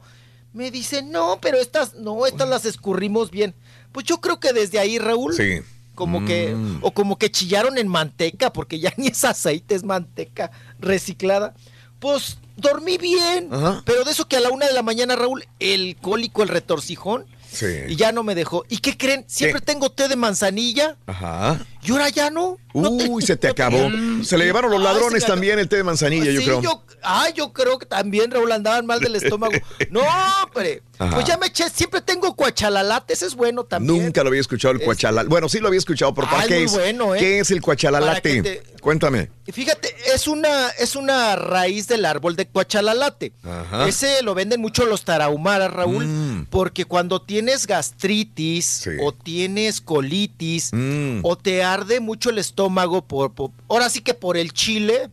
Me 0.52 0.70
dice, 0.70 1.02
no, 1.02 1.38
pero 1.40 1.58
estas, 1.58 1.94
no, 1.94 2.26
estas 2.26 2.48
las 2.48 2.64
escurrimos 2.64 3.30
bien. 3.30 3.54
Pues 3.92 4.06
yo 4.06 4.20
creo 4.20 4.40
que 4.40 4.52
desde 4.52 4.78
ahí, 4.78 4.98
Raúl, 4.98 5.34
Sí. 5.34 5.60
como 5.94 6.24
que, 6.24 6.54
Mm. 6.54 6.78
o 6.82 6.92
como 6.92 7.18
que 7.18 7.30
chillaron 7.30 7.78
en 7.78 7.88
manteca, 7.88 8.52
porque 8.52 8.78
ya 8.80 8.92
ni 8.96 9.08
es 9.08 9.24
aceite, 9.24 9.74
es 9.74 9.84
manteca 9.84 10.50
reciclada. 10.80 11.54
Pues 12.00 12.38
dormí 12.56 12.98
bien, 12.98 13.48
Ajá. 13.52 13.82
pero 13.86 14.04
de 14.04 14.10
eso 14.12 14.28
que 14.28 14.36
a 14.36 14.40
la 14.40 14.50
una 14.50 14.66
de 14.66 14.72
la 14.72 14.82
mañana, 14.82 15.16
Raúl, 15.16 15.44
el 15.60 15.96
cólico, 16.00 16.42
el 16.42 16.48
retorcijón, 16.48 17.26
Sí. 17.50 17.66
y 17.88 17.96
ya 17.96 18.10
no 18.10 18.22
me 18.24 18.34
dejó. 18.34 18.64
¿Y 18.68 18.78
qué 18.78 18.96
creen? 18.96 19.24
Siempre 19.28 19.60
tengo 19.60 19.90
té 19.90 20.08
de 20.08 20.16
manzanilla 20.16 20.96
Ajá. 21.06 21.64
y 21.82 21.92
ahora 21.92 22.08
ya 22.08 22.28
no. 22.30 22.58
Uy, 22.74 23.22
se 23.22 23.36
te 23.36 23.48
acabó. 23.48 23.78
Se 24.24 24.36
le 24.38 24.44
llevaron 24.46 24.70
los 24.70 24.80
se 24.80 24.84
ladrones 24.84 25.26
también 25.26 25.58
el 25.58 25.68
té 25.68 25.76
de 25.76 25.84
manzanilla, 25.84 26.30
yo 26.30 26.40
Sí, 26.40 26.46
creo. 26.46 26.62
yo, 26.62 26.82
ah, 27.02 27.28
yo 27.34 27.52
creo 27.52 27.78
que 27.78 27.84
también, 27.86 28.30
Raúl, 28.30 28.50
andaban 28.52 28.84
mal 28.86 28.98
del 29.00 29.14
estómago. 29.16 29.52
No, 29.90 30.00
hombre. 30.42 30.82
Ajá. 30.98 31.14
Pues 31.16 31.26
ya 31.26 31.36
me 31.36 31.46
eché, 31.48 31.68
siempre 31.70 32.00
tengo 32.00 32.34
cuachalalate, 32.36 33.12
ese 33.14 33.26
es 33.26 33.34
bueno 33.34 33.64
también. 33.64 34.04
Nunca 34.04 34.22
lo 34.22 34.28
había 34.28 34.40
escuchado 34.40 34.72
el 34.72 34.80
cuachalal. 34.80 35.28
Bueno, 35.28 35.48
sí 35.48 35.58
lo 35.58 35.66
había 35.68 35.78
escuchado, 35.78 36.14
pero 36.14 36.28
¿para 36.28 36.42
Ay, 36.42 36.48
qué 36.48 36.54
muy 36.54 36.64
es? 36.64 36.72
bueno, 36.72 37.14
¿eh? 37.14 37.18
¿Qué 37.18 37.38
es 37.40 37.50
el 37.50 37.60
cuachalalate? 37.60 38.42
Que 38.42 38.62
Cuéntame. 38.80 39.30
Fíjate, 39.50 39.94
es 40.14 40.26
una, 40.28 40.68
es 40.78 40.94
una 40.94 41.36
raíz 41.36 41.88
del 41.88 42.04
árbol 42.04 42.36
de 42.36 42.46
cuachalalate. 42.46 43.32
Ajá. 43.42 43.88
Ese 43.88 44.22
lo 44.22 44.34
venden 44.34 44.60
mucho 44.60 44.84
los 44.86 45.04
tarahumaras, 45.04 45.72
Raúl, 45.72 46.06
Mm. 46.06 46.46
porque 46.50 46.84
cuando 46.84 47.20
tienes 47.22 47.66
gastritis 47.66 48.88
o 49.02 49.12
tienes 49.12 49.80
colitis 49.80 50.70
Mm. 50.72 51.20
o 51.22 51.36
te 51.36 51.62
arde 51.64 52.00
mucho 52.00 52.30
el 52.30 52.38
estómago 52.38 52.63
por, 53.06 53.32
por- 53.34 53.50
ahora 53.68 53.88
sí 53.90 54.00
que 54.00 54.14
por 54.14 54.36
el 54.36 54.52
chile, 54.52 55.10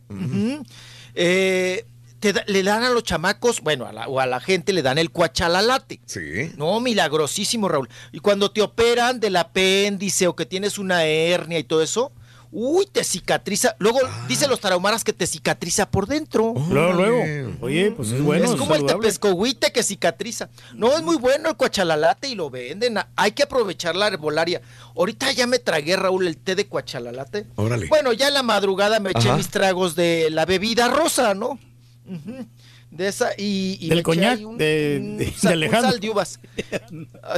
eh, 1.14 1.84
te 2.20 2.32
da- 2.32 2.44
le 2.46 2.62
dan 2.62 2.84
a 2.84 2.90
los 2.90 3.02
chamacos, 3.02 3.60
bueno, 3.62 3.84
a 3.86 3.92
la, 3.92 4.06
o 4.08 4.20
a 4.20 4.26
la 4.26 4.38
gente 4.40 4.72
le 4.72 4.82
dan 4.82 4.98
el 4.98 5.10
cuachalalate. 5.10 6.00
Sí. 6.06 6.52
No, 6.56 6.78
milagrosísimo, 6.80 7.68
Raúl. 7.68 7.88
Y 8.12 8.20
cuando 8.20 8.50
te 8.50 8.62
operan 8.62 9.18
del 9.18 9.36
apéndice 9.36 10.28
o 10.28 10.36
que 10.36 10.46
tienes 10.46 10.78
una 10.78 11.04
hernia 11.04 11.58
y 11.58 11.64
todo 11.64 11.82
eso, 11.82 12.12
uy, 12.52 12.86
te 12.86 13.02
cicatriza. 13.02 13.74
Luego 13.78 13.98
Ah. 14.04 14.26
dicen 14.28 14.50
los 14.50 14.60
tarahumaras 14.60 15.02
que 15.02 15.12
te 15.12 15.26
cicatriza 15.26 15.90
por 15.90 16.06
dentro. 16.06 16.52
Luego, 16.70 16.92
luego. 16.92 17.52
Oye, 17.62 17.90
pues 17.92 18.12
es 18.12 18.20
bueno. 18.22 18.44
es 18.44 18.54
como 18.54 18.74
el 18.74 18.84
tepescohuite 18.86 19.72
que 19.72 19.82
cicatriza. 19.82 20.50
No, 20.74 20.92
es 20.96 21.02
muy 21.02 21.16
bueno 21.16 21.48
el 21.50 21.56
cuachalalate 21.56 22.28
y 22.28 22.34
lo 22.34 22.50
venden. 22.50 22.98
Hay 23.16 23.32
que 23.32 23.44
aprovechar 23.44 23.96
la 23.96 24.08
herbolaria. 24.08 24.60
Ahorita 24.96 25.32
ya 25.32 25.46
me 25.46 25.58
tragué, 25.58 25.96
Raúl, 25.96 26.26
el 26.26 26.36
té 26.36 26.54
de 26.54 26.66
cuachalalate. 26.66 27.46
Órale. 27.56 27.86
Bueno, 27.88 28.12
ya 28.12 28.28
en 28.28 28.34
la 28.34 28.42
madrugada 28.42 29.00
me 29.00 29.10
eché 29.10 29.32
mis 29.32 29.48
tragos 29.48 29.94
de 29.96 30.28
la 30.30 30.44
bebida 30.44 30.88
rosa, 30.88 31.34
¿no? 31.34 31.58
Ujú. 32.06 32.46
De 32.92 33.08
esa 33.08 33.30
y, 33.38 33.78
y 33.80 33.88
Del 33.88 34.02
coñac 34.02 34.38
un- 34.46 34.58
de- 34.58 34.98
un 35.00 35.16
de- 35.16 35.32
sal- 35.32 35.40
de 35.40 35.48
un 35.48 35.52
Alejandro. 35.74 35.90
sal 35.92 36.00
de 36.00 36.10
uvas. 36.10 36.40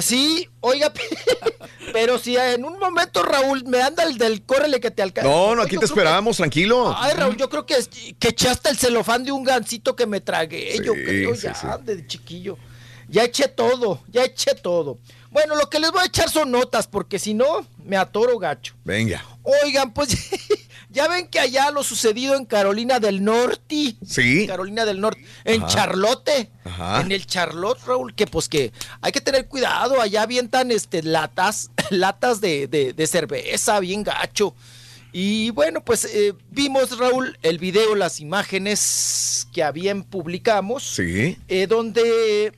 Sí, 0.00 0.48
oiga, 0.58 0.92
pero 1.92 2.18
si 2.18 2.36
en 2.36 2.64
un 2.64 2.76
momento, 2.78 3.22
Raúl, 3.22 3.62
me 3.64 3.80
anda 3.80 4.02
el 4.02 4.18
del 4.18 4.42
córrele 4.42 4.80
que 4.80 4.90
te 4.90 5.00
alcanza. 5.00 5.30
No, 5.30 5.54
no, 5.54 5.62
aquí 5.62 5.78
te 5.78 5.84
esperamos, 5.84 6.38
tranquilo. 6.38 6.92
Ay, 6.98 7.14
Raúl, 7.14 7.36
yo 7.36 7.48
creo 7.48 7.64
que, 7.66 7.74
es- 7.74 7.88
que 8.18 8.28
echaste 8.28 8.68
el 8.70 8.76
celofán 8.76 9.22
de 9.24 9.30
un 9.30 9.44
gancito 9.44 9.94
que 9.94 10.06
me 10.06 10.20
tragué, 10.20 10.76
yo 10.84 10.92
Sí, 10.92 11.02
creo, 11.04 11.34
sí, 11.36 11.42
ya, 11.42 11.54
sí. 11.54 11.66
de 11.84 12.04
chiquillo. 12.06 12.58
Ya 13.08 13.22
eché 13.24 13.46
todo, 13.48 14.02
ya 14.08 14.24
eché 14.24 14.54
todo. 14.54 14.98
Bueno, 15.30 15.54
lo 15.56 15.68
que 15.70 15.78
les 15.78 15.92
voy 15.92 16.00
a 16.02 16.06
echar 16.06 16.30
son 16.30 16.50
notas, 16.50 16.88
porque 16.88 17.18
si 17.20 17.32
no, 17.34 17.64
me 17.84 17.96
atoro 17.96 18.38
gacho. 18.38 18.74
Venga. 18.82 19.24
Oigan, 19.62 19.92
pues 19.94 20.08
ya 20.94 21.08
ven 21.08 21.26
que 21.28 21.38
allá 21.40 21.70
lo 21.70 21.82
sucedido 21.82 22.34
en 22.36 22.46
Carolina 22.46 23.00
del 23.00 23.22
Norte. 23.22 23.96
Sí. 24.06 24.46
Carolina 24.46 24.84
del 24.86 25.00
Norte. 25.00 25.22
En 25.44 25.62
Ajá. 25.62 25.72
Charlotte. 25.74 26.48
Ajá. 26.64 27.00
En 27.02 27.12
el 27.12 27.26
Charlotte, 27.26 27.78
Raúl, 27.86 28.14
que 28.14 28.26
pues 28.26 28.48
que 28.48 28.72
hay 29.02 29.12
que 29.12 29.20
tener 29.20 29.46
cuidado. 29.48 30.00
Allá 30.00 30.22
avientan 30.22 30.70
este, 30.70 31.02
latas, 31.02 31.70
latas 31.90 32.40
de, 32.40 32.66
de- 32.68 32.92
de 32.94 33.06
cerveza, 33.06 33.78
bien 33.80 34.02
gacho. 34.02 34.54
Y 35.12 35.50
bueno, 35.50 35.84
pues 35.84 36.04
eh, 36.06 36.34
vimos, 36.50 36.98
Raúl, 36.98 37.38
el 37.42 37.58
video, 37.58 37.94
las 37.94 38.18
imágenes 38.20 39.46
que 39.52 39.62
habían 39.62 40.02
publicamos. 40.04 40.82
Sí. 40.84 41.36
eh, 41.48 41.66
donde 41.66 42.52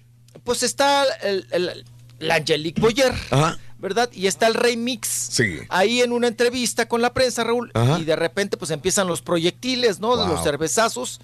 pues 0.45 0.63
está 0.63 1.05
el, 1.23 1.47
el- 1.51 1.85
la 2.19 2.37
Angelique 2.37 2.81
Boyer. 2.81 3.13
Ajá. 3.31 3.59
¿Verdad? 3.87 4.11
Y 4.13 4.27
está 4.27 4.49
el 4.49 4.55
Rey 4.55 4.77
Mix. 4.77 5.07
Sí. 5.07 5.61
Ahí 5.69 6.03
en 6.03 6.11
una 6.11 6.27
entrevista 6.27 6.89
con 6.89 7.03
la 7.03 7.15
prensa, 7.15 7.45
Raúl. 7.45 7.71
Ajá. 7.73 8.01
Y 8.01 8.05
de 8.05 8.17
repente, 8.17 8.57
pues 8.57 8.73
empiezan 8.73 9.07
los 9.07 9.23
proyectiles, 9.23 10.01
¿no? 10.01 10.17
Wow. 10.17 10.27
Los 10.27 10.43
cervezazos. 10.43 11.21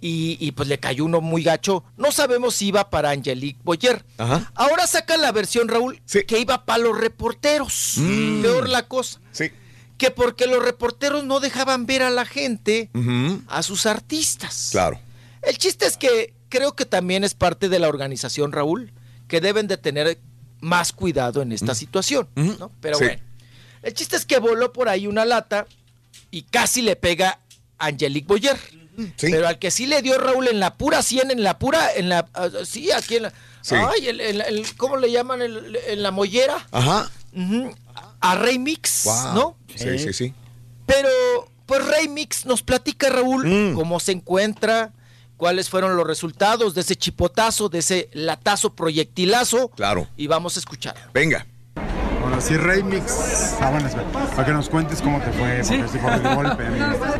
Y, 0.00 0.36
y, 0.38 0.52
pues 0.52 0.68
le 0.68 0.78
cayó 0.78 1.04
uno 1.04 1.20
muy 1.20 1.42
gacho. 1.42 1.82
No 1.96 2.12
sabemos 2.12 2.54
si 2.54 2.68
iba 2.68 2.88
para 2.88 3.10
Angelique 3.10 3.58
Boyer. 3.64 4.04
Ajá. 4.16 4.48
Ahora 4.54 4.86
sacan 4.86 5.22
la 5.22 5.32
versión, 5.32 5.66
Raúl, 5.66 6.00
que 6.06 6.38
iba 6.38 6.64
para 6.64 6.84
los 6.84 6.96
reporteros. 6.96 7.94
Mm. 7.96 8.42
Peor 8.42 8.68
la 8.68 8.86
cosa. 8.86 9.18
Sí. 9.32 9.50
Que 9.96 10.12
porque 10.12 10.46
los 10.46 10.62
reporteros 10.62 11.24
no 11.24 11.40
dejaban 11.40 11.84
ver 11.86 12.04
a 12.04 12.10
la 12.10 12.26
gente, 12.26 12.90
a 13.48 13.64
sus 13.64 13.86
artistas. 13.86 14.68
Claro. 14.70 15.00
El 15.42 15.58
chiste 15.58 15.84
es 15.84 15.96
que 15.96 16.32
creo 16.48 16.76
que 16.76 16.84
también 16.84 17.24
es 17.24 17.34
parte 17.34 17.68
de 17.68 17.80
la 17.80 17.88
organización, 17.88 18.52
Raúl, 18.52 18.92
que 19.26 19.40
deben 19.40 19.66
de 19.66 19.78
tener 19.78 20.20
más 20.60 20.92
cuidado 20.92 21.42
en 21.42 21.52
esta 21.52 21.74
situación, 21.74 22.28
¿no? 22.34 22.70
Pero 22.80 22.98
Sí. 22.98 23.04
bueno, 23.04 23.22
el 23.82 23.94
chiste 23.94 24.16
es 24.16 24.24
que 24.26 24.38
voló 24.38 24.72
por 24.72 24.88
ahí 24.88 25.06
una 25.06 25.24
lata 25.24 25.66
y 26.30 26.42
casi 26.42 26.82
le 26.82 26.96
pega 26.96 27.38
a 27.78 27.86
Angelique 27.86 28.26
Boyer. 28.26 28.58
Pero 29.20 29.46
al 29.46 29.60
que 29.60 29.70
sí 29.70 29.86
le 29.86 30.02
dio 30.02 30.18
Raúl 30.18 30.48
en 30.48 30.58
la 30.58 30.74
pura 30.74 31.02
100, 31.02 31.30
en 31.30 31.44
la 31.44 31.56
pura, 31.60 31.88
en 31.94 32.08
la, 32.08 32.26
ah, 32.34 32.48
sí, 32.64 32.90
aquí 32.90 33.16
en 33.16 33.22
la, 33.24 33.32
Sí. 33.62 33.76
ay, 33.76 34.08
el- 34.08 34.20
el- 34.20 34.40
el- 34.40 34.76
¿cómo 34.76 34.96
le 34.96 35.12
llaman? 35.12 35.40
El- 35.40 35.76
en 35.86 36.02
la 36.02 36.10
mollera. 36.10 36.66
Ajá. 36.72 37.08
Ujú, 37.32 37.72
A 38.20 38.34
Rey 38.34 38.58
Mix, 38.58 39.04
Wow. 39.04 39.34
¿no? 39.34 39.56
Sí, 39.76 39.98
sí, 40.00 40.12
sí. 40.12 40.34
Pero, 40.86 41.08
pues 41.66 41.86
Rey 41.86 42.08
Mix 42.08 42.46
nos 42.46 42.62
platica, 42.64 43.08
Raúl, 43.10 43.46
Mm. 43.46 43.74
cómo 43.76 44.00
se 44.00 44.10
encuentra, 44.10 44.90
cuáles 45.38 45.70
fueron 45.70 45.96
los 45.96 46.06
resultados 46.06 46.74
de 46.74 46.82
ese 46.82 46.96
chipotazo, 46.96 47.70
de 47.70 47.78
ese 47.78 48.10
latazo 48.12 48.74
proyectilazo. 48.74 49.68
Claro. 49.68 50.06
Y 50.18 50.26
vamos 50.26 50.56
a 50.56 50.60
escuchar. 50.60 50.94
Venga. 51.14 51.46
Sí, 52.40 52.56
Remix. 52.56 53.56
Ah, 53.60 53.70
bueno, 53.70 53.86
espera, 53.88 54.04
para 54.34 54.44
que 54.46 54.52
nos 54.52 54.68
cuentes 54.68 55.02
cómo 55.02 55.20
te 55.20 55.30
fue, 55.32 55.64
Sí. 55.64 55.76
porque 55.76 55.92
sí 55.92 55.98
fue 55.98 56.18
de 56.18 56.34
golpe. 56.34 56.64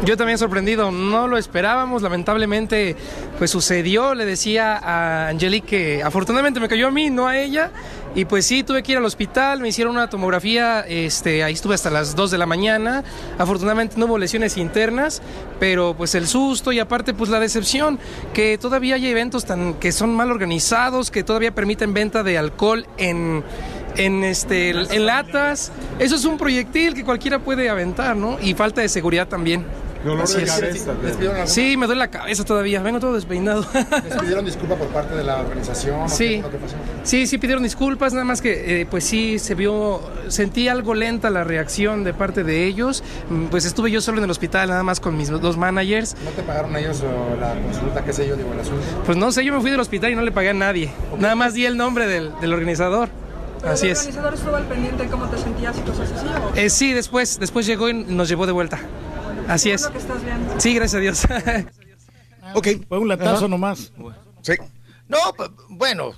Yo 0.04 0.16
también 0.16 0.38
sorprendido, 0.38 0.90
no 0.90 1.26
lo 1.26 1.36
esperábamos, 1.36 2.02
lamentablemente 2.02 2.96
pues 3.38 3.50
sucedió, 3.50 4.14
le 4.14 4.24
decía 4.24 4.76
a 4.76 5.28
Angelique 5.28 5.66
que 5.68 6.02
afortunadamente 6.02 6.60
me 6.60 6.68
cayó 6.68 6.88
a 6.88 6.90
mí, 6.90 7.10
no 7.10 7.26
a 7.28 7.36
ella, 7.38 7.70
y 8.14 8.24
pues 8.24 8.46
sí, 8.46 8.62
tuve 8.62 8.82
que 8.82 8.92
ir 8.92 8.98
al 8.98 9.04
hospital, 9.04 9.60
me 9.60 9.68
hicieron 9.68 9.94
una 9.94 10.08
tomografía, 10.08 10.80
este, 10.88 11.44
ahí 11.44 11.52
estuve 11.52 11.74
hasta 11.74 11.90
las 11.90 12.14
2 12.16 12.30
de 12.30 12.38
la 12.38 12.46
mañana, 12.46 13.04
afortunadamente 13.38 13.96
no 13.98 14.06
hubo 14.06 14.18
lesiones 14.18 14.56
internas, 14.56 15.20
pero 15.60 15.94
pues 15.96 16.14
el 16.14 16.26
susto 16.26 16.72
y 16.72 16.78
aparte 16.78 17.12
pues 17.12 17.28
la 17.30 17.38
decepción, 17.40 17.98
que 18.32 18.56
todavía 18.56 18.94
hay 18.94 19.06
eventos 19.08 19.44
tan, 19.44 19.74
que 19.74 19.92
son 19.92 20.14
mal 20.14 20.30
organizados, 20.30 21.10
que 21.10 21.22
todavía 21.22 21.54
permiten 21.54 21.92
venta 21.92 22.22
de 22.22 22.38
alcohol 22.38 22.86
en 22.96 23.44
en 23.98 24.24
este 24.24 24.70
en 24.70 25.06
latas. 25.06 25.70
Eso 25.98 26.14
es 26.16 26.24
un 26.24 26.38
proyectil 26.38 26.94
que 26.94 27.04
cualquiera 27.04 27.38
puede 27.38 27.68
aventar, 27.68 28.16
¿no? 28.16 28.38
Y 28.40 28.54
falta 28.54 28.80
de 28.80 28.88
seguridad 28.88 29.28
también. 29.28 29.64
Dolor 30.04 30.22
Así 30.22 30.36
de 30.38 30.44
es. 30.44 30.52
cabeza. 30.52 30.92
¿Les 31.02 31.12
pidieron 31.16 31.34
alguna- 31.38 31.46
Sí, 31.48 31.76
me 31.76 31.86
duele 31.86 31.98
la 31.98 32.08
cabeza 32.08 32.44
todavía. 32.44 32.80
Vengo 32.80 33.00
todo 33.00 33.14
despeinado. 33.14 33.66
¿Les 34.08 34.16
pidieron 34.20 34.44
disculpa 34.44 34.76
por 34.76 34.86
parte 34.88 35.16
de 35.16 35.24
la 35.24 35.38
organización? 35.40 36.02
o 36.02 36.08
Sí. 36.08 36.40
qué- 36.40 36.56
pasó? 36.56 36.76
Sí, 37.02 37.26
sí 37.26 37.36
pidieron 37.38 37.64
disculpas, 37.64 38.12
nada 38.12 38.24
más 38.24 38.40
que 38.40 38.82
eh, 38.82 38.86
pues 38.88 39.02
sí 39.02 39.40
se 39.40 39.56
vio, 39.56 40.00
sentí 40.28 40.68
algo 40.68 40.94
lenta 40.94 41.30
la 41.30 41.42
reacción 41.42 42.04
de 42.04 42.14
parte 42.14 42.44
de 42.44 42.64
ellos. 42.64 43.02
Mm, 43.28 43.46
Pues 43.46 43.64
estuve 43.64 43.90
yo 43.90 44.00
solo 44.00 44.18
en 44.18 44.24
el 44.24 44.30
hospital, 44.30 44.68
nada 44.68 44.84
más 44.84 45.00
con 45.00 45.16
mis 45.16 45.30
dos 45.30 45.56
managers. 45.56 46.14
¿No 46.24 46.30
te 46.30 46.42
pagaron 46.42 46.76
ellos 46.76 47.02
o 47.02 47.36
la 47.40 47.54
consulta, 47.60 48.04
qué 48.04 48.12
sé 48.12 48.28
yo, 48.28 48.36
digo, 48.36 48.52
el 48.52 48.60
asunto? 48.60 48.80
Pues 49.04 49.18
no 49.18 49.32
sé, 49.32 49.44
yo 49.44 49.52
me 49.52 49.60
fui 49.60 49.72
del 49.72 49.80
hospital 49.80 50.12
y 50.12 50.14
no 50.14 50.22
le 50.22 50.30
pagué 50.30 50.50
a 50.50 50.54
nadie. 50.54 50.92
Nada 51.18 51.34
más 51.34 51.54
di 51.54 51.66
el 51.66 51.76
nombre 51.76 52.06
del, 52.06 52.30
del 52.40 52.52
organizador. 52.52 53.08
Así 53.64 53.86
¿El 53.86 53.93
es. 53.93 53.98
organizador 53.98 54.35
estuvo 54.35 54.56
al 54.56 54.64
pendiente 54.66 55.02
de 55.05 55.09
cómo 55.10 55.28
te 55.28 55.39
sentías 55.39 55.76
y 55.78 55.80
cosas 55.82 56.10
así? 56.12 56.26
o- 56.26 56.55
Eh, 56.55 56.70
sí, 56.70 56.93
después, 56.93 57.39
después 57.40 57.66
llegó 57.66 57.89
y 57.89 57.94
nos 57.94 58.28
llevó 58.28 58.47
de 58.47 58.52
vuelta. 58.52 58.78
Así 59.48 59.70
es. 59.70 59.82
Lo 59.82 59.93
que 59.93 59.98
estás 59.98 60.24
viendo. 60.24 60.60
Sí, 60.60 60.74
gracias 60.74 60.94
a 60.94 61.01
Dios. 61.01 61.26
Ok. 62.55 62.68
Fue 62.89 62.98
un 62.98 63.09
latazo 63.09 63.36
Ajá. 63.36 63.48
nomás. 63.48 63.93
Sí. 64.43 64.52
No, 65.09 65.18
bueno, 65.70 66.12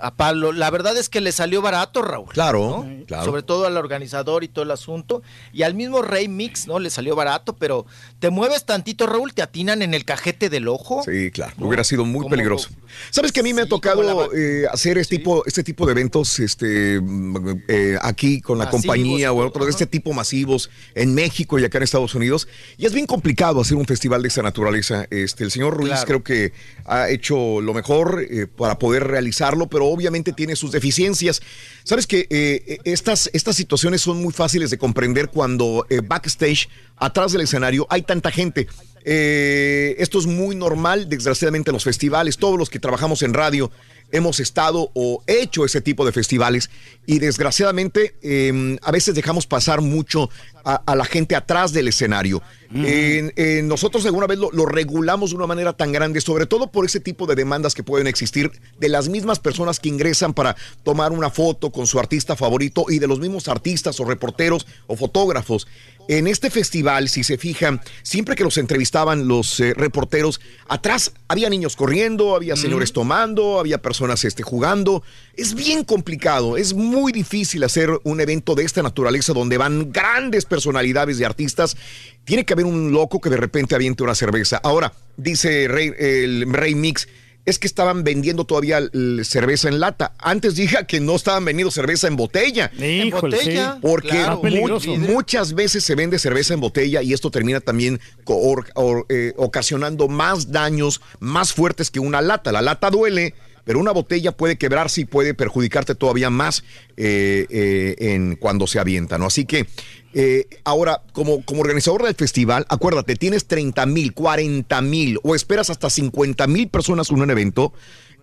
a 0.00 0.14
Pablo, 0.14 0.52
la 0.52 0.70
verdad 0.70 0.96
es 0.96 1.08
que 1.08 1.20
le 1.20 1.32
salió 1.32 1.62
barato, 1.62 2.02
Raúl. 2.02 2.28
Claro, 2.28 2.84
¿no? 2.86 3.04
claro. 3.06 3.24
Sobre 3.24 3.42
todo 3.42 3.66
al 3.66 3.76
organizador 3.76 4.44
y 4.44 4.48
todo 4.48 4.64
el 4.64 4.70
asunto. 4.70 5.22
Y 5.52 5.62
al 5.62 5.74
mismo 5.74 6.02
Rey 6.02 6.28
Mix, 6.28 6.66
¿no? 6.66 6.78
Le 6.78 6.90
salió 6.90 7.16
barato, 7.16 7.56
pero 7.56 7.86
te 8.18 8.30
mueves 8.30 8.64
tantito, 8.64 9.06
Raúl, 9.06 9.34
te 9.34 9.42
atinan 9.42 9.82
en 9.82 9.94
el 9.94 10.04
cajete 10.04 10.48
del 10.48 10.68
ojo. 10.68 11.02
Sí, 11.04 11.30
claro. 11.30 11.54
Hubiera 11.58 11.84
sido 11.84 12.04
muy 12.04 12.28
peligroso. 12.28 12.70
Sabes 13.10 13.32
que 13.32 13.40
a 13.40 13.42
mí 13.42 13.52
me 13.54 13.62
ha 13.62 13.68
tocado 13.68 14.32
eh, 14.34 14.66
hacer 14.70 14.98
este 14.98 15.16
tipo, 15.16 15.44
este 15.46 15.62
tipo 15.62 15.86
de 15.86 15.92
eventos, 15.92 16.38
este, 16.38 17.00
mm, 17.00 17.62
eh, 17.68 17.98
aquí 18.02 18.40
con 18.40 18.58
la 18.58 18.64
Masivos, 18.64 18.82
compañía 18.82 19.32
o 19.32 19.46
otros 19.46 19.66
de 19.66 19.70
este 19.70 19.86
tipo 19.86 20.12
masivos 20.12 20.70
en 20.94 21.14
México 21.14 21.58
y 21.58 21.64
acá 21.64 21.78
en 21.78 21.84
Estados 21.84 22.14
Unidos. 22.14 22.48
Y 22.76 22.86
es 22.86 22.92
bien 22.92 23.06
complicado 23.06 23.60
hacer 23.60 23.76
un 23.76 23.86
festival 23.86 24.22
de 24.22 24.28
esta 24.28 24.42
naturaleza. 24.42 25.06
Este, 25.10 25.44
el 25.44 25.50
señor 25.50 25.76
Ruiz 25.76 25.88
Claro. 25.90 26.06
creo 26.06 26.22
que 26.22 26.52
ha 26.84 27.08
hecho 27.08 27.60
lo 27.60 27.74
mejor 27.74 28.22
eh, 28.28 28.46
para 28.46 28.78
poder 28.78 29.04
realizarlo, 29.04 29.68
pero 29.68 29.77
obviamente 29.86 30.32
tiene 30.32 30.56
sus 30.56 30.72
deficiencias. 30.72 31.40
Sabes 31.84 32.06
que 32.06 32.26
eh, 32.30 32.78
estas, 32.84 33.30
estas 33.32 33.56
situaciones 33.56 34.00
son 34.00 34.22
muy 34.22 34.32
fáciles 34.32 34.70
de 34.70 34.78
comprender 34.78 35.28
cuando 35.28 35.86
eh, 35.90 36.00
backstage, 36.02 36.68
atrás 36.96 37.32
del 37.32 37.42
escenario, 37.42 37.86
hay 37.90 38.02
tanta 38.02 38.30
gente. 38.30 38.68
Eh, 39.04 39.96
esto 39.98 40.18
es 40.18 40.26
muy 40.26 40.54
normal, 40.54 41.08
desgraciadamente, 41.08 41.70
en 41.70 41.74
los 41.74 41.84
festivales. 41.84 42.36
Todos 42.36 42.58
los 42.58 42.68
que 42.68 42.78
trabajamos 42.78 43.22
en 43.22 43.34
radio 43.34 43.70
hemos 44.10 44.40
estado 44.40 44.90
o 44.94 45.22
hecho 45.26 45.64
ese 45.64 45.80
tipo 45.80 46.04
de 46.04 46.12
festivales 46.12 46.70
y 47.06 47.18
desgraciadamente 47.18 48.14
eh, 48.22 48.78
a 48.82 48.90
veces 48.90 49.14
dejamos 49.14 49.46
pasar 49.46 49.82
mucho 49.82 50.30
a 50.64 50.96
la 50.96 51.04
gente 51.04 51.34
atrás 51.34 51.72
del 51.72 51.88
escenario. 51.88 52.42
En 52.74 53.66
nosotros 53.66 54.04
alguna 54.04 54.26
vez 54.26 54.38
lo, 54.38 54.50
lo 54.50 54.66
regulamos 54.66 55.30
de 55.30 55.36
una 55.36 55.46
manera 55.46 55.72
tan 55.72 55.90
grande, 55.90 56.20
sobre 56.20 56.46
todo 56.46 56.70
por 56.70 56.84
ese 56.84 57.00
tipo 57.00 57.26
de 57.26 57.34
demandas 57.34 57.74
que 57.74 57.82
pueden 57.82 58.06
existir 58.06 58.50
de 58.78 58.88
las 58.88 59.08
mismas 59.08 59.38
personas 59.38 59.80
que 59.80 59.88
ingresan 59.88 60.34
para 60.34 60.56
tomar 60.82 61.12
una 61.12 61.30
foto 61.30 61.70
con 61.70 61.86
su 61.86 61.98
artista 61.98 62.36
favorito 62.36 62.86
y 62.88 62.98
de 62.98 63.06
los 63.06 63.20
mismos 63.20 63.48
artistas 63.48 63.98
o 64.00 64.04
reporteros 64.04 64.66
o 64.86 64.96
fotógrafos. 64.96 65.66
En 66.08 66.26
este 66.26 66.48
festival, 66.48 67.10
si 67.10 67.22
se 67.22 67.36
fijan, 67.36 67.82
siempre 68.02 68.34
que 68.34 68.42
los 68.42 68.56
entrevistaban 68.56 69.28
los 69.28 69.60
eh, 69.60 69.74
reporteros, 69.74 70.40
atrás 70.66 71.12
había 71.28 71.50
niños 71.50 71.76
corriendo, 71.76 72.34
había 72.34 72.56
señores 72.56 72.94
tomando, 72.94 73.60
había 73.60 73.82
personas 73.82 74.24
este, 74.24 74.42
jugando. 74.42 75.02
Es 75.38 75.54
bien 75.54 75.84
complicado, 75.84 76.56
es 76.56 76.74
muy 76.74 77.12
difícil 77.12 77.62
hacer 77.62 77.90
un 78.02 78.20
evento 78.20 78.56
de 78.56 78.64
esta 78.64 78.82
naturaleza 78.82 79.32
donde 79.32 79.56
van 79.56 79.92
grandes 79.92 80.44
personalidades 80.44 81.16
de 81.18 81.26
artistas. 81.26 81.76
Tiene 82.24 82.44
que 82.44 82.54
haber 82.54 82.66
un 82.66 82.90
loco 82.90 83.20
que 83.20 83.30
de 83.30 83.36
repente 83.36 83.76
aviente 83.76 84.02
una 84.02 84.16
cerveza. 84.16 84.60
Ahora, 84.64 84.92
dice 85.16 85.68
Rey, 85.68 85.92
el 85.96 86.52
Rey 86.52 86.74
Mix, 86.74 87.06
es 87.46 87.60
que 87.60 87.68
estaban 87.68 88.02
vendiendo 88.02 88.46
todavía 88.46 88.80
cerveza 89.22 89.68
en 89.68 89.78
lata. 89.78 90.12
Antes 90.18 90.56
dije 90.56 90.76
que 90.88 90.98
no 90.98 91.14
estaban 91.14 91.44
vendiendo 91.44 91.70
cerveza 91.70 92.08
en 92.08 92.16
botella. 92.16 92.72
En 92.76 93.08
botella, 93.10 93.74
sí. 93.74 93.78
Porque 93.80 94.08
claro. 94.08 94.36
mu- 94.38 94.42
Peligroso. 94.42 94.96
muchas 94.96 95.54
veces 95.54 95.84
se 95.84 95.94
vende 95.94 96.18
cerveza 96.18 96.52
en 96.52 96.60
botella 96.60 97.00
y 97.00 97.12
esto 97.12 97.30
termina 97.30 97.60
también 97.60 98.00
co- 98.24 98.36
or- 98.36 98.66
or- 98.74 99.06
eh, 99.08 99.34
ocasionando 99.36 100.08
más 100.08 100.50
daños 100.50 101.00
más 101.20 101.52
fuertes 101.52 101.92
que 101.92 102.00
una 102.00 102.20
lata. 102.20 102.50
La 102.52 102.60
lata 102.60 102.90
duele, 102.90 103.34
pero 103.68 103.80
una 103.80 103.92
botella 103.92 104.32
puede 104.32 104.56
quebrarse 104.56 105.02
y 105.02 105.04
puede 105.04 105.34
perjudicarte 105.34 105.94
todavía 105.94 106.30
más 106.30 106.64
eh, 106.96 107.44
eh, 107.50 107.96
en 107.98 108.36
cuando 108.36 108.66
se 108.66 108.78
avienta, 108.78 109.18
¿no? 109.18 109.26
Así 109.26 109.44
que 109.44 109.66
eh, 110.14 110.46
ahora, 110.64 111.02
como, 111.12 111.44
como 111.44 111.60
organizador 111.60 112.02
del 112.04 112.14
festival, 112.14 112.64
acuérdate, 112.70 113.14
tienes 113.14 113.44
30 113.46 113.84
mil, 113.84 114.14
40 114.14 114.80
mil 114.80 115.18
o 115.22 115.34
esperas 115.34 115.68
hasta 115.68 115.90
50 115.90 116.46
mil 116.46 116.68
personas 116.68 117.10
en 117.10 117.20
un 117.20 117.30
evento 117.30 117.74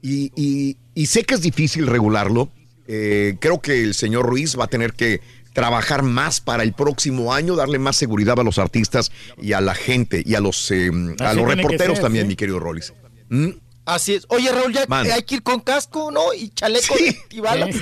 y, 0.02 0.32
y- 0.36 0.78
y 0.96 1.06
sé 1.06 1.26
que 1.26 1.36
es 1.36 1.42
difícil 1.42 1.86
regularlo. 1.86 2.50
Eh, 2.88 3.36
creo 3.40 3.62
que 3.62 3.84
el 3.84 3.94
señor 3.94 4.26
Ruiz 4.26 4.58
va 4.60 4.64
a 4.64 4.68
tener 4.68 4.94
que 4.94 5.22
trabajar 5.54 6.02
más 6.02 6.42
para 6.42 6.64
el 6.64 6.74
próximo 6.74 7.36
año, 7.36 7.56
darle 7.56 7.78
más 7.78 7.98
seguridad 7.98 8.40
a 8.40 8.44
los 8.44 8.58
artistas 8.58 9.12
y 9.40 9.54
a 9.54 9.62
la 9.62 9.76
gente 9.76 10.24
y 10.26 10.34
a 10.34 10.40
los, 10.40 10.72
a 10.72 11.34
los 11.36 11.48
reporteros 11.48 11.98
ser, 11.98 12.04
también, 12.04 12.26
sí. 12.26 12.30
mi 12.30 12.36
querido 12.36 12.60
Rollis. 12.60 12.94
¿Mm? 13.30 13.50
Así 13.86 14.16
es. 14.16 14.26
Oye, 14.30 14.52
Raúl, 14.52 14.74
ya 14.74 14.86
hay 15.14 15.22
que 15.24 15.36
ir 15.36 15.44
con 15.44 15.60
casco, 15.60 16.10
¿no? 16.12 16.34
Y 16.34 16.50
chaleco 16.50 16.96
de 16.96 17.10
antibalas. 17.10 17.76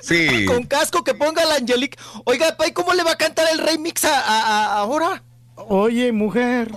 Sí. 0.00 0.44
Con 0.46 0.62
casco 0.64 1.02
que 1.02 1.14
ponga 1.14 1.44
la 1.44 1.56
Angelique. 1.56 1.98
Oiga, 2.24 2.56
Pay, 2.56 2.72
¿cómo 2.72 2.94
le 2.94 3.02
va 3.02 3.10
a 3.12 3.16
cantar 3.18 3.48
el 3.50 3.58
Rey 3.58 3.76
Mix 3.76 4.04
a, 4.04 4.20
a- 4.20 4.40
a- 4.40 4.74
ahora? 4.78 5.24
Oye, 5.56 6.12
mujer. 6.12 6.70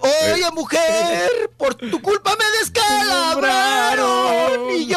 Oye, 0.00 0.50
mujer, 0.54 1.30
por 1.56 1.74
tu 1.76 2.02
culpa 2.02 2.32
me 2.36 2.44
descalabraron 2.58 4.70
y 4.76 4.86
yo. 4.86 4.96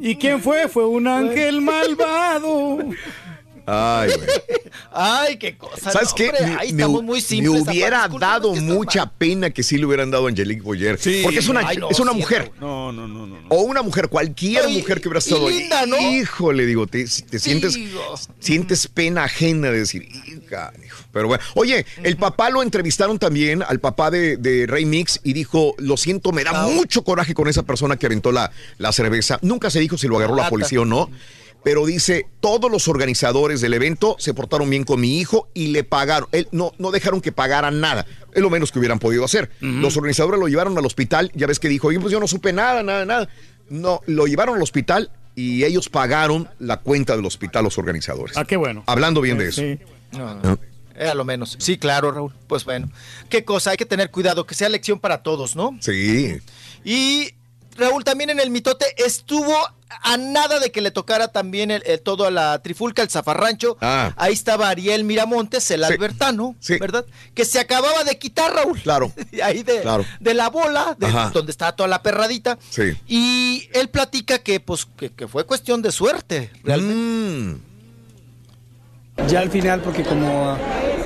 ¿Y 0.00 0.16
quién 0.16 0.42
fue? 0.42 0.66
Fue 0.68 0.86
un 0.86 1.06
ángel 1.08 1.60
malvado. 1.60 2.78
Ay, 3.72 4.10
güey. 4.16 4.28
Ay, 4.92 5.36
qué 5.36 5.56
cosa. 5.56 5.92
¿Sabes 5.92 6.08
no, 6.10 6.14
qué? 6.16 6.28
hombre, 6.30 6.44
ahí 6.58 6.72
me, 6.72 6.82
estamos 6.82 7.02
muy 7.02 7.20
simples. 7.20 7.52
me 7.64 7.70
hubiera 7.70 8.04
aparte, 8.04 8.18
dado 8.26 8.54
mucha 8.56 9.06
pena 9.10 9.50
que 9.50 9.62
sí 9.62 9.78
le 9.78 9.86
hubieran 9.86 10.10
dado 10.10 10.26
a 10.26 10.28
Angelique 10.30 10.62
Boyer. 10.62 10.98
Sí. 10.98 11.20
Porque 11.22 11.38
es 11.38 11.48
una, 11.48 11.60
Ay, 11.66 11.76
no, 11.76 11.88
es 11.90 12.00
una 12.00 12.12
mujer. 12.12 12.50
No, 12.60 12.90
no, 12.90 13.06
no, 13.06 13.26
no. 13.26 13.40
no. 13.40 13.48
O 13.48 13.62
una 13.62 13.82
mujer, 13.82 14.08
cualquier 14.08 14.66
Oye, 14.66 14.78
mujer 14.78 15.00
que 15.00 15.08
hubiera 15.08 15.20
estado 15.20 15.46
ahí. 15.46 15.58
linda, 15.60 15.86
¿no? 15.86 15.96
Híjole, 16.00 16.66
digo, 16.66 16.86
te, 16.86 17.04
te 17.04 17.38
sientes, 17.38 17.74
Digo. 17.74 18.14
sientes 18.40 18.88
pena 18.88 19.24
ajena 19.24 19.70
de 19.70 19.78
decir, 19.78 20.02
"Hija, 20.02 20.72
hijo". 20.84 20.98
pero 21.12 21.28
bueno. 21.28 21.42
Oye, 21.54 21.86
el 22.02 22.16
papá 22.16 22.50
lo 22.50 22.62
entrevistaron 22.62 23.18
también, 23.18 23.62
al 23.62 23.78
papá 23.80 24.10
de, 24.10 24.36
de 24.36 24.66
Rey 24.66 24.84
Mix, 24.84 25.20
y 25.22 25.32
dijo, 25.32 25.74
lo 25.78 25.96
siento, 25.96 26.32
me 26.32 26.42
da 26.44 26.66
mucho 26.66 27.02
coraje 27.04 27.34
con 27.34 27.46
esa 27.48 27.62
persona 27.62 27.96
que 27.96 28.06
aventó 28.06 28.32
la, 28.32 28.50
la 28.78 28.92
cerveza. 28.92 29.38
Nunca 29.42 29.70
se 29.70 29.78
dijo 29.80 29.96
si 29.96 30.08
lo 30.08 30.16
agarró 30.18 30.34
la 30.34 30.48
policía 30.48 30.80
o 30.80 30.84
no. 30.84 31.10
Pero 31.62 31.84
dice, 31.84 32.26
todos 32.40 32.70
los 32.70 32.88
organizadores 32.88 33.60
del 33.60 33.74
evento 33.74 34.16
se 34.18 34.32
portaron 34.32 34.70
bien 34.70 34.84
con 34.84 35.00
mi 35.00 35.18
hijo 35.18 35.48
y 35.52 35.68
le 35.68 35.84
pagaron. 35.84 36.28
Él, 36.32 36.48
no, 36.52 36.72
no 36.78 36.90
dejaron 36.90 37.20
que 37.20 37.32
pagara 37.32 37.70
nada. 37.70 38.06
Es 38.32 38.40
lo 38.40 38.50
menos 38.50 38.72
que 38.72 38.78
hubieran 38.78 38.98
podido 38.98 39.24
hacer. 39.24 39.50
Los 39.60 39.96
organizadores 39.96 40.40
lo 40.40 40.48
llevaron 40.48 40.76
al 40.78 40.86
hospital. 40.86 41.30
Ya 41.34 41.46
ves 41.46 41.58
que 41.58 41.68
dijo, 41.68 41.88
oye, 41.88 42.00
pues 42.00 42.12
yo 42.12 42.20
no 42.20 42.26
supe 42.26 42.52
nada, 42.52 42.82
nada, 42.82 43.04
nada. 43.04 43.28
No, 43.68 44.00
lo 44.06 44.26
llevaron 44.26 44.56
al 44.56 44.62
hospital 44.62 45.10
y 45.34 45.64
ellos 45.64 45.88
pagaron 45.88 46.48
la 46.58 46.78
cuenta 46.78 47.16
del 47.16 47.26
hospital, 47.26 47.64
los 47.64 47.78
organizadores. 47.78 48.36
Ah, 48.36 48.44
qué 48.44 48.56
bueno. 48.56 48.82
Hablando 48.86 49.20
bien 49.20 49.38
de 49.38 49.48
eso. 49.48 49.60
Sí. 49.60 49.78
No, 50.12 50.34
no. 50.34 50.58
Eh, 50.96 51.08
a 51.08 51.14
lo 51.14 51.24
menos. 51.24 51.56
Sí, 51.58 51.78
claro, 51.78 52.10
Raúl. 52.10 52.32
Pues 52.46 52.64
bueno. 52.64 52.90
Qué 53.28 53.44
cosa, 53.44 53.70
hay 53.70 53.76
que 53.76 53.86
tener 53.86 54.10
cuidado, 54.10 54.46
que 54.46 54.54
sea 54.54 54.68
lección 54.68 54.98
para 54.98 55.22
todos, 55.22 55.56
¿no? 55.56 55.76
Sí. 55.80 56.36
Y 56.84 57.30
Raúl 57.76 58.04
también 58.04 58.30
en 58.30 58.40
el 58.40 58.50
mitote 58.50 58.86
estuvo 58.98 59.54
a 60.02 60.16
nada 60.16 60.58
de 60.60 60.70
que 60.70 60.80
le 60.80 60.90
tocara 60.90 61.28
también 61.28 61.70
el, 61.70 61.82
el- 61.84 62.00
todo 62.00 62.24
a 62.26 62.30
la 62.30 62.60
trifulca, 62.62 63.02
el 63.02 63.10
zafarrancho. 63.10 63.76
Ah. 63.80 64.12
Ahí 64.16 64.32
estaba 64.32 64.68
Ariel 64.68 65.04
Miramontes, 65.04 65.70
el 65.70 65.84
Sí. 65.84 65.92
albertano, 65.92 66.54
Sí. 66.60 66.78
¿verdad? 66.78 67.04
Que 67.34 67.44
se 67.44 67.58
acababa 67.60 68.04
de 68.04 68.18
quitar, 68.18 68.52
Raúl. 68.52 68.80
Claro. 68.80 69.12
Ahí 69.42 69.62
de, 69.62 69.80
Claro. 69.82 70.04
de 70.20 70.34
la 70.34 70.48
bola, 70.48 70.96
de 70.98 71.06
Ajá. 71.06 71.30
donde 71.34 71.50
estaba 71.52 71.72
toda 71.76 71.88
la 71.88 72.02
perradita. 72.02 72.58
Sí. 72.70 72.92
Y 73.06 73.68
él 73.72 73.88
platica 73.88 74.38
que, 74.38 74.60
pues, 74.60 74.86
que, 74.96 75.10
que 75.10 75.26
fue 75.28 75.44
cuestión 75.44 75.82
de 75.82 75.92
suerte, 75.92 76.50
realmente. 76.62 76.94
Mm. 76.94 77.60
Ya 79.28 79.40
al 79.40 79.50
final, 79.50 79.80
porque 79.82 80.02
como 80.02 80.56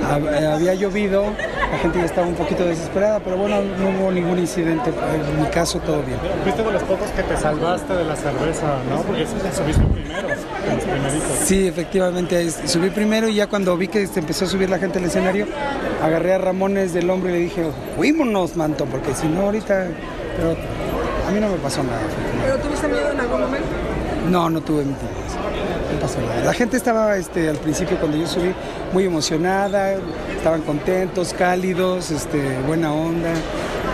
había 0.05 0.75
llovido, 0.75 1.35
la 1.75 1.81
gente 1.81 1.99
ya 1.99 2.05
estaba 2.05 2.29
un 2.29 2.37
poquito 2.37 2.65
desesperada, 2.65 3.19
pero 3.19 3.37
bueno, 3.37 3.61
no 3.61 3.89
hubo 3.89 4.13
ningún 4.13 4.39
incidente. 4.39 4.91
En 4.91 5.43
mi 5.43 5.49
caso, 5.49 5.81
todo 5.81 6.03
bien. 6.03 6.19
Fuiste 6.45 6.63
de 6.63 6.71
los 6.71 6.83
pocos 6.85 7.11
que 7.11 7.23
te 7.25 7.37
salvaste 7.37 7.93
de 7.93 8.05
la 8.05 8.15
cerveza, 8.15 8.77
¿no? 8.89 9.03
Porque 9.03 9.27
subiste 9.27 9.83
primero, 9.93 10.29
en 10.29 10.77
los 10.77 10.85
primeritos. 10.85 11.39
Sí, 11.45 11.67
efectivamente, 11.67 12.49
subí 12.69 12.91
primero 12.91 13.29
y 13.29 13.35
ya 13.35 13.49
cuando 13.49 13.77
vi 13.77 13.89
que 13.89 14.07
se 14.07 14.21
empezó 14.21 14.45
a 14.45 14.49
subir 14.49 14.71
la 14.71 14.79
gente 14.79 15.01
al 15.01 15.05
escenario, 15.07 15.47
agarré 16.01 16.35
a 16.35 16.39
Ramones 16.39 16.95
del 16.95 17.11
hombro 17.11 17.31
y 17.31 17.33
le 17.33 17.39
dije, 17.41 17.65
fuímonos, 17.97 18.55
manto, 18.55 18.85
porque 18.85 19.13
si 19.13 19.27
no 19.27 19.43
ahorita... 19.43 19.89
Pero 20.37 20.57
a 21.27 21.31
mí 21.33 21.41
no 21.41 21.49
me 21.49 21.57
pasó 21.57 21.83
nada. 21.83 22.03
¿Pero 22.45 22.59
tuviste 22.59 22.87
miedo 22.87 23.11
en 23.11 23.21
algún 23.21 23.41
momento? 23.41 23.67
No, 24.31 24.49
no 24.49 24.61
tuve 24.61 24.85
miedo. 24.85 24.99
No 26.05 26.09
pasó 26.11 26.21
nada. 26.21 26.45
La 26.45 26.53
gente 26.53 26.77
estaba 26.77 27.17
este, 27.17 27.49
al 27.49 27.57
principio 27.57 27.97
cuando 27.99 28.17
yo 28.19 28.27
subí 28.27 28.53
muy 28.93 29.05
emocionada, 29.05 29.95
estaban 30.37 30.61
contentos, 30.63 31.33
cálidos, 31.33 32.11
este, 32.11 32.59
buena 32.67 32.93
onda. 32.93 33.33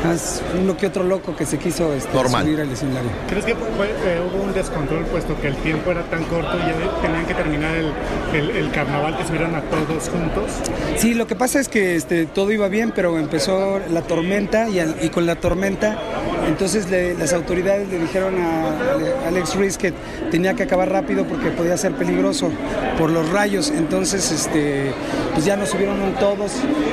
Más 0.04 0.40
uno 0.58 0.76
que 0.78 0.86
otro 0.86 1.04
loco 1.04 1.36
que 1.36 1.44
se 1.44 1.58
quiso 1.58 1.92
este, 1.92 2.14
Normal. 2.14 2.44
subir 2.46 2.60
al 2.60 2.70
escenario. 2.70 3.10
¿Crees 3.28 3.44
que 3.44 3.54
fue- 3.54 3.90
eh, 3.90 4.18
hubo 4.26 4.42
un 4.44 4.54
descontrol 4.54 5.04
puesto 5.04 5.38
que 5.40 5.48
el 5.48 5.56
tiempo 5.56 5.90
era 5.90 6.02
tan 6.04 6.24
corto 6.24 6.56
y 6.56 6.60
ya 6.60 7.02
tenían 7.02 7.26
que 7.26 7.34
terminar 7.34 7.74
el, 7.76 7.92
el- 8.32 8.50
el 8.56 8.70
carnaval 8.72 9.16
que 9.18 9.26
subieran 9.26 9.54
a 9.54 9.60
todos 9.62 10.08
juntos? 10.08 10.50
Sí, 10.96 11.12
lo 11.12 11.26
que 11.26 11.34
pasa 11.36 11.60
es 11.60 11.68
que 11.68 11.96
este, 11.96 12.24
todo 12.24 12.50
iba 12.50 12.68
bien, 12.68 12.92
pero 12.96 13.18
empezó 13.18 13.78
la 13.90 14.00
tormenta 14.00 14.70
y, 14.70 14.78
al- 14.80 14.96
y 15.02 15.10
con 15.10 15.26
la 15.26 15.36
tormenta, 15.36 15.98
entonces 16.46 16.90
le- 16.90 17.14
las 17.14 17.32
autoridades 17.32 17.88
le 17.88 17.98
dijeron 17.98 18.40
a, 18.40 18.92
Ale- 18.94 19.14
Alex 19.26 19.54
Ruiz 19.56 19.76
que 19.78 19.92
tenía 20.30 20.54
que 20.54 20.62
acabar 20.64 20.90
rápido 20.90 21.24
porque 21.24 21.50
podía 21.50 21.76
ser 21.76 21.92
peligroso 21.92 22.50
por 22.98 23.10
los 23.10 23.28
rayos. 23.30 23.70
Entonces, 23.70 24.30
este, 24.30 24.92
pues 25.34 25.44
ya 25.44 25.56
nos 25.56 25.70
subieron 25.70 25.98
todos 26.18 26.52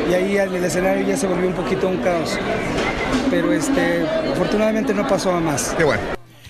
y 0.09 0.13
ahí 0.13 0.37
en 0.37 0.55
el 0.55 0.63
escenario 0.63 1.05
ya 1.07 1.17
se 1.17 1.27
volvió 1.27 1.47
un 1.47 1.53
poquito 1.55 1.87
un 1.87 1.97
caos. 1.97 2.37
pero 3.29 3.51
este, 3.51 4.05
afortunadamente 4.31 4.93
no 4.93 5.05
pasó 5.07 5.31
a 5.31 5.39
más. 5.39 5.73
Qué 5.77 5.83
bueno. 5.83 6.01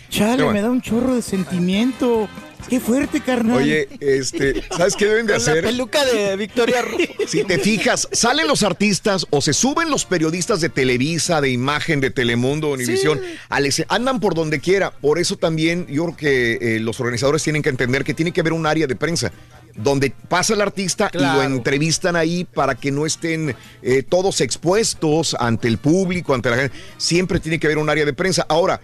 Chale, 0.10 0.38
Qué 0.38 0.44
bueno. 0.44 0.54
me 0.54 0.62
da 0.62 0.70
un 0.72 0.82
chorro 0.82 1.16
de 1.16 1.22
sentimiento. 1.22 2.28
Qué 2.70 2.80
fuerte, 2.82 3.22
carnal. 3.22 3.58
Oye, 3.58 3.88
este, 4.02 4.62
¿sabes 4.76 4.96
qué 4.98 5.06
deben 5.06 5.26
de 5.26 5.34
Con 5.36 5.46
la 5.46 5.52
hacer? 5.52 5.64
peluca 5.64 6.04
de 6.06 6.36
Victoria. 6.36 6.84
Si 7.28 7.44
te 7.46 7.60
fijas, 7.60 8.10
salen 8.12 8.46
los 8.48 8.62
artistas 8.64 9.26
o 9.30 9.42
se 9.42 9.54
suben 9.54 9.90
los 9.90 10.04
periodistas 10.06 10.60
de 10.60 10.68
Televisa, 10.70 11.40
de 11.40 11.50
Imagen, 11.50 12.02
de 12.02 12.10
Telemundo, 12.12 12.72
Univisión, 12.72 13.22
esce- 13.50 13.86
andan 13.88 14.20
por 14.20 14.36
donde 14.36 14.60
quiera. 14.60 14.92
Por 14.92 15.18
eso 15.18 15.38
también 15.38 15.88
yo 15.88 16.04
creo 16.06 16.18
que 16.18 16.76
eh, 16.76 16.80
los 16.82 17.00
organizadores 17.00 17.42
tienen 17.44 17.62
que 17.62 17.70
entender 17.70 18.04
que 18.04 18.14
tiene 18.14 18.34
que 18.34 18.42
haber 18.42 18.54
un 18.54 18.66
área 18.66 18.86
de 18.88 18.96
prensa 18.98 19.32
donde 19.76 20.12
pasa 20.28 20.56
el 20.56 20.62
artista 20.62 21.12
y 21.14 21.20
lo 21.20 21.44
entrevistan 21.44 22.16
ahí 22.16 22.46
para 22.46 22.74
que 22.74 22.92
no 22.92 23.06
estén 23.06 23.56
eh, 23.84 24.02
todos 24.02 24.42
expuestos 24.42 25.36
ante 25.40 25.68
el 25.68 25.78
público, 25.78 26.34
ante 26.34 26.50
la 26.50 26.58
gente. 26.58 26.78
Siempre 26.98 27.40
tiene 27.40 27.60
que 27.60 27.68
haber 27.68 27.78
un 27.78 27.88
área 27.90 28.04
de 28.04 28.12
prensa. 28.14 28.44
Ahora, 28.50 28.82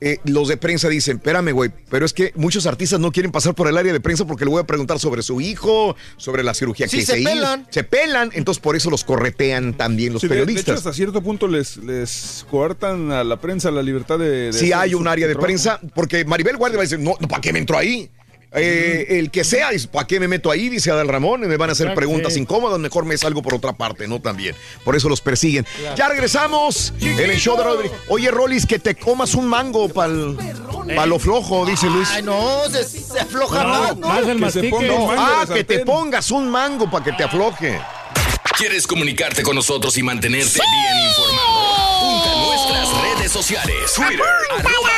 eh, 0.00 0.18
los 0.24 0.48
de 0.48 0.56
prensa 0.56 0.88
dicen, 0.88 1.16
espérame, 1.16 1.52
güey, 1.52 1.70
pero 1.90 2.04
es 2.06 2.12
que 2.12 2.32
muchos 2.36 2.66
artistas 2.66 3.00
no 3.00 3.12
quieren 3.12 3.32
pasar 3.32 3.54
por 3.54 3.68
el 3.68 3.76
área 3.76 3.92
de 3.92 4.00
prensa 4.00 4.26
porque 4.26 4.44
le 4.44 4.50
voy 4.50 4.60
a 4.60 4.64
preguntar 4.66 4.98
sobre 4.98 5.22
su 5.22 5.40
hijo, 5.40 5.96
sobre 6.16 6.42
la 6.42 6.54
cirugía 6.54 6.88
Sí, 6.88 6.98
que 6.98 7.06
se 7.06 7.20
hizo. 7.20 7.30
pelan. 7.30 7.66
Se 7.70 7.84
pelan, 7.84 8.30
entonces 8.34 8.60
por 8.62 8.76
eso 8.76 8.90
los 8.90 9.04
corretean 9.04 9.74
también 9.74 10.12
los 10.12 10.22
Sí, 10.22 10.28
de- 10.28 10.34
de, 10.34 10.40
hecho, 10.40 10.46
periodistas. 10.46 10.76
hasta 10.78 10.92
cierto 10.92 11.22
punto 11.22 11.48
les, 11.48 11.76
les 11.78 12.46
coartan 12.50 13.10
a 13.12 13.24
la 13.24 13.40
prensa 13.40 13.70
la 13.70 13.82
libertad 13.82 14.18
de. 14.18 14.28
de 14.28 14.52
Si 14.52 14.72
hacer 14.72 14.74
hay 14.74 14.94
un 14.94 15.08
área 15.08 15.26
de 15.26 15.34
trabajo. 15.34 15.46
prensa, 15.46 15.80
porque 15.94 16.24
Maribel 16.24 16.56
Guardia 16.56 16.76
va 16.78 16.82
a 16.82 16.86
decir, 16.86 16.98
no, 17.00 17.14
¿para 17.28 17.40
qué 17.40 17.52
me 17.52 17.58
entro 17.58 17.76
ahí? 17.78 18.10
Eh, 18.56 19.18
el 19.18 19.30
que 19.30 19.42
sea, 19.44 19.70
¿para 19.90 20.06
qué 20.06 20.20
me 20.20 20.28
meto 20.28 20.50
ahí? 20.50 20.68
Dice 20.68 20.90
Adal 20.90 21.08
Ramón, 21.08 21.42
y 21.44 21.46
me 21.46 21.56
van 21.56 21.70
a 21.70 21.72
hacer 21.72 21.86
Exacto, 21.86 21.98
preguntas 22.00 22.34
sí. 22.34 22.40
incómodas, 22.40 22.78
mejor 22.78 23.04
me 23.04 23.16
salgo 23.18 23.42
por 23.42 23.54
otra 23.54 23.72
parte, 23.72 24.06
¿no? 24.06 24.20
También. 24.20 24.54
Por 24.84 24.94
eso 24.96 25.08
los 25.08 25.20
persiguen. 25.20 25.66
Ya 25.96 26.08
regresamos 26.08 26.92
en 27.00 27.18
el 27.30 27.38
show 27.38 27.56
de 27.56 27.64
Rodri. 27.64 27.90
Oye, 28.08 28.30
Rolis, 28.30 28.66
que 28.66 28.78
te 28.78 28.94
comas 28.94 29.34
un 29.34 29.46
mango 29.46 29.88
para 29.88 30.08
lo 31.06 31.18
flojo, 31.18 31.66
dice 31.66 31.86
Luis. 31.88 32.08
Ay, 32.12 32.22
no, 32.22 32.60
se, 32.70 32.84
se 32.84 33.20
afloja 33.20 33.62
No, 33.62 33.68
más, 33.68 33.96
¿no? 33.96 34.08
más 34.08 34.26
el 34.26 34.40
Que 34.40 34.50
se 34.50 34.68
ponga 34.70 34.86
mango 34.88 35.14
Ah, 35.18 35.44
que 35.52 35.64
te 35.64 35.78
pongas 35.80 36.30
un 36.30 36.48
mango 36.48 36.90
para 36.90 37.04
que 37.04 37.12
te 37.12 37.24
afloje. 37.24 37.80
¿Quieres 38.56 38.86
comunicarte 38.86 39.42
con 39.42 39.56
nosotros 39.56 39.96
y 39.98 40.02
mantenerte 40.02 40.60
bien 40.60 41.06
informado? 41.08 42.00
Punta 42.00 42.32
a 42.32 42.44
nuestras 42.46 43.02
redes 43.18 43.32
sociales. 43.32 43.92
Twitter, 43.96 44.20
arroba 44.58 44.90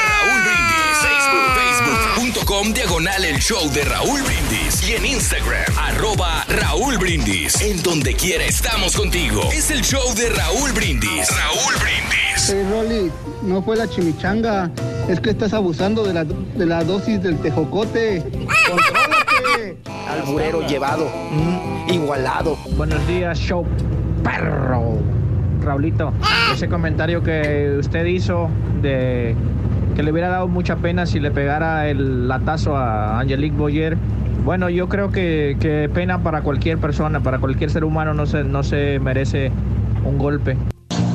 facebook.com, 2.47 2.73
diagonal 2.73 3.25
el 3.25 3.39
show 3.39 3.71
de 3.73 3.85
Raúl 3.85 4.21
Brindis. 4.23 4.89
Y 4.89 4.95
en 4.95 5.07
Instagram, 5.07 5.65
arroba 5.79 6.45
Raúl 6.49 6.97
Brindis. 6.99 7.61
En 7.61 7.83
donde 7.83 8.15
quiera 8.15 8.45
estamos 8.45 8.97
contigo. 8.97 9.43
Es 9.53 9.71
el 9.71 9.83
show 9.83 10.15
de 10.15 10.31
Raúl 10.31 10.73
Brindis. 10.73 11.29
Raúl 11.31 11.75
Brindis. 11.81 12.49
Hey, 12.49 12.67
Rolly, 12.71 13.13
no 13.43 13.63
fue 13.63 13.77
la 13.77 13.89
chimichanga. 13.89 14.71
Es 15.09 15.21
que 15.21 15.31
estás 15.31 15.53
abusando 15.53 16.05
de 16.05 16.15
la, 16.15 16.25
de 16.25 16.67
la 16.67 16.85
dosis 16.85 17.23
del 17.23 17.39
tejocote. 17.39 18.23
¡Contrólate! 18.69 19.77
Alburero 20.09 20.67
llevado, 20.67 21.11
mm, 21.31 21.93
igualado. 21.93 22.57
Buenos 22.77 23.07
días, 23.07 23.39
show 23.39 23.67
perro. 24.23 24.99
Raulito, 25.63 26.13
ese 26.53 26.69
comentario 26.69 27.23
que 27.25 27.77
usted 27.81 28.05
hizo 28.05 28.49
de 28.83 29.35
que 29.97 30.03
le 30.03 30.13
hubiera 30.13 30.29
dado 30.29 30.47
mucha 30.47 30.77
pena 30.77 31.07
si 31.07 31.19
le 31.21 31.31
pegara 31.31 31.89
el 31.89 32.29
latazo 32.29 32.77
a 32.77 33.19
Angelique 33.19 33.57
Boyer. 33.57 33.97
Bueno, 34.45 34.69
yo 34.69 34.91
creo 34.91 35.11
que, 35.11 35.57
que 35.59 35.91
pena 35.93 36.23
para 36.23 36.43
cualquier 36.43 36.77
persona, 36.79 37.21
para 37.21 37.39
cualquier 37.39 37.71
ser 37.71 37.83
humano 37.83 38.13
no 38.13 38.27
se, 38.27 38.45
no 38.45 38.63
se 38.63 38.99
merece 39.01 39.51
un 40.05 40.19
golpe. 40.19 40.59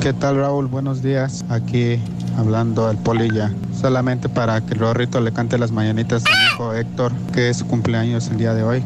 ¿Qué 0.00 0.12
tal 0.12 0.36
Raúl? 0.36 0.66
Buenos 0.66 1.00
días. 1.00 1.44
Aquí 1.48 2.00
hablando 2.36 2.88
al 2.88 2.98
polilla. 2.98 3.52
Solamente 3.72 4.28
para 4.28 4.60
que 4.60 4.74
el 4.74 4.80
Rorrito 4.80 5.20
le 5.20 5.32
cante 5.32 5.58
las 5.58 5.70
mañanitas 5.70 6.24
a 6.26 6.30
mi 6.30 6.46
hijo 6.52 6.74
Héctor, 6.74 7.12
que 7.32 7.50
es 7.50 7.58
su 7.58 7.68
cumpleaños 7.68 8.28
el 8.30 8.38
día 8.38 8.52
de 8.52 8.64
hoy. 8.64 8.84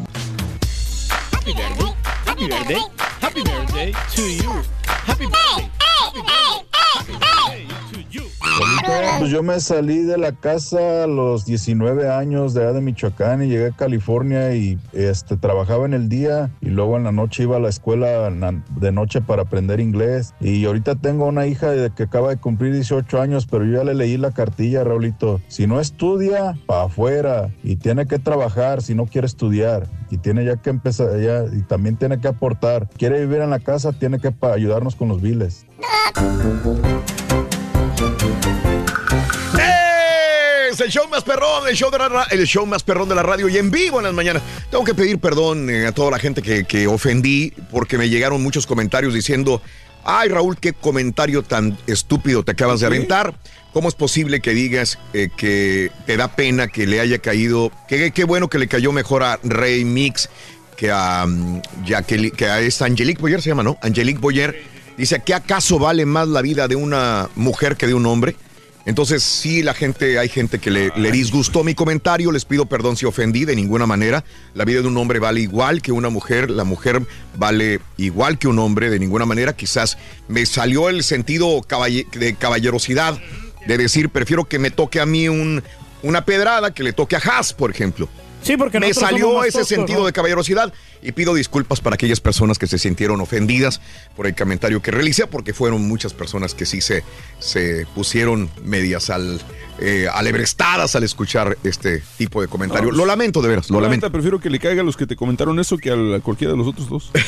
Happy 1.33 1.55
birthday. 1.55 1.94
Happy 2.26 2.47
birthday. 2.47 2.83
Happy 3.23 3.42
birthday 3.42 3.92
to 4.15 4.23
you. 4.23 4.52
Happy 5.07 5.25
birthday. 5.25 5.70
Happy 5.78 6.20
birthday. 6.20 6.66
Happy 6.73 7.12
birthday 7.12 7.66
to 7.66 7.73
you. 7.73 7.75
Pues 9.18 9.31
yo 9.31 9.43
me 9.43 9.60
salí 9.60 9.99
de 9.99 10.18
la 10.18 10.33
casa 10.33 11.05
a 11.05 11.07
los 11.07 11.44
19 11.44 12.10
años 12.10 12.55
de 12.55 12.62
edad 12.62 12.75
de 12.75 12.81
Michoacán 12.81 13.43
y 13.43 13.49
llegué 13.49 13.67
a 13.67 13.70
California 13.73 14.55
y 14.55 14.78
este, 14.93 15.36
trabajaba 15.36 15.85
en 15.86 15.94
el 15.94 16.09
día 16.09 16.51
y 16.60 16.70
luego 16.70 16.97
en 16.97 17.05
la 17.05 17.12
noche 17.12 17.43
iba 17.43 17.57
a 17.57 17.60
la 17.60 17.68
escuela 17.68 18.31
de 18.31 18.93
noche 18.93 19.20
para 19.20 19.43
aprender 19.43 19.81
inglés. 19.81 20.35
Y 20.41 20.65
ahorita 20.65 20.94
tengo 20.97 21.26
una 21.26 21.47
hija 21.47 21.73
que 21.94 22.05
acaba 22.05 22.31
de 22.31 22.36
cumplir 22.36 22.73
18 22.73 23.20
años, 23.20 23.47
pero 23.47 23.65
yo 23.65 23.78
ya 23.78 23.85
le 23.85 23.94
leí 23.94 24.17
la 24.17 24.31
cartilla, 24.31 24.85
Raulito. 24.85 25.41
Si 25.49 25.67
no 25.67 25.81
estudia, 25.81 26.57
para 26.67 26.85
afuera 26.85 27.51
y 27.62 27.76
tiene 27.76 28.07
que 28.07 28.18
trabajar 28.18 28.83
si 28.83 28.94
no 28.94 29.07
quiere 29.07 29.26
estudiar 29.26 29.86
y 30.10 30.18
tiene 30.18 30.44
ya 30.44 30.57
que 30.57 30.70
empezar 30.70 31.18
ya 31.20 31.44
y 31.44 31.62
también 31.62 31.97
tiene 31.97 32.20
que 32.20 32.28
aportar. 32.28 32.89
Quiere 32.97 33.20
vivir 33.20 33.41
en 33.41 33.51
la 33.51 33.60
casa, 33.60 33.93
tiene 33.93 34.18
que 34.18 34.33
ayudarnos 34.43 34.94
con 34.94 35.09
los 35.09 35.20
biles. 35.20 35.67
Es 40.70 40.80
el 40.80 40.90
show 40.90 41.08
más 41.08 41.22
perrón, 41.24 41.66
el 41.68 41.74
show, 41.76 41.90
de 41.90 41.98
la, 41.98 42.26
el 42.30 42.44
show 42.46 42.66
más 42.66 42.82
perrón 42.82 43.08
de 43.08 43.14
la 43.14 43.22
radio 43.22 43.48
y 43.48 43.56
en 43.56 43.70
vivo 43.70 43.98
en 43.98 44.05
las 44.05 44.14
mañanas. 44.14 44.42
Tengo 44.70 44.84
que 44.84 44.94
pedir 44.94 45.18
perdón 45.18 45.70
eh, 45.70 45.86
a 45.86 45.92
toda 45.92 46.10
la 46.10 46.18
gente 46.18 46.42
que, 46.42 46.64
que 46.64 46.86
ofendí 46.86 47.52
porque 47.70 47.96
me 47.96 48.08
llegaron 48.08 48.42
muchos 48.42 48.66
comentarios 48.66 49.14
diciendo, 49.14 49.62
ay 50.05 50.28
Raúl, 50.28 50.58
qué 50.58 50.72
comentario 50.74 51.42
tan 51.42 51.78
estúpido 51.86 52.42
te 52.44 52.52
acabas 52.52 52.80
de 52.80 52.86
aventar. 52.86 53.34
¿Cómo 53.72 53.88
es 53.88 53.94
posible 53.94 54.40
que 54.40 54.52
digas 54.52 54.98
eh, 55.14 55.28
que 55.36 55.90
te 56.06 56.16
da 56.16 56.28
pena 56.34 56.66
que 56.68 56.86
le 56.86 56.98
haya 57.00 57.18
caído, 57.18 57.70
que 57.88 58.10
qué 58.10 58.24
bueno 58.24 58.48
que 58.48 58.58
le 58.58 58.68
cayó 58.68 58.90
mejor 58.92 59.22
a 59.22 59.38
Rey 59.44 59.84
Mix 59.84 60.28
que 60.76 60.90
a, 60.90 61.24
mm, 61.26 61.62
Jacqueline- 61.86 62.32
que 62.32 62.46
a 62.48 62.56
Angelique 62.86 63.20
Boyer 63.20 63.40
se 63.40 63.48
llama, 63.50 63.62
¿no? 63.62 63.78
Angelique 63.82 64.18
Boyer. 64.20 64.75
Dice, 64.97 65.20
¿qué 65.25 65.34
acaso 65.34 65.78
vale 65.78 66.07
más 66.07 66.28
la 66.28 66.42
vida 66.42 66.68
de 66.68 66.76
una 66.76 67.28
mujer 67.36 67.76
que 67.76 67.86
de 67.86 67.94
un 67.94 68.07
hombre? 68.07 68.36
Entonces, 68.86 69.23
sí, 69.25 69.62
la 69.65 69.75
gente, 69.75 70.16
hay 70.18 70.28
gente 70.28 70.60
que 70.60 70.70
le, 70.70 70.92
le 70.97 71.10
disgustó 71.10 71.65
mi 71.65 71.75
comentario, 71.75 72.31
les 72.31 72.44
pido 72.44 72.66
perdón 72.66 72.97
si 72.97 73.05
ofendí 73.05 73.44
de 73.44 73.57
ninguna 73.57 73.84
manera. 73.84 74.25
La 74.55 74.65
vida 74.65 74.81
de 74.81 74.86
un 74.86 74.97
hombre 74.97 75.18
vale 75.18 75.41
igual 75.41 75.83
que 75.83 75.91
una 75.91 76.08
mujer, 76.08 76.50
la 76.50 76.62
mujer 76.62 77.02
vale 77.36 77.81
igual 77.97 78.39
que 78.39 78.47
un 78.47 78.58
hombre 78.60 78.89
de 78.89 79.00
ninguna 79.00 79.26
manera. 79.26 79.55
Quizás 79.57 79.99
me 80.28 80.47
salió 80.47 80.89
el 80.89 81.02
sentido 81.02 81.60
caballe- 81.62 82.07
de 82.12 82.36
caballerosidad 82.36 83.18
de 83.66 83.76
decir, 83.76 84.08
prefiero 84.10 84.44
que 84.44 84.60
me 84.60 84.70
toque 84.70 85.00
a 85.00 85.07
mí 85.07 85.28
un, 85.28 85.65
una 86.05 86.25
pedrada 86.25 86.73
que 86.73 86.84
le 86.84 86.92
toque 86.92 87.16
a 87.16 87.18
Haas, 87.18 87.52
por 87.52 87.73
ejemplo. 87.73 88.08
Sí, 88.47 88.57
porque 88.57 88.81
me 88.81 88.94
salió 88.94 89.44
ese 89.44 89.65
sentido 89.65 90.00
¿no? 90.00 90.07
de 90.07 90.12
caballerosidad 90.12 90.73
y 91.02 91.12
pido 91.12 91.34
disculpas 91.34 91.81
para 91.81 91.94
aquellas 91.94 92.20
personas 92.20 92.58
que 92.58 92.66
se 92.66 92.78
sintieron 92.78 93.20
ofendidas 93.20 93.81
por 94.15 94.26
el 94.26 94.34
comentario 94.34 94.81
que 94.81 94.91
realicé, 94.91 95.26
porque 95.26 95.52
fueron 95.52 95.86
muchas 95.86 96.12
personas 96.12 96.55
que 96.55 96.66
sí 96.66 96.81
se, 96.81 97.02
se 97.39 97.86
pusieron 97.94 98.50
medias 98.65 99.10
al, 99.10 99.41
eh, 99.81 100.08
alebrestadas 100.12 100.97
al 100.97 101.05
escuchar 101.05 101.58
este 101.65 102.02
tipo 102.16 102.41
de 102.41 102.49
comentario. 102.49 102.91
No, 102.91 102.99
lo 102.99 103.07
lamento, 103.07 103.42
de 103.42 103.49
veras, 103.49 103.68
lo 103.70 103.81
La 103.81 103.86
lamento. 103.86 104.10
prefiero 104.10 104.41
que 104.41 104.49
le 104.49 104.58
caiga 104.58 104.83
a 104.83 104.84
los 104.84 104.97
que 104.97 105.07
te 105.07 105.16
comentaron 105.16 105.58
eso 105.58 105.76
que 105.76 105.91
a 105.91 106.20
cualquiera 106.20 106.52
de 106.52 106.58
los 106.58 106.68
otros 106.68 106.89
dos. 106.89 107.10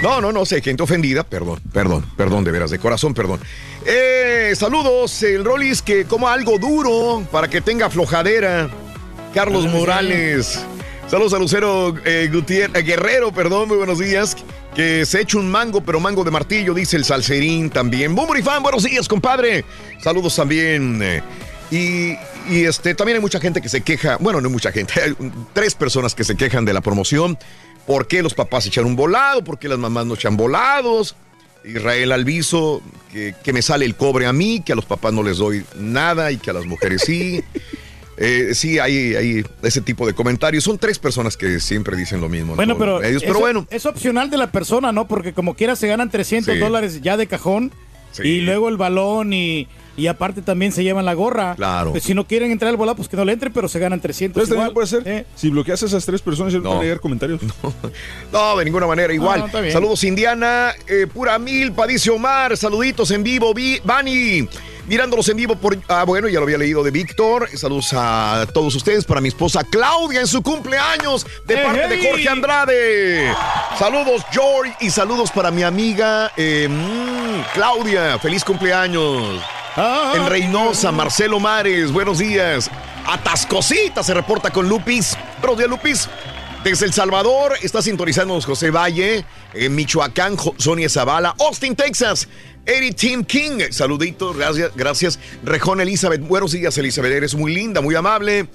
No, 0.00 0.20
no, 0.20 0.30
no, 0.30 0.44
sé, 0.46 0.62
gente 0.62 0.80
ofendida, 0.80 1.24
perdón, 1.24 1.60
perdón, 1.72 2.04
perdón, 2.16 2.44
de 2.44 2.52
veras, 2.52 2.70
de 2.70 2.78
corazón, 2.78 3.14
perdón. 3.14 3.40
Eh, 3.84 4.52
saludos, 4.54 5.24
el 5.24 5.44
Rollis 5.44 5.82
que 5.82 6.04
coma 6.04 6.32
algo 6.32 6.56
duro 6.56 7.26
para 7.32 7.48
que 7.48 7.60
tenga 7.60 7.90
flojadera. 7.90 8.70
Carlos 9.34 9.66
Morales. 9.66 10.64
Saludos 11.08 11.32
a 11.32 11.38
Lucero 11.38 11.94
eh, 12.04 12.28
Gutiérrez, 12.32 12.76
eh, 12.76 12.82
Guerrero, 12.82 13.32
perdón, 13.32 13.68
muy 13.68 13.76
buenos 13.76 13.98
días. 13.98 14.36
Que 14.74 15.06
se 15.06 15.20
echa 15.22 15.38
un 15.38 15.50
mango, 15.50 15.80
pero 15.80 16.00
mango 16.00 16.22
de 16.24 16.30
martillo, 16.30 16.74
dice 16.74 16.96
el 16.96 17.04
salserín 17.04 17.70
también. 17.70 18.16
Fan, 18.44 18.62
buenos 18.62 18.84
días, 18.84 19.08
compadre. 19.08 19.64
Saludos 20.02 20.36
también. 20.36 21.00
eh, 21.02 21.22
y, 21.70 22.12
y, 22.52 22.64
este, 22.64 22.94
también 22.94 23.16
hay 23.16 23.20
mucha 23.22 23.40
gente 23.40 23.60
que 23.60 23.68
se 23.68 23.82
queja, 23.82 24.16
bueno, 24.18 24.40
no 24.40 24.48
hay 24.48 24.52
mucha 24.52 24.72
gente, 24.72 25.00
hay 25.02 25.14
tres 25.52 25.74
personas 25.74 26.14
que 26.14 26.24
se 26.24 26.36
quejan 26.36 26.64
de 26.64 26.72
la 26.72 26.80
promoción. 26.80 27.38
¿Por 27.86 28.06
qué 28.06 28.22
los 28.22 28.34
papás 28.34 28.66
echan 28.66 28.84
un 28.84 28.96
volado? 28.96 29.42
¿Por 29.42 29.58
qué 29.58 29.68
las 29.68 29.78
mamás 29.78 30.06
no 30.06 30.14
echan 30.14 30.36
volados? 30.36 31.16
Israel 31.64 32.12
Alviso, 32.12 32.82
que, 33.12 33.34
que 33.42 33.52
me 33.52 33.62
sale 33.62 33.84
el 33.84 33.96
cobre 33.96 34.26
a 34.26 34.32
mí, 34.32 34.62
que 34.64 34.72
a 34.72 34.76
los 34.76 34.84
papás 34.84 35.12
no 35.12 35.22
les 35.22 35.38
doy 35.38 35.64
nada 35.76 36.30
y 36.30 36.36
que 36.36 36.50
a 36.50 36.52
las 36.52 36.66
mujeres 36.66 37.02
sí. 37.04 37.42
Eh, 38.20 38.50
sí, 38.54 38.78
hay, 38.80 39.14
hay 39.14 39.44
ese 39.62 39.80
tipo 39.80 40.06
de 40.06 40.12
comentarios. 40.12 40.64
Son 40.64 40.76
tres 40.78 40.98
personas 40.98 41.36
que 41.36 41.60
siempre 41.60 41.96
dicen 41.96 42.20
lo 42.20 42.28
mismo. 42.28 42.52
en 42.52 42.56
Bueno, 42.56 42.76
pero, 42.76 42.98
medios, 43.00 43.22
pero 43.22 43.38
bueno. 43.38 43.66
es 43.70 43.86
opcional 43.86 44.28
de 44.28 44.36
la 44.36 44.50
persona, 44.50 44.90
¿no? 44.92 45.06
Porque 45.06 45.32
como 45.32 45.54
quiera 45.54 45.76
se 45.76 45.86
ganan 45.88 46.10
300 46.10 46.54
Sí. 46.54 46.60
dólares 46.60 47.00
ya 47.00 47.16
de 47.16 47.26
cajón 47.28 47.70
Y 48.22 48.40
luego 48.40 48.68
el 48.68 48.76
balón 48.76 49.32
y, 49.32 49.68
y 49.96 50.08
aparte 50.08 50.42
también 50.42 50.72
se 50.72 50.82
llevan 50.82 51.04
la 51.04 51.14
gorra. 51.14 51.54
Claro. 51.54 51.92
Pues 51.92 52.02
si 52.02 52.14
no 52.14 52.26
quieren 52.26 52.50
entrar 52.50 52.70
al 52.70 52.76
volado, 52.76 52.96
pues 52.96 53.08
que 53.08 53.16
no 53.16 53.24
le 53.24 53.32
entren, 53.34 53.52
pero 53.52 53.68
se 53.68 53.78
ganan 53.78 54.00
300 54.00 54.42
Entonces 54.42 54.48
también 54.48 54.72
igual. 54.72 54.88
puede 54.88 55.04
ser. 55.04 55.26
Si 55.36 55.50
bloqueas 55.50 55.80
a 55.84 55.86
esas 55.86 56.04
tres 56.04 56.20
personas, 56.20 56.52
yo 56.52 56.58
no 56.58 56.70
puedo 56.70 56.82
leer 56.82 56.98
comentarios. 56.98 57.40
No, 58.32 58.56
de 58.56 58.64
ninguna 58.64 58.86
manera, 58.88 59.12
igual. 59.14 59.44
No. 59.52 59.70
Saludos, 59.70 60.02
Indiana, 60.04 60.72
eh, 60.88 61.06
pura 61.06 61.38
milpa, 61.38 61.86
dice 61.86 62.10
Omar. 62.10 62.56
Saluditos 62.56 63.10
en 63.12 63.22
vivo, 63.22 63.54
Vi- 63.54 63.78
Vani. 63.84 64.48
Mirándolos 64.88 65.28
en 65.28 65.36
vivo 65.36 65.54
por. 65.54 65.78
Ah, 65.86 66.04
bueno, 66.04 66.28
ya 66.28 66.38
lo 66.40 66.44
había 66.44 66.56
leído 66.56 66.82
de 66.82 66.90
Víctor. 66.90 67.48
Saludos 67.54 67.90
a 67.92 68.46
todos 68.54 68.74
ustedes. 68.74 69.04
Para 69.04 69.20
mi 69.20 69.28
esposa 69.28 69.62
Claudia 69.62 70.20
en 70.20 70.26
su 70.26 70.42
cumpleaños 70.42 71.26
de 71.44 71.56
¡Ey, 71.56 71.64
parte 71.64 71.88
de! 71.88 72.08
Jorge 72.08 72.28
Andrade. 72.28 73.34
Saludos, 73.78 74.22
George. 74.32 74.74
Y 74.80 74.90
saludos 74.90 75.30
para 75.30 75.50
mi 75.50 75.62
amiga 75.62 76.32
eh, 76.38 76.68
mm, 76.70 77.52
Claudia. 77.52 78.18
Feliz 78.18 78.42
cumpleaños. 78.42 79.42
En 80.14 80.26
Reynosa, 80.26 80.90
Marcelo 80.90 81.38
Mares. 81.38 81.92
Buenos 81.92 82.18
días. 82.18 82.70
Atascosita 83.06 84.02
se 84.02 84.14
reporta 84.14 84.50
con 84.50 84.68
Lupis. 84.68 85.16
Buenos 85.40 85.58
días, 85.58 85.70
Lupis. 85.70 86.08
Desde 86.64 86.86
El 86.86 86.92
Salvador 86.92 87.54
está 87.62 87.80
sintonizándonos 87.80 88.44
José 88.44 88.70
Valle, 88.70 89.24
en 89.54 89.74
Michoacán, 89.74 90.36
Sonia 90.56 90.88
Zavala, 90.88 91.34
Austin, 91.38 91.76
Texas, 91.76 92.28
Eddie 92.66 92.92
Tim 92.92 93.24
King, 93.24 93.60
saluditos, 93.70 94.36
gracias, 94.36 94.72
gracias. 94.74 95.18
Rejón 95.44 95.80
Elizabeth, 95.80 96.20
buenos 96.20 96.52
días 96.52 96.76
Elizabeth, 96.76 97.12
eres 97.12 97.34
muy 97.36 97.54
linda, 97.54 97.80
muy 97.80 97.94
amable. 97.94 98.48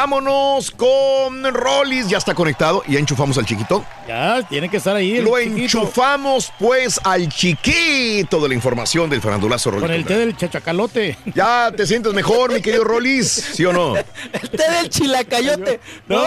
Vámonos 0.00 0.72
con 0.72 1.42
Rollis, 1.54 2.06
ya 2.06 2.18
está 2.18 2.34
conectado, 2.34 2.82
ya 2.86 2.98
enchufamos 2.98 3.38
al 3.38 3.46
chiquito. 3.46 3.82
Ya, 4.06 4.46
tiene 4.46 4.68
que 4.68 4.76
estar 4.76 4.94
ahí. 4.94 5.16
el 5.16 5.24
Lo 5.24 5.38
chiquito. 5.38 5.56
enchufamos 5.56 6.52
pues 6.58 7.00
al 7.02 7.30
chiquito 7.30 8.38
de 8.42 8.48
la 8.50 8.54
información 8.54 9.08
del 9.08 9.22
farandulazo 9.22 9.70
Rollis. 9.70 9.86
Con 9.86 9.92
el 9.92 10.04
té 10.04 10.18
del 10.18 10.36
chachacalote. 10.36 11.16
Ya 11.34 11.72
te 11.74 11.86
sientes 11.86 12.12
mejor, 12.12 12.52
mi 12.52 12.60
querido 12.60 12.84
Rollis, 12.84 13.26
¿sí 13.54 13.64
o 13.64 13.72
no? 13.72 13.96
El 13.96 14.50
té 14.50 14.70
del 14.70 14.90
chilacayote. 14.90 15.80
No, 16.08 16.22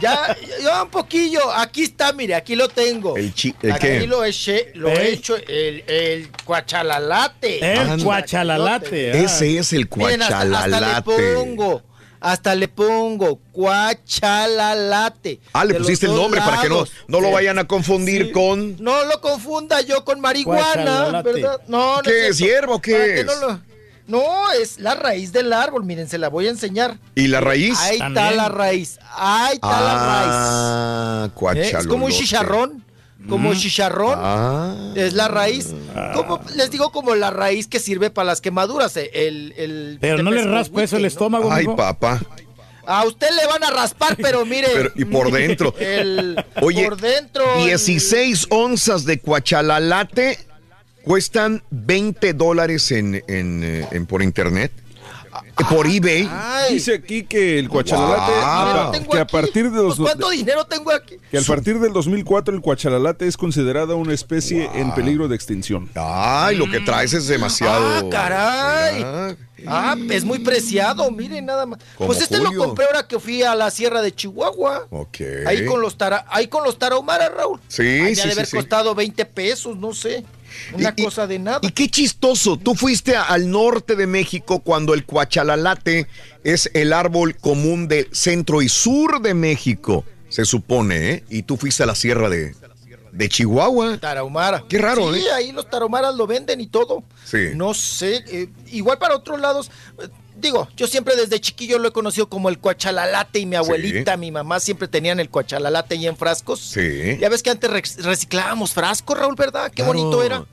ya, 0.00 0.36
ya 0.62 0.84
un 0.84 0.90
poquillo. 0.90 1.52
Aquí 1.52 1.82
está, 1.82 2.12
mire, 2.12 2.36
aquí 2.36 2.54
lo 2.54 2.68
tengo. 2.68 3.16
El 3.16 3.34
chi- 3.34 3.52
¿el 3.62 3.72
aquí 3.72 3.86
qué? 3.88 4.06
lo 4.06 4.22
eché, 4.24 4.70
lo 4.76 4.90
he 4.90 5.08
¿Eh? 5.08 5.12
hecho 5.14 5.34
el, 5.36 5.82
el 5.88 6.30
cuachalalate. 6.44 7.74
El 7.82 8.00
cuachalalate. 8.04 9.24
Ese 9.24 9.58
es 9.58 9.72
el 9.72 9.88
Miren, 9.96 10.22
hasta- 10.22 10.42
Hasta, 10.42 10.48
cuachalalate. 10.50 11.10
le 11.18 11.34
pongo, 11.34 11.82
hasta 12.20 12.54
le 12.54 12.68
pongo 12.68 13.40
cuachalalate. 13.52 15.40
Ah, 15.52 15.64
le 15.64 15.74
pusiste 15.74 16.06
el 16.06 16.14
nombre 16.14 16.40
para 16.40 16.60
que 16.60 16.68
no, 16.68 16.84
no 17.08 17.20
lo 17.20 17.30
vayan 17.30 17.58
a 17.58 17.66
confundir 17.66 18.30
con. 18.32 18.76
No 18.82 19.04
lo 19.04 19.20
confunda 19.20 19.80
yo 19.80 20.04
con 20.04 20.20
marihuana. 20.20 21.22
¿verdad? 21.22 21.60
No, 21.66 21.96
no 21.96 22.02
¿Qué 22.02 22.28
es, 22.28 22.36
cierto. 22.36 22.54
hierba 22.54 22.74
o 22.74 22.80
qué 22.80 22.92
Para 22.92 23.04
que 23.06 23.20
es? 23.20 23.26
No, 23.26 23.34
lo- 23.36 23.60
no, 24.06 24.50
es 24.52 24.80
la 24.80 24.94
raíz 24.96 25.32
del 25.32 25.52
árbol, 25.52 25.84
miren, 25.84 26.08
se 26.08 26.18
la 26.18 26.28
voy 26.28 26.48
a 26.48 26.50
enseñar. 26.50 26.98
¿Y 27.14 27.28
la 27.28 27.40
raíz? 27.40 27.78
Ahí 27.78 27.98
está 27.98 28.30
la 28.32 28.48
raíz, 28.48 28.98
ahí 29.16 29.54
está 29.54 29.80
la 29.80 29.94
raíz. 29.94 30.32
Ah, 30.32 31.28
¿Eh? 31.54 31.72
Es 31.78 31.86
como 31.86 32.06
un 32.06 32.12
chicharrón. 32.12 32.84
Como 33.28 33.54
chicharrón. 33.54 34.14
Ah. 34.16 34.92
Es 34.96 35.12
la 35.12 35.28
raíz. 35.28 35.68
Como, 36.14 36.40
les 36.56 36.70
digo, 36.70 36.90
como 36.90 37.14
la 37.14 37.30
raíz 37.30 37.66
que 37.68 37.78
sirve 37.78 38.10
para 38.10 38.26
las 38.26 38.40
quemaduras. 38.40 38.96
eh, 38.96 39.10
El, 39.12 39.54
el 39.56 39.98
Pero 40.00 40.22
no 40.22 40.30
le 40.30 40.44
raspa 40.44 40.82
eso 40.82 40.96
el 40.96 41.04
estómago, 41.04 41.52
Ay, 41.52 41.66
papá. 41.76 42.20
A 42.86 43.04
usted 43.04 43.28
le 43.40 43.46
van 43.46 43.62
a 43.62 43.70
raspar, 43.70 44.16
pero 44.20 44.44
mire. 44.46 44.68
Pero, 44.72 44.90
y 44.96 45.04
por 45.04 45.30
dentro. 45.30 45.74
El, 45.78 46.42
Oye, 46.60 46.82
por 46.84 46.96
dentro. 47.00 47.44
el- 47.58 47.66
16 47.66 48.46
onzas 48.50 49.04
de 49.04 49.20
cuachalalate 49.20 50.38
cuestan 51.04 51.62
20 51.70 52.32
dólares 52.32 52.90
en, 52.90 53.22
en, 53.28 53.62
eh, 53.64 53.86
en- 53.92 54.06
por 54.06 54.22
internet. 54.22 54.72
Eh, 55.58 55.64
por 55.68 55.86
eBay. 55.86 56.28
Ay, 56.30 56.74
Dice 56.74 56.94
aquí 56.94 57.24
que 57.24 57.58
el 57.58 57.68
cuachalalate, 57.68 58.30
Wow. 58.32 58.40
a- 58.40 58.92
que 58.92 59.18
a 59.18 59.22
aquí. 59.22 59.32
partir 59.32 59.70
de 59.70 59.82
los 59.82 59.96
Pues, 59.96 60.10
¿Cuánto 60.10 60.30
dinero 60.30 60.64
tengo 60.64 60.90
aquí? 60.92 61.16
que 61.30 61.38
a 61.38 61.42
partir 61.42 61.78
del 61.80 61.92
2004 61.92 62.54
el 62.54 62.60
cuachalalate 62.60 63.26
es 63.26 63.36
considerada 63.36 63.94
una 63.94 64.14
especie 64.14 64.70
en 64.74 64.94
peligro 64.94 65.28
de 65.28 65.36
extinción. 65.36 65.90
Ay, 65.94 66.56
lo 66.56 66.70
que 66.70 66.80
traes 66.80 67.12
es 67.12 67.26
demasiado. 67.26 67.86
Ah, 67.86 68.02
caray. 68.10 69.02
Ah, 69.04 69.34
Ah, 69.66 69.94
es 70.08 70.24
muy 70.24 70.38
preciado, 70.38 71.10
miren 71.10 71.44
nada 71.44 71.66
más. 71.66 71.80
Como 71.98 72.06
Pues 72.08 72.22
este 72.22 72.38
Julio. 72.38 72.52
lo 72.58 72.64
compré 72.64 72.86
ahora 72.86 73.06
que 73.06 73.20
fui 73.20 73.42
a 73.42 73.54
la 73.54 73.70
sierra 73.70 74.00
de 74.00 74.10
Chihuahua. 74.14 74.86
Ok. 74.88 75.18
Ahí 75.46 75.66
con 75.66 75.82
los 75.82 75.98
tara, 75.98 76.24
ahí 76.30 76.46
con 76.48 76.64
los 76.64 76.78
tarahumaras, 76.78 77.30
Raúl. 77.36 77.60
Sí, 77.68 77.82
Ahí 77.82 78.14
sí, 78.14 78.22
ha 78.22 78.24
de 78.24 78.30
sí, 78.30 78.38
haber 78.38 78.46
sí. 78.46 78.56
costado 78.56 78.94
20 78.94 79.26
pesos, 79.26 79.76
no 79.76 79.92
sé. 79.92 80.24
Una 80.72 80.94
Y- 80.96 81.02
cosa 81.04 81.26
de 81.26 81.38
nada. 81.38 81.60
Y 81.62 81.70
qué 81.70 81.88
chistoso, 81.88 82.56
tú 82.56 82.74
fuiste 82.74 83.16
a- 83.16 83.22
al 83.24 83.50
norte 83.50 83.96
de 83.96 84.06
México 84.06 84.60
cuando 84.60 84.94
el 84.94 85.04
cuachalalate 85.04 86.06
es 86.44 86.70
el 86.74 86.92
árbol 86.92 87.36
común 87.36 87.88
del 87.88 88.08
centro 88.12 88.62
y 88.62 88.68
sur 88.68 89.20
de 89.20 89.34
México, 89.34 90.04
se 90.28 90.44
supone, 90.44 91.10
¿eh? 91.10 91.24
Y 91.28 91.42
tú 91.42 91.56
fuiste 91.56 91.82
a 91.82 91.86
la 91.86 91.94
sierra 91.94 92.28
de, 92.28 92.54
de 93.12 93.28
Chihuahua. 93.28 93.98
Tarahumara. 93.98 94.64
Qué 94.68 94.78
raro, 94.78 95.12
sí, 95.12 95.20
¿eh? 95.20 95.32
ahí 95.32 95.52
los 95.52 95.68
tarahumaras 95.68 96.14
lo 96.14 96.26
venden 96.26 96.60
y 96.60 96.66
todo. 96.68 97.02
Sí. 97.24 97.48
No 97.54 97.74
sé, 97.74 98.22
eh, 98.28 98.48
igual 98.70 98.98
para 98.98 99.16
otros 99.16 99.40
lados. 99.40 99.70
eh, 100.02 100.08
Digo, 100.40 100.68
yo 100.76 100.86
siempre 100.86 101.16
desde 101.16 101.40
chiquillo 101.40 101.78
lo 101.78 101.88
he 101.88 101.92
conocido 101.92 102.28
como 102.28 102.48
el 102.48 102.58
cuachalalate 102.58 103.38
y 103.40 103.46
mi 103.46 103.56
abuelita, 103.56 104.16
mi 104.16 104.30
mamá 104.30 104.58
siempre 104.60 104.88
tenían 104.88 105.20
el 105.20 105.28
cuachalalate 105.30 105.94
ahí 105.94 106.06
en 106.06 106.16
frascos. 106.16 106.60
Sí. 106.60 107.18
Ya 107.20 107.28
ves 107.28 107.42
que 107.42 107.50
antes 107.50 107.70
rec- 107.70 107.96
reciclábamos 108.02 108.72
frascos, 108.72 109.18
Raúl, 109.18 109.34
¿verdad? 109.36 109.70
Qué 109.70 109.82
Claro. 109.82 109.92
bonito 109.92 110.22
era. 110.22 110.44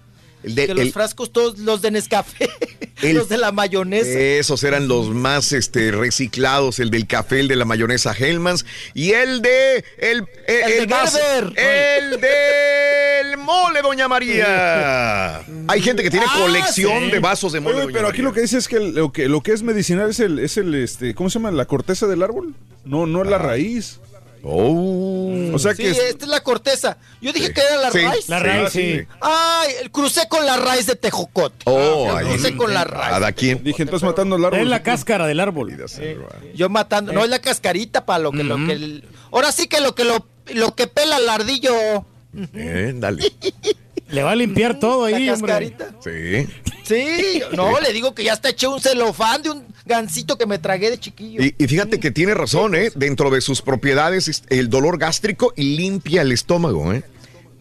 El 0.43 0.55
de- 0.55 0.67
que 0.67 0.73
los 0.73 0.85
el- 0.85 0.93
frascos 0.93 1.31
todos 1.33 1.57
los 1.59 1.81
de 1.81 1.91
Nescafé, 1.91 2.49
El- 3.01 3.17
los 3.17 3.27
de 3.29 3.37
la 3.37 3.51
mayonesa. 3.51 4.07
Esos 4.19 4.63
eran 4.63 4.87
los 4.87 5.09
más 5.09 5.51
este, 5.51 5.91
reciclados, 5.91 6.79
el 6.79 6.89
del 6.91 7.05
café, 7.07 7.39
el 7.41 7.47
de 7.47 7.55
la 7.55 7.65
mayonesa 7.65 8.13
Hellmann's 8.17 8.65
y 8.93 9.11
el 9.11 9.41
de 9.41 9.83
el, 9.97 10.25
el, 10.47 10.71
El 10.71 10.79
de 10.81 10.87
más- 10.87 11.19
el 11.55 12.21
del 12.21 13.37
mole, 13.37 13.81
doña 13.81 14.07
María. 14.07 15.37
Hay 15.67 15.81
gente 15.81 16.03
que 16.03 16.09
tiene 16.09 16.25
Ah, 16.29 16.39
colección 16.41 17.05
sí. 17.05 17.11
de 17.11 17.19
vasos 17.19 17.51
de 17.53 17.59
mole. 17.59 17.75
Oye, 17.75 17.83
doña 17.85 17.93
pero 17.93 18.07
aquí 18.07 18.17
María. 18.17 18.29
lo 18.29 18.33
que 18.33 18.41
dice 18.41 18.57
es 18.57 18.67
que 18.67 18.79
lo 18.79 19.11
que 19.11 19.27
lo 19.27 19.41
que 19.41 19.51
es 19.53 19.63
medicinal 19.63 20.09
es 20.09 20.19
el 20.19 20.39
es 20.39 20.57
el 20.57 20.73
este 20.75 21.13
¿cómo 21.15 21.29
se 21.29 21.39
llama? 21.39 21.51
la 21.51 21.65
corteza 21.65 22.07
del 22.07 22.23
árbol. 22.23 22.53
No, 22.85 23.05
no 23.05 23.23
es 23.23 23.29
la 23.29 23.37
raíz. 23.37 23.99
Oh. 24.43 25.51
O 25.53 25.59
sea 25.59 25.73
Sí, 25.73 25.83
que 25.83 25.89
es- 25.91 25.97
esta 25.97 26.25
es 26.25 26.31
la 26.31 26.41
corteza. 26.41 26.97
Yo 27.21 27.31
dije 27.33 27.53
que 27.53 27.61
era 27.61 27.77
la 27.77 27.91
Sí, 27.91 27.99
raíz. 27.99 28.29
La 28.29 28.37
sí, 28.39 28.43
raíz, 28.45 28.69
sí. 28.71 28.99
sí. 28.99 29.07
Ay, 29.21 29.73
crucé 29.91 30.27
con 30.27 30.45
la 30.45 30.57
raíz 30.57 30.85
de 30.87 30.95
tejocote. 30.95 31.57
Oh, 31.65 32.09
Ah, 32.11 32.19
ahí. 32.19 32.25
crucé 32.27 32.55
con 32.55 32.73
la 32.73 32.83
raíz. 32.83 33.09
Cada 33.09 33.31
quien. 33.31 33.63
dije, 33.63 33.83
entonces 33.83 34.05
matando 34.07 34.35
el 34.35 34.45
árbol. 34.45 34.59
Es 34.61 34.67
la 34.67 34.83
cáscara 34.83 35.25
del 35.27 35.39
árbol. 35.39 35.75
Yo 36.55 36.69
matando, 36.69 37.11
no 37.13 37.23
es 37.23 37.29
la 37.29 37.39
cascarita 37.39 38.05
para 38.05 38.19
lo 38.19 38.31
que 38.31 38.43
lo 38.43 38.55
que 38.65 38.73
el- 38.73 39.03
ahora 39.31 39.51
sí 39.51 39.67
que 39.67 39.81
lo 39.81 39.95
que 39.95 40.03
lo, 40.03 40.25
lo 40.53 40.75
que 40.75 40.87
pela 40.87 41.17
el 41.17 41.27
ardillo, 41.29 41.73
Eh, 42.53 42.93
dale. 42.95 43.31
Le 44.09 44.23
va 44.23 44.31
a 44.31 44.35
limpiar 44.35 44.79
todo 44.79 45.09
la 45.09 45.17
ahí, 45.17 45.29
hombre. 45.29 45.51
cascarita. 45.51 45.89
Sí. 46.01 46.47
Sí, 46.83 47.41
no, 47.53 47.77
le 47.81 47.91
digo 47.91 48.15
que 48.15 48.23
ya 48.23 48.31
está 48.33 48.47
hecho 48.49 48.71
un 48.71 48.79
celofán 48.79 49.41
de 49.41 49.49
un 49.49 49.65
gansito 49.87 50.37
que 50.37 50.45
me 50.45 50.59
tragué 50.59 50.89
de 50.91 50.99
chiquillo. 50.99 51.41
Y, 51.43 51.55
y 51.57 51.67
fíjate 51.67 51.99
que 51.99 52.11
tiene 52.11 52.33
razón, 52.33 52.75
¿eh? 52.75 52.91
Dentro 52.95 53.29
de 53.29 53.41
sus 53.41 53.61
propiedades, 53.61 54.27
es 54.27 54.43
el 54.49 54.69
dolor 54.69 54.97
gástrico 54.99 55.53
y 55.55 55.75
limpia 55.77 56.21
el 56.21 56.31
estómago, 56.31 56.93
¿eh? 56.93 57.03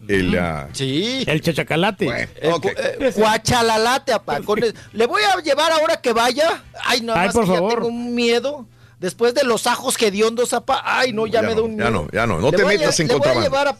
El, 0.07 0.37
ah, 0.39 0.69
Sí. 0.73 1.23
El 1.27 1.41
chachacalate. 1.41 2.05
Cu- 2.05 2.69
eh, 2.77 3.11
Guachalalate, 3.15 4.13
apá, 4.13 4.37
el- 4.37 4.73
Le 4.93 5.05
voy 5.05 5.21
a 5.23 5.41
llevar 5.41 5.71
ahora 5.71 5.97
que 5.99 6.13
vaya. 6.13 6.63
Ay, 6.85 7.01
no, 7.01 7.13
Ay, 7.13 7.25
más 7.27 7.33
por 7.33 7.43
que 7.45 7.49
ya 7.51 7.55
favor. 7.55 7.73
tengo 7.75 7.87
un 7.87 8.15
miedo. 8.15 8.65
Después 8.99 9.33
de 9.35 9.43
los 9.43 9.67
ajos 9.67 10.01
hediondos, 10.01 10.53
apá. 10.53 10.81
Ay, 10.83 11.13
no, 11.13 11.27
ya, 11.27 11.41
Ya 11.41 11.41
me 11.41 11.49
no, 11.49 11.55
da 11.55 11.61
un 11.63 11.71
ya 11.77 11.89
miedo. 11.89 11.91
no, 11.91 12.07
ya 12.11 12.25
no. 12.25 12.39
No 12.39 12.51
Le 12.51 12.57
te 12.57 12.63
a 12.63 12.65
metas 12.65 12.97
lle- 12.99 13.01
en 13.03 13.07
Le 13.09 13.13
voy 13.13 13.19
a 13.27 13.33
contrabando. 13.33 13.49
llevar 13.49 13.67
a 13.67 13.75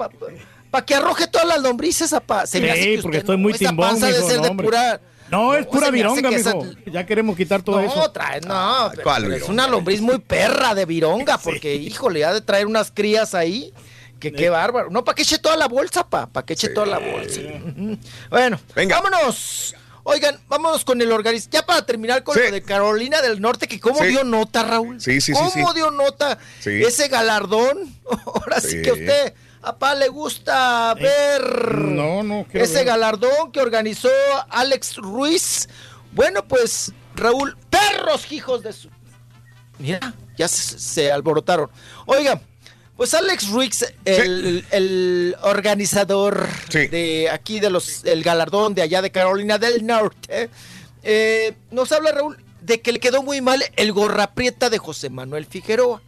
para 0.69 0.85
que 0.85 0.95
arroje 0.95 1.27
todas 1.27 1.47
las 1.47 1.61
lombrices, 1.61 2.11
apá. 2.13 2.45
Se 2.45 2.59
me 2.59 2.67
Sí, 2.67 2.71
hace 2.71 2.81
que 2.81 3.01
porque 3.01 3.17
usted 3.17 3.19
estoy 3.19 3.37
no, 3.37 3.41
muy 3.43 3.51
esa 3.53 3.59
timbón, 3.69 3.87
panza 3.89 4.07
de 4.07 4.21
ser 4.21 4.35
no, 4.37 4.43
de 4.43 4.49
hombre. 4.49 4.65
pura... 4.65 5.01
No, 5.31 5.53
es 5.55 5.65
No, 5.65 5.71
pura 5.71 5.89
vironga, 5.91 6.29
que 6.29 6.35
esa- 6.35 6.53
mijo. 6.55 6.71
Ya 6.85 7.05
queremos 7.05 7.35
quitar 7.35 7.61
todo 7.61 7.81
no, 7.81 7.87
eso. 7.91 8.11
trae, 8.11 8.41
no, 8.41 8.87
pero- 8.91 9.03
¿Cuál 9.03 9.23
pero 9.23 9.35
es 9.35 9.43
una 9.49 9.67
lombriz 9.67 9.99
muy 10.01 10.19
perra 10.19 10.73
de 10.75 10.85
vironga, 10.85 11.37
porque, 11.43 11.75
híjole, 11.75 12.23
ha 12.25 12.33
de 12.33 12.41
traer 12.41 12.65
unas 12.67 12.91
crías 12.91 13.33
ahí. 13.35 13.73
Que 14.19 14.31
qué 14.31 14.49
bárbaro. 14.49 14.89
No, 14.89 15.03
para 15.03 15.15
que 15.15 15.21
eche 15.21 15.37
toda 15.37 15.55
la 15.55 15.67
bolsa, 15.67 16.07
pa. 16.09 16.25
Para 16.25 16.43
que 16.43 16.53
eche 16.53 16.69
toda 16.69 16.87
la 16.87 16.97
bolsa. 16.97 17.39
Bueno, 18.31 18.59
Venga. 18.75 18.99
vámonos. 18.99 19.75
Oigan, 20.03 20.39
vámonos 20.47 20.83
con 20.85 20.99
el 21.01 21.11
organismo. 21.11 21.51
Ya 21.51 21.63
para 21.65 21.85
terminar 21.85 22.23
con 22.23 22.33
Sí. 22.35 22.41
lo 22.45 22.51
de 22.51 22.63
Carolina 22.63 23.21
del 23.21 23.39
Norte, 23.41 23.67
que 23.67 23.79
cómo 23.79 23.99
Sí. 23.99 24.07
dio 24.07 24.23
nota, 24.23 24.63
Raúl. 24.63 24.99
Sí, 25.01 25.19
sí, 25.21 25.33
sí, 25.33 25.33
¿Cómo 25.33 25.51
sí. 25.51 25.75
dio 25.75 25.91
nota 25.91 26.39
Sí. 26.61 26.81
ese 26.81 27.09
galardón? 27.09 27.77
Ahora 28.25 28.59
sí. 28.61 28.69
Sí. 28.69 28.81
que 28.81 29.33
a 29.61 29.73
papá, 29.73 29.95
le 29.95 30.07
gusta 30.07 30.93
ver 30.95 31.75
No, 31.75 32.23
no, 32.23 32.45
ese 32.53 32.75
ver. 32.75 32.85
galardón 32.85 33.51
que 33.51 33.59
organizó 33.61 34.09
Alex 34.49 34.97
Ruiz. 34.97 35.67
Bueno, 36.11 36.47
pues, 36.47 36.91
Raúl, 37.15 37.57
perros 37.69 38.31
hijos 38.31 38.63
de 38.63 38.73
su. 38.73 38.89
Mira, 39.79 40.13
ya 40.37 40.47
se, 40.47 40.79
se 40.79 41.11
alborotaron. 41.11 41.69
Oiga, 42.05 42.41
Pues 42.95 43.13
Alex 43.13 43.49
Riggs, 43.51 43.93
el, 44.05 44.65
el 44.71 45.35
organizador 45.43 46.47
de 46.71 47.29
aquí 47.31 47.59
de 47.59 47.69
los 47.69 48.03
el 48.05 48.23
galardón 48.23 48.73
de 48.73 48.81
allá 48.81 49.03
de 49.03 49.11
Carolina 49.11 49.59
del 49.59 49.85
Norte, 49.85 50.49
eh, 51.03 51.53
nos 51.69 51.91
habla 51.91 52.11
Raúl 52.11 52.37
de 52.61 52.81
que 52.81 52.91
le 52.91 52.99
quedó 52.99 53.21
muy 53.21 53.39
mal 53.39 53.63
el 53.75 53.93
gorraprieta 53.93 54.71
de 54.71 54.79
José 54.79 55.11
Manuel 55.11 55.45
Figueroa. 55.45 56.01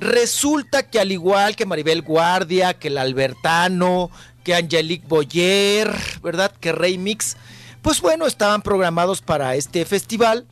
Resulta 0.00 0.88
que 0.88 0.98
al 0.98 1.12
igual 1.12 1.56
que 1.56 1.66
Maribel 1.66 2.00
Guardia, 2.02 2.74
que 2.78 2.88
el 2.88 2.96
Albertano, 2.98 4.10
que 4.42 4.54
Angelique 4.54 5.06
Boyer, 5.06 5.94
¿verdad? 6.22 6.52
Que 6.58 6.72
Rey 6.72 6.96
Mix, 6.96 7.36
pues 7.82 8.00
bueno, 8.00 8.26
estaban 8.26 8.62
programados 8.62 9.20
para 9.20 9.54
este 9.56 9.84
festival 9.84 10.46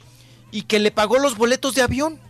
y 0.51 0.63
que 0.63 0.79
le 0.79 0.91
pagó 0.91 1.19
los 1.19 1.37
boletos 1.37 1.75
de 1.75 1.81
avión 1.83 2.21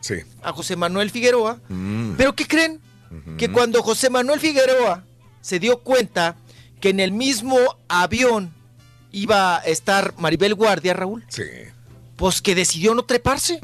a 0.43 0.53
José 0.53 0.77
Manuel 0.77 1.11
Figueroa. 1.11 1.59
Mm. 1.69 2.13
Pero 2.17 2.35
¿qué 2.35 2.47
creen? 2.47 2.81
Que 3.37 3.51
cuando 3.51 3.83
José 3.83 4.11
Manuel 4.11 4.39
Figueroa 4.39 5.03
se 5.41 5.59
dio 5.59 5.79
cuenta 5.81 6.37
que 6.81 6.91
en 6.91 7.01
el 7.01 7.11
mismo 7.11 7.57
avión 7.89 8.53
iba 9.13 9.57
a 9.57 9.61
estar 9.65 10.15
Maribel 10.19 10.55
Guardia, 10.55 10.93
Raúl, 10.95 11.25
Sí. 11.29 11.43
pues 12.17 12.43
que 12.43 12.55
decidió 12.55 12.95
no 12.95 13.05
treparse. 13.05 13.59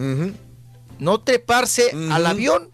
No 0.99 1.21
treparse 1.21 1.91
al 2.11 2.27
avión. 2.27 2.71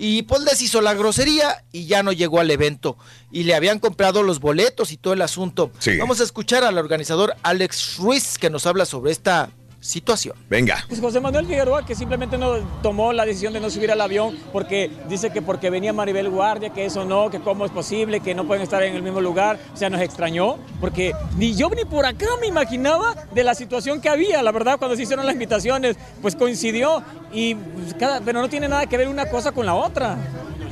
Y 0.00 0.22
pues 0.22 0.42
les 0.42 0.62
hizo 0.62 0.80
la 0.80 0.94
grosería 0.94 1.64
y 1.72 1.86
ya 1.86 2.04
no 2.04 2.12
llegó 2.12 2.38
al 2.38 2.52
evento. 2.52 2.96
Y 3.32 3.42
le 3.42 3.56
habían 3.56 3.80
comprado 3.80 4.22
los 4.22 4.38
boletos 4.38 4.92
y 4.92 4.96
todo 4.96 5.12
el 5.12 5.22
asunto. 5.22 5.72
Sí. 5.80 5.96
Vamos 5.96 6.20
a 6.20 6.22
escuchar 6.22 6.62
al 6.62 6.78
organizador 6.78 7.34
Alex 7.42 7.96
Ruiz 7.96 8.38
que 8.38 8.48
nos 8.48 8.64
habla 8.66 8.86
sobre 8.86 9.10
esta 9.10 9.50
situación. 9.80 10.34
Venga. 10.48 10.84
Pues 10.88 11.00
José 11.00 11.20
Manuel 11.20 11.46
Figueroa 11.46 11.84
que 11.84 11.94
simplemente 11.94 12.36
no 12.36 12.56
tomó 12.82 13.12
la 13.12 13.24
decisión 13.24 13.52
de 13.52 13.60
no 13.60 13.70
subir 13.70 13.90
al 13.92 14.00
avión 14.00 14.36
porque 14.52 14.90
dice 15.08 15.30
que 15.30 15.40
porque 15.40 15.70
venía 15.70 15.92
Maribel 15.92 16.28
Guardia, 16.28 16.70
que 16.70 16.84
eso 16.84 17.04
no, 17.04 17.30
que 17.30 17.40
cómo 17.40 17.64
es 17.64 17.70
posible, 17.70 18.20
que 18.20 18.34
no 18.34 18.46
pueden 18.46 18.62
estar 18.62 18.82
en 18.82 18.94
el 18.94 19.02
mismo 19.02 19.20
lugar. 19.20 19.58
O 19.72 19.76
sea, 19.76 19.90
nos 19.90 20.00
extrañó 20.00 20.58
porque 20.80 21.12
ni 21.36 21.54
yo 21.54 21.70
ni 21.70 21.84
por 21.84 22.06
acá 22.06 22.26
me 22.40 22.46
imaginaba 22.46 23.14
de 23.32 23.44
la 23.44 23.54
situación 23.54 24.00
que 24.00 24.08
había, 24.08 24.42
la 24.42 24.52
verdad, 24.52 24.78
cuando 24.78 24.96
se 24.96 25.02
hicieron 25.02 25.26
las 25.26 25.34
invitaciones, 25.34 25.96
pues 26.20 26.34
coincidió 26.34 27.02
y 27.32 27.54
pues, 27.54 27.94
cada, 27.94 28.20
pero 28.20 28.40
no 28.40 28.48
tiene 28.48 28.68
nada 28.68 28.86
que 28.86 28.96
ver 28.96 29.08
una 29.08 29.26
cosa 29.26 29.52
con 29.52 29.66
la 29.66 29.74
otra. 29.74 30.16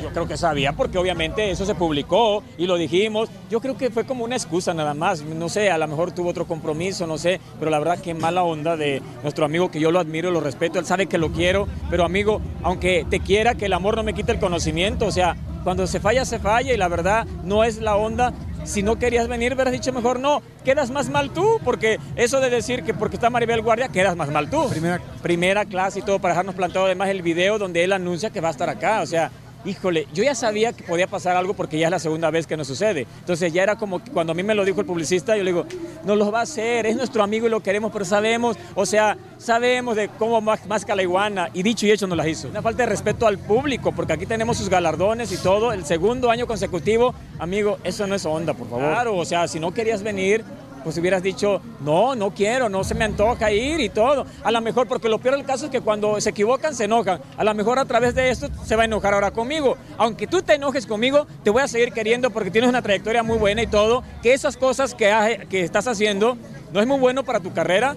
Yo 0.06 0.12
creo 0.12 0.28
que 0.28 0.36
sabía 0.36 0.72
porque 0.72 0.98
obviamente 0.98 1.50
eso 1.50 1.66
se 1.66 1.74
publicó 1.74 2.44
y 2.56 2.68
lo 2.68 2.76
dijimos. 2.76 3.28
Yo 3.50 3.60
creo 3.60 3.76
que 3.76 3.90
fue 3.90 4.06
como 4.06 4.22
una 4.22 4.36
excusa 4.36 4.72
nada 4.72 4.94
más. 4.94 5.22
No 5.22 5.48
sé, 5.48 5.68
a 5.68 5.78
lo 5.78 5.88
mejor 5.88 6.12
tuvo 6.12 6.30
otro 6.30 6.46
compromiso, 6.46 7.08
no 7.08 7.18
sé, 7.18 7.40
pero 7.58 7.72
la 7.72 7.80
verdad 7.80 7.98
que 7.98 8.14
mala 8.14 8.44
onda 8.44 8.76
de 8.76 9.02
nuestro 9.24 9.44
amigo 9.44 9.68
que 9.68 9.80
yo 9.80 9.90
lo 9.90 9.98
admiro 9.98 10.28
y 10.28 10.32
lo 10.32 10.40
respeto. 10.40 10.78
Él 10.78 10.86
sabe 10.86 11.06
que 11.06 11.18
lo 11.18 11.32
quiero, 11.32 11.66
pero 11.90 12.04
amigo, 12.04 12.40
aunque 12.62 13.04
te 13.10 13.18
quiera, 13.18 13.56
que 13.56 13.66
el 13.66 13.72
amor 13.72 13.96
no 13.96 14.04
me 14.04 14.14
quite 14.14 14.30
el 14.30 14.38
conocimiento. 14.38 15.06
O 15.06 15.10
sea, 15.10 15.36
cuando 15.64 15.88
se 15.88 15.98
falla, 15.98 16.24
se 16.24 16.38
falla 16.38 16.72
y 16.72 16.76
la 16.76 16.86
verdad 16.86 17.26
no 17.42 17.64
es 17.64 17.78
la 17.78 17.96
onda. 17.96 18.32
Si 18.62 18.84
no 18.84 19.00
querías 19.00 19.26
venir, 19.26 19.54
hubieras 19.54 19.72
dicho 19.72 19.92
mejor 19.92 20.20
no. 20.20 20.40
Quedas 20.64 20.92
más 20.92 21.10
mal 21.10 21.30
tú, 21.30 21.60
porque 21.64 21.98
eso 22.14 22.40
de 22.40 22.50
decir 22.50 22.84
que 22.84 22.94
porque 22.94 23.16
está 23.16 23.28
Maribel 23.28 23.62
Guardia, 23.62 23.88
quedas 23.88 24.14
más 24.14 24.30
mal 24.30 24.50
tú. 24.50 24.68
Primera, 24.68 25.00
Primera 25.22 25.64
clase 25.64 25.98
y 25.98 26.02
todo, 26.02 26.20
para 26.20 26.34
dejarnos 26.34 26.54
plantado 26.54 26.86
además 26.86 27.08
el 27.08 27.22
video 27.22 27.58
donde 27.58 27.82
él 27.82 27.92
anuncia 27.92 28.30
que 28.30 28.40
va 28.40 28.48
a 28.48 28.50
estar 28.52 28.68
acá. 28.68 29.02
O 29.02 29.06
sea, 29.06 29.30
híjole, 29.66 30.06
yo 30.14 30.22
ya 30.22 30.34
sabía 30.34 30.72
que 30.72 30.84
podía 30.84 31.06
pasar 31.06 31.36
algo 31.36 31.54
porque 31.54 31.78
ya 31.78 31.86
es 31.86 31.90
la 31.90 31.98
segunda 31.98 32.30
vez 32.30 32.46
que 32.46 32.56
nos 32.56 32.66
sucede. 32.66 33.06
Entonces 33.20 33.52
ya 33.52 33.62
era 33.62 33.76
como 33.76 34.00
cuando 34.00 34.32
a 34.32 34.34
mí 34.34 34.42
me 34.42 34.54
lo 34.54 34.64
dijo 34.64 34.80
el 34.80 34.86
publicista, 34.86 35.36
yo 35.36 35.42
le 35.44 35.52
digo, 35.52 35.66
no 36.04 36.16
lo 36.16 36.30
va 36.30 36.40
a 36.40 36.42
hacer, 36.42 36.86
es 36.86 36.96
nuestro 36.96 37.22
amigo 37.22 37.46
y 37.46 37.50
lo 37.50 37.60
queremos, 37.60 37.92
pero 37.92 38.04
sabemos, 38.04 38.56
o 38.74 38.86
sea, 38.86 39.16
sabemos 39.38 39.96
de 39.96 40.08
cómo 40.08 40.40
más, 40.40 40.66
más 40.66 40.86
la 40.86 41.02
iguana 41.02 41.50
y 41.52 41.62
dicho 41.62 41.86
y 41.86 41.90
hecho 41.90 42.06
nos 42.06 42.16
las 42.16 42.26
hizo. 42.26 42.48
Una 42.48 42.62
falta 42.62 42.84
de 42.84 42.88
respeto 42.88 43.26
al 43.26 43.38
público 43.38 43.92
porque 43.92 44.12
aquí 44.12 44.26
tenemos 44.26 44.56
sus 44.56 44.68
galardones 44.68 45.32
y 45.32 45.36
todo, 45.36 45.72
el 45.72 45.84
segundo 45.84 46.30
año 46.30 46.46
consecutivo, 46.46 47.14
amigo, 47.38 47.78
eso 47.84 48.06
no 48.06 48.14
es 48.14 48.24
onda, 48.24 48.54
por 48.54 48.68
favor. 48.68 48.84
Claro, 48.84 49.16
o 49.16 49.24
sea, 49.24 49.48
si 49.48 49.58
no 49.58 49.74
querías 49.74 50.02
venir, 50.02 50.44
pues 50.86 50.96
hubieras 50.98 51.20
dicho, 51.20 51.60
no, 51.80 52.14
no 52.14 52.30
quiero, 52.32 52.68
no 52.68 52.84
se 52.84 52.94
me 52.94 53.04
antoja 53.04 53.50
ir 53.50 53.80
y 53.80 53.88
todo. 53.88 54.24
A 54.44 54.52
lo 54.52 54.60
mejor, 54.60 54.86
porque 54.86 55.08
lo 55.08 55.18
peor 55.18 55.34
del 55.34 55.44
caso 55.44 55.64
es 55.64 55.72
que 55.72 55.80
cuando 55.80 56.20
se 56.20 56.30
equivocan, 56.30 56.76
se 56.76 56.84
enojan. 56.84 57.20
A 57.36 57.42
lo 57.42 57.52
mejor 57.54 57.80
a 57.80 57.84
través 57.86 58.14
de 58.14 58.30
esto 58.30 58.48
se 58.64 58.76
va 58.76 58.82
a 58.82 58.84
enojar 58.84 59.12
ahora 59.12 59.32
conmigo. 59.32 59.76
Aunque 59.98 60.28
tú 60.28 60.42
te 60.42 60.54
enojes 60.54 60.86
conmigo, 60.86 61.26
te 61.42 61.50
voy 61.50 61.62
a 61.62 61.66
seguir 61.66 61.92
queriendo 61.92 62.30
porque 62.30 62.52
tienes 62.52 62.70
una 62.70 62.82
trayectoria 62.82 63.24
muy 63.24 63.36
buena 63.36 63.62
y 63.62 63.66
todo. 63.66 64.04
Que 64.22 64.32
esas 64.32 64.56
cosas 64.56 64.94
que, 64.94 65.10
ha- 65.10 65.38
que 65.48 65.64
estás 65.64 65.88
haciendo 65.88 66.38
no 66.72 66.80
es 66.80 66.86
muy 66.86 67.00
bueno 67.00 67.24
para 67.24 67.40
tu 67.40 67.52
carrera. 67.52 67.96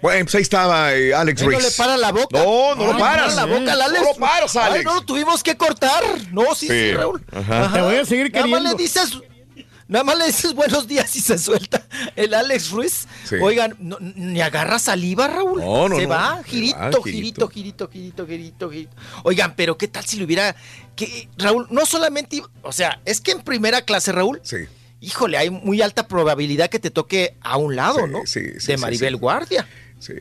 Bueno, 0.00 0.24
pues 0.24 0.34
ahí 0.36 0.42
estaba 0.42 0.94
eh, 0.94 1.12
Alex 1.12 1.42
Ay, 1.42 1.48
no 1.48 1.58
le 1.60 1.70
para 1.76 1.96
la 1.98 2.10
boca. 2.10 2.38
No, 2.42 2.74
no 2.74 2.84
Ay, 2.86 2.92
lo 2.94 2.98
paras. 2.98 3.34
para 3.34 3.46
la 3.46 3.58
boca 3.58 3.72
al 3.74 3.82
Alex. 3.82 4.00
No 4.02 4.08
lo 4.12 4.14
paras, 4.16 4.56
Ay, 4.56 4.62
Alex. 4.72 4.84
no 4.86 4.94
lo 4.94 5.00
tuvimos 5.02 5.42
que 5.42 5.56
cortar. 5.58 6.02
No, 6.32 6.54
sí, 6.54 6.68
sí, 6.68 6.68
Sí. 6.68 6.92
Raúl. 6.94 7.22
Ajá. 7.30 7.70
Te 7.72 7.80
voy 7.82 7.96
a 7.96 8.04
seguir 8.06 8.32
Nada 8.32 8.46
más 8.46 8.60
queriendo. 8.60 8.70
le 8.78 8.82
dices, 8.82 9.18
nada 9.94 10.04
más 10.04 10.18
le 10.18 10.26
dices 10.26 10.54
buenos 10.54 10.88
días 10.88 11.14
y 11.14 11.20
se 11.20 11.38
suelta 11.38 11.86
el 12.16 12.34
Alex 12.34 12.70
Ruiz. 12.70 13.06
Sí. 13.28 13.36
Oigan, 13.40 13.76
no- 13.78 13.96
ni 14.00 14.40
agarra 14.40 14.80
saliva, 14.80 15.28
Raúl. 15.28 15.60
No, 15.60 15.88
no, 15.88 15.96
se 15.96 16.06
va, 16.06 16.42
girito, 16.44 16.76
va, 16.78 16.90
girito, 17.04 17.48
girito, 17.48 17.88
girito, 17.88 18.26
girito, 18.26 18.70
girito. 18.70 18.96
Oigan, 19.22 19.54
pero 19.54 19.78
qué 19.78 19.86
tal 19.86 20.04
si 20.04 20.16
le 20.18 20.24
hubiera 20.24 20.56
que 20.96 21.28
Raúl 21.38 21.68
no 21.70 21.86
solamente, 21.86 22.42
o 22.62 22.72
sea, 22.72 23.00
es 23.04 23.20
que 23.20 23.30
en 23.30 23.42
primera 23.42 23.82
clase, 23.82 24.10
Raúl. 24.10 24.40
Sí. 24.42 24.56
Híjole, 25.00 25.36
hay 25.36 25.50
muy 25.50 25.80
alta 25.82 26.08
probabilidad 26.08 26.70
que 26.70 26.78
te 26.78 26.90
toque 26.90 27.36
a 27.42 27.56
un 27.58 27.76
lado, 27.76 28.06
¿no? 28.06 28.20
sí, 28.26 28.40
sí, 28.58 28.66
de 28.68 28.76
sí, 28.76 28.76
Maribel 28.78 29.14
sí. 29.14 29.20
Guardia. 29.20 29.68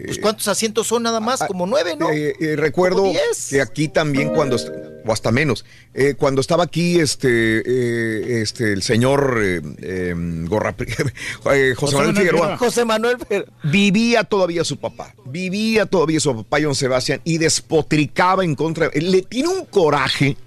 Pues 0.06 0.20
¿cuántos 0.20 0.48
asientos 0.48 0.88
son 0.88 1.04
nada 1.04 1.20
más? 1.20 1.40
Como 1.48 1.66
nueve, 1.68 1.96
¿no? 1.98 2.10
Eh, 2.12 2.36
eh, 2.40 2.56
recuerdo 2.56 3.12
que 3.50 3.62
aquí 3.62 3.88
también 3.88 4.30
cuando 4.30 4.58
o 5.06 5.12
hasta 5.12 5.32
menos 5.32 5.66
eh, 5.94 6.14
cuando 6.18 6.40
estaba 6.40 6.64
aquí 6.64 7.00
este 7.00 7.28
eh, 7.66 8.42
este 8.42 8.72
el 8.72 8.82
señor 8.84 9.40
eh, 9.44 9.62
eh, 9.82 10.14
Gorra- 10.48 10.76
eh, 11.54 11.74
José 11.76 11.96
Manuel 11.98 12.16
Figueroa. 12.16 12.58
José 12.58 12.86
Manuel 12.86 13.18
Figueroa. 13.20 13.50
vivía 13.64 14.24
todavía 14.24 14.64
su 14.64 14.78
papá 14.78 15.14
vivía 15.26 15.86
todavía 15.86 16.20
su 16.22 16.34
papá 16.36 16.60
John 16.64 16.76
Sebastián 16.76 17.20
y 17.26 17.38
despotricaba 17.38 18.46
en 18.46 18.56
contra 18.56 18.90
le 18.94 19.22
tiene 19.24 19.50
un 19.50 19.66
coraje 19.66 20.38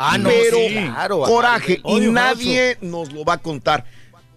Ah, 0.00 0.16
no, 0.16 0.28
pero 0.30 0.56
sí, 0.58 0.74
claro, 0.74 1.22
coraje 1.22 1.80
y 1.84 2.00
nadie 2.02 2.78
nos 2.80 3.12
lo 3.12 3.24
va 3.24 3.32
a 3.34 3.38
contar. 3.38 3.84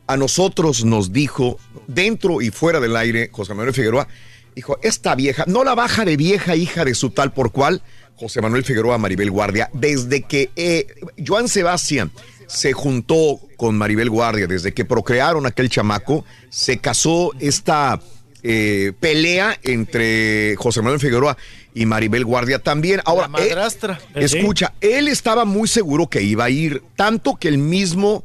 A 0.07 0.17
nosotros 0.17 0.83
nos 0.83 1.13
dijo 1.13 1.59
dentro 1.88 2.41
y 2.41 2.49
fuera 2.49 2.80
del 2.80 2.95
aire 2.95 3.30
José 3.31 3.53
Manuel 3.53 3.73
Figueroa 3.75 4.07
dijo 4.55 4.77
esta 4.81 5.15
vieja 5.15 5.45
no 5.47 5.63
la 5.63 5.75
baja 5.75 6.05
de 6.05 6.17
vieja 6.17 6.55
hija 6.55 6.85
de 6.85 6.95
su 6.95 7.09
tal 7.11 7.33
por 7.33 7.51
cual 7.51 7.81
José 8.15 8.41
Manuel 8.41 8.63
Figueroa 8.63 8.97
Maribel 8.97 9.31
Guardia 9.31 9.69
desde 9.73 10.21
que 10.23 10.49
eh, 10.55 10.88
Joan 11.25 11.47
Sebastián 11.47 12.11
se 12.47 12.73
juntó 12.73 13.39
con 13.57 13.77
Maribel 13.77 14.09
Guardia 14.09 14.47
desde 14.47 14.73
que 14.73 14.85
procrearon 14.85 15.45
aquel 15.45 15.69
chamaco 15.69 16.25
se 16.49 16.77
casó 16.80 17.31
esta 17.39 17.99
eh, 18.43 18.93
pelea 18.99 19.57
entre 19.63 20.55
José 20.57 20.81
Manuel 20.81 20.99
Figueroa 20.99 21.38
y 21.73 21.85
Maribel 21.85 22.25
Guardia 22.25 22.59
también. 22.59 22.99
Ahora, 23.05 23.23
La 23.23 23.27
madrastra. 23.30 23.99
eh, 24.15 24.25
escucha, 24.25 24.73
él 24.81 25.07
estaba 25.07 25.45
muy 25.45 25.67
seguro 25.67 26.07
que 26.07 26.21
iba 26.23 26.45
a 26.45 26.49
ir, 26.49 26.81
tanto 26.95 27.35
que 27.35 27.47
el 27.47 27.59
mismo 27.59 28.23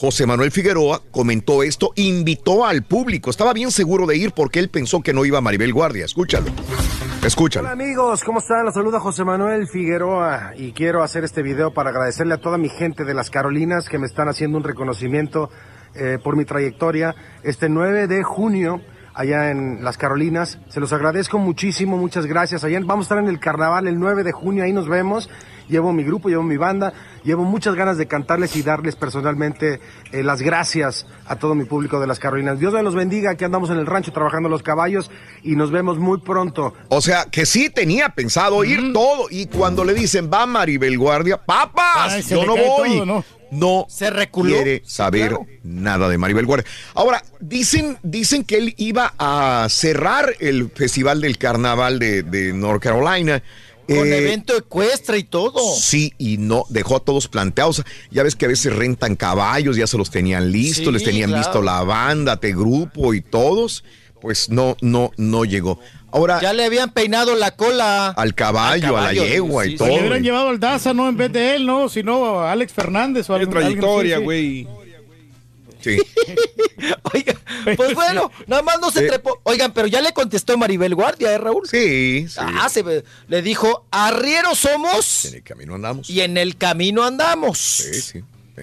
José 0.00 0.26
Manuel 0.26 0.52
Figueroa 0.52 1.02
comentó 1.10 1.64
esto, 1.64 1.90
invitó 1.96 2.64
al 2.64 2.84
público, 2.84 3.30
estaba 3.30 3.52
bien 3.52 3.72
seguro 3.72 4.06
de 4.06 4.16
ir 4.16 4.30
porque 4.30 4.60
él 4.60 4.68
pensó 4.68 5.00
que 5.02 5.12
no 5.12 5.24
iba 5.24 5.40
Maribel 5.40 5.72
Guardia. 5.72 6.04
Escúchalo, 6.04 6.46
escúchalo. 7.26 7.66
Hola 7.66 7.72
amigos, 7.72 8.22
¿cómo 8.22 8.38
están? 8.38 8.64
Los 8.64 8.74
saluda 8.74 9.00
José 9.00 9.24
Manuel 9.24 9.66
Figueroa 9.66 10.52
y 10.56 10.70
quiero 10.70 11.02
hacer 11.02 11.24
este 11.24 11.42
video 11.42 11.74
para 11.74 11.90
agradecerle 11.90 12.34
a 12.34 12.40
toda 12.40 12.58
mi 12.58 12.68
gente 12.68 13.04
de 13.04 13.12
las 13.12 13.28
Carolinas 13.28 13.88
que 13.88 13.98
me 13.98 14.06
están 14.06 14.28
haciendo 14.28 14.56
un 14.56 14.62
reconocimiento 14.62 15.50
eh, 15.96 16.18
por 16.22 16.36
mi 16.36 16.44
trayectoria. 16.44 17.16
Este 17.42 17.68
9 17.68 18.06
de 18.06 18.22
junio, 18.22 18.80
allá 19.14 19.50
en 19.50 19.82
las 19.82 19.98
Carolinas, 19.98 20.60
se 20.68 20.78
los 20.78 20.92
agradezco 20.92 21.38
muchísimo, 21.38 21.96
muchas 21.96 22.26
gracias. 22.26 22.62
Allá 22.62 22.78
vamos 22.84 23.06
a 23.06 23.06
estar 23.06 23.18
en 23.18 23.28
el 23.28 23.40
carnaval 23.40 23.88
el 23.88 23.98
9 23.98 24.22
de 24.22 24.30
junio, 24.30 24.62
ahí 24.62 24.72
nos 24.72 24.88
vemos. 24.88 25.28
Llevo 25.68 25.92
mi 25.92 26.02
grupo, 26.02 26.28
llevo 26.28 26.42
mi 26.42 26.56
banda, 26.56 26.92
llevo 27.24 27.44
muchas 27.44 27.74
ganas 27.74 27.98
de 27.98 28.06
cantarles 28.06 28.56
y 28.56 28.62
darles 28.62 28.96
personalmente 28.96 29.80
eh, 30.12 30.22
las 30.22 30.40
gracias 30.42 31.06
a 31.26 31.36
todo 31.36 31.54
mi 31.54 31.64
público 31.64 32.00
de 32.00 32.06
las 32.06 32.18
Carolinas. 32.18 32.58
Dios 32.58 32.72
me 32.72 32.82
los 32.82 32.94
bendiga, 32.94 33.30
aquí 33.32 33.44
andamos 33.44 33.70
en 33.70 33.76
el 33.78 33.86
rancho 33.86 34.12
trabajando 34.12 34.48
los 34.48 34.62
caballos 34.62 35.10
y 35.42 35.56
nos 35.56 35.70
vemos 35.70 35.98
muy 35.98 36.20
pronto. 36.20 36.74
O 36.88 37.00
sea, 37.00 37.26
que 37.30 37.44
sí 37.46 37.68
tenía 37.70 38.08
pensado 38.10 38.64
ir 38.64 38.92
todo 38.92 39.26
y 39.30 39.46
cuando 39.46 39.84
le 39.84 39.94
dicen 39.94 40.30
va 40.32 40.46
Maribel 40.46 40.96
Guardia, 40.98 41.36
papas, 41.36 42.12
Ay, 42.14 42.22
yo 42.22 42.44
no 42.44 42.56
voy. 42.56 42.96
todo, 42.96 43.06
¿no? 43.06 43.24
No 43.50 43.86
Se 43.88 44.10
reculó. 44.10 44.54
quiere 44.56 44.82
saber 44.84 45.28
claro. 45.30 45.46
nada 45.62 46.08
de 46.10 46.18
Maribel 46.18 46.44
Guardia. 46.44 46.70
Ahora, 46.94 47.22
dicen, 47.40 47.96
dicen 48.02 48.44
que 48.44 48.56
él 48.58 48.74
iba 48.76 49.14
a 49.18 49.66
cerrar 49.70 50.34
el 50.38 50.70
Festival 50.70 51.22
del 51.22 51.38
Carnaval 51.38 51.98
de, 51.98 52.22
de 52.22 52.52
North 52.52 52.82
Carolina. 52.82 53.42
Con 53.88 54.06
Eh, 54.06 54.18
evento 54.18 54.54
ecuestre 54.56 55.18
y 55.18 55.24
todo. 55.24 55.58
Sí, 55.76 56.12
y 56.18 56.36
no, 56.36 56.64
dejó 56.68 56.96
a 56.96 57.00
todos 57.00 57.26
planteados. 57.26 57.82
Ya 58.10 58.22
ves 58.22 58.36
que 58.36 58.44
a 58.44 58.48
veces 58.48 58.74
rentan 58.76 59.16
caballos, 59.16 59.76
ya 59.76 59.86
se 59.86 59.96
los 59.96 60.10
tenían 60.10 60.52
listos, 60.52 60.84
Sí, 60.86 60.92
les 60.92 61.04
tenían 61.04 61.30
claro. 61.30 61.42
listo 61.44 61.62
la 61.62 61.82
banda, 61.84 62.38
te 62.38 62.52
grupo 62.52 63.14
y 63.14 63.22
todos. 63.22 63.84
Pues 64.20 64.50
no, 64.50 64.76
no, 64.82 65.10
no 65.16 65.44
llegó. 65.44 65.78
Ahora, 66.10 66.40
Ya 66.40 66.52
le 66.52 66.64
habían 66.64 66.90
peinado 66.92 67.34
la 67.36 67.52
cola. 67.54 68.08
al 68.08 68.34
caballo, 68.34 68.96
a 68.96 69.00
la 69.02 69.12
yegua 69.12 69.64
sí, 69.64 69.68
y 69.68 69.72
sí. 69.72 69.78
todo. 69.78 69.88
Le 69.88 70.00
hubieran 70.00 70.22
llevado 70.22 70.48
al 70.48 70.58
Daza, 70.58 70.92
no 70.92 71.08
en 71.08 71.16
vez 71.16 71.32
de 71.32 71.54
él, 71.54 71.66
no, 71.66 71.88
sino 71.88 72.40
a 72.40 72.50
Alex 72.52 72.72
Fernández 72.72 73.28
o 73.30 73.34
Qué 73.34 73.40
algún- 73.40 73.56
alguien 73.58 73.78
trayectoria, 73.80 74.16
así, 74.16 74.24
sí. 75.80 75.98
Sí. 77.12 77.24
Pues 77.76 77.94
bueno, 77.94 78.30
nada 78.46 78.62
más 78.62 78.78
no 78.80 78.90
se 78.90 79.00
Sí. 79.00 79.06
trepó. 79.08 79.40
Oigan, 79.42 79.72
pero 79.72 79.86
ya 79.88 80.00
le 80.00 80.12
contestó 80.12 80.56
Maribel 80.56 80.94
Guardia, 80.94 81.32
¿eh, 81.32 81.38
Raúl? 81.38 81.68
Sí, 81.68 82.26
sí. 82.28 82.36
Ah, 82.38 82.68
se 82.68 82.84
le 83.26 83.42
dijo, 83.42 83.86
arrieros 83.90 84.58
somos 84.58 85.24
En 85.26 85.34
el 85.34 85.42
camino 85.42 85.74
andamos. 85.74 86.08
y 86.08 86.20
en 86.20 86.36
el 86.36 86.56
camino 86.56 87.02
andamos. 87.04 87.58
Sí, 87.58 88.00
sí. 88.00 88.24
Sí, 88.56 88.62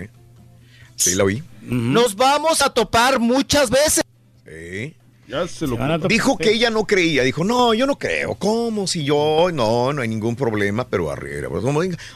sí 0.96 1.16
la 1.16 1.26
oí. 1.26 1.44
Nos 1.62 2.16
vamos 2.16 2.62
a 2.62 2.70
topar 2.70 3.20
muchas 3.20 3.70
veces. 3.70 4.04
Sí. 4.48 4.96
Ya 5.28 5.48
se 5.48 5.66
lo. 5.66 5.78
Dijo 6.08 6.38
que 6.38 6.52
ella 6.52 6.70
no 6.70 6.86
creía. 6.86 7.24
Dijo, 7.24 7.44
no, 7.44 7.74
yo 7.74 7.88
no 7.88 7.98
creo. 7.98 8.36
¿Cómo? 8.36 8.86
Si 8.86 9.04
yo, 9.04 9.48
no, 9.52 9.92
no 9.92 10.02
hay 10.04 10.08
ningún 10.08 10.36
problema, 10.36 10.88
pero 10.88 11.10
arriero. 11.10 11.50
pues. 11.50 11.64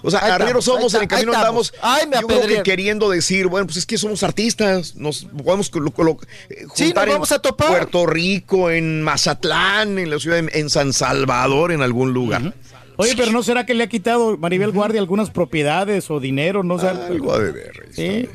O 0.03 0.11
sea, 0.11 0.19
estamos, 0.19 0.63
somos, 0.65 0.93
en 0.93 1.01
el 1.01 1.07
camino 1.07 1.33
andamos. 1.33 1.71
estamos. 1.73 1.99
Ay, 2.01 2.07
me 2.07 2.21
yo 2.21 2.27
creo 2.27 2.47
que 2.47 2.63
queriendo 2.63 3.09
decir, 3.09 3.47
bueno, 3.47 3.65
pues 3.65 3.77
es 3.77 3.85
que 3.87 3.97
somos 3.97 4.21
artistas. 4.21 4.95
Nos 4.95 5.25
podemos 5.25 5.71
colo- 5.71 6.19
eh, 6.49 6.65
Sí, 6.75 6.93
nos 6.93 7.05
vamos 7.07 7.31
en 7.31 7.35
a 7.35 7.39
topar. 7.39 7.67
Puerto 7.69 8.05
Rico, 8.05 8.69
en 8.69 9.01
Mazatlán, 9.01 9.97
en 9.97 10.09
la 10.11 10.19
ciudad, 10.19 10.43
de- 10.43 10.59
en 10.59 10.69
San 10.69 10.93
Salvador, 10.93 11.71
en 11.71 11.81
algún 11.81 12.13
lugar. 12.13 12.53
Oye, 12.97 13.13
pero 13.15 13.31
¿no 13.31 13.41
será 13.43 13.65
que 13.65 13.73
le 13.73 13.85
ha 13.85 13.87
quitado 13.87 14.37
Maribel 14.37 14.71
Guardia 14.71 14.99
algunas 14.99 15.29
propiedades 15.29 16.11
o 16.11 16.19
dinero? 16.19 16.63
No 16.63 16.77
sé. 16.79 16.89
Algo 16.89 17.33
ha 17.33 17.39
de 17.39 17.51
ver. 17.53 17.87
Sí, 17.91 18.27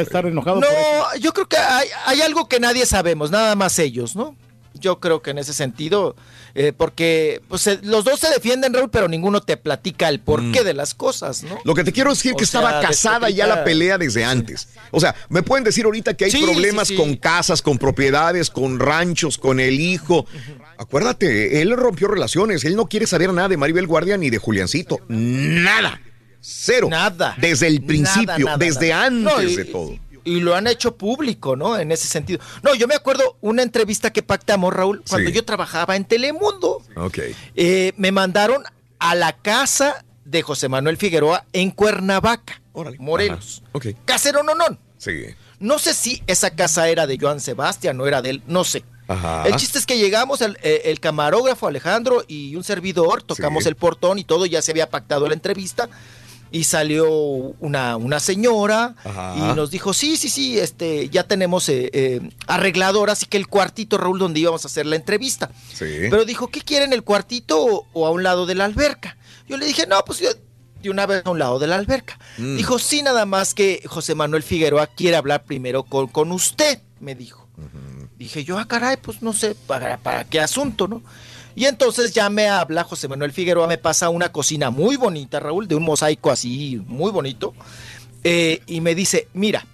estar 0.00 0.26
enojado 0.26 0.60
No, 0.60 0.66
por 0.66 1.18
yo 1.20 1.32
creo 1.32 1.48
que 1.48 1.56
hay, 1.56 1.88
hay 2.06 2.20
algo 2.22 2.48
que 2.48 2.60
nadie 2.60 2.86
sabemos, 2.86 3.30
nada 3.30 3.54
más 3.54 3.78
ellos, 3.78 4.16
¿no? 4.16 4.36
Yo 4.74 5.00
creo 5.00 5.22
que 5.22 5.30
en 5.30 5.38
ese 5.38 5.54
sentido, 5.54 6.14
eh, 6.54 6.72
porque 6.76 7.40
pues, 7.48 7.66
eh, 7.66 7.80
los 7.82 8.04
dos 8.04 8.20
se 8.20 8.28
defienden, 8.30 8.72
Raúl, 8.72 8.90
pero 8.90 9.08
ninguno 9.08 9.40
te 9.40 9.56
platica 9.56 10.08
el 10.08 10.20
porqué 10.20 10.62
de 10.62 10.72
las 10.72 10.94
cosas, 10.94 11.42
¿no? 11.42 11.58
Lo 11.64 11.74
que 11.74 11.82
te 11.82 11.92
quiero 11.92 12.10
decir 12.10 12.34
O 12.34 12.36
que 12.36 12.44
estaba 12.44 12.80
casada 12.80 13.28
ya 13.28 13.48
la 13.48 13.64
pelea 13.64 13.98
desde 13.98 14.24
antes. 14.24 14.68
O 14.92 15.00
sea, 15.00 15.16
me 15.30 15.42
pueden 15.42 15.64
decir 15.64 15.84
ahorita 15.84 16.14
que 16.14 16.26
hay 16.26 16.30
Sí, 16.30 16.42
problemas 16.42 16.88
sí, 16.88 16.94
sí. 16.94 17.00
con 17.00 17.16
casas, 17.16 17.60
con 17.60 17.78
propiedades, 17.78 18.50
con 18.50 18.78
ranchos, 18.78 19.36
con 19.36 19.58
el 19.58 19.80
hijo. 19.80 20.26
Acuérdate, 20.76 21.60
él 21.60 21.76
rompió 21.76 22.06
relaciones. 22.06 22.64
Él 22.64 22.76
no 22.76 22.86
quiere 22.86 23.08
saber 23.08 23.32
nada 23.32 23.48
de 23.48 23.56
Maribel 23.56 23.86
Guardia 23.88 24.16
ni 24.16 24.30
de 24.30 24.38
Juliancito. 24.38 25.00
Nada. 25.08 26.00
Cero. 26.40 26.88
Nada. 26.90 27.34
Desde 27.38 27.66
el 27.66 27.82
principio, 27.82 28.38
nada, 28.46 28.58
desde 28.58 28.90
nada. 28.90 29.06
antes 29.06 29.22
No, 29.24 29.42
y- 29.42 29.56
de 29.56 29.64
todo. 29.66 29.98
Y 30.24 30.40
lo 30.40 30.54
han 30.54 30.66
hecho 30.66 30.94
público, 30.96 31.56
¿no? 31.56 31.78
En 31.78 31.90
ese 31.90 32.06
sentido. 32.06 32.40
No, 32.62 32.74
yo 32.74 32.86
me 32.86 32.94
acuerdo 32.94 33.38
una 33.40 33.62
entrevista 33.62 34.12
que 34.12 34.22
pactamos, 34.22 34.74
Raúl, 34.74 35.02
cuando 35.08 35.30
Sí. 35.30 35.34
yo 35.36 35.44
trabajaba 35.44 35.96
en 35.96 36.04
Telemundo. 36.04 36.82
Ok. 36.96 37.18
Eh, 37.54 37.92
me 37.96 38.12
mandaron 38.12 38.62
a 38.98 39.14
la 39.14 39.32
casa 39.32 40.04
de 40.26 40.42
José 40.42 40.68
Manuel 40.68 40.98
Figueroa 40.98 41.46
en 41.54 41.70
Cuernavaca, 41.70 42.60
Morelos. 42.98 43.62
Ok. 43.72 43.86
Casero 44.04 44.42
no, 44.42 44.54
no. 44.54 44.64
Sí. 44.98 45.24
No 45.60 45.78
sé 45.78 45.94
si 45.94 46.22
esa 46.26 46.50
casa 46.50 46.88
era 46.90 47.06
de 47.06 47.16
Joan 47.18 47.40
Sebastián 47.40 47.98
o 48.00 48.06
era 48.06 48.20
de 48.20 48.30
él, 48.30 48.42
no 48.46 48.64
sé. 48.64 48.84
Ajá. 49.06 49.44
El 49.46 49.56
chiste 49.56 49.78
es 49.78 49.86
que 49.86 49.96
llegamos, 49.96 50.42
el, 50.42 50.58
eh, 50.62 50.82
el 50.84 51.00
camarógrafo 51.00 51.66
Alejandro 51.68 52.22
y 52.28 52.54
un 52.54 52.64
servidor, 52.64 53.22
tocamos 53.22 53.62
Sí. 53.62 53.70
el 53.70 53.76
portón 53.76 54.18
y 54.18 54.24
todo, 54.24 54.44
ya 54.44 54.60
se 54.60 54.72
había 54.72 54.90
pactado 54.90 55.26
la 55.26 55.32
entrevista. 55.34 55.88
Y 56.50 56.64
salió 56.64 57.10
una, 57.10 57.96
una 57.96 58.20
señora 58.20 58.94
Ajá. 59.04 59.34
y 59.36 59.56
nos 59.56 59.70
dijo, 59.70 59.92
sí, 59.92 60.16
sí, 60.16 60.28
sí, 60.28 60.58
este, 60.58 61.08
ya 61.10 61.24
tenemos 61.24 61.68
eh, 61.68 61.90
eh, 61.92 62.30
arreglador, 62.46 63.10
así 63.10 63.26
que 63.26 63.36
el 63.36 63.48
cuartito, 63.48 63.98
Raúl, 63.98 64.18
donde 64.18 64.40
íbamos 64.40 64.64
a 64.64 64.68
hacer 64.68 64.86
la 64.86 64.96
entrevista. 64.96 65.50
Sí. 65.72 65.84
Pero 66.10 66.24
dijo, 66.24 66.48
¿qué 66.48 66.60
quieren, 66.60 66.92
el 66.92 67.02
cuartito 67.02 67.62
o, 67.64 67.86
o 67.92 68.06
a 68.06 68.10
un 68.10 68.22
lado 68.22 68.46
de 68.46 68.54
la 68.54 68.64
alberca? 68.64 69.16
Yo 69.48 69.56
le 69.56 69.66
dije, 69.66 69.86
no, 69.86 70.02
pues 70.04 70.20
yo 70.20 70.30
de 70.82 70.90
una 70.90 71.06
vez 71.06 71.22
a 71.24 71.30
un 71.30 71.38
lado 71.38 71.58
de 71.58 71.66
la 71.66 71.76
alberca. 71.76 72.18
Mm. 72.38 72.56
Dijo, 72.56 72.78
sí, 72.78 73.02
nada 73.02 73.26
más 73.26 73.54
que 73.54 73.82
José 73.86 74.14
Manuel 74.14 74.42
Figueroa 74.42 74.86
quiere 74.86 75.16
hablar 75.16 75.44
primero 75.44 75.82
con, 75.82 76.08
con 76.08 76.32
usted, 76.32 76.80
me 77.00 77.14
dijo. 77.14 77.46
Dije 78.16 78.44
yo, 78.44 78.58
ah, 78.58 78.66
caray, 78.66 78.96
pues 78.96 79.22
no 79.22 79.32
sé, 79.32 79.54
¿para, 79.54 79.96
para 79.98 80.24
qué 80.24 80.40
asunto, 80.40 80.86
no? 80.88 81.02
Y 81.58 81.64
entonces 81.66 82.12
ya 82.14 82.30
me 82.30 82.46
habla 82.46 82.84
José 82.84 83.08
Manuel 83.08 83.32
Figueroa, 83.32 83.66
me 83.66 83.78
pasa 83.78 84.10
una 84.10 84.30
cocina 84.30 84.70
muy 84.70 84.94
bonita, 84.94 85.40
Raúl, 85.40 85.66
de 85.66 85.74
un 85.74 85.82
mosaico 85.82 86.30
así 86.30 86.80
muy 86.86 87.10
bonito, 87.10 87.52
eh, 88.22 88.62
y 88.68 88.80
me 88.80 88.94
dice, 88.94 89.26
mira, 89.34 89.66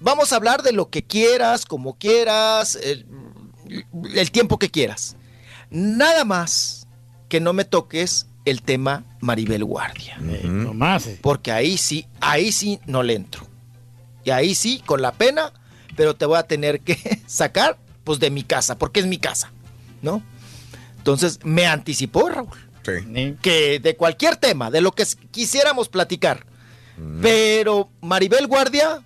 vamos 0.00 0.32
a 0.32 0.36
hablar 0.36 0.62
de 0.62 0.72
lo 0.72 0.88
que 0.88 1.02
quieras, 1.04 1.66
como 1.66 1.98
quieras, 1.98 2.76
el, 2.82 3.04
el 4.14 4.30
tiempo 4.30 4.58
que 4.58 4.70
quieras. 4.70 5.16
Nada 5.68 6.24
más 6.24 6.86
que 7.28 7.38
no 7.38 7.52
me 7.52 7.66
toques 7.66 8.28
el 8.46 8.62
tema 8.62 9.04
Maribel 9.20 9.62
Guardia. 9.62 10.16
No 10.18 10.72
más. 10.72 11.06
eh. 11.06 11.18
Porque 11.20 11.52
ahí 11.52 11.76
sí, 11.76 12.06
ahí 12.22 12.50
sí 12.50 12.80
no 12.86 13.02
le 13.02 13.12
entro. 13.12 13.46
Y 14.24 14.30
ahí 14.30 14.54
sí, 14.54 14.82
con 14.86 15.02
la 15.02 15.12
pena, 15.12 15.52
pero 15.96 16.16
te 16.16 16.24
voy 16.24 16.38
a 16.38 16.44
tener 16.44 16.80
que 16.80 17.20
sacar 17.26 17.76
pues 18.04 18.20
de 18.20 18.30
mi 18.30 18.42
casa, 18.42 18.78
porque 18.78 19.00
es 19.00 19.06
mi 19.06 19.18
casa, 19.18 19.52
¿no? 20.00 20.22
Entonces 21.06 21.38
me 21.44 21.66
anticipó 21.66 22.28
Raúl, 22.28 22.48
Sí. 22.84 23.36
que 23.40 23.78
de 23.78 23.94
cualquier 23.94 24.34
tema, 24.38 24.72
de 24.72 24.80
lo 24.80 24.90
que 24.90 25.04
quisiéramos 25.30 25.88
platicar, 25.88 26.44
pero 27.22 27.88
Maribel 28.00 28.48
Guardia, 28.48 29.02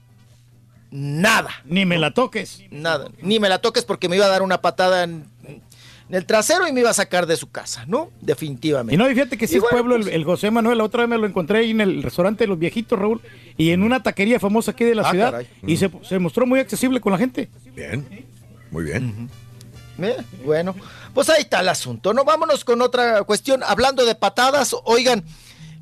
nada, 0.90 1.50
Ni 1.66 1.84
me 1.84 1.98
la 1.98 2.12
toques. 2.14 2.62
nada, 2.70 3.08
ni 3.20 3.38
me 3.38 3.50
la 3.50 3.58
toques 3.58 3.84
porque 3.84 4.08
me 4.08 4.16
iba 4.16 4.24
a 4.24 4.28
dar 4.30 4.40
una 4.40 4.62
patada 4.62 5.04
en, 5.04 5.24
en 5.46 5.60
el 6.14 6.24
trasero 6.24 6.66
y 6.66 6.72
me 6.72 6.80
iba 6.80 6.88
a 6.88 6.94
sacar 6.94 7.26
de 7.26 7.36
su 7.36 7.50
casa, 7.50 7.84
¿no? 7.86 8.10
Definitivamente. 8.22 8.94
Y 8.94 8.96
no, 8.96 9.08
y 9.10 9.12
fíjate 9.14 9.36
que 9.36 9.44
Y 9.44 9.48
es 9.56 9.60
bueno, 9.60 9.68
pueblo, 9.70 9.96
el, 9.96 10.02
pues- 10.04 10.14
el 10.14 10.24
José 10.24 10.50
Manuel, 10.50 10.78
la 10.78 10.84
otra 10.84 11.02
vez 11.02 11.10
me 11.10 11.18
lo 11.18 11.26
encontré 11.26 11.58
ahí 11.58 11.70
en 11.72 11.82
el 11.82 12.02
restaurante 12.02 12.44
de 12.44 12.48
los 12.48 12.58
viejitos, 12.58 12.98
Raúl, 12.98 13.20
y 13.58 13.70
en 13.72 13.82
una 13.82 14.02
taquería 14.02 14.40
famosa 14.40 14.70
aquí 14.70 14.84
de 14.84 14.94
la 14.94 15.02
Ah, 15.06 15.10
ciudad, 15.10 15.30
caray. 15.32 15.46
y 15.66 15.76
se, 15.76 15.90
se 16.02 16.18
mostró 16.18 16.46
muy 16.46 16.60
accesible 16.60 16.98
con 17.00 17.12
la 17.12 17.18
gente. 17.18 17.50
Bien. 17.76 18.06
Muy 18.70 18.84
bien. 18.84 19.28
Eh, 20.02 20.16
Bueno, 20.44 20.74
pues 21.14 21.28
ahí 21.30 21.42
está 21.42 21.60
el 21.60 21.68
asunto, 21.68 22.12
¿no? 22.14 22.24
Vámonos 22.24 22.64
con 22.64 22.80
otra 22.82 23.22
cuestión. 23.24 23.62
Hablando 23.62 24.04
de 24.04 24.14
patadas, 24.14 24.74
oigan, 24.84 25.24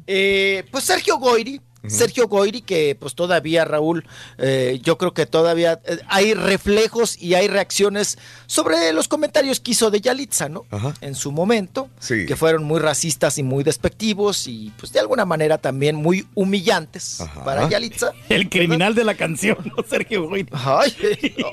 eh, 0.06 0.64
pues 0.70 0.84
Sergio 0.84 1.18
Goyri, 1.18 1.60
Sergio 1.86 2.26
Goyri, 2.28 2.60
que 2.62 2.96
pues 2.98 3.14
todavía, 3.14 3.64
Raúl, 3.64 4.04
eh, 4.38 4.80
yo 4.82 4.98
creo 4.98 5.14
que 5.14 5.26
todavía 5.26 5.80
eh, 5.86 5.98
hay 6.08 6.34
reflejos 6.34 7.16
y 7.20 7.34
hay 7.34 7.46
reacciones 7.48 8.18
sobre 8.46 8.92
los 8.92 9.06
comentarios 9.08 9.60
que 9.60 9.70
hizo 9.70 9.90
de 9.90 10.00
Yalitza, 10.00 10.48
¿no? 10.48 10.64
Ajá. 10.70 10.94
En 11.00 11.14
su 11.14 11.30
momento, 11.32 11.88
Sí. 12.00 12.26
que 12.26 12.36
fueron 12.36 12.64
muy 12.64 12.80
racistas 12.80 13.38
y 13.38 13.42
muy 13.42 13.62
despectivos 13.64 14.46
y 14.48 14.72
pues 14.78 14.92
de 14.92 15.00
alguna 15.00 15.24
manera 15.24 15.58
también 15.58 15.96
muy 15.96 16.26
humillantes 16.34 17.20
Ajá. 17.20 17.44
para 17.44 17.68
Yalitza. 17.68 18.12
El 18.28 18.48
criminal 18.48 18.94
de 18.94 19.04
la 19.04 19.14
canción, 19.14 19.58
¿no? 19.76 19.82
Sergio 19.88 20.28
Goyri. 20.28 20.48
Ay, 20.52 20.94
no, 21.38 21.46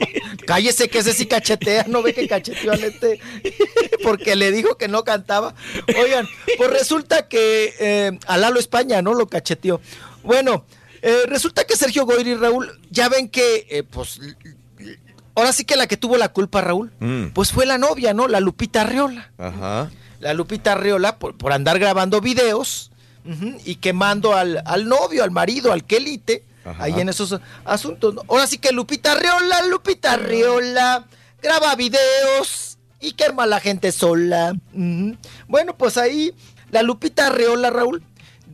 cállese 0.45 0.89
que 0.89 0.99
ese 0.99 1.13
sí 1.13 1.25
cachetea, 1.27 1.85
no 1.87 2.01
ve 2.01 2.13
que 2.13 2.27
cacheteó 2.27 2.71
al 2.71 2.83
este 2.83 3.19
porque 4.03 4.35
le 4.35 4.51
dijo 4.51 4.77
que 4.77 4.87
no 4.87 5.03
cantaba. 5.03 5.53
Oigan, 6.01 6.27
pues 6.57 6.69
resulta 6.71 7.27
que 7.27 7.73
eh, 7.79 8.17
a 8.27 8.37
Lalo 8.37 8.59
España, 8.59 9.01
¿no? 9.01 9.13
Lo 9.13 9.27
cacheteó. 9.27 9.81
Bueno, 10.25 10.65
eh, 11.01 11.23
resulta 11.27 11.63
que 11.65 11.75
Sergio 11.75 12.05
Goyri 12.05 12.31
y 12.31 12.35
Raúl, 12.35 12.79
ya 12.89 13.09
ven 13.09 13.29
que, 13.29 13.67
eh, 13.69 13.83
pues, 13.83 14.19
ahora 15.35 15.53
sí 15.53 15.65
que 15.65 15.75
la 15.75 15.87
que 15.87 15.97
tuvo 15.97 16.17
la 16.17 16.29
culpa, 16.29 16.61
Raúl, 16.61 16.91
Mm. 16.99 17.27
pues 17.33 17.51
fue 17.51 17.65
la 17.65 17.77
novia, 17.77 18.13
¿no? 18.13 18.27
La 18.27 18.39
Lupita 18.39 18.81
Arreola. 18.81 19.31
Ajá. 19.37 19.91
La 20.19 20.33
Lupita 20.33 20.71
Arreola 20.73 21.19
por, 21.19 21.37
por 21.37 21.53
andar 21.53 21.77
grabando 21.79 22.21
videos 22.21 22.91
y 23.65 23.75
quemando 23.77 24.35
al, 24.35 24.61
al 24.65 24.87
novio, 24.87 25.23
al 25.23 25.31
marido, 25.31 25.71
al 25.73 25.83
quelite, 25.83 26.43
Ajá. 26.63 26.83
ahí 26.83 26.99
en 26.99 27.09
esos 27.09 27.39
asuntos. 27.65 28.13
¿no? 28.13 28.21
Ahora 28.27 28.45
sí 28.47 28.57
que 28.59 28.71
Lupita 28.71 29.13
Arreola, 29.13 29.63
Lupita 29.67 30.13
Arreola, 30.13 31.05
graba 31.41 31.75
videos 31.75 32.77
y 32.99 33.13
quema 33.13 33.43
a 33.43 33.47
la 33.47 33.59
gente 33.59 33.91
sola. 33.91 34.53
Bueno, 35.47 35.75
pues 35.77 35.97
ahí 35.97 36.33
la 36.71 36.81
Lupita 36.83 37.27
Arreola, 37.27 37.69
Raúl, 37.71 38.03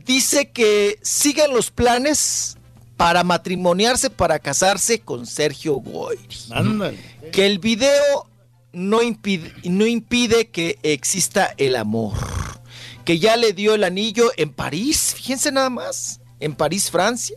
dice 0.04 0.50
que 0.50 0.98
siguen 1.02 1.52
los 1.52 1.70
planes 1.70 2.56
para 2.96 3.24
matrimoniarse, 3.24 4.10
para 4.10 4.38
casarse 4.38 5.00
con 5.00 5.26
Sergio 5.26 5.74
Goyri 5.74 6.36
Ándale. 6.50 6.98
que 7.32 7.46
el 7.46 7.58
video 7.58 8.28
no 8.72 9.02
impide, 9.02 9.52
no 9.64 9.86
impide 9.86 10.48
que 10.48 10.78
exista 10.82 11.54
el 11.56 11.76
amor. 11.76 12.14
Que 13.04 13.18
ya 13.18 13.36
le 13.36 13.52
dio 13.52 13.74
el 13.74 13.84
anillo 13.84 14.30
en 14.36 14.52
París, 14.52 15.14
fíjense 15.16 15.50
nada 15.50 15.70
más, 15.70 16.20
en 16.38 16.54
París, 16.54 16.90
Francia. 16.90 17.36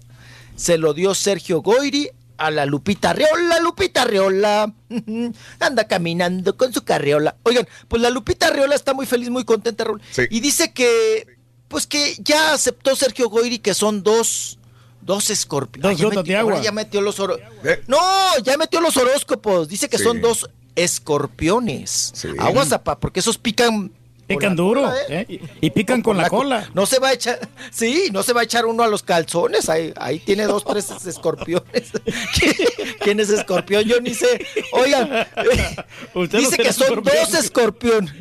Se 0.56 0.78
lo 0.78 0.94
dio 0.94 1.16
Sergio 1.16 1.62
Goyri 1.62 2.10
a 2.38 2.52
la 2.52 2.66
Lupita 2.66 3.14
Reola, 3.14 3.60
Lupita 3.60 4.06
Reola. 4.06 4.74
Anda 5.60 5.88
caminando 5.88 6.56
con 6.56 6.74
su 6.74 6.84
carriola. 6.84 7.38
Oigan, 7.44 7.68
pues 7.88 8.02
la 8.02 8.10
Lupita 8.10 8.50
Reola 8.50 8.76
está 8.76 8.94
muy 8.94 9.06
feliz, 9.06 9.30
muy 9.30 9.44
contenta, 9.44 9.84
Raúl. 9.84 10.02
Sí. 10.12 10.24
Y 10.30 10.40
dice 10.40 10.72
que, 10.74 11.38
pues 11.68 11.88
que 11.88 12.16
ya 12.20 12.54
aceptó 12.54 12.96
Sergio 12.96 13.30
Goyri 13.30 13.60
que 13.60 13.74
son 13.74 14.04
dos, 14.04 14.58
dos 15.02 15.30
escorpiones. 15.30 15.98
Dos 16.00 16.10
gotas 16.10 16.24
de 16.26 16.36
agua. 16.36 16.62
Ya 16.62 16.72
metió 16.72 17.02
los 17.02 17.20
oro- 17.20 17.38
¿Eh? 17.64 17.84
no, 17.88 17.98
ya 18.44 18.58
metió 18.58 18.82
los 18.82 18.96
horóscopos. 18.98 19.68
Dice 19.68 19.90
que 19.90 19.98
Sí. 19.98 20.04
son 20.04 20.22
dos 20.22 20.50
escorpiones. 20.76 22.14
Aguas, 22.40 22.72
apa, 22.72 23.00
porque 23.00 23.20
esos 23.20 23.38
pican. 23.38 23.92
Pican 24.28 24.50
la 24.52 24.56
duro, 24.56 24.82
cola, 24.82 24.98
¿eh? 25.10 25.26
¿eh? 25.30 25.40
Y, 25.62 25.68
y 25.68 25.70
pican 25.70 26.02
con 26.02 26.18
la 26.18 26.30
co- 26.30 26.38
cola. 26.38 26.70
No 26.74 26.86
se 26.88 26.98
va 27.00 27.10
a 27.10 27.14
echar, 27.14 27.40
sí, 27.72 28.10
no 28.12 28.24
se 28.24 28.34
va 28.34 28.42
a 28.42 28.44
echar 28.44 28.66
uno 28.66 28.82
a 28.84 28.88
los 28.88 29.04
calzones. 29.04 29.70
Ahí, 29.70 29.94
ahí 29.98 30.18
tiene 30.20 30.46
dos, 30.46 30.66
tres 30.66 30.90
escorpiones. 31.06 31.92
¿Quién 33.02 33.20
es 33.20 33.30
escorpión? 33.30 33.84
Yo 33.84 34.02
ni 34.02 34.14
sé. 34.14 34.46
Oigan, 34.72 35.28
Usted 36.16 36.40
dice 36.40 36.58
que 36.58 36.74
son 36.74 36.88
escorpión. 36.88 37.16
dos 37.16 37.34
escorpiones. 37.36 38.14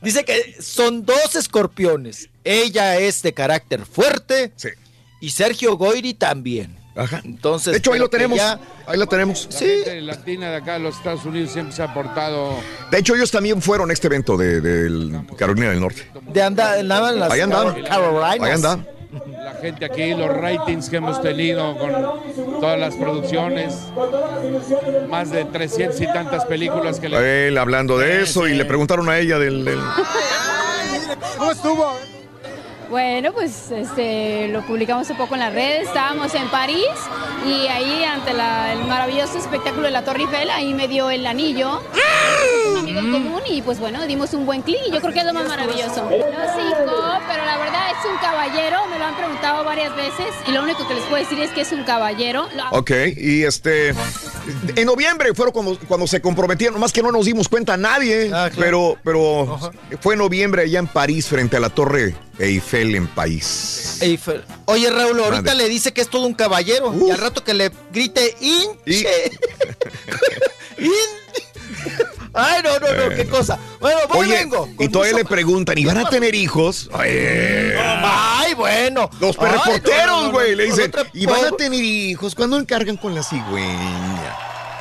Dice 0.00 0.24
que 0.24 0.56
son 0.62 1.04
dos 1.04 1.34
escorpiones. 1.36 2.30
Ella 2.44 2.98
es 2.98 3.20
de 3.22 3.34
carácter 3.34 3.84
fuerte. 3.84 4.52
Y 5.20 5.30
Sergio 5.30 5.76
Goyri 5.76 6.14
también. 6.14 6.79
Entonces, 7.24 7.72
De 7.72 7.78
hecho, 7.78 7.92
ahí 7.92 7.98
lo 8.00 8.08
tenemos. 8.10 8.36
ya- 8.38 8.58
Ahí 8.86 8.98
lo 8.98 9.06
tenemos. 9.06 9.48
La 9.52 9.58
gente 9.58 10.00
latina 10.00 10.50
de 10.50 10.56
acá 10.56 10.72
de 10.74 10.80
los 10.80 10.96
Estados 10.96 11.24
Unidos 11.24 11.52
siempre 11.52 11.74
se 11.74 11.82
ha 11.82 11.94
portado. 11.94 12.54
De 12.90 12.98
hecho, 12.98 13.14
ellos 13.14 13.30
también 13.30 13.62
fueron 13.62 13.90
a 13.90 13.92
este 13.92 14.08
evento 14.08 14.36
de, 14.36 14.60
del 14.60 15.20
Carolina 15.36 15.70
del 15.70 15.80
Norte. 15.80 16.10
de 16.32 16.42
anda, 16.42 16.74
andaban 16.74 17.18
las 17.20 17.30
Ahí 17.32 17.40
andaban. 17.40 17.74
Car- 17.74 17.84
Carolinas. 17.88 18.40
Ahí 18.48 18.50
andaban. 18.52 18.88
La 19.42 19.54
gente 19.60 19.84
aquí, 19.84 20.14
los 20.14 20.28
ratings 20.36 20.88
que 20.88 20.96
hemos 20.96 21.20
tenido 21.20 21.76
con 21.76 22.60
todas 22.60 22.78
las 22.78 22.94
producciones, 22.94 23.74
más 25.08 25.30
de 25.30 25.44
300 25.46 26.00
y 26.00 26.06
tantas 26.06 26.44
películas 26.44 27.00
que 27.00 27.08
le. 27.08 27.48
Él 27.48 27.58
hablando 27.58 27.98
de 27.98 28.22
eso 28.22 28.46
y 28.46 28.54
le 28.54 28.64
preguntaron 28.64 29.08
a 29.08 29.18
ella 29.18 29.38
del. 29.38 29.64
del- 29.64 29.80
¿Cómo 31.38 31.50
estuvo? 31.50 31.96
Bueno, 32.90 33.32
pues 33.32 33.70
este, 33.70 34.48
lo 34.48 34.66
publicamos 34.66 35.08
un 35.10 35.16
poco 35.16 35.34
en 35.34 35.40
las 35.40 35.52
redes. 35.54 35.86
Estábamos 35.86 36.34
en 36.34 36.48
París 36.48 36.84
y 37.46 37.68
ahí 37.68 38.02
ante 38.04 38.32
la- 38.34 38.72
el 38.72 38.80
maravilloso 38.84 39.38
espectáculo 39.38 39.82
de 39.84 39.92
la 39.92 40.04
Torre 40.04 40.22
Eiffel, 40.22 40.50
ahí 40.50 40.74
me 40.74 40.88
dio 40.88 41.08
el 41.08 41.24
anillo. 41.24 41.80
Un 42.72 42.78
amigo 42.78 42.98
en 43.00 43.12
común 43.12 43.42
y 43.48 43.62
pues 43.62 43.78
bueno, 43.78 44.04
dimos 44.06 44.34
un 44.34 44.44
buen 44.44 44.62
clic 44.62 44.80
y 44.88 44.90
yo 44.92 45.00
creo 45.00 45.12
que 45.12 45.20
es 45.20 45.24
lo 45.24 45.32
más 45.32 45.46
maravilloso. 45.46 46.02
No 46.02 46.10
cinco, 46.10 47.18
pero 47.28 47.44
la 47.44 47.58
verdad 47.58 47.90
es 47.90 48.10
un 48.10 48.16
caballero, 48.18 48.78
me 48.88 48.98
lo 48.98 49.04
han 49.04 49.14
preguntado 49.16 49.64
varias 49.64 49.94
veces 49.94 50.26
y 50.48 50.50
lo 50.50 50.62
único 50.64 50.86
que 50.88 50.94
les 50.94 51.04
puedo 51.04 51.22
decir 51.22 51.38
es 51.38 51.50
que 51.52 51.60
es 51.60 51.70
un 51.70 51.84
caballero. 51.84 52.48
Ok, 52.72 52.90
y 53.16 53.44
este. 53.44 53.94
En 54.74 54.86
noviembre 54.86 55.32
fueron 55.34 55.52
cuando, 55.52 55.78
cuando 55.86 56.06
se 56.08 56.20
comprometieron, 56.20 56.74
nomás 56.74 56.92
que 56.92 57.02
no 57.02 57.12
nos 57.12 57.24
dimos 57.26 57.48
cuenta 57.48 57.76
nadie, 57.76 58.32
pero, 58.58 58.96
pero 59.04 59.58
fue 60.00 60.14
en 60.14 60.18
noviembre 60.18 60.62
allá 60.62 60.80
en 60.80 60.88
París 60.88 61.28
frente 61.28 61.56
a 61.56 61.60
la 61.60 61.70
Torre 61.70 62.16
Eiffel 62.40 62.94
en 62.94 63.06
París. 63.08 63.98
Eiffel. 64.00 64.44
Oye, 64.64 64.90
Raúl, 64.90 65.20
ahorita 65.20 65.54
le 65.54 65.68
dice 65.68 65.92
que 65.92 66.00
es 66.00 66.08
todo 66.08 66.26
un 66.26 66.34
caballero. 66.34 66.94
Y 67.06 67.10
al 67.10 67.18
rato 67.18 67.44
que 67.44 67.54
le 67.54 67.70
grite 67.92 68.34
hinche. 68.40 69.30
In- 70.78 70.90
Ay, 72.32 72.62
no, 72.62 72.78
no, 72.78 72.86
no, 72.92 73.14
qué 73.16 73.26
cosa. 73.26 73.58
Bueno, 73.80 74.00
voy 74.08 74.20
Oye, 74.20 74.34
vengo. 74.38 74.68
y 74.78 74.88
todavía 74.88 75.16
le 75.16 75.24
preguntan, 75.24 75.76
¿y 75.78 75.84
van 75.84 75.98
a 75.98 76.08
tener 76.08 76.34
hijos? 76.34 76.88
Ay, 76.92 77.10
Ay, 77.76 78.54
bueno. 78.54 79.10
Los 79.20 79.36
Ay, 79.38 79.44
no, 79.46 79.52
no, 79.56 79.64
reporteros, 79.64 80.22
no, 80.24 80.30
güey, 80.32 80.50
no, 80.52 80.56
le 80.58 80.64
dicen, 80.66 80.92
¿y 81.12 81.26
van 81.26 81.44
a 81.46 81.50
tener 81.52 81.82
hijos? 81.82 82.34
¿Cuándo 82.36 82.56
encargan 82.56 82.96
con 82.96 83.14
la 83.14 83.22
cigüeña? 83.24 84.36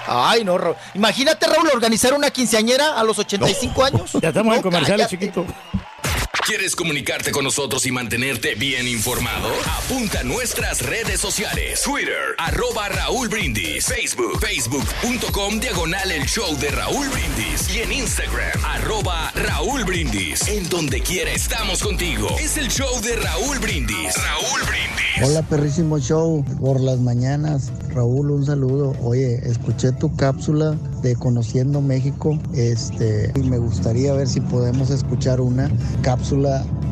Ay, 0.07 0.43
no, 0.43 0.57
Raúl. 0.57 0.75
Imagínate, 0.93 1.47
Raúl, 1.47 1.69
organizar 1.73 2.13
una 2.13 2.29
quinceañera 2.29 2.99
a 2.99 3.03
los 3.03 3.17
85 3.17 3.83
años. 3.83 4.11
Ya 4.21 4.29
estamos 4.29 4.55
en 4.55 4.61
comerciales, 4.61 5.07
chiquito. 5.07 5.45
¿Quieres 6.45 6.75
comunicarte 6.75 7.31
con 7.31 7.43
nosotros 7.43 7.85
y 7.85 7.91
mantenerte 7.91 8.55
bien 8.55 8.87
informado? 8.87 9.49
Apunta 9.83 10.21
a 10.21 10.23
nuestras 10.23 10.81
redes 10.81 11.19
sociales. 11.19 11.81
Twitter, 11.83 12.35
arroba 12.37 12.89
Raúl 12.89 13.29
Brindis. 13.29 13.85
Facebook, 13.85 14.39
facebook.com, 14.39 15.59
diagonal 15.59 16.11
el 16.11 16.25
show 16.25 16.55
de 16.57 16.69
Raúl 16.69 17.07
Brindis. 17.09 17.75
Y 17.75 17.81
en 17.81 17.91
Instagram, 17.91 18.63
arroba 18.63 19.31
Raúl 19.35 19.83
Brindis. 19.85 20.47
En 20.47 20.67
donde 20.69 21.01
quiera 21.01 21.31
estamos 21.31 21.83
contigo. 21.83 22.29
Es 22.39 22.57
el 22.57 22.69
show 22.69 22.99
de 23.01 23.15
Raúl 23.15 23.59
Brindis. 23.59 24.15
Raúl 24.15 24.61
Brindis. 24.67 25.29
Hola 25.29 25.41
perrísimo 25.43 25.99
show, 25.99 26.45
por 26.59 26.79
las 26.79 26.99
mañanas. 26.99 27.71
Raúl, 27.89 28.31
un 28.31 28.45
saludo. 28.45 28.95
Oye, 29.01 29.35
escuché 29.47 29.91
tu 29.91 30.15
cápsula 30.15 30.77
de 31.01 31.15
Conociendo 31.15 31.81
México. 31.81 32.39
Este, 32.53 33.31
y 33.35 33.39
me 33.41 33.57
gustaría 33.57 34.13
ver 34.13 34.27
si 34.27 34.41
podemos 34.41 34.89
escuchar 34.89 35.41
una 35.41 35.69
cápsula 36.01 36.18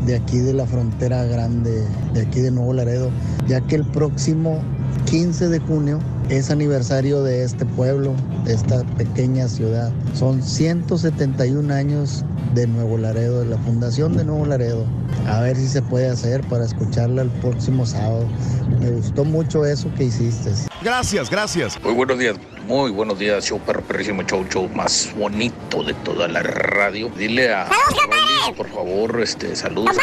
de 0.06 0.16
aquí 0.16 0.40
de 0.40 0.54
la 0.54 0.66
frontera 0.66 1.24
grande, 1.26 1.84
de 2.14 2.22
aquí 2.22 2.40
de 2.40 2.50
Nuevo 2.50 2.74
Laredo, 2.74 3.12
ya 3.48 3.62
que 3.62 3.76
el 3.76 3.86
próximo 3.86 4.62
15 5.06 5.50
de 5.50 5.60
junio 5.60 6.00
es 6.30 6.50
aniversario 6.50 7.22
de 7.24 7.44
este 7.44 7.66
pueblo, 7.66 8.14
de 8.46 8.54
esta 8.54 8.84
pequeña 8.98 9.48
ciudad. 9.48 9.92
Son 10.14 10.42
171 10.42 11.72
años 11.74 12.26
de 12.56 12.68
Nuevo 12.68 12.98
Laredo, 12.98 13.42
de 13.42 13.48
la 13.48 13.58
fundación 13.60 14.18
de 14.18 14.24
Nuevo 14.24 14.46
Laredo. 14.46 14.86
A 15.28 15.42
ver 15.42 15.56
si 15.56 15.68
se 15.68 15.82
puede 15.82 16.10
hacer 16.10 16.42
para 16.48 16.66
escucharla 16.66 17.22
el 17.22 17.30
próximo 17.30 17.86
sábado. 17.86 18.26
Me 18.80 18.90
gustó 18.92 19.24
mucho 19.24 19.66
eso 19.66 19.94
que 19.96 20.06
hiciste. 20.06 20.52
Gracias, 20.88 21.30
gracias. 21.30 21.84
Muy 21.84 21.94
buenos 21.94 22.18
días, 22.18 22.38
muy 22.66 22.92
buenos 22.92 23.20
días, 23.20 23.46
show 23.46 23.60
perro 23.60 23.82
perrísimo, 23.82 24.24
show, 24.24 24.46
show 24.50 24.70
más 24.74 25.14
bonito 25.18 25.84
de 25.84 25.94
toda 25.94 26.30
la 26.30 26.42
radio. 26.42 27.10
Dile 27.10 27.54
a 27.54 27.66
Rolis, 27.66 28.56
por 28.56 28.70
favor, 28.70 29.20
este, 29.22 29.54
saludos. 29.58 29.98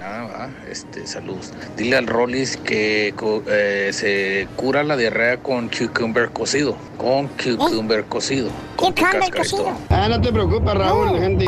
Ah, 0.00 0.28
va, 0.32 0.50
este, 0.70 1.04
saludos. 1.04 1.52
Dile 1.76 1.96
al 1.96 2.06
Rolis 2.06 2.56
que 2.58 3.12
eh, 3.48 3.90
se 3.92 4.46
cura 4.54 4.84
la 4.84 4.96
diarrea 4.96 5.38
con 5.38 5.68
cucumber 5.68 6.30
cocido, 6.30 6.76
con 6.96 7.26
cucumber 7.26 8.04
cocido. 8.04 8.50
Con 8.76 8.92
y 8.92 9.50
todo. 9.50 9.72
Ah, 9.88 10.06
no 10.08 10.20
te 10.20 10.32
preocupes, 10.32 10.74
Raúl, 10.74 11.18
gente. 11.18 11.46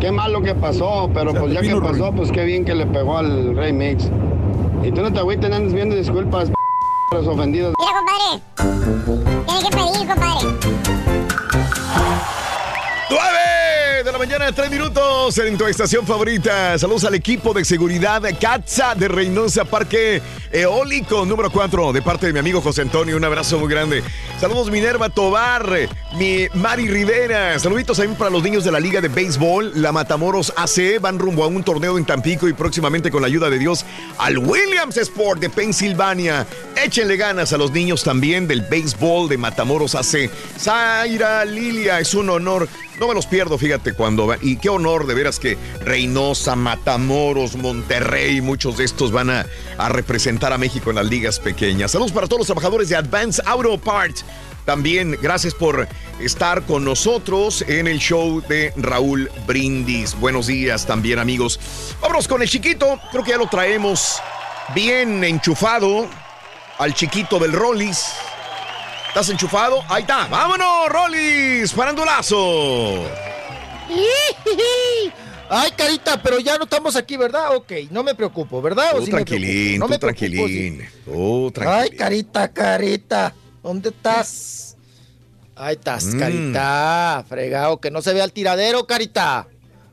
Qué 0.00 0.12
malo 0.12 0.40
que 0.42 0.54
pasó, 0.54 1.10
pero 1.12 1.34
pues 1.34 1.52
ya 1.52 1.60
que 1.60 1.74
pasó, 1.74 2.12
pues 2.12 2.30
qué 2.30 2.44
bien 2.44 2.64
que 2.64 2.76
le 2.76 2.86
pegó 2.86 3.18
al 3.18 3.56
Rey 3.56 3.72
Mix. 3.72 4.08
Y 4.84 4.92
tú 4.92 5.02
no 5.02 5.12
te 5.12 5.18
agüites, 5.18 5.50
no 5.50 5.56
andes 5.56 5.74
viendo 5.74 5.96
disculpas, 5.96 6.52
los 7.12 7.26
ofendidos. 7.26 7.74
Mira, 7.78 7.92
compadre. 7.92 8.42
Tiene 9.46 9.60
que 9.62 9.76
pedir, 9.76 10.08
compadre. 10.08 10.40
9 13.10 13.61
de 14.04 14.10
la 14.10 14.18
mañana, 14.18 14.50
3 14.50 14.68
minutos 14.68 15.38
en 15.38 15.56
tu 15.56 15.64
estación 15.66 16.04
favorita. 16.04 16.76
Saludos 16.76 17.04
al 17.04 17.14
equipo 17.14 17.54
de 17.54 17.64
seguridad 17.64 18.20
CATSA 18.40 18.96
de 18.96 19.06
Reynosa 19.06 19.64
Parque 19.64 20.20
Eólico 20.50 21.24
número 21.24 21.50
4 21.50 21.92
de 21.92 22.02
parte 22.02 22.26
de 22.26 22.32
mi 22.32 22.40
amigo 22.40 22.60
José 22.60 22.82
Antonio. 22.82 23.16
Un 23.16 23.24
abrazo 23.24 23.58
muy 23.58 23.68
grande. 23.68 24.02
Saludos 24.40 24.70
Minerva 24.72 25.08
Tobar, 25.08 25.88
mi 26.14 26.48
Mari 26.54 26.88
Rivera. 26.88 27.56
Saluditos 27.60 27.96
también 27.96 28.18
para 28.18 28.30
los 28.30 28.42
niños 28.42 28.64
de 28.64 28.72
la 28.72 28.80
Liga 28.80 29.00
de 29.00 29.06
Béisbol, 29.06 29.80
la 29.80 29.92
Matamoros 29.92 30.52
AC. 30.56 31.00
Van 31.00 31.20
rumbo 31.20 31.44
a 31.44 31.46
un 31.46 31.62
torneo 31.62 31.96
en 31.96 32.04
Tampico 32.04 32.48
y 32.48 32.54
próximamente 32.54 33.10
con 33.10 33.22
la 33.22 33.28
ayuda 33.28 33.50
de 33.50 33.58
Dios 33.58 33.84
al 34.18 34.38
Williams 34.38 34.96
Sport 34.96 35.40
de 35.40 35.48
Pensilvania. 35.48 36.44
Échenle 36.82 37.16
ganas 37.16 37.52
a 37.52 37.56
los 37.56 37.70
niños 37.70 38.02
también 38.02 38.48
del 38.48 38.62
béisbol 38.62 39.28
de 39.28 39.38
Matamoros 39.38 39.94
AC. 39.94 40.28
Zaira 40.58 41.44
Lilia, 41.44 42.00
es 42.00 42.14
un 42.14 42.30
honor. 42.30 42.68
No 42.98 43.08
me 43.08 43.14
los 43.14 43.26
pierdo, 43.26 43.58
fíjate, 43.58 43.91
cuando 43.94 44.26
va- 44.26 44.38
Y 44.40 44.56
qué 44.56 44.68
honor, 44.68 45.06
de 45.06 45.14
veras, 45.14 45.38
que 45.38 45.56
Reynosa, 45.80 46.56
Matamoros, 46.56 47.56
Monterrey, 47.56 48.40
muchos 48.40 48.76
de 48.76 48.84
estos 48.84 49.12
van 49.12 49.30
a, 49.30 49.46
a 49.78 49.88
representar 49.88 50.52
a 50.52 50.58
México 50.58 50.90
en 50.90 50.96
las 50.96 51.06
ligas 51.06 51.38
pequeñas. 51.40 51.92
Saludos 51.92 52.12
para 52.12 52.26
todos 52.26 52.40
los 52.40 52.46
trabajadores 52.46 52.88
de 52.88 52.96
Advance 52.96 53.42
Auto 53.46 53.78
Parts. 53.78 54.24
También 54.64 55.18
gracias 55.20 55.54
por 55.54 55.88
estar 56.20 56.62
con 56.62 56.84
nosotros 56.84 57.62
en 57.66 57.88
el 57.88 57.98
show 57.98 58.40
de 58.48 58.72
Raúl 58.76 59.28
Brindis. 59.46 60.14
Buenos 60.20 60.46
días 60.46 60.86
también, 60.86 61.18
amigos. 61.18 61.58
Vámonos 62.00 62.28
con 62.28 62.42
el 62.42 62.48
chiquito. 62.48 63.00
Creo 63.10 63.24
que 63.24 63.30
ya 63.32 63.38
lo 63.38 63.48
traemos 63.48 64.20
bien 64.72 65.24
enchufado 65.24 66.06
al 66.78 66.94
chiquito 66.94 67.40
del 67.40 67.52
Rollis. 67.52 68.04
¿Estás 69.08 69.28
enchufado? 69.30 69.82
Ahí 69.88 70.02
está. 70.02 70.26
¡Vámonos, 70.28 70.88
Rollis! 70.88 71.72
¡Farandulazo! 71.74 73.31
Ay, 75.48 75.70
carita, 75.72 76.22
pero 76.22 76.38
ya 76.40 76.56
no 76.56 76.64
estamos 76.64 76.96
aquí, 76.96 77.16
¿verdad? 77.16 77.54
Ok, 77.56 77.72
no 77.90 78.02
me 78.02 78.14
preocupo, 78.14 78.62
¿verdad? 78.62 78.92
¿O 78.94 78.98
Tú 79.00 79.04
sí 79.06 79.10
tranquilín? 79.10 79.78
No 79.78 79.84
tú 79.86 79.90
me 79.90 79.98
preocupo, 79.98 80.26
tranquilín. 80.28 80.88
Tú 81.04 81.44
sí. 81.48 81.52
tranquilín. 81.52 81.92
Ay, 81.92 81.98
carita, 81.98 82.48
carita. 82.52 83.34
¿Dónde 83.62 83.90
estás? 83.90 84.76
Ahí 85.54 85.74
estás, 85.74 86.06
Mm. 86.06 86.18
carita. 86.18 87.24
Fregado, 87.28 87.80
que 87.80 87.90
no 87.90 88.00
se 88.00 88.14
vea 88.14 88.24
el 88.24 88.32
tiradero, 88.32 88.86
carita. 88.86 89.46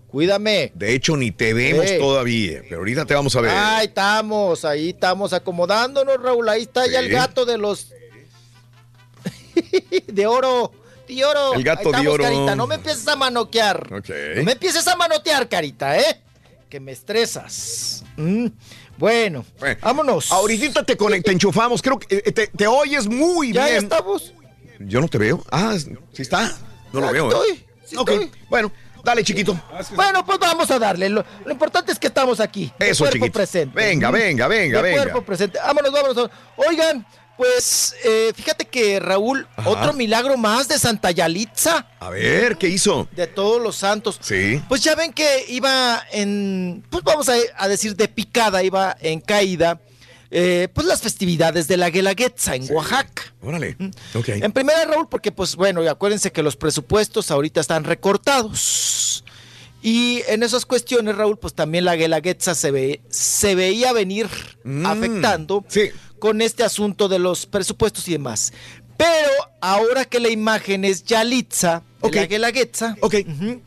Cuídame. 0.10 0.72
De 0.76 0.94
hecho, 0.96 1.18
ni 1.18 1.32
te 1.32 1.54
vemos 1.54 1.88
Sí. 1.88 1.98
todavía, 2.00 2.62
pero 2.64 2.78
ahorita 2.78 3.06
te 3.06 3.14
vamos 3.14 3.36
a 3.36 3.42
ver. 3.42 3.52
Ahí 3.52 3.88
estamos, 3.88 4.64
ahí 4.66 4.90
estamos 4.90 5.34
acomodándonos, 5.34 6.18
Raúl. 6.24 6.48
Ahí 6.50 6.64
está 6.64 6.88
ya 6.88 7.00
el 7.00 7.10
gato 7.10 7.46
de 7.46 7.58
los. 7.58 7.90
de 10.08 10.26
oro. 10.26 10.72
De 11.16 11.26
oro. 11.26 11.54
El 11.56 11.64
gato 11.64 11.90
estamos, 11.90 12.02
de 12.04 12.08
oro. 12.08 12.24
Carita. 12.24 12.56
No 12.56 12.68
me 12.68 12.76
empieces 12.76 13.08
a 13.08 13.16
manotear. 13.16 13.94
Ok. 13.94 14.10
No 14.38 14.44
me 14.44 14.52
empieces 14.54 14.88
a 14.88 14.96
manotear, 14.96 15.50
carita, 15.50 15.98
¿eh? 15.98 16.22
Que 16.70 16.80
me 16.80 16.92
estresas. 16.92 18.04
Mm, 18.16 18.48
Bueno, 18.98 19.46
vámonos. 19.82 20.32
Ahorita 20.32 20.84
te, 20.84 20.98
enchufamos. 21.32 21.82
Creo 21.82 21.98
que 21.98 22.18
eh, 22.18 22.32
te, 22.32 22.48
te 22.48 22.68
oyes 22.68 23.08
muy 23.08 23.52
Ya, 23.54 23.62
ya 23.66 23.72
bien. 23.72 23.84
estamos. 23.86 24.34
Yo 24.80 25.02
no 25.02 25.08
te 25.08 25.18
veo. 25.18 25.44
Ah, 25.52 25.76
sí 26.14 26.22
está. 26.22 26.56
No 26.94 27.02
lo 27.02 27.12
veo. 27.12 27.28
estoy, 27.30 27.50
¿eh? 27.58 27.66
sí 27.86 27.96
ok, 27.98 28.10
estoy. 28.10 28.32
bueno, 28.50 28.72
dale, 29.04 29.24
chiquito. 29.24 29.60
Bueno, 29.96 30.26
pues 30.26 30.38
vamos 30.40 30.70
a 30.72 30.78
darle. 30.80 31.10
Lo, 31.10 31.26
lo 31.46 31.52
importante 31.52 31.92
es 31.92 31.98
que 32.00 32.08
estamos 32.08 32.40
aquí. 32.40 32.72
de 32.78 32.90
Eso, 32.92 33.04
cuerpo 33.06 33.16
chiquito. 33.18 33.34
presente. 33.34 33.74
Venga, 33.76 34.12
venga, 34.12 34.48
venga, 34.48 34.78
De 34.82 34.90
venga. 34.90 35.02
cuerpo 35.04 35.22
presente. 35.24 35.58
Vámonos, 35.60 35.92
vámonos. 35.92 36.30
Oigan, 36.56 37.06
pues 37.40 37.96
eh, 38.04 38.34
fíjate 38.36 38.66
que 38.66 39.00
Raúl, 39.00 39.48
Ajá. 39.56 39.70
otro 39.70 39.94
milagro 39.94 40.36
más 40.36 40.68
de 40.68 40.78
Santa 40.78 41.10
Yalitza. 41.12 41.88
A 42.02 42.10
ver, 42.10 42.58
¿qué 42.58 42.68
hizo? 42.68 43.08
De 43.16 43.28
todos 43.28 43.62
los 43.62 43.78
santos. 43.78 44.20
Sí. 44.20 44.62
Pues 44.68 44.82
ya 44.84 44.94
ven 44.94 45.14
que 45.14 45.46
iba 45.48 46.04
en, 46.12 46.84
pues 46.90 47.02
vamos 47.06 47.30
a, 47.30 47.36
a 47.58 47.70
decir 47.70 47.96
de 47.96 48.10
picada, 48.10 48.62
iba 48.62 48.98
en 49.00 49.22
caída, 49.22 49.80
eh, 50.32 50.68
pues 50.74 50.86
las 50.86 51.02
festividades 51.02 51.70
de 51.70 51.78
la 51.78 51.90
Guelaguetza 51.90 52.56
en 52.56 52.68
Oaxaca. 52.74 53.24
Órale. 53.42 53.78
Ok. 54.16 54.28
En 54.30 54.52
primera, 54.52 54.84
Raúl, 54.84 55.08
porque 55.10 55.32
pues 55.32 55.56
bueno, 55.56 55.82
y 55.82 55.88
acuérdense 55.88 56.34
que 56.34 56.44
los 56.44 56.58
presupuestos 56.58 57.32
ahorita 57.32 57.62
están 57.62 57.86
recortados. 57.86 59.24
Y 59.82 60.24
en 60.28 60.44
esas 60.44 60.66
cuestiones, 60.66 61.16
Raúl, 61.16 61.38
pues 61.38 61.54
también 61.54 61.86
la 61.86 61.96
Guelaguetza 61.96 62.54
se, 62.54 62.72
ve, 62.72 63.02
se 63.10 63.56
veía 63.56 63.94
venir 63.94 64.28
afectando 64.86 65.64
con 66.20 66.42
este 66.42 66.64
asunto 66.64 67.08
de 67.08 67.20
los 67.20 67.46
presupuestos 67.46 68.08
y 68.08 68.14
demás. 68.14 68.52
Pero 68.98 69.30
ahora 69.62 70.04
que 70.04 70.20
la 70.20 70.30
imagen 70.30 70.84
es 70.84 71.06
Yalitza, 71.06 71.84
de 72.02 72.12
la 72.12 72.26
Guelaguetza, 72.28 72.98
ujú, 73.02 73.62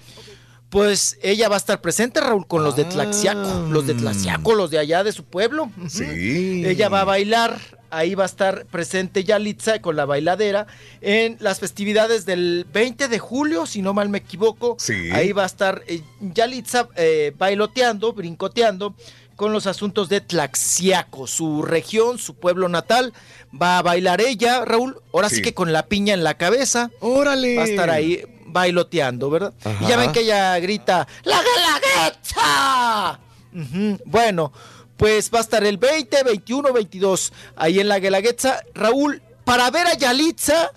pues 0.73 1.19
ella 1.23 1.51
va 1.51 1.57
a 1.57 1.59
estar 1.59 1.83
presente, 1.83 2.19
Raúl, 2.23 2.47
con 2.47 2.65
los 2.65 2.77
de 2.77 2.87
Tlaxiaco, 2.87 3.67
los 3.71 3.87
de 3.87 3.93
Tlaxiaco, 3.93 4.55
los 4.55 4.71
de 4.71 4.79
allá 4.79 5.05
de 5.05 5.13
su 5.13 5.23
pueblo. 5.23 5.71
Sí. 5.87 6.65
Ella 6.65 6.89
va 6.89 7.03
a 7.03 7.05
bailar, 7.05 7.59
ahí 7.91 8.15
va 8.15 8.23
a 8.23 8.27
estar 8.27 8.65
presente 8.65 9.23
Yalitza 9.23 9.83
con 9.83 9.97
la 9.97 10.07
bailadera 10.07 10.67
en 11.03 11.37
las 11.41 11.61
festividades 11.61 12.25
del 12.25 12.67
20 12.73 13.09
de 13.09 13.19
julio, 13.19 13.67
si 13.67 13.83
no 13.83 13.93
mal 13.93 14.09
me 14.09 14.17
equivoco. 14.17 14.77
Sí. 14.79 15.11
Ahí 15.13 15.33
va 15.33 15.43
a 15.43 15.47
estar 15.47 15.83
eh, 15.89 16.01
Yalitza 16.23 16.89
eh, 16.97 17.35
bailoteando, 17.37 18.15
brincoteando 18.15 18.95
con 19.37 19.53
los 19.53 19.67
asuntos 19.67 20.09
de 20.09 20.23
Tlaxiaco, 20.23 21.27
su 21.27 21.61
región, 21.61 22.17
su 22.17 22.35
pueblo 22.35 22.71
natal. 22.71 23.13
Va 23.61 23.77
a 23.77 23.83
bailar 23.83 24.23
ella, 24.23 24.65
Raúl, 24.65 24.97
ahora 25.13 25.29
sí, 25.29 25.37
Sí. 25.37 25.43
que 25.43 25.53
con 25.53 25.71
la 25.75 25.87
piña 25.87 26.15
en 26.15 26.25
la 26.25 26.39
cabeza. 26.39 26.91
Órale. 27.01 27.57
Va 27.57 27.65
a 27.65 27.67
estar 27.67 27.91
ahí 27.91 28.25
bailoteando, 28.53 29.31
¿verdad? 29.31 29.53
Ajá. 29.65 29.85
Y 29.85 29.89
ya 29.89 29.97
ven 29.97 30.13
que 30.13 30.21
ella 30.21 30.59
grita, 30.59 31.07
¡La 31.25 31.41
Guelaguetza! 31.43 33.19
Ujú, 33.55 33.99
Bueno, 34.05 34.53
pues 34.97 35.31
va 35.35 35.39
a 35.39 35.43
estar 35.43 35.65
el 35.65 35.79
20, 35.79 36.23
21, 36.23 36.73
22 36.73 37.33
ahí 37.57 37.81
en 37.81 37.89
la 37.89 37.99
Guelaguetza. 37.99 38.61
Raúl, 38.75 39.21
para 39.45 39.71
ver 39.71 39.87
a 39.87 39.95
Yalitza, 39.95 40.71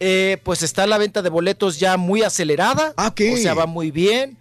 eh, 0.00 0.38
pues 0.44 0.62
está 0.62 0.86
la 0.86 0.98
venta 0.98 1.22
de 1.22 1.30
boletos 1.30 1.78
ya 1.78 1.96
muy 1.96 2.22
acelerada. 2.22 2.94
O 2.96 3.36
sea, 3.36 3.54
va 3.54 3.66
muy 3.66 3.90
bien. 3.90 4.38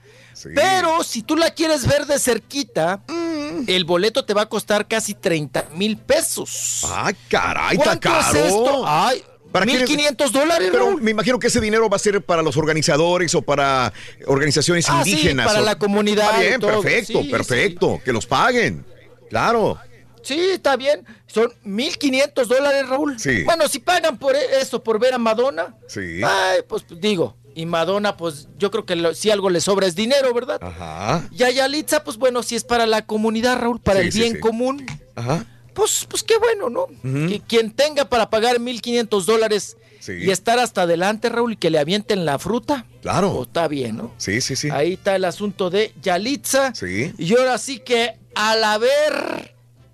Pero 0.55 1.03
si 1.03 1.21
tú 1.21 1.35
la 1.35 1.51
quieres 1.51 1.85
ver 1.87 2.05
de 2.07 2.17
cerquita, 2.19 3.01
Mm. 3.07 3.65
el 3.67 3.83
boleto 3.85 4.25
te 4.25 4.33
va 4.33 4.43
a 4.43 4.49
costar 4.49 4.87
casi 4.87 5.13
30 5.13 5.65
mil 5.75 5.97
pesos. 5.97 6.85
¡Ay, 6.89 7.15
caray, 7.27 7.77
está 7.77 7.99
¿Cuánto 7.99 8.09
es 8.09 8.25
caro! 8.25 8.45
esto? 8.45 8.83
Ay, 8.87 9.23
¿Para 9.51 9.65
quiénes? 9.65 9.89
1.500 9.89 10.31
dólares, 10.31 10.69
Pero 10.71 10.85
Raúl. 10.87 11.01
me 11.01 11.11
imagino 11.11 11.37
que 11.39 11.47
ese 11.47 11.59
dinero 11.59 11.89
va 11.89 11.95
a 11.97 11.99
ser 11.99 12.21
para 12.21 12.41
los 12.41 12.55
organizadores 12.57 13.35
o 13.35 13.41
para 13.41 13.91
organizaciones 14.25 14.85
Ah, 14.89 15.01
sí, 15.03 15.11
indígenas. 15.11 15.47
para 15.47 15.61
o- 15.61 15.65
la 15.65 15.77
comunidad 15.77 16.25
Está 16.29 16.39
bien, 16.39 16.59
todo. 16.61 16.81
perfecto, 16.81 17.21
Sí, 17.21 17.29
perfecto. 17.29 18.01
Que 18.05 18.13
los 18.13 18.25
paguen. 18.25 18.85
Claro. 19.29 19.77
Sí, 20.23 20.39
está 20.53 20.75
bien. 20.77 21.05
Son 21.27 21.51
1.500 21.63 22.47
dólares, 22.47 22.87
Raúl. 22.87 23.19
Sí. 23.19 23.43
Bueno, 23.43 23.67
si 23.67 23.79
pagan 23.79 24.17
por 24.17 24.35
e- 24.35 24.61
eso, 24.61 24.83
por 24.83 24.99
ver 24.99 25.13
a 25.13 25.17
Madonna, 25.17 25.75
Sí. 25.87 26.21
ay, 26.23 26.59
pues 26.67 26.83
digo, 26.89 27.35
y 27.55 27.65
Madonna, 27.65 28.15
pues 28.17 28.47
yo 28.57 28.69
creo 28.71 28.85
que 28.85 28.95
lo- 28.95 29.13
si 29.15 29.31
algo 29.31 29.49
le 29.49 29.59
sobra 29.61 29.87
es 29.87 29.95
dinero, 29.95 30.33
¿verdad? 30.33 30.59
Ajá. 30.61 31.27
Y 31.31 31.43
a 31.43 31.49
Yalitza, 31.49 32.03
pues 32.03 32.17
bueno, 32.17 32.43
si 32.43 32.55
es 32.55 32.63
para 32.63 32.85
la 32.85 33.05
comunidad, 33.05 33.57
Raúl, 33.59 33.81
para 33.81 33.99
el 34.01 34.11
bien 34.11 34.39
común, 34.39 34.85
Ajá. 35.15 35.45
Pues, 35.73 36.05
pues 36.09 36.23
qué 36.23 36.37
bueno, 36.37 36.69
¿no? 36.69 36.87
Que 37.27 37.41
quien 37.47 37.71
tenga 37.71 38.05
para 38.05 38.29
pagar 38.29 38.59
1.500 38.59 39.25
dólares 39.25 39.77
Sí. 39.99 40.13
y 40.13 40.31
estar 40.31 40.57
hasta 40.57 40.81
adelante, 40.81 41.29
Raúl, 41.29 41.53
y 41.53 41.55
que 41.57 41.69
le 41.69 41.77
avienten 41.77 42.25
la 42.25 42.39
fruta, 42.39 42.85
Claro. 43.03 43.33
pues 43.35 43.47
está 43.49 43.67
bien, 43.67 43.97
¿no? 43.97 44.11
Sí, 44.17 44.41
sí, 44.41 44.55
sí. 44.55 44.69
Ahí 44.71 44.93
está 44.93 45.15
el 45.15 45.25
asunto 45.25 45.69
de 45.69 45.93
Yalitza. 46.01 46.73
Sí. 46.73 47.13
Y 47.19 47.35
ahora 47.37 47.57
sí 47.59 47.79
que 47.79 48.15
al 48.33 48.63
haber 48.63 49.53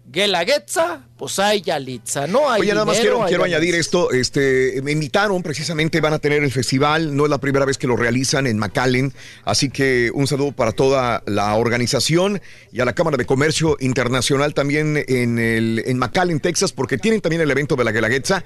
Guelaguetza, 0.09 1.03
pues 1.17 1.37
hay 1.37 1.61
Yalitza, 1.61 2.27
¿no? 2.27 2.49
Hay 2.49 2.61
Oye, 2.61 2.71
nada 2.71 2.85
más 2.85 2.97
dinero, 2.97 3.25
quiero, 3.27 3.43
añadir 3.43 3.75
esto. 3.75 4.11
Este, 4.11 4.79
me 4.81 4.93
invitaron, 4.93 5.43
precisamente 5.43 5.99
van 5.99 6.13
a 6.13 6.19
tener 6.19 6.43
el 6.43 6.51
festival. 6.51 7.13
No 7.13 7.25
es 7.25 7.29
la 7.29 7.39
primera 7.39 7.65
vez 7.65 7.77
que 7.77 7.87
lo 7.87 7.97
realizan 7.97 8.47
en 8.47 8.57
McAllen. 8.57 9.13
Así 9.43 9.69
que 9.69 10.09
un 10.13 10.25
saludo 10.25 10.53
para 10.53 10.71
toda 10.71 11.23
la 11.25 11.53
organización 11.55 12.41
y 12.71 12.79
a 12.79 12.85
la 12.85 12.93
Cámara 12.93 13.17
de 13.17 13.25
Comercio 13.25 13.75
Internacional 13.81 14.53
también 14.53 15.03
en, 15.09 15.39
el, 15.39 15.83
en 15.85 15.97
McAllen, 15.97 16.39
Texas, 16.39 16.71
porque 16.71 16.97
tienen 16.97 17.19
también 17.19 17.41
el 17.41 17.51
evento 17.51 17.75
de 17.75 17.83
la 17.83 17.91
Guelaguetza. 17.91 18.45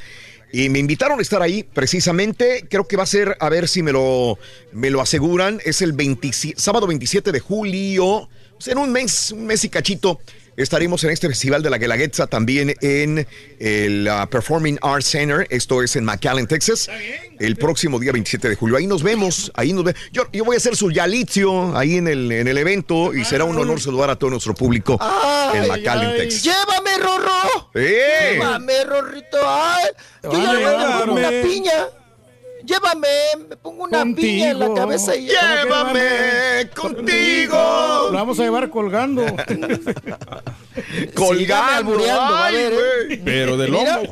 Y 0.52 0.68
me 0.70 0.80
invitaron 0.80 1.20
a 1.20 1.22
estar 1.22 1.44
ahí 1.44 1.62
precisamente. 1.62 2.66
Creo 2.70 2.88
que 2.88 2.98
va 2.98 3.04
a 3.04 3.06
ser, 3.06 3.38
a 3.40 3.50
ver 3.50 3.68
si 3.68 3.84
me 3.84 3.92
lo, 3.92 4.40
me 4.74 4.90
lo 4.90 5.00
aseguran. 5.00 5.62
Es 5.64 5.84
el 5.84 5.94
27 5.94 6.60
sábado 6.60 6.88
27 6.88 7.32
de 7.32 7.40
julio. 7.40 8.08
O 8.08 8.30
sea, 8.58 8.74
en 8.74 8.80
un 8.80 8.92
mes, 8.92 9.32
un 9.32 9.46
mes 9.46 9.64
y 9.64 9.70
cachito. 9.70 10.20
Estaremos 10.58 11.04
en 11.06 11.12
este 11.12 11.28
festival 11.30 11.64
de 11.64 11.70
la 11.70 11.78
Guelaguetza 11.78 12.28
también 12.28 12.76
en 12.82 13.26
el 13.60 14.08
ah, 14.08 14.28
Performing 14.30 14.78
Arts 14.82 15.06
Center. 15.08 15.48
Esto 15.50 15.82
es 15.82 15.96
en 15.96 16.04
McAllen, 16.04 16.46
Texas. 16.46 16.90
El 17.40 17.56
próximo 17.56 18.00
día 18.00 18.12
27 18.12 18.50
de 18.50 18.56
julio. 18.56 18.76
Ahí 18.78 18.86
nos 18.86 19.02
vemos. 19.02 19.52
Ahí 19.56 19.74
nos 19.74 19.84
ve- 19.86 19.96
Yo, 20.12 20.24
yo 20.34 20.44
voy 20.44 20.56
a 20.56 20.58
hacer 20.58 20.76
su 20.76 20.92
yalitio 20.92 21.76
ahí 21.78 21.96
en 21.98 22.08
el, 22.08 22.32
en 22.32 22.48
el 22.48 22.58
evento 22.58 23.14
y 23.14 23.24
será 23.26 23.46
un 23.46 23.58
honor 23.58 23.80
saludar 23.82 24.10
a 24.10 24.16
todo 24.18 24.30
nuestro 24.32 24.54
público 24.54 25.00
en 25.54 25.68
McAllen, 25.68 26.18
Texas. 26.18 26.44
Llévame, 26.44 26.98
Rorro. 26.98 27.70
¡Eh! 27.74 28.32
Llévame, 28.34 28.84
Rorrito. 28.86 29.38
Ay, 29.46 29.86
yo 30.24 30.32
ya 30.34 30.54
me 30.54 31.00
pongo 31.00 31.14
una 31.14 31.30
Llévame. 31.32 31.44
piña. 31.44 31.74
Llévame, 32.72 33.08
me 33.50 33.58
pongo 33.58 33.84
una 33.84 34.04
piña 34.16 34.52
en 34.52 34.60
la 34.60 34.66
Contigo. 34.68 34.76
cabeza 34.88 35.16
y 35.16 35.28
Llévame 35.28 36.70
contigo. 36.74 38.08
Lo 38.12 38.14
vamos 38.14 38.40
a 38.40 38.44
llevar 38.44 38.70
colgando. 38.70 39.26
Colgando. 41.16 41.72
albureando, 41.74 42.22
va 42.34 42.48
a 42.48 42.52
ver, 42.52 42.74
¿eh? 43.10 43.22
Pero 43.26 43.58
de 43.58 43.68
lomo. 43.68 44.04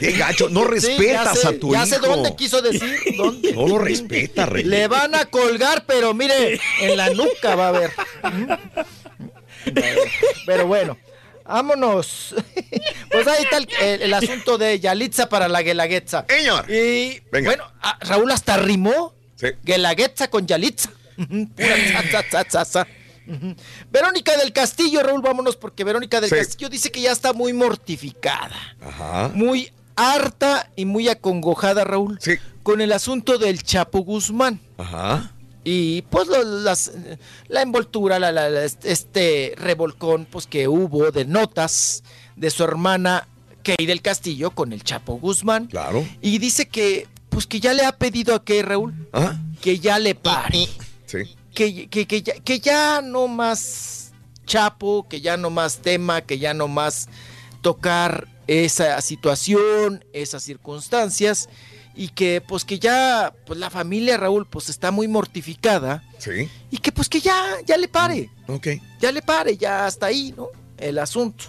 Qué 0.00 0.12
gacho. 0.12 0.48
No 0.48 0.64
respetas 0.64 1.34
ya 1.34 1.40
sé, 1.40 1.48
a 1.48 1.58
tu 1.60 1.72
ya 1.72 1.78
hijo. 1.86 1.86
sé 1.86 1.98
dónde 2.00 2.34
quiso 2.34 2.60
decir, 2.60 2.98
dónde. 3.16 3.52
No 3.52 3.68
lo 3.68 3.78
respeta, 3.78 4.46
rey. 4.46 4.64
Le 4.64 4.88
van 4.88 5.14
a 5.14 5.26
colgar, 5.26 5.84
pero 5.86 6.14
mire, 6.14 6.58
en 6.80 6.96
la 6.96 7.10
nuca 7.10 7.54
va 7.54 7.68
a 7.68 7.72
ver. 7.72 7.90
Pero 10.46 10.66
bueno, 10.68 10.96
vámonos. 11.48 12.34
Pues 13.10 13.26
ahí 13.28 13.44
está 13.44 13.56
el, 13.58 13.68
el- 13.80 14.02
el 14.02 14.14
asunto 14.14 14.58
de 14.58 14.78
Yalitza 14.80 15.28
para 15.28 15.48
la 15.48 15.62
Guelaguetza. 15.62 16.26
Señor. 16.28 16.70
Y 16.70 17.20
Venga. 17.32 17.50
bueno, 17.50 17.64
ah, 17.80 17.96
Raúl 18.00 18.30
hasta 18.30 18.56
rimó. 18.58 19.14
Sí. 19.36 19.48
Guelaguetza 19.62 20.28
con 20.28 20.46
Yalitza. 20.46 20.90
Verónica 23.90 24.36
del 24.36 24.52
Castillo, 24.52 25.02
Raúl, 25.02 25.22
vámonos 25.22 25.56
porque 25.56 25.82
Verónica 25.84 26.20
del 26.20 26.30
Sí. 26.30 26.36
Castillo 26.36 26.68
dice 26.68 26.90
que 26.92 27.00
ya 27.00 27.12
está 27.12 27.32
muy 27.32 27.52
mortificada 27.52 28.54
Ajá. 28.84 29.30
muy 29.34 29.72
harta 29.96 30.70
y 30.76 30.84
muy 30.84 31.08
acongojada, 31.08 31.84
Raúl, 31.84 32.18
Sí. 32.20 32.34
con 32.62 32.80
el 32.80 32.92
asunto 32.92 33.38
del 33.38 33.62
Chapo 33.62 34.00
Guzmán. 34.00 34.60
Ajá. 34.78 35.32
Y 35.68 36.02
pues 36.02 36.28
lo- 36.28 36.44
las, 36.44 36.92
la 37.48 37.60
envoltura, 37.62 38.20
la- 38.20 38.30
la- 38.30 38.48
la- 38.48 38.62
este 38.64 39.52
revolcón 39.56 40.24
pues, 40.30 40.46
que 40.46 40.68
hubo 40.68 41.10
de 41.10 41.24
notas 41.24 42.04
de 42.36 42.50
su 42.50 42.62
hermana 42.62 43.26
Kay 43.64 43.84
del 43.84 44.00
Castillo 44.00 44.52
con 44.52 44.72
el 44.72 44.84
Chapo 44.84 45.14
Guzmán. 45.18 45.66
Claro. 45.66 46.06
Y 46.22 46.38
dice 46.38 46.68
que 46.68 47.08
pues 47.30 47.48
que 47.48 47.58
ya 47.58 47.74
le 47.74 47.84
ha 47.84 47.90
pedido 47.98 48.36
a 48.36 48.44
Kay, 48.44 48.62
Raúl, 48.62 48.94
Ajá. 49.10 49.40
que 49.60 49.80
ya 49.80 49.98
le 49.98 50.14
pare. 50.14 50.68
Sí. 51.06 51.18
Que, 51.52 51.88
que, 51.88 52.06
que 52.06 52.22
ya, 52.22 52.34
que 52.34 52.60
ya 52.60 53.02
no 53.02 53.26
más 53.26 54.12
Chapo, 54.46 55.08
que 55.08 55.20
ya 55.20 55.36
no 55.36 55.50
más 55.50 55.78
tema, 55.78 56.20
que 56.20 56.38
ya 56.38 56.54
no 56.54 56.68
más 56.68 57.08
tocar 57.60 58.28
esa 58.46 59.00
situación, 59.00 60.04
esas 60.12 60.44
circunstancias 60.44 61.48
y 61.96 62.08
que 62.08 62.40
pues 62.46 62.64
que 62.64 62.78
ya 62.78 63.32
pues 63.46 63.58
la 63.58 63.70
familia 63.70 64.16
Raúl 64.18 64.46
pues 64.46 64.68
está 64.68 64.90
muy 64.90 65.08
mortificada 65.08 66.04
Sí. 66.18 66.48
y 66.70 66.78
que 66.78 66.92
pues 66.92 67.08
que 67.08 67.20
ya 67.20 67.42
ya 67.64 67.76
le 67.76 67.88
pare, 67.88 68.30
Ok. 68.48 68.68
ya 69.00 69.10
le 69.12 69.22
pare, 69.22 69.56
ya 69.56 69.86
hasta 69.86 70.06
ahí, 70.06 70.34
¿no? 70.36 70.48
El 70.78 70.98
asunto. 70.98 71.44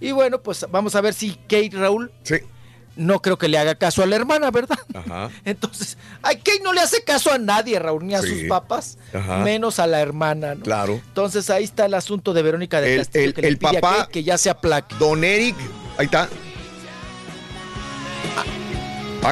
Y 0.00 0.12
bueno, 0.12 0.40
pues 0.42 0.66
vamos 0.70 0.94
a 0.94 1.00
ver 1.00 1.14
si 1.14 1.30
Kate 1.48 1.70
Raúl 1.72 2.12
Sí. 2.22 2.36
no 2.96 3.22
creo 3.22 3.38
que 3.38 3.48
le 3.48 3.56
haga 3.58 3.76
caso 3.76 4.02
a 4.02 4.06
la 4.06 4.16
hermana, 4.16 4.50
¿verdad? 4.50 4.78
Ajá. 4.94 5.30
Entonces, 5.44 5.96
a 6.22 6.30
Kate 6.34 6.60
no 6.62 6.72
le 6.72 6.80
hace 6.80 7.02
caso 7.02 7.32
a 7.32 7.38
nadie, 7.38 7.78
Raúl, 7.78 8.06
ni 8.06 8.14
a 8.14 8.20
Sí. 8.22 8.28
sus 8.28 8.42
papás, 8.48 8.98
Ajá. 9.14 9.38
menos 9.38 9.78
a 9.78 9.86
la 9.86 10.00
hermana, 10.00 10.54
¿no? 10.54 10.62
Claro. 10.64 10.94
Entonces 11.08 11.48
ahí 11.50 11.64
está 11.64 11.86
el 11.86 11.94
asunto 11.94 12.34
de 12.34 12.42
Verónica 12.42 12.80
de 12.80 12.92
El- 12.94 12.98
Castillo 13.00 13.24
el- 13.24 13.34
que 13.34 13.42
le 13.42 13.48
el 13.48 13.58
pide 13.58 13.78
a 13.78 13.80
papá- 13.80 13.96
Kate 14.00 14.12
que 14.12 14.22
ya 14.24 14.36
se 14.36 14.50
aplaque. 14.50 14.94
Don 14.98 15.24
Eric. 15.24 15.56
Ahí 15.96 16.04
está. 16.06 16.28
Ah, 18.36 18.44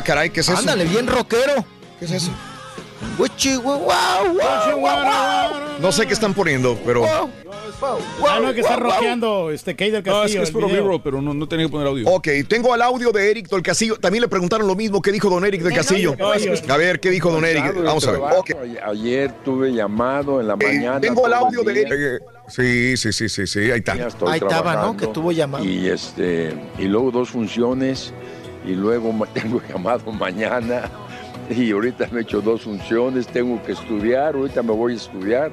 caray, 0.05 0.31
¿qué 0.31 0.41
es 0.41 0.49
eso? 0.49 0.59
Ándale, 0.59 0.85
bien 0.85 1.07
rockero. 1.07 1.65
¿Qué 1.99 2.05
es 2.05 2.11
eso? 2.13 2.31
No 3.19 3.27
No 5.81 5.93
sé 5.93 6.07
qué 6.07 6.15
están 6.15 6.35
poniendo, 6.35 6.79
pero. 6.85 7.05
Ah, 8.27 8.39
no, 8.41 8.55
que 8.55 8.61
está 8.61 8.77
rockeando 8.77 9.51
este 9.51 9.75
Kate 9.75 9.91
del 9.91 10.03
Castillo. 10.03 10.19
No, 10.19 10.25
es 10.25 10.33
que 10.35 10.43
es 10.43 10.51
puro. 10.51 10.69
B-roll, 10.69 11.03
pero 11.03 11.21
no, 11.21 11.35
no 11.35 11.47
tenía 11.47 11.67
que 11.67 11.73
poner 11.73 11.87
audio. 11.87 12.09
Ok, 12.09 12.29
tengo 12.49 12.75
el 12.75 12.83
audio 12.83 13.13
de 13.13 13.31
Eric 13.31 13.49
del 13.49 13.63
Castillo. 13.63 13.97
También 13.97 14.23
le 14.23 14.29
preguntaron 14.29 14.67
lo 14.67 14.75
mismo 14.75 15.03
que 15.03 15.13
dijo 15.13 15.29
don 15.29 15.45
Eric 15.45 15.63
del 15.63 15.75
Castillo. 15.75 16.15
A 16.69 16.77
ver, 16.77 17.01
¿qué 17.01 17.11
dijo 17.11 17.31
don 17.31 17.45
Eric? 17.45 17.75
Vamos 17.83 18.07
a 18.07 18.13
ver. 18.13 18.21
Ok. 18.21 18.51
Ayer 18.85 19.33
tuve 19.45 19.73
llamado 19.73 20.41
en 20.41 20.49
la 20.49 20.57
mañana. 20.57 21.01
Tengo 21.01 21.27
el 21.27 21.33
audio 21.33 21.63
de. 21.63 21.83
Eric. 21.83 22.23
Sí, 22.49 22.97
sí, 22.97 23.13
sí, 23.13 23.29
sí, 23.29 23.47
sí, 23.47 23.59
ahí 23.71 23.79
está. 23.79 23.93
Ahí 23.93 24.39
estaba, 24.39 24.77
¿no? 24.77 24.97
Que 24.97 25.07
tuvo 25.09 25.33
llamado. 25.33 25.65
Y 25.65 25.89
este 25.89 26.55
y 26.79 26.85
luego 26.85 27.11
dos 27.11 27.31
funciones 27.31 28.13
y 28.67 28.75
luego 28.75 29.15
tengo 29.33 29.61
llamado 29.69 30.13
mañana 30.13 30.91
y 31.49 31.71
ahorita 31.71 32.09
me 32.11 32.21
he 32.21 32.23
hecho 32.23 32.41
dos 32.41 32.63
funciones, 32.63 33.27
tengo 33.29 33.63
que 33.63 33.73
estudiar, 33.73 34.35
ahorita 34.35 34.63
me 34.63 34.73
voy 34.73 34.95
a 34.95 34.97
estudiar. 34.97 35.53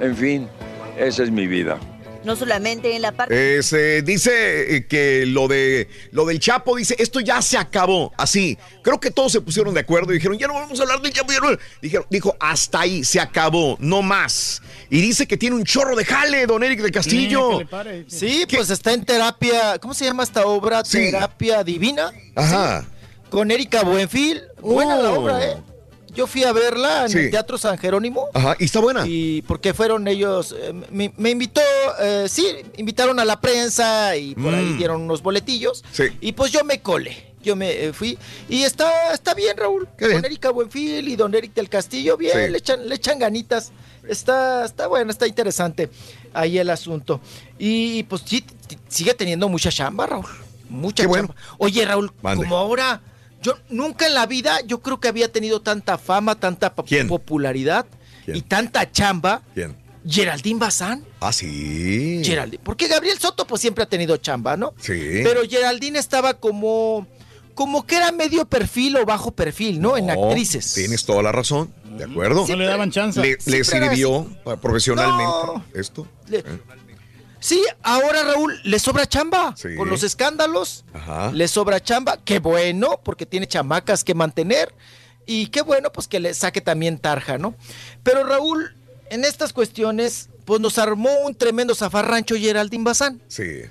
En 0.00 0.14
fin, 0.14 0.48
esa 0.98 1.22
es 1.22 1.30
mi 1.30 1.46
vida. 1.46 1.78
No 2.24 2.36
solamente 2.36 2.94
en 2.94 3.02
la 3.02 3.12
parte... 3.12 3.58
Eh, 3.58 3.62
se 3.62 4.02
dice 4.02 4.76
eh, 4.76 4.86
que 4.86 5.24
lo 5.26 5.48
de 5.48 5.88
lo 6.12 6.26
del 6.26 6.38
Chapo 6.38 6.76
dice 6.76 6.94
esto 6.98 7.20
ya 7.20 7.40
se 7.40 7.56
acabó 7.56 8.12
así 8.18 8.58
creo 8.82 9.00
que 9.00 9.10
todos 9.10 9.32
se 9.32 9.40
pusieron 9.40 9.72
de 9.72 9.80
acuerdo 9.80 10.10
y 10.12 10.16
dijeron 10.16 10.38
ya 10.38 10.46
no 10.46 10.52
vamos 10.54 10.78
a 10.78 10.82
hablar 10.82 11.00
del 11.00 11.12
Chapo 11.12 11.32
ya 11.32 11.40
no". 11.40 11.56
dijeron 11.80 12.06
dijo 12.10 12.36
hasta 12.38 12.80
ahí 12.80 13.04
se 13.04 13.20
acabó 13.20 13.76
no 13.80 14.02
más 14.02 14.60
y 14.90 15.00
dice 15.00 15.26
que 15.26 15.38
tiene 15.38 15.56
un 15.56 15.64
chorro 15.64 15.96
de 15.96 16.04
jale 16.04 16.46
don 16.46 16.62
Eric 16.62 16.80
del 16.82 16.92
Castillo 16.92 17.60
Sí, 18.06 18.44
pues 18.52 18.68
está 18.70 18.92
en 18.92 19.04
terapia. 19.04 19.78
¿Cómo 19.78 19.94
se 19.94 20.04
llama 20.04 20.22
esta 20.24 20.44
obra? 20.46 20.82
Terapia 20.82 21.62
Divina. 21.64 22.12
Ajá. 22.34 22.84
Con 23.30 23.50
Erika 23.50 23.82
Buenfil. 23.82 24.42
Buena 24.60 24.96
la 24.96 25.12
Oh. 25.12 25.20
obra, 25.22 25.44
¿eh? 25.44 25.56
Yo 26.14 26.26
fui 26.26 26.44
a 26.44 26.52
verla 26.52 27.04
en 27.04 27.10
Sí. 27.10 27.18
el 27.18 27.30
Teatro 27.30 27.56
San 27.58 27.78
Jerónimo. 27.78 28.28
Ajá, 28.34 28.56
y 28.58 28.64
está 28.64 28.80
buena. 28.80 29.04
Y 29.06 29.42
porque 29.42 29.74
fueron 29.74 30.06
ellos, 30.08 30.54
eh, 30.58 30.72
me, 30.90 31.12
me 31.16 31.30
invitó, 31.30 31.60
eh, 32.00 32.26
sí, 32.28 32.46
invitaron 32.76 33.18
a 33.20 33.24
la 33.24 33.40
prensa 33.40 34.16
y 34.16 34.34
por 34.34 34.54
ahí 34.54 34.64
Mm. 34.64 34.78
dieron 34.78 35.00
unos 35.02 35.22
boletillos. 35.22 35.84
Sí. 35.92 36.04
Y 36.20 36.32
pues 36.32 36.52
yo 36.52 36.64
me 36.64 36.80
colé, 36.80 37.32
yo 37.42 37.54
me 37.56 37.70
eh, 37.86 37.92
fui. 37.92 38.18
Y 38.48 38.62
está, 38.62 39.12
está 39.14 39.34
bien, 39.34 39.56
Raúl. 39.56 39.88
Con 39.98 40.24
Erika 40.24 40.50
Buenfil 40.50 41.08
y 41.08 41.16
don 41.16 41.34
Eric 41.34 41.54
del 41.54 41.68
Castillo, 41.68 42.16
bien, 42.16 42.32
Sí. 42.46 42.50
le, 42.52 42.58
echan, 42.58 42.88
le 42.88 42.94
echan 42.94 43.18
ganitas. 43.18 43.72
Está, 44.08 44.64
está 44.64 44.86
bueno, 44.86 45.10
está 45.10 45.26
interesante 45.26 45.90
ahí 46.32 46.58
el 46.58 46.70
asunto. 46.70 47.20
Y 47.58 48.02
pues 48.04 48.22
sí, 48.24 48.44
sigue 48.88 49.14
teniendo 49.14 49.48
mucha 49.48 49.70
chamba, 49.70 50.06
Raúl. 50.06 50.26
Mucha 50.68 51.02
Qué 51.02 51.06
bueno. 51.06 51.28
chamba. 51.28 51.42
Oye, 51.58 51.84
Raúl, 51.84 52.10
Mande. 52.22 52.42
como 52.44 52.56
ahora, 52.56 53.00
yo 53.42 53.54
nunca 53.68 54.06
en 54.06 54.14
la 54.14 54.26
vida, 54.26 54.60
yo 54.66 54.80
creo 54.80 55.00
que 55.00 55.08
había 55.08 55.30
tenido 55.32 55.60
tanta 55.60 55.98
fama, 55.98 56.38
tanta 56.38 56.74
popularidad 56.74 57.86
¿Quién? 58.24 58.36
y 58.38 58.42
tanta 58.42 58.90
chamba. 58.90 59.42
¿Quién? 59.54 59.76
Geraldine 60.08 60.58
Bazán. 60.58 61.04
ah 61.20 61.32
sí 61.32 62.22
Geraldine. 62.24 62.62
Porque 62.64 62.88
Gabriel 62.88 63.18
Soto 63.18 63.46
pues 63.46 63.60
siempre 63.60 63.84
ha 63.84 63.86
tenido 63.88 64.16
chamba, 64.16 64.56
¿no? 64.56 64.72
sí 64.80 65.20
Pero 65.22 65.42
Geraldine 65.48 65.98
estaba 65.98 66.34
como 66.34 67.06
como 67.54 67.84
que 67.84 67.96
era 67.96 68.10
medio 68.10 68.46
perfil 68.46 68.96
o 68.96 69.04
bajo 69.04 69.32
perfil, 69.32 69.80
¿no? 69.82 69.98
en 69.98 70.08
actrices. 70.08 70.72
tienes 70.72 71.04
toda 71.04 71.22
la 71.22 71.32
razón 71.32 71.74
de 71.98 72.04
acuerdo 72.04 72.46
No 72.48 72.56
le 72.56 72.64
daban 72.64 72.90
chance. 72.90 73.20
le, 73.20 73.64
sirvió 73.64 74.26
profesionalmente 74.62 75.24
No. 75.46 75.64
esto 75.74 76.06
Le- 76.28 76.44
Sí, 77.40 77.62
ahora 77.82 78.22
Raúl 78.22 78.60
le 78.64 78.78
sobra 78.78 79.06
chamba 79.08 79.54
Sí. 79.56 79.74
con 79.76 79.88
los 79.88 80.02
escándalos. 80.02 80.84
Ajá. 80.92 81.32
Le 81.32 81.48
sobra 81.48 81.80
chamba, 81.82 82.18
qué 82.24 82.38
bueno, 82.38 83.00
porque 83.02 83.26
tiene 83.26 83.46
chamacas 83.46 84.04
que 84.04 84.14
mantener. 84.14 84.72
Y 85.26 85.46
qué 85.48 85.62
bueno, 85.62 85.90
pues 85.92 86.06
que 86.08 86.20
le 86.20 86.34
saque 86.34 86.60
también 86.60 86.98
tarja, 86.98 87.38
¿no? 87.38 87.54
Pero 88.02 88.24
Raúl, 88.24 88.74
en 89.10 89.24
estas 89.24 89.52
cuestiones, 89.52 90.28
pues 90.44 90.60
nos 90.60 90.78
armó 90.78 91.10
un 91.24 91.34
tremendo 91.34 91.74
zafarrancho 91.74 92.34
Geraldine 92.36 92.84
Bazán. 92.84 93.20
sí 93.28 93.62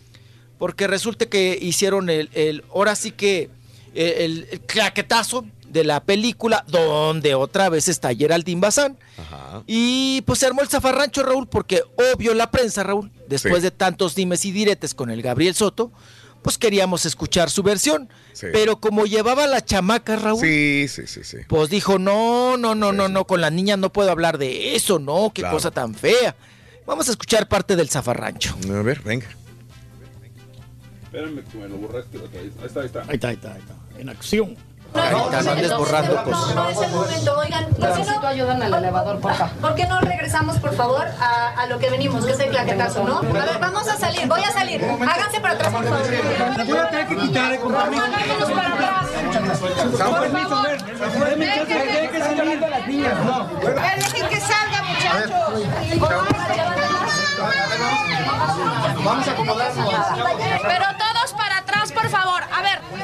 Porque 0.58 0.88
resulta 0.88 1.26
que 1.28 1.58
hicieron 1.62 2.10
el, 2.10 2.30
el 2.34 2.64
ahora 2.74 2.96
sí 2.96 3.12
que 3.12 3.50
el, 3.94 4.48
el 4.52 4.62
claquetazo 4.62 5.46
de 5.68 5.84
la 5.84 6.04
película, 6.04 6.64
donde 6.68 7.36
otra 7.36 7.70
vez 7.70 7.88
está 7.88 8.14
Geraldine 8.16 8.62
Bazán. 8.62 8.98
Ajá. 9.18 9.64
Y 9.68 10.22
pues 10.22 10.40
se 10.40 10.46
armó 10.48 10.62
el 10.62 10.68
zafarrancho, 10.70 11.24
Raúl, 11.24 11.48
porque 11.48 11.84
obvio 12.14 12.34
la 12.34 12.50
prensa, 12.52 12.84
Raúl, 12.84 13.12
después 13.30 13.58
Sí. 13.58 13.62
de 13.62 13.72
tantos 13.72 14.16
dimes 14.16 14.44
y 14.46 14.52
diretes 14.52 14.94
con 14.94 15.10
el 15.10 15.22
Gabriel 15.22 15.56
Soto, 15.56 15.92
pues 16.42 16.58
queríamos 16.58 17.06
escuchar 17.06 17.50
su 17.50 17.64
versión. 17.64 18.10
Sí. 18.34 18.48
Pero 18.52 18.80
como 18.80 19.06
llevaba 19.06 19.46
la 19.48 19.64
chamaca, 19.64 20.16
Raúl, 20.16 20.40
sí 20.42 20.88
sí 20.90 21.04
sí 21.08 21.24
sí 21.24 21.38
pues 21.48 21.70
dijo, 21.70 22.00
no, 22.00 22.58
no, 22.58 22.76
no, 22.76 22.92
no, 22.92 23.08
no, 23.10 23.26
con 23.26 23.42
las 23.42 23.52
niñas 23.52 23.78
no 23.78 23.92
puedo 23.94 24.10
hablar 24.12 24.38
de 24.38 24.76
eso, 24.76 25.00
no, 25.00 25.32
qué 25.34 25.42
Claro. 25.42 25.56
cosa 25.58 25.72
tan 25.72 25.94
fea. 25.96 26.36
Vamos 26.86 27.08
a 27.08 27.12
escuchar 27.12 27.48
parte 27.48 27.76
del 27.76 27.90
zafarrancho. 27.90 28.56
a 28.74 28.82
ver 28.82 29.02
venga 29.02 29.28
Espérame, 31.04 31.44
que 31.44 31.58
me 31.58 31.68
lo 31.68 31.78
borraste 31.78 32.18
otra 32.18 32.42
vez. 32.42 32.52
Ahí 32.60 32.66
está, 32.68 32.80
ahí 32.82 32.86
está. 32.86 33.02
Ahí 33.02 33.16
está, 33.16 33.28
ahí 33.30 33.36
está, 33.36 33.54
ahí 33.54 33.60
está. 33.62 33.76
En 34.00 34.10
acción. 34.10 34.56
Carita, 34.94 35.42
no 35.42 35.52
andes 35.52 35.78
borrando 35.78 36.24
cosas. 36.24 36.56
No 36.56 36.70
es 36.70 36.82
el 36.82 36.92
momento, 36.92 37.38
oigan, 37.38 37.66
¿por 37.66 37.76
qué 37.76 38.00
Necesito 38.00 38.28
ayuda 38.28 38.56
en 38.56 38.64
el 38.64 38.74
elevador, 38.74 39.20
por 39.20 39.34
favor. 39.34 39.56
¿Por 39.56 39.76
qué 39.76 39.86
no 39.86 40.00
regresamos, 40.02 40.58
por 40.58 40.74
favor, 40.76 41.06
a, 41.20 41.50
a 41.62 41.66
lo 41.68 41.80
que 41.80 41.90
venimos, 41.90 42.26
que 42.26 42.32
es 42.32 42.40
el 42.40 42.50
claquetazo, 42.50 43.04
¿no? 43.04 43.18
A 43.20 43.22
ver, 43.46 43.60
vamos 43.60 43.88
a 43.88 43.96
salir, 43.98 44.28
voy 44.28 44.44
a 44.44 44.52
salir. 44.52 44.84
Háganse 44.84 45.40
para 45.40 45.54
atrás, 45.54 45.74
por 45.74 45.84
favor. 45.86 46.66
voy 46.68 46.78
a 46.78 46.90
tener 46.90 47.08
que 47.08 47.16
quitar, 47.18 47.54
eh, 47.54 47.60
compadre. 47.60 47.98
Háganos 47.98 48.52
para 48.52 48.74
atrás. 48.74 49.06
Con 50.04 50.20
permiso, 50.22 50.56
a 50.56 50.62
ver. 50.64 50.84
Dejen 50.84 52.12
que 52.12 52.20
salgan 52.20 52.70
las 52.70 52.88
niñas. 52.88 53.14
No. 53.26 53.48
Dejen 53.60 54.28
que 54.30 54.40
salga, 54.40 54.80
Vamos 59.04 59.28
a 59.28 59.32
acomodarnos. 59.32 59.90
Pero 60.62 60.86
todos 60.98 61.34
para 61.34 61.58
atrás, 61.58 61.92
por 61.92 62.10
favor. 62.10 62.44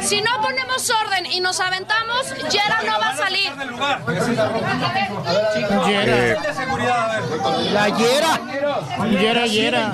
Si 0.06 0.22
no 0.22 0.40
ponemos 0.42 0.90
orden 0.92 1.26
y 1.32 1.40
nos 1.42 1.60
aventamos, 1.60 2.28
Yera 2.52 2.82
no 2.86 3.00
va 3.00 3.10
a 3.10 3.18
salir. 3.18 3.50
Eh, 5.88 6.36
La 7.74 7.88
Yera. 7.98 8.42
Yera, 9.20 9.48
Yera. 9.48 9.94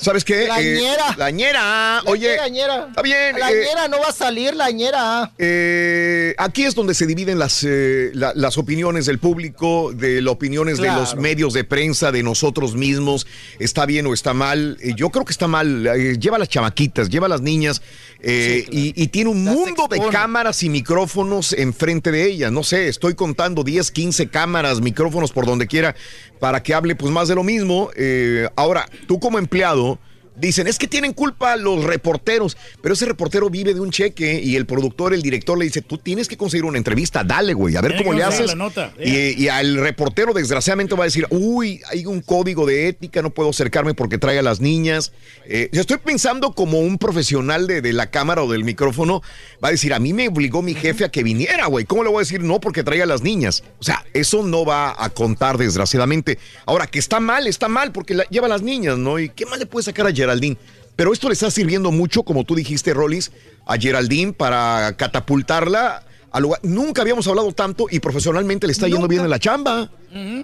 ¿Sabes 0.00 0.24
qué? 0.24 0.46
La 0.48 0.60
Eh, 0.60 0.78
ñera. 0.80 1.14
la 1.16 1.30
ñera. 1.30 2.02
Oye, 2.06 2.36
La 2.36 2.48
ñera. 2.48 2.86
está 2.88 3.02
bien. 3.02 3.38
La 3.38 3.50
eh, 3.50 3.64
ñera 3.68 3.88
no 3.88 3.98
va 4.00 4.08
a 4.08 4.12
salir, 4.12 4.54
la 4.54 4.70
ñera. 4.70 5.32
eh, 5.38 6.34
aquí 6.38 6.64
es 6.64 6.74
donde 6.74 6.94
se 6.94 7.06
dividen 7.06 7.38
las, 7.38 7.62
eh, 7.64 8.10
la- 8.14 8.32
las 8.34 8.56
opiniones 8.58 9.06
del 9.06 9.18
público, 9.18 9.92
de 9.92 10.22
las 10.22 10.32
opiniones 10.32 10.78
de 10.78 10.88
los 10.88 11.14
medios 11.16 11.52
de 11.52 11.64
prensa, 11.64 12.10
de 12.10 12.22
nosotros 12.22 12.74
mismos. 12.74 13.26
¿Está 13.58 13.84
bien 13.86 14.06
o 14.06 14.14
está 14.14 14.32
mal? 14.34 14.78
Yo 14.96 15.10
creo 15.10 15.24
que 15.24 15.32
está 15.32 15.46
mal. 15.46 15.82
Lleva 16.18 16.36
a 16.36 16.40
las 16.40 16.48
chamaquitas, 16.48 17.08
lleva 17.10 17.26
a 17.26 17.30
las 17.30 17.40
niñas 17.42 17.82
eh, 18.20 18.66
y, 18.70 19.00
y 19.00 19.08
tiene 19.08 19.30
un 19.30 19.41
mundo 19.44 19.88
de 19.88 20.00
cámaras 20.10 20.62
y 20.62 20.68
micrófonos 20.68 21.52
enfrente 21.52 22.10
de 22.10 22.26
ellas. 22.26 22.52
No 22.52 22.62
sé, 22.62 22.88
estoy 22.88 23.14
contando 23.14 23.64
10, 23.64 23.90
15 23.90 24.28
cámaras, 24.28 24.80
micrófonos 24.80 25.32
por 25.32 25.46
donde 25.46 25.66
quiera 25.66 25.94
para 26.40 26.62
que 26.62 26.74
hable 26.74 26.94
pues 26.94 27.12
más 27.12 27.28
de 27.28 27.34
lo 27.34 27.44
mismo. 27.44 27.90
Eh, 27.96 28.48
ahora, 28.56 28.86
tú 29.06 29.20
como 29.20 29.38
empleado... 29.38 29.98
Dicen, 30.34 30.66
es 30.66 30.78
que 30.78 30.88
tienen 30.88 31.12
culpa 31.12 31.56
los 31.56 31.84
reporteros, 31.84 32.56
pero 32.80 32.94
ese 32.94 33.04
reportero 33.04 33.50
vive 33.50 33.74
de 33.74 33.80
un 33.80 33.90
cheque 33.90 34.40
y 34.42 34.56
el 34.56 34.64
productor, 34.64 35.12
el 35.12 35.20
director 35.20 35.58
le 35.58 35.66
dice, 35.66 35.82
tú 35.82 35.98
tienes 35.98 36.26
que 36.26 36.38
conseguir 36.38 36.64
una 36.64 36.78
entrevista, 36.78 37.22
dale, 37.22 37.52
güey, 37.52 37.76
a 37.76 37.82
ver 37.82 37.92
Tiene 37.92 38.04
cómo 38.04 38.16
le 38.16 38.24
haces. 38.24 38.46
la 38.46 38.54
nota, 38.54 38.92
y, 38.98 39.42
y 39.42 39.48
al 39.48 39.76
reportero, 39.76 40.32
desgraciadamente, 40.32 40.94
va 40.94 41.04
a 41.04 41.06
decir, 41.06 41.26
uy, 41.30 41.82
hay 41.90 42.06
un 42.06 42.22
código 42.22 42.64
de 42.66 42.88
ética, 42.88 43.20
no 43.20 43.28
puedo 43.30 43.50
acercarme 43.50 43.92
porque 43.94 44.16
trae 44.16 44.38
a 44.38 44.42
las 44.42 44.60
niñas. 44.60 45.12
Eh, 45.44 45.68
yo 45.72 45.82
estoy 45.82 45.98
pensando 45.98 46.52
como 46.54 46.80
un 46.80 46.96
profesional 46.96 47.66
de, 47.66 47.82
de 47.82 47.92
la 47.92 48.10
cámara 48.10 48.42
o 48.42 48.50
del 48.50 48.64
micrófono, 48.64 49.20
va 49.62 49.68
a 49.68 49.72
decir, 49.72 49.92
a 49.92 49.98
mí 49.98 50.12
me 50.14 50.28
obligó 50.28 50.62
mi 50.62 50.74
jefe 50.74 51.04
a 51.04 51.10
que 51.10 51.22
viniera, 51.22 51.66
güey, 51.66 51.84
¿cómo 51.84 52.04
le 52.04 52.08
voy 52.08 52.16
a 52.16 52.20
decir 52.20 52.40
no 52.42 52.58
porque 52.58 52.82
traiga 52.82 53.04
a 53.04 53.06
las 53.06 53.20
niñas? 53.22 53.64
O 53.80 53.84
sea, 53.84 54.04
eso 54.14 54.42
no 54.42 54.64
va 54.64 54.94
a 54.96 55.10
contar, 55.10 55.58
desgraciadamente. 55.58 56.38
Ahora, 56.64 56.86
que 56.86 56.98
está 56.98 57.20
mal, 57.20 57.46
está 57.46 57.68
mal 57.68 57.92
porque 57.92 58.14
la- 58.14 58.24
lleva 58.30 58.46
a 58.46 58.50
las 58.50 58.62
niñas, 58.62 58.96
¿no? 58.96 59.18
¿Y 59.18 59.28
qué 59.28 59.44
más 59.46 59.58
le 59.58 59.66
puede 59.66 59.84
sacar 59.84 60.06
a 60.06 60.10
Geraldine? 60.22 60.56
Pero 60.96 61.12
esto 61.12 61.28
le 61.28 61.34
está 61.34 61.50
sirviendo 61.50 61.90
mucho, 61.90 62.22
como 62.22 62.44
tú 62.44 62.54
dijiste, 62.54 62.94
Rollis, 62.94 63.32
a 63.66 63.76
Geraldine 63.76 64.32
para 64.32 64.94
catapultarla 64.96 66.04
al 66.32 66.42
lugar. 66.42 66.60
Nunca 66.62 67.02
habíamos 67.02 67.26
hablado 67.28 67.52
tanto 67.52 67.86
y 67.90 68.00
profesionalmente 68.00 68.66
le 68.66 68.72
está 68.72 68.88
yendo 68.88 69.06
bien 69.08 69.22
en 69.22 69.30
la 69.30 69.38
chamba. 69.38 69.90
Mm. 70.14 70.40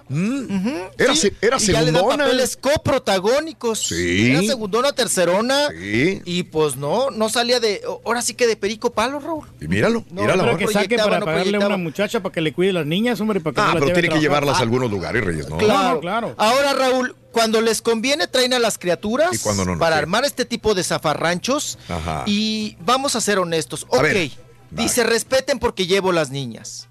Era, 0.97 1.15
se- 1.15 1.33
era 1.41 1.57
y 1.57 1.65
ya 1.67 1.81
le 1.81 1.91
dan 1.91 1.95
segundona. 1.95 2.23
papeles 2.25 2.57
coprotagónicos. 2.57 3.79
Sí. 3.79 4.31
Era 4.31 4.41
segundona, 4.41 4.91
tercerona. 4.93 5.69
Sí. 5.69 6.21
Y 6.25 6.43
pues 6.43 6.75
no, 6.75 7.11
no 7.11 7.29
salía 7.29 7.59
de. 7.59 7.81
Ahora 8.05 8.21
sí 8.21 8.33
que 8.33 8.47
de 8.47 8.55
perico 8.55 8.91
palo, 8.91 9.19
Raúl. 9.19 9.47
Y 9.61 9.67
míralo, 9.67 10.03
No, 10.11 10.21
mírala. 10.21 10.43
Pero 10.43 10.57
que 10.57 10.67
saque 10.67 10.97
para 10.97 11.19
no 11.19 11.25
pagarle 11.25 11.57
a 11.57 11.65
una 11.67 11.77
muchacha 11.77 12.21
para 12.21 12.33
que 12.33 12.41
le 12.41 12.53
cuide 12.53 12.71
a 12.71 12.73
las 12.73 12.85
niñas, 12.85 13.19
hombre, 13.21 13.39
para 13.39 13.53
que 13.55 13.61
Ah, 13.61 13.67
no 13.67 13.73
pero 13.73 13.85
tiene 13.85 13.95
que 14.01 14.07
trabajar. 14.07 14.21
llevarlas 14.21 14.57
a 14.57 14.61
algunos 14.61 14.89
lugares, 14.91 15.23
Reyes, 15.23 15.49
¿no? 15.49 15.57
Claro, 15.57 15.95
no, 15.95 15.99
claro. 15.99 16.35
Ahora, 16.37 16.73
Raúl, 16.73 17.15
cuando 17.31 17.61
les 17.61 17.81
conviene, 17.81 18.27
traen 18.27 18.53
a 18.53 18.59
las 18.59 18.77
criaturas 18.77 19.33
Y 19.33 19.37
cuando 19.39 19.65
no, 19.65 19.73
no 19.73 19.79
para 19.79 19.97
quieren. 19.97 20.03
armar 20.05 20.25
este 20.25 20.45
tipo 20.45 20.73
de 20.73 20.83
zafarranchos. 20.83 21.77
Ajá. 21.87 22.23
Y 22.25 22.75
vamos 22.81 23.15
a 23.15 23.21
ser 23.21 23.37
honestos. 23.39 23.85
A 23.91 23.97
Ok, 23.97 24.01
ver, 24.03 24.31
dice, 24.71 25.03
respeten 25.03 25.59
porque 25.59 25.87
llevo 25.87 26.11
las 26.11 26.29
niñas. 26.31 26.87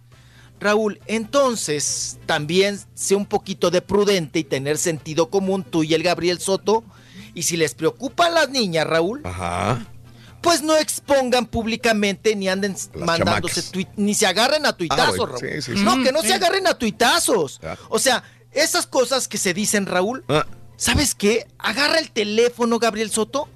Raúl, 0.61 1.01
entonces 1.07 2.19
también 2.27 2.81
sé 2.95 3.15
un 3.15 3.27
poquito 3.27 3.71
de 3.71 3.81
prudente 3.81 4.41
y 4.41 4.45
tener 4.45 4.77
sentido 4.79 5.31
común 5.31 5.63
tú 5.63 5.85
y 5.85 5.95
el 5.95 6.03
Gabriel 6.03 6.41
Soto. 6.41 6.83
Y 7.35 7.45
si 7.45 7.57
les 7.57 7.75
preocupan 7.75 8.35
las 8.35 8.49
niñas, 8.51 8.85
Raúl, 8.87 9.21
Ajá. 9.25 9.87
pues 10.41 10.63
no 10.63 10.77
expongan 10.77 11.47
públicamente 11.47 12.35
ni 12.35 12.49
anden 12.49 12.75
mandándose 12.97 13.63
tuit- 13.73 13.93
ni 13.97 14.15
se 14.15 14.27
agarren 14.27 14.67
a 14.67 14.73
tuitazos, 14.77 15.05
Ah, 15.07 15.11
bueno, 15.17 15.27
Raúl. 15.27 15.41
sí, 15.41 15.63
sí, 15.63 15.77
sí. 15.77 15.85
No, 15.85 16.03
que 16.03 16.11
no 16.11 16.23
Sí. 16.23 16.29
se 16.29 16.35
agarren 16.35 16.67
a 16.67 16.77
tuitazos. 16.77 17.61
O 17.89 17.99
sea, 18.01 18.25
esas 18.51 18.89
cosas 18.89 19.29
que 19.29 19.39
se 19.39 19.55
dicen, 19.55 19.87
Raúl, 19.87 20.25
Ah. 20.29 20.45
¿sabes 20.77 21.15
qué? 21.15 21.47
Agarra 21.59 22.01
el 22.01 22.11
teléfono, 22.11 22.81
Gabriel 22.81 23.11
Soto, 23.13 23.49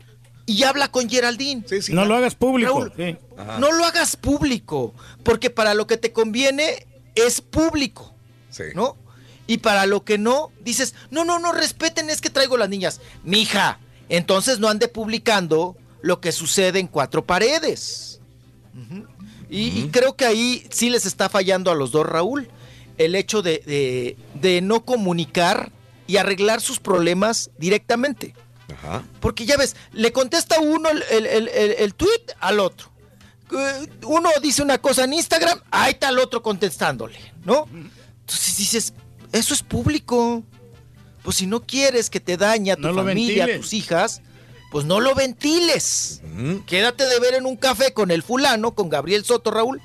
y 0.53 0.63
habla 0.65 0.89
con 0.89 1.09
Geraldine. 1.09 1.65
no 1.93 2.05
lo 2.05 2.15
hagas 2.17 2.35
público. 2.35 2.81
Raúl, 2.85 2.93
sí. 2.97 3.17
No 3.59 3.73
lo 3.73 3.85
hagas 3.85 4.17
público, 4.17 4.95
porque 5.23 5.51
para 5.51 5.75
lo 5.75 5.87
que 5.87 5.97
te 5.97 6.13
conviene 6.13 6.87
es 7.15 7.41
público, 7.41 8.13
¿no? 8.75 8.97
Y 9.47 9.59
para 9.59 9.87
lo 9.87 10.05
que 10.05 10.19
no, 10.19 10.51
dices, 10.61 10.95
no, 11.11 11.25
no, 11.25 11.39
no, 11.39 11.53
respeten, 11.53 12.09
es 12.11 12.21
que 12.21 12.31
traigo 12.31 12.57
las 12.57 12.69
niñas. 12.69 13.01
Mija, 13.25 13.79
entonces 14.09 14.59
no 14.61 14.69
ande 14.69 14.89
publicando 14.89 15.77
lo 16.01 16.21
que 16.21 16.33
sucede 16.33 16.79
en 16.79 16.87
cuatro 16.87 17.25
paredes. 17.25 18.21
Y, 19.51 19.81
y 19.83 19.89
creo 19.93 20.17
que 20.17 20.25
ahí 20.25 20.67
sí 20.71 20.89
les 20.91 21.05
está 21.07 21.29
fallando 21.29 21.71
a 21.71 21.75
los 21.75 21.91
dos, 21.93 22.07
Raúl, 22.07 22.49
el 22.99 23.15
hecho 23.15 23.43
de, 23.43 23.59
de- 23.67 24.17
de 24.41 24.61
no 24.63 24.85
comunicar 24.85 25.71
y 26.07 26.17
arreglar 26.17 26.61
sus 26.61 26.79
problemas 26.81 27.51
directamente. 27.59 28.35
Ajá. 28.73 29.03
Porque 29.21 29.45
ya 29.47 29.57
ves, 29.57 29.77
le 29.93 30.13
contesta 30.13 30.61
uno 30.61 30.89
el, 30.91 31.03
el, 31.11 31.27
el, 31.27 31.49
el- 31.49 31.73
el 31.79 31.95
tweet 31.95 32.27
al 32.41 32.61
otro. 32.61 32.91
Eh, 33.53 33.87
Uno 34.07 34.31
dice 34.41 34.63
una 34.63 34.79
cosa 34.79 35.05
en 35.05 35.13
Instagram, 35.13 35.61
ahí 35.71 35.93
está 35.93 36.09
el 36.09 36.19
otro 36.19 36.43
contestándole, 36.43 37.19
¿no? 37.45 37.69
Entonces 38.21 38.57
dices, 38.57 38.95
eso 39.33 39.53
es 39.55 39.63
público. 39.63 40.43
Pues 41.23 41.37
si 41.37 41.47
no 41.47 41.61
quieres 41.63 42.09
que 42.11 42.19
te 42.19 42.37
dañe 42.37 42.73
a 42.73 42.77
tu 42.77 42.83
No 42.83 42.95
familia, 42.95 43.45
a 43.45 43.57
tus 43.59 43.73
hijas, 43.75 44.23
pues 44.71 44.87
no 44.87 45.01
lo 45.01 45.15
ventiles. 45.15 46.23
Quédate 46.67 47.05
de 47.07 47.21
ver 47.21 47.35
en 47.35 47.45
un 47.47 47.57
café 47.57 47.93
con 47.93 48.11
el 48.11 48.23
fulano, 48.23 48.75
con 48.75 48.89
Gabriel 48.89 49.25
Soto, 49.25 49.51
Raúl, 49.51 49.81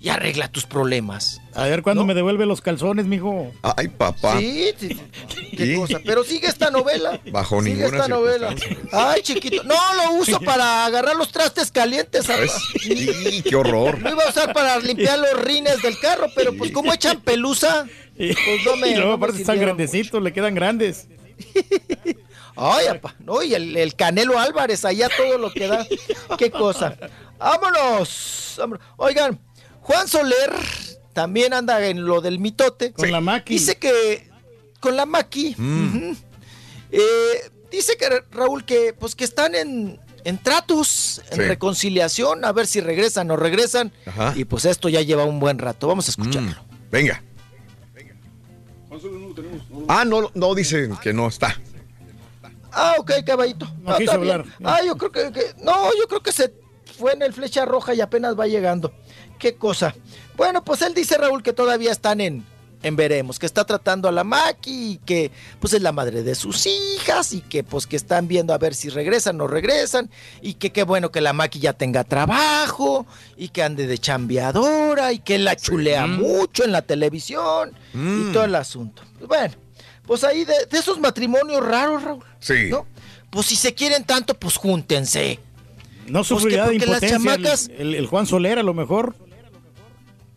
y 0.00 0.10
arregla 0.10 0.48
tus 0.48 0.64
problemas. 0.64 1.40
A 1.54 1.64
ver 1.64 1.82
cuándo 1.82 2.04
me 2.04 2.14
devuelve 2.14 2.46
los 2.46 2.60
calzones, 2.60 3.06
mijo. 3.06 3.52
Ay, 3.62 3.88
papá. 3.88 4.38
Sí, 4.38 4.70
sí, 4.78 4.88
sí. 4.90 5.50
qué 5.56 5.66
Sí. 5.66 5.74
cosa. 5.74 5.98
Pero 6.04 6.22
sigue 6.22 6.46
esta 6.46 6.70
novela. 6.70 7.20
Bajo 7.32 7.60
sigue 7.62 7.74
ninguna 7.76 7.96
esta 7.96 8.08
novela. 8.08 8.54
Ay, 8.92 9.22
chiquito. 9.22 9.64
No, 9.64 9.74
lo 9.96 10.12
uso 10.12 10.40
para 10.40 10.84
agarrar 10.86 11.16
los 11.16 11.32
trastes 11.32 11.72
calientes. 11.72 12.26
¿Sabes? 12.26 12.52
apa. 12.52 12.62
Sí, 12.80 13.42
qué 13.42 13.56
horror. 13.56 14.00
Lo 14.00 14.10
iba 14.10 14.22
a 14.24 14.28
usar 14.30 14.52
para 14.52 14.78
limpiar 14.78 15.18
los 15.18 15.40
rines 15.42 15.82
del 15.82 15.98
carro, 15.98 16.26
pero 16.34 16.52
pues 16.56 16.70
como 16.70 16.92
echan 16.92 17.20
pelusa, 17.20 17.86
pues 18.16 18.36
no 18.64 18.76
me. 18.76 18.88
y 18.90 18.94
luego 18.94 19.08
no 19.08 19.14
aparte 19.16 19.38
están 19.40 19.58
grandecitos, 19.58 20.22
le 20.22 20.32
quedan 20.32 20.54
grandes. 20.54 21.08
Ay, 22.60 22.86
apa, 22.86 23.14
no, 23.20 23.40
y 23.42 23.54
el, 23.54 23.76
el 23.76 23.94
Canelo 23.94 24.36
Álvarez, 24.38 24.84
allá 24.84 25.08
todo 25.16 25.38
lo 25.38 25.52
que 25.52 25.68
da. 25.68 25.86
Qué 26.36 26.50
cosa. 26.50 26.96
Vámonos. 27.38 28.54
vámonos. 28.58 28.84
Oigan, 28.96 29.38
Juan 29.88 30.06
Soler 30.06 30.52
también 31.14 31.52
anda 31.52 31.84
en 31.86 32.04
lo 32.04 32.20
del 32.20 32.38
mitote. 32.38 32.92
Con 32.92 33.10
la 33.10 33.20
maqui. 33.20 33.54
Dice 33.54 33.76
que. 33.76 34.28
Con 34.80 34.94
la 34.96 35.04
maqui. 35.06 35.54
ujú. 35.58 36.16
Eh, 36.92 37.50
dice 37.70 37.96
que 37.98 38.22
Raúl 38.30 38.64
que 38.64 38.92
pues 38.92 39.14
que 39.16 39.24
están 39.24 39.54
en, 39.54 40.00
en 40.24 40.38
tratos, 40.38 41.20
en 41.30 41.36
Sí. 41.36 41.42
reconciliación, 41.42 42.44
a 42.44 42.52
ver 42.52 42.66
si 42.66 42.80
regresan 42.80 43.30
o 43.30 43.36
regresan. 43.36 43.92
Ajá. 44.06 44.32
Y 44.36 44.44
pues 44.44 44.64
esto 44.66 44.88
ya 44.88 45.00
lleva 45.02 45.24
un 45.24 45.40
buen 45.40 45.58
rato. 45.58 45.88
Vamos 45.88 46.06
a 46.06 46.10
escucharlo. 46.12 46.54
Venga. 46.90 47.22
Ah, 49.88 50.04
no, 50.04 50.30
no 50.34 50.54
dicen 50.54 50.96
que 51.02 51.12
no 51.12 51.28
está. 51.28 51.60
Ah, 52.72 52.94
ok, 52.98 53.12
caballito. 53.24 53.66
No 53.82 53.96
quiso 53.96 54.12
está 54.12 54.16
bien. 54.18 54.32
hablar. 54.40 54.56
Ah, 54.64 54.80
yo 54.84 54.96
creo 54.96 55.10
que, 55.12 55.32
que- 55.32 55.54
No, 55.62 55.88
yo 55.98 56.06
creo 56.08 56.22
que 56.22 56.32
se 56.32 56.52
fue 56.98 57.12
en 57.12 57.22
el 57.22 57.32
flecha 57.32 57.64
roja 57.64 57.94
y 57.94 58.00
apenas 58.00 58.38
va 58.38 58.46
llegando. 58.46 58.92
Qué 59.38 59.54
cosa. 59.56 59.94
Bueno, 60.36 60.64
pues 60.64 60.82
él 60.82 60.94
dice, 60.94 61.16
Raúl, 61.18 61.42
que 61.42 61.52
todavía 61.52 61.92
están 61.92 62.20
en, 62.20 62.44
en 62.82 62.96
veremos, 62.96 63.38
que 63.38 63.46
está 63.46 63.64
tratando 63.64 64.08
a 64.08 64.12
la 64.12 64.22
Maki 64.24 64.92
y 64.92 64.96
que 64.98 65.30
pues 65.60 65.72
es 65.72 65.82
la 65.82 65.90
madre 65.92 66.22
de 66.22 66.34
sus 66.34 66.66
hijas 66.66 67.32
y 67.32 67.40
que 67.40 67.64
pues 67.64 67.86
que 67.88 67.96
están 67.96 68.28
viendo 68.28 68.52
a 68.54 68.58
ver 68.58 68.74
si 68.74 68.88
regresan 68.88 69.34
o 69.36 69.38
no 69.38 69.46
regresan 69.48 70.10
y 70.42 70.54
que 70.54 70.70
qué 70.70 70.84
bueno 70.84 71.10
que 71.10 71.20
la 71.20 71.32
Maki 71.32 71.58
ya 71.58 71.72
tenga 71.72 72.04
trabajo 72.04 73.06
y 73.36 73.48
que 73.48 73.62
ande 73.64 73.86
de 73.88 73.98
chambeadora 73.98 75.12
y 75.12 75.18
que 75.18 75.34
él 75.36 75.44
la 75.44 75.56
chulea 75.56 76.06
mucho 76.06 76.64
en 76.64 76.72
la 76.72 76.82
televisión 76.82 77.72
Mm. 77.94 78.30
y 78.30 78.32
todo 78.32 78.44
el 78.44 78.54
asunto. 78.54 79.02
Bueno, 79.26 79.54
pues 80.06 80.22
ahí 80.24 80.44
de, 80.44 80.54
de 80.70 80.78
esos 80.78 80.98
matrimonios 81.00 81.64
raros, 81.64 82.02
Raúl. 82.04 82.24
Sí. 82.38 82.68
¿no? 82.70 82.86
Pues 83.30 83.46
si 83.46 83.56
se 83.56 83.74
quieren 83.74 84.04
tanto, 84.04 84.34
pues 84.34 84.56
júntense. 84.56 85.40
No 86.06 86.20
Pues 86.20 86.28
sufrirá 86.28 86.66
que 86.70 86.78
de 86.78 86.86
las 86.86 87.02
impotencia 87.02 87.16
el- 87.16 87.42
chamacas- 87.44 87.70
el, 87.76 87.94
el 87.94 88.06
Juan 88.06 88.26
Soler 88.26 88.58
a 88.58 88.62
lo 88.62 88.72
mejor. 88.72 89.14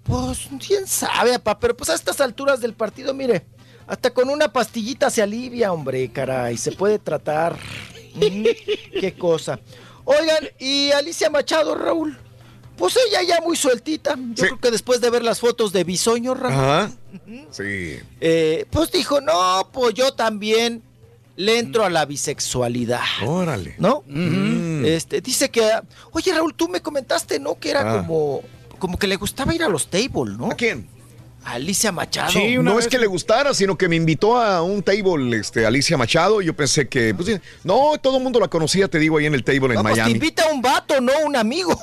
Pues 0.04 0.50
quién 0.66 0.88
sabe, 0.88 1.38
papá, 1.40 1.60
pero 1.60 1.78
pues 1.78 1.90
a 1.90 1.94
estas 1.96 2.20
alturas 2.22 2.60
del 2.60 2.74
partido, 2.74 3.14
mire, 3.14 3.46
hasta 3.88 4.12
con 4.14 4.30
una 4.30 4.52
pastillita 4.52 5.10
se 5.10 5.22
alivia, 5.22 5.72
hombre, 5.72 6.12
caray, 6.12 6.58
se 6.58 6.72
puede 6.72 6.98
tratar. 7.00 7.56
Mm, 8.16 8.44
qué 9.00 9.14
cosa. 9.18 9.60
Oigan, 10.04 10.48
y 10.60 10.92
Alicia 10.92 11.30
Machado, 11.30 11.76
Raúl, 11.76 12.18
pues 12.76 12.98
ella 13.08 13.22
ya 13.24 13.42
muy 13.42 13.56
sueltita. 13.56 14.16
Yo 14.34 14.46
creo 14.46 14.60
que 14.60 14.72
después 14.72 15.00
de 15.02 15.10
ver 15.12 15.24
las 15.24 15.40
fotos 15.40 15.72
de 15.72 15.84
Bisoño, 15.84 16.34
Raúl, 16.34 16.54
Ajá. 16.54 16.92
Sí. 17.52 18.00
eh, 18.20 18.66
pues 18.72 18.92
dijo, 18.92 19.22
no, 19.22 19.70
pues 19.72 19.94
yo 19.94 20.14
también 20.14 20.82
le 21.36 21.60
entro 21.60 21.86
a 21.86 21.90
la 21.90 22.06
bisexualidad. 22.06 23.00
Órale. 23.26 23.76
¿No? 23.78 24.04
Mm. 24.08 24.84
Este, 24.86 25.22
dice 25.22 25.50
que, 25.52 25.70
oye 26.12 26.34
Raúl, 26.34 26.56
tú 26.56 26.68
me 26.68 26.82
comentaste, 26.82 27.40
¿no? 27.40 27.58
Que 27.60 27.70
era 27.70 27.82
Ah. 27.94 27.98
como, 28.02 28.42
como 28.82 28.98
que 28.98 29.08
le 29.08 29.16
gustaba 29.16 29.54
ir 29.54 29.64
a 29.64 29.70
los 29.70 29.88
tables, 29.88 30.38
¿no? 30.38 30.48
¿A 30.48 30.56
quién? 30.56 30.88
Alicia 31.44 31.92
Machado. 31.92 32.32
no 32.62 32.78
es 32.80 32.88
que 32.88 33.00
le 33.00 33.08
gustara, 33.08 33.54
sino 33.54 33.78
que 33.78 33.88
me 33.90 33.96
invitó 33.96 34.38
a 34.38 34.62
un 34.62 34.84
table, 34.84 35.38
este, 35.38 35.66
Alicia 35.66 35.98
Machado. 35.98 36.42
y 36.42 36.46
Yo 36.46 36.56
pensé 36.56 36.88
que, 36.88 37.14
pues, 37.16 37.28
sí, 37.28 37.36
no, 37.64 37.94
todo 38.02 38.18
el 38.18 38.24
mundo 38.24 38.40
la 38.40 38.48
conocía, 38.48 38.88
te 38.88 39.00
digo, 39.00 39.18
ahí 39.18 39.26
en 39.26 39.34
el 39.34 39.44
table 39.44 39.70
en 39.70 39.74
No, 39.76 39.82
pues 39.82 39.94
te 39.96 40.02
Miami. 40.02 40.12
invita 40.14 40.44
a 40.44 40.54
un 40.54 40.62
vato, 40.62 41.02
no 41.02 41.12
un 41.26 41.36
amigo. 41.36 41.78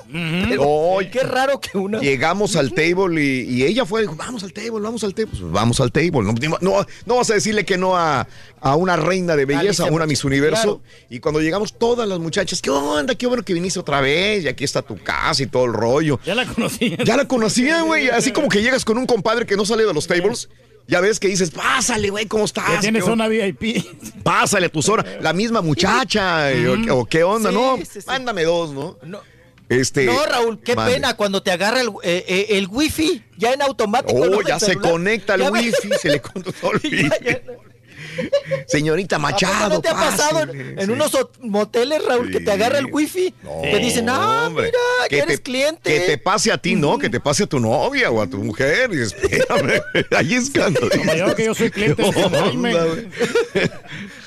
Pero, 0.48 0.98
Ay. 1.00 1.10
qué 1.10 1.20
raro 1.24 1.60
que 1.60 1.76
una. 1.76 1.98
Llegamos 2.00 2.54
al 2.56 2.72
table 2.72 3.22
y, 3.22 3.40
y 3.50 3.64
ella 3.64 3.84
fue, 3.84 4.02
dijo, 4.02 4.14
vamos 4.16 4.42
al 4.44 4.52
table, 4.52 4.80
vamos 4.80 5.02
al 5.04 5.14
table. 5.14 5.30
Pues, 5.30 5.42
vamos 5.50 5.80
al 5.80 5.90
table. 5.90 6.10
No, 6.22 6.34
no, 6.60 6.86
no 7.06 7.16
vas 7.16 7.30
a 7.30 7.34
decirle 7.34 7.64
que 7.64 7.76
no 7.78 7.96
a, 7.96 8.28
a 8.60 8.76
una 8.76 8.96
reina 8.96 9.34
de 9.34 9.44
belleza, 9.44 9.82
Alicia 9.82 9.84
a 9.86 9.90
una 9.92 10.06
Miss 10.06 10.24
Universo. 10.24 10.80
claro. 10.80 10.80
Y 11.10 11.18
cuando 11.20 11.40
llegamos 11.40 11.72
todas 11.76 12.08
las 12.08 12.18
muchachas, 12.20 12.62
¿qué 12.62 12.70
onda? 12.70 13.14
Qué 13.16 13.26
bueno 13.26 13.42
que 13.42 13.54
viniste 13.54 13.80
otra 13.80 14.00
vez. 14.00 14.44
Y 14.44 14.48
aquí 14.48 14.62
está 14.64 14.82
tu 14.82 14.96
casa 15.02 15.42
y 15.42 15.46
todo 15.46 15.64
el 15.64 15.72
rollo. 15.72 16.20
Ya 16.24 16.34
la 16.36 16.46
conocía. 16.46 16.96
Ya 17.04 17.16
la 17.16 17.26
conocía, 17.26 17.82
güey. 17.82 18.08
Así 18.08 18.30
como 18.32 18.48
que 18.48 18.62
llegas 18.62 18.84
con 18.84 18.98
un 18.98 19.06
compadre 19.06 19.46
que 19.48 19.56
no 19.56 19.64
sale 19.64 19.84
de 19.84 19.92
los 19.92 20.06
tables. 20.06 20.48
Ya 20.86 21.00
ves 21.00 21.20
que 21.20 21.28
dices, 21.28 21.50
pásale, 21.50 22.08
güey, 22.08 22.24
¿cómo 22.26 22.44
estás? 22.46 22.64
Ya 22.72 22.80
tiene 22.80 23.00
¿Qué 23.00 23.04
zona? 23.04 23.28
VIP. 23.28 23.84
Pásale 24.22 24.66
a 24.66 24.68
tu 24.70 24.80
zona. 24.80 25.04
La 25.20 25.34
misma 25.34 25.60
muchacha. 25.60 26.50
eh, 26.50 26.66
o, 26.68 26.96
o 27.00 27.04
qué 27.04 27.24
onda, 27.24 27.50
Sí, 27.50 27.54
¿no? 27.56 27.76
sí, 27.76 27.84
sí. 27.92 27.98
Mándame 28.06 28.44
dos, 28.44 28.70
¿no? 28.70 28.96
No. 29.02 29.20
Este, 29.68 30.06
No, 30.06 30.24
Raúl, 30.24 30.60
qué 30.62 30.74
pena 30.74 31.14
cuando 31.14 31.42
te 31.42 31.50
agarra 31.50 31.82
el, 31.82 31.88
eh, 32.02 32.24
eh, 32.26 32.46
el 32.52 32.68
wifi, 32.70 33.22
ya 33.36 33.52
en 33.52 33.60
automático. 33.60 34.18
Oh, 34.18 34.40
ya 34.40 34.58
se 34.58 34.76
conecta 34.76 35.34
el 35.34 35.42
wifi, 35.50 35.90
se 36.00 36.08
le 36.08 36.22
conectó 36.22 36.70
el 36.72 36.80
wifi. 36.82 37.10
Señorita 37.10 37.16
¿A 37.16 37.67
poco 37.98 39.18
Machado, 39.18 39.68
¿No 39.74 39.80
te 39.80 39.88
ha 39.88 39.94
pasado 39.94 40.40
en, 40.40 40.46
pásele, 40.48 40.70
en 40.80 40.86
sí. 40.86 40.90
unos 40.92 41.12
moteles, 41.40 42.04
Raúl, 42.04 42.30
que 42.30 42.40
te 42.40 42.50
agarra 42.52 42.78
el 42.78 42.86
wifi? 42.92 43.34
te 43.62 43.78
dicen, 43.78 44.08
ah, 44.08 44.44
hombre, 44.46 44.66
mira, 44.66 44.78
que 45.08 45.16
ya 45.16 45.22
eres 45.24 45.36
te- 45.38 45.42
cliente. 45.42 45.92
Que 45.92 46.00
te 46.00 46.18
pase 46.18 46.52
a 46.52 46.58
ti, 46.58 46.74
¿no? 46.76 46.98
Que 46.98 47.08
te 47.10 47.20
pase 47.20 47.44
a 47.44 47.46
tu 47.46 47.58
novia 47.60 48.10
o 48.10 48.20
a 48.22 48.26
tu 48.26 48.38
mujer. 48.38 48.90
Y 48.92 49.00
espérame, 49.02 49.80
ahí 50.16 50.34
es 50.34 50.50
cuando. 50.50 50.80
Como 50.88 51.14
yo, 51.14 51.34
que 51.34 51.44
yo 51.46 51.54
soy 51.54 51.70
cliente. 51.70 52.02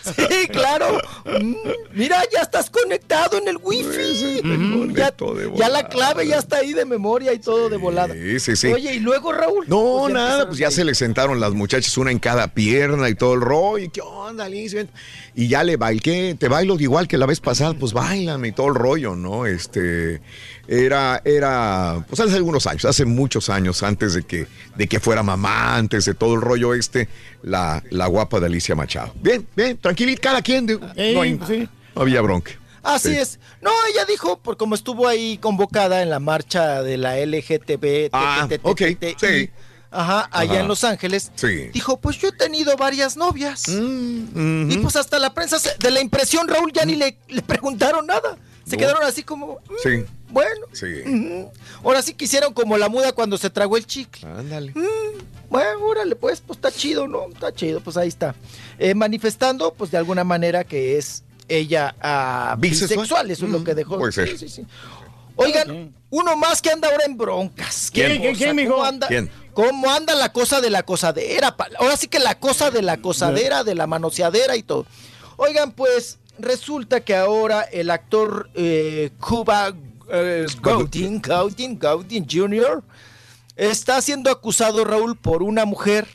Sí, 0.04 0.48
claro. 0.48 1.00
Mm, 1.26 1.56
Mira, 1.94 2.24
ya 2.34 2.40
estás 2.42 2.72
conectado 2.72 3.38
en 3.38 3.48
el 3.48 3.58
wifi. 3.62 4.42
Ya, 4.96 5.14
ya 5.56 5.70
la 5.70 5.88
clave 5.90 6.26
ya 6.28 6.38
está 6.40 6.58
ahí 6.58 6.74
de 6.74 6.86
memoria 6.86 7.34
y 7.34 7.40
todo 7.40 7.70
de 7.70 7.78
volada. 7.78 8.14
Sí, 8.16 8.40
sí, 8.40 8.56
sí. 8.56 8.68
Oye, 8.74 8.96
y 8.96 9.00
luego, 9.00 9.32
Raúl. 9.32 9.66
No, 9.68 10.00
Pues 10.02 10.14
ya 10.14 10.20
nada, 10.20 10.48
pues 10.48 10.58
ya 10.58 10.68
ahí. 10.70 10.74
se 10.74 10.84
le 10.86 10.96
sentaron 10.96 11.40
las 11.40 11.52
muchachas, 11.54 11.96
una 12.00 12.10
en 12.10 12.18
cada 12.18 12.48
pierna 12.48 13.10
y 13.10 13.16
todo 13.16 13.36
el 13.36 13.42
rollo. 13.42 13.61
¿Y 13.80 13.90
¿Qué 13.90 14.02
onda, 14.02 14.46
Alicia? 14.46 14.88
Y 15.36 15.48
ya 15.48 15.64
le 15.64 15.78
bailé, 15.78 16.36
te 16.36 16.48
bailo 16.48 16.80
igual 16.80 17.08
que 17.08 17.18
la 17.18 17.26
vez 17.26 17.40
pasada, 17.40 17.74
pues 17.74 17.94
bailame 17.94 18.50
y 18.50 18.52
todo 18.52 18.68
el 18.70 18.76
rollo, 18.76 19.16
¿no? 19.16 19.46
Este, 19.46 20.22
era, 20.68 21.22
era, 21.26 22.04
pues 22.08 22.20
hace 22.20 22.36
algunos 22.36 22.66
años, 22.68 22.86
hace 22.86 23.06
muchos 23.06 23.50
años, 23.50 23.84
antes 23.84 24.14
de 24.16 24.24
que, 24.24 24.48
de 24.76 24.88
que 24.88 25.00
fuera 25.00 25.22
mamá, 25.24 25.76
antes 25.76 26.06
de 26.06 26.14
todo 26.14 26.34
el 26.36 26.42
rollo 26.42 26.74
este, 26.74 27.08
la, 27.44 27.84
la 27.90 28.08
guapa 28.08 28.40
de 28.40 28.48
Alicia 28.48 28.74
Machado. 28.76 29.14
Bien, 29.22 29.46
bien, 29.56 29.78
tranquilita, 29.78 30.22
cada 30.22 30.42
quien, 30.42 30.68
Ey, 30.96 31.14
no, 31.16 31.22
hay- 31.22 31.40
sí. 31.48 31.68
no 31.96 32.02
había 32.02 32.22
bronca. 32.22 32.52
Así 32.84 33.10
Sí. 33.10 33.18
es. 33.20 33.40
No, 33.62 33.70
ella 33.94 34.06
dijo, 34.06 34.38
por 34.40 34.58
como 34.58 34.74
estuvo 34.74 35.08
ahí 35.08 35.38
convocada 35.38 36.02
en 36.02 36.10
la 36.10 36.20
marcha 36.20 36.82
de 36.82 36.98
la 36.98 37.16
LGTB. 37.20 38.10
Ah, 38.12 38.48
ok, 38.64 38.82
sí. 39.20 39.50
Ajá, 39.92 40.30
allá 40.32 40.52
Ajá. 40.54 40.62
en 40.62 40.68
Los 40.70 40.84
Ángeles. 40.86 41.32
Sí. 41.36 41.70
Dijo, 41.74 41.98
pues 41.98 42.18
yo 42.18 42.30
he 42.30 42.32
tenido 42.32 42.76
varias 42.78 43.18
novias. 43.18 43.68
Mm, 43.68 44.72
Y 44.72 44.78
pues 44.78 44.96
hasta 44.96 45.20
la 45.20 45.34
prensa 45.34 45.60
se- 45.60 45.76
de 45.78 45.92
la 45.92 46.00
impresión, 46.02 46.48
Raúl, 46.48 46.72
ya 46.72 46.86
ni 46.86 46.96
le, 46.96 47.18
le 47.28 47.42
preguntaron 47.42 48.08
nada. 48.08 48.38
Se 48.66 48.78
No. 48.78 48.80
quedaron 48.82 49.04
así 49.04 49.24
como, 49.24 49.56
"Mm, 49.70 49.74
Sí. 49.84 50.06
bueno. 50.30 50.66
Sí. 50.72 50.86
ujú". 51.06 51.52
Ahora 51.84 52.02
sí 52.02 52.14
que 52.14 52.26
hicieron 52.26 52.54
como 52.54 52.78
la 52.78 52.88
muda 52.90 53.12
cuando 53.12 53.38
se 53.38 53.50
tragó 53.50 53.76
el 53.76 53.86
chicle. 53.86 54.28
Ándale. 54.30 54.74
Bueno, 55.50 55.86
órale, 55.86 56.16
pues, 56.16 56.40
pues 56.40 56.58
está 56.58 56.72
chido, 56.72 57.08
¿no? 57.08 57.28
Está 57.34 57.54
chido, 57.54 57.82
pues 57.82 57.98
ahí 57.98 58.08
está. 58.08 58.34
Eh, 58.80 58.94
manifestando, 58.96 59.74
pues 59.74 59.92
de 59.92 59.98
alguna 59.98 60.24
manera 60.24 60.64
que 60.64 60.98
es 60.98 61.24
ella 61.50 61.94
ah, 62.00 62.56
¿Bisexual? 62.58 62.90
bisexual, 63.00 63.32
eso 63.32 63.46
es 63.46 63.52
lo 63.52 63.62
que 63.64 63.76
dejó. 63.76 63.98
Puede 63.98 64.14
ser. 64.14 64.30
Sí, 64.30 64.38
sí, 64.38 64.48
sí. 64.50 64.66
Oigan, 65.36 65.94
uno 66.10 66.38
más 66.38 66.62
que 66.62 66.70
anda 66.70 66.88
ahora 66.90 67.04
en 67.06 67.18
broncas. 67.18 67.90
Qué 67.92 68.06
¿Quién? 68.06 68.22
¿Quién, 68.22 68.36
quién, 68.36 68.56
mijo? 68.56 68.74
¿Cómo 68.74 68.84
anda, 68.86 69.08
¿Quién? 69.08 69.30
¿Cómo 69.54 69.92
anda 69.92 70.16
la 70.16 70.32
cosa 70.32 70.62
de 70.62 70.70
la 70.70 70.84
cosadera? 70.84 71.56
Ahora 71.80 71.98
sí 71.98 72.08
que 72.08 72.20
la 72.20 72.40
cosa 72.40 72.72
de 72.72 72.82
la 72.82 72.98
cosadera, 72.98 73.64
de 73.64 73.76
la 73.76 73.88
manoseadera 73.88 74.56
y 74.56 74.64
todo. 74.64 74.86
Oigan, 75.38 75.72
pues 75.72 76.20
resulta 76.40 77.02
que 77.02 77.16
ahora 77.16 77.62
el 77.64 77.90
actor 77.90 78.50
eh, 78.56 79.12
Cuba 79.20 79.74
eh, 80.12 80.46
Gooding, 80.62 81.22
Gooding, 81.22 81.80
Gooding 81.80 82.28
Jr. 82.30 82.84
está 83.56 84.02
siendo 84.02 84.30
acusado, 84.30 84.84
Raúl, 84.86 85.18
por 85.18 85.44
una 85.44 85.66
mujer 85.66 86.08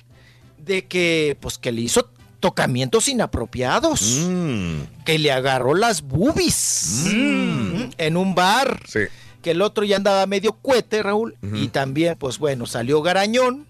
de 0.58 0.86
que, 0.86 1.36
pues, 1.40 1.58
que 1.58 1.72
le 1.72 1.82
hizo 1.82 2.10
tocamientos 2.40 3.08
inapropiados. 3.08 4.02
Mm. 4.28 5.04
Que 5.04 5.18
le 5.18 5.32
agarró 5.32 5.74
las 5.74 6.02
boobies 6.02 7.04
Mm, 7.06 7.90
en 7.98 8.16
un 8.16 8.34
bar. 8.34 8.80
Sí. 8.86 9.00
Que 9.46 9.52
el 9.52 9.62
otro 9.62 9.84
ya 9.84 9.94
andaba 9.94 10.26
medio 10.26 10.54
cuete, 10.54 11.04
Raúl. 11.04 11.36
Y 11.40 11.68
también, 11.68 12.16
pues 12.18 12.40
bueno, 12.40 12.66
salió 12.66 13.00
garañón. 13.00 13.64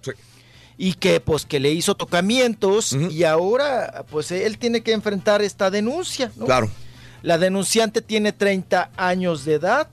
Y 0.78 0.94
que 0.94 1.20
pues 1.20 1.44
que 1.44 1.60
le 1.60 1.70
hizo 1.70 1.94
tocamientos. 1.94 2.94
Y 2.94 3.24
ahora, 3.24 4.06
pues 4.10 4.30
él 4.30 4.56
tiene 4.56 4.80
que 4.80 4.92
enfrentar 4.92 5.42
esta 5.42 5.70
denuncia, 5.70 6.32
¿no? 6.36 6.46
Claro. 6.46 6.70
La 7.20 7.36
denunciante 7.36 8.00
tiene 8.00 8.32
30 8.32 8.92
años 8.96 9.44
de 9.44 9.56
edad 9.56 9.86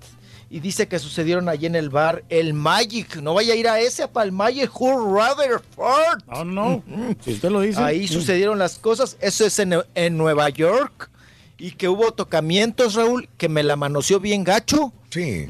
y 0.49 0.61
dice 0.61 0.87
que 0.87 0.99
sucedieron 0.99 1.49
allí 1.49 1.65
en 1.65 1.75
el 1.75 1.89
bar 1.89 2.23
El 2.29 2.53
Magic. 2.53 3.17
No 3.17 3.33
vaya 3.33 3.51
a 3.51 3.57
ir 3.57 3.67
a 3.67 3.81
ese, 3.81 4.07
para 4.07 4.25
el 4.25 4.31
Magic 4.31 4.71
Who 4.79 4.99
Rutherford. 4.99 6.23
No, 6.29 6.45
no. 6.45 6.83
Si 7.25 7.33
usted 7.33 7.49
lo 7.49 7.59
dice. 7.59 7.81
Ahí 7.81 8.07
sucedieron 8.07 8.57
las 8.57 8.79
cosas. 8.79 9.17
Eso 9.19 9.45
es 9.45 9.59
en, 9.59 9.75
en 9.95 10.15
Nueva 10.15 10.47
York. 10.47 11.09
Y 11.63 11.71
que 11.71 11.87
hubo 11.87 12.11
tocamientos, 12.11 12.95
Raúl, 12.95 13.29
que 13.37 13.47
me 13.47 13.63
la 13.63 13.77
manoseó 13.77 14.19
bien 14.19 14.43
gacho. 14.43 14.91
Sí. 15.09 15.47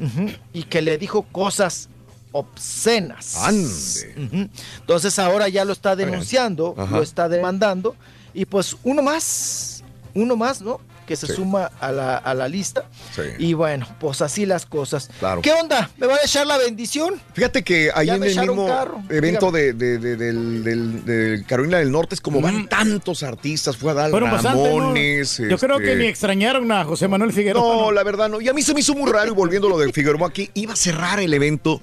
Y 0.52 0.62
que 0.62 0.80
le 0.80 0.96
dijo 0.96 1.22
cosas 1.22 1.88
obscenas. 2.30 3.34
Ande. 3.38 4.48
Entonces 4.78 5.18
ahora 5.18 5.48
ya 5.48 5.64
lo 5.64 5.72
está 5.72 5.96
denunciando, 5.96 6.76
lo 6.88 7.02
está 7.02 7.28
demandando. 7.28 7.96
Y 8.32 8.44
pues 8.44 8.76
uno 8.84 9.02
más, 9.02 9.82
uno 10.14 10.36
más, 10.36 10.62
¿no? 10.62 10.80
Que 11.06 11.16
se 11.16 11.26
Sí. 11.26 11.34
suma 11.34 11.70
a 11.80 11.92
la, 11.92 12.16
a 12.16 12.32
la 12.34 12.48
lista. 12.48 12.84
Sí. 13.14 13.22
Y 13.38 13.52
bueno, 13.52 13.86
pues 14.00 14.22
así 14.22 14.46
las 14.46 14.64
cosas. 14.64 15.10
Claro. 15.18 15.42
¿Qué 15.42 15.52
onda? 15.52 15.90
¿Me 15.98 16.06
va 16.06 16.14
a 16.14 16.24
echar 16.24 16.46
la 16.46 16.56
bendición? 16.56 17.20
Fíjate 17.34 17.62
que 17.62 17.90
ahí 17.94 18.06
Ya 18.06 18.14
en 18.16 18.22
el 18.24 18.38
mismo 18.38 19.04
evento 19.10 19.50
de, 19.50 19.74
de- 19.74 19.98
de- 19.98 20.16
del, 20.16 20.64
del- 20.64 21.04
del 21.04 21.44
Carolina 21.46 21.78
del 21.78 21.92
Norte 21.92 22.14
es 22.14 22.20
como 22.22 22.40
van 22.40 22.66
tantos 22.68 23.22
artistas, 23.22 23.76
fue 23.76 23.90
a 23.90 23.94
dar 23.94 24.10
Fueron 24.10 24.30
bastantes, 24.30 24.62
¿no? 24.62 24.78
Ramones. 24.78 25.42
Yo 25.48 25.58
creo 25.58 25.78
que 25.78 25.84
este, 25.92 25.96
ni 25.96 26.06
extrañaron 26.06 26.72
a 26.72 26.84
José 26.84 27.06
Manuel 27.06 27.32
Figueroa. 27.32 27.62
No, 27.76 27.92
la 27.92 28.02
verdad 28.02 28.28
no. 28.30 28.40
Y 28.40 28.48
a 28.48 28.54
mí 28.54 28.62
se 28.62 28.72
me 28.72 28.80
hizo 28.80 28.94
muy 28.94 29.12
raro, 29.12 29.30
y 29.30 29.34
volviendo 29.34 29.68
lo 29.68 29.76
de 29.78 29.92
Figueroa 29.92 30.28
aquí, 30.28 30.50
iba 30.54 30.72
a 30.72 30.76
cerrar 30.76 31.20
el 31.20 31.34
evento. 31.34 31.82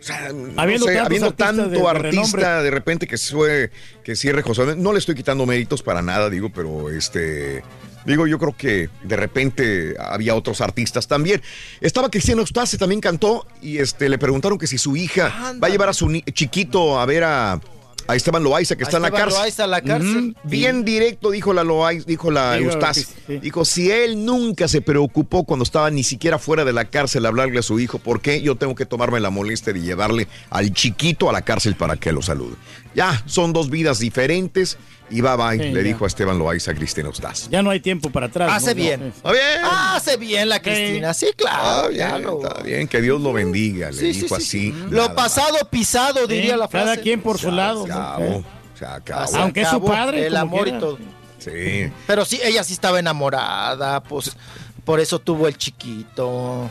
O 0.00 0.02
sea, 0.02 0.30
no 0.32 0.60
Habiendo 0.60 0.86
sé, 0.86 0.98
habiendo 0.98 1.32
tanto 1.32 1.68
de- 1.68 1.84
artista 1.88 2.62
de 2.62 2.70
repente 2.70 3.06
que 3.08 3.18
fue 3.18 3.72
que 4.04 4.14
cierre 4.14 4.42
José 4.42 4.60
Manuel. 4.60 4.80
No 4.82 4.92
le 4.92 5.00
estoy 5.00 5.14
quitando 5.16 5.44
méritos 5.44 5.82
para 5.82 6.02
nada, 6.02 6.30
digo, 6.30 6.50
pero 6.54 6.88
este. 6.90 7.64
Digo, 8.04 8.26
yo 8.26 8.38
creo 8.38 8.56
que 8.56 8.88
de 9.02 9.16
repente 9.16 9.94
había 9.98 10.34
otros 10.34 10.60
artistas 10.60 11.06
también. 11.08 11.42
Estaba 11.80 12.10
Cristiano 12.10 12.40
Eustace, 12.40 12.78
también 12.78 13.00
cantó, 13.00 13.46
y 13.60 13.78
este 13.78 14.08
le 14.08 14.18
preguntaron 14.18 14.58
que 14.58 14.66
si 14.66 14.78
su 14.78 14.96
hija 14.96 15.54
va 15.62 15.66
a 15.66 15.70
llevar 15.70 15.88
a 15.88 15.92
su 15.92 16.10
chiquito 16.32 16.98
a 16.98 17.04
ver 17.06 17.24
a, 17.24 17.60
a 18.06 18.16
Esteban 18.16 18.42
Loaiza, 18.42 18.76
que 18.76 18.84
está 18.84 18.96
en 18.96 19.02
la 19.02 19.10
cárcel. 19.10 19.40
Loaiza 19.40 19.66
la 19.66 19.82
cárcel. 19.82 20.34
Bien 20.44 20.84
directo, 20.84 21.30
dijo 21.30 21.52
la 21.52 21.64
Loaiza, 21.64 22.06
dijo 22.06 22.30
la 22.30 22.54
Digo, 22.54 22.70
Eustace. 22.70 23.06
sí. 23.26 23.38
Dijo, 23.38 23.66
si 23.66 23.90
él 23.90 24.24
nunca 24.24 24.66
se 24.68 24.80
preocupó 24.80 25.44
cuando 25.44 25.64
estaba 25.64 25.90
ni 25.90 26.02
siquiera 26.02 26.38
fuera 26.38 26.64
de 26.64 26.72
la 26.72 26.86
cárcel 26.86 27.26
a 27.26 27.28
hablarle 27.28 27.58
a 27.58 27.62
su 27.62 27.78
hijo, 27.78 27.98
¿por 27.98 28.22
qué 28.22 28.40
yo 28.40 28.56
tengo 28.56 28.74
que 28.74 28.86
tomarme 28.86 29.20
la 29.20 29.28
molestia 29.28 29.74
de 29.74 29.82
llevarle 29.82 30.26
al 30.48 30.72
chiquito 30.72 31.28
a 31.28 31.32
la 31.34 31.42
cárcel 31.42 31.74
para 31.74 31.96
que 31.96 32.12
lo 32.12 32.22
salude? 32.22 32.54
Ya, 32.94 33.22
son 33.26 33.52
dos 33.52 33.70
vidas 33.70 33.98
diferentes 33.98 34.76
y 35.10 35.20
bye 35.20 35.36
bye, 35.36 35.58
Sí, 35.58 35.72
le 35.72 35.82
ya. 35.82 35.88
dijo 35.88 36.04
a 36.04 36.08
Esteban 36.08 36.38
Loaiza 36.38 36.72
a 36.72 36.74
Cristina 36.74 37.08
Eustace. 37.08 37.48
Ya 37.50 37.62
no 37.62 37.70
hay 37.70 37.80
tiempo 37.80 38.10
para 38.10 38.26
atrás. 38.26 38.50
Hace 38.52 38.70
¿no? 38.70 38.74
bien. 38.76 39.00
Ya, 39.00 39.06
Está 39.08 39.32
bien. 39.32 39.42
Hace 39.64 40.16
bien 40.16 40.48
la 40.48 40.60
Cristina, 40.62 41.14
sí, 41.14 41.26
claro. 41.36 41.66
Está 41.66 41.88
bien, 41.88 42.08
claro. 42.22 42.40
está 42.42 42.62
bien, 42.62 42.88
que 42.88 43.00
Dios 43.00 43.20
lo 43.20 43.32
bendiga, 43.32 43.90
le 43.90 43.96
Sí, 43.98 44.14
sí, 44.14 44.22
dijo 44.22 44.36
sí, 44.36 44.42
así. 44.42 44.72
sí. 44.72 44.74
Lo 44.90 45.14
pasado 45.14 45.56
pisado, 45.70 46.26
diría 46.26 46.56
la 46.56 46.68
frase. 46.68 46.84
Cada 46.86 46.96
quien 47.02 47.20
por 47.20 47.38
su 47.38 47.50
lado. 47.50 47.86
Se 47.86 47.92
acabó, 47.92 48.44
se 48.78 48.84
acabó. 48.86 49.26
Se 49.28 49.38
Aunque 49.38 49.60
es 49.62 49.68
su 49.68 49.84
padre, 49.84 50.26
El 50.26 50.36
amor 50.36 50.64
quiera. 50.64 50.78
y 50.78 50.80
todo. 50.80 50.98
Sí. 51.38 51.92
Pero 52.06 52.24
sí, 52.24 52.40
ella 52.42 52.64
sí 52.64 52.72
estaba 52.72 52.98
enamorada, 52.98 54.02
pues 54.02 54.36
por 54.84 54.98
eso 55.00 55.18
tuvo 55.20 55.46
el 55.46 55.56
chiquito. 55.56 56.68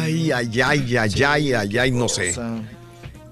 Ay, 0.00 0.32
ay, 0.32 0.60
ay, 0.62 0.96
ay, 0.96 1.22
ay, 1.22 1.52
ay, 1.52 1.78
ay, 1.78 1.90
no 1.90 2.08
sé. 2.08 2.34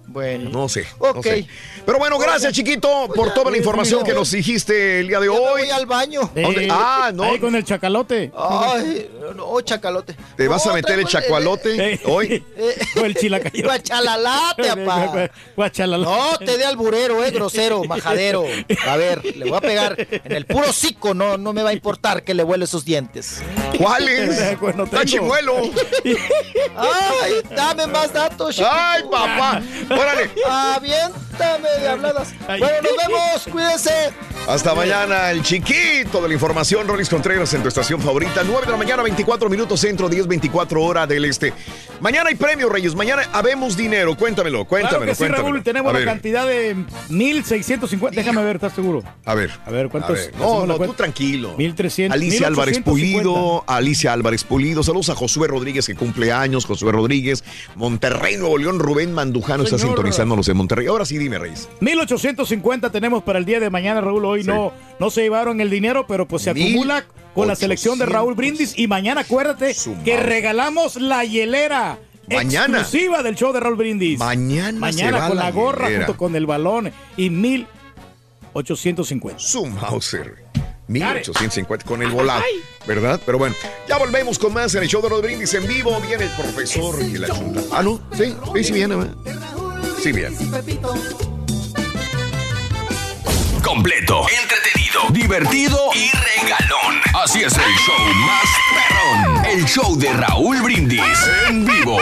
Bueno. 0.09 0.51
No 0.51 0.69
sé. 0.69 0.87
no 1.01 1.11
Ok. 1.11 1.23
sé. 1.25 1.47
Pero 1.85 1.99
bueno, 1.99 2.19
gracias, 2.19 2.53
chiquito, 2.53 3.09
por 3.15 3.33
toda 3.35 3.51
la 3.51 3.57
información 3.59 4.03
que 4.05 4.12
nos 4.15 4.31
dijiste 4.31 5.01
el 5.01 5.09
día 5.09 5.20
de 5.20 5.27
Ya 5.27 5.33
me 5.33 5.39
hoy. 5.39 5.61
voy 5.62 5.70
al 5.70 5.87
baño. 5.87 6.31
Eh. 6.35 6.69
Ah, 6.70 7.11
no. 7.15 7.25
Ahí 7.25 7.39
con 7.39 7.55
el 7.55 7.65
chacalote. 7.65 8.33
Ay, 8.37 9.11
no, 9.37 9.61
chacalote. 9.61 10.17
¿Te 10.37 10.49
vas 10.49 10.67
a 10.67 10.73
meter 10.73 10.99
el 10.99 11.05
traigo 11.07 11.09
chacualote 11.27 11.93
Eh. 11.95 12.01
hoy? 12.07 12.43
eh, 12.57 12.77
O 13.01 13.05
el 13.05 13.15
chilacayo. 13.15 13.65
Guachalalate, 13.65 14.70
apá. 14.70 15.31
Guachalala. 15.57 16.05
No, 16.05 16.39
te 16.39 16.57
dé 16.57 16.65
alburero, 16.65 17.23
eh, 17.25 17.31
grosero, 17.31 17.85
majadero. 17.85 18.45
A 18.87 18.97
ver, 18.97 19.25
le 19.37 19.45
voy 19.49 19.57
a 19.59 19.61
pegar 19.61 19.97
en 20.11 20.33
el 20.33 20.47
puro 20.47 20.69
hocico, 20.70 21.12
no, 21.15 21.37
no 21.37 21.53
me 21.53 21.62
va 21.62 21.70
a 21.70 21.75
importar 21.75 22.23
que 22.23 22.33
le 22.35 22.43
huele 22.45 22.67
sus 22.67 22.85
dientes. 22.85 23.43
¿Cuáles? 23.78 24.39
Pues 24.59 24.75
no 24.75 24.85
Está 24.85 25.05
chimuelo. 25.05 25.55
Ay, 26.77 27.33
dame 27.55 27.87
más 27.87 28.12
datos, 28.12 28.55
chiquito. 28.57 28.70
Ay, 28.73 29.03
papá. 29.11 29.62
Órale. 29.99 30.31
Aviéntame 30.49 31.68
de 31.81 31.89
habladas. 31.89 32.35
Bueno, 32.47 32.67
nos 32.83 33.07
vemos, 33.07 33.49
cuídense. 33.51 34.10
Hasta 34.47 34.75
mañana, 34.75 35.31
el 35.31 35.43
chiquito 35.43 36.23
de 36.23 36.28
la 36.28 36.35
información, 36.35 36.86
Rolis 36.86 37.09
Contreras 37.09 37.52
en 37.52 37.62
tu 37.62 37.68
estación 37.68 38.01
favorita. 38.01 38.43
9 38.44 38.67
de 38.67 38.73
la 38.73 38.78
mañana, 38.78 39.02
24 39.02 39.51
minutos 39.51 39.81
centro, 39.81 40.09
10, 40.09 40.27
24 40.27 40.83
hora 40.83 41.07
del 41.07 41.25
este. 41.25 41.52
Mañana 42.01 42.28
hay 42.28 42.36
premio, 42.36 42.68
Reyes. 42.68 42.94
Mañana 42.94 43.28
habemos 43.33 43.77
dinero. 43.77 44.17
Cuéntamelo, 44.17 44.65
Claro 44.65 44.68
cuéntamelo, 44.68 45.12
que 45.12 45.17
sí. 45.17 45.27
Raúl. 45.27 45.62
Tenemos 45.62 45.93
la 45.93 46.05
cantidad 46.05 46.47
de 46.47 46.77
1.650. 47.10 48.10
Déjame 48.12 48.44
ver, 48.44 48.57
¿estás 48.57 48.73
seguro? 48.73 49.02
A 49.25 49.35
ver. 49.35 49.51
A 49.67 49.70
ver, 49.70 49.89
¿cuántos? 49.89 50.18
A 50.18 50.20
ver. 50.23 50.36
No, 50.39 50.65
no, 50.65 50.78
tú 50.78 50.94
tranquilo. 50.94 51.57
1.300. 51.59 52.12
Alicia 52.12 52.47
Álvarez 52.47 52.77
1,850. 52.78 52.85
Pulido, 52.85 53.65
Alicia 53.67 54.12
Álvarez 54.12 54.44
Pulido, 54.44 54.83
saludos 54.83 55.10
a 55.10 55.15
Josué 55.15 55.49
Rodríguez 55.49 55.86
que 55.86 55.94
cumple 55.94 56.33
años, 56.33 56.65
Josué 56.65 56.93
Rodríguez, 56.93 57.44
Monterrey, 57.75 58.36
Nuevo 58.36 58.59
León, 58.59 58.78
Rubén 58.78 59.12
Mandujano 59.12 59.65
está 59.65 59.78
Señor. 59.78 59.88
Sintonizándonos 59.89 60.49
en 60.49 60.57
Monterrey. 60.57 60.86
Ahora 60.86 61.05
sí, 61.05 61.18
dime, 61.18 61.39
Reyes. 61.39 61.68
1850 61.81 62.91
tenemos 62.91 63.23
para 63.23 63.39
el 63.39 63.44
día 63.44 63.60
de 63.60 63.68
mañana, 63.70 64.00
Raúl. 64.00 64.25
Hoy 64.25 64.42
Sí. 64.42 64.49
no, 64.49 64.73
no 64.99 65.10
se 65.10 65.23
llevaron 65.23 65.60
el 65.60 65.70
dinero, 65.70 66.07
pero 66.07 66.26
pues 66.26 66.42
se 66.42 66.50
acumula 66.50 67.05
con 67.34 67.49
la 67.49 67.55
selección 67.57 67.99
de 67.99 68.07
Raúl 68.07 68.34
Brindis. 68.34 68.78
Y 68.78 68.86
mañana 68.89 69.20
acuérdate 69.23 69.75
que 70.05 70.17
regalamos 70.17 70.97
la 70.97 71.25
hielera. 71.25 71.99
Mañana. 72.31 72.81
Exclusiva 72.81 73.23
del 73.23 73.34
show 73.36 73.52
de 73.52 73.60
Raúl 73.60 73.76
Brindis. 73.76 74.18
Mañana 74.18 74.73
se 74.73 74.78
Mañana 74.78 75.18
va 75.18 75.28
con 75.28 75.36
la 75.39 75.44
la 75.44 75.50
gorra 75.50 75.86
hielera. 75.89 76.07
junto 76.07 76.18
con 76.18 76.36
el 76.36 76.47
balón. 76.47 76.92
Y 77.17 77.31
1850. 77.31 79.39
Su 79.39 79.67
Mauser. 79.67 80.47
1850 80.89 81.84
con 81.84 82.02
el 82.02 82.08
volado, 82.10 82.42
¿verdad? 82.86 83.20
Pero 83.26 83.36
bueno, 83.36 83.55
ya 83.86 83.99
volvemos 83.99 84.39
con 84.39 84.55
más 84.55 84.75
en 84.75 84.83
el 84.83 84.89
show 84.89 85.02
de 85.02 85.20
brindis 85.20 85.52
en 85.52 85.67
vivo. 85.67 86.00
Viene 86.00 86.25
el 86.25 86.31
profesor 86.31 86.99
y 87.02 87.18
la 87.18 87.28
chunda. 87.28 87.60
Ah, 87.73 87.83
no, 87.83 88.00
sí, 88.17 88.34
sí, 88.55 88.65
sí 88.65 88.73
viene, 88.73 88.97
¿verdad? 88.97 89.15
Sí 90.01 90.12
viene. 90.12 90.36
Completo, 93.65 94.23
entretenido, 94.43 95.01
divertido 95.10 95.77
y 95.94 96.10
regalón. 96.10 97.01
Así 97.15 97.41
es 97.41 97.52
el 97.55 97.75
show 97.85 98.15
más 98.27 98.44
perrón. 98.73 99.44
El 99.44 99.65
show 99.65 99.97
de 99.97 100.12
Raúl 100.12 100.62
Brindis 100.62 101.02
en 101.49 101.65
vivo. 101.65 101.99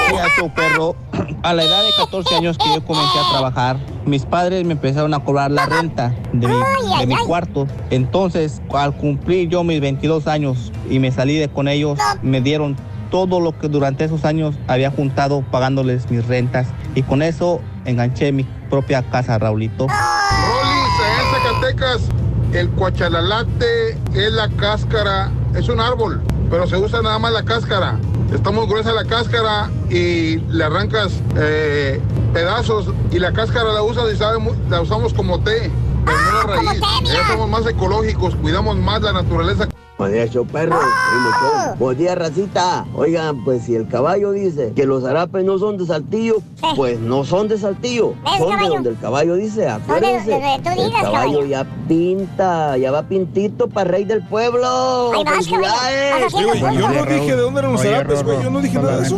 Perro, 0.54 0.94
a 1.42 1.54
la 1.54 1.64
edad 1.64 1.82
de 1.84 1.90
14 1.96 2.34
años 2.34 2.58
que 2.58 2.66
yo 2.74 2.84
comencé 2.84 3.18
a 3.18 3.30
trabajar, 3.32 3.78
mis 4.04 4.26
padres 4.26 4.64
me 4.64 4.72
empezaron 4.72 5.14
a 5.14 5.20
cobrar 5.20 5.50
la 5.50 5.64
renta 5.64 6.14
de 6.34 6.48
mi, 6.48 6.54
de 7.00 7.06
mi 7.06 7.16
cuarto. 7.16 7.66
Entonces, 7.90 8.60
al 8.74 8.94
cumplir 8.94 9.48
yo 9.48 9.64
mis 9.64 9.80
22 9.80 10.26
años 10.26 10.70
y 10.90 10.98
me 10.98 11.10
salí 11.10 11.36
de 11.36 11.48
con 11.48 11.66
ellos, 11.66 11.98
me 12.22 12.42
dieron 12.42 12.76
todo 13.10 13.40
lo 13.40 13.58
que 13.58 13.68
durante 13.68 14.04
esos 14.04 14.24
años 14.24 14.54
había 14.66 14.90
juntado 14.90 15.42
pagándoles 15.42 16.10
mis 16.10 16.26
rentas. 16.26 16.68
Y 16.94 17.02
con 17.02 17.22
eso 17.22 17.60
enganché 17.84 18.32
mi 18.32 18.44
propia 18.70 19.02
casa, 19.02 19.38
Raulito. 19.38 19.86
Rolis, 19.86 20.92
en 21.20 21.42
Zacatecas, 21.42 22.08
el 22.52 22.70
cuachalalate 22.70 23.98
es 24.14 24.32
la 24.32 24.48
cáscara, 24.50 25.30
es 25.54 25.68
un 25.68 25.80
árbol, 25.80 26.22
pero 26.50 26.66
se 26.66 26.76
usa 26.76 27.02
nada 27.02 27.18
más 27.18 27.32
la 27.32 27.42
cáscara. 27.42 27.98
Está 28.32 28.50
muy 28.50 28.66
gruesa 28.66 28.92
la 28.92 29.04
cáscara 29.04 29.70
y 29.88 30.38
le 30.38 30.64
arrancas 30.64 31.12
eh, 31.36 32.00
pedazos 32.32 32.90
y 33.12 33.18
la 33.18 33.32
cáscara 33.32 33.72
la 33.72 33.82
usas 33.82 34.12
y 34.12 34.16
sabe 34.16 34.38
la 34.68 34.80
usamos 34.80 35.14
como 35.14 35.40
té, 35.40 35.70
pero 36.04 36.18
no 36.18 36.32
la 36.32 36.42
raíz. 36.56 36.80
Ya 37.04 37.26
somos 37.28 37.48
más 37.48 37.66
ecológicos, 37.66 38.34
cuidamos 38.36 38.76
más 38.78 39.00
la 39.02 39.12
naturaleza. 39.12 39.68
Buen 39.98 40.12
día, 40.12 40.26
show 40.28 40.46
perro. 40.46 40.76
Show. 40.78 41.74
Buen 41.78 41.96
día, 41.96 42.14
racita. 42.14 42.84
Oigan, 42.94 43.42
pues 43.44 43.62
si 43.62 43.74
el 43.74 43.88
caballo 43.88 44.32
dice 44.32 44.74
que 44.76 44.84
los 44.84 45.02
zarapes 45.04 45.42
no 45.42 45.58
son 45.58 45.78
de 45.78 45.86
Saltillo, 45.86 46.36
pues 46.74 47.00
no 47.00 47.24
son 47.24 47.48
de 47.48 47.56
Saltillo. 47.56 48.12
Son 48.38 48.58
de 48.60 48.68
donde 48.68 48.90
el 48.90 48.98
caballo 48.98 49.36
dice, 49.36 49.66
acuérdense. 49.70 50.30
tú 50.62 50.70
El 50.82 50.92
caballo 50.92 51.02
caballo. 51.02 51.44
ya 51.46 51.66
pinta, 51.88 52.76
ya 52.76 52.90
va 52.90 53.04
pintito 53.04 53.68
para 53.68 53.90
rey 53.90 54.04
del 54.04 54.22
pueblo. 54.28 55.12
Ahí 55.14 55.24
vas, 55.24 55.48
caballo. 55.48 56.26
Oye, 56.34 56.58
güey, 56.60 56.76
yo 56.76 56.88
no 56.90 57.04
dije 57.06 57.36
de 57.36 57.40
dónde 57.40 57.60
eran 57.60 57.72
los 57.72 57.82
zarapes, 57.82 58.22
güey. 58.22 58.42
Yo 58.42 58.50
no 58.50 58.60
dije 58.60 58.78
nada 58.78 59.00
de 59.00 59.06
eso. 59.06 59.16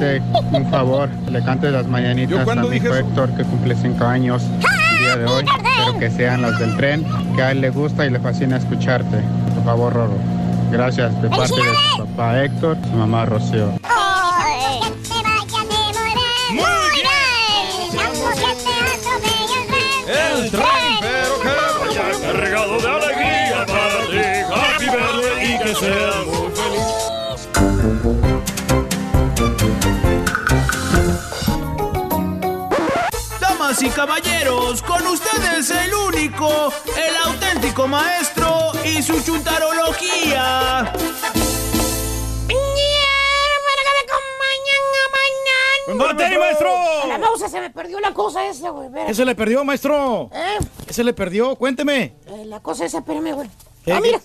Un 0.53 0.71
favor, 0.71 1.09
le 1.29 1.43
cantes 1.45 1.73
las 1.73 1.87
¿Yo 1.87 1.91
mañanitas 1.91 2.39
a 2.39 2.45
cuándo 2.45 2.69
mi 2.69 2.77
hijo? 2.77 2.95
Héctor 2.95 3.31
que 3.37 3.43
cumple 3.43 3.75
cinco 3.75 4.05
años 4.05 4.45
el 4.45 4.99
día 5.01 5.17
de 5.17 5.25
hoy. 5.27 5.45
Espero 5.45 5.99
que 5.99 6.11
sean 6.13 6.43
las 6.43 6.57
del 6.61 6.77
tren, 6.77 7.05
que 7.35 7.43
a 7.43 7.51
él 7.51 7.63
le 7.63 7.71
gusta 7.71 8.07
y 8.07 8.11
le 8.11 8.21
fascina 8.21 8.59
escucharte. 8.59 9.25
Por 9.57 9.65
favor, 9.65 9.93
Rorro. 9.93 10.38
Gracias 10.71 11.23
de 11.23 11.29
parte 11.31 11.55
de 11.55 11.75
su 11.97 12.07
papá 12.07 12.43
Héctor, 12.45 12.77
su 12.83 12.91
mamá 12.97 13.25
Rocío. 13.25 13.73
Ay, 13.83 14.81
que 14.83 14.91
te 15.09 15.15
vaya 15.15 15.61
a 15.61 15.65
demorar. 15.65 16.51
Muy 16.51 16.87
bien. 16.95 17.93
Dejamos 17.93 18.35
que 18.35 18.51
te 18.65 18.75
atropelle 18.95 19.57
el 19.61 19.67
tren. 19.69 20.35
El 20.35 20.51
tren, 20.51 20.93
pero 21.01 21.35
que 21.43 21.53
vaya 21.79 22.07
cargado 22.21 22.75
de 22.79 22.89
alegría 22.89 23.67
para 23.67 23.99
ti. 24.07 24.25
Happy 24.55 24.85
birthday 24.85 25.39
y 25.45 25.59
que 25.59 25.73
muy 26.27 26.38
Damas 33.79 33.83
y 33.83 33.89
caballeros, 33.97 34.83
con 34.83 35.07
ustedes 35.07 35.71
el 35.71 35.95
único, 35.95 36.73
el 36.97 37.17
auténtico 37.31 37.87
maestro 37.87 38.73
y 38.85 39.01
su 39.03 39.21
chuntarología. 39.23 40.93
¡Con 45.87 46.17
tenis, 46.17 46.39
maestro! 46.39 46.69
A 47.05 47.07
la 47.07 47.19
mouse 47.19 47.51
se 47.51 47.61
me 47.61 47.71
perdió 47.71 47.99
la 48.01 48.13
cosa 48.13 48.47
esa, 48.47 48.71
güey. 48.71 48.87
espérate. 48.89 49.09
¿Qué 49.11 49.15
se 49.15 49.25
le 49.25 49.35
perdió, 49.35 49.65
maestro? 49.65 50.29
¿Eh? 50.35 50.59
¿Qué 50.87 50.93
se 50.93 51.03
le 51.03 51.13
perdió? 51.15 51.57
Cuénteme. 51.57 52.15
Eh, 52.27 52.45
La 52.47 52.61
cosa 52.61 52.85
esa, 52.85 52.99
espérame, 52.99 53.33
güey. 53.35 53.49
¿Qué? 53.85 53.93
Ah, 53.93 54.01
mira. 54.01 54.21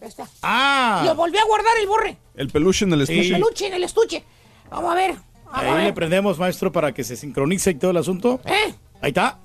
Ahí 0.00 0.08
está. 0.08 0.26
Ah. 0.42 1.02
Lo 1.04 1.14
volví 1.16 1.38
a 1.38 1.44
guardar 1.44 1.72
el 1.80 1.86
borre. 1.88 2.18
El 2.36 2.48
peluche 2.50 2.84
en 2.84 2.92
el 2.92 3.06
Sí. 3.06 3.12
estuche. 3.14 3.34
El 3.34 3.42
peluche 3.42 3.66
en 3.66 3.74
el 3.74 3.84
estuche. 3.84 4.24
Vamos 4.70 4.92
a 4.92 4.94
ver. 4.94 5.14
Vamos 5.46 5.64
a 5.64 5.76
Ahí 5.76 5.84
le 5.86 5.92
prendemos, 5.92 6.38
maestro, 6.38 6.70
para 6.70 6.92
que 6.92 7.02
se 7.04 7.16
sincronice 7.16 7.72
y 7.72 7.74
todo 7.74 7.90
el 7.90 7.96
asunto. 7.96 8.40
¿Eh? 8.44 8.74
Ahí 9.02 9.08
está. 9.10 9.38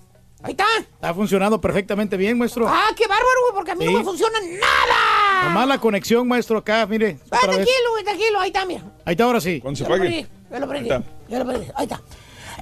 Ahí 0.44 0.52
está. 0.52 0.66
Está 0.80 1.14
funcionando 1.14 1.60
perfectamente 1.60 2.16
bien, 2.16 2.38
maestro. 2.38 2.68
Ah, 2.70 2.90
qué 2.96 3.08
bárbaro, 3.08 3.42
güey, 3.42 3.54
porque 3.56 3.72
a 3.72 3.76
mí 3.76 3.86
Sí. 3.88 3.92
no 3.92 4.00
me 4.00 4.06
funciona 4.06 4.40
nada. 4.40 5.44
Nomás 5.50 5.68
la 5.68 5.78
conexión, 5.80 6.28
maestro, 6.28 6.60
acá, 6.60 6.86
mire. 6.86 7.18
Ah, 7.32 7.40
tranquilo, 7.42 7.92
güey, 7.92 8.04
tranquilo. 8.04 8.40
Ahí 8.40 8.48
está, 8.50 8.66
mira. 8.66 8.84
Ahí 9.04 9.14
está, 9.14 9.24
ahora 9.24 9.42
sí. 9.42 9.60
Cuando 9.60 9.78
se 9.78 9.84
Ya 9.84 9.90
lo 9.90 9.96
pague. 9.98 10.10
prendí, 10.10 10.28
ya 10.52 10.60
lo 10.60 10.68
prendí. 10.68 10.90
Ahí 10.92 10.98
está. 11.00 11.12
Ya 11.28 11.40
lo 11.40 11.46
prendí. 11.48 11.68
Ahí 11.76 11.84
está. 11.86 11.96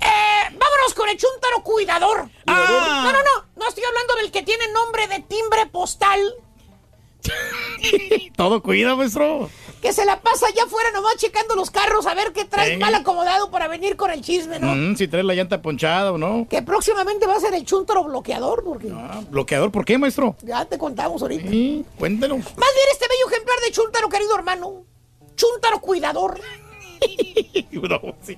Eh, 0.01 0.57
vámonos 0.57 0.93
con 0.95 1.09
el 1.09 1.17
chúntaro 1.17 1.61
cuidador. 1.63 2.29
Ah. 2.47 3.01
No, 3.05 3.11
no, 3.11 3.19
no. 3.19 3.45
No 3.57 3.67
estoy 3.67 3.83
hablando 3.83 4.15
del 4.15 4.31
que 4.31 4.41
tiene 4.43 4.65
nombre 4.71 5.07
de 5.07 5.19
timbre 5.19 5.65
postal. 5.67 6.19
Todo 8.35 8.61
cuida, 8.61 8.95
maestro. 8.95 9.49
Que 9.81 9.93
se 9.93 10.03
la 10.05 10.19
pasa 10.21 10.47
allá 10.47 10.63
afuera 10.63 10.89
nomás 10.91 11.15
checando 11.17 11.55
los 11.55 11.69
carros 11.69 12.07
a 12.07 12.15
ver 12.15 12.33
qué 12.33 12.45
trae 12.45 12.75
mal 12.77 12.95
acomodado 12.95 13.51
para 13.51 13.67
venir 13.67 13.95
con 13.95 14.09
el 14.09 14.21
chisme, 14.21 14.57
¿no? 14.59 14.73
Mm, 14.73 14.95
si 14.95 15.07
trae 15.07 15.21
la 15.23 15.35
llanta 15.35 15.61
ponchada 15.61 16.11
o 16.11 16.17
no. 16.17 16.47
Que 16.49 16.63
próximamente 16.63 17.27
va 17.27 17.35
a 17.35 17.39
ser 17.39 17.53
el 17.53 17.65
chúntaro 17.65 18.03
bloqueador, 18.03 18.63
porque 18.63 18.89
Ah, 18.91 19.21
¿Bloqueador 19.29 19.71
por 19.71 19.85
qué, 19.85 19.97
maestro? 19.97 20.35
ya 20.41 20.65
te 20.65 20.77
contamos 20.79 21.21
ahorita. 21.21 21.49
Sí, 21.49 21.85
cuéntelo. 21.99 22.37
Más 22.37 22.45
bien 22.47 22.87
este 22.93 23.05
bello 23.07 23.27
ejemplar 23.31 23.59
de 23.59 23.71
chúntaro, 23.71 24.09
querido 24.09 24.35
hermano. 24.35 24.83
Chúntaro 25.35 25.79
cuidador. 25.81 26.39
No, 27.71 27.99
sí. 28.23 28.37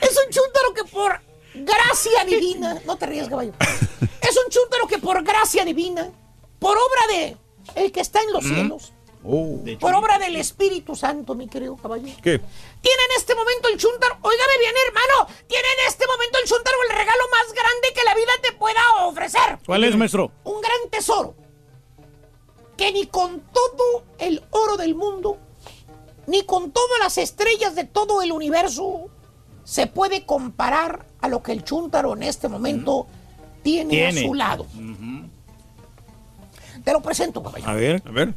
Es 0.00 0.10
un 0.26 0.32
chúntaro 0.32 0.74
que 0.74 0.84
por 0.84 1.20
gracia 1.54 2.24
divina, 2.24 2.80
no 2.86 2.96
te 2.96 3.06
rías, 3.06 3.28
caballo. 3.28 3.52
Es 4.20 4.36
un 4.44 4.50
chúntaro 4.50 4.86
que 4.88 4.98
por 4.98 5.22
gracia 5.22 5.64
divina, 5.64 6.10
por 6.58 6.76
obra 6.76 7.06
de 7.14 7.36
el 7.74 7.92
que 7.92 8.00
está 8.00 8.20
en 8.20 8.32
los 8.32 8.44
cielos, 8.44 8.92
Oh. 9.24 9.56
por 9.78 9.94
obra 9.94 10.18
del 10.18 10.34
Espíritu 10.34 10.96
Santo, 10.96 11.36
mi 11.36 11.46
querido 11.46 11.76
caballo. 11.76 12.08
¿Qué? 12.22 12.38
Tiene 12.40 13.02
en 13.10 13.16
este 13.16 13.36
momento 13.36 13.68
el 13.68 13.78
chúntaro, 13.78 14.16
óigame 14.20 14.58
bien, 14.58 14.74
hermano, 14.88 15.32
tiene 15.46 15.64
en 15.80 15.88
este 15.88 16.04
momento 16.08 16.38
el 16.42 16.48
chúntaro 16.48 16.76
el 16.90 16.96
regalo 16.96 17.22
más 17.30 17.52
grande 17.54 17.88
que 17.94 18.02
la 18.04 18.14
vida 18.16 18.32
te 18.42 18.52
pueda 18.52 18.80
ofrecer. 19.04 19.60
¿Cuál 19.64 19.84
es, 19.84 19.96
maestro? 19.96 20.32
Un 20.42 20.60
gran 20.60 20.90
tesoro. 20.90 21.36
Que 22.76 22.90
ni 22.90 23.06
con 23.06 23.40
todo 23.52 24.02
el 24.18 24.42
oro 24.50 24.76
del 24.76 24.96
mundo, 24.96 25.38
ni 26.26 26.42
con 26.44 26.72
todas 26.72 26.98
las 26.98 27.16
estrellas 27.16 27.76
de 27.76 27.84
todo 27.84 28.22
el 28.22 28.32
universo, 28.32 29.08
se 29.62 29.86
puede 29.86 30.26
comparar 30.26 31.06
a 31.20 31.28
lo 31.28 31.44
que 31.44 31.52
el 31.52 31.62
chúntaro 31.62 32.14
en 32.14 32.24
este 32.24 32.48
momento 32.48 33.06
tiene, 33.62 33.90
Tiene. 33.90 34.20
a 34.20 34.22
su 34.26 34.34
lado. 34.34 34.66
Te 36.84 36.92
lo 36.92 37.00
presento, 37.00 37.42
caballo. 37.42 37.68
A 37.68 37.74
ver. 37.74 38.02
A 38.06 38.10
ver. 38.10 38.34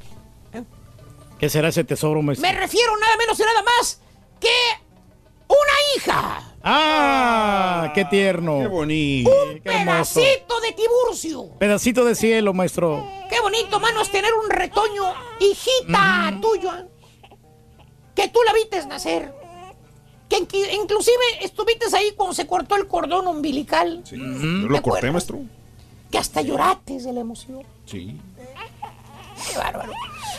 ¿Qué 1.39 1.49
será 1.49 1.67
ese 1.67 1.83
tesoro, 1.83 2.21
maestro? 2.21 2.47
Me 2.47 2.57
refiero 2.57 2.97
nada 2.97 3.17
menos 3.17 3.39
y 3.39 3.43
nada 3.43 3.61
más 3.63 4.01
que 4.39 4.47
una 5.47 5.73
hija. 5.95 6.53
¡Ah! 6.63 7.91
¡Qué 7.93 8.05
tierno! 8.05 8.59
Qué 8.59 8.67
bonito. 8.67 9.29
Un 9.29 9.59
qué 9.59 9.69
hermoso. 9.69 10.19
pedacito 10.21 10.59
de 10.61 10.71
Tiburcio. 10.71 11.49
Pedacito 11.59 12.05
de 12.05 12.15
cielo, 12.15 12.53
maestro. 12.53 13.05
Qué 13.29 13.39
bonito, 13.41 13.79
mano, 13.79 14.01
es 14.01 14.09
tener 14.11 14.31
un 14.33 14.49
retoño, 14.49 15.03
hijita 15.39 16.39
tuya. 16.41 16.87
Que 18.15 18.29
tú 18.29 18.39
la 18.45 18.53
vites 18.53 18.87
nacer. 18.87 19.33
Que 20.29 20.37
inclusive 20.37 21.23
estuviste 21.41 21.85
ahí 21.95 22.13
cuando 22.15 22.33
se 22.33 22.47
cortó 22.47 22.77
el 22.77 22.87
cordón 22.87 23.27
umbilical. 23.27 24.01
Sí. 24.05 24.15
Yo 24.17 24.69
lo 24.69 24.81
corté, 24.81 25.11
maestro. 25.11 25.41
Que 26.09 26.17
hasta 26.17 26.41
llorates 26.41 27.03
de 27.03 27.13
la 27.13 27.19
emoción. 27.19 27.63
Sí. 27.85 28.19
Qué 29.49 29.57
bárbaro. 29.57 29.93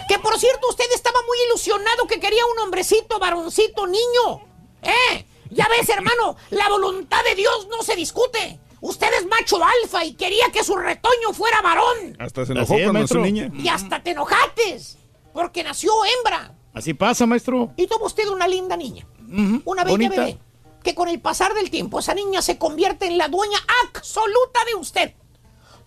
Que 0.08 0.18
por 0.18 0.38
cierto, 0.38 0.68
usted 0.68 0.84
estaba 0.94 1.18
muy 1.26 1.36
ilusionado 1.48 2.06
que 2.06 2.20
quería 2.20 2.44
un 2.46 2.58
hombrecito, 2.60 3.18
varoncito, 3.18 3.86
niño. 3.86 4.40
¿Eh? 4.82 5.26
Ya 5.50 5.66
ves, 5.68 5.88
hermano, 5.88 6.36
la 6.50 6.68
voluntad 6.68 7.22
de 7.24 7.34
Dios 7.34 7.68
no 7.68 7.82
se 7.82 7.96
discute. 7.96 8.60
Usted 8.80 9.08
es 9.18 9.26
macho 9.26 9.58
alfa 9.64 10.04
y 10.04 10.14
quería 10.14 10.50
que 10.52 10.62
su 10.62 10.76
retoño 10.76 11.32
fuera 11.32 11.60
varón. 11.62 12.16
Hasta 12.18 12.44
se 12.46 12.52
enojó 12.52 12.74
cuando 12.74 12.92
nació 12.92 12.92
maestro. 12.92 13.20
niña. 13.22 13.50
Y 13.54 13.68
hasta 13.68 14.02
te 14.02 14.10
enojates. 14.10 14.98
Porque 15.32 15.64
nació 15.64 15.92
hembra. 16.04 16.54
Así 16.74 16.94
pasa, 16.94 17.26
maestro. 17.26 17.72
Y 17.76 17.86
tuvo 17.86 18.06
usted 18.06 18.28
una 18.28 18.46
linda 18.46 18.76
niña. 18.76 19.06
Una 19.64 19.82
bella 19.82 19.92
bonita. 19.96 20.20
bebé. 20.20 20.38
Que 20.84 20.94
con 20.94 21.08
el 21.08 21.20
pasar 21.20 21.54
del 21.54 21.70
tiempo, 21.70 21.98
esa 21.98 22.14
niña 22.14 22.42
se 22.42 22.58
convierte 22.58 23.06
en 23.06 23.18
la 23.18 23.28
dueña 23.28 23.58
absoluta 23.86 24.60
de 24.66 24.74
usted. 24.76 25.14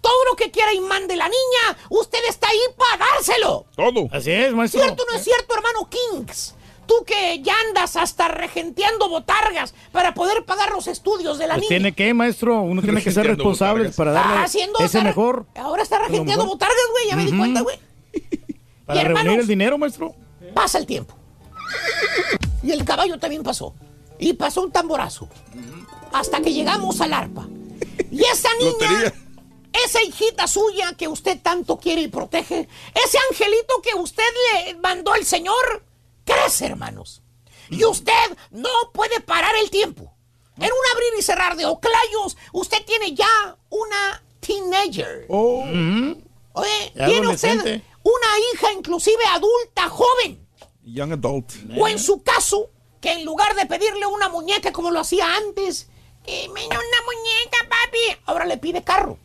Todo 0.02 0.26
lo 0.30 0.36
que 0.36 0.50
quiera 0.52 0.74
y 0.74 0.80
mande 0.80 1.16
la 1.16 1.26
niña, 1.26 1.78
usted 1.90 2.20
está 2.30 2.48
ahí 2.48 2.60
para 2.78 3.06
dárselo. 3.14 3.66
Todo. 3.76 4.08
Así 4.12 4.32
es, 4.32 4.54
maestro. 4.54 4.82
¿Cierto 4.82 5.04
o 5.04 5.12
no 5.12 5.18
es 5.18 5.24
cierto, 5.24 5.54
hermano 5.56 5.90
Kings? 5.90 6.56
Tú 6.88 7.04
que 7.06 7.40
ya 7.44 7.54
andas 7.68 7.96
hasta 7.98 8.30
regenteando 8.30 9.10
botargas 9.10 9.76
para 9.92 10.14
poder 10.16 10.44
pagar 10.46 10.72
los 10.72 10.88
estudios 10.88 11.38
de 11.38 11.46
la 11.48 11.54
Pues 11.56 11.62
niña. 11.70 11.70
tiene 11.70 11.92
que, 11.94 12.14
maestro. 12.16 12.62
Uno 12.62 12.82
tiene 12.82 13.04
que 13.04 13.12
ser 13.12 13.28
responsable 13.28 13.90
botargas. 13.90 13.96
para 13.98 14.12
Está 14.12 14.28
darle 14.30 14.46
haciendo 14.46 14.80
ese 14.80 15.04
mejor. 15.04 15.46
Ahora 15.56 15.84
está 15.84 16.00
regenteando 16.00 16.46
botargas, 16.48 16.78
güey. 16.92 17.08
Ya 17.10 17.16
me 17.16 17.26
di 17.26 17.38
cuenta, 17.38 17.62
güey. 17.62 17.80
Para 18.86 19.00
Y, 19.02 19.06
hermanos, 19.06 19.24
reunir 19.26 19.42
el 19.42 19.48
dinero, 19.48 19.78
maestro. 19.78 20.16
Pasa 20.56 20.80
el 20.80 20.88
tiempo. 20.88 21.14
Y 22.64 22.72
el 22.72 22.84
caballo 22.86 23.20
también 23.20 23.44
pasó. 23.44 23.76
Y 24.18 24.34
pasó 24.34 24.62
un 24.64 24.72
tamborazo. 24.72 25.30
Hasta 26.12 26.42
que 26.42 26.52
llegamos 26.52 27.00
al 27.02 27.14
arpa. 27.14 27.48
Y 28.12 28.24
esa 28.24 28.50
niña, 28.58 28.72
Lotería. 28.72 29.14
Esa 29.74 30.02
hijita 30.04 30.48
suya 30.48 30.94
que 30.98 31.08
usted 31.08 31.40
tanto 31.42 31.78
quiere 31.78 32.02
y 32.02 32.08
protege, 32.08 32.68
ese 32.94 33.18
angelito 33.30 33.82
que 33.82 33.94
usted 33.96 34.24
le 34.54 34.76
mandó 34.76 35.16
el 35.16 35.26
Señor, 35.26 35.86
crece, 36.26 36.66
hermanos. 36.66 37.22
Y 37.70 37.84
usted 37.86 38.38
no 38.52 38.70
puede 38.94 39.20
parar 39.22 39.56
el 39.62 39.70
tiempo. 39.70 40.14
En 40.58 40.66
un 40.66 40.92
abrir 40.94 41.14
y 41.18 41.22
cerrar 41.22 41.56
de 41.56 41.66
oclayos, 41.66 42.36
usted 42.52 42.84
tiene 42.86 43.14
ya 43.14 43.58
una 43.70 44.24
teenager. 44.40 45.26
Oh. 45.30 45.64
Oye, 46.54 46.94
tiene 46.94 47.28
usted 47.28 47.82
una 48.04 48.28
hija 48.54 48.74
inclusive 48.74 49.24
adulta, 49.26 49.90
joven. 49.90 50.48
Young 50.84 51.14
adult. 51.14 51.54
O 51.78 51.88
en 51.88 52.00
su 52.00 52.24
caso, 52.24 52.72
que 53.00 53.14
en 53.14 53.26
lugar 53.26 53.56
de 53.56 53.66
pedirle 53.68 54.06
una 54.06 54.30
muñeca 54.30 54.74
como 54.74 54.92
lo 54.92 55.00
hacía 55.00 55.36
antes, 55.36 55.88
que 56.26 56.50
me 56.50 56.62
da 56.62 56.78
una 56.78 57.02
muñeca, 57.06 57.58
pide, 57.92 58.22
ahora 58.26 58.46
le 58.46 58.58
pide 58.58 58.84
carro. 58.84 59.18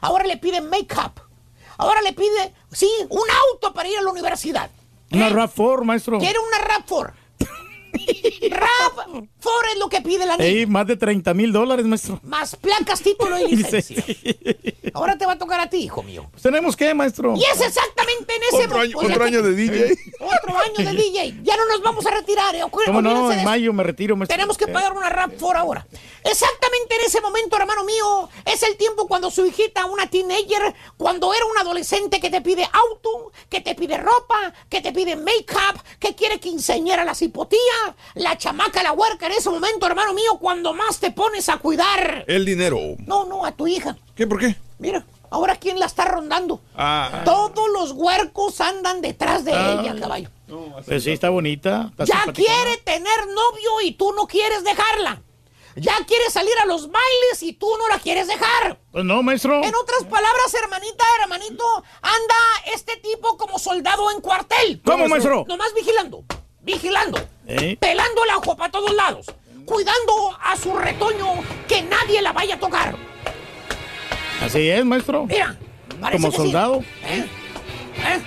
Ahora 0.00 0.24
le 0.24 0.36
pide 0.36 0.60
make-up. 0.60 1.20
Ahora 1.78 2.02
le 2.02 2.12
pide, 2.12 2.54
sí, 2.72 2.90
un 3.08 3.22
auto 3.52 3.72
para 3.72 3.88
ir 3.88 3.98
a 3.98 4.02
la 4.02 4.10
universidad. 4.10 4.70
Una 5.12 5.30
RAV4, 5.30 5.82
maestro. 5.82 6.18
Quiere 6.18 6.38
una 6.38 6.58
RAV4. 6.58 7.12
RAV4 8.40 9.72
es 9.72 9.78
lo 9.78 9.88
que 9.88 10.00
pide 10.00 10.26
la 10.26 10.36
niña. 10.36 10.48
Ey, 10.48 10.66
más 10.66 10.86
de 10.86 10.96
30 10.96 11.34
mil 11.34 11.52
dólares, 11.52 11.86
maestro. 11.86 12.20
Más 12.22 12.56
placas, 12.56 13.02
título 13.02 13.38
y 13.38 13.56
licencia. 13.56 14.04
Ahora 14.94 15.16
te 15.16 15.26
va 15.26 15.32
a 15.32 15.38
tocar 15.38 15.60
a 15.60 15.68
ti, 15.68 15.78
hijo 15.78 16.02
mío. 16.02 16.26
Pues 16.30 16.42
tenemos 16.42 16.76
que, 16.76 16.92
maestro. 16.94 17.34
Y 17.36 17.42
es 17.44 17.60
exactamente 17.60 18.34
en 18.34 18.42
ese 18.42 18.64
Otro 18.66 18.80
año, 18.80 18.98
otro 19.00 19.24
año 19.24 19.42
de 19.42 19.54
DJ. 19.54 19.98
Otro 20.20 20.58
año 20.58 20.90
de 20.90 20.96
DJ. 20.96 21.40
Ya 21.42 21.56
no 21.56 21.66
nos 21.66 21.82
vamos 21.82 22.04
a 22.06 22.10
retirar. 22.10 22.54
¿eh? 22.54 22.62
¿Cómo 22.70 23.02
no? 23.02 23.30
En 23.30 23.38
eso. 23.38 23.44
mayo 23.44 23.72
me 23.72 23.82
retiro, 23.82 24.16
maestro. 24.16 24.36
Tenemos 24.36 24.56
que 24.56 24.66
pagar 24.68 24.92
una 24.92 25.08
rap 25.08 25.32
por 25.34 25.56
ahora. 25.56 25.86
Exactamente 26.24 26.96
en 26.96 27.06
ese 27.06 27.20
momento, 27.20 27.56
hermano 27.56 27.84
mío, 27.84 28.28
es 28.44 28.62
el 28.62 28.76
tiempo 28.76 29.06
cuando 29.06 29.30
su 29.30 29.46
hijita, 29.46 29.86
una 29.86 30.08
teenager, 30.08 30.74
cuando 30.96 31.32
era 31.32 31.44
un 31.46 31.58
adolescente 31.58 32.20
que 32.20 32.30
te 32.30 32.40
pide 32.40 32.64
auto, 32.64 33.32
que 33.48 33.60
te 33.60 33.74
pide 33.74 33.96
ropa, 33.96 34.52
que 34.68 34.80
te 34.80 34.92
pide 34.92 35.16
make-up, 35.16 35.80
que 35.98 36.14
quiere 36.14 36.38
quinceañera 36.38 37.04
la 37.04 37.14
cipotía, 37.14 37.58
la 38.14 38.36
chamaca, 38.38 38.82
la 38.82 38.92
huerca, 38.92 39.26
en 39.26 39.32
ese 39.32 39.50
momento, 39.50 39.86
hermano 39.86 40.12
mío, 40.14 40.38
cuando 40.40 40.72
más 40.72 40.98
te 41.00 41.10
pones 41.10 41.48
a 41.48 41.58
cuidar. 41.58 42.24
El 42.26 42.44
dinero. 42.44 42.78
No, 43.06 43.24
no, 43.24 43.44
a 43.44 43.52
tu 43.52 43.66
hija. 43.66 43.96
¿Qué? 44.14 44.26
¿Por 44.26 44.38
qué? 44.38 44.56
Mira, 44.78 45.04
ahora 45.30 45.56
quién 45.56 45.78
la 45.78 45.86
está 45.86 46.04
rondando. 46.04 46.60
Ah. 46.76 47.22
Todos 47.24 47.68
los 47.72 47.92
huercos 47.92 48.60
andan 48.60 49.00
detrás 49.00 49.44
de 49.44 49.52
Ah. 49.52 49.80
ella, 49.80 49.98
caballo. 50.00 50.30
Pues 50.86 51.04
sí, 51.04 51.12
está 51.12 51.30
bonita. 51.30 51.90
está 51.98 52.04
Ya 52.04 52.32
quiere 52.32 52.76
tener 52.84 53.26
novio 53.28 53.80
y 53.84 53.92
tú 53.92 54.12
no 54.12 54.26
quieres 54.26 54.64
dejarla. 54.64 55.22
Ya 55.76 55.96
quiere 56.04 56.28
salir 56.30 56.52
a 56.62 56.66
los 56.66 56.90
bailes 56.90 57.42
y 57.42 57.52
tú 57.52 57.68
no 57.78 57.86
la 57.88 58.00
quieres 58.00 58.26
dejar. 58.26 58.80
Pues 58.90 59.04
no, 59.04 59.22
maestro. 59.22 59.62
En 59.62 59.72
otras 59.74 60.02
palabras, 60.10 60.52
hermanita, 60.60 61.04
hermanito, 61.22 61.64
anda 62.02 62.34
este 62.74 62.96
tipo 62.96 63.36
como 63.36 63.56
soldado 63.60 64.10
en 64.10 64.20
cuartel. 64.20 64.82
¿Cómo, 64.84 65.06
maestro? 65.06 65.44
Nomás 65.46 65.72
vigilando, 65.72 66.24
vigilando, 66.62 67.20
¿Eh? 67.50 67.76
pelando 67.80 68.24
el 68.24 68.30
ajo 68.30 68.56
para 68.56 68.70
todos 68.70 68.92
lados, 68.94 69.26
cuidando 69.64 70.36
a 70.42 70.56
su 70.56 70.72
retoño 70.76 71.34
que 71.68 71.82
nadie 71.82 72.22
la 72.22 72.32
vaya 72.32 72.54
a 72.54 72.58
tocar. 72.60 72.94
Así 74.42 74.70
es, 74.70 74.84
maestro. 74.84 75.26
Mira, 75.26 75.56
Como 76.12 76.30
que 76.30 76.36
sí. 76.36 76.36
soldado. 76.36 76.84
¿Eh? 77.04 77.26
¿Eh? 78.06 78.20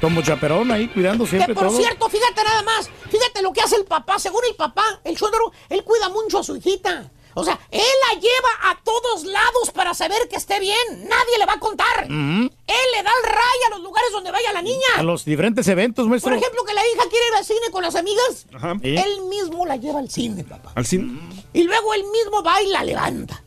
Como 0.00 0.22
chaperón 0.22 0.70
ahí, 0.70 0.88
cuidando 0.88 1.24
Que 1.24 1.30
siempre 1.30 1.54
por 1.54 1.68
todo. 1.68 1.76
cierto, 1.76 2.08
fíjate 2.08 2.44
nada 2.44 2.62
más, 2.62 2.90
fíjate 3.10 3.42
lo 3.42 3.52
que 3.52 3.60
hace 3.62 3.76
el 3.76 3.84
papá. 3.84 4.18
Según 4.18 4.42
el 4.48 4.54
papá, 4.54 4.84
el 5.04 5.16
suegro, 5.16 5.52
él 5.68 5.82
cuida 5.84 6.08
mucho 6.08 6.38
a 6.38 6.42
su 6.44 6.56
hijita. 6.56 7.10
O 7.38 7.44
sea, 7.44 7.60
él 7.70 7.82
la 8.08 8.18
lleva 8.18 8.70
a 8.70 8.82
todos 8.82 9.24
lados 9.24 9.70
para 9.74 9.92
saber 9.92 10.26
que 10.30 10.36
esté 10.36 10.58
bien. 10.58 10.76
Nadie 11.00 11.38
le 11.38 11.44
va 11.44 11.52
a 11.52 11.58
contar. 11.60 12.04
Ujú. 12.04 12.14
Él 12.14 12.86
le 12.96 13.02
da 13.02 13.10
el 13.10 13.30
ray 13.30 13.58
a 13.66 13.70
los 13.76 13.80
lugares 13.80 14.10
donde 14.10 14.30
vaya 14.30 14.54
la 14.54 14.62
niña. 14.62 14.86
A 14.96 15.02
los 15.02 15.26
diferentes 15.26 15.68
eventos, 15.68 16.08
maestro. 16.08 16.30
Por 16.30 16.38
ejemplo, 16.38 16.64
que 16.64 16.72
la 16.72 16.80
hija 16.80 17.02
quiere 17.10 17.26
ir 17.28 17.34
al 17.34 17.44
cine 17.44 17.70
con 17.70 17.82
las 17.82 17.94
amigas. 17.94 18.46
Ajá. 18.54 18.76
¿Eh? 18.82 19.04
Él 19.04 19.26
mismo 19.28 19.66
la 19.66 19.76
lleva 19.76 19.98
al 19.98 20.08
cine, 20.08 20.44
papá. 20.44 20.72
Al 20.74 20.86
cine. 20.86 21.20
Y 21.52 21.64
luego 21.64 21.92
él 21.92 22.04
mismo 22.04 22.42
va 22.42 22.62
y 22.62 22.68
la 22.68 22.82
levanta. 22.82 23.44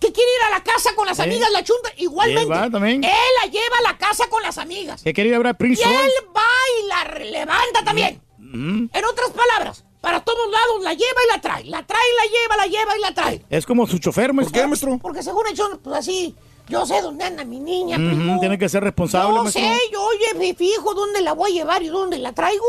Que 0.00 0.10
quiere 0.10 0.30
ir 0.30 0.46
a 0.46 0.50
la 0.56 0.64
casa 0.64 0.94
con 0.94 1.06
las 1.06 1.18
¿Eh? 1.18 1.24
amigas, 1.24 1.50
la 1.52 1.62
chunta, 1.62 1.92
igualmente. 1.98 2.44
Él 2.44 2.50
va 2.50 2.70
también. 2.70 3.04
Él 3.04 3.10
la 3.42 3.50
lleva 3.50 3.76
a 3.78 3.92
la 3.92 3.98
casa 3.98 4.26
con 4.30 4.42
las 4.42 4.56
amigas. 4.56 5.02
Que 5.02 5.12
quería 5.12 5.36
ver 5.36 5.48
a 5.48 5.54
Prince 5.54 5.82
Y 5.82 5.84
él 5.84 6.10
va 6.34 6.42
y 6.80 6.86
la 6.88 7.30
levanta 7.30 7.84
también. 7.84 8.22
Mm. 8.38 8.86
En 8.90 9.04
otras 9.04 9.30
palabras, 9.32 9.84
para 10.02 10.20
todos 10.22 10.50
lados 10.50 10.82
la 10.82 10.90
lleva 10.92 11.20
y 11.26 11.34
la 11.34 11.40
trae. 11.40 11.64
La 11.64 11.86
trae, 11.86 12.00
la 12.18 12.24
lleva, 12.30 12.56
la 12.58 12.66
lleva 12.66 12.98
y 12.98 13.00
la 13.00 13.14
trae. 13.14 13.44
Es 13.48 13.64
como 13.64 13.86
su 13.86 13.98
chofer, 13.98 14.34
maestro. 14.34 14.60
¿Qué, 14.60 14.66
maestro? 14.66 14.98
Porque 14.98 15.22
según 15.22 15.46
el 15.48 15.56
chon, 15.56 15.78
pues 15.82 15.96
así, 15.96 16.34
yo 16.68 16.84
sé 16.84 17.00
dónde 17.00 17.24
anda 17.24 17.44
mi 17.44 17.58
niña, 17.60 17.96
Ujú, 17.96 18.06
primo. 18.06 18.40
Tiene 18.40 18.58
que 18.58 18.68
ser 18.68 18.82
responsable, 18.82 19.34
Yo 19.36 19.42
maestro. 19.44 19.62
sé, 19.62 19.78
yo 19.92 20.02
oye, 20.04 20.34
me 20.38 20.54
fijo 20.54 20.92
dónde 20.92 21.22
la 21.22 21.32
voy 21.32 21.52
a 21.52 21.54
llevar 21.54 21.82
y 21.82 21.86
dónde 21.88 22.18
la 22.18 22.32
traigo. 22.32 22.64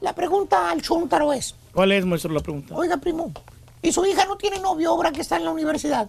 La 0.00 0.14
pregunta 0.14 0.70
al 0.70 0.82
chuntaro 0.82 1.32
es, 1.32 1.54
¿Cuál 1.72 1.92
es, 1.92 2.04
maestro, 2.04 2.32
la 2.32 2.40
pregunta? 2.40 2.74
oiga, 2.74 2.96
primo, 2.96 3.32
¿y 3.82 3.92
su 3.92 4.04
hija 4.06 4.24
no 4.24 4.36
tiene 4.36 4.58
novio 4.60 4.90
ahora 4.90 5.12
que 5.12 5.20
está 5.20 5.36
en 5.36 5.44
la 5.44 5.50
universidad? 5.50 6.08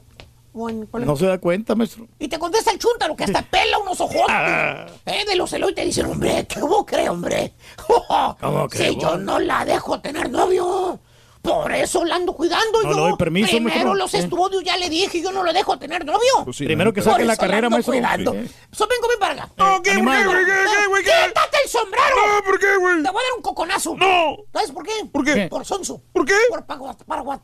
No 0.55 1.15
se 1.17 1.25
da 1.25 1.37
cuenta, 1.37 1.75
maestro. 1.75 2.07
Y 2.17 2.27
te 2.29 2.39
contesta 2.39 2.71
el 2.71 2.79
chúntaro 2.79 3.15
que 3.15 3.25
hasta 3.25 3.41
pela 3.41 3.77
unos 3.79 3.99
ojos. 3.99 4.21
Ah. 4.29 4.85
Eh, 5.05 5.25
de 5.27 5.35
los 5.35 5.49
celos 5.49 5.71
y 5.71 5.75
te 5.75 5.83
dicen, 5.85 6.05
hombre, 6.05 6.45
¿qué 6.47 6.61
vos 6.61 6.85
crees, 6.87 7.09
hombre? 7.09 7.53
¿Cómo 8.39 8.67
que 8.69 8.77
Si 8.77 8.89
vos? 8.95 9.03
yo 9.03 9.17
no 9.17 9.39
la 9.39 9.65
dejo 9.65 9.99
tener 9.99 10.29
novio. 10.29 10.99
Por 11.41 11.71
eso 11.73 12.03
la 12.03 12.15
ando 12.15 12.33
cuidando 12.33 12.81
No 12.81 12.89
yo. 12.89 12.95
doy 12.97 13.15
permiso, 13.17 13.51
Primero 13.51 13.69
maestro. 13.75 13.93
los 13.93 14.13
Eh. 14.15 14.17
estudios 14.17 14.63
ya 14.63 14.77
le 14.77 14.89
dije, 14.89 15.21
yo 15.21 15.31
no 15.31 15.43
lo 15.43 15.53
dejo 15.53 15.77
tener 15.77 16.03
novio. 16.03 16.19
Pues 16.43 16.57
sí, 16.57 16.65
Primero 16.65 16.91
que 16.91 17.03
saque 17.03 17.23
la 17.23 17.35
carrera, 17.37 17.57
ando 17.67 17.69
maestro. 17.69 17.93
cuidando. 17.93 18.31
Sí. 18.33 18.49
So, 18.71 18.87
vengo 18.87 19.07
bien 19.07 19.19
para 19.19 19.33
acá. 19.35 19.51
No, 19.55 19.79
¿qué, 19.83 19.91
Animal. 19.91 20.25
güey, 20.25 20.37
qué, 20.43 20.51
qué, 20.51 20.87
güey, 20.87 21.03
qué? 21.03 21.11
¡Quítate 21.27 21.57
el 21.63 21.69
sombrero! 21.69 22.15
No, 22.37 22.43
¿por 22.45 22.59
qué, 22.59 22.75
güey? 22.77 22.95
Te 23.03 23.11
voy 23.11 23.21
a 23.21 23.23
dar 23.23 23.33
un 23.37 23.41
coconazo. 23.43 23.95
No. 23.95 24.37
¿Sabes 24.53 24.71
por 24.71 24.83
qué? 24.85 24.91
¿Por 25.11 25.23
qué? 25.23 25.47
Por 25.47 25.63
sonso. 25.65 26.01
¿Por 26.13 26.25
qué? 26.25 26.33
Por 26.49 26.65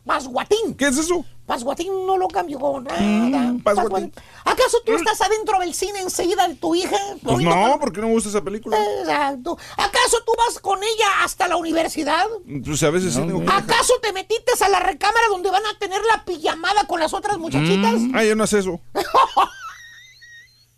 pasguatín. 0.03 0.73
¿Qué 0.75 0.87
es 0.87 0.97
eso? 0.97 1.23
Pasguatín 1.51 2.05
no 2.07 2.15
lo 2.17 2.29
cambio 2.29 2.57
con 2.59 2.85
nada. 2.85 2.97
Mm, 3.01 3.59
Pasguatín. 3.61 4.13
¿Acaso 4.45 4.77
tú 4.85 4.93
estás 4.93 5.19
adentro 5.19 5.59
del 5.59 5.73
cine 5.73 5.99
enseguida 5.99 6.47
de 6.47 6.55
tu 6.55 6.73
hija? 6.75 6.95
Pues 7.21 7.39
no, 7.39 7.71
con- 7.71 7.79
porque 7.81 7.99
no 7.99 8.07
me 8.07 8.13
gusta 8.13 8.29
esa 8.29 8.41
película. 8.41 8.77
Exacto. 9.01 9.57
¿Acaso 9.75 10.23
tú 10.25 10.31
vas 10.37 10.59
con 10.61 10.79
ella 10.81 11.07
hasta 11.25 11.49
la 11.49 11.57
universidad? 11.57 12.25
Pues 12.63 12.81
a 12.83 12.89
veces 12.89 13.13
sí 13.13 13.19
tengo 13.19 13.39
que 13.39 13.45
dejar. 13.47 13.63
¿Acaso 13.63 13.95
te 14.01 14.13
metiste 14.13 14.53
a 14.63 14.69
la 14.69 14.79
recámara 14.79 15.27
donde 15.29 15.51
van 15.51 15.65
a 15.65 15.77
tener 15.77 16.01
la 16.05 16.23
pijamada 16.23 16.85
con 16.87 17.01
las 17.01 17.13
otras 17.13 17.37
muchachitas? 17.37 17.95
Ah, 18.13 18.23
ella 18.23 18.35
no 18.35 18.45
hace 18.45 18.59
eso. 18.59 18.79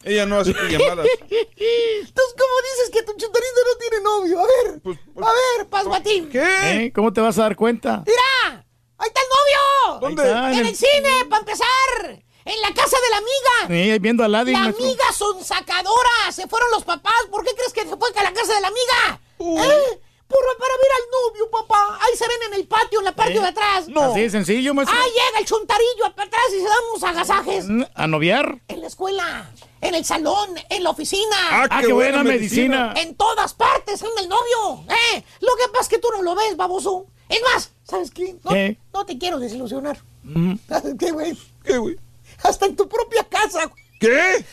Ella 0.05 0.25
no 0.25 0.37
hace 0.39 0.53
pijamadas. 0.53 1.07
Entonces, 1.29 2.35
¿cómo 2.35 2.55
dices 2.73 2.89
que 2.91 3.03
tu 3.03 3.13
chutarita 3.13 3.61
no 3.71 3.77
tiene 3.79 4.03
novio? 4.03 4.39
A 4.39 4.43
ver, 4.43 4.81
Pues, 4.81 4.97
a 5.15 5.31
ver, 5.57 5.69
Pasguatín. 5.69 6.29
¿Qué? 6.29 6.43
¿Eh? 6.85 6.91
¿Cómo 6.93 7.13
te 7.13 7.21
vas 7.21 7.37
a 7.37 7.43
dar 7.43 7.55
cuenta? 7.55 8.03
¡Mira! 8.05 8.65
¡Ahí 9.03 9.07
está 9.09 9.19
el 9.21 9.27
novio! 9.29 9.99
¿Dónde? 9.99 10.23
Está, 10.23 10.47
En 10.47 10.53
en 10.53 10.59
el 10.59 10.67
el- 10.67 10.75
cine, 10.75 11.25
para 11.29 11.39
empezar. 11.41 11.67
En 12.45 12.61
la 12.61 12.73
casa 12.73 12.97
de 13.01 13.09
la 13.09 13.17
amiga. 13.17 13.67
Sí, 13.67 13.91
ahí 13.91 13.99
viendo 13.99 14.23
a 14.23 14.25
Aladdin, 14.25 14.53
La 14.53 14.65
amiga 14.69 15.05
son 15.17 15.43
sacadoras. 15.43 16.33
Se 16.35 16.47
fueron 16.47 16.69
los 16.71 16.83
papás. 16.83 17.13
¿Por 17.31 17.43
qué 17.45 17.51
crees 17.55 17.71
que 17.73 17.81
se 17.87 17.95
fue 17.95 18.09
a 18.15 18.23
la 18.23 18.33
casa 18.33 18.53
de 18.55 18.61
la 18.61 18.67
amiga? 18.67 19.19
¿Eh? 19.39 19.99
Por, 20.27 20.39
para 20.57 20.73
ver 20.75 20.91
al 20.95 21.29
novio, 21.29 21.49
papá. 21.51 21.99
Ahí 22.01 22.17
se 22.17 22.27
ven 22.27 22.37
en 22.47 22.53
el 22.55 22.67
patio, 22.67 22.99
en 22.99 23.05
la 23.05 23.15
parte 23.15 23.35
¿Eh? 23.35 23.39
de 23.39 23.47
atrás. 23.47 23.85
Así 23.95 24.21
de 24.21 24.29
sencillo, 24.29 24.73
maestro. 24.73 24.97
Ahí 24.99 25.09
llega 25.11 25.39
el 25.39 25.45
chuntarillo 25.45 26.15
para 26.15 26.27
atrás 26.27 26.43
y 26.49 26.59
se 26.59 26.63
dan 26.67 26.77
unos 26.91 27.03
agasajes. 27.03 27.65
Mm, 27.69 27.83
A 27.95 28.07
noviar. 28.07 28.59
En 28.67 28.81
la 28.81 28.87
escuela, 28.87 29.51
en 29.81 29.95
el 29.95 30.03
salón, 30.03 30.55
en 30.69 30.83
la 30.83 30.89
oficina. 30.89 31.37
Ah, 31.49 31.79
qué 31.81 31.93
buena 31.93 32.23
medicina. 32.25 32.93
En 32.97 33.15
todas 33.15 33.53
partes 33.53 34.01
anda 34.03 34.21
el 34.21 34.27
novio. 34.29 34.83
¿eh? 35.13 35.23
Lo 35.39 35.55
que 35.55 35.67
pasa 35.69 35.83
es 35.83 35.87
que 35.89 35.99
tú 35.99 36.09
no 36.11 36.21
lo 36.23 36.35
ves, 36.35 36.57
baboso. 36.57 37.05
Es 37.29 37.41
más, 37.53 37.71
¿sabes 37.83 38.11
qué? 38.11 38.35
No, 38.43 38.51
¿Qué? 38.51 38.77
no 38.93 39.05
te 39.05 39.17
quiero 39.17 39.39
desilusionar. 39.39 39.97
Mm. 40.23 40.55
¿Sabes 40.67 40.95
qué, 40.99 41.11
güey? 41.11 41.37
¿Qué, 41.63 41.77
güey? 41.77 41.95
Hasta 42.43 42.65
en 42.65 42.75
tu 42.75 42.87
propia 42.87 43.23
casa. 43.25 43.65
güey. 43.65 43.83
¿Qué? 43.99 44.09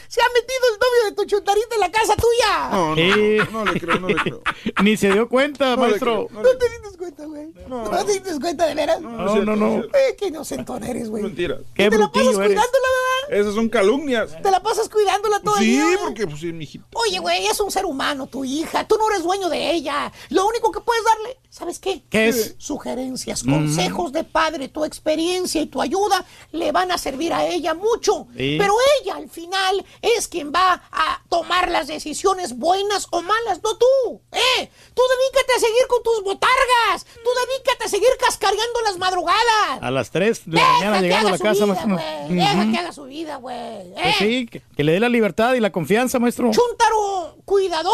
Se 0.07 0.20
ha 0.20 0.26
metido 0.33 0.60
el 0.73 0.78
novio 0.78 1.05
de 1.07 1.12
tu 1.17 1.25
chuntarita 1.25 1.75
en 1.75 1.81
la 1.81 1.91
casa 1.91 2.15
tuya. 2.15 2.68
No, 2.70 2.94
no, 2.94 3.44
no, 3.52 3.65
no 3.65 3.73
le 3.73 3.81
creo, 3.81 3.99
no 3.99 4.07
le 4.09 4.15
creo. 4.15 4.42
Ni 4.84 4.97
se 4.97 5.10
dio 5.12 5.28
cuenta, 5.28 5.70
No 5.75 5.83
maestro. 5.83 6.28
creo, 6.28 6.42
no 6.42 6.49
¿No 6.52 6.57
te 6.57 6.68
diste 6.68 6.97
cuenta, 6.99 7.25
güey? 7.26 7.49
¿No, 7.68 7.91
te 8.05 8.12
diste 8.12 8.41
cuenta 8.41 8.67
de 8.67 8.75
veras? 8.76 9.00
No, 9.00 9.10
No, 9.10 9.42
no, 9.44 9.57
no. 9.57 9.84
Eh, 9.86 10.15
qué 10.17 10.28
inocentón 10.28 10.84
eres, 10.84 11.10
güey. 11.10 11.25
Mentira. 11.25 11.59
Qué 11.75 11.91
¿Te 11.91 11.99
la 11.99 12.07
pasas 12.12 12.26
eres. 12.28 12.36
cuidándola, 12.36 12.59
verdad? 12.60 13.09
Esas 13.31 13.55
son 13.55 13.68
calumnias. 13.68 14.42
¿Te 14.42 14.50
la 14.50 14.60
pasas 14.60 14.89
cuidándola 14.89 15.41
todo 15.41 15.57
el 15.59 15.62
Sí, 15.65 15.81
porque 16.02 16.26
pues 16.26 16.41
sí, 16.41 16.52
mijito. 16.52 16.84
Oye, 16.94 17.20
güey, 17.20 17.47
es 17.47 17.60
un 17.60 17.70
ser 17.70 17.84
humano, 17.86 18.26
tu 18.26 18.44
hija. 18.44 18.86
Tú 18.89 18.97
no 18.99 19.09
eres 19.09 19.23
dueño 19.23 19.49
de 19.49 19.70
ella. 19.70 20.12
Lo 20.31 20.47
único 20.49 20.73
que 20.73 20.81
puedes 20.81 21.05
darle, 21.05 21.39
¿sabes 21.49 21.78
qué? 21.78 22.02
¿Qué 22.10 22.28
es? 22.28 22.57
Sugerencias, 22.59 23.44
consejos 23.44 24.12
de 24.12 24.25
padre, 24.25 24.68
tu 24.68 24.84
experiencia 24.84 25.60
y 25.60 25.67
tu 25.67 25.81
ayuda 25.81 26.25
le 26.50 26.73
van 26.73 26.91
a 26.91 26.99
servir 26.99 27.33
a 27.33 27.47
ella 27.47 27.75
mucho. 27.75 28.26
Sí. 28.36 28.57
Pero 28.59 28.75
ella, 29.00 29.15
al 29.17 29.31
final, 29.31 29.84
es 30.02 30.26
quien 30.26 30.50
va 30.52 30.83
a 30.91 31.23
tomar 31.28 31.70
las 31.70 31.86
decisiones 31.86 32.59
buenas 32.59 33.07
o 33.10 33.23
malas, 33.23 33.60
no 33.62 33.76
tú. 33.76 34.20
¿Eh? 34.33 34.70
Tú 34.92 35.02
dedícate 35.09 35.52
a 35.57 35.60
seguir 35.60 35.86
con 35.89 36.02
tus 36.02 36.25
botargas. 36.25 37.05
Tú 37.23 37.31
dedícate 37.47 37.84
a 37.84 37.89
seguir 37.89 38.10
cascareando 38.18 38.81
las 38.83 38.99
madrugadas. 38.99 39.81
A 39.81 39.91
las 39.92 40.10
3 40.10 40.42
de 40.47 40.57
la 40.57 40.73
mañana 40.73 41.00
llegando 41.00 41.28
a 41.28 41.33
la 41.33 41.39
casa, 41.39 41.65
vida, 41.65 41.84
güey. 41.84 42.36
Deja 42.36 42.62
Ujú. 42.62 42.73
que 42.73 42.78
haga 42.78 42.92
su 42.92 43.05
vida, 43.05 43.19
güey. 43.36 43.57
¿eh? 43.57 43.94
Pues 44.02 44.16
sí, 44.16 44.47
que, 44.47 44.62
que 44.76 44.84
le 44.84 44.92
dé 44.92 45.00
la 45.00 45.08
libertad 45.08 45.55
y 45.55 45.60
la 45.60 45.70
confianza, 45.70 46.18
maestro. 46.18 46.50
Chuntaro, 46.50 47.36
cuidador, 47.44 47.92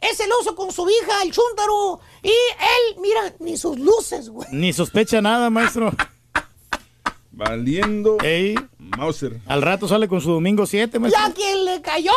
es 0.00 0.16
celoso 0.16 0.54
con 0.54 0.70
su 0.72 0.88
hija, 0.88 1.22
el 1.22 1.32
Chuntaro. 1.32 2.00
Y 2.22 2.28
él, 2.28 2.96
mira, 3.00 3.20
ni 3.40 3.56
sus 3.56 3.78
luces, 3.78 4.28
güey. 4.28 4.48
Ni 4.52 4.72
sospecha 4.72 5.20
nada, 5.20 5.50
maestro. 5.50 5.92
Valiendo 7.34 8.18
Ey, 8.22 8.54
Mauser. 8.78 9.40
al 9.46 9.62
rato 9.62 9.88
sale 9.88 10.06
con 10.06 10.20
su 10.20 10.30
domingo 10.32 10.66
7, 10.66 10.98
maestro. 10.98 11.20
¡Ya 11.26 11.32
quien 11.32 11.64
le 11.64 11.80
cayó! 11.80 12.12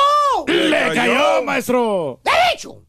¡Le 0.47 0.69
cayó. 0.69 0.93
cayó, 0.93 1.43
maestro! 1.43 2.19
¡Derecho! 2.23 2.83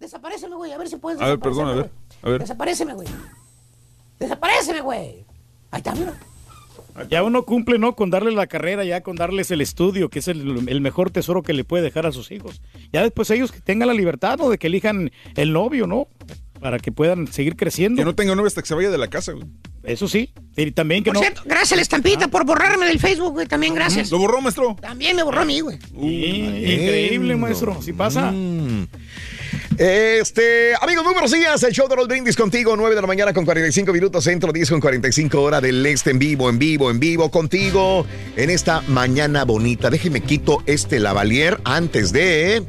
Desaparéceme, 0.00 0.56
güey, 0.56 0.72
a 0.72 0.78
ver 0.78 0.88
si 0.88 0.96
puedes 0.96 1.20
A 1.20 1.26
ver, 1.26 1.38
perdón, 1.38 1.68
a 1.68 1.74
ver. 1.74 1.90
A 2.22 2.28
ver. 2.30 2.40
Desaparéceme, 2.40 2.94
güey. 2.94 3.08
Desaparéceme, 4.18 4.80
güey. 4.80 5.24
Ahí 5.70 5.78
está, 5.78 5.94
mira. 5.94 6.18
Ya 7.10 7.22
uno 7.22 7.44
cumple, 7.44 7.78
¿no? 7.78 7.94
Con 7.94 8.10
darle 8.10 8.32
la 8.32 8.46
carrera, 8.46 8.84
ya 8.84 9.02
con 9.02 9.16
darles 9.16 9.50
el 9.50 9.60
estudio, 9.60 10.08
que 10.08 10.20
es 10.20 10.28
el, 10.28 10.68
el 10.68 10.80
mejor 10.80 11.10
tesoro 11.10 11.42
que 11.42 11.52
le 11.52 11.64
puede 11.64 11.82
dejar 11.84 12.06
a 12.06 12.12
sus 12.12 12.30
hijos. 12.30 12.60
Ya 12.92 13.02
después 13.02 13.30
ellos 13.30 13.52
que 13.52 13.60
tengan 13.60 13.88
la 13.88 13.94
libertad, 13.94 14.38
¿no? 14.38 14.48
De 14.48 14.58
que 14.58 14.66
elijan 14.66 15.10
el 15.34 15.52
novio, 15.52 15.86
¿no? 15.86 16.08
Para 16.60 16.78
que 16.78 16.90
puedan 16.92 17.26
seguir 17.26 17.56
creciendo. 17.56 18.00
Que 18.00 18.04
no 18.04 18.14
tenga 18.14 18.34
novia 18.34 18.48
hasta 18.48 18.62
que 18.62 18.68
se 18.68 18.74
vaya 18.74 18.90
de 18.90 18.98
la 18.98 19.08
casa, 19.08 19.32
güey. 19.32 19.44
Eso 19.82 20.08
sí. 20.08 20.32
Y 20.56 20.72
también 20.72 21.04
que 21.04 21.10
Por 21.10 21.16
no... 21.16 21.20
cierto, 21.20 21.42
gracias 21.44 21.72
a 21.72 21.76
la 21.76 21.82
estampita 21.82 22.28
por 22.28 22.44
borrarme 22.44 22.86
del 22.86 22.98
Facebook, 22.98 23.34
güey. 23.34 23.46
También 23.46 23.74
gracias. 23.74 24.10
¿Lo 24.10 24.18
borró, 24.18 24.40
maestro? 24.40 24.74
También 24.80 25.14
me 25.14 25.22
borró 25.22 25.42
a 25.42 25.44
mí, 25.44 25.60
güey. 25.60 25.78
Increíble, 25.94 27.36
maestro. 27.36 27.80
Si 27.82 27.92
pasa. 27.92 28.32
Mm. 28.32 28.88
Este, 29.78 30.74
amigos, 30.80 31.04
muy 31.04 31.12
buenos 31.12 31.30
días. 31.30 31.62
El 31.62 31.72
show 31.72 31.86
de 31.86 31.96
los 31.96 32.08
brindis 32.08 32.34
contigo, 32.34 32.76
9 32.76 32.94
de 32.94 33.00
la 33.02 33.06
mañana 33.06 33.34
con 33.34 33.44
45 33.44 33.92
minutos, 33.92 34.24
centro 34.24 34.50
10 34.50 34.70
con 34.70 34.80
45 34.80 35.42
hora 35.42 35.60
del 35.60 35.84
este 35.84 36.12
en 36.12 36.18
vivo, 36.18 36.48
en 36.48 36.58
vivo, 36.58 36.90
en 36.90 36.98
vivo 36.98 37.30
contigo 37.30 38.06
en 38.36 38.48
esta 38.48 38.80
mañana 38.88 39.44
bonita. 39.44 39.90
Déjeme 39.90 40.22
quito 40.22 40.62
este 40.64 40.98
lavalier 40.98 41.60
antes 41.64 42.10
de. 42.10 42.64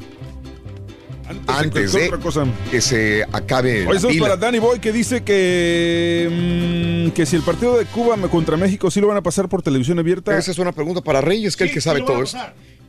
Antes 1.47 1.93
de, 1.93 2.07
otra 2.07 2.19
cosa. 2.19 2.45
que 2.69 2.81
se 2.81 3.23
acabe. 3.31 3.87
Hoy 3.87 3.99
somos 3.99 4.13
pila. 4.13 4.27
para 4.27 4.37
Danny 4.37 4.59
Boy 4.59 4.79
que 4.79 4.91
dice 4.91 5.23
que, 5.23 7.07
mm, 7.09 7.11
que 7.11 7.25
si 7.25 7.37
el 7.37 7.41
partido 7.41 7.77
de 7.77 7.85
Cuba 7.85 8.17
contra 8.29 8.57
México 8.57 8.91
sí 8.91 8.99
lo 8.99 9.07
van 9.07 9.17
a 9.17 9.21
pasar 9.21 9.47
por 9.47 9.61
televisión 9.61 9.97
abierta. 9.99 10.37
Esa 10.37 10.51
es 10.51 10.59
una 10.59 10.73
pregunta 10.73 11.01
para 11.01 11.21
Reyes, 11.21 11.55
que 11.55 11.65
es 11.65 11.69
el 11.69 11.73
que 11.73 11.81
sabe 11.81 12.01
todo 12.01 12.23
eso. 12.23 12.37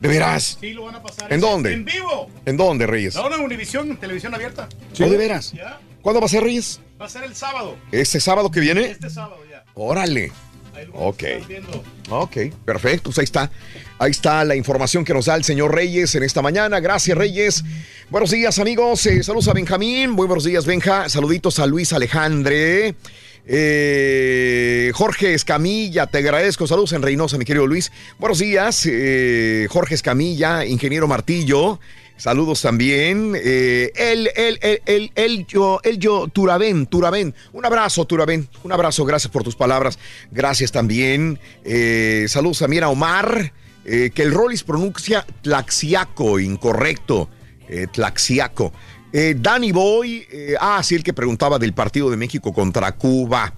¿De 0.00 0.08
veras? 0.08 0.58
Sí, 0.60 0.72
lo 0.72 0.84
van 0.84 0.96
a 0.96 1.02
pasar. 1.02 1.32
¿En 1.32 1.40
dónde? 1.40 1.72
En 1.72 1.84
vivo. 1.84 2.30
¿En 2.46 2.56
dónde, 2.56 2.86
Reyes? 2.86 3.16
Ahora 3.16 3.36
en 3.36 3.42
Univisión, 3.42 3.90
en 3.90 3.96
televisión 3.96 4.34
abierta. 4.34 4.68
¿O 5.00 5.08
de 5.08 5.16
veras? 5.16 5.52
Ya. 5.52 5.80
¿Cuándo 6.02 6.20
va 6.20 6.26
a 6.26 6.28
ser, 6.28 6.42
Reyes? 6.42 6.80
Va 7.00 7.06
a 7.06 7.08
ser 7.08 7.24
el 7.24 7.34
sábado. 7.34 7.76
¿Este 7.90 8.20
sábado 8.20 8.50
que 8.50 8.60
viene? 8.60 8.82
Este 8.82 9.10
sábado 9.10 9.38
ya. 9.50 9.64
Órale. 9.74 10.32
Ok. 10.92 11.24
Ok, 12.10 12.36
perfecto. 12.64 13.04
Pues 13.04 13.18
ahí 13.18 13.24
está. 13.24 13.50
Ahí 13.98 14.12
está 14.12 14.44
la 14.44 14.54
información 14.54 15.04
que 15.04 15.12
nos 15.12 15.26
da 15.26 15.34
el 15.34 15.44
señor 15.44 15.74
Reyes 15.74 16.14
en 16.14 16.22
esta 16.22 16.42
mañana. 16.42 16.78
Gracias, 16.80 17.18
Reyes. 17.18 17.64
Buenos 18.10 18.30
días, 18.30 18.58
amigos. 18.58 19.04
Eh, 19.06 19.22
saludos 19.22 19.48
a 19.48 19.52
Benjamín. 19.52 20.10
Muy 20.10 20.26
buenos 20.26 20.44
días, 20.44 20.66
Benja. 20.66 21.08
Saluditos 21.08 21.58
a 21.58 21.66
Luis 21.66 21.92
Alejandre. 21.92 22.94
Eh, 23.50 24.92
Jorge 24.94 25.32
Escamilla, 25.32 26.06
te 26.06 26.18
agradezco. 26.18 26.66
Saludos 26.66 26.92
en 26.92 27.00
Reynosa, 27.00 27.38
mi 27.38 27.46
querido 27.46 27.66
Luis. 27.66 27.90
Buenos 28.18 28.40
días, 28.40 28.86
eh, 28.86 29.66
Jorge 29.70 29.94
Escamilla, 29.94 30.66
ingeniero 30.66 31.08
Martillo. 31.08 31.80
Saludos 32.18 32.60
también. 32.60 33.32
Eh, 33.42 33.90
el, 33.96 34.28
el, 34.36 34.58
el, 34.84 35.12
el, 35.14 35.46
yo, 35.46 35.80
el, 35.82 35.98
yo, 35.98 36.28
Turabén, 36.28 36.86
Turabén. 36.86 37.34
Un 37.54 37.64
abrazo, 37.64 38.04
Turabén. 38.04 38.46
Un 38.64 38.72
abrazo, 38.72 39.06
gracias 39.06 39.32
por 39.32 39.44
tus 39.44 39.56
palabras. 39.56 39.98
Gracias 40.30 40.70
también. 40.70 41.38
Saludos 42.26 42.58
también 42.58 42.84
a 42.84 42.90
Omar, 42.90 43.52
que 43.84 44.12
el 44.22 44.32
Rollis 44.32 44.62
pronuncia 44.62 45.24
Tlaxiaco, 45.40 46.38
incorrecto. 46.38 47.30
Tlaxiaco. 47.92 48.72
Eh, 49.12 49.34
Danny 49.38 49.72
Boy, 49.72 50.26
eh, 50.30 50.54
ah, 50.60 50.82
sí, 50.82 50.94
el 50.94 51.02
que 51.02 51.14
preguntaba 51.14 51.58
del 51.58 51.72
partido 51.72 52.10
de 52.10 52.16
México 52.16 52.52
contra 52.52 52.92
Cuba. 52.92 53.54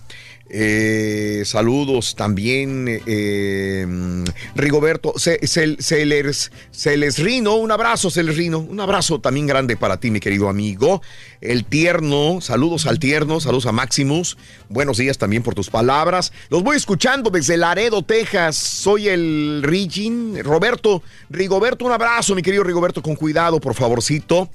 Eh, 0.52 1.44
saludos 1.44 2.16
también, 2.16 2.86
Rigoberto 4.56 5.14
Celers, 5.16 6.50
Celesrino, 6.72 7.54
un 7.54 7.70
abrazo, 7.70 8.10
Celesrino, 8.10 8.58
un 8.58 8.80
abrazo 8.80 9.20
también 9.20 9.46
grande 9.46 9.76
para 9.76 10.00
ti, 10.00 10.10
mi 10.10 10.18
querido 10.18 10.48
amigo. 10.48 11.02
El 11.40 11.64
tierno, 11.64 12.40
saludos 12.40 12.86
al 12.86 12.98
tierno, 12.98 13.38
saludos 13.38 13.66
a 13.66 13.72
Maximus, 13.72 14.36
buenos 14.68 14.98
días 14.98 15.18
también 15.18 15.44
por 15.44 15.54
tus 15.54 15.70
palabras. 15.70 16.32
Los 16.48 16.64
voy 16.64 16.76
escuchando 16.76 17.30
desde 17.30 17.56
Laredo, 17.56 18.02
Texas. 18.02 18.56
Soy 18.56 19.06
el 19.06 19.60
Rigin, 19.62 20.42
Roberto, 20.42 21.00
Rigoberto, 21.28 21.84
un 21.84 21.92
abrazo, 21.92 22.34
mi 22.34 22.42
querido 22.42 22.64
Rigoberto, 22.64 23.02
con 23.02 23.14
cuidado, 23.14 23.60
por 23.60 23.74
favorcito. 23.74 24.50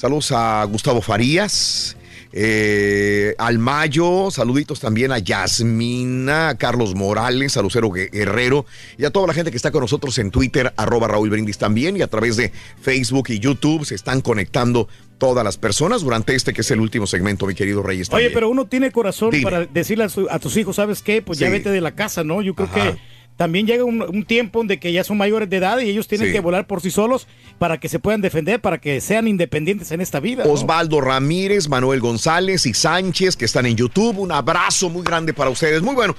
Saludos 0.00 0.32
a 0.32 0.64
Gustavo 0.64 1.02
Farías. 1.02 1.94
eh, 2.32 3.34
al 3.38 3.58
Mayo, 3.58 4.30
saluditos 4.30 4.78
también 4.78 5.10
a 5.10 5.18
Yasmina, 5.18 6.50
a 6.50 6.54
Carlos 6.56 6.94
Morales, 6.94 7.56
a 7.56 7.62
Lucero 7.62 7.88
Gue- 7.88 8.08
Guerrero 8.10 8.66
y 8.96 9.04
a 9.04 9.10
toda 9.10 9.26
la 9.26 9.34
gente 9.34 9.50
que 9.50 9.56
está 9.56 9.72
con 9.72 9.80
nosotros 9.80 10.16
en 10.18 10.30
Twitter, 10.30 10.72
arroba 10.76 11.08
Raúl 11.08 11.28
Brindis 11.28 11.58
también 11.58 11.96
y 11.96 12.02
a 12.02 12.06
través 12.06 12.36
de 12.36 12.52
Facebook 12.80 13.26
y 13.30 13.40
YouTube 13.40 13.84
se 13.84 13.96
están 13.96 14.20
conectando 14.20 14.88
todas 15.18 15.44
las 15.44 15.56
personas 15.58 16.02
durante 16.02 16.36
este 16.36 16.52
que 16.52 16.60
es 16.60 16.70
el 16.70 16.78
último 16.80 17.08
segmento, 17.08 17.46
mi 17.46 17.54
querido 17.56 17.82
Reyes. 17.82 18.06
Oye, 18.08 18.12
también. 18.12 18.32
pero 18.32 18.48
uno 18.48 18.64
tiene 18.66 18.92
corazón 18.92 19.30
Dime. 19.32 19.42
para 19.42 19.66
decirle 19.66 20.04
a, 20.04 20.08
su- 20.08 20.28
a 20.30 20.38
tus 20.38 20.56
hijos, 20.56 20.76
¿sabes 20.76 21.02
qué? 21.02 21.20
Pues 21.22 21.40
ya 21.40 21.50
vete 21.50 21.68
de 21.70 21.80
la 21.80 21.96
casa, 21.96 22.22
¿no? 22.22 22.40
Yo 22.42 22.54
creo 22.54 22.68
Ajá. 22.72 22.92
que 22.92 22.98
también 23.40 23.66
llega 23.66 23.84
un, 23.84 24.02
un 24.02 24.24
tiempo 24.26 24.58
donde 24.58 24.78
que 24.78 24.92
ya 24.92 25.02
son 25.02 25.16
mayores 25.16 25.48
de 25.48 25.56
edad 25.56 25.78
y 25.78 25.88
ellos 25.88 26.06
tienen 26.06 26.26
Sí. 26.26 26.32
que 26.34 26.40
volar 26.40 26.66
por 26.66 26.82
sí 26.82 26.90
solos 26.90 27.26
para 27.58 27.80
que 27.80 27.88
se 27.88 27.98
puedan 27.98 28.20
defender, 28.20 28.60
para 28.60 28.76
que 28.82 29.00
sean 29.00 29.26
independientes 29.26 29.90
en 29.92 30.02
esta 30.02 30.20
vida. 30.20 30.44
¿no? 30.44 30.52
Osvaldo 30.52 31.00
Ramírez, 31.00 31.66
Manuel 31.66 32.00
González 32.00 32.66
y 32.66 32.74
Sánchez 32.74 33.36
que 33.36 33.46
están 33.46 33.64
en 33.64 33.76
YouTube. 33.76 34.18
Un 34.18 34.30
abrazo 34.30 34.90
muy 34.90 35.02
grande 35.02 35.32
para 35.32 35.48
ustedes. 35.48 35.80
Muy 35.80 35.94
bueno. 35.94 36.14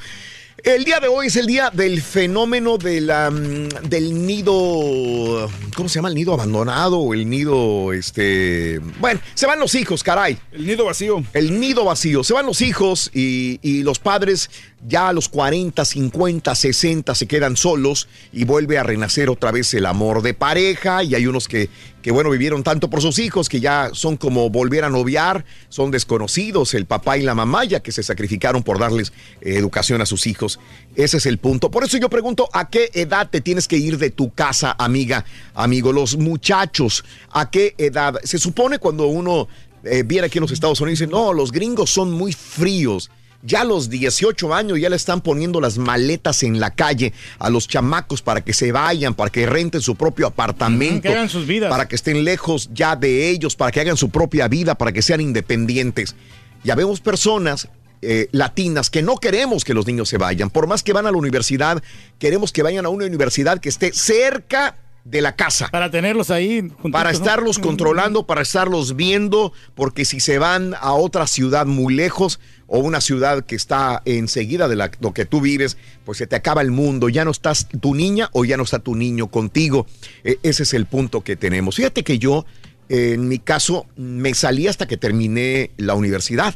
El 0.64 0.84
día 0.84 1.00
de 1.00 1.08
hoy 1.08 1.28
es 1.28 1.36
el 1.38 1.46
día 1.48 1.70
del 1.72 2.02
fenómeno 2.02 2.78
de 2.78 3.02
la, 3.02 3.32
mm, 3.32 3.88
del 3.88 4.26
nido, 4.28 5.50
¿cómo 5.76 5.90
se 5.90 5.96
llama? 5.96 6.10
El 6.10 6.16
nido 6.16 6.34
abandonado 6.34 7.00
o 7.00 7.14
el 7.16 7.28
nido, 7.30 7.94
este, 7.94 8.80
bueno, 9.00 9.20
se 9.34 9.48
van 9.48 9.60
los 9.60 9.74
hijos, 9.76 10.04
caray. 10.04 10.38
El 10.52 10.68
nido 10.68 10.86
vacío. 10.86 11.24
El 11.34 11.60
nido 11.60 11.86
vacío. 11.86 12.24
Se 12.24 12.34
van 12.34 12.46
los 12.46 12.62
hijos 12.62 13.10
y, 13.14 13.60
y 13.64 13.82
los 13.84 13.98
padres 14.00 14.50
ya 14.88 15.10
a 15.10 15.14
los 15.14 15.30
40, 15.30 15.86
50, 15.86 16.56
60 16.56 17.16
se 17.16 17.28
quedan 17.28 17.56
solos 17.56 18.08
y 18.34 18.46
vuelve 18.46 18.78
a 18.78 18.84
renacer 18.84 19.30
otra 19.30 19.52
vez 19.52 19.74
el 19.74 19.86
amor 19.86 20.22
de 20.22 20.34
pareja 20.34 21.04
y 21.04 21.14
hay 21.14 21.28
unos 21.28 21.48
que, 21.48 21.70
que 22.02 22.12
bueno, 22.12 22.30
vivieron 22.30 22.64
tanto 22.64 22.90
por 22.90 23.02
sus 23.02 23.20
hijos 23.20 23.48
que 23.48 23.60
ya 23.60 23.92
son 23.94 24.18
como 24.18 24.50
volver 24.50 24.84
a 24.84 24.90
noviar, 24.90 25.46
son 25.70 25.92
desconocidos 25.92 26.74
el 26.74 26.86
papá 26.86 27.18
y 27.18 27.22
la 27.22 27.36
mamá 27.36 27.64
ya 27.66 27.82
que 27.82 27.92
se 27.92 28.02
sacrificaron 28.02 28.64
por 28.64 28.80
darles 28.80 29.14
eh, 29.42 29.56
educación 29.56 30.02
a 30.02 30.06
sus 30.06 30.26
hijos. 30.26 30.60
Ese 30.96 31.18
es 31.18 31.26
el 31.26 31.38
punto. 31.38 31.70
Por 31.70 31.84
eso 31.84 31.98
yo 31.98 32.10
pregunto, 32.10 32.50
¿a 32.52 32.70
qué 32.70 32.90
edad 32.94 33.30
te 33.30 33.42
tienes 33.42 33.68
que 33.68 33.78
ir 33.78 33.98
de 33.98 34.10
tu 34.10 34.34
casa, 34.34 34.76
amiga, 34.80 35.26
amigo? 35.54 35.94
Los 35.94 36.18
muchachos, 36.18 37.06
¿a 37.30 37.50
qué 37.52 37.76
edad? 37.78 38.16
Se 38.24 38.40
supone 38.40 38.80
cuando 38.80 39.06
uno 39.06 39.48
eh, 39.84 40.04
viene 40.04 40.28
aquí 40.28 40.38
en 40.38 40.44
los 40.44 40.52
Estados 40.52 40.80
Unidos 40.82 41.00
dice, 41.00 41.12
no, 41.12 41.34
los 41.34 41.52
gringos 41.52 41.90
son 41.90 42.12
muy 42.12 42.34
fríos. 42.34 43.10
Ya 43.44 43.62
a 43.62 43.64
los 43.66 43.90
18 43.90 44.54
años 44.54 44.80
ya 44.80 44.90
le 44.90 44.96
están 44.96 45.22
poniendo 45.22 45.60
las 45.60 45.78
maletas 45.78 46.44
en 46.44 46.60
la 46.60 46.72
calle 46.72 47.14
a 47.40 47.50
los 47.50 47.68
chamacos 47.68 48.22
para 48.22 48.42
que 48.42 48.54
se 48.54 48.72
vayan, 48.72 49.14
para 49.14 49.30
que 49.32 49.46
renten 49.46 49.82
su 49.82 49.96
propio 49.96 50.28
apartamento, 50.28 51.02
que 51.04 51.10
hagan 51.10 51.30
sus 51.30 51.48
vidas. 51.48 51.70
para 51.70 51.88
que 51.88 51.96
estén 51.96 52.24
lejos 52.24 52.70
ya 52.74 52.96
de 52.96 53.30
ellos, 53.30 53.56
para 53.56 53.72
que 53.72 53.82
hagan 53.82 53.98
su 53.98 54.10
propia 54.10 54.48
vida, 54.48 54.76
para 54.76 54.92
que 54.92 55.02
sean 55.02 55.22
independientes. 55.22 56.16
Ya 56.64 56.76
vemos 56.76 57.02
personas 57.02 57.68
eh, 58.04 58.28
latinas 58.32 58.90
que 58.90 59.02
no 59.02 59.18
queremos 59.18 59.64
que 59.64 59.74
los 59.74 59.86
niños 59.88 60.10
se 60.10 60.18
vayan. 60.18 60.50
Por 60.50 60.68
más 60.68 60.84
que 60.84 60.94
van 60.94 61.06
a 61.08 61.12
la 61.12 61.18
universidad, 61.18 61.82
queremos 62.20 62.52
que 62.52 62.64
vayan 62.64 62.86
a 62.86 62.90
una 62.90 63.06
universidad 63.06 63.60
que 63.60 63.70
esté 63.70 63.94
cerca 63.94 64.78
de 65.04 65.22
la 65.22 65.36
casa. 65.36 65.70
Para 65.72 65.90
tenerlos 65.90 66.30
ahí. 66.30 66.62
juntitos, 66.62 66.92
Para 66.92 67.12
¿no? 67.12 67.18
estarlos 67.18 67.60
controlando, 67.60 68.26
para 68.26 68.42
estarlos 68.42 68.96
viendo, 68.96 69.54
porque 69.76 70.06
si 70.06 70.20
se 70.20 70.38
van 70.38 70.76
a 70.80 70.94
otra 70.94 71.28
ciudad 71.28 71.66
muy 71.66 71.94
lejos 71.94 72.40
o 72.74 72.80
una 72.80 73.02
ciudad 73.02 73.44
que 73.44 73.56
está 73.56 74.02
enseguida 74.06 74.70
de 74.70 74.78
la, 74.78 74.92
lo 75.02 75.14
que 75.14 75.26
tú 75.26 75.42
vives, 75.42 75.76
pues 76.06 76.20
se 76.20 76.26
te 76.26 76.38
acaba 76.38 76.62
el 76.62 76.72
mundo, 76.72 77.10
ya 77.10 77.26
no 77.26 77.32
estás 77.32 77.68
tu 77.68 77.94
niña 77.94 78.30
o 78.32 78.46
ya 78.46 78.56
no 78.56 78.64
está 78.64 78.80
tu 78.80 78.96
niño 78.96 79.28
contigo. 79.28 79.86
E- 80.24 80.40
ese 80.42 80.64
es 80.64 80.74
el 80.74 80.86
punto 80.86 81.20
que 81.22 81.36
tenemos. 81.36 81.76
Fíjate 81.76 82.06
que 82.06 82.18
yo, 82.18 82.46
en 82.88 83.28
mi 83.28 83.40
caso, 83.40 83.88
me 83.98 84.34
salí 84.34 84.68
hasta 84.68 84.88
que 84.88 84.96
terminé 84.96 85.72
la 85.76 85.96
universidad. 85.96 86.56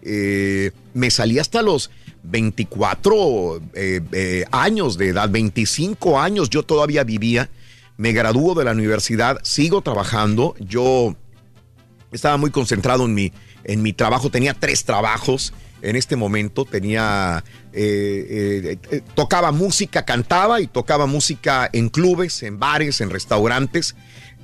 Eh, 0.00 0.70
me 0.94 1.10
salí 1.10 1.38
hasta 1.38 1.60
los 1.60 1.90
24 2.22 3.60
eh, 3.74 4.00
eh, 4.12 4.44
años 4.50 4.96
de 4.96 5.08
edad, 5.08 5.28
25 5.28 6.20
años 6.20 6.48
yo 6.48 6.62
todavía 6.62 7.04
vivía. 7.04 7.50
Me 7.98 8.12
graduó 8.12 8.54
de 8.54 8.64
la 8.64 8.72
universidad, 8.72 9.40
sigo 9.42 9.82
trabajando. 9.82 10.54
Yo 10.58 11.14
estaba 12.12 12.38
muy 12.38 12.50
concentrado 12.50 13.04
en 13.04 13.12
mi, 13.12 13.30
en 13.64 13.82
mi 13.82 13.92
trabajo, 13.92 14.30
tenía 14.30 14.54
tres 14.54 14.84
trabajos 14.84 15.52
en 15.82 15.96
este 15.96 16.16
momento. 16.16 16.64
Tenía, 16.64 17.44
eh, 17.72 18.72
eh, 18.72 18.78
eh, 18.90 19.00
tocaba 19.14 19.52
música, 19.52 20.04
cantaba 20.04 20.60
y 20.60 20.66
tocaba 20.66 21.06
música 21.06 21.68
en 21.72 21.88
clubes, 21.88 22.42
en 22.42 22.58
bares, 22.58 23.00
en 23.00 23.10
restaurantes. 23.10 23.94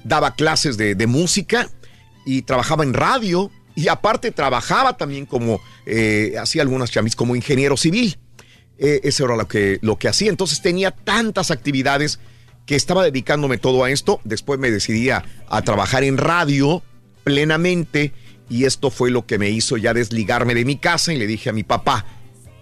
Daba 0.05 0.34
clases 0.34 0.76
de, 0.76 1.07
música 1.07 1.68
y 2.24 2.42
trabajaba 2.42 2.84
en 2.84 2.94
radio. 2.94 3.50
Y 3.74 3.89
aparte 3.89 4.31
trabajaba 4.31 4.97
también 4.97 5.26
como, 5.26 5.60
hacía 6.40 6.62
algunas 6.62 6.90
chamis 6.90 7.16
como 7.16 7.36
ingeniero 7.36 7.76
civil. 7.76 8.18
Eh, 8.82 9.02
eso 9.05 9.26
era 9.26 9.36
lo 9.36 9.47
que, 9.47 9.78
lo 9.82 9.99
que 9.99 10.08
hacía. 10.08 10.31
Entonces 10.31 10.62
tenía 10.62 10.90
tantas 10.90 11.50
actividades 11.50 12.18
que 12.65 12.76
estaba 12.76 13.05
dedicándome 13.05 13.58
todo 13.58 13.84
a 13.84 13.90
esto. 13.90 14.20
Después 14.24 14.58
me 14.58 14.70
decidí 14.70 15.10
a, 15.10 15.23
a 15.49 15.62
trabajar 15.62 16.02
en 16.02 16.16
radio 16.16 16.82
plenamente 17.23 18.15
y 18.50 18.64
esto 18.64 18.90
fue 18.90 19.10
lo 19.10 19.24
que 19.24 19.38
me 19.38 19.48
hizo 19.48 19.76
ya 19.78 19.94
desligarme 19.94 20.54
de 20.54 20.64
mi 20.66 20.76
casa 20.76 21.14
y 21.14 21.18
le 21.18 21.26
dije 21.26 21.48
a 21.48 21.52
mi 21.54 21.62
papá, 21.62 22.04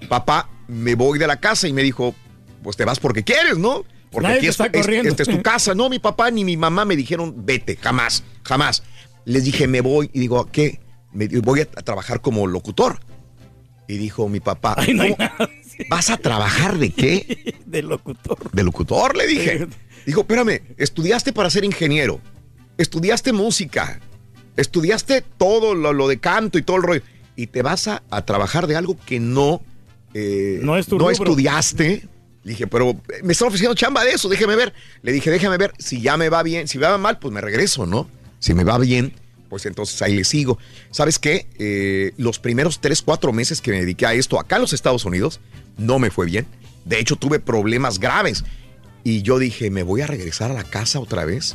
papá, 0.09 0.49
me 0.69 0.95
voy 0.95 1.19
de 1.19 1.27
la 1.27 1.41
casa 1.41 1.67
y 1.67 1.73
me 1.73 1.83
dijo, 1.83 2.15
pues 2.63 2.77
te 2.77 2.85
vas 2.85 3.01
porque 3.01 3.25
quieres, 3.25 3.59
¿no? 3.59 3.85
Porque 4.11 4.27
Nadie 4.29 4.39
aquí 4.39 4.47
es, 4.47 4.51
está 4.61 4.67
es- 4.67 4.73
corriendo. 4.85 5.09
esta 5.11 5.23
es 5.25 5.29
tu 5.29 5.43
casa. 5.43 5.75
No, 5.75 5.89
mi 5.89 5.99
papá 5.99 6.31
ni 6.31 6.45
mi 6.45 6.57
mamá 6.57 6.85
me 6.85 6.95
dijeron, 6.95 7.35
vete, 7.45 7.77
jamás, 7.77 8.23
jamás. 8.45 8.83
Les 9.25 9.45
dije, 9.45 9.67
me 9.67 9.81
voy. 9.81 10.11
Y 10.15 10.21
digo, 10.21 10.39
¿a 10.41 10.51
qué? 10.51 10.81
Me 11.13 11.27
voy 11.27 11.61
a, 11.63 11.67
trabajar 11.67 12.21
como 12.21 12.47
locutor. 12.47 13.01
Y 13.87 13.97
dijo 13.97 14.29
mi 14.29 14.41
papá, 14.41 14.77
"¿Cómo? 14.85 15.17
¿vas 15.89 16.11
a 16.11 16.17
trabajar 16.19 16.79
de 16.79 16.91
qué? 16.91 17.55
De 17.67 17.83
locutor. 17.83 18.51
De 18.53 18.63
locutor, 18.63 19.17
le 19.17 19.27
dije. 19.27 19.67
Dijo, 20.07 20.21
espérame, 20.23 20.63
estudiaste 20.79 21.33
para 21.33 21.51
ser 21.51 21.65
ingeniero, 21.65 22.21
estudiaste 22.79 23.33
música, 23.33 24.01
estudiaste 24.61 25.23
todo 25.39 25.75
lo, 25.75 25.93
lo 25.93 26.09
de 26.09 26.19
canto 26.19 26.59
y 26.59 26.63
todo 26.63 26.77
el 26.77 26.83
rollo, 26.83 27.03
y 27.37 27.47
te 27.47 27.63
vas 27.63 27.89
a, 27.89 28.03
a 28.11 28.25
trabajar 28.25 28.67
de 28.67 28.77
algo 28.77 28.97
que 29.07 29.21
no, 29.21 29.63
eh, 30.15 30.61
No 30.63 30.77
es 30.77 30.87
tu 30.87 30.99
rubro. 30.99 31.11
estudiaste. 31.13 32.09
Le 32.45 32.53
dije, 32.53 32.67
pero 32.67 32.99
me 33.23 33.33
están 33.33 33.49
ofreciendo 33.49 33.75
chamba 33.75 34.05
de 34.05 34.13
eso, 34.13 34.29
déjeme 34.29 34.57
ver. 34.57 34.73
Le 35.03 35.13
dije, 35.13 35.31
déjame 35.31 35.57
ver, 35.59 35.73
si 35.79 36.01
ya 36.01 36.17
me 36.17 36.29
va 36.29 36.43
bien, 36.43 36.67
si 36.69 36.79
me 36.79 36.87
va 36.87 36.97
mal, 36.97 37.19
pues 37.19 37.33
me 37.35 37.41
regreso, 37.41 37.85
¿no? 37.87 38.09
Si 38.39 38.55
me 38.55 38.65
va 38.65 38.79
bien, 38.79 39.13
pues 39.51 39.67
entonces 39.67 40.01
ahí 40.03 40.15
le 40.15 40.25
sigo. 40.25 40.59
¿Sabes 40.91 41.19
qué? 41.19 41.47
Eh, 41.59 42.13
los 42.17 42.39
primeros 42.39 42.81
tres, 42.81 43.03
cuatro 43.03 43.33
meses 43.33 43.61
que 43.61 43.71
me 43.73 43.81
dediqué 43.81 44.07
a 44.07 44.15
esto 44.15 44.41
acá 44.41 44.57
en 44.57 44.63
los 44.63 44.73
Estados 44.73 45.05
Unidos, 45.05 45.41
no 45.77 45.99
me 45.99 46.11
fue 46.11 46.27
bien. 46.27 46.47
De 46.85 46.99
hecho, 46.99 47.17
tuve 47.17 47.39
problemas 47.39 47.99
graves. 47.99 48.45
Y 49.05 49.23
yo 49.23 49.39
dije, 49.39 49.71
¿me 49.71 49.83
voy 49.83 50.01
a 50.01 50.07
regresar 50.07 50.51
a 50.51 50.55
la 50.55 50.65
casa 50.65 51.01
otra 51.01 51.25
vez? 51.25 51.55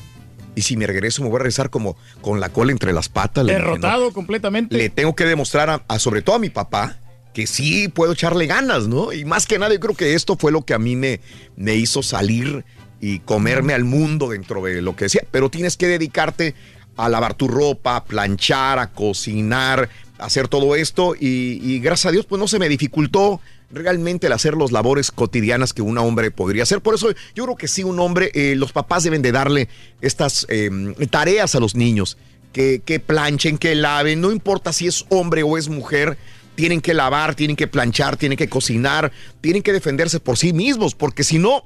Y 0.55 0.61
si 0.61 0.77
me 0.77 0.85
regreso, 0.87 1.23
me 1.23 1.29
voy 1.29 1.37
a 1.37 1.39
regresar 1.39 1.69
como 1.69 1.97
con 2.21 2.39
la 2.39 2.49
cola 2.49 2.71
entre 2.71 2.93
las 2.93 3.09
patas. 3.09 3.43
Le 3.45 3.53
dije, 3.53 3.63
"No, 3.63 3.69
Derrotado 3.73 4.11
completamente. 4.13 4.75
le 4.77 4.89
tengo 4.89 5.15
que 5.15 5.25
demostrar 5.25 5.69
a, 5.69 5.83
a- 5.87 5.99
sobre 5.99 6.21
todo 6.21 6.35
a 6.35 6.39
mi 6.39 6.49
papá 6.49 6.97
que 7.33 7.47
sí 7.47 7.87
puedo 7.87 8.13
echarle 8.13 8.45
ganas, 8.45 8.87
¿no? 8.87 9.11
Y 9.11 9.25
más 9.25 9.47
que 9.47 9.57
nada 9.57 9.73
yo 9.73 9.79
creo 9.79 9.95
que 9.95 10.13
esto 10.13 10.37
fue 10.37 10.51
lo 10.51 10.61
que 10.63 10.75
a 10.75 10.79
mí 10.79 10.95
me, 10.95 11.19
me 11.55 11.73
hizo 11.75 12.03
salir 12.03 12.63
y 13.01 13.19
comerme 13.19 13.73
al 13.73 13.83
mundo 13.83 14.29
dentro 14.29 14.61
de 14.63 14.81
lo 14.83 14.95
que 14.95 15.05
decía. 15.05 15.23
Pero 15.31 15.49
tienes 15.49 15.75
que 15.75 15.87
dedicarte 15.87 16.53
a 16.95 17.09
lavar 17.09 17.33
tu 17.33 17.47
ropa, 17.47 17.95
a 17.95 18.05
planchar, 18.05 18.77
a 18.77 18.91
cocinar, 18.91 19.89
a 20.19 20.25
hacer 20.25 20.47
todo 20.47 20.75
esto 20.75 21.15
y, 21.19 21.59
y 21.63 21.79
gracias 21.79 22.05
a 22.07 22.11
Dios 22.11 22.27
pues 22.27 22.39
no 22.39 22.47
se 22.47 22.59
me 22.59 22.69
dificultó 22.69 23.41
realmente 23.73 24.27
el 24.27 24.33
hacer 24.33 24.55
las 24.55 24.71
labores 24.71 25.11
cotidianas 25.11 25.73
que 25.73 25.81
un 25.81 25.97
hombre 25.97 26.31
podría 26.31 26.63
hacer. 26.63 26.81
Por 26.81 26.95
eso 26.95 27.09
yo 27.35 27.43
creo 27.45 27.55
que 27.55 27.67
sí, 27.67 27.83
un 27.83 27.99
hombre, 27.99 28.31
eh, 28.33 28.55
los 28.55 28.71
papás 28.71 29.03
deben 29.03 29.21
de 29.21 29.31
darle 29.31 29.69
estas 30.01 30.45
eh, 30.49 30.69
tareas 31.09 31.55
a 31.55 31.59
los 31.59 31.75
niños, 31.75 32.17
que, 32.51 32.81
que 32.85 32.99
planchen, 32.99 33.57
que 33.57 33.75
laven, 33.75 34.21
no 34.21 34.31
importa 34.31 34.71
si 34.71 34.87
es 34.87 35.05
hombre 35.09 35.43
o 35.43 35.57
es 35.57 35.69
mujer, 35.69 36.17
tienen 36.55 36.81
que 36.81 36.93
lavar, 36.93 37.35
tienen 37.35 37.55
que 37.55 37.67
planchar, 37.67 38.15
tienen 38.15 38.37
que 38.37 38.47
cocinar, 38.47 39.11
tienen 39.41 39.63
que 39.63 39.73
defenderse 39.73 40.19
por 40.19 40.37
sí 40.37 40.53
mismos, 40.53 40.93
porque 40.93 41.23
si 41.23 41.39
no, 41.39 41.65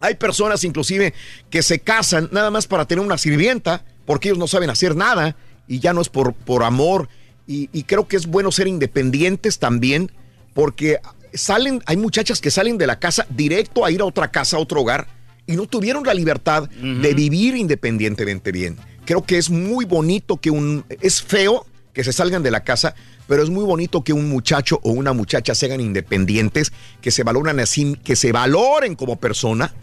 hay 0.00 0.16
personas 0.16 0.64
inclusive 0.64 1.14
que 1.50 1.62
se 1.62 1.78
casan 1.78 2.28
nada 2.30 2.50
más 2.50 2.66
para 2.66 2.86
tener 2.86 3.04
una 3.04 3.16
sirvienta, 3.16 3.84
porque 4.04 4.28
ellos 4.28 4.38
no 4.38 4.46
saben 4.46 4.70
hacer 4.70 4.94
nada 4.94 5.36
y 5.66 5.80
ya 5.80 5.92
no 5.92 6.00
es 6.00 6.08
por, 6.08 6.34
por 6.34 6.62
amor. 6.62 7.08
Y, 7.46 7.70
y 7.72 7.84
creo 7.84 8.06
que 8.06 8.16
es 8.16 8.26
bueno 8.26 8.52
ser 8.52 8.68
independientes 8.68 9.58
también, 9.58 10.10
porque 10.56 10.98
salen, 11.34 11.82
hay 11.84 11.98
muchachas 11.98 12.40
que 12.40 12.50
salen 12.50 12.78
de 12.78 12.86
la 12.86 12.98
casa 12.98 13.26
directo 13.28 13.84
a 13.84 13.90
ir 13.90 14.00
a 14.00 14.06
otra 14.06 14.30
casa, 14.32 14.56
a 14.56 14.60
otro 14.60 14.80
hogar, 14.80 15.06
y 15.46 15.54
no 15.54 15.66
tuvieron 15.66 16.02
la 16.02 16.14
libertad 16.14 16.68
de 16.70 17.14
vivir 17.14 17.54
independientemente 17.54 18.50
bien. 18.50 18.78
Creo 19.04 19.22
que 19.22 19.36
es 19.36 19.50
muy 19.50 19.84
bonito 19.84 20.38
que 20.38 20.50
un, 20.50 20.84
es 21.02 21.22
feo 21.22 21.66
que 21.92 22.02
se 22.02 22.12
salgan 22.12 22.42
de 22.42 22.50
la 22.50 22.64
casa, 22.64 22.94
pero 23.28 23.42
es 23.42 23.50
muy 23.50 23.64
bonito 23.64 24.02
que 24.02 24.14
un 24.14 24.30
muchacho 24.30 24.80
o 24.82 24.92
una 24.92 25.12
muchacha 25.12 25.54
sean 25.54 25.80
independientes, 25.80 26.72
que 27.02 27.10
se 27.10 27.22
valoran 27.22 27.60
así, 27.60 27.96
que 28.02 28.16
se 28.16 28.32
valoren 28.32 28.94
como 28.94 29.16
persona, 29.16 29.74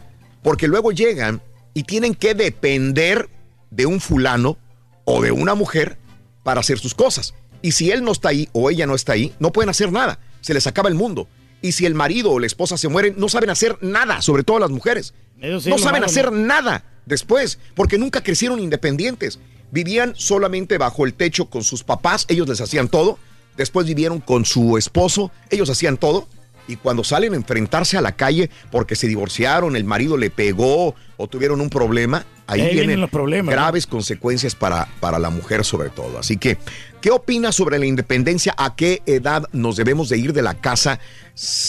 porque 0.42 0.68
luego 0.68 0.92
llegan 0.92 1.40
y 1.76 1.84
tienen 1.84 2.16
que 2.16 2.34
depender 2.34 3.30
de 3.70 3.86
un 3.86 4.02
fulano 4.02 4.58
o 5.06 5.22
de 5.22 5.32
una 5.32 5.54
mujer 5.54 6.00
para 6.42 6.62
hacer 6.62 6.80
sus 6.80 6.96
cosas. 6.96 7.36
Y 7.62 7.74
si 7.74 7.92
él 7.92 8.04
no 8.04 8.12
está 8.12 8.30
ahí 8.30 8.50
o 8.54 8.72
ella 8.72 8.88
no 8.88 8.96
está 8.96 9.14
ahí, 9.14 9.34
no 9.40 9.52
pueden 9.52 9.70
hacer 9.70 9.92
nada. 9.92 10.20
Se 10.44 10.54
les 10.54 10.68
acaba 10.68 10.90
el 10.90 10.96
mundo. 10.96 11.28
Y 11.64 11.72
si 11.72 11.88
el 11.88 11.96
marido 11.96 12.32
o 12.32 12.40
la 12.40 12.46
esposa 12.46 12.78
se 12.78 12.90
mueren, 12.90 13.16
no 13.18 13.30
saben 13.30 13.50
hacer 13.50 13.80
nada, 13.82 14.22
sobre 14.22 14.44
todo 14.44 14.60
las 14.60 14.70
mujeres. 14.70 15.16
Sí 15.42 15.70
no 15.70 15.78
saben 15.80 16.02
malo, 16.02 16.06
hacer 16.06 16.32
¿no? 16.32 16.46
nada 16.46 16.84
después, 17.06 17.58
porque 17.74 17.98
nunca 17.98 18.22
crecieron 18.22 18.60
independientes. 18.60 19.40
Vivían 19.72 20.14
solamente 20.16 20.78
bajo 20.78 21.06
el 21.06 21.14
techo 21.14 21.50
con 21.50 21.64
sus 21.64 21.84
papás, 21.84 22.26
ellos 22.28 22.48
les 22.48 22.62
hacían 22.62 22.90
todo. 22.90 23.18
Después 23.58 23.88
vivieron 23.88 24.20
con 24.20 24.46
su 24.46 24.78
esposo, 24.78 25.32
ellos 25.50 25.70
hacían 25.70 25.98
todo. 25.98 26.28
Y 26.68 26.76
cuando 26.76 27.04
salen 27.04 27.34
a 27.34 27.38
enfrentarse 27.38 27.98
a 27.98 28.02
la 28.02 28.14
calle 28.14 28.50
porque 28.72 28.96
se 28.96 29.08
divorciaron, 29.08 29.76
el 29.76 29.84
marido 29.84 30.18
le 30.18 30.30
pegó 30.30 30.96
o 31.18 31.28
tuvieron 31.28 31.62
un 31.62 31.70
problema, 31.70 32.26
ahí, 32.48 32.62
Ahí 32.62 32.68
vienen 32.68 32.88
vienen 32.88 33.02
los 33.02 33.10
problemas, 33.10 33.46
¿no? 33.46 33.52
graves 33.62 33.88
consecuencias 33.88 34.56
para, 34.56 34.88
para 35.00 35.20
la 35.20 35.30
mujer 35.30 35.64
sobre 35.64 35.90
todo. 35.90 36.20
Así 36.20 36.38
que, 36.38 36.58
¿qué 37.02 37.12
opinas 37.12 37.56
sobre 37.56 37.80
la 37.80 37.86
independencia? 37.86 38.54
¿A 38.58 38.76
qué 38.76 39.02
edad 39.06 39.44
nos 39.52 39.76
debemos 39.78 40.10
de 40.10 40.18
ir 40.18 40.34
de 40.34 40.42
la 40.42 40.56
casa? 40.56 41.00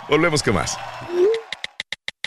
Volvemos, 0.08 0.42
¿qué 0.42 0.52
más? 0.52 0.78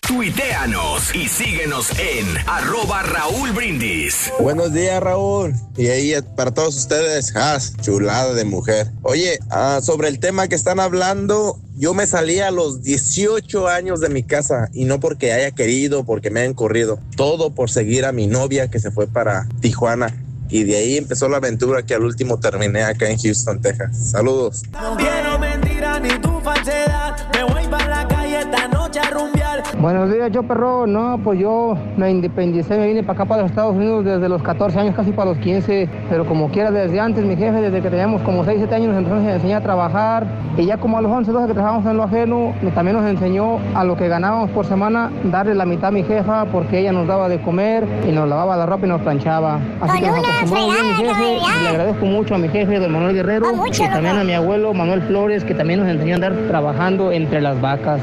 Tuiteanos 0.09 1.13
y 1.13 1.27
síguenos 1.27 1.91
en 1.99 2.25
arroba 2.47 3.03
Raúl 3.03 3.51
Brindis. 3.51 4.33
Buenos 4.39 4.73
días, 4.73 4.99
Raúl. 5.03 5.53
Y 5.77 5.85
ahí 5.89 6.13
eh, 6.13 6.23
para 6.23 6.49
todos 6.49 6.75
ustedes, 6.75 7.35
Has, 7.35 7.77
chulada 7.77 8.33
de 8.33 8.43
mujer. 8.43 8.87
Oye, 9.03 9.37
ah, 9.51 9.81
sobre 9.83 10.07
el 10.07 10.17
tema 10.17 10.47
que 10.47 10.55
están 10.55 10.79
hablando, 10.79 11.59
yo 11.77 11.93
me 11.93 12.07
salí 12.07 12.39
a 12.39 12.49
los 12.49 12.81
18 12.81 13.67
años 13.67 13.99
de 13.99 14.09
mi 14.09 14.23
casa 14.23 14.69
y 14.73 14.85
no 14.85 14.99
porque 14.99 15.31
haya 15.31 15.51
querido, 15.51 16.03
porque 16.03 16.31
me 16.31 16.39
hayan 16.39 16.55
corrido. 16.55 16.97
Todo 17.15 17.53
por 17.53 17.69
seguir 17.69 18.05
a 18.05 18.11
mi 18.11 18.25
novia 18.25 18.67
que 18.67 18.79
se 18.79 18.89
fue 18.89 19.05
para 19.05 19.47
Tijuana. 19.61 20.11
Y 20.49 20.63
de 20.63 20.77
ahí 20.77 20.97
empezó 20.97 21.29
la 21.29 21.37
aventura 21.37 21.83
que 21.83 21.93
al 21.93 22.03
último 22.03 22.39
terminé 22.39 22.81
acá 22.81 23.07
en 23.07 23.19
Houston, 23.19 23.61
Texas. 23.61 24.09
Saludos. 24.09 24.63
No 24.71 24.97
quiero 24.97 25.37
mentira 25.37 25.99
ni 25.99 26.09
tu 26.19 26.39
falsedad. 26.39 27.15
Me 27.35 27.43
voy 27.43 27.67
para 27.67 27.87
la 27.87 28.07
calle 28.07 28.39
esta 28.39 28.67
noche 28.69 28.78
a 28.97 29.09
rumbear. 29.11 29.63
Buenos 29.79 30.11
días, 30.11 30.31
yo 30.31 30.41
perro. 30.43 30.87
No, 30.87 31.19
pues 31.23 31.39
yo 31.39 31.77
me 31.97 32.09
independicé, 32.09 32.77
me 32.77 32.87
vine 32.87 33.03
para 33.03 33.13
acá, 33.13 33.25
para 33.25 33.41
los 33.43 33.51
Estados 33.51 33.75
Unidos 33.75 34.05
desde 34.05 34.27
los 34.27 34.41
14 34.41 34.79
años, 34.79 34.95
casi 34.95 35.11
para 35.11 35.29
los 35.29 35.37
15. 35.39 35.87
Pero 36.09 36.25
como 36.25 36.49
quiera, 36.49 36.71
desde 36.71 36.99
antes, 36.99 37.23
mi 37.23 37.35
jefe, 37.35 37.61
desde 37.61 37.81
que 37.81 37.89
teníamos 37.89 38.21
como 38.23 38.43
6, 38.43 38.57
7 38.57 38.75
años, 38.75 38.89
nos 38.89 38.97
empezó 38.97 39.15
a 39.15 39.33
enseñar 39.33 39.61
a 39.61 39.63
trabajar. 39.63 40.27
Y 40.57 40.65
ya 40.65 40.77
como 40.77 40.97
a 40.97 41.01
los 41.01 41.11
11, 41.11 41.31
12 41.31 41.47
que 41.47 41.53
trabajábamos 41.53 41.89
en 41.89 41.97
lo 41.97 42.03
ajeno, 42.03 42.53
también 42.73 42.97
nos 42.97 43.05
enseñó 43.05 43.59
a 43.75 43.83
lo 43.83 43.95
que 43.95 44.07
ganábamos 44.07 44.49
por 44.51 44.65
semana, 44.65 45.11
darle 45.25 45.55
la 45.55 45.65
mitad 45.65 45.89
a 45.89 45.91
mi 45.91 46.03
jefa, 46.03 46.45
porque 46.45 46.79
ella 46.79 46.91
nos 46.91 47.07
daba 47.07 47.29
de 47.29 47.39
comer 47.41 47.85
y 48.07 48.11
nos 48.11 48.27
lavaba 48.27 48.57
la 48.57 48.65
ropa 48.65 48.85
y 48.85 48.89
nos 48.89 49.01
planchaba. 49.01 49.59
Así 49.81 49.99
que 49.99 50.07
nos 50.07 50.19
acostumbró 50.19 50.65
bien 50.65 50.87
mi 50.87 50.93
jefe. 50.93 51.37
Y 51.37 51.63
le 51.63 51.69
agradezco 51.69 52.05
mucho 52.05 52.35
a 52.35 52.37
mi 52.37 52.49
jefe, 52.49 52.79
don 52.79 52.91
Manuel 52.91 53.15
Guerrero, 53.15 53.47
y 53.67 53.79
también 53.79 54.17
a 54.17 54.23
mi 54.23 54.33
abuelo 54.33 54.73
Manuel 54.73 55.01
Flores, 55.03 55.43
que 55.43 55.53
también 55.53 55.79
nos 55.79 55.89
enseñó 55.89 56.13
a 56.13 56.15
andar 56.15 56.33
trabajando 56.47 57.11
entre 57.11 57.41
las 57.41 57.59
vacas. 57.61 58.01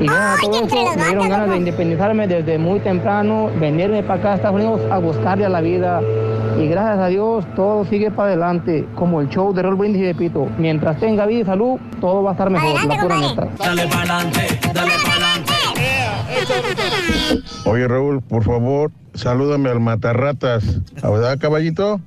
Y 0.00 0.06
gracias 0.18 0.38
a 0.38 0.40
todo 0.40 0.66
eso 0.66 0.96
me 0.96 1.04
dieron 1.06 1.28
ganas 1.28 1.50
de 1.50 1.56
independizarme 1.56 2.26
desde 2.26 2.58
muy 2.58 2.80
temprano, 2.80 3.50
venirme 3.58 4.02
para 4.02 4.18
acá 4.18 4.32
a 4.32 4.34
Estados 4.36 4.56
Unidos 4.56 4.80
a 4.90 4.98
buscarle 4.98 5.44
a 5.46 5.48
la 5.48 5.60
vida. 5.60 6.00
Y 6.58 6.66
gracias 6.66 6.98
a 6.98 7.06
Dios 7.06 7.44
todo 7.54 7.84
sigue 7.84 8.10
para 8.10 8.30
adelante, 8.30 8.88
como 8.96 9.20
el 9.20 9.28
show 9.28 9.54
de 9.54 9.62
Roll 9.62 9.76
Brindis 9.76 10.02
y 10.02 10.06
de 10.06 10.14
Pito. 10.14 10.48
Mientras 10.58 10.98
tenga 10.98 11.24
vida 11.26 11.40
y 11.40 11.44
salud, 11.44 11.78
todo 12.00 12.22
va 12.24 12.30
a 12.30 12.32
estar 12.32 12.50
mejor, 12.50 12.84
la 12.84 13.00
pura 13.00 13.18
neta. 13.18 13.48
Dale 13.58 13.86
pa'lante, 13.86 14.58
dale 14.74 14.92
pa'lante. 15.04 15.52
Oye, 17.64 17.86
Raúl, 17.86 18.20
por 18.22 18.42
favor, 18.42 18.90
salúdame 19.14 19.68
al 19.70 19.78
matarratas. 19.78 20.80
¿A 21.02 21.10
verdad, 21.10 21.38
caballito? 21.38 22.00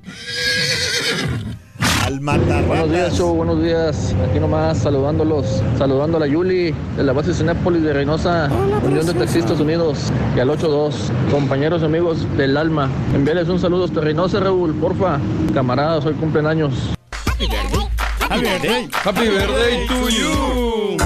Al 2.12 2.20
Buenos 2.66 2.90
días, 2.90 3.16
show, 3.16 3.34
buenos 3.34 3.62
días. 3.62 4.14
Aquí 4.28 4.38
nomás 4.38 4.76
saludándolos, 4.76 5.62
saludando 5.78 6.18
a 6.18 6.20
la 6.20 6.26
Yuli 6.26 6.74
de 6.94 7.02
la 7.02 7.14
base 7.14 7.32
Cinépolis 7.32 7.82
de 7.82 7.94
Reynosa, 7.94 8.50
Unión 8.84 9.06
de 9.06 9.14
Taxistas 9.14 9.58
Unidos 9.60 10.12
y 10.36 10.40
al 10.40 10.50
82, 10.50 11.10
compañeros 11.30 11.80
y 11.80 11.86
amigos 11.86 12.26
del 12.36 12.58
alma. 12.58 12.90
Envíales 13.14 13.48
un 13.48 13.58
saludo 13.58 13.84
hasta 13.84 14.02
Reynosa, 14.02 14.40
Raúl, 14.40 14.74
porfa. 14.74 15.18
Camaradas, 15.54 16.04
hoy 16.04 16.12
cumplen 16.12 16.46
años. 16.46 16.74
birthday. 18.28 18.90
Happy 18.92 19.28
birthday 19.28 19.86
to 19.86 20.10
you. 20.10 20.96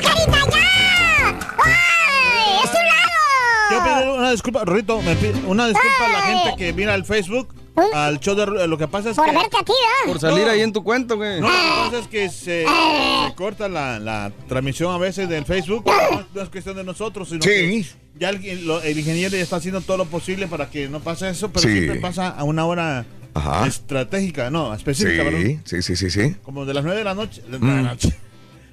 ¡Carita, 0.00 0.38
ya! 0.52 1.38
¡Ay! 1.58 2.62
¡Es 2.62 2.70
tu 2.70 2.78
lado! 2.78 3.70
Yo 3.72 3.82
pido 3.82 4.14
una 4.14 4.30
disculpa, 4.30 4.64
me 4.64 5.16
pido 5.16 5.48
una 5.48 5.66
disculpa 5.66 6.06
a 6.06 6.12
la 6.12 6.20
gente 6.20 6.54
que 6.56 6.72
mira 6.72 6.94
el 6.94 7.04
Facebook, 7.04 7.48
al 7.94 8.20
show 8.20 8.34
de 8.34 8.66
lo 8.66 8.76
que 8.78 8.86
pasa 8.88 9.10
es 9.10 9.16
Por 9.16 9.26
que... 9.26 9.32
verte 9.32 9.56
a 9.56 9.62
ti. 9.64 9.72
Por 10.06 10.20
salir 10.20 10.46
ahí 10.48 10.60
en 10.60 10.72
tu 10.72 10.82
cuento, 10.84 11.16
güey. 11.16 11.40
No, 11.40 11.48
lo 11.48 11.52
que 11.52 11.80
pasa 11.90 11.98
es 12.00 12.06
que 12.08 12.28
se, 12.28 12.64
se 12.66 13.34
corta 13.34 13.68
la, 13.68 13.98
la 13.98 14.32
transmisión 14.48 14.92
a 14.94 14.98
veces 14.98 15.28
del 15.28 15.44
Facebook. 15.44 15.84
No, 15.86 16.26
no 16.34 16.42
es 16.42 16.48
cuestión 16.48 16.76
de 16.76 16.84
nosotros, 16.84 17.28
sino 17.28 17.42
Sí. 17.42 17.48
que 17.48 17.84
ya 18.18 18.28
el, 18.30 18.66
lo- 18.66 18.82
el 18.82 18.98
ingeniero 18.98 19.36
ya 19.36 19.42
está 19.42 19.56
haciendo 19.56 19.80
todo 19.80 19.96
lo 19.96 20.04
posible 20.06 20.46
para 20.46 20.68
que 20.70 20.88
no 20.88 21.00
pase 21.00 21.28
eso, 21.30 21.50
pero 21.50 21.62
Sí. 21.66 21.72
siempre 21.72 22.00
pasa 22.00 22.28
a 22.28 22.44
una 22.44 22.66
hora 22.66 23.06
Ajá. 23.34 23.66
estratégica, 23.66 24.50
no, 24.50 24.74
específica, 24.74 25.22
¿verdad? 25.24 25.40
Sí, 25.40 25.58
sí, 25.64 25.82
sí, 25.82 25.96
sí, 25.96 26.10
sí. 26.10 26.36
Como 26.42 26.66
de 26.66 26.74
las 26.74 26.84
9 26.84 26.98
de 26.98 27.04
la 27.04 27.14
noche. 27.14 27.40
de 27.48 27.52
la 27.58 27.58
Mm. 27.58 27.82
noche. 27.84 28.14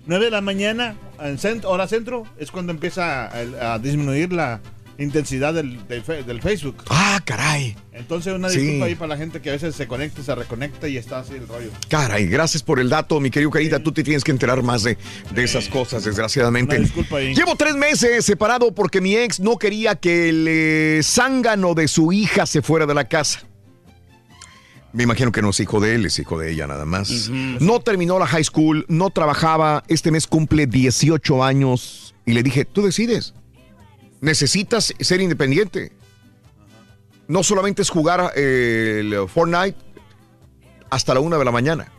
9 0.06 0.26
de 0.26 0.32
la 0.32 0.42
mañana, 0.42 0.96
en 1.22 1.38
cent- 1.38 1.64
hora 1.66 1.88
centro, 1.88 2.24
es 2.38 2.52
cuando 2.52 2.72
empieza 2.74 3.26
a, 3.28 3.74
a 3.74 3.80
disminuir 3.80 4.34
la 4.34 4.60
intensidad 5.04 5.54
del, 5.54 5.80
del 5.88 6.42
Facebook. 6.42 6.84
Ah, 6.90 7.20
caray. 7.26 7.76
Entonces, 7.94 8.34
una 8.34 8.50
Sí. 8.50 8.60
disculpa 8.60 8.86
ahí 8.86 8.96
para 8.96 9.08
la 9.10 9.18
gente 9.18 9.42
que 9.42 9.50
a 9.50 9.54
veces 9.54 9.76
se 9.76 9.88
conecta, 9.88 10.22
se 10.22 10.36
reconecta 10.36 10.88
y 10.88 10.98
está 10.98 11.20
así 11.20 11.34
el 11.34 11.48
rollo. 11.48 11.72
Caray, 11.88 12.28
gracias 12.28 12.62
por 12.64 12.80
el 12.80 12.90
dato, 12.90 13.20
mi 13.20 13.32
querido 13.32 13.50
Carita. 13.50 13.80
Tú 13.80 13.92
te 13.92 14.04
tienes 14.04 14.24
que 14.24 14.32
enterar 14.32 14.62
más 14.62 14.84
de, 14.84 14.98
de 15.34 15.44
esas 15.44 15.68
cosas, 15.70 16.04
desgraciadamente. 16.04 16.76
Una 16.76 16.84
disculpa 16.86 17.18
ahí. 17.18 17.34
Llevo 17.34 17.56
tres 17.56 17.76
meses 17.76 18.26
separado 18.26 18.74
porque 18.76 19.02
mi 19.02 19.16
ex 19.16 19.40
no 19.40 19.58
quería 19.58 19.96
que 19.96 20.30
el 20.30 20.46
eh, 20.48 21.00
zángano 21.04 21.74
de 21.74 21.88
su 21.88 22.12
hija 22.12 22.46
se 22.46 22.62
fuera 22.62 22.86
de 22.86 22.94
la 22.94 23.08
casa. 23.08 23.42
Me 24.92 25.04
imagino 25.04 25.32
que 25.32 25.42
no 25.44 25.52
es 25.52 25.60
hijo 25.60 25.80
de 25.80 25.94
él, 25.96 26.06
es 26.08 26.18
hijo 26.18 26.40
de 26.40 26.52
ella 26.52 26.66
nada 26.66 26.84
más. 26.84 27.30
No 27.30 27.80
terminó 27.80 28.18
la 28.18 28.26
high 28.26 28.44
school, 28.44 28.86
no 28.88 29.12
trabajaba. 29.12 29.84
Este 29.88 30.10
mes 30.10 30.26
cumple 30.26 30.66
18 30.66 31.44
años 31.44 32.16
y 32.26 32.34
le 32.34 32.42
dije, 32.42 32.66
tú 32.66 32.82
decides. 32.82 33.36
Necesitas 34.22 34.94
ser 35.00 35.22
independiente. 35.22 35.92
No 37.28 37.44
solamente 37.44 37.82
es 37.82 37.90
jugar 37.90 38.32
eh, 38.36 38.98
el 39.02 39.30
Fortnite 39.30 39.78
hasta 40.90 41.14
la 41.14 41.20
una 41.20 41.38
de 41.38 41.46
la 41.46 41.52
mañana. 41.52 41.92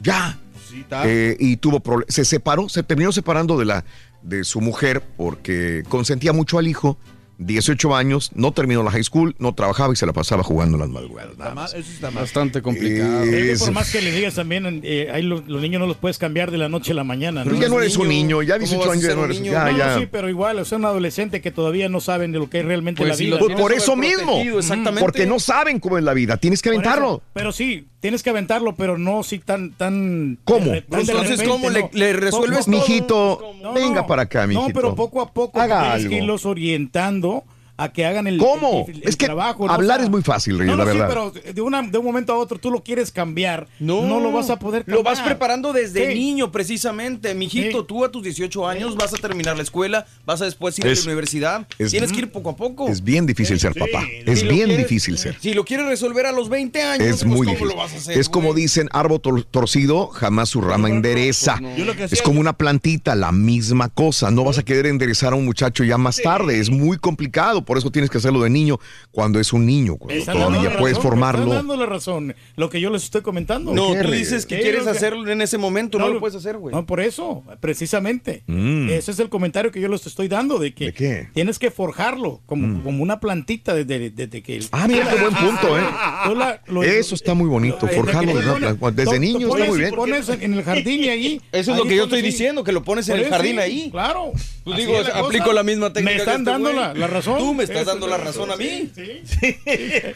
Ya. 0.00 0.38
Sí. 0.68 0.84
Eh, 0.90 1.36
y 1.38 1.56
tuvo 1.56 1.80
problemas. 1.80 2.14
Se 2.14 2.24
separó, 2.24 2.68
se 2.68 2.82
terminó 2.82 3.12
separando 3.12 3.58
de 3.58 3.64
la 3.64 3.84
de 4.22 4.44
su 4.44 4.60
mujer 4.60 5.02
porque 5.16 5.84
consentía 5.88 6.32
mucho 6.32 6.58
al 6.58 6.66
hijo. 6.66 6.98
18 7.38 7.94
años, 7.94 8.30
no 8.34 8.52
terminó 8.52 8.82
la 8.82 8.90
high 8.90 9.04
school, 9.04 9.34
no 9.38 9.54
trabajaba 9.54 9.92
y 9.92 9.96
se 9.96 10.06
la 10.06 10.12
pasaba 10.12 10.42
jugando 10.42 10.76
en 10.76 10.80
las 10.80 10.90
madrugadas. 10.90 11.36
nada 11.36 11.54
más. 11.54 11.74
Eso 11.74 11.90
está. 11.90 12.10
Bastante 12.10 12.62
complicado. 12.62 13.24
Por 13.58 13.72
más 13.72 13.90
que 13.92 14.00
le 14.00 14.10
digas 14.12 14.34
también, 14.34 14.80
eh, 14.82 15.10
ahí 15.12 15.22
los, 15.22 15.46
los 15.46 15.60
niños 15.60 15.80
no 15.80 15.86
los 15.86 15.96
puedes 15.96 16.18
cambiar 16.18 16.50
de 16.50 16.58
la 16.58 16.68
noche 16.68 16.92
a 16.92 16.94
la 16.94 17.04
mañana. 17.04 17.44
Pero 17.44 17.56
ya 17.56 17.68
no 17.68 17.78
eres 17.80 17.96
un 17.96 18.08
niño, 18.08 18.42
ya 18.42 18.58
18 18.58 18.90
años 18.90 19.04
ya 19.04 19.14
no 19.14 19.24
eres. 19.24 19.42
Ya, 19.42 19.70
No, 19.70 19.76
ya. 19.76 19.98
sí, 19.98 20.06
pero 20.10 20.28
igual, 20.28 20.58
o 20.58 20.64
sea, 20.64 20.78
un 20.78 20.84
adolescente 20.86 21.40
que 21.40 21.50
todavía 21.50 21.88
no 21.88 22.00
saben 22.00 22.32
de 22.32 22.38
lo 22.38 22.48
que 22.48 22.60
es 22.60 22.64
realmente 22.64 22.98
Pues 23.02 23.10
la 23.10 23.16
vida. 23.16 23.38
Por, 23.38 23.54
por 23.54 23.72
eso 23.72 23.96
mismo. 23.96 24.40
exactamente. 24.40 25.00
Porque 25.00 25.26
no 25.26 25.38
saben 25.38 25.78
cómo 25.80 25.98
es 25.98 26.04
la 26.04 26.14
vida. 26.14 26.36
Tienes 26.38 26.62
que 26.62 26.70
aventarlo. 26.70 27.06
eso, 27.16 27.22
pero 27.32 27.52
sí, 27.52 27.86
tienes 28.00 28.22
que 28.22 28.30
aventarlo, 28.30 28.74
pero 28.74 28.98
no 28.98 29.22
si 29.22 29.38
tan, 29.38 29.72
tan. 29.72 30.38
¿Cómo? 30.44 30.72
Entonces, 30.72 31.14
repente, 31.38 31.44
¿cómo 31.46 31.70
le- 31.70 31.82
no. 31.82 31.88
le 31.92 32.12
resuelves 32.12 32.68
Mijito, 32.68 33.54
No, 33.62 33.72
venga 33.72 34.02
no. 34.02 34.06
para 34.06 34.22
acá, 34.22 34.46
mijito. 34.46 34.68
No, 34.68 34.74
pero 34.74 34.94
poco 34.94 35.20
a 35.20 35.32
poco 35.32 35.60
Haga 35.60 35.80
tienes 35.80 35.96
algo. 36.04 36.10
que 36.10 36.16
irlos 36.16 36.46
orientando 36.46 37.44
a 37.78 37.92
que 37.92 38.06
hagan 38.06 38.26
el, 38.26 38.38
¿Cómo? 38.38 38.86
el- 38.88 39.02
el 39.02 39.08
es 39.08 39.16
que 39.16 39.26
trabajo. 39.26 39.66
¿no? 39.66 39.72
hablar 39.72 39.96
O 39.96 40.00
sea, 40.00 40.04
es 40.06 40.10
muy 40.10 40.22
fácil, 40.22 40.58
Reyes, 40.58 40.70
no, 40.74 40.76
no, 40.78 40.84
la 40.84 40.92
sí, 40.92 40.98
verdad. 40.98 41.32
pero 41.34 41.52
de, 41.52 41.60
una, 41.60 41.82
de 41.82 41.98
un 41.98 42.04
momento 42.04 42.32
a 42.32 42.36
otro 42.38 42.58
tú 42.58 42.70
lo 42.70 42.82
quieres 42.82 43.10
cambiar. 43.12 43.68
No, 43.78 44.02
No, 44.06 44.20
lo 44.20 44.32
vas 44.32 44.50
a 44.50 44.58
poder 44.58 44.84
cambiar. 44.84 44.98
Lo 44.98 45.02
vas 45.04 45.20
preparando 45.20 45.72
desde 45.72 46.08
Sí. 46.12 46.14
niño, 46.18 46.50
precisamente. 46.52 47.34
Mijito, 47.34 47.80
Sí. 47.80 47.84
tú 47.86 48.04
a 48.04 48.10
tus 48.10 48.22
18 48.22 48.66
años 48.66 48.96
vas 48.96 49.12
a 49.14 49.16
terminar 49.16 49.56
la 49.56 49.62
escuela, 49.62 50.06
vas 50.24 50.40
a 50.42 50.44
después 50.46 50.78
ir 50.78 50.86
a 50.86 50.88
la 50.88 51.00
universidad. 51.04 51.66
es- 51.78 51.90
Tienes 51.90 52.12
que 52.12 52.18
ir 52.20 52.30
poco 52.32 52.50
a 52.50 52.56
poco. 52.56 52.88
Es 52.88 53.02
bien 53.02 53.26
difícil 53.26 53.58
ser 53.60 53.74
papá. 53.74 54.04
Es 54.24 54.40
Si 54.40 54.46
bien 54.48 54.66
quieres- 54.66 54.78
difícil 54.88 55.18
ser. 55.18 55.36
Si 55.40 55.52
lo 55.54 55.64
quieres 55.64 55.86
resolver 55.86 56.26
a 56.26 56.32
los 56.32 56.48
20 56.48 56.82
años, 56.82 57.06
Es 57.06 57.16
pues, 57.16 57.24
muy 57.26 57.38
¿cómo 57.46 57.50
difícil. 57.50 57.68
lo 57.68 57.76
vas 57.76 57.92
a 57.92 57.96
hacer? 57.96 58.18
es 58.18 58.28
como 58.28 58.54
dicen, 58.54 58.88
árbol 58.92 59.20
tor- 59.20 59.44
torcido, 59.50 60.08
jamás 60.08 60.48
su 60.48 60.60
rama 60.60 60.88
endereza. 60.88 61.54
Hacía- 61.54 62.06
Es 62.10 62.22
como 62.22 62.40
una 62.40 62.54
plantita, 62.56 63.14
la 63.14 63.32
misma 63.32 63.88
cosa. 63.88 64.30
No 64.30 64.44
vas 64.44 64.58
a 64.58 64.62
querer 64.64 64.86
enderezar 64.86 65.32
a 65.32 65.36
un 65.36 65.44
muchacho 65.44 65.84
ya 65.84 65.98
más 65.98 66.16
tarde. 66.16 66.58
Es 66.60 66.70
muy 66.70 66.98
complicado. 66.98 67.64
Por 67.66 67.76
eso 67.76 67.90
tienes 67.90 68.10
que 68.10 68.16
hacerlo 68.18 68.40
de 68.40 68.48
niño 68.50 68.78
cuando 69.10 69.38
es 69.40 69.52
un 69.52 69.66
niño, 69.66 69.96
cuando 69.96 70.24
todavía 70.24 70.78
puedes 70.78 70.78
razón, 70.78 70.80
me 70.80 70.88
están 70.90 71.02
formarlo. 71.02 71.52
dando 71.52 71.76
la 71.76 71.84
razón. 71.86 72.34
Lo 72.56 72.70
que 72.70 72.80
yo 72.80 72.88
les 72.90 73.04
estoy 73.04 73.20
comentando. 73.20 73.74
No, 73.74 73.92
¿Qué, 73.92 74.02
tú 74.02 74.10
dices 74.12 74.46
que 74.46 74.60
quieres 74.60 74.84
que- 74.84 74.90
hacerlo 74.90 75.30
en 75.30 75.42
ese 75.42 75.58
momento, 75.58 75.98
no, 75.98 76.08
lo 76.08 76.20
puedes 76.20 76.36
hacer, 76.36 76.56
güey. 76.56 76.74
No, 76.74 76.86
por 76.86 77.00
eso, 77.00 77.42
precisamente. 77.60 78.42
Mm. 78.46 78.88
Ese 78.88 79.10
es 79.10 79.18
el 79.18 79.28
comentario 79.28 79.70
que 79.70 79.80
yo 79.80 79.88
les 79.88 80.06
estoy 80.06 80.28
dando, 80.28 80.58
de 80.58 80.72
que 80.72 80.86
¿De 80.86 80.92
qué? 80.94 81.28
tienes 81.34 81.58
que 81.58 81.70
forjarlo 81.70 82.40
como, 82.46 82.82
como 82.82 83.02
una 83.02 83.20
plantita 83.20 83.74
desde, 83.74 84.10
desde 84.10 84.42
que... 84.42 84.60
Ah, 84.72 84.86
mira 84.88 85.08
qué 85.08 85.20
buen 85.20 85.34
punto, 85.34 85.78
¿eh? 85.78 85.82
Tú 86.24 86.34
la- 86.34 86.62
lo- 86.68 86.82
Eso 86.82 87.14
está 87.14 87.34
muy 87.34 87.48
bonito, 87.48 87.86
forjarlo 87.88 88.34
desde, 88.36 88.92
desde 88.92 89.18
niño 89.18 89.48
está 89.48 89.50
pones- 89.50 89.68
muy 89.68 89.78
bien. 89.80 89.94
pones 89.94 90.28
en, 90.28 90.42
en 90.42 90.54
el 90.54 90.62
jardín 90.62 91.04
y 91.04 91.08
ahí... 91.08 91.40
Eso 91.52 91.72
es 91.72 91.78
lo 91.78 91.84
que 91.84 91.96
yo 91.96 92.04
estoy 92.04 92.22
diciendo, 92.22 92.62
que 92.64 92.72
lo 92.72 92.82
pones 92.84 93.08
en 93.08 93.16
Por 93.16 93.24
el 93.24 93.30
jardín 93.30 93.58
ahí. 93.58 93.90
Claro. 93.90 94.32
Pues 94.64 94.76
digo, 94.78 94.94
aplico 95.14 95.52
la 95.52 95.62
misma 95.62 95.92
técnica 95.92 96.12
Me 96.14 96.18
están 96.18 96.40
este 96.40 96.50
dando 96.50 96.72
la 96.72 97.06
razón. 97.06 97.38
Me 97.56 97.64
estás 97.64 97.86
dando 97.86 98.06
la 98.06 98.18
razón 98.18 98.50
a 98.50 98.56
mí. 98.56 98.90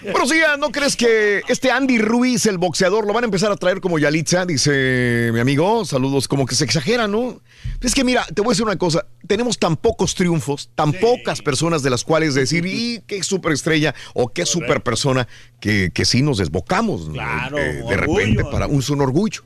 Buenos 0.03 0.31
días, 0.31 0.59
¿no 0.59 0.71
crees 0.71 0.95
que 0.97 1.41
este 1.49 1.71
Andy 1.71 1.99
Ruiz, 1.99 2.45
el 2.47 2.59
boxeador, 2.59 3.07
lo 3.07 3.13
van 3.13 3.25
a 3.25 3.27
empezar 3.27 3.51
a 3.51 3.57
traer 3.57 3.81
como 3.81 3.99
Yalitza? 3.99 4.45
Dice 4.45 5.31
mi 5.33 5.41
amigo, 5.41 5.85
saludos, 5.85 6.29
como 6.29 6.45
que 6.47 6.55
se 6.55 6.65
exagera, 6.65 7.09
¿no? 7.09 7.41
Es 7.81 7.95
que 7.95 8.05
mira, 8.05 8.25
te 8.27 8.43
voy 8.43 8.51
a 8.51 8.53
decir 8.53 8.65
una 8.67 8.77
cosa, 8.77 9.07
tenemos 9.27 9.59
tan 9.59 9.77
pocos 9.77 10.15
triunfos, 10.15 10.71
tan 10.75 10.93
pocas 10.93 11.41
personas 11.41 11.83
de 11.83 11.91
las 11.91 12.05
cuales 12.05 12.35
decir, 12.35 12.67
y 12.67 13.01
qué 13.07 13.23
superestrella 13.23 13.95
o 14.15 14.29
qué 14.29 14.45
super 14.45 14.83
persona, 14.83 15.27
que, 15.61 15.91
que 15.95 16.05
sí 16.05 16.23
nos 16.23 16.39
desbocamos, 16.39 17.07
¿no? 17.09 17.15
Claro, 17.15 17.59
Eh, 17.59 17.73
de 17.75 17.83
orgullo. 17.83 18.19
repente 18.19 18.45
para 18.45 18.67
un 18.67 18.83
son 18.83 19.01
orgullo. 19.01 19.43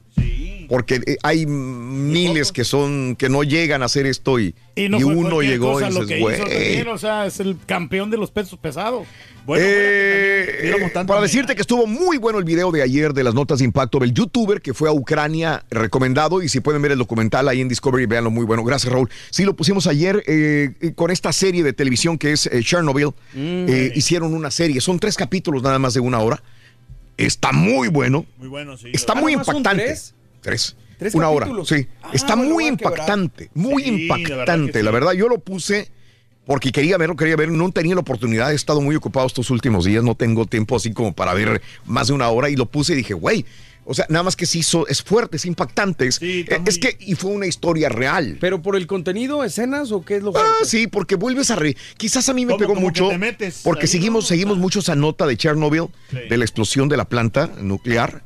Porque 0.69 1.01
eh, 1.07 1.17
hay 1.23 1.47
miles 1.47 2.53
que 2.53 2.65
son, 2.65 3.17
que 3.17 3.29
no 3.29 3.43
llegan 3.43 3.83
a 3.83 3.87
hacer 3.87 4.07
esto 4.07 4.39
y, 4.39 4.55
Y, 4.77 4.89
no 4.89 4.99
y 4.99 5.03
fue 5.03 5.15
uno 5.15 5.41
llegó 5.43 5.81
y 5.81 5.85
dices, 5.85 6.21
güey. 6.21 6.39
también, 6.39 6.89
o 6.89 6.99
sea, 6.99 7.27
es 7.27 7.41
el 7.41 7.57
campeón 7.67 8.11
de 8.11 8.17
los 8.17 8.31
pesos 8.31 8.59
pesados. 8.59 9.07
Eh, 9.57 10.73
eh, 10.75 11.05
para 11.07 11.21
decirte 11.21 11.55
que 11.55 11.61
estuvo 11.61 11.87
muy 11.87 12.17
bueno 12.17 12.39
el 12.39 12.45
video 12.47 12.73
de 12.73 12.81
ayer 12.81 13.13
de 13.13 13.23
las 13.23 13.35
notas 13.35 13.59
de 13.59 13.67
impacto 13.67 13.99
del 13.99 14.15
youtuber 14.15 14.63
que 14.63 14.73
fue 14.73 14.89
a 14.89 14.93
Ucrania 14.93 15.65
recomendado 15.71 16.43
y 16.43 16.49
si 16.49 16.61
pueden 16.61 16.81
ver 16.81 16.93
el 16.93 16.99
documental 16.99 17.47
ahí 17.49 17.61
en 17.61 17.69
Discovery, 17.69 18.07
véanlo 18.07 18.31
muy 18.31 18.47
bueno. 18.47 18.65
Gracias 18.65 18.91
Raúl. 18.91 19.11
Sí, 19.31 19.45
lo 19.45 19.55
pusimos 19.55 19.87
ayer 19.87 20.23
eh, 20.27 20.93
con 20.95 21.11
esta 21.11 21.31
serie 21.33 21.63
de 21.63 21.75
televisión 21.75 22.17
que 22.17 22.33
es 22.33 22.47
eh, 22.47 22.63
Chernobyl. 22.63 23.11
Eh, 23.37 23.93
hicieron 23.95 24.33
una 24.33 24.51
serie, 24.51 24.81
son 24.81 24.99
tres 24.99 25.17
capítulos 25.17 25.63
nada 25.63 25.79
más 25.79 25.93
de 25.93 26.01
una 26.01 26.21
hora. 26.21 26.43
Está 27.17 27.53
muy 27.53 27.89
bueno. 27.89 28.25
Muy 28.39 28.49
bueno, 28.49 28.77
sí. 28.77 28.89
Está 28.93 29.13
Ah, 29.13 29.21
muy 29.21 29.33
¿nomás 29.33 29.47
son 29.47 29.57
impactante. 29.59 29.95
Tres? 30.45 30.77
Tres. 30.77 30.77
¿Tres 30.99 31.15
Una 31.17 31.29
hora, 31.29 31.49
sí. 31.67 31.89
Ah, 32.03 32.11
Está 32.13 32.37
muy 32.37 32.67
impactante, 32.69 33.51
muy 33.55 33.83
Sí, 33.83 34.07
la 34.07 34.15
verdad 34.17 34.25
impactante. 34.37 34.79
sí. 34.79 34.85
La 34.85 34.91
verdad, 34.93 35.13
yo 35.13 35.29
lo 35.29 35.39
puse 35.41 35.91
porque 36.47 36.71
quería 36.71 36.97
verlo, 36.99 37.17
quería 37.17 37.35
ver, 37.37 37.51
no 37.51 37.73
tenía 37.73 37.95
la 37.97 38.03
oportunidad, 38.03 38.53
he 38.53 38.55
estado 38.55 38.81
muy 38.81 38.95
ocupado 38.95 39.27
estos 39.27 39.51
últimos 39.51 39.85
días, 39.87 40.05
no 40.05 40.15
tengo 40.15 40.47
tiempo 40.47 40.77
así 40.77 40.93
como 40.93 41.13
para 41.13 41.35
ver 41.35 41.61
más 41.87 42.07
de 42.09 42.13
una 42.13 42.29
hora 42.29 42.49
y 42.51 42.55
lo 42.57 42.67
puse 42.67 42.93
y 42.93 42.97
dije, 42.97 43.15
güey, 43.15 43.45
o 43.87 43.93
sea, 43.93 44.07
nada 44.09 44.23
más 44.23 44.37
que 44.37 44.47
sí 44.47 44.61
hizo, 44.61 44.87
es 44.87 45.03
fuerte, 45.03 45.37
es 45.37 45.45
impactante, 45.47 46.07
es, 46.07 46.15
Sí, 46.17 46.45
eh, 46.49 46.59
es 46.65 46.79
que, 46.79 46.97
y 47.01 47.15
fue 47.17 47.33
una 47.33 47.47
historia 47.47 47.89
real. 47.89 48.39
¿Pero 48.41 48.63
por 48.63 48.77
el 48.77 48.87
contenido, 48.87 49.43
escenas 49.43 49.91
o 49.91 50.05
qué 50.05 50.17
es 50.17 50.23
lo 50.23 50.33
que.? 50.33 50.39
Ah, 50.41 50.65
sí, 50.65 50.87
porque 50.87 51.17
vuelves 51.17 51.51
a 51.51 51.57
reír. 51.57 51.77
Quizás 51.97 52.29
a 52.29 52.35
mí 52.35 52.47
me 52.47 52.57
pegó 52.57 52.75
mucho. 52.77 53.07
que 53.09 53.15
te 53.15 53.19
metes 53.19 53.61
porque 53.65 53.83
ahí, 53.83 53.89
seguimos, 53.89 54.25
¿no? 54.25 54.29
seguimos 54.29 54.59
mucho 54.59 54.79
esa 54.79 54.95
nota 54.95 55.27
de 55.27 55.37
Chernobyl, 55.37 55.89
Sí. 56.11 56.19
de 56.31 56.37
la 56.37 56.45
explosión 56.45 56.89
de 56.89 56.97
la 56.99 57.07
planta 57.07 57.51
nuclear. 57.61 58.23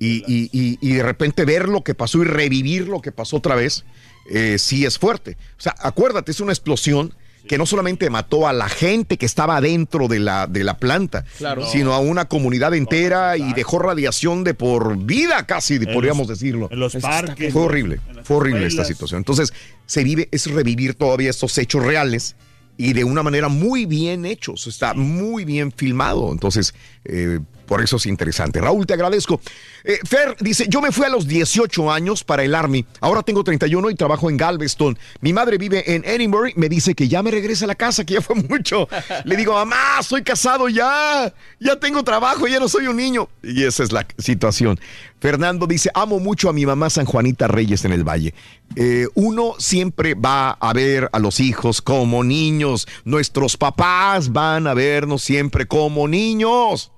Y, 0.00 0.24
y- 0.26 0.48
y- 0.52 0.78
y 0.80 0.94
de 0.94 1.02
repente 1.04 1.44
ver 1.44 1.68
lo 1.68 1.84
que 1.84 1.94
pasó 1.94 2.18
y 2.22 2.24
revivir 2.24 2.88
lo 2.88 3.00
que 3.00 3.12
pasó 3.12 3.36
otra 3.36 3.54
vez, 3.54 3.84
eh, 4.30 4.56
sí 4.58 4.84
es 4.84 4.98
fuerte. 4.98 5.36
O 5.58 5.60
sea, 5.60 5.74
acuérdate, 5.78 6.32
es 6.32 6.40
una 6.40 6.52
explosión 6.52 7.14
que 7.46 7.58
no 7.58 7.66
solamente 7.66 8.08
mató 8.10 8.46
a 8.48 8.52
la 8.52 8.68
gente 8.68 9.16
que 9.16 9.26
estaba 9.26 9.60
dentro 9.60 10.08
de 10.08 10.18
la, 10.20 10.46
de 10.46 10.62
la 10.64 10.76
planta, 10.78 11.24
Claro. 11.38 11.66
sino 11.66 11.92
a 11.94 11.98
una 11.98 12.26
comunidad 12.26 12.74
entera 12.74 13.36
y 13.36 13.52
dejó 13.54 13.78
radiación 13.78 14.42
de 14.44 14.54
por 14.54 14.96
vida 14.98 15.46
casi, 15.46 15.74
En 15.76 15.92
podríamos 15.92 16.28
los- 16.28 16.38
decirlo. 16.38 16.68
En 16.70 16.80
los 16.80 16.94
parques. 16.96 17.52
Fue 17.52 17.62
horrible, 17.62 18.00
fue 18.24 18.36
horrible 18.38 18.66
esta 18.66 18.84
situación. 18.84 19.18
Entonces, 19.18 19.52
se 19.86 20.04
vive, 20.04 20.28
es 20.32 20.46
revivir 20.50 20.94
todavía 20.94 21.28
estos 21.30 21.56
hechos 21.58 21.84
reales 21.84 22.36
y 22.76 22.92
de 22.92 23.04
una 23.04 23.22
manera 23.22 23.48
muy 23.48 23.84
bien 23.84 24.24
hechos, 24.26 24.66
está 24.66 24.94
muy 24.94 25.44
bien 25.44 25.72
filmado. 25.72 26.30
Entonces, 26.32 26.72
eh, 27.04 27.40
Por 27.70 27.80
eso 27.80 27.98
es 27.98 28.06
interesante. 28.06 28.60
Raúl, 28.60 28.84
te 28.84 28.94
agradezco. 28.94 29.40
Eh, 29.84 30.00
Fer 30.02 30.36
dice, 30.40 30.66
yo 30.68 30.80
me 30.80 30.90
fui 30.90 31.06
a 31.06 31.08
los 31.08 31.28
18 31.28 31.92
años 31.92 32.24
para 32.24 32.42
el 32.42 32.56
Army. 32.56 32.84
Ahora 33.00 33.22
tengo 33.22 33.44
31 33.44 33.90
y 33.90 33.94
trabajo 33.94 34.28
en 34.28 34.36
Galveston. 34.36 34.98
Mi 35.20 35.32
madre 35.32 35.56
vive 35.56 35.94
en 35.94 36.04
Edinburgh. 36.04 36.52
Me 36.56 36.68
dice 36.68 36.96
que 36.96 37.06
ya 37.06 37.22
me 37.22 37.30
regrese 37.30 37.62
a 37.62 37.68
la 37.68 37.76
casa, 37.76 38.04
que 38.04 38.14
ya 38.14 38.22
fue 38.22 38.34
mucho. 38.48 38.88
Le 39.24 39.36
digo, 39.36 39.54
mamá, 39.54 40.02
soy 40.02 40.24
casado 40.24 40.68
ya. 40.68 41.32
Ya 41.60 41.76
tengo 41.76 42.02
trabajo, 42.02 42.48
ya 42.48 42.58
no 42.58 42.68
soy 42.68 42.88
un 42.88 42.96
niño. 42.96 43.28
Y 43.40 43.62
esa 43.62 43.84
es 43.84 43.92
la 43.92 44.04
situación. 44.18 44.80
Fernando 45.20 45.68
dice, 45.68 45.92
amo 45.94 46.18
mucho 46.18 46.48
a 46.48 46.52
mi 46.52 46.66
mamá 46.66 46.90
San 46.90 47.06
Juanita 47.06 47.46
Reyes 47.46 47.84
en 47.84 47.92
el 47.92 48.02
Valle. 48.02 48.34
Eh, 48.74 49.06
uno 49.14 49.54
siempre 49.58 50.14
va 50.14 50.50
a 50.50 50.72
ver 50.72 51.08
a 51.12 51.20
los 51.20 51.38
hijos 51.38 51.82
como 51.82 52.24
niños. 52.24 52.88
Nuestros 53.04 53.56
papás 53.56 54.32
van 54.32 54.66
a 54.66 54.74
vernos 54.74 55.22
siempre 55.22 55.66
como 55.66 56.08
niños. 56.08 56.90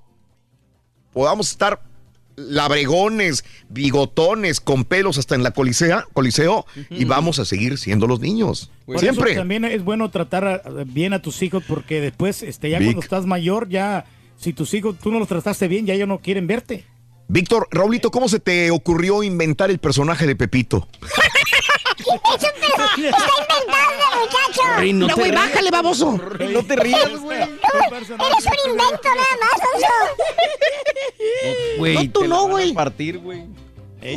Podamos 1.13 1.51
estar 1.51 1.81
labregones, 2.37 3.45
bigotones, 3.69 4.61
con 4.61 4.85
pelos 4.85 5.19
hasta 5.19 5.35
en 5.35 5.43
la 5.43 5.51
colisea, 5.51 6.07
coliseo 6.13 6.65
y 6.91 7.05
vamos 7.05 7.39
a 7.39 7.45
seguir 7.45 7.77
siendo 7.79 8.07
los 8.07 8.21
niños. 8.21 8.71
Por 8.87 8.99
siempre. 9.01 9.33
eso 9.33 9.41
también 9.41 9.65
es 9.65 9.85
bueno 9.85 10.11
tratar 10.11 10.45
a- 10.47 10.63
bien 10.87 11.13
a 11.13 11.21
tus 11.21 11.43
hijos 11.43 11.63
porque 11.69 12.01
después, 12.01 12.43
este, 12.43 12.71
ya 12.71 12.79
Vic. 12.79 12.89
cuando 12.89 13.01
estás 13.03 13.27
mayor, 13.27 13.69
ya, 13.69 14.07
si 14.39 14.53
tus 14.53 14.73
hijos 14.75 14.97
tú 14.99 15.11
no 15.13 15.19
los 15.19 15.29
trataste 15.29 15.69
bien, 15.69 15.87
ya 15.87 15.95
ellos 15.95 16.09
no 16.09 16.19
quieren 16.19 16.47
verte. 16.47 16.87
Víctor, 17.29 17.69
Raulito, 17.71 18.11
¿cómo 18.11 18.29
se 18.29 18.41
te 18.41 18.71
ocurrió 18.71 19.23
inventar 19.23 19.71
el 19.71 19.79
personaje 19.79 20.27
de 20.27 20.37
Pepito? 20.37 20.89
Está 22.13 22.49
inventando, 22.97 24.21
muchacho. 24.21 24.81
Rin, 24.81 24.99
no 24.99 25.09
güey, 25.15 25.31
bájale, 25.31 25.71
baboso. 25.71 26.19
No 26.53 26.63
te 26.65 26.77
rías, 26.77 27.21
güey. 27.21 27.39
Eres 27.41 28.11
un 28.11 28.71
invento 28.71 29.09
nada 29.09 29.37
más, 29.41 29.61
Güey, 31.79 31.95
No, 32.07 32.13
tú 32.13 32.23
la 32.23 32.29
no, 32.29 32.37
van 32.43 32.47
a 32.49 32.51
güey. 32.53 32.73
partir, 32.73 33.19
güey. 33.19 33.45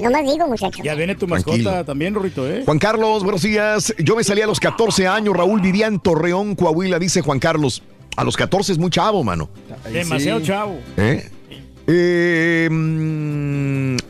No 0.02 0.10
más 0.10 0.24
digo, 0.24 0.48
muchacho. 0.48 0.82
Ya 0.84 0.96
viene 0.96 1.14
tu 1.16 1.28
mascota 1.28 1.56
Tranquilo. 1.58 1.86
también, 1.86 2.16
Rorrito, 2.16 2.50
¿eh? 2.50 2.64
Juan 2.66 2.80
Carlos, 2.80 3.24
buenos 3.24 3.44
días. 3.44 3.94
Yo 4.00 4.16
me 4.16 4.24
salí 4.24 4.42
a 4.42 4.48
los 4.48 4.60
14 4.60 5.08
años. 5.08 5.36
Raúl 5.38 5.62
vivía 5.62 5.86
en 5.88 6.00
Torreón, 6.00 6.56
Coahuila, 6.56 6.98
dice 6.98 7.22
Juan 7.22 7.38
Carlos. 7.40 7.84
A 8.18 8.24
los 8.24 8.36
14 8.36 8.72
es 8.72 8.78
muy 8.80 8.90
chavo, 8.90 9.24
mano. 9.24 9.48
Demasiado 9.92 10.40
chavo. 10.42 10.80
¿Eh? 10.98 11.30
Eh, 11.88 12.68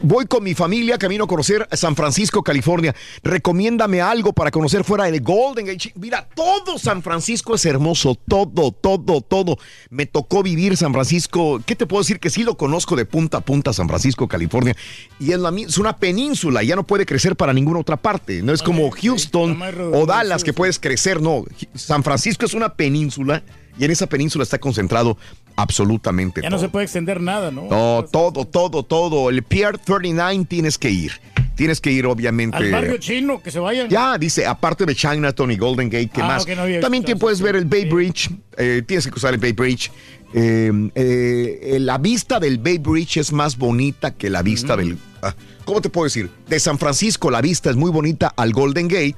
voy 0.01 0.25
con 0.27 0.43
mi 0.43 0.53
familia, 0.53 0.97
camino 0.97 1.25
a 1.25 1.27
conocer 1.27 1.67
San 1.73 1.95
Francisco, 1.95 2.41
California. 2.41 2.95
Recomiéndame 3.23 4.01
algo 4.01 4.33
para 4.33 4.51
conocer 4.51 4.83
fuera 4.83 5.05
del 5.05 5.21
Golden 5.21 5.65
Gate. 5.65 5.91
Mira, 5.95 6.27
todo 6.35 6.77
San 6.77 7.03
Francisco 7.03 7.55
es 7.55 7.65
hermoso, 7.65 8.15
todo, 8.27 8.71
todo, 8.71 9.21
todo. 9.21 9.57
Me 9.89 10.05
tocó 10.05 10.41
vivir 10.41 10.77
San 10.77 10.93
Francisco. 10.93 11.61
¿Qué 11.65 11.75
te 11.75 11.85
puedo 11.85 12.01
decir? 12.01 12.19
Que 12.19 12.29
sí 12.29 12.43
lo 12.43 12.55
conozco 12.55 12.95
de 12.95 13.05
punta 13.05 13.37
a 13.37 13.41
punta, 13.41 13.73
San 13.73 13.89
Francisco, 13.89 14.27
California. 14.27 14.75
Y 15.19 15.31
es, 15.33 15.39
la, 15.39 15.49
es 15.49 15.77
una 15.77 15.97
península, 15.97 16.63
ya 16.63 16.75
no 16.75 16.83
puede 16.83 17.05
crecer 17.05 17.35
para 17.35 17.51
ninguna 17.53 17.79
otra 17.79 17.97
parte. 17.97 18.41
No 18.41 18.53
es 18.53 18.61
como 18.61 18.89
Houston 18.91 19.59
o 19.93 20.05
Dallas 20.05 20.43
que 20.43 20.53
puedes 20.53 20.79
crecer, 20.79 21.21
no. 21.21 21.43
San 21.73 22.03
Francisco 22.03 22.45
es 22.45 22.53
una 22.53 22.75
península 22.75 23.43
y 23.77 23.83
en 23.83 23.91
esa 23.91 24.07
península 24.07 24.43
está 24.43 24.57
concentrado 24.59 25.17
absolutamente 25.55 26.41
Ya 26.41 26.49
todo. 26.49 26.57
no 26.57 26.61
se 26.63 26.69
puede 26.69 26.85
extender 26.85 27.21
nada, 27.21 27.51
¿no? 27.51 27.63
No, 27.69 28.05
todo, 28.11 28.45
todo, 28.45 28.83
todo. 28.83 29.29
El 29.29 29.43
Pier 29.43 29.77
39 29.77 30.45
tienes 30.47 30.77
que 30.77 30.89
ir. 30.89 31.13
Tienes 31.55 31.79
que 31.79 31.89
ir, 31.91 32.05
obviamente. 32.05 32.57
Al 32.57 32.69
barrio 32.71 32.97
chino, 32.97 33.41
que 33.41 33.49
se 33.49 33.59
vayan. 33.59 33.87
Ya, 33.89 34.17
dice, 34.17 34.45
aparte 34.45 34.85
de 34.85 34.93
Chinatown 34.93 35.51
y 35.51 35.55
Golden 35.57 35.89
Gate, 35.89 36.09
¿qué 36.13 36.21
Ah, 36.21 36.27
más? 36.27 36.45
no 36.47 36.79
También 36.81 37.05
te 37.05 37.15
puedes 37.15 37.41
ver 37.41 37.55
el 37.55 37.65
Bay 37.65 37.85
Bridge. 37.85 38.29
eh, 38.57 38.83
tienes 38.85 39.05
que 39.05 39.11
cruzar 39.11 39.33
el 39.33 39.39
Bay 39.39 39.53
Bridge. 39.53 39.89
Eh, 40.33 40.71
eh, 40.95 41.77
la 41.79 41.97
vista 41.97 42.41
del 42.41 42.57
Bay 42.57 42.77
Bridge 42.77 43.17
es 43.17 43.31
más 43.31 43.57
bonita 43.57 44.11
que 44.15 44.29
la 44.29 44.41
vista 44.41 44.75
del... 44.75 44.97
ah, 45.21 45.33
¿Cómo 45.63 45.79
te 45.81 45.89
puedo 45.89 46.03
decir? 46.03 46.29
De 46.49 46.59
San 46.59 46.77
Francisco 46.77 47.31
la 47.31 47.39
vista 47.41 47.69
es 47.69 47.77
muy 47.77 47.89
bonita 47.89 48.33
al 48.35 48.51
Golden 48.51 48.89
Gate. 48.89 49.15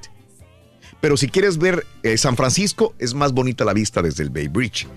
Pero 1.02 1.18
si 1.18 1.28
quieres 1.28 1.58
ver 1.58 1.86
eh, 2.04 2.18
San 2.18 2.36
Francisco, 2.36 2.94
es 3.00 3.14
más 3.16 3.32
bonita 3.34 3.66
la 3.66 3.74
vista 3.74 4.02
desde 4.04 4.24
el 4.24 4.30
Bay 4.30 4.48
Bridge. 4.48 4.88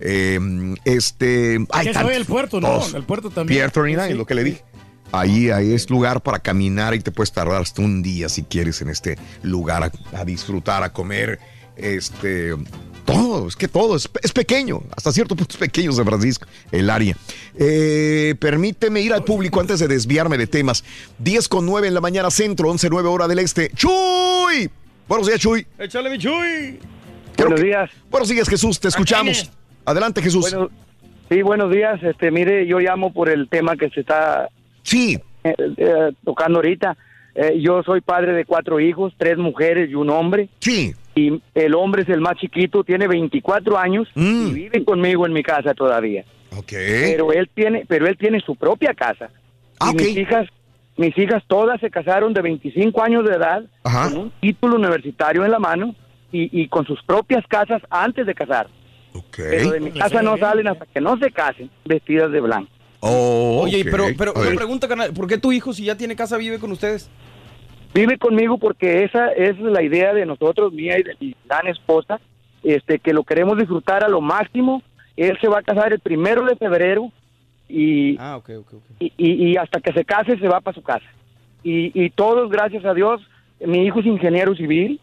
Eh, 0.00 0.38
este... 0.84 1.58
hay 1.70 1.92
Que 1.92 2.16
el 2.16 2.24
puerto, 2.24 2.60
¿no? 2.60 2.68
todos. 2.68 2.94
El 2.94 3.04
puerto 3.04 3.30
también. 3.30 3.58
Pier 3.58 3.70
39, 3.70 4.12
Sí. 4.12 4.18
lo 4.18 4.26
que 4.26 4.34
le 4.34 4.44
dije. 4.44 4.64
Ahí, 5.12 5.50
ahí 5.50 5.72
es 5.72 5.90
lugar 5.90 6.22
para 6.22 6.38
caminar 6.38 6.94
y 6.94 7.00
te 7.00 7.10
puedes 7.10 7.32
tardar 7.32 7.60
hasta 7.60 7.82
un 7.82 8.00
día 8.02 8.28
si 8.28 8.44
quieres 8.44 8.80
en 8.80 8.90
este 8.90 9.18
lugar 9.42 9.82
a, 9.82 9.92
a 10.16 10.24
disfrutar, 10.24 10.84
a 10.84 10.92
comer, 10.92 11.40
este, 11.76 12.54
todo, 13.04 13.48
es 13.48 13.56
que 13.56 13.66
todo 13.66 13.96
es, 13.96 14.08
es 14.22 14.30
pequeño, 14.30 14.82
hasta 14.96 15.10
cierto 15.10 15.34
punto 15.34 15.52
es 15.54 15.58
pequeño 15.58 15.90
San 15.90 16.04
Francisco, 16.06 16.46
el 16.70 16.88
área. 16.90 17.16
Eh, 17.58 18.36
permíteme 18.38 19.00
ir 19.00 19.12
al 19.12 19.24
público 19.24 19.60
antes 19.60 19.80
de 19.80 19.88
desviarme 19.88 20.38
de 20.38 20.46
temas. 20.46 20.84
10 21.18 21.48
con 21.48 21.66
9 21.66 21.88
en 21.88 21.94
la 21.94 22.00
mañana 22.00 22.30
centro, 22.30 22.70
11 22.70 22.88
9 22.88 23.08
hora 23.08 23.26
del 23.26 23.40
este. 23.40 23.70
¡Chuy! 23.74 24.70
Buenos 25.08 25.26
días, 25.26 25.40
Chuy. 25.40 25.66
Échale, 25.76 26.08
mi 26.08 26.18
Chuy. 26.18 26.78
Buenos 27.36 27.60
días. 27.60 27.90
Buenos 28.10 28.28
días, 28.28 28.48
Jesús, 28.48 28.78
te 28.78 28.86
escuchamos. 28.88 29.50
Adelante, 29.84 30.22
Jesús. 30.22 30.50
Bueno, 30.50 30.70
sí, 31.28 31.42
buenos 31.42 31.70
días. 31.70 32.02
Este, 32.02 32.30
mire, 32.30 32.66
yo 32.66 32.78
llamo 32.78 33.12
por 33.12 33.28
el 33.28 33.48
tema 33.48 33.76
que 33.76 33.90
se 33.90 34.00
está 34.00 34.48
sí. 34.82 35.18
eh, 35.44 35.54
eh, 35.76 36.12
tocando 36.24 36.58
ahorita. 36.58 36.96
Eh, 37.34 37.60
yo 37.60 37.82
soy 37.82 38.00
padre 38.00 38.32
de 38.32 38.44
cuatro 38.44 38.80
hijos, 38.80 39.14
tres 39.16 39.38
mujeres 39.38 39.90
y 39.90 39.94
un 39.94 40.10
hombre. 40.10 40.48
Sí. 40.58 40.94
Y 41.14 41.40
el 41.54 41.74
hombre 41.74 42.02
es 42.02 42.08
el 42.08 42.20
más 42.20 42.36
chiquito, 42.36 42.84
tiene 42.84 43.06
24 43.06 43.78
años 43.78 44.08
y 44.14 44.50
vive 44.52 44.84
conmigo 44.84 45.26
en 45.26 45.32
mi 45.32 45.42
casa 45.42 45.74
todavía. 45.74 46.24
Mm. 46.50 46.58
Ok. 46.58 46.72
Pero 46.72 47.32
él 47.32 47.48
tiene, 47.54 47.84
pero 47.86 48.06
él 48.06 48.16
tiene 48.16 48.40
su 48.40 48.56
propia 48.56 48.94
casa. 48.94 49.30
Ah, 49.78 49.92
y 49.92 49.96
mis 49.96 50.16
hijas, 50.16 50.46
mis 50.96 51.16
hijas 51.16 51.42
todas 51.46 51.80
se 51.80 51.90
casaron 51.90 52.34
de 52.34 52.42
25 52.42 53.02
años 53.02 53.24
de 53.24 53.34
edad 53.34 53.64
con 53.82 54.16
un 54.16 54.32
título 54.40 54.76
universitario 54.76 55.44
en 55.44 55.50
la 55.50 55.58
mano 55.58 55.94
y, 56.32 56.60
y 56.60 56.68
con 56.68 56.84
sus 56.86 57.02
propias 57.02 57.46
casas 57.46 57.82
antes 57.90 58.26
de 58.26 58.34
casar. 59.12 59.50
Pero 59.50 59.70
de 59.72 59.80
mi 59.80 59.90
casa 59.92 60.22
no 60.22 60.36
salen 60.38 60.68
hasta 60.68 60.86
que 60.86 61.00
no 61.00 61.16
se 61.18 61.30
casen 61.30 61.70
vestidas 61.84 62.30
de 62.32 62.40
blanco. 62.40 62.70
Oh, 63.00 63.62
Oye, 63.64 63.80
ok. 63.82 63.88
pero, 63.90 64.04
pero 64.16 64.32
una 64.34 64.50
pregunta, 64.54 64.86
carnal. 64.88 65.12
¿Por 65.12 65.26
qué 65.26 65.38
tu 65.38 65.52
hijo, 65.52 65.72
si 65.72 65.84
ya 65.84 65.96
tiene 65.96 66.16
casa, 66.16 66.36
vive 66.36 66.58
con 66.58 66.70
ustedes? 66.70 67.08
Vive 67.94 68.18
conmigo 68.18 68.58
porque 68.58 69.04
esa 69.04 69.32
es 69.32 69.58
la 69.58 69.82
idea 69.82 70.12
de 70.14 70.26
nosotros, 70.26 70.72
mía 70.72 70.98
y 70.98 71.02
de 71.02 71.16
mi 71.18 71.34
gran 71.48 71.66
esposa, 71.66 72.20
este, 72.62 72.98
que 72.98 73.12
lo 73.12 73.24
queremos 73.24 73.58
disfrutar 73.58 74.04
a 74.04 74.08
lo 74.08 74.20
máximo. 74.20 74.82
Él 75.16 75.36
se 75.40 75.48
va 75.48 75.58
a 75.58 75.62
casar 75.62 75.92
el 75.92 75.98
primero 76.00 76.44
de 76.44 76.56
febrero 76.56 77.10
y, 77.68 78.16
Ah, 78.18 78.36
ok, 78.36 78.50
ok, 78.60 78.74
ok. 78.74 78.82
y, 79.00 79.12
y- 79.16 79.50
y 79.52 79.56
hasta 79.56 79.80
que 79.80 79.92
se 79.92 80.04
case 80.04 80.36
se 80.38 80.48
va 80.48 80.60
para 80.60 80.74
su 80.74 80.82
casa. 80.82 81.06
Y, 81.64 81.90
y 82.00 82.10
todos, 82.10 82.50
gracias 82.50 82.84
a 82.84 82.94
Dios, 82.94 83.20
mi 83.66 83.84
hijo 83.84 84.00
es 84.00 84.06
ingeniero 84.06 84.54
civil, 84.54 84.98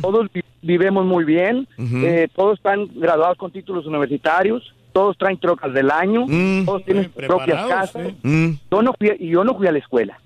todos 0.00 0.28
vi- 0.32 0.42
vivemos 0.62 1.04
muy 1.06 1.24
bien, 1.24 1.66
eh, 1.78 2.28
todos 2.34 2.58
están 2.58 2.88
graduados 2.94 3.36
con 3.38 3.50
títulos 3.50 3.86
universitarios, 3.86 4.72
todos 4.92 5.16
traen 5.18 5.38
trocas 5.38 5.72
del 5.74 5.90
año, 5.90 6.24
todos 6.64 6.84
tienen 6.84 7.04
sus 7.04 7.12
propias 7.26 7.58
casas. 7.68 8.12
Mm. 8.22 8.50
Yo 8.70 8.82
no 8.82 8.92
fui, 8.98 9.12
y 9.18 9.28
yo 9.28 9.44
no 9.44 9.54
fui 9.56 9.66
a 9.66 9.72
la 9.72 9.78
escuela. 9.78 10.18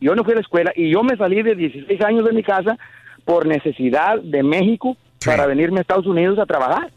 Yo 0.00 0.14
no 0.14 0.24
fui 0.24 0.32
a 0.32 0.36
la 0.36 0.40
escuela 0.42 0.72
y 0.76 0.90
yo 0.90 1.02
me 1.02 1.16
salí 1.16 1.42
de 1.42 1.54
16 1.54 2.00
años 2.02 2.24
de 2.26 2.32
mi 2.32 2.42
casa 2.42 2.76
por 3.24 3.46
necesidad 3.46 4.20
de 4.20 4.42
México 4.42 4.96
para 5.24 5.46
venirme 5.46 5.78
a 5.78 5.80
Estados 5.82 6.06
Unidos 6.06 6.38
a 6.38 6.44
trabajar. 6.46 6.90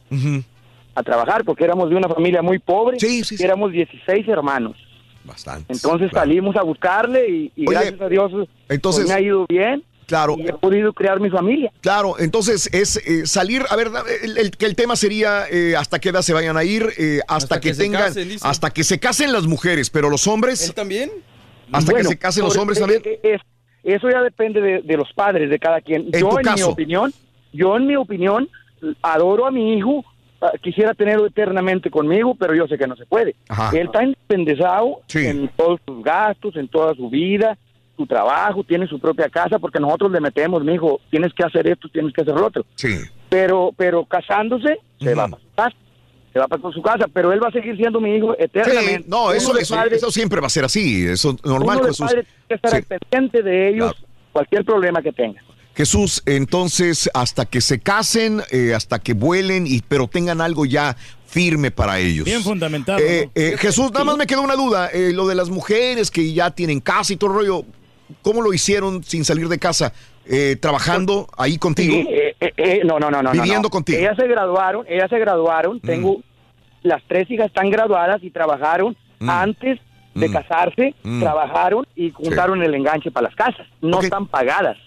A 0.96 1.04
trabajar 1.04 1.44
porque 1.46 1.64
éramos 1.64 1.90
de 1.90 1.96
una 1.96 2.10
familia 2.10 2.42
muy 2.42 2.60
pobre. 2.60 2.98
y 2.98 3.44
Éramos 3.44 3.72
16 3.72 4.28
hermanos. 4.28 4.76
Bastante. 5.28 5.74
Entonces 5.74 6.10
salimos 6.12 6.56
a 6.56 6.64
buscarle 6.64 7.30
y, 7.30 7.52
y 7.56 7.68
Oye, 7.68 7.78
gracias 7.80 8.02
a 8.02 8.10
Dios 8.10 8.32
pues, 8.32 8.50
entonces- 8.70 9.08
me 9.08 9.14
ha 9.14 9.22
ido 9.22 9.46
bien. 9.48 9.84
Claro. 10.08 10.36
Y 10.38 10.48
he 10.48 10.54
podido 10.54 10.94
crear 10.94 11.20
mi 11.20 11.30
familia. 11.30 11.70
Claro, 11.82 12.16
entonces 12.18 12.70
es 12.74 12.96
eh, 13.06 13.28
salir, 13.28 13.64
a 13.70 13.76
ver, 13.76 13.92
el, 14.24 14.38
el- 14.38 14.52
que 14.52 14.66
el 14.66 14.74
tema 14.74 14.96
sería 14.96 15.44
eh, 15.52 15.76
hasta 15.76 16.00
qué 16.00 16.10
edad 16.10 16.22
se 16.22 16.32
vayan 16.34 16.56
a 16.56 16.64
ir, 16.64 16.88
eh, 16.98 17.20
hasta, 17.28 17.60
que, 17.60 17.74
tengan, 17.74 18.04
casen, 18.04 18.30
hasta 18.42 18.70
que 18.70 18.86
se 18.86 19.00
casen 19.02 19.34
las 19.34 19.48
mujeres, 19.48 19.90
pero 19.90 20.10
los 20.10 20.26
hombres, 20.28 20.66
¿Él 20.70 20.74
también? 20.74 21.12
hasta 21.74 21.92
Bueno, 21.92 22.08
que 22.08 22.16
se 22.16 22.18
casen 22.20 22.46
los 22.46 22.56
hombres 22.56 22.80
también. 22.80 23.02
eso 23.84 24.10
ya 24.10 24.22
depende 24.22 24.62
de, 24.62 24.82
de 24.82 24.96
los 24.96 25.12
padres 25.12 25.50
de 25.50 25.60
cada 25.60 25.82
quien. 25.82 26.04
En 26.14 26.22
yo 26.22 26.30
tu 26.30 26.40
en 26.40 26.54
mi 26.56 26.62
opinión, 26.62 27.14
yo 27.52 27.76
en 27.76 27.86
mi 27.88 27.98
opinión 27.98 28.48
adoro 29.02 29.46
a 29.46 29.52
mi 29.52 29.74
hijo, 29.78 30.06
quisiera 30.62 30.94
tenerlo 30.94 31.26
eternamente 31.26 31.90
conmigo, 31.90 32.36
pero 32.36 32.54
yo 32.56 32.68
sé 32.68 32.78
que 32.78 32.88
no 32.88 32.96
se 32.96 33.06
puede. 33.06 33.36
Ajá. 33.50 33.72
Él 33.78 33.88
está 33.88 34.04
independizado 34.04 35.02
en 35.14 35.48
todos 35.56 35.80
sus 35.88 36.04
gastos, 36.04 36.56
en 36.56 36.68
toda 36.68 36.94
su 36.96 37.10
vida, 37.10 37.58
su 37.96 38.06
trabajo, 38.06 38.64
tiene 38.64 38.86
su 38.88 39.00
propia 39.00 39.28
casa, 39.30 39.58
porque 39.58 39.80
nosotros 39.80 40.12
le 40.12 40.22
metemos, 40.22 40.64
mi 40.64 40.74
hijo, 40.76 41.02
tienes 41.10 41.34
que 41.34 41.44
hacer 41.44 41.68
esto, 41.68 41.90
tienes 41.90 42.14
que 42.14 42.22
hacer 42.22 42.36
lo 42.36 42.46
otro. 42.46 42.66
Sí. 42.76 42.96
Pero, 43.30 43.72
pero 43.76 44.06
casándose, 44.06 44.78
se 45.00 45.16
va 45.16 45.28
su 45.28 45.38
casa. 45.56 45.76
Se 46.34 46.40
va 46.40 46.48
para 46.48 46.62
su 46.72 46.82
casa, 46.84 47.06
pero 47.12 47.32
él 47.34 47.42
va 47.44 47.48
a 47.48 47.52
seguir 47.52 47.76
siendo 47.78 48.00
mi 48.00 48.16
hijo 48.16 48.36
eternamente. 48.38 49.04
Sí, 49.04 49.06
no, 49.10 49.32
eso, 49.32 49.58
eso, 49.58 49.74
padre- 49.76 49.96
eso 49.96 50.12
siempre 50.12 50.40
va 50.40 50.46
a 50.48 50.50
ser 50.52 50.66
así, 50.66 51.08
eso 51.08 51.32
es 51.32 51.44
normal, 51.46 51.78
uno 51.80 51.88
de 51.88 51.94
padre 51.98 52.24
tiene 52.24 52.28
que 52.48 52.54
estar 52.56 52.72
Sí. 52.72 52.78
al 52.78 52.84
pendiente 52.84 53.42
de 53.42 53.70
ellos, 53.70 53.96
cualquier 54.32 54.64
problema 54.64 55.02
que 55.02 55.12
tengan. 55.12 55.44
Jesús, 55.78 56.24
entonces, 56.26 57.10
hasta 57.14 57.46
que 57.46 57.62
se 57.62 57.80
casen, 57.80 58.42
eh, 58.52 58.74
hasta 58.76 58.98
que 59.00 59.14
vuelen, 59.14 59.66
y, 59.68 59.82
pero 59.88 60.08
tengan 60.08 60.42
algo 60.42 60.66
ya 60.66 60.98
firme 61.28 61.70
para 61.72 62.00
ellos. 62.00 62.26
Bien 62.26 62.42
fundamentado. 62.42 62.98
Eh, 63.00 63.26
¿no? 63.28 63.32
eh, 63.42 63.56
Jesús, 63.60 63.92
nada 63.92 64.04
más 64.04 64.18
me 64.18 64.26
quedó 64.26 64.42
una 64.42 64.56
duda. 64.56 64.90
eh, 64.92 65.12
lo 65.14 65.28
de 65.28 65.36
las 65.36 65.50
mujeres 65.50 66.10
que 66.10 66.34
ya 66.34 66.50
tienen 66.52 66.80
casa 66.80 67.14
y 67.14 67.18
todo 67.18 67.30
el 67.30 67.36
rollo, 67.38 67.64
¿cómo 68.24 68.42
lo 68.42 68.54
hicieron 68.54 69.04
sin 69.04 69.24
salir 69.24 69.48
de 69.50 69.60
casa? 69.60 69.94
Eh, 70.26 70.58
¿Trabajando 70.60 71.28
ahí 71.38 71.58
contigo? 71.58 71.94
Sí, 71.94 72.08
eh, 72.10 72.36
eh, 72.40 72.54
eh, 72.58 72.82
no, 72.84 73.00
no, 73.00 73.10
no, 73.12 73.22
no. 73.22 73.32
Viviendo 73.32 73.68
no. 73.68 73.70
contigo. 73.70 74.00
Ellas 74.00 74.18
se 74.18 74.28
graduaron, 74.28 74.86
ellas 74.90 75.10
se 75.10 75.20
graduaron. 75.20 75.80
Tengo 75.80 76.22
las 76.84 77.02
tres 77.08 77.30
hijas 77.30 77.48
están 77.48 77.70
graduadas 77.70 78.22
y 78.24 78.32
trabajaron 78.32 78.98
Mm. 79.20 79.30
antes 79.30 79.80
de 80.16 80.28
Mm. 80.30 80.34
casarse, 80.34 80.96
Mm. 81.04 81.22
trabajaron 81.22 81.86
y 81.96 82.12
juntaron 82.12 82.62
el 82.64 82.74
enganche 82.74 83.10
para 83.12 83.28
las 83.28 83.36
casas. 83.36 83.68
No 83.82 84.00
están 84.02 84.28
pagadas. 84.28 84.78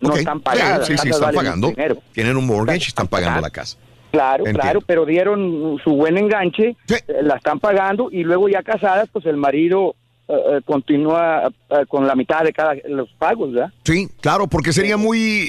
No 0.00 0.14
están 0.14 0.40
pagadas. 0.40 0.86
Sí, 0.86 0.96
sí, 0.98 1.08
están 1.10 1.34
pagando. 1.34 1.68
dinero. 1.68 1.96
Tienen 2.12 2.36
un 2.36 2.46
mortgage 2.46 2.84
y 2.84 2.88
están 2.88 3.08
pagando 3.08 3.40
la 3.40 3.50
casa. 3.50 3.76
Claro, 4.10 4.38
Entiendo. 4.38 4.60
claro, 4.60 4.80
pero 4.84 5.06
dieron 5.06 5.78
su 5.84 5.90
buen 5.94 6.18
enganche, 6.18 6.70
eh, 6.88 7.04
la 7.22 7.36
están 7.36 7.60
pagando 7.60 8.08
y 8.10 8.24
luego 8.24 8.48
ya 8.48 8.60
casadas, 8.62 9.08
pues 9.12 9.24
el 9.26 9.36
marido 9.36 9.94
eh, 10.26 10.32
eh, 10.32 10.60
continúa 10.64 11.46
eh, 11.70 11.86
con 11.88 12.06
la 12.08 12.16
mitad 12.16 12.42
de 12.42 12.52
cada 12.52 12.74
los 12.88 13.08
pagos, 13.18 13.52
¿verdad? 13.52 13.72
Sí, 13.84 14.08
claro, 14.20 14.48
porque 14.48 14.72
sería 14.72 14.96
muy, 14.96 15.48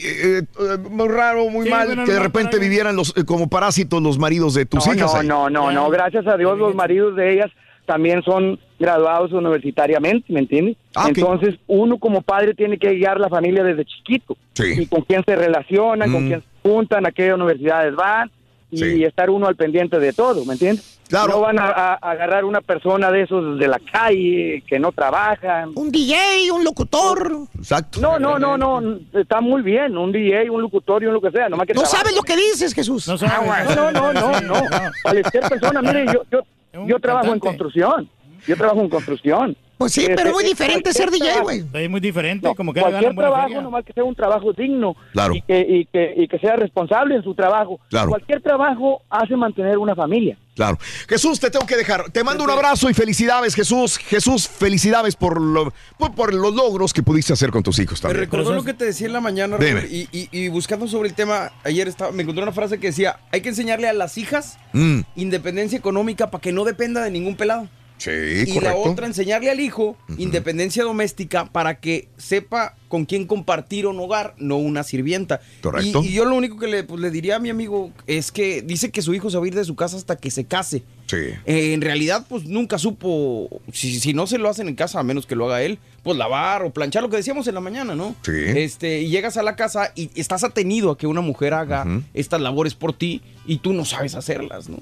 muy 0.91 1.07
raro, 1.07 1.49
muy 1.49 1.65
Sí, 1.65 1.71
mal 1.71 1.87
bueno, 1.87 2.03
que 2.05 2.11
de 2.11 2.17
no, 2.17 2.23
repente 2.23 2.59
vivieran 2.59 2.95
los, 2.95 3.15
eh, 3.17 3.23
como 3.25 3.47
parásitos 3.49 3.99
los 4.01 4.19
maridos 4.19 4.53
de 4.53 4.67
tus 4.67 4.85
no, 4.85 4.93
hijas. 4.93 5.11
no, 5.13 5.19
ahí. 5.21 5.27
no, 5.27 5.49
no, 5.49 5.71
no, 5.71 5.89
gracias 5.89 6.27
a 6.27 6.37
Dios 6.37 6.57
los 6.59 6.75
maridos 6.75 7.15
de 7.15 7.33
ellas 7.33 7.51
también 7.87 8.21
son 8.23 8.59
graduados 8.81 9.31
universitariamente, 9.31 10.33
¿me 10.33 10.39
entiendes? 10.41 10.75
Ah. 10.95 11.05
Entonces 11.07 11.55
uno 11.67 11.97
como 11.97 12.21
padre 12.21 12.53
tiene 12.53 12.77
que 12.77 12.93
guiar 12.95 13.19
la 13.19 13.29
familia 13.29 13.63
desde 13.63 13.85
chiquito 13.85 14.35
y 14.77 14.85
con 14.87 15.01
quién 15.03 15.23
se 15.25 15.35
relacionan, 15.35 16.11
con 16.11 16.25
Mm. 16.25 16.27
quién 16.27 16.41
se 16.41 16.47
juntan, 16.69 17.05
a 17.05 17.11
qué 17.11 17.33
universidades 17.33 17.95
van 17.95 18.29
y 18.71 19.03
estar 19.03 19.29
uno 19.29 19.47
al 19.47 19.55
pendiente 19.55 19.99
de 19.99 20.13
todo, 20.13 20.45
¿me 20.45 20.53
entiendes? 20.53 20.99
Claro. 21.09 21.33
No 21.33 21.41
van 21.41 21.59
a, 21.59 21.95
agarrar 21.95 22.45
una 22.45 22.61
persona 22.61 23.11
de 23.11 23.23
esos 23.23 23.59
de 23.59 23.67
la 23.67 23.79
calle 23.79 24.63
que 24.65 24.79
no 24.79 24.93
trabajan. 24.93 25.71
Un 25.75 25.91
DJ, 25.91 26.49
un 26.53 26.63
locutor. 26.63 27.33
Exacto. 27.57 27.99
No, 27.99 28.17
no, 28.17 28.39
no, 28.39 28.55
no, 28.57 28.97
está 29.13 29.41
muy 29.41 29.61
bien, 29.61 29.97
un 29.97 30.13
DJ, 30.13 30.49
un 30.49 30.61
locutor 30.61 31.03
y 31.03 31.07
un 31.07 31.13
lo 31.13 31.19
que 31.19 31.31
sea, 31.31 31.49
nomás 31.49 31.67
que 31.67 31.73
No 31.73 31.85
sabes 31.85 32.15
lo 32.15 32.21
que 32.21 32.37
dices, 32.37 32.73
Jesús. 32.73 33.09
No 33.09 33.17
No, 33.75 33.91
no, 33.91 34.13
no, 34.13 34.13
no, 34.13 34.41
no. 34.41 34.53
Cualquier 35.03 35.49
persona, 35.49 35.81
mire, 35.81 36.05
yo, 36.05 36.23
yo, 36.31 36.85
yo 36.87 36.99
trabajo 36.99 37.33
en 37.33 37.39
construcción. 37.39 38.09
Yo 38.47 38.55
trabajo 38.57 38.81
en 38.81 38.89
construcción. 38.89 39.57
Pues 39.77 39.93
sí, 39.93 40.05
pero 40.15 40.29
es 40.29 40.33
muy 40.35 40.43
diferente 40.43 40.93
ser 40.93 41.09
DJ, 41.09 41.41
güey. 41.41 41.63
Es 41.73 41.89
muy 41.89 41.99
diferente, 41.99 42.47
como 42.55 42.71
que 42.71 42.81
Cualquier 42.81 43.15
trabajo, 43.15 43.43
feria. 43.47 43.61
nomás 43.61 43.83
que 43.83 43.93
sea 43.93 44.03
un 44.03 44.13
trabajo 44.13 44.53
digno 44.53 44.95
Claro. 45.11 45.33
y, 45.33 45.41
que, 45.41 45.59
y, 45.67 45.85
que, 45.85 46.13
y 46.17 46.27
que 46.27 46.37
sea 46.37 46.55
responsable 46.55 47.15
en 47.15 47.23
su 47.23 47.33
trabajo. 47.33 47.79
Claro. 47.89 48.09
Cualquier 48.09 48.43
trabajo 48.43 49.01
hace 49.09 49.35
mantener 49.35 49.79
una 49.79 49.95
familia. 49.95 50.37
Claro. 50.55 50.77
Jesús, 51.09 51.39
te 51.39 51.49
tengo 51.49 51.65
que 51.65 51.77
dejar. 51.77 52.11
Te 52.11 52.23
mando 52.23 52.43
un 52.43 52.51
abrazo 52.51 52.91
y 52.91 52.93
felicidades, 52.93 53.55
Jesús. 53.55 53.97
Jesús, 53.97 54.47
felicidades 54.47 55.15
por, 55.15 55.41
lo- 55.41 55.73
por, 55.97 56.13
por 56.13 56.31
los 56.31 56.53
logros 56.53 56.93
que 56.93 57.01
pudiste 57.01 57.33
hacer 57.33 57.49
con 57.49 57.63
tus 57.63 57.79
hijos 57.79 57.97
Me 58.03 58.09
también. 58.09 58.25
recordó 58.25 58.53
lo 58.53 58.63
que 58.63 58.75
te 58.75 58.85
decía 58.85 59.07
en 59.07 59.13
la 59.13 59.21
mañana, 59.21 59.57
Raúl, 59.57 59.85
y, 59.89 60.07
y- 60.11 60.29
y 60.31 60.47
buscando 60.49 60.87
sobre 60.87 61.09
el 61.09 61.15
tema, 61.15 61.53
ayer 61.63 61.87
estaba, 61.87 62.11
me 62.11 62.21
encontré 62.21 62.43
una 62.43 62.51
frase 62.51 62.79
que 62.79 62.87
decía, 62.87 63.17
hay 63.31 63.41
que 63.41 63.49
enseñarle 63.49 63.87
a 63.89 63.93
las 63.93 64.19
hijas 64.19 64.59
Mm, 64.73 64.99
independencia 65.15 65.75
económica 65.77 66.29
para 66.29 66.41
que 66.41 66.51
no 66.51 66.65
dependa 66.65 67.03
de 67.03 67.09
ningún 67.09 67.35
pelado. 67.35 67.67
Sí, 68.01 68.11
y 68.47 68.59
la 68.59 68.75
otra, 68.75 69.05
enseñarle 69.05 69.51
al 69.51 69.59
hijo 69.59 69.95
independencia 70.17 70.83
doméstica 70.83 71.45
para 71.45 71.79
que 71.79 72.07
sepa 72.17 72.75
con 72.87 73.05
quién 73.05 73.25
compartir 73.25 73.87
un 73.87 73.99
hogar, 73.99 74.35
no 74.37 74.57
una 74.57 74.83
sirvienta. 74.83 75.39
Correcto. 75.61 76.01
Y, 76.03 76.07
y 76.07 76.13
yo 76.13 76.25
lo 76.25 76.35
único 76.35 76.57
que 76.57 76.67
le, 76.67 76.83
pues, 76.83 76.99
le 76.99 77.09
diría 77.09 77.37
a 77.37 77.39
mi 77.39 77.49
amigo 77.49 77.91
es 78.05 78.31
que 78.33 78.61
dice 78.61 78.91
que 78.91 79.01
su 79.01 79.13
hijo 79.13 79.29
se 79.29 79.37
va 79.37 79.45
a 79.45 79.47
ir 79.47 79.55
de 79.55 79.63
su 79.63 79.75
casa 79.75 79.95
hasta 79.95 80.17
que 80.17 80.29
se 80.29 80.43
case. 80.43 80.83
Sí. 81.05 81.17
Eh, 81.45 81.73
en 81.73 81.81
realidad, 81.81 82.25
pues 82.27 82.45
nunca 82.45 82.77
supo, 82.77 83.61
si, 83.71 83.99
si 83.99 84.13
no 84.13 84.27
se 84.27 84.37
lo 84.37 84.49
hacen 84.49 84.67
en 84.67 84.75
casa, 84.75 84.99
a 84.99 85.03
menos 85.03 85.25
que 85.25 85.35
lo 85.35 85.45
haga 85.45 85.61
él, 85.61 85.79
pues 86.03 86.17
lavar 86.17 86.63
o 86.63 86.71
planchar, 86.71 87.03
lo 87.03 87.09
que 87.09 87.17
decíamos 87.17 87.47
en 87.47 87.55
la 87.55 87.61
mañana, 87.61 87.95
¿no? 87.95 88.15
Sí. 88.23 88.31
Este, 88.35 89.01
y 89.01 89.09
llegas 89.09 89.37
a 89.37 89.43
la 89.43 89.55
casa 89.55 89.93
y 89.95 90.09
estás 90.15 90.43
atenido 90.43 90.91
a 90.91 90.97
que 90.97 91.07
una 91.07 91.21
mujer 91.21 91.53
haga 91.53 91.85
estas 92.13 92.41
labores 92.41 92.75
por 92.75 92.91
ti 92.91 93.21
y 93.45 93.59
tú 93.59 93.71
no 93.71 93.85
sabes 93.85 94.15
hacerlas, 94.15 94.67
¿no? 94.67 94.77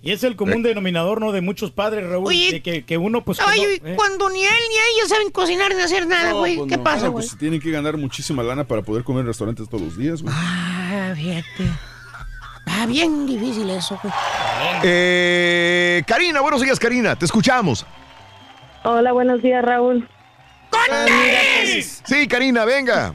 Y 0.00 0.12
es 0.12 0.22
el 0.22 0.36
común 0.36 0.62
denominador, 0.62 1.20
¿no? 1.20 1.32
De 1.32 1.40
muchos 1.40 1.72
padres, 1.72 2.08
Raúl. 2.08 2.28
Oye, 2.28 2.52
de 2.52 2.62
que, 2.62 2.84
que 2.84 2.96
uno, 2.96 3.24
pues. 3.24 3.38
que 3.38 3.44
Ay, 3.46 3.60
no- 3.82 3.88
eh. 3.90 3.94
cuando 3.96 4.30
ni 4.30 4.44
él 4.44 4.52
ni 4.68 4.74
ella 4.76 5.08
saben 5.08 5.30
cocinar 5.30 5.74
ni 5.74 5.80
hacer 5.80 6.06
nada, 6.06 6.30
No, 6.30 6.38
güey. 6.38 6.56
pues 6.56 6.68
¿Qué 6.70 6.76
no. 6.76 6.84
pasa, 6.84 7.08
güey? 7.08 7.26
Pues 7.26 7.36
tienen 7.38 7.60
que 7.60 7.70
ganar 7.72 7.96
muchísima 7.96 8.42
lana 8.44 8.62
para 8.64 8.82
poder 8.82 9.02
comer 9.02 9.22
en 9.22 9.26
restaurantes 9.26 9.68
todos 9.68 9.82
los 9.82 9.96
días, 9.98 10.22
güey. 10.22 10.32
Ah, 10.36 11.12
fíjate. 11.16 11.64
Ah, 12.66 12.86
bien 12.86 13.26
difícil 13.26 13.68
eso, 13.70 13.98
güey. 14.00 14.14
Eh, 14.84 16.02
Karina, 16.06 16.42
buenos 16.42 16.60
días, 16.60 16.78
Karina. 16.78 17.16
Te 17.16 17.24
escuchamos. 17.24 17.84
Hola, 18.84 19.12
buenos 19.12 19.42
días, 19.42 19.64
Raúl. 19.64 20.08
Sí, 22.04 22.28
Karina, 22.28 22.64
venga. 22.64 23.14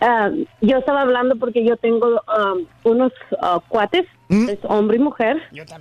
Ah, 0.00 0.30
yo 0.60 0.78
estaba 0.78 1.02
hablando 1.02 1.36
porque 1.36 1.64
yo 1.64 1.76
tengo 1.76 2.08
um, 2.26 2.64
unos 2.84 3.12
ah, 3.40 3.60
cuates, 3.68 4.04
es 4.28 4.58
hombre 4.64 4.96
y 4.96 5.00
mujer. 5.00 5.36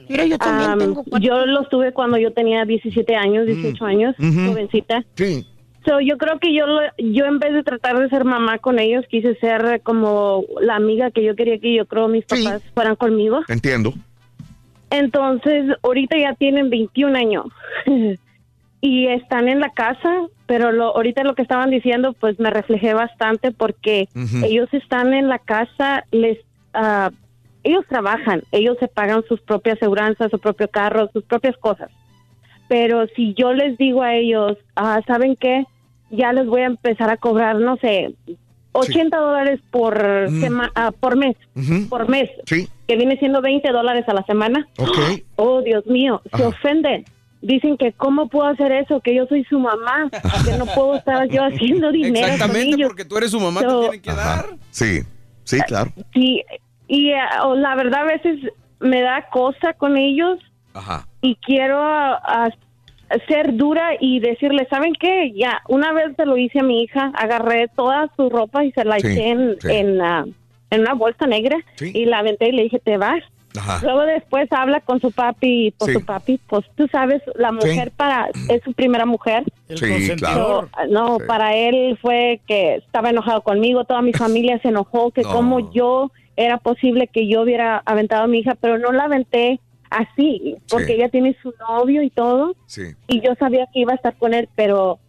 Mira, 0.10 0.26
yo 0.26 0.38
también 0.38 0.72
Um, 0.72 0.80
tengo 0.80 1.04
cuates. 1.04 1.28
Yo 1.28 1.46
los 1.46 1.70
tuve 1.70 1.92
cuando 1.94 2.18
yo 2.18 2.32
tenía 2.32 2.66
17 2.66 3.16
años, 3.16 3.46
18 3.46 3.86
años, 3.86 4.16
Ujú. 4.20 4.50
jovencita. 4.52 5.04
Sí. 5.16 5.46
So, 5.86 6.02
yo 6.02 6.18
creo 6.18 6.38
que 6.40 6.54
yo, 6.54 6.66
lo- 6.68 6.82
yo 6.98 7.26
en 7.26 7.40
vez 7.40 7.54
de 7.54 7.64
tratar 7.64 7.98
de 8.00 8.10
ser 8.10 8.26
mamá 8.26 8.58
con 8.58 8.78
ellos, 8.80 9.06
quise 9.10 9.36
ser 9.36 9.82
como 9.84 10.44
la 10.60 10.76
amiga 10.76 11.12
que 11.12 11.24
yo 11.24 11.36
quería 11.36 11.60
que 11.60 11.74
yo 11.74 11.86
creo 11.86 12.08
mis 12.10 12.26
papás 12.26 12.62
fueran 12.74 12.96
conmigo. 12.98 13.40
Entiendo. 13.48 13.94
Entonces, 14.90 15.66
ahorita 15.84 16.18
ya 16.18 16.34
tienen 16.36 16.70
21 16.70 17.16
años 17.18 17.46
y 18.82 19.08
están 19.08 19.48
en 19.50 19.60
la 19.60 19.70
casa, 19.72 20.10
pero 20.46 20.72
lo, 20.72 20.96
ahorita 20.96 21.24
lo 21.24 21.36
que 21.36 21.42
estaban 21.42 21.70
diciendo, 21.72 22.14
pues 22.14 22.40
me 22.40 22.50
reflejé 22.50 22.94
bastante 22.94 23.52
porque 23.52 24.08
ellos 24.44 24.70
están 24.74 25.14
en 25.14 25.28
la 25.28 25.40
casa, 25.40 26.04
les, 26.12 26.38
ah, 26.74 27.10
ellos 27.64 27.86
trabajan, 27.90 28.44
ellos 28.52 28.78
se 28.80 28.88
pagan 28.88 29.24
sus 29.28 29.42
propias 29.42 29.78
aseguranzas, 29.78 30.32
su 30.32 30.40
propio 30.40 30.68
carro, 30.70 31.10
sus 31.12 31.24
propias 31.24 31.58
cosas. 31.58 31.90
Pero 32.70 33.08
si 33.16 33.34
yo 33.34 33.54
les 33.54 33.78
digo 33.78 34.04
a 34.04 34.14
ellos, 34.16 34.58
ah, 34.76 35.02
¿saben 35.08 35.36
qué? 35.36 35.66
Ya 36.12 36.32
les 36.34 36.46
voy 36.46 36.62
a 36.62 36.66
empezar 36.68 37.10
a 37.10 37.18
cobrar, 37.18 37.56
no 37.58 37.78
sé, 37.78 38.14
80 38.74 39.18
dólares 39.18 39.60
por, 39.72 39.98
sema- 40.40 40.72
ah, 40.76 40.92
por 40.98 41.16
mes, 41.18 41.36
por 41.90 42.08
mes, 42.10 42.30
Sí. 42.46 42.68
que 42.88 42.96
viene 42.96 43.18
siendo 43.18 43.42
20 43.42 43.72
dólares 43.72 44.06
a 44.08 44.14
la 44.14 44.24
semana. 44.24 44.68
Oh, 45.36 45.62
Dios 45.62 45.86
mío, 45.88 46.22
se 46.36 46.46
ofenden. 46.46 47.06
Dicen 47.42 47.78
que 47.78 47.94
cómo 47.94 48.28
puedo 48.30 48.48
hacer 48.50 48.72
eso, 48.72 49.00
que 49.00 49.14
yo 49.16 49.26
soy 49.28 49.44
su 49.46 49.60
mamá, 49.60 50.10
que 50.46 50.58
no 50.58 50.66
puedo 50.66 50.96
estar 50.96 51.28
yo 51.30 51.44
haciendo 51.44 51.92
dinero 51.92 52.26
con 52.26 52.34
Exactamente, 52.34 52.76
ellos. 52.76 52.90
porque 52.90 53.06
tú 53.06 53.18
eres 53.18 53.32
su 53.32 53.40
mamá, 53.40 53.62
So, 53.62 53.68
te 53.68 53.80
tienen 53.90 54.02
que 54.02 54.14
dar. 54.14 54.46
Sí, 54.72 55.00
sí, 55.44 55.60
claro. 55.62 55.92
Sí, 56.14 56.44
y 56.88 57.10
eh, 57.12 57.18
la 57.58 57.76
verdad 57.76 58.02
a 58.02 58.06
veces 58.06 58.40
me 58.80 59.02
da 59.02 59.28
cosa 59.30 59.74
con 59.74 59.98
ellos 59.98 60.40
Ajá. 60.74 61.08
y 61.22 61.36
quiero 61.36 61.80
ser 63.28 63.56
dura 63.56 63.92
y 64.00 64.20
decirle, 64.20 64.68
¿saben 64.70 64.94
qué? 65.00 65.32
Ya, 65.36 65.62
una 65.70 65.94
vez 65.94 66.16
se 66.18 66.26
lo 66.26 66.38
hice 66.38 66.60
a 66.60 66.64
mi 66.64 66.84
hija, 66.84 67.12
agarré 67.16 67.68
toda 67.76 68.10
su 68.18 68.30
ropa 68.30 68.66
y 68.66 68.72
se 68.74 68.84
la 68.84 69.00
Sí, 69.00 69.08
eché 69.08 69.30
en, 69.30 69.56
sí. 69.62 69.68
en, 69.72 70.02
ah, 70.02 70.26
en 70.72 70.82
una 70.82 70.94
bolsa 70.94 71.26
negra 71.26 71.58
y 71.80 72.06
la 72.06 72.20
aventé 72.20 72.50
y 72.50 72.52
le 72.52 72.64
dije, 72.64 72.80
te 72.80 72.98
vas. 72.98 73.24
Ajá. 73.58 73.80
Luego 73.84 74.02
después 74.02 74.48
habla 74.52 74.82
con 74.82 75.00
su 75.02 75.12
papi 75.12 75.68
y 75.68 75.72
pues 75.72 75.92
Sí. 75.94 76.00
su 76.00 76.06
papi, 76.06 76.40
pues 76.48 76.66
tú 76.76 76.88
sabes, 76.92 77.22
la 77.36 77.52
mujer 77.52 77.92
para 77.96 78.30
es 78.50 78.62
su 78.64 78.74
primera 78.74 79.06
mujer. 79.06 79.44
El 79.70 79.78
Sí. 79.78 80.08
So, 80.18 80.70
no, 80.90 81.18
Sí. 81.20 81.24
para 81.28 81.56
él 81.56 81.98
fue 82.02 82.40
que 82.48 82.76
estaba 82.76 83.10
enojado 83.10 83.42
conmigo, 83.42 83.84
toda 83.86 84.02
mi 84.02 84.14
familia 84.14 84.60
se 84.62 84.70
enojó, 84.70 85.12
que 85.12 85.22
No. 85.24 85.32
como 85.34 85.72
yo 85.72 86.12
era 86.36 86.58
posible 86.58 87.08
que 87.08 87.28
yo 87.28 87.42
hubiera 87.42 87.82
aventado 87.86 88.24
a 88.24 88.28
mi 88.28 88.40
hija, 88.40 88.56
pero 88.60 88.78
no 88.78 88.92
la 88.92 89.06
aventé 89.06 89.60
así, 89.90 90.56
porque 90.70 90.88
Sí. 90.88 90.94
ella 90.94 91.10
tiene 91.10 91.36
su 91.42 91.54
novio 91.70 92.04
y 92.04 92.10
todo, 92.10 92.56
Sí. 92.68 92.84
y 93.08 93.22
yo 93.22 93.34
sabía 93.40 93.68
que 93.74 93.80
iba 93.80 93.94
a 93.94 93.96
estar 93.96 94.16
con 94.18 94.34
él, 94.34 94.50
pero 94.56 95.00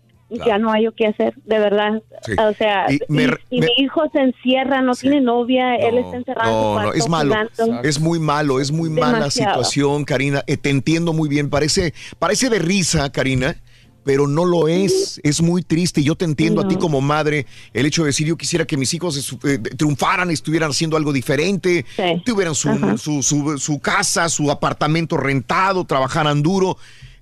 ya 0.47 0.59
no 0.59 0.71
hay 0.71 0.85
yo 0.85 0.93
qué 0.95 1.07
hacer, 1.07 1.35
de 1.45 1.59
verdad. 1.59 2.03
Sí. 2.27 2.33
O 2.39 2.53
sea, 2.55 2.87
Y 2.91 2.97
y, 2.97 2.99
me- 3.09 3.25
y 3.51 3.61
me- 3.61 3.67
mi 3.67 3.73
hijo 3.85 4.03
se 4.13 4.21
encierra, 4.21 4.83
no 4.83 4.95
tiene 4.95 5.21
novia, 5.21 5.77
él 5.77 5.99
está 5.99 6.17
encerrado 6.17 6.75
No, 6.77 6.83
no, 6.83 6.93
es 6.93 7.09
malo. 7.09 7.35
jugando. 7.57 7.83
Es 7.89 7.99
muy 8.01 8.19
malo, 8.19 8.61
es 8.61 8.71
muy 8.71 8.91
mala 8.91 9.31
situación, 9.31 10.05
Karina. 10.05 10.45
Eh, 10.47 10.57
te 10.57 10.71
entiendo 10.71 11.13
muy 11.13 11.29
bien. 11.29 11.49
Parece, 11.51 11.95
parece 12.19 12.51
de 12.51 12.59
risa, 12.59 13.11
Karina, 13.11 13.57
pero 14.05 14.27
no 14.27 14.45
lo 14.47 14.69
es. 14.69 15.21
Es 15.23 15.43
muy 15.43 15.63
triste. 15.63 16.03
Yo 16.03 16.15
te 16.15 16.25
entiendo 16.25 16.63
a 16.63 16.69
ti 16.69 16.77
como 16.77 17.01
madre. 17.01 17.45
El 17.75 17.85
hecho 17.87 18.03
de 18.03 18.09
decir, 18.09 18.27
yo 18.27 18.37
quisiera 18.37 18.65
que 18.67 18.77
mis 18.77 18.93
hijos 18.95 19.39
eh, 19.45 19.59
triunfaran, 19.59 20.31
estuvieran 20.31 20.71
haciendo 20.71 20.97
algo 20.97 21.13
diferente, 21.13 21.85
tuvieran 22.25 22.55
su, 22.55 22.71
su, 22.99 23.23
su- 23.23 23.59
su 23.59 23.79
casa, 23.81 24.29
su 24.29 24.51
apartamento 24.51 25.17
rentado, 25.17 25.85
trabajaran 25.85 26.43
duro. 26.43 26.77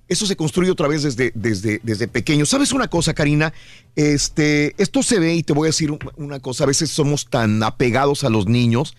Eso 0.07 0.25
se 0.25 0.35
construye 0.35 0.71
otra 0.71 0.87
vez 0.87 1.03
desde, 1.03 1.31
desde, 1.35 1.79
desde 1.83 2.07
pequeño. 2.07 2.45
¿Sabes 2.45 2.71
una 2.71 2.87
cosa, 2.87 3.13
Karina? 3.13 3.53
Este, 3.95 4.73
esto 4.81 5.03
se 5.03 5.19
ve 5.19 5.35
y 5.35 5.43
te 5.43 5.53
voy 5.53 5.65
a 5.67 5.69
decir 5.69 5.91
una 6.15 6.39
cosa. 6.39 6.63
A 6.63 6.67
veces 6.67 6.89
somos 6.91 7.25
tan 7.29 7.61
apegados 7.63 8.23
a 8.23 8.29
los 8.29 8.47
niños 8.47 8.95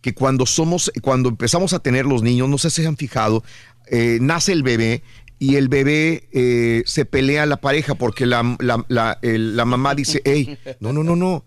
que 0.00 0.14
cuando 0.14 0.46
somos, 0.46 0.90
cuando 1.02 1.28
empezamos 1.30 1.72
a 1.72 1.78
tener 1.78 2.06
los 2.06 2.22
niños, 2.22 2.48
no 2.48 2.58
sé 2.58 2.70
si 2.70 2.82
se 2.82 2.88
han 2.88 2.96
fijado, 2.96 3.42
eh, 3.86 4.18
nace 4.20 4.52
el 4.52 4.62
bebé 4.62 5.02
y 5.38 5.56
el 5.56 5.68
bebé 5.68 6.28
eh, 6.32 6.82
se 6.86 7.04
pelea 7.04 7.44
a 7.44 7.46
la 7.46 7.56
pareja 7.56 7.94
porque 7.94 8.26
la, 8.26 8.56
la, 8.60 8.84
la, 8.88 9.18
el- 9.22 9.56
la 9.56 9.64
mamá 9.64 9.94
dice, 9.94 10.20
hey, 10.24 10.58
no, 10.80 10.92
no, 10.92 11.02
no, 11.02 11.16
no. 11.16 11.44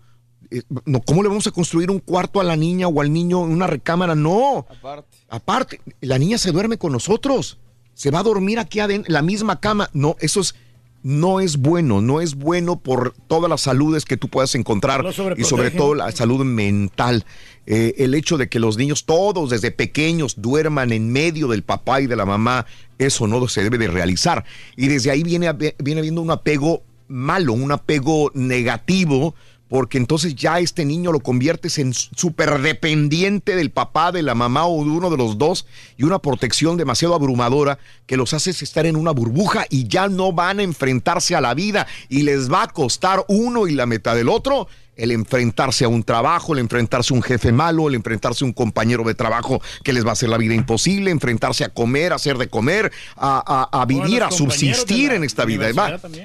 eh, 0.50 0.62
no, 0.84 1.00
¿Cómo 1.02 1.22
le 1.22 1.28
vamos 1.28 1.46
a 1.46 1.50
construir 1.50 1.90
un 1.90 1.98
cuarto 2.00 2.40
a 2.40 2.44
la 2.44 2.56
niña 2.56 2.88
o 2.88 3.00
al 3.00 3.12
niño 3.12 3.44
en 3.44 3.52
una 3.52 3.66
recámara? 3.66 4.14
No. 4.14 4.66
Aparte. 4.68 5.16
Aparte, 5.28 5.80
la 6.00 6.18
niña 6.18 6.38
se 6.38 6.50
duerme 6.52 6.76
con 6.78 6.92
nosotros. 6.92 7.58
Se 7.96 8.10
va 8.10 8.18
a 8.18 8.22
dormir 8.22 8.58
aquí 8.58 8.78
adentro, 8.78 9.08
en 9.08 9.14
la 9.14 9.22
misma 9.22 9.58
cama. 9.58 9.88
No, 9.94 10.16
eso 10.20 10.40
es, 10.40 10.54
no 11.02 11.40
es 11.40 11.56
bueno. 11.56 12.02
No 12.02 12.20
es 12.20 12.34
bueno 12.34 12.78
por 12.78 13.14
todas 13.26 13.48
las 13.48 13.62
saludes 13.62 14.04
que 14.04 14.18
tú 14.18 14.28
puedas 14.28 14.54
encontrar 14.54 15.02
y 15.38 15.44
sobre 15.44 15.70
todo 15.70 15.94
la 15.94 16.12
salud 16.12 16.44
mental. 16.44 17.24
Eh, 17.64 17.94
el 17.96 18.14
hecho 18.14 18.36
de 18.36 18.50
que 18.50 18.60
los 18.60 18.76
niños 18.76 19.06
todos 19.06 19.48
desde 19.48 19.70
pequeños 19.70 20.34
duerman 20.36 20.92
en 20.92 21.10
medio 21.10 21.48
del 21.48 21.62
papá 21.62 22.02
y 22.02 22.06
de 22.06 22.16
la 22.16 22.26
mamá, 22.26 22.66
eso 22.98 23.26
no 23.26 23.48
se 23.48 23.62
debe 23.62 23.78
de 23.78 23.88
realizar. 23.88 24.44
Y 24.76 24.88
desde 24.88 25.10
ahí 25.10 25.22
viene, 25.22 25.50
viene 25.78 26.00
habiendo 26.00 26.20
un 26.20 26.30
apego 26.30 26.82
malo, 27.08 27.54
un 27.54 27.72
apego 27.72 28.30
negativo, 28.34 29.34
porque 29.68 29.98
entonces 29.98 30.34
ya 30.34 30.60
este 30.60 30.84
niño 30.84 31.10
lo 31.12 31.20
conviertes 31.20 31.78
en 31.78 31.92
súper 31.92 32.60
dependiente 32.60 33.56
del 33.56 33.70
papá, 33.70 34.12
de 34.12 34.22
la 34.22 34.34
mamá 34.34 34.66
o 34.66 34.84
de 34.84 34.90
uno 34.90 35.10
de 35.10 35.16
los 35.16 35.38
dos 35.38 35.66
y 35.96 36.04
una 36.04 36.20
protección 36.20 36.76
demasiado 36.76 37.14
abrumadora 37.14 37.78
que 38.06 38.16
los 38.16 38.32
haces 38.32 38.62
estar 38.62 38.86
en 38.86 38.94
una 38.96 39.10
burbuja 39.10 39.66
y 39.68 39.88
ya 39.88 40.08
no 40.08 40.32
van 40.32 40.60
a 40.60 40.62
enfrentarse 40.62 41.34
a 41.34 41.40
la 41.40 41.54
vida 41.54 41.86
y 42.08 42.22
les 42.22 42.50
va 42.52 42.62
a 42.64 42.68
costar 42.68 43.24
uno 43.28 43.66
y 43.66 43.72
la 43.74 43.86
mitad 43.86 44.14
del 44.14 44.28
otro 44.28 44.68
el 44.94 45.10
enfrentarse 45.10 45.84
a 45.84 45.88
un 45.88 46.02
trabajo, 46.04 46.54
el 46.54 46.58
enfrentarse 46.60 47.12
a 47.12 47.16
un 47.18 47.22
jefe 47.22 47.52
malo, 47.52 47.88
el 47.88 47.94
enfrentarse 47.96 48.44
a 48.44 48.46
un 48.46 48.54
compañero 48.54 49.04
de 49.04 49.14
trabajo 49.14 49.60
que 49.84 49.92
les 49.92 50.06
va 50.06 50.10
a 50.10 50.12
hacer 50.12 50.30
la 50.30 50.38
vida 50.38 50.54
imposible, 50.54 51.10
enfrentarse 51.10 51.64
a 51.64 51.68
comer, 51.68 52.12
a 52.12 52.16
hacer 52.16 52.38
de 52.38 52.48
comer, 52.48 52.90
a, 53.14 53.68
a- 53.72 53.82
a 53.82 53.84
vivir, 53.84 54.22
a 54.22 54.30
subsistir 54.30 55.12
en 55.16 55.24
esta 55.24 55.44
vida. 55.44 55.66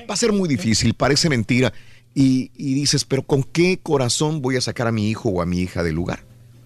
Va 0.09 0.13
a 0.13 0.17
ser 0.17 0.31
muy 0.31 0.47
difícil, 0.47 0.93
parece 0.93 1.27
mentira. 1.27 1.73
Y, 2.14 2.51
y 2.56 2.73
dices, 2.73 3.06
pero 3.06 3.23
¿con 3.23 3.43
qué 3.43 3.80
corazón 3.81 4.41
voy 4.41 4.57
a 4.57 4.61
sacar 4.61 4.88
a 4.88 4.91
mi 4.91 5.09
hijo 5.09 5.30
o 5.30 5.41
a 5.41 5.45
mi 5.45 5.59
hija 5.59 5.81
del 5.83 5.95
lugar? 5.95 6.23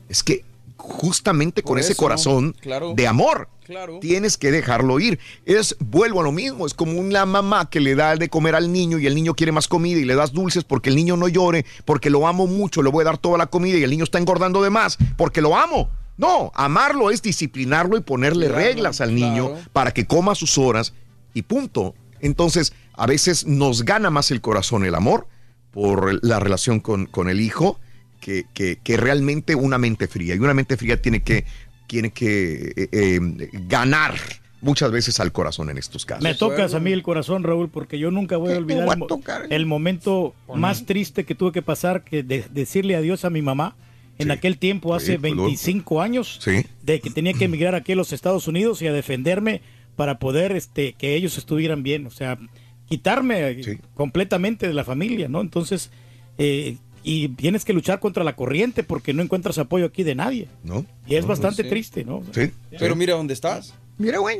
Es 0.09 0.23
que 0.23 0.43
justamente 0.77 1.63
con 1.63 1.77
ese 1.79 1.95
corazón 1.95 2.55
claro. 2.61 2.93
de 2.95 3.07
amor, 3.07 3.49
Claro. 3.65 3.97
tienes 3.99 4.37
que 4.37 4.51
dejarlo 4.51 4.99
ir. 4.99 5.17
Es, 5.45 5.75
vuelvo 5.79 6.19
a 6.19 6.23
lo 6.23 6.31
mismo, 6.31 6.67
es 6.67 6.75
como 6.75 6.99
una 6.99 7.25
mamá 7.25 7.67
que 7.69 7.79
le 7.79 7.95
da 7.95 8.15
de 8.15 8.29
comer 8.29 8.53
al 8.53 8.71
niño 8.71 8.99
y 8.99 9.07
el 9.07 9.15
niño 9.15 9.33
quiere 9.33 9.51
más 9.51 9.67
comida 9.67 9.99
y 9.99 10.05
le 10.05 10.13
das 10.13 10.33
dulces 10.33 10.63
porque 10.63 10.89
el 10.89 10.95
niño 10.95 11.17
no 11.17 11.27
llore, 11.27 11.65
porque 11.83 12.11
lo 12.11 12.27
amo 12.27 12.45
mucho, 12.45 12.83
le 12.83 12.91
voy 12.91 13.01
a 13.01 13.05
dar 13.05 13.17
toda 13.17 13.39
la 13.39 13.47
comida 13.47 13.77
y 13.77 13.83
el 13.83 13.89
niño 13.89 14.03
está 14.03 14.19
engordando 14.19 14.61
de 14.61 14.69
más 14.69 14.97
porque 15.17 15.41
lo 15.41 15.57
amo. 15.57 15.89
No, 16.17 16.51
amarlo 16.53 17.09
es 17.09 17.21
disciplinarlo 17.23 17.97
y 17.97 18.01
ponerle 18.01 18.47
Claro, 18.47 18.61
reglas 18.61 19.01
al 19.01 19.15
niño 19.15 19.53
para 19.73 19.91
que 19.91 20.05
coma 20.05 20.33
a 20.33 20.35
sus 20.35 20.57
horas 20.59 20.93
y 21.33 21.41
punto. 21.41 21.95
Entonces, 22.21 22.71
a 22.93 23.07
veces 23.07 23.45
nos 23.47 23.83
gana 23.83 24.09
más 24.11 24.29
el 24.31 24.41
corazón 24.41 24.85
el 24.85 24.93
amor 24.95 25.27
por 25.75 26.23
la 26.25 26.39
relación 26.39 26.79
con, 26.79 27.05
con 27.05 27.29
el 27.29 27.39
hijo 27.41 27.79
que, 28.21 28.45
que- 28.55 28.77
que 28.83 28.97
realmente 28.97 29.53
una 29.53 29.77
mente 29.77 30.07
fría. 30.07 30.33
Y 30.33 30.39
una 30.39 30.53
mente 30.55 30.77
fría 30.77 30.99
tiene 30.99 31.21
que, 31.21 31.45
tiene 31.85 32.09
que 32.11 32.73
eh, 32.75 32.89
eh, 32.91 33.19
ganar 33.67 34.15
muchas 34.61 34.89
veces 34.89 35.19
al 35.19 35.31
corazón 35.31 35.69
en 35.69 35.77
estos 35.77 36.05
casos. 36.05 36.23
Me 36.23 36.33
tocas 36.33 36.73
a 36.73 36.79
mí 36.79 36.91
el 36.91 37.03
corazón, 37.03 37.43
Raúl, 37.43 37.69
porque 37.69 37.99
yo 37.99 38.09
nunca 38.09 38.37
voy 38.37 38.53
a 38.53 38.57
olvidar 38.57 38.87
el, 38.89 38.97
mo- 38.97 39.07
el 39.49 39.65
momento 39.67 40.33
más 40.55 40.85
triste 40.87 41.23
que 41.25 41.35
tuve 41.35 41.51
que 41.51 41.61
pasar, 41.61 42.03
que 42.03 42.23
de- 42.23 42.45
decirle 42.51 42.95
adiós 42.95 43.25
a 43.25 43.29
mi 43.29 43.41
mamá 43.43 43.75
en 44.17 44.31
aquel 44.31 44.57
tiempo, 44.57 44.95
hace 44.95 45.13
Sí, 45.13 45.17
pues, 45.19 45.35
25 45.35 46.01
años, 46.01 46.39
Sí. 46.41 46.65
de 46.83 47.01
que 47.01 47.09
tenía 47.11 47.33
que 47.33 47.45
emigrar 47.45 47.75
aquí 47.75 47.91
a 47.91 47.95
los 47.97 48.13
Estados 48.13 48.47
Unidos 48.47 48.81
y 48.81 48.87
a 48.87 48.93
defenderme 48.93 49.61
para 49.97 50.19
poder 50.19 50.53
este, 50.53 50.93
que 50.93 51.15
ellos 51.15 51.37
estuvieran 51.37 51.83
bien, 51.83 52.07
o 52.07 52.11
sea, 52.11 52.39
quitarme 52.87 53.77
completamente 53.93 54.67
de 54.67 54.73
la 54.73 54.83
familia, 54.83 55.27
¿no? 55.27 55.41
Entonces, 55.41 55.89
eh, 56.37 56.77
y 57.03 57.29
tienes 57.29 57.65
que 57.65 57.73
luchar 57.73 57.99
contra 57.99 58.23
la 58.23 58.35
corriente 58.35 58.83
porque 58.83 59.13
no 59.13 59.21
encuentras 59.21 59.57
apoyo 59.57 59.85
aquí 59.85 60.03
de 60.03 60.15
nadie. 60.15 60.47
¿No? 60.63 60.85
Y 61.07 61.15
es 61.15 61.23
No, 61.23 61.29
bastante 61.29 61.63
sí. 61.63 61.69
triste, 61.69 62.03
¿no? 62.03 62.23
Sí. 62.33 62.51
Pero 62.79 62.95
mira 62.95 63.13
dónde 63.13 63.33
estás. 63.33 63.73
Mira, 63.97 64.17
güey. 64.19 64.39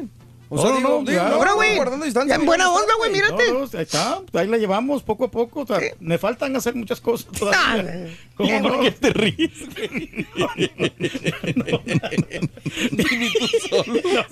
O 0.50 0.62
sea, 0.62 0.70
No, 0.72 0.78
digo, 0.78 0.90
no, 0.90 0.98
digo, 1.00 1.12
ya. 1.12 1.30
no, 1.46 1.56
güey. 1.56 1.76
guardando 1.76 2.06
distancia. 2.06 2.36
Ya 2.36 2.40
en 2.40 2.46
buena 2.46 2.70
onda, 2.72 2.94
güey, 2.98 3.12
mírate. 3.12 3.52
No, 3.52 3.60
no, 3.60 3.66
ahí 3.66 3.82
está, 3.84 4.22
ahí 4.34 4.48
la 4.48 4.58
llevamos 4.58 5.02
poco 5.04 5.26
a 5.26 5.32
poco. 5.32 5.62
o 5.62 5.66
sea, 5.68 5.80
me 6.00 6.18
faltan 6.18 6.56
hacer 6.56 6.76
muchas 6.76 7.02
cosas 7.02 7.28
todavía. 7.40 8.10
¿Cómo 8.36 8.60
no? 8.60 8.80
¿Qué 8.82 8.92
te 8.92 9.10
ríes? 9.12 9.52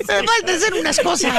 Me 0.07 0.27
falta 0.27 0.53
hacer 0.55 0.73
unas 0.73 0.99
cosas. 0.99 1.33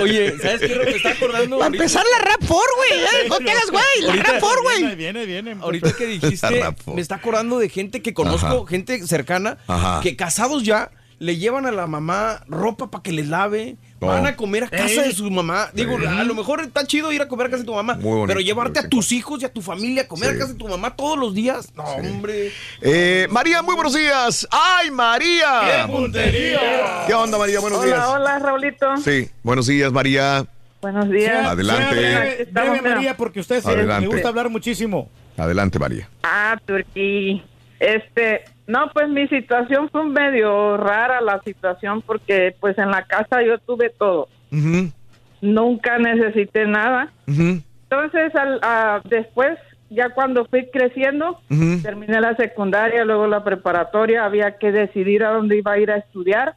Oye, 0.00 0.36
¿sabes 0.38 0.60
qué? 0.60 0.74
Me 0.84 0.90
está 0.90 1.10
acordando. 1.10 1.58
Para 1.58 1.66
ahorita- 1.68 1.84
empezar 1.84 2.04
la 2.18 2.24
rap 2.24 2.40
4, 2.46 2.56
güey. 2.76 3.00
¿eh? 3.00 3.28
No 3.28 3.38
te 3.38 3.50
hagas, 3.50 3.70
güey. 3.70 3.84
La 4.02 4.08
Ahorita- 4.08 4.32
rap 4.32 4.40
4, 4.40 4.62
güey. 4.62 4.78
Viene, 4.80 4.94
viene, 4.96 5.26
viene. 5.26 5.56
Ahorita 5.60 5.92
que 5.92 6.06
dijiste, 6.20 6.64
me 6.86 7.00
está 7.00 7.16
acordando 7.16 7.58
de 7.58 7.68
gente 7.68 8.02
que 8.02 8.14
conozco, 8.14 8.46
Ajá. 8.46 8.66
gente 8.68 9.06
cercana, 9.06 9.58
Ajá. 9.66 10.00
que 10.02 10.16
casados 10.16 10.62
ya 10.64 10.90
le 11.22 11.36
llevan 11.36 11.66
a 11.66 11.70
la 11.72 11.86
mamá 11.86 12.42
ropa 12.48 12.90
para 12.90 13.02
que 13.02 13.12
les 13.12 13.28
lave. 13.28 13.76
No. 14.00 14.08
Van 14.08 14.26
a 14.26 14.34
comer 14.34 14.64
a 14.64 14.68
casa 14.68 15.02
de 15.02 15.12
su 15.12 15.30
mamá. 15.30 15.70
Digo, 15.72 15.96
a 15.96 16.24
lo 16.24 16.34
mejor 16.34 16.60
está 16.60 16.84
chido 16.84 17.12
ir 17.12 17.22
a 17.22 17.28
comer 17.28 17.46
a 17.46 17.50
casa 17.50 17.60
de 17.62 17.66
tu 17.66 17.74
mamá. 17.74 17.94
Bonito, 17.94 18.26
pero 18.26 18.40
llevarte 18.40 18.80
a 18.80 18.88
tus 18.88 19.12
hijos 19.12 19.40
y 19.40 19.44
a 19.44 19.52
tu 19.52 19.62
familia 19.62 20.02
a 20.02 20.08
comer 20.08 20.30
Sí. 20.30 20.34
a 20.34 20.38
casa 20.40 20.52
de 20.54 20.58
tu 20.58 20.66
mamá 20.66 20.96
todos 20.96 21.16
los 21.16 21.32
días. 21.34 21.72
No, 21.76 21.84
hombre. 21.84 22.50
Eh, 22.80 23.28
María, 23.30 23.62
muy 23.62 23.76
buenos 23.76 23.94
días. 23.94 24.48
¡Ay, 24.50 24.90
María! 24.90 25.60
¡Qué 25.86 25.92
puntería! 25.92 27.04
¿Qué 27.06 27.14
onda, 27.14 27.38
María? 27.38 27.60
Buenos 27.60 27.84
días. 27.84 28.04
Hola, 28.08 28.40
Raulito. 28.40 28.96
Sí, 28.96 29.28
buenos 29.44 29.68
días, 29.68 29.92
María. 29.92 30.44
Buenos 30.80 31.08
días. 31.08 31.46
Adelante. 31.46 31.94
Breve. 32.50 32.82
María, 32.82 33.16
porque 33.16 33.38
usted 33.38 33.62
se- 33.62 33.76
le 33.76 34.06
gusta 34.08 34.28
hablar 34.28 34.50
muchísimo. 34.50 35.08
Adelante, 35.36 35.78
María. 35.78 36.08
Ah, 36.24 36.58
Turquí. 36.66 37.40
Este, 37.82 38.42
no, 38.68 38.90
pues 38.94 39.08
mi 39.08 39.26
situación 39.26 39.88
fue 39.90 40.04
medio 40.04 40.76
rara 40.76 41.20
la 41.20 41.40
situación 41.42 42.00
porque 42.00 42.54
pues 42.60 42.78
en 42.78 42.90
la 42.92 43.02
casa 43.06 43.42
yo 43.42 43.58
tuve 43.58 43.90
todo. 43.90 44.28
Nunca 45.40 45.98
necesité 45.98 46.66
nada. 46.66 47.12
Entonces, 47.26 48.34
al, 48.36 48.60
a- 48.62 49.00
después, 49.04 49.58
ya 49.90 50.10
cuando 50.10 50.44
fui 50.46 50.70
creciendo, 50.70 51.40
terminé 51.82 52.20
la 52.20 52.36
secundaria, 52.36 53.04
luego 53.04 53.26
la 53.26 53.42
preparatoria, 53.42 54.24
había 54.24 54.58
que 54.58 54.70
decidir 54.70 55.24
a 55.24 55.30
dónde 55.32 55.56
iba 55.58 55.72
a 55.72 55.78
ir 55.78 55.90
a 55.90 55.96
estudiar 55.96 56.54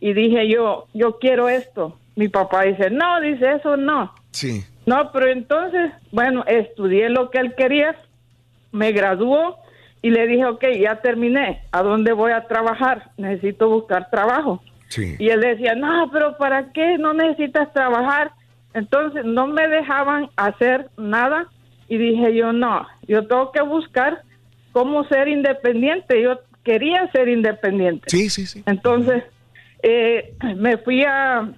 y 0.00 0.12
dije 0.12 0.48
yo, 0.48 0.88
yo 0.92 1.18
quiero 1.20 1.48
esto. 1.48 1.96
Mi 2.16 2.28
papá 2.28 2.62
dice, 2.62 2.90
no, 2.90 3.20
dice 3.20 3.52
eso, 3.52 3.76
no. 3.76 4.12
Sí. 4.32 4.64
No, 4.86 5.12
pero 5.12 5.28
entonces, 5.28 5.92
bueno, 6.10 6.42
estudié 6.48 7.08
lo 7.10 7.30
que 7.30 7.38
él 7.38 7.54
quería, 7.56 7.96
me 8.72 8.90
graduó 8.92 9.56
y 10.04 10.10
le 10.10 10.26
dije, 10.26 10.44
ok, 10.44 10.62
ya 10.78 10.96
terminé, 10.96 11.62
¿a 11.72 11.82
dónde 11.82 12.12
voy 12.12 12.32
a 12.32 12.46
trabajar? 12.46 13.12
Necesito 13.16 13.70
buscar 13.70 14.10
trabajo. 14.10 14.62
Sí. 14.88 15.16
Y 15.18 15.30
él 15.30 15.40
decía, 15.40 15.74
no, 15.74 16.10
pero 16.12 16.36
¿para 16.36 16.72
qué? 16.74 16.98
No 16.98 17.14
necesitas 17.14 17.72
trabajar. 17.72 18.32
Entonces 18.74 19.24
no 19.24 19.46
me 19.46 19.66
dejaban 19.66 20.28
hacer 20.36 20.90
nada 20.98 21.46
y 21.88 21.96
dije 21.96 22.36
yo, 22.36 22.52
no, 22.52 22.86
yo 23.08 23.26
tengo 23.26 23.50
que 23.50 23.62
buscar 23.62 24.24
cómo 24.72 25.04
ser 25.04 25.26
independiente. 25.28 26.20
Yo 26.20 26.38
quería 26.64 27.10
ser 27.10 27.30
independiente. 27.30 28.04
Sí, 28.08 28.28
sí, 28.28 28.44
sí. 28.44 28.62
Entonces 28.66 29.24
eh, 29.82 30.34
me 30.54 30.76
fui 30.76 31.02
a, 31.02 31.48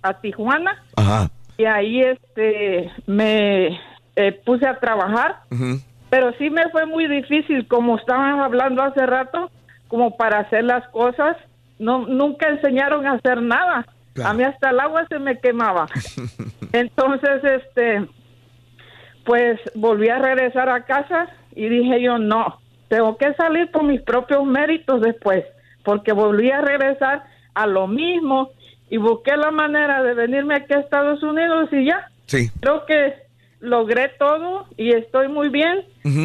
a 0.00 0.20
Tijuana 0.20 0.80
Ajá. 0.94 1.28
y 1.58 1.64
ahí 1.64 2.02
este 2.02 2.88
me 3.08 3.80
eh, 4.14 4.32
puse 4.44 4.68
a 4.68 4.78
trabajar, 4.78 5.40
ujú. 5.50 5.80
Pero 6.10 6.32
sí 6.38 6.50
me 6.50 6.68
fue 6.70 6.86
muy 6.86 7.06
difícil, 7.06 7.66
como 7.68 7.96
estaban 7.96 8.40
hablando 8.40 8.82
hace 8.82 9.06
rato, 9.06 9.50
como 9.88 10.16
para 10.16 10.40
hacer 10.40 10.64
las 10.64 10.86
cosas, 10.88 11.36
no 11.78 12.06
nunca 12.06 12.48
enseñaron 12.48 13.06
a 13.06 13.12
hacer 13.12 13.40
nada. 13.40 13.86
A 14.24 14.34
mí 14.34 14.42
hasta 14.42 14.70
el 14.70 14.80
agua 14.80 15.06
se 15.08 15.18
me 15.18 15.38
quemaba. 15.38 15.86
Entonces, 16.72 17.42
este, 17.44 18.06
pues 19.24 19.60
volví 19.74 20.08
a 20.08 20.18
regresar 20.18 20.68
a 20.68 20.84
casa 20.84 21.28
y 21.54 21.68
dije 21.68 22.02
yo, 22.02 22.18
no, 22.18 22.60
tengo 22.88 23.16
que 23.16 23.32
salir 23.34 23.70
por 23.70 23.84
mis 23.84 24.02
propios 24.02 24.44
méritos 24.44 25.00
después, 25.00 25.44
porque 25.84 26.12
volví 26.12 26.50
a 26.50 26.60
regresar 26.60 27.24
a 27.54 27.66
lo 27.66 27.86
mismo 27.86 28.50
y 28.90 28.96
busqué 28.96 29.36
la 29.36 29.52
manera 29.52 30.02
de 30.02 30.14
venirme 30.14 30.56
aquí 30.56 30.74
a 30.74 30.80
Estados 30.80 31.22
Unidos 31.22 31.68
y 31.72 31.86
ya. 31.86 32.10
Sí. 32.26 32.50
Creo 32.60 32.84
que 32.86 33.14
logré 33.60 34.10
todo 34.18 34.66
y 34.76 34.92
estoy 34.92 35.28
muy 35.28 35.48
bien 35.48 35.84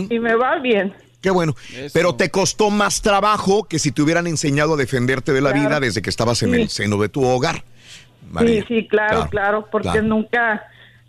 y 0.09 0.19
me 0.19 0.35
va 0.35 0.57
bien. 0.59 0.93
Qué 1.21 1.29
bueno. 1.31 1.55
Pero 1.93 2.15
te 2.15 2.29
costó 2.29 2.69
más 2.69 3.01
trabajo 3.01 3.63
que 3.63 3.79
si 3.79 3.91
te 3.91 4.01
hubieran 4.01 4.27
enseñado 4.27 4.75
a 4.75 4.77
defenderte 4.77 5.33
de 5.33 5.41
la 5.41 5.51
Claro. 5.51 5.67
vida 5.69 5.79
desde 5.79 6.01
que 6.01 6.09
estabas 6.09 6.41
en 6.43 6.53
Sí. 6.53 6.61
el 6.61 6.69
seno 6.69 6.97
de 6.97 7.09
tu 7.09 7.23
hogar. 7.25 7.63
María. 8.31 8.61
Sí, 8.61 8.65
sí, 8.81 8.87
claro, 8.87 9.27
claro, 9.29 9.67
porque 9.71 10.01
nunca, 10.01 10.63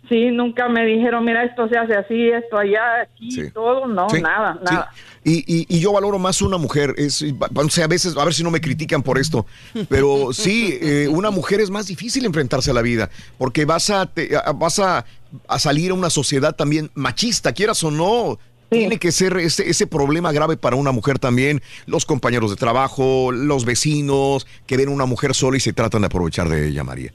sí, 0.09 0.31
nunca 0.31 0.69
me 0.69 0.85
dijeron, 0.85 1.23
mira, 1.25 1.43
esto 1.43 1.67
se 1.69 1.77
hace 1.77 1.95
así, 1.95 2.29
esto 2.29 2.57
allá, 2.57 3.01
aquí, 3.01 3.31
Sí. 3.31 3.51
todo, 3.53 3.87
no, 3.87 4.09
Sí, 4.09 4.21
nada, 4.21 4.53
sí. 4.65 4.73
nada. 4.73 4.91
Y, 5.23 5.43
y- 5.45 5.65
y 5.67 5.79
yo 5.79 5.91
valoro 5.91 6.19
más 6.19 6.41
una 6.41 6.57
mujer, 6.57 6.93
es, 6.97 7.21
o 7.23 7.69
sea, 7.69 7.85
a 7.85 7.87
veces, 7.87 8.15
a 8.15 8.23
ver 8.23 8.33
si 8.33 8.43
no 8.43 8.51
me 8.51 8.61
critican 8.61 9.03
por 9.03 9.17
esto, 9.17 9.45
pero 9.89 10.31
sí, 10.31 10.77
eh, 10.81 11.07
una 11.09 11.31
mujer 11.31 11.59
es 11.59 11.69
más 11.69 11.87
difícil 11.87 12.25
enfrentarse 12.25 12.71
a 12.71 12.73
la 12.73 12.81
vida, 12.81 13.09
porque 13.37 13.65
vas 13.65 13.89
a, 13.89 14.05
te- 14.05 14.29
vas 14.55 14.79
a, 14.79 15.05
a 15.47 15.59
salir 15.59 15.91
a 15.91 15.93
una 15.95 16.09
sociedad 16.09 16.55
también 16.55 16.89
machista, 16.95 17.51
quieras 17.53 17.83
o 17.83 17.91
no. 17.91 18.39
Tiene 18.69 18.99
que 18.99 19.13
ser 19.13 19.37
ese, 19.37 19.69
ese 19.69 19.87
problema 19.87 20.33
grave 20.33 20.57
para 20.57 20.75
una 20.75 20.91
mujer 20.91 21.19
también, 21.19 21.61
los 21.85 22.05
compañeros 22.05 22.49
de 22.49 22.57
trabajo, 22.57 23.31
los 23.31 23.63
vecinos, 23.63 24.45
que 24.65 24.75
ven 24.75 24.89
a 24.89 24.91
una 24.91 25.05
mujer 25.05 25.33
sola 25.33 25.55
y 25.55 25.61
se 25.61 25.71
tratan 25.71 26.01
de 26.01 26.07
aprovechar 26.07 26.49
de 26.49 26.67
ella, 26.67 26.83
María. 26.83 27.13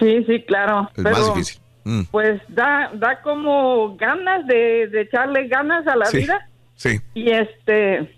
Sí, 0.00 0.24
sí, 0.26 0.42
claro. 0.44 0.90
Es 0.96 1.04
pero, 1.04 1.10
más 1.16 1.32
difícil. 1.32 1.60
Mm, 1.84 2.02
Pues 2.10 2.40
da, 2.48 2.90
da 2.94 3.20
como 3.22 3.96
ganas 3.96 4.46
de, 4.46 4.88
de 4.88 5.02
echarle 5.02 5.46
ganas 5.48 5.86
a 5.86 5.96
la 5.96 6.06
Sí. 6.06 6.18
vida. 6.18 6.48
sí. 6.76 6.98
Y 7.14 7.30
este, 7.30 8.16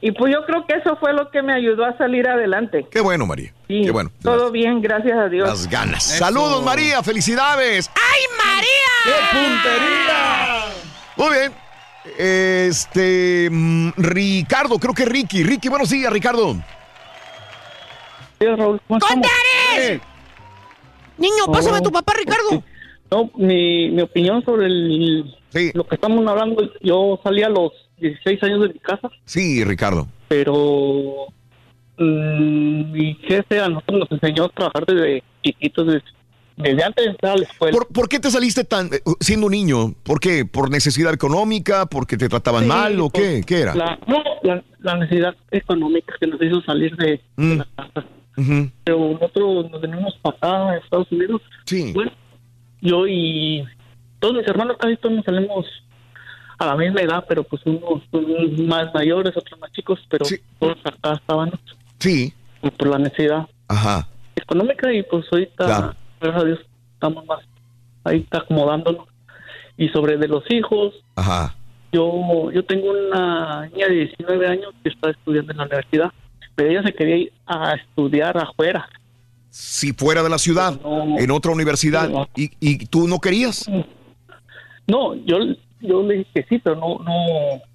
y 0.00 0.12
pues 0.12 0.32
yo 0.32 0.44
creo 0.46 0.64
que 0.66 0.74
eso 0.74 0.96
fue 0.98 1.12
lo 1.12 1.28
que 1.30 1.42
me 1.42 1.52
ayudó 1.52 1.84
a 1.84 1.96
salir 1.98 2.28
adelante. 2.28 2.86
Qué 2.90 3.00
bueno, 3.00 3.26
María. 3.26 3.52
Sí, 3.66 3.82
Qué 3.84 3.90
bueno. 3.90 4.10
Todo 4.22 4.50
bien, 4.52 4.80
gracias 4.80 5.18
a 5.18 5.28
Dios. 5.28 5.48
Las 5.48 5.68
ganas. 5.68 6.04
Saludos, 6.04 6.62
María. 6.64 7.02
Felicidades. 7.02 7.90
¡Ay, 7.96 8.22
María! 8.38 8.68
¡Qué 9.04 9.36
puntería! 9.36 10.64
Muy 11.16 11.36
bien. 11.36 11.52
Este. 12.16 13.48
mm, 13.50 13.90
Ricardo, 13.96 14.78
creo 14.78 14.94
que 14.94 15.04
Ricky. 15.04 15.42
Ricky, 15.42 15.68
buenos 15.68 15.90
días, 15.90 16.12
Ricardo. 16.12 16.56
¡Contares! 18.88 20.00
Niño, 21.18 21.44
pásame 21.52 21.78
a 21.78 21.82
tu 21.82 21.90
papá, 21.90 22.12
Ricardo. 22.18 22.62
No, 23.10 23.30
mi, 23.36 23.90
mi 23.90 24.02
opinión 24.02 24.44
sobre 24.44 24.66
el, 24.66 25.34
lo 25.74 25.84
que 25.86 25.94
estamos 25.94 26.26
hablando, 26.26 26.62
yo 26.82 27.18
salí 27.24 27.42
a 27.42 27.48
los 27.48 27.72
16 27.98 28.42
años 28.42 28.60
de 28.62 28.68
mi 28.68 28.78
casa, 28.80 29.08
Sí, 29.24 29.64
Ricardo. 29.64 30.06
pero 30.28 31.26
mm, 31.98 32.92
mi 32.92 33.14
jefe 33.26 33.60
a 33.60 33.68
nosotros 33.68 34.00
nos 34.00 34.12
enseñó 34.12 34.44
a 34.44 34.48
trabajar 34.50 34.84
desde 34.86 35.22
chiquitos, 35.42 35.86
desde, 35.86 36.02
desde 36.58 36.84
antes 36.84 37.04
de 37.06 37.10
entrar 37.12 37.32
a 37.32 37.36
la 37.38 37.44
escuela. 37.44 37.72
¿Por, 37.78 37.88
por 37.88 38.08
qué 38.08 38.20
te 38.20 38.30
saliste 38.30 38.64
tan 38.64 38.86
eh, 38.92 39.00
siendo 39.20 39.46
un 39.46 39.52
niño? 39.52 39.94
¿Por 40.02 40.20
qué? 40.20 40.44
¿Por 40.44 40.70
necesidad 40.70 41.12
económica? 41.14 41.86
¿Porque 41.86 42.16
te 42.16 42.28
trataban 42.28 42.64
Sí, 42.64 42.68
mal 42.68 43.00
o 43.00 43.08
por 43.08 43.22
qué? 43.22 43.42
¿Qué 43.46 43.60
era? 43.62 43.74
La, 43.74 43.98
no, 44.06 44.22
la, 44.42 44.62
la 44.80 44.96
necesidad 44.96 45.34
económica 45.50 46.14
que 46.20 46.26
nos 46.26 46.40
hizo 46.42 46.60
salir 46.62 46.94
de, 46.96 47.20
de 47.36 47.56
la 47.56 47.66
casa. 47.74 48.06
Pero 48.84 48.98
nosotros 49.12 49.70
nos 49.70 49.80
venimos 49.80 50.14
para 50.22 50.36
acá, 50.36 50.70
a 50.70 50.76
Estados 50.76 51.10
Unidos. 51.10 51.42
Sí. 51.64 51.92
Bueno, 51.92 52.12
yo 52.80 53.06
y 53.06 53.64
todos 54.20 54.34
mis 54.36 54.46
hermanos 54.46 54.76
casi 54.78 54.96
todos 54.96 55.16
nos 55.16 55.24
salimos 55.24 55.66
a 56.58 56.66
la 56.66 56.76
misma 56.76 57.00
edad, 57.00 57.24
pero 57.28 57.42
pues 57.44 57.62
unos 57.66 58.02
son 58.10 58.66
más 58.66 58.92
mayores, 58.94 59.36
otros 59.36 59.58
más 59.60 59.70
chicos, 59.72 60.00
pero 60.08 60.24
todos 60.58 60.76
acá 60.84 61.14
estaban 61.14 61.50
Sí. 61.98 62.32
por 62.76 62.88
la 62.88 62.98
necesidad 62.98 63.46
Ajá. 63.68 64.08
económica 64.36 64.92
y 64.92 65.02
pues 65.04 65.26
ahorita, 65.30 65.64
Claro. 65.66 65.94
gracias 66.20 66.42
a 66.42 66.46
Dios, 66.46 66.58
estamos 66.94 67.24
más 67.26 67.40
ahí 68.04 68.18
está 68.20 68.38
acomodándonos. 68.38 69.06
Y 69.76 69.88
sobre 69.90 70.16
de 70.16 70.26
los 70.28 70.42
hijos, 70.50 70.94
Ajá. 71.14 71.54
yo 71.92 72.50
yo 72.52 72.64
tengo 72.64 72.90
una 72.90 73.66
niña 73.68 73.86
de 73.88 73.94
19 73.94 74.46
años 74.48 74.72
que 74.82 74.88
está 74.88 75.10
estudiando 75.10 75.52
en 75.52 75.58
la 75.58 75.64
universidad, 75.64 76.12
pero 76.58 76.70
ella 76.70 76.82
se 76.82 76.92
quería 76.92 77.16
ir 77.18 77.32
a 77.46 77.74
estudiar 77.74 78.36
afuera. 78.36 78.88
Si 79.48 79.92
fuera 79.92 80.24
de 80.24 80.28
la 80.28 80.38
ciudad, 80.38 80.76
en 81.18 81.30
otra 81.30 81.52
universidad, 81.52 82.10
y, 82.34 82.50
y 82.58 82.84
tú 82.86 83.06
no 83.06 83.20
querías. 83.20 83.64
No, 84.88 85.14
yo, 85.14 85.38
yo 85.80 86.02
le 86.02 86.18
dije 86.18 86.30
que 86.34 86.42
sí, 86.48 86.58
pero 86.58 86.74
no, 86.74 86.98
no 86.98 87.14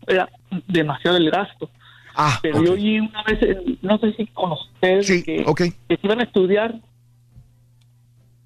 era 0.05 0.27
demasiado 0.67 1.15
el 1.15 1.31
gasto. 1.31 1.69
Ah, 2.13 2.39
pero 2.43 2.61
yo 2.61 2.73
oí 2.73 2.99
una 2.99 3.23
vez, 3.23 3.41
en- 3.41 3.79
no 3.81 3.97
sé 3.99 4.11
si 4.17 4.25
con 4.27 4.51
ustedes, 4.51 5.23
que, 5.23 5.45
que 5.87 5.95
se 5.95 5.99
iban 6.05 6.19
a 6.19 6.23
estudiar 6.23 6.75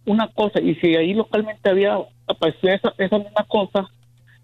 una 0.05 0.27
cosa 0.27 0.61
y 0.61 0.75
si 0.75 0.95
ahí 0.95 1.15
localmente 1.15 1.67
había 1.67 1.97
aparecido 2.27 2.73
esa, 2.73 2.93
esa 2.99 3.17
misma 3.17 3.43
cosa, 3.47 3.89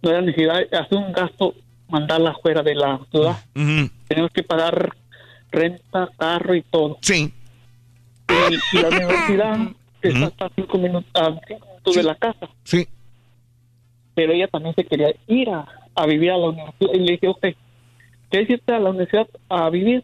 no 0.01 0.09
era 0.09 0.21
necesidad 0.21 0.55
de 0.69 0.75
hacer 0.77 0.97
un 0.97 1.13
gasto, 1.13 1.53
mandarla 1.87 2.31
afuera 2.31 2.63
de 2.63 2.73
la 2.75 2.99
ciudad. 3.11 3.37
Tenemos 4.07 4.31
que 4.33 4.41
pagar 4.43 4.93
renta, 5.53 6.09
carro 6.17 6.55
y 6.55 6.63
todo. 6.63 6.97
Sí. 7.01 7.31
Y, 8.27 8.77
y 8.77 8.81
la 8.81 8.89
universidad 8.89 9.57
está 10.01 10.25
hasta 10.25 10.49
cinco 10.55 10.77
minutos, 10.77 11.09
a 11.13 11.39
cinco 11.47 11.65
minutos 11.65 11.95
de 11.95 12.03
la 12.03 12.15
casa. 12.15 12.49
Sí. 12.63 12.87
Pero 14.15 14.33
ella 14.33 14.47
también 14.47 14.75
se 14.75 14.83
quería 14.83 15.13
ir 15.27 15.49
a, 15.49 15.65
a 15.95 16.05
vivir 16.05 16.31
a 16.31 16.37
la 16.37 16.49
universidad. 16.49 16.93
Y 16.93 16.99
le 16.99 17.11
dije, 17.13 17.27
ok, 17.27 17.45
¿quieres 18.29 18.49
irte 18.49 18.73
a 18.73 18.79
la 18.79 18.89
universidad 18.89 19.27
a 19.47 19.69
vivir? 19.69 20.03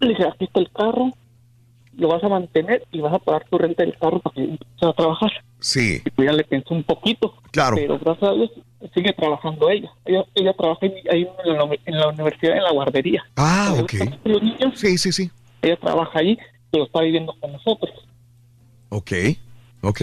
Le 0.00 0.08
dije, 0.08 0.24
aquí 0.26 0.44
está 0.44 0.60
el 0.60 0.70
carro, 0.70 1.10
lo 2.00 2.08
vas 2.08 2.24
a 2.24 2.28
mantener 2.28 2.82
y 2.90 3.00
vas 3.00 3.12
a 3.14 3.18
pagar 3.18 3.44
tu 3.48 3.58
renta 3.58 3.82
del 3.84 3.96
carro 3.98 4.18
para 4.20 4.34
que 4.34 4.40
empieces 4.42 4.82
a 4.82 4.92
trabajar. 4.92 5.30
Sí. 5.60 6.00
Y 6.04 6.10
pues 6.10 6.26
ya 6.26 6.32
le 6.32 6.44
pensó 6.44 6.74
un 6.74 6.82
poquito. 6.82 7.34
Claro. 7.52 7.76
Pero 7.76 7.98
gracias 7.98 8.30
a 8.30 8.32
Dios 8.34 8.50
sigue 8.94 9.12
trabajando 9.12 9.68
ella. 9.70 9.90
Ella, 10.06 10.24
ella 10.34 10.52
trabaja 10.54 10.86
en- 10.86 10.94
ahí 11.12 11.28
en 11.44 11.56
la, 11.58 11.68
en 11.86 11.98
la 11.98 12.08
universidad, 12.08 12.56
en 12.56 12.62
la 12.64 12.72
guardería. 12.72 13.22
Ah, 13.36 13.74
ok. 13.80 13.92
Los 14.24 14.42
niños. 14.42 14.72
Sí, 14.80 14.96
sí, 14.98 15.12
sí. 15.12 15.30
Ella 15.62 15.76
trabaja 15.76 16.18
allí, 16.18 16.38
pero 16.70 16.84
está 16.84 17.02
viviendo 17.02 17.34
con 17.38 17.52
nosotros. 17.52 17.92
Ok. 18.88 19.12
Ok. 19.82 20.00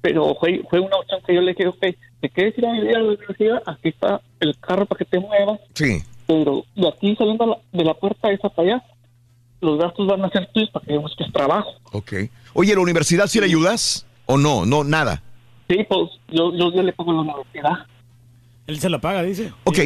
Pero 0.00 0.34
fue, 0.36 0.62
fue 0.70 0.80
una 0.80 0.96
opción 0.96 1.20
que 1.26 1.34
yo 1.34 1.42
le 1.42 1.52
dije, 1.52 1.68
ok, 1.68 1.84
¿te 2.20 2.28
quieres 2.30 2.56
ir 2.56 2.66
a 2.66 2.72
vivir 2.72 2.96
a 2.96 3.00
la 3.00 3.08
universidad? 3.08 3.62
Aquí 3.66 3.90
está 3.90 4.22
el 4.40 4.58
carro 4.58 4.86
para 4.86 4.98
que 4.98 5.04
te 5.04 5.18
muevas. 5.20 5.60
Sí. 5.74 5.98
Pero 6.26 6.64
de 6.74 6.88
aquí 6.88 7.14
saliendo 7.16 7.60
de 7.72 7.84
la 7.84 7.92
puerta 7.94 8.30
esa 8.32 8.48
para 8.48 8.68
allá, 8.76 8.84
los 9.60 9.78
gastos 9.78 10.06
van 10.06 10.24
a 10.24 10.30
ser 10.30 10.48
tuyos 10.52 10.70
para 10.70 10.86
que 10.86 10.96
busques 10.98 11.32
trabajo. 11.32 11.70
Ok. 11.92 12.12
Oye, 12.54 12.74
¿la 12.74 12.80
universidad 12.80 13.26
sí 13.26 13.38
le 13.40 13.46
ayudas? 13.46 14.06
¿O 14.26 14.36
no? 14.38 14.64
No, 14.66 14.84
nada. 14.84 15.22
Sí, 15.68 15.78
pues 15.88 16.10
yo, 16.28 16.52
yo, 16.56 16.72
yo 16.72 16.82
le 16.82 16.92
pago 16.92 17.12
la 17.12 17.20
universidad. 17.20 17.86
Él 18.66 18.78
se 18.80 18.88
la 18.90 19.00
paga, 19.00 19.22
dice. 19.22 19.52
Ok. 19.64 19.78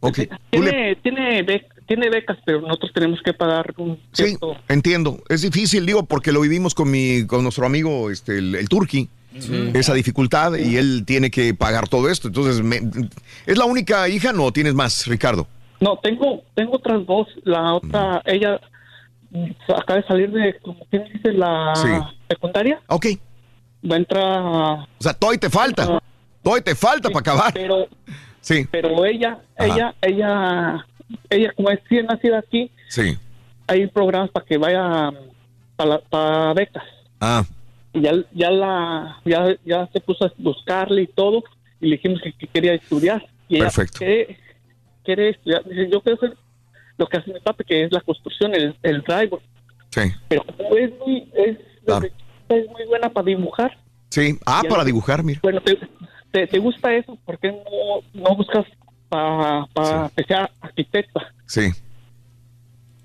Ok. 0.00 0.18
Tú 0.50 0.62
le- 0.62 0.70
Tiene, 0.70 0.96
tiene, 0.96 1.44
bec- 1.46 1.66
tiene 1.86 2.08
becas, 2.08 2.38
pero 2.44 2.60
nosotros 2.60 2.92
tenemos 2.94 3.20
que 3.22 3.32
pagar 3.34 3.74
un 3.76 3.96
Sí, 4.12 4.24
cierto... 4.28 4.56
entiendo. 4.68 5.22
Es 5.28 5.42
difícil, 5.42 5.84
digo, 5.86 6.04
porque 6.04 6.32
lo 6.32 6.40
vivimos 6.40 6.74
con 6.74 6.90
mi, 6.90 7.26
con 7.26 7.42
nuestro 7.42 7.66
amigo, 7.66 8.10
este, 8.10 8.38
el, 8.38 8.54
el 8.54 8.68
Turqui. 8.68 9.08
Sí. 9.38 9.70
Esa 9.74 9.94
dificultad 9.94 10.56
y 10.56 10.76
él 10.76 11.04
tiene 11.06 11.30
que 11.30 11.54
pagar 11.54 11.88
todo 11.88 12.08
esto. 12.08 12.28
Entonces, 12.28 12.62
me- 12.62 12.80
¿es 13.46 13.56
la 13.58 13.64
única 13.64 14.08
hija? 14.08 14.32
No, 14.32 14.52
tienes 14.52 14.74
más, 14.74 15.06
Ricardo. 15.06 15.46
No, 15.80 15.96
tengo 15.98 16.42
tengo 16.54 16.76
otras 16.76 17.06
dos. 17.06 17.28
La 17.44 17.74
otra, 17.74 18.22
ella 18.26 18.60
acaba 19.68 20.00
de 20.00 20.06
salir 20.06 20.30
de, 20.30 20.58
como 20.60 20.84
quien 20.86 21.04
dice, 21.12 21.32
la 21.32 21.72
Sí. 21.74 21.88
secundaria. 22.28 22.80
Ok. 22.88 23.06
Va 23.90 23.94
a 23.94 23.98
entrar. 23.98 24.42
O 24.42 24.86
sea, 24.98 25.14
todavía 25.14 25.40
te 25.40 25.50
falta. 25.50 26.00
Todavía 26.42 26.64
te 26.64 26.74
falta 26.74 27.08
para 27.10 27.20
acabar. 27.20 27.52
Pero, 27.52 27.86
Sí. 28.40 28.66
pero 28.70 29.04
ella, 29.04 29.38
Ajá. 29.56 29.66
ella, 29.74 29.94
ella, 30.02 30.86
ella, 31.28 31.52
como 31.54 31.70
es 31.70 31.80
bien 31.88 32.06
nacida 32.06 32.38
aquí, 32.38 32.70
Sí. 32.88 33.16
hay 33.66 33.86
programas 33.86 34.30
para 34.30 34.46
que 34.46 34.56
vaya 34.58 35.10
para 36.10 36.52
becas. 36.54 36.84
Ah, 37.20 37.44
Y 37.92 38.02
ya, 38.02 38.12
ya 38.32 38.50
la, 38.52 39.20
ya, 39.24 39.56
ya 39.64 39.88
se 39.92 40.00
puso 40.00 40.24
a 40.24 40.32
buscarle 40.38 41.02
y 41.02 41.06
todo, 41.08 41.42
y 41.80 41.88
le 41.88 41.96
dijimos 41.96 42.20
que, 42.22 42.32
que 42.32 42.46
quería 42.46 42.74
estudiar. 42.74 43.26
Y 43.48 43.56
ella 43.56 43.64
Perfecto. 43.64 43.98
quiere, 43.98 44.38
quiere 45.04 45.28
estudiar. 45.30 45.64
Dice, 45.64 45.90
yo 45.90 46.00
quiero 46.00 46.16
hacer 46.18 46.36
lo 47.00 47.06
que 47.08 47.16
hace 47.16 47.32
mi 47.32 47.40
papá, 47.40 47.64
que 47.64 47.84
es 47.84 47.92
la 47.92 48.00
construcción, 48.02 48.54
el, 48.54 48.76
el 48.82 49.00
driver. 49.00 49.40
sí. 49.90 50.02
Pero 50.28 50.44
como 50.44 50.76
es 50.76 50.90
muy, 50.98 51.28
es, 51.34 51.56
Claro. 51.86 52.06
es 52.50 52.68
muy 52.70 52.84
buena 52.86 53.08
para 53.08 53.24
dibujar. 53.24 53.76
Sí. 54.10 54.38
Ah, 54.46 54.62
para 54.68 54.84
dibujar, 54.84 55.24
mira. 55.24 55.40
Bueno, 55.42 55.60
¿te, 55.62 55.78
te, 56.30 56.46
te 56.46 56.58
gusta 56.58 56.92
eso? 56.94 57.16
¿Por 57.24 57.38
qué 57.38 57.50
no, 57.52 58.20
no 58.22 58.36
buscas 58.36 58.66
para 59.08 59.66
que 60.14 60.24
sea 60.24 60.50
arquitecta? 60.60 61.32
Sí. 61.46 61.70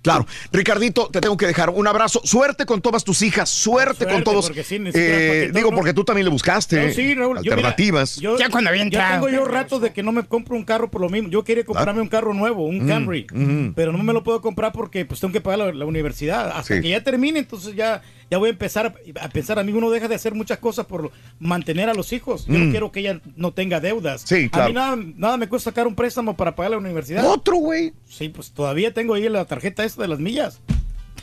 Claro. 0.05 0.25
Ricardito, 0.51 1.09
te 1.11 1.19
tengo 1.19 1.35
que 1.35 1.47
dejar 1.47 1.69
un 1.69 1.85
abrazo. 1.87 2.21
Suerte 2.23 2.65
con 2.65 2.81
todas 2.81 3.03
tus 3.03 3.21
hijas. 3.21 3.49
Suerte, 3.49 3.97
Suerte, 3.97 4.13
con 4.13 4.23
todos. 4.23 4.45
porque 4.45 4.63
sí, 4.63 4.79
necesitas 4.79 5.19
Eh, 5.19 5.27
paquetón, 5.27 5.53
digo, 5.55 5.71
¿no? 5.71 5.77
porque 5.77 5.93
tú 5.93 6.03
también 6.05 6.25
le 6.25 6.31
buscaste 6.31 6.85
No, 6.87 6.93
sí, 6.93 7.13
Raúl, 7.15 7.37
yo, 7.37 7.41
mira, 7.41 7.55
alternativas. 7.55 8.15
yo- 8.17 8.37
Ya 8.37 8.49
tengo 8.49 9.29
yo 9.29 9.45
rato 9.45 9.79
de 9.79 9.91
que 9.91 10.03
no 10.03 10.11
me 10.11 10.23
compro 10.23 10.55
un 10.55 10.63
carro 10.63 10.89
por 10.89 11.01
lo 11.01 11.09
mismo. 11.09 11.29
Yo 11.29 11.43
quería 11.43 11.65
comprarme 11.65 12.01
un 12.01 12.07
carro 12.07 12.33
nuevo, 12.33 12.65
un 12.65 12.85
Mm, 12.85 12.87
Camry, 12.87 13.27
mm. 13.33 13.69
pero 13.75 13.91
no 13.91 14.03
me 14.03 14.13
lo 14.13 14.23
puedo 14.23 14.41
comprar 14.41 14.71
porque 14.71 15.05
pues 15.05 15.19
tengo 15.19 15.33
que 15.33 15.41
pagar 15.41 15.59
la, 15.59 15.73
la 15.73 15.85
universidad. 15.85 16.51
Hasta 16.55 16.75
Sí. 16.75 16.81
que 16.81 16.89
ya 16.89 17.03
termine, 17.03 17.39
entonces 17.39 17.75
ya, 17.75 18.01
ya 18.31 18.37
voy 18.37 18.47
a 18.47 18.51
empezar 18.51 18.93
a, 19.21 19.29
pensar. 19.29 19.59
A 19.59 19.63
mí 19.63 19.71
uno 19.71 19.89
deja 19.89 20.07
de 20.07 20.15
hacer 20.15 20.33
muchas 20.33 20.57
cosas 20.59 20.85
por 20.85 21.11
mantener 21.39 21.89
a 21.89 21.93
los 21.93 22.11
hijos. 22.13 22.45
Yo 22.47 22.53
Mm. 22.53 22.65
no 22.65 22.71
quiero 22.71 22.91
que 22.91 22.99
ella 23.01 23.21
no 23.35 23.51
tenga 23.51 23.79
deudas. 23.79 24.21
Sí, 24.25 24.49
claro. 24.49 24.65
A 24.65 24.67
mí 24.69 24.73
nada, 24.73 24.97
nada 25.17 25.37
me 25.37 25.47
cuesta 25.47 25.69
sacar 25.71 25.87
un 25.87 25.95
préstamo 25.95 26.35
para 26.35 26.55
pagar 26.55 26.71
la 26.71 26.77
universidad. 26.77 27.25
Otro, 27.29 27.57
güey. 27.57 27.93
Sí, 28.07 28.29
pues 28.29 28.51
todavía 28.51 28.93
tengo 28.93 29.13
ahí 29.13 29.27
la 29.29 29.45
tarjeta 29.45 29.83
esta 29.83 30.01
de 30.01 30.07
las 30.07 30.19
millas. 30.19 30.59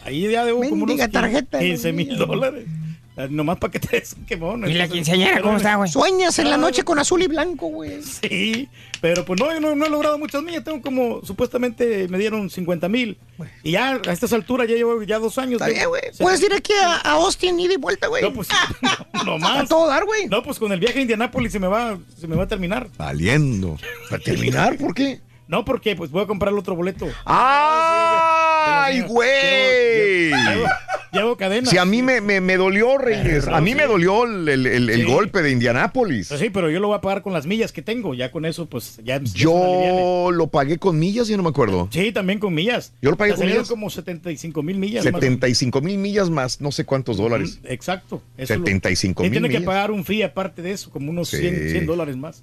Ahí 0.04 0.28
ya 0.30 0.44
debo 0.44 0.58
como 0.60 0.84
unos 0.84 0.96
Mendiga 0.96 1.08
tarjeta, 1.08 1.58
15 1.60 1.92
mil 1.92 2.16
dólares. 2.16 2.66
Ah, 3.16 3.26
Nomás 3.28 3.58
para 3.58 3.70
que 3.70 3.78
te 3.78 3.96
des 3.98 4.14
un 4.14 4.24
quemón. 4.24 4.68
¿Y 4.68 4.72
la 4.72 4.88
quinceañera 4.88 5.42
cómo 5.42 5.58
está, 5.58 5.74
güey? 5.76 5.90
Sueñas 5.90 6.38
en 6.38 6.48
la 6.48 6.56
noche 6.56 6.82
con 6.82 6.98
azul 6.98 7.22
y 7.22 7.26
blanco, 7.26 7.66
güey. 7.66 8.02
Sí, 8.02 8.68
pero 9.02 9.24
pues 9.24 9.38
no, 9.38 9.52
yo 9.52 9.60
no, 9.60 9.74
no 9.74 9.84
he 9.86 9.90
logrado 9.90 10.16
muchas 10.18 10.42
millas. 10.42 10.64
Tengo 10.64 10.80
como, 10.80 11.20
supuestamente 11.22 12.08
me 12.08 12.18
dieron 12.18 12.48
50 12.48 12.88
mil. 12.88 13.18
Y 13.62 13.72
ya 13.72 14.00
a 14.06 14.12
estas 14.12 14.32
alturas 14.32 14.66
ya 14.66 14.76
llevo 14.76 15.02
ya 15.02 15.18
dos 15.18 15.36
años. 15.36 15.60
Está 15.60 15.68
bien, 15.68 15.88
güey. 15.88 16.02
Puedes 16.18 16.42
ir 16.42 16.54
aquí 16.54 16.72
a, 16.72 16.96
a 16.96 17.12
Austin, 17.12 17.60
ida 17.60 17.74
y 17.74 17.76
vuelta, 17.76 18.06
güey. 18.06 18.22
No, 18.22 18.32
pues, 18.32 18.48
no 19.26 19.38
más. 19.38 19.64
A 19.64 19.66
todo 19.66 19.88
dar, 19.88 20.04
güey. 20.04 20.26
No, 20.28 20.42
pues 20.42 20.58
con 20.58 20.72
el 20.72 20.80
viaje 20.80 21.00
a 21.00 21.02
Indianápolis 21.02 21.52
se 21.52 21.58
me 21.58 21.66
va, 21.66 21.98
se 22.18 22.26
me 22.26 22.36
va 22.36 22.44
a 22.44 22.48
terminar. 22.48 22.88
Valiendo. 22.96 23.76
¿Para 24.08 24.22
terminar? 24.22 24.78
¿Por 24.78 24.94
qué? 24.94 25.20
No, 25.52 25.64
porque 25.66 25.94
pues 25.94 26.10
voy 26.10 26.22
a 26.22 26.26
comprar 26.26 26.50
el 26.52 26.58
otro 26.58 26.74
boleto. 26.74 27.06
¡Ay, 27.26 29.02
güey! 29.02 30.30
Llevo, 30.30 30.66
llevo 31.12 31.36
cadena. 31.36 31.68
Si 31.70 31.76
a 31.76 31.84
mí 31.84 32.00
me, 32.02 32.22
me, 32.22 32.40
me 32.40 32.56
dolió, 32.56 32.96
Reyes. 32.96 33.46
A 33.48 33.60
mí 33.60 33.74
me 33.74 33.84
dolió 33.86 34.24
el, 34.24 34.48
el- 34.48 34.66
el- 34.66 34.88
el 34.88 35.00
Sí. 35.04 35.12
golpe 35.12 35.42
de 35.42 35.50
Indianápolis. 35.50 36.28
Pues 36.28 36.40
sí, 36.40 36.48
pero 36.48 36.70
yo 36.70 36.80
lo 36.80 36.88
voy 36.88 36.96
a 36.96 37.00
pagar 37.02 37.20
con 37.20 37.34
las 37.34 37.44
millas 37.46 37.70
que 37.70 37.82
tengo. 37.82 38.14
Ya 38.14 38.30
con 38.30 38.46
eso, 38.46 38.64
pues 38.64 38.98
ya. 39.04 39.16
aliviane. 39.16 39.38
Yo 39.38 40.30
lo 40.32 40.46
pagué 40.46 40.78
con 40.78 40.98
millas, 40.98 41.28
ya 41.28 41.36
no 41.36 41.42
me 41.42 41.50
acuerdo. 41.50 41.86
Sí, 41.92 42.12
también 42.12 42.38
con 42.38 42.54
millas. 42.54 42.94
Yo 43.02 43.10
lo 43.10 43.16
pagué 43.18 43.32
Me 43.32 43.36
con 43.38 43.46
millas. 43.46 43.68
como 43.68 43.90
75 43.90 44.62
mil 44.62 44.78
millas. 44.78 45.04
más 45.04 45.12
o 45.12 45.16
menos. 45.18 45.22
75 45.24 45.80
mil 45.82 45.98
millas 45.98 46.30
más 46.30 46.62
no 46.62 46.72
sé 46.72 46.86
cuántos 46.86 47.18
dólares. 47.18 47.60
Exacto. 47.64 48.22
eso 48.38 48.54
lo- 48.54 48.60
75 48.64 49.22
Y 49.22 49.28
mil 49.28 49.32
tiene 49.40 49.48
que 49.50 49.60
pagar 49.60 49.90
un 49.90 50.02
fee 50.04 50.22
aparte 50.22 50.62
de 50.62 50.72
eso, 50.72 50.90
como 50.90 51.10
unos 51.10 51.28
Sí. 51.28 51.36
100, 51.38 51.68
100 51.72 51.84
dólares 51.86 52.16
más. 52.16 52.42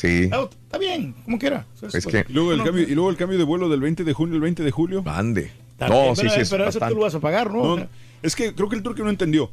Sí. 0.00 0.30
Ah, 0.32 0.48
Está 0.64 0.78
bien, 0.78 1.14
como 1.24 1.38
quiera. 1.38 1.66
Es 1.74 1.80
pues, 1.92 2.06
que- 2.06 2.24
Y 2.28 2.32
luego, 2.32 2.52
el 2.52 2.58
no, 2.58 2.64
cambio, 2.64 2.82
y 2.84 2.94
luego 2.94 3.10
el 3.10 3.16
cambio 3.16 3.36
de 3.38 3.44
vuelo 3.44 3.68
del 3.68 3.80
20 3.80 4.04
de 4.04 4.12
junio 4.12 4.34
al 4.36 4.40
20 4.40 4.62
de 4.62 4.70
julio. 4.70 5.02
Ande. 5.06 5.50
También, 5.76 6.06
No, 6.08 6.14
sí, 6.14 6.22
pero, 6.22 6.34
sí, 6.34 6.40
es 6.40 6.50
pero 6.50 6.62
eso 6.64 6.72
tú 6.72 6.80
bastante. 6.80 6.94
lo 6.94 7.00
vas 7.02 7.14
a 7.14 7.20
pagar, 7.20 7.52
¿no? 7.52 7.76
No, 7.76 7.88
es 8.22 8.34
que 8.36 8.54
creo 8.54 8.68
que 8.68 8.76
el 8.76 8.82
turque 8.82 9.02
no 9.02 9.10
entendió. 9.10 9.50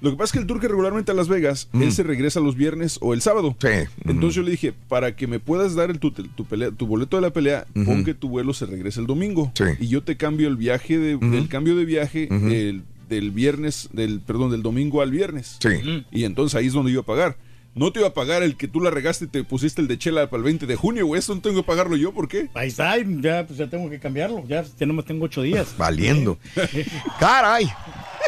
Lo 0.00 0.10
que 0.10 0.16
pasa 0.16 0.24
es 0.26 0.32
que 0.32 0.38
el 0.40 0.46
turque 0.46 0.68
regularmente 0.68 1.12
a 1.12 1.14
Las 1.14 1.28
Vegas, 1.28 1.68
él 1.72 1.90
se 1.92 2.02
regresa 2.02 2.38
los 2.40 2.56
viernes 2.56 2.98
o 3.00 3.14
el 3.14 3.20
sábado. 3.22 3.56
Entonces 4.04 4.34
yo 4.34 4.42
le 4.42 4.50
dije, 4.50 4.74
para 4.88 5.16
que 5.16 5.26
me 5.26 5.38
puedas 5.40 5.74
dar 5.74 5.90
el, 5.90 5.98
tu, 5.98 6.10
tu 6.10 6.44
pelea- 6.44 6.70
tu 6.76 6.86
boleto 6.86 7.16
de 7.16 7.22
la 7.22 7.30
pelea, 7.30 7.66
Ujú. 7.74 7.84
pon 7.86 8.04
que 8.04 8.12
tu 8.14 8.28
vuelo 8.28 8.52
se 8.52 8.66
regrese 8.66 9.00
el 9.00 9.06
domingo. 9.06 9.52
Y 9.80 9.86
yo 9.88 10.02
te 10.02 10.16
cambio 10.16 10.48
el 10.48 10.56
viaje, 10.56 10.98
de, 10.98 11.12
el 11.12 11.48
cambio 11.48 11.74
de 11.76 11.84
viaje 11.84 12.28
el- 12.30 12.82
del 13.08 13.30
viernes, 13.30 13.88
del 13.92 14.20
perdón, 14.20 14.50
del 14.50 14.62
domingo 14.62 15.00
al 15.02 15.10
viernes. 15.10 15.56
Sí. 15.60 16.04
Y 16.10 16.24
entonces 16.24 16.54
ahí 16.56 16.66
es 16.66 16.72
donde 16.72 16.90
iba 16.92 17.00
a 17.02 17.04
pagar. 17.06 17.36
No 17.74 17.92
te 17.92 17.98
iba 17.98 18.08
a 18.08 18.14
pagar 18.14 18.44
el 18.44 18.56
que 18.56 18.68
tú 18.68 18.80
la 18.80 18.90
regaste 18.90 19.24
y 19.24 19.28
te 19.28 19.42
pusiste 19.42 19.80
el 19.80 19.88
de 19.88 19.98
chela 19.98 20.30
para 20.30 20.38
el 20.38 20.44
20 20.44 20.66
de 20.66 20.76
junio, 20.76 21.06
güey. 21.06 21.18
Eso 21.18 21.34
no 21.34 21.40
tengo 21.40 21.56
que 21.56 21.66
pagarlo 21.66 21.96
yo, 21.96 22.12
¿por 22.12 22.28
qué? 22.28 22.48
Ahí 22.54 22.68
está, 22.68 22.94
ya, 22.98 23.44
pues 23.44 23.58
ya 23.58 23.66
tengo 23.66 23.90
que 23.90 23.98
cambiarlo. 23.98 24.44
Ya, 24.46 24.64
ya 24.78 24.86
no 24.86 24.94
me 24.94 25.02
tengo 25.02 25.24
ocho 25.24 25.42
días. 25.42 25.74
Valiendo. 25.78 26.38
Caray. 27.18 27.68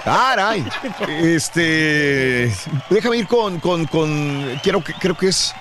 Caray. 0.05 0.65
Este. 1.23 2.50
Déjame 2.91 3.18
ir 3.18 3.28
con. 3.28 3.60
con, 3.60 3.86
con 3.86 4.58
quiero 4.65 4.83
que, 4.83 4.92
creo 4.94 5.16
que 5.16 5.28
es. 5.28 5.55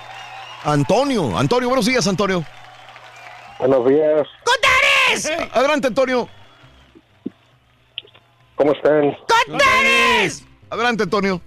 Antonio. 0.64 1.38
Antonio, 1.38 1.68
buenos 1.68 1.86
días, 1.86 2.04
Antonio. 2.08 2.44
Buenos 3.60 3.88
días. 3.88 4.26
¡Contares! 4.44 5.50
Adelante, 5.52 5.86
Antonio. 5.86 6.28
¿Cómo 8.56 8.72
están? 8.72 9.16
¡Contares! 9.46 10.44
Adelante, 10.70 11.04
Antonio. 11.04 11.40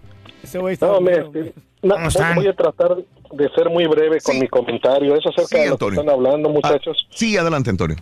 No, 0.82 1.02
me, 1.02 1.14
no, 1.82 1.96
voy- 1.96 2.36
voy 2.36 2.48
a 2.48 2.54
tratar 2.54 2.98
de 3.32 3.50
ser 3.56 3.70
muy 3.70 3.86
breve 3.88 4.20
con 4.22 4.40
mi 4.40 4.48
comentario. 4.48 5.16
Es 5.16 5.26
acerca 5.26 5.48
Sí, 5.48 5.58
de 5.60 5.66
lo 5.68 5.72
Antonio. 5.74 5.96
que 5.96 6.00
están 6.02 6.16
hablando, 6.16 6.50
muchachos. 6.50 7.08
Sí, 7.12 7.38
adelante, 7.38 7.70
Antonio. 7.70 7.96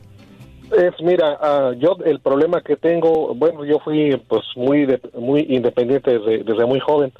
Es, 0.77 0.93
mira, 1.01 1.37
ah, 1.41 1.71
yo 1.77 1.95
el 2.03 2.19
problema 2.19 2.61
que 2.61 2.75
tengo, 2.75 3.33
bueno, 3.33 3.63
yo 3.63 3.79
fui 3.79 4.17
pues 4.27 4.43
muy 4.55 4.85
de- 4.85 4.99
muy 5.17 5.45
independiente 5.49 6.19
desde, 6.19 6.43
desde 6.43 6.65
muy 6.65 6.79
joven, 6.81 7.13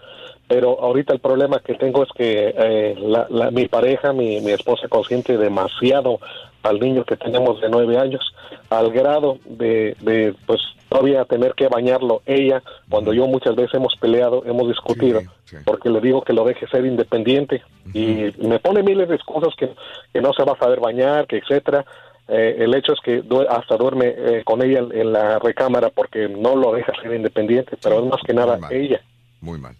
pero 0.47 0.79
ahorita 0.81 1.13
el 1.13 1.19
problema 1.19 1.59
que 1.59 1.73
tengo 1.75 2.03
es 2.03 2.09
que 2.15 2.53
eh, 2.57 2.95
la, 2.99 3.27
la- 3.29 3.51
mi 3.51 3.67
pareja, 3.67 4.13
mi, 4.13 4.39
mi 4.41 4.51
esposa 4.51 4.87
consiente 4.87 5.37
demasiado 5.37 6.19
al 6.63 6.79
niño 6.79 7.03
que 7.05 7.15
tenemos 7.17 7.59
de 7.61 7.69
nueve 7.69 7.97
años, 7.97 8.21
al 8.69 8.91
grado 8.91 9.37
de, 9.45 9.95
de 10.01 10.33
pues 10.45 10.59
todavía 10.89 11.25
tener 11.25 11.53
que 11.53 11.67
bañarlo 11.67 12.21
ella, 12.25 12.61
cuando 12.89 13.11
yo 13.13 13.27
muchas 13.27 13.55
veces 13.55 13.73
hemos 13.75 13.95
peleado, 13.97 14.43
hemos 14.45 14.67
discutido, 14.69 15.19
porque 15.65 15.89
le 15.89 15.99
digo 16.01 16.21
que 16.21 16.33
lo 16.33 16.43
deje 16.45 16.65
ser 16.67 16.85
independiente 16.85 17.61
y 17.93 18.33
me 18.47 18.59
pone 18.59 18.83
miles 18.83 19.07
de 19.09 19.15
excusas 19.15 19.53
que, 19.57 19.69
que 20.13 20.21
no 20.21 20.33
se 20.33 20.43
va 20.43 20.53
a 20.53 20.57
saber 20.59 20.79
bañar, 20.79 21.27
que 21.27 21.37
etcétera. 21.37 21.85
Eh, 22.29 22.57
el 22.59 22.73
hecho 22.75 22.91
es 22.91 22.99
que 22.99 23.21
due- 23.23 23.47
hasta 23.49 23.77
duerme 23.77 24.13
eh, 24.17 24.41
con 24.43 24.61
ella 24.61 24.79
en, 24.79 24.91
en 24.97 25.13
la 25.13 25.39
recámara 25.39 25.89
porque 25.89 26.27
no 26.27 26.55
lo 26.57 26.73
deja 26.73 26.91
ser 27.01 27.13
independiente, 27.13 27.77
pero 27.81 27.99
es 27.99 28.05
más 28.11 28.21
que 28.25 28.33
nada 28.33 28.57
ella. 28.71 29.01
Muy 29.39 29.57
mal. 29.59 29.75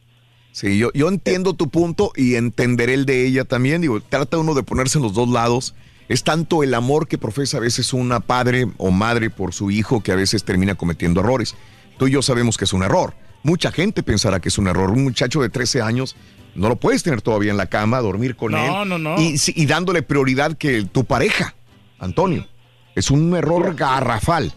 Sí, 0.58 0.80
yo, 0.80 0.90
yo 0.96 1.08
entiendo 1.08 1.54
tu 1.54 1.70
punto 1.70 2.12
y 2.16 2.34
entenderé 2.34 2.96
el 2.96 3.06
de 3.06 3.28
ella 3.28 3.46
también. 3.46 3.80
Digo, 3.80 4.02
trata 4.02 4.40
uno 4.40 4.56
de 4.56 4.64
ponerse 4.64 4.98
en 4.98 5.04
los 5.04 5.14
dos 5.14 5.30
lados. 5.30 5.76
Es 6.10 6.24
tanto 6.24 6.64
el 6.64 6.74
amor 6.74 7.08
que 7.08 7.20
profesa 7.20 7.58
a 7.58 7.60
veces 7.60 7.94
una 7.94 8.22
padre 8.22 8.66
o 8.78 8.90
madre 8.90 9.30
por 9.30 9.54
su 9.54 9.70
hijo 9.70 10.02
que 10.02 10.12
a 10.12 10.16
veces 10.16 10.44
termina 10.44 10.74
cometiendo 10.74 11.20
errores. 11.20 11.54
Tú 12.00 12.08
y 12.08 12.12
yo 12.14 12.24
sabemos 12.24 12.58
que 12.58 12.66
es 12.66 12.74
un 12.74 12.82
error. 12.82 13.14
Mucha 13.44 13.72
gente 13.72 14.02
pensará 14.02 14.40
que 14.40 14.50
es 14.50 14.58
un 14.58 14.68
error. 14.68 14.90
Un 14.90 15.04
muchacho 15.04 15.44
de 15.44 15.50
13 15.50 15.84
años 15.84 16.16
no 16.56 16.70
lo 16.70 16.76
puedes 16.78 17.04
tener 17.04 17.22
todavía 17.22 17.52
en 17.52 17.58
la 17.58 17.68
cama, 17.68 18.00
dormir 18.00 18.36
con 18.36 18.54
No, 18.54 18.82
él. 18.82 18.90
no, 18.90 18.98
no. 18.98 19.22
Y, 19.22 19.38
sí, 19.38 19.54
y 19.56 19.68
dándole 19.68 20.02
prioridad 20.02 20.58
que 20.58 20.86
tu 20.86 21.06
pareja, 21.06 21.54
Antonio. 22.00 22.48
Es 22.96 23.12
un 23.12 23.36
error 23.36 23.76
garrafal. 23.76 24.52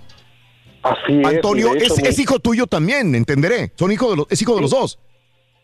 Así 0.83 1.21
es, 1.21 1.27
Antonio 1.27 1.75
es, 1.75 1.99
es 1.99 2.19
hijo 2.19 2.39
tuyo 2.41 2.67
también, 2.67 3.15
entenderé. 3.15 3.75
Son 3.77 3.93
hijo 3.93 4.09
de 4.13 4.17
los, 4.17 4.27
es 4.31 4.41
hijo 4.41 4.55
de 4.55 4.63
los 4.63 4.71
dos. 4.71 4.99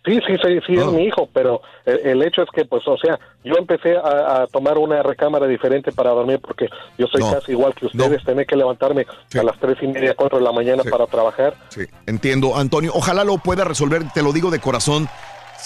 Sí, 0.06 0.20
sí, 0.26 0.36
sí, 0.42 0.58
sí, 0.66 0.74
Ah. 0.78 0.82
es 0.86 0.92
mi 0.92 1.04
hijo, 1.04 1.28
pero 1.32 1.60
el, 1.84 1.98
el 2.06 2.22
hecho 2.22 2.42
es 2.42 2.48
que, 2.54 2.64
pues, 2.64 2.86
o 2.86 2.96
sea, 2.96 3.18
yo 3.44 3.54
empecé 3.58 3.96
a, 3.96 4.42
a 4.42 4.46
tomar 4.46 4.78
una 4.78 5.02
recámara 5.02 5.46
diferente 5.46 5.90
para 5.92 6.10
dormir 6.10 6.38
porque 6.40 6.68
yo 6.96 7.06
soy 7.08 7.20
No, 7.22 7.32
casi 7.32 7.52
igual 7.52 7.74
que 7.74 7.86
ustedes, 7.86 8.22
tener 8.24 8.46
que 8.46 8.54
levantarme 8.56 9.04
a 9.38 9.42
las 9.42 9.58
tres 9.58 9.76
y 9.82 9.88
media, 9.88 10.14
cuatro 10.14 10.38
de 10.38 10.44
la 10.44 10.52
mañana 10.52 10.82
para 10.88 11.06
trabajar. 11.06 11.54
Sí, 11.70 11.82
entiendo, 12.06 12.56
Antonio. 12.56 12.92
Ojalá 12.94 13.24
lo 13.24 13.38
pueda 13.38 13.64
resolver, 13.64 14.02
te 14.14 14.22
lo 14.22 14.32
digo 14.32 14.50
de 14.50 14.60
corazón. 14.60 15.08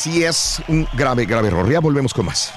Si 0.01 0.25
es 0.25 0.63
un 0.67 0.89
grave, 0.95 1.27
grave 1.27 1.49
error. 1.49 1.71
Ya 1.71 1.79
volvemos 1.79 2.15
con 2.15 2.25
más. 2.25 2.55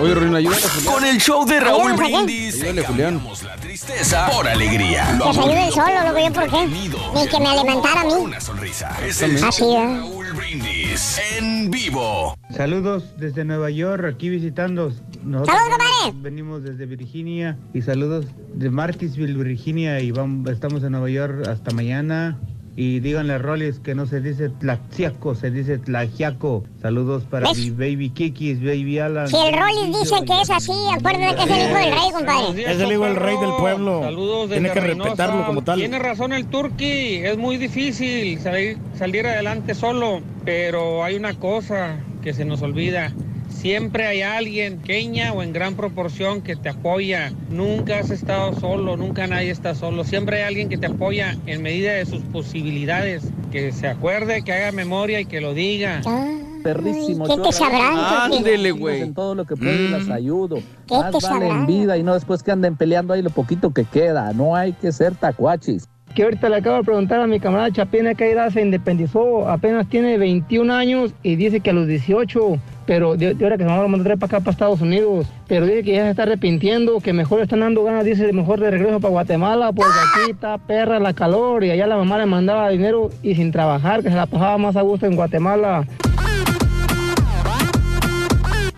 Oye, 0.00 0.14
Ruin, 0.14 0.34
ayúdale 0.34 0.62
Con 0.86 1.04
el 1.04 1.18
show 1.18 1.44
de 1.44 1.60
Raúl 1.60 1.92
Ayúdame, 1.92 2.02
Julián. 2.04 2.24
Brindis, 2.24 2.54
Ayúdale, 2.62 2.84
Julián. 2.86 3.22
la 3.44 3.56
tristeza 3.56 4.30
por 4.30 4.48
alegría. 4.48 5.18
Que 5.22 5.34
se 5.34 5.40
ayude 5.40 5.58
aburrido 5.58 5.72
solo, 5.72 6.04
loco, 6.06 6.18
yo 6.26 6.32
por 6.32 6.48
qué. 6.50 6.66
Ni 7.14 7.28
que 7.28 7.38
me 7.38 7.48
alimentara 7.50 8.00
a 8.00 8.04
mí. 8.04 8.12
Una 8.14 8.40
sonrisa. 8.40 8.96
Es 9.06 9.20
el 9.20 9.44
Así, 9.44 9.60
show 9.60 9.68
de 9.68 9.76
¿eh? 9.76 9.96
Raúl 9.98 10.32
Brindis 10.32 11.20
en 11.38 11.70
vivo. 11.70 12.34
Saludos 12.56 13.04
desde 13.18 13.44
Nueva 13.44 13.68
York, 13.68 14.06
aquí 14.06 14.30
visitando. 14.30 14.90
Nosotros 15.22 15.54
¡Saludos, 15.54 15.78
compadre! 16.02 16.18
venimos 16.22 16.62
desde 16.62 16.86
Virginia 16.86 17.58
y 17.74 17.82
saludos 17.82 18.24
de 18.54 18.70
Martinsville, 18.70 19.34
Virginia 19.34 20.00
y 20.00 20.12
vamos, 20.12 20.50
estamos 20.50 20.82
en 20.82 20.92
Nueva 20.92 21.10
York 21.10 21.46
hasta 21.46 21.72
mañana. 21.72 22.38
Y 22.76 23.00
díganle 23.00 23.34
a 23.34 23.38
Rollis 23.38 23.78
que 23.80 23.94
no 23.94 24.06
se 24.06 24.20
dice 24.20 24.48
tlaxiaco, 24.48 25.34
se 25.34 25.50
dice 25.50 25.78
tlajiaco. 25.78 26.64
Saludos 26.80 27.24
para 27.28 27.48
¿Ves? 27.48 27.58
mi 27.58 27.70
baby 27.70 28.10
Kikis, 28.10 28.60
baby 28.60 28.98
Alan. 29.00 29.28
Si 29.28 29.36
el 29.36 29.52
Rollis 29.52 29.98
dice 29.98 30.24
que 30.24 30.40
es 30.40 30.50
así, 30.50 30.72
acuérdate 30.96 31.36
que 31.36 31.42
es 31.42 31.50
el 31.50 31.56
hijo 31.66 31.74
del 31.78 31.92
rey, 31.92 32.10
compadre. 32.12 32.72
Es 32.72 32.80
el 32.80 32.92
hijo 32.92 33.04
del 33.04 33.16
rey 33.16 33.36
del 33.38 33.50
pueblo. 33.58 34.02
Saludos 34.02 34.50
Tiene 34.50 34.70
que 34.70 34.80
Reynosa. 34.80 35.10
respetarlo 35.10 35.46
como 35.46 35.62
tal. 35.62 35.78
Tiene 35.78 35.98
razón 35.98 36.32
el 36.32 36.46
Turqui, 36.46 37.16
es 37.16 37.36
muy 37.36 37.56
difícil 37.58 38.38
salir, 38.40 38.78
salir 38.96 39.26
adelante 39.26 39.74
solo, 39.74 40.20
pero 40.44 41.02
hay 41.04 41.16
una 41.16 41.34
cosa 41.34 41.98
que 42.22 42.32
se 42.32 42.44
nos 42.44 42.62
olvida. 42.62 43.12
Siempre 43.60 44.06
hay 44.06 44.22
alguien, 44.22 44.78
pequeña 44.78 45.34
o 45.34 45.42
en 45.42 45.52
gran 45.52 45.74
proporción, 45.74 46.40
que 46.40 46.56
te 46.56 46.70
apoya. 46.70 47.30
Nunca 47.50 47.98
has 47.98 48.08
estado 48.08 48.58
solo, 48.58 48.96
nunca 48.96 49.26
nadie 49.26 49.50
está 49.50 49.74
solo. 49.74 50.04
Siempre 50.04 50.38
hay 50.38 50.42
alguien 50.44 50.70
que 50.70 50.78
te 50.78 50.86
apoya 50.86 51.36
en 51.44 51.60
medida 51.60 51.92
de 51.92 52.06
sus 52.06 52.22
posibilidades. 52.22 53.22
Que 53.52 53.70
se 53.72 53.86
acuerde, 53.86 54.42
que 54.42 54.52
haga 54.54 54.72
memoria 54.72 55.20
y 55.20 55.26
que 55.26 55.42
lo 55.42 55.52
diga. 55.52 56.00
Ah, 56.06 56.38
Perrísimo. 56.62 57.26
¿Qué 57.26 57.36
te 57.36 57.52
sabrán? 57.52 58.32
Ándele, 58.32 58.70
güey. 58.70 59.02
En 59.02 59.12
todo 59.12 59.34
lo 59.34 59.44
que 59.44 59.56
puedo 59.56 59.72
y 59.72 59.88
las 59.88 60.08
ayudo. 60.08 60.56
¿Qué 60.86 60.96
te 61.12 61.20
sabrán? 61.20 61.66
vida 61.66 61.98
y 61.98 62.02
no 62.02 62.14
después 62.14 62.42
que 62.42 62.52
anden 62.52 62.76
peleando 62.76 63.12
ahí 63.12 63.20
lo 63.20 63.30
poquito 63.30 63.74
que 63.74 63.84
queda. 63.84 64.32
No 64.32 64.56
hay 64.56 64.72
que 64.72 64.90
ser 64.90 65.14
tacuachis. 65.14 65.86
Que 66.14 66.24
ahorita 66.24 66.48
le 66.48 66.56
acabo 66.56 66.78
de 66.78 66.82
preguntar 66.82 67.20
a 67.20 67.26
mi 67.26 67.38
camarada 67.38 67.70
Chapina 67.70 68.14
que 68.14 68.30
edad 68.32 68.50
se 68.50 68.60
independizó, 68.60 69.48
apenas 69.48 69.88
tiene 69.88 70.18
21 70.18 70.72
años 70.72 71.14
y 71.22 71.36
dice 71.36 71.60
que 71.60 71.70
a 71.70 71.72
los 71.72 71.86
18, 71.86 72.58
pero 72.84 73.16
de, 73.16 73.34
de 73.34 73.44
ahora 73.44 73.56
que 73.56 73.62
se 73.62 73.68
va 73.68 73.84
a 73.84 73.86
mandar 73.86 74.18
para 74.18 74.26
acá, 74.26 74.40
para 74.40 74.50
Estados 74.50 74.80
Unidos, 74.80 75.28
pero 75.46 75.66
dice 75.66 75.84
que 75.84 75.92
ya 75.92 76.02
se 76.02 76.10
está 76.10 76.24
arrepintiendo, 76.24 76.98
que 76.98 77.12
mejor 77.12 77.38
le 77.38 77.44
están 77.44 77.60
dando 77.60 77.84
ganas, 77.84 78.04
dice 78.04 78.32
mejor 78.32 78.58
de 78.58 78.72
regreso 78.72 78.98
para 78.98 79.12
Guatemala, 79.12 79.72
porque 79.72 79.92
aquí 79.92 80.32
está 80.32 80.58
perra 80.58 80.98
la 80.98 81.12
calor 81.12 81.62
y 81.62 81.70
allá 81.70 81.86
la 81.86 81.96
mamá 81.96 82.18
le 82.18 82.26
mandaba 82.26 82.68
dinero 82.70 83.10
y 83.22 83.36
sin 83.36 83.52
trabajar, 83.52 84.02
que 84.02 84.10
se 84.10 84.16
la 84.16 84.26
pasaba 84.26 84.58
más 84.58 84.74
a 84.74 84.82
gusto 84.82 85.06
en 85.06 85.14
Guatemala. 85.14 85.86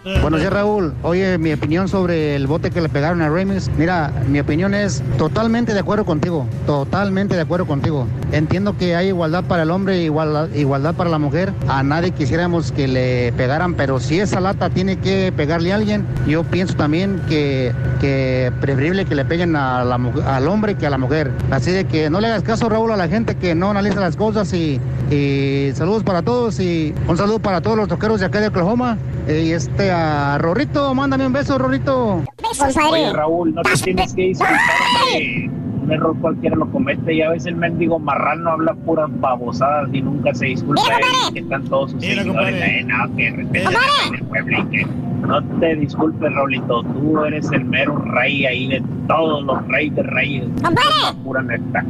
Buenos 0.05 0.41
días, 0.41 0.53
Raúl. 0.53 0.93
Oye, 1.05 1.39
mi 1.39 1.53
opinión 1.53 1.87
sobre 1.87 2.35
el 2.35 2.49
bote 2.49 2.73
que 2.73 2.81
le 2.81 2.89
pegaron 2.89 3.23
a 3.23 3.29
Remis. 3.29 3.71
Mira, 3.79 4.13
mi 4.29 4.41
opinión 4.41 4.75
es 4.75 5.01
totalmente 5.17 5.75
de 5.75 5.79
acuerdo 5.79 6.05
contigo. 6.05 6.45
Totalmente 6.67 7.37
de 7.37 7.43
acuerdo 7.43 7.67
contigo. 7.67 8.09
Entiendo 8.33 8.77
que 8.77 8.97
hay 8.97 9.09
igualdad 9.09 9.45
para 9.45 9.63
el 9.63 9.71
hombre 9.71 10.03
igualdad, 10.03 10.49
igualdad 10.55 10.97
para 10.97 11.09
la 11.09 11.19
mujer. 11.19 11.53
A 11.69 11.85
nadie 11.85 12.11
quisiéramos 12.11 12.73
que 12.73 12.89
le 12.89 13.33
pegaran, 13.37 13.75
pero 13.75 14.01
si 14.01 14.19
esa 14.19 14.41
lata 14.41 14.71
tiene 14.71 14.97
que 14.97 15.33
pegarle 15.37 15.71
a 15.71 15.77
alguien, 15.77 16.05
yo 16.27 16.43
pienso 16.43 16.75
también 16.75 17.23
que, 17.29 17.73
que 18.01 18.51
preferible 18.61 19.05
que 19.05 19.15
le 19.15 19.25
peguen 19.25 19.55
a 19.55 19.85
la, 19.85 20.01
al 20.27 20.49
hombre 20.49 20.75
que 20.75 20.85
a 20.85 20.91
la 20.91 20.99
mujer. 20.99 21.31
Así 21.53 21.71
de 21.71 21.85
que 21.85 22.11
no 22.11 22.21
le 22.21 22.27
hagas 22.27 22.43
caso, 22.43 22.69
Raúl, 22.69 22.91
a 22.91 22.97
la 22.97 23.07
gente 23.07 23.37
que 23.37 23.55
no 23.55 23.71
analiza 23.71 24.01
las 24.01 24.17
cosas 24.17 24.53
y, 24.53 24.81
y 25.13 25.71
saludos 25.77 26.03
para 26.03 26.23
todos 26.23 26.59
y 26.59 26.93
un 27.07 27.17
saludo 27.17 27.39
para 27.39 27.61
todos 27.61 27.77
los 27.77 27.87
toqueros 27.87 28.19
de 28.19 28.27
acá 28.27 28.41
de 28.41 28.49
Oklahoma. 28.49 28.99
Y 29.29 29.53
este 29.53 29.91
a 29.91 30.37
Rorrito, 30.39 30.95
mándame 30.95 31.27
un 31.27 31.33
beso, 31.33 31.57
Rorrito. 31.57 32.23
Oye, 32.91 33.13
Raúl, 33.13 33.55
no 33.55 33.63
te 33.63 33.75
tienes 33.75 34.15
que 34.15 34.23
disculpar, 34.23 34.59
hombre. 35.07 35.51
Un 35.83 35.93
error 35.93 36.17
cualquiera 36.21 36.57
lo 36.57 36.71
comete. 36.71 37.17
Ya 37.17 37.31
ves, 37.31 37.47
el 37.47 37.57
mendigo 37.57 37.99
marrano 37.99 38.51
habla 38.51 38.75
puras 38.75 39.09
babosadas 39.21 39.89
y 39.93 40.03
nunca 40.03 40.35
se 40.35 40.47
disculpa. 40.47 40.83
él, 40.97 41.35
que 41.35 41.41
están 41.41 41.65
todos 41.65 41.93
sus 41.93 42.03
seguidores. 42.03 42.55
Eh, 42.55 42.85
no, 42.85 43.17
que 43.17 43.31
respetan 43.31 43.75
el 44.15 44.23
pueblo 44.25 44.59
y 44.59 44.65
que 44.67 44.87
no 45.27 45.43
te 45.61 45.77
disculpes, 45.77 46.33
Raulito. 46.33 46.83
Tú 46.83 47.25
eres 47.25 47.51
el 47.53 47.65
mero 47.65 47.97
rey 47.97 48.45
ahí 48.45 48.69
de 48.69 48.83
todos 49.09 49.45
los 49.45 49.67
reyes 49.69 49.95
de 49.97 50.03
reyes. 50.03 50.45
La 50.63 51.15
pura 51.23 51.43
neta. 51.43 51.85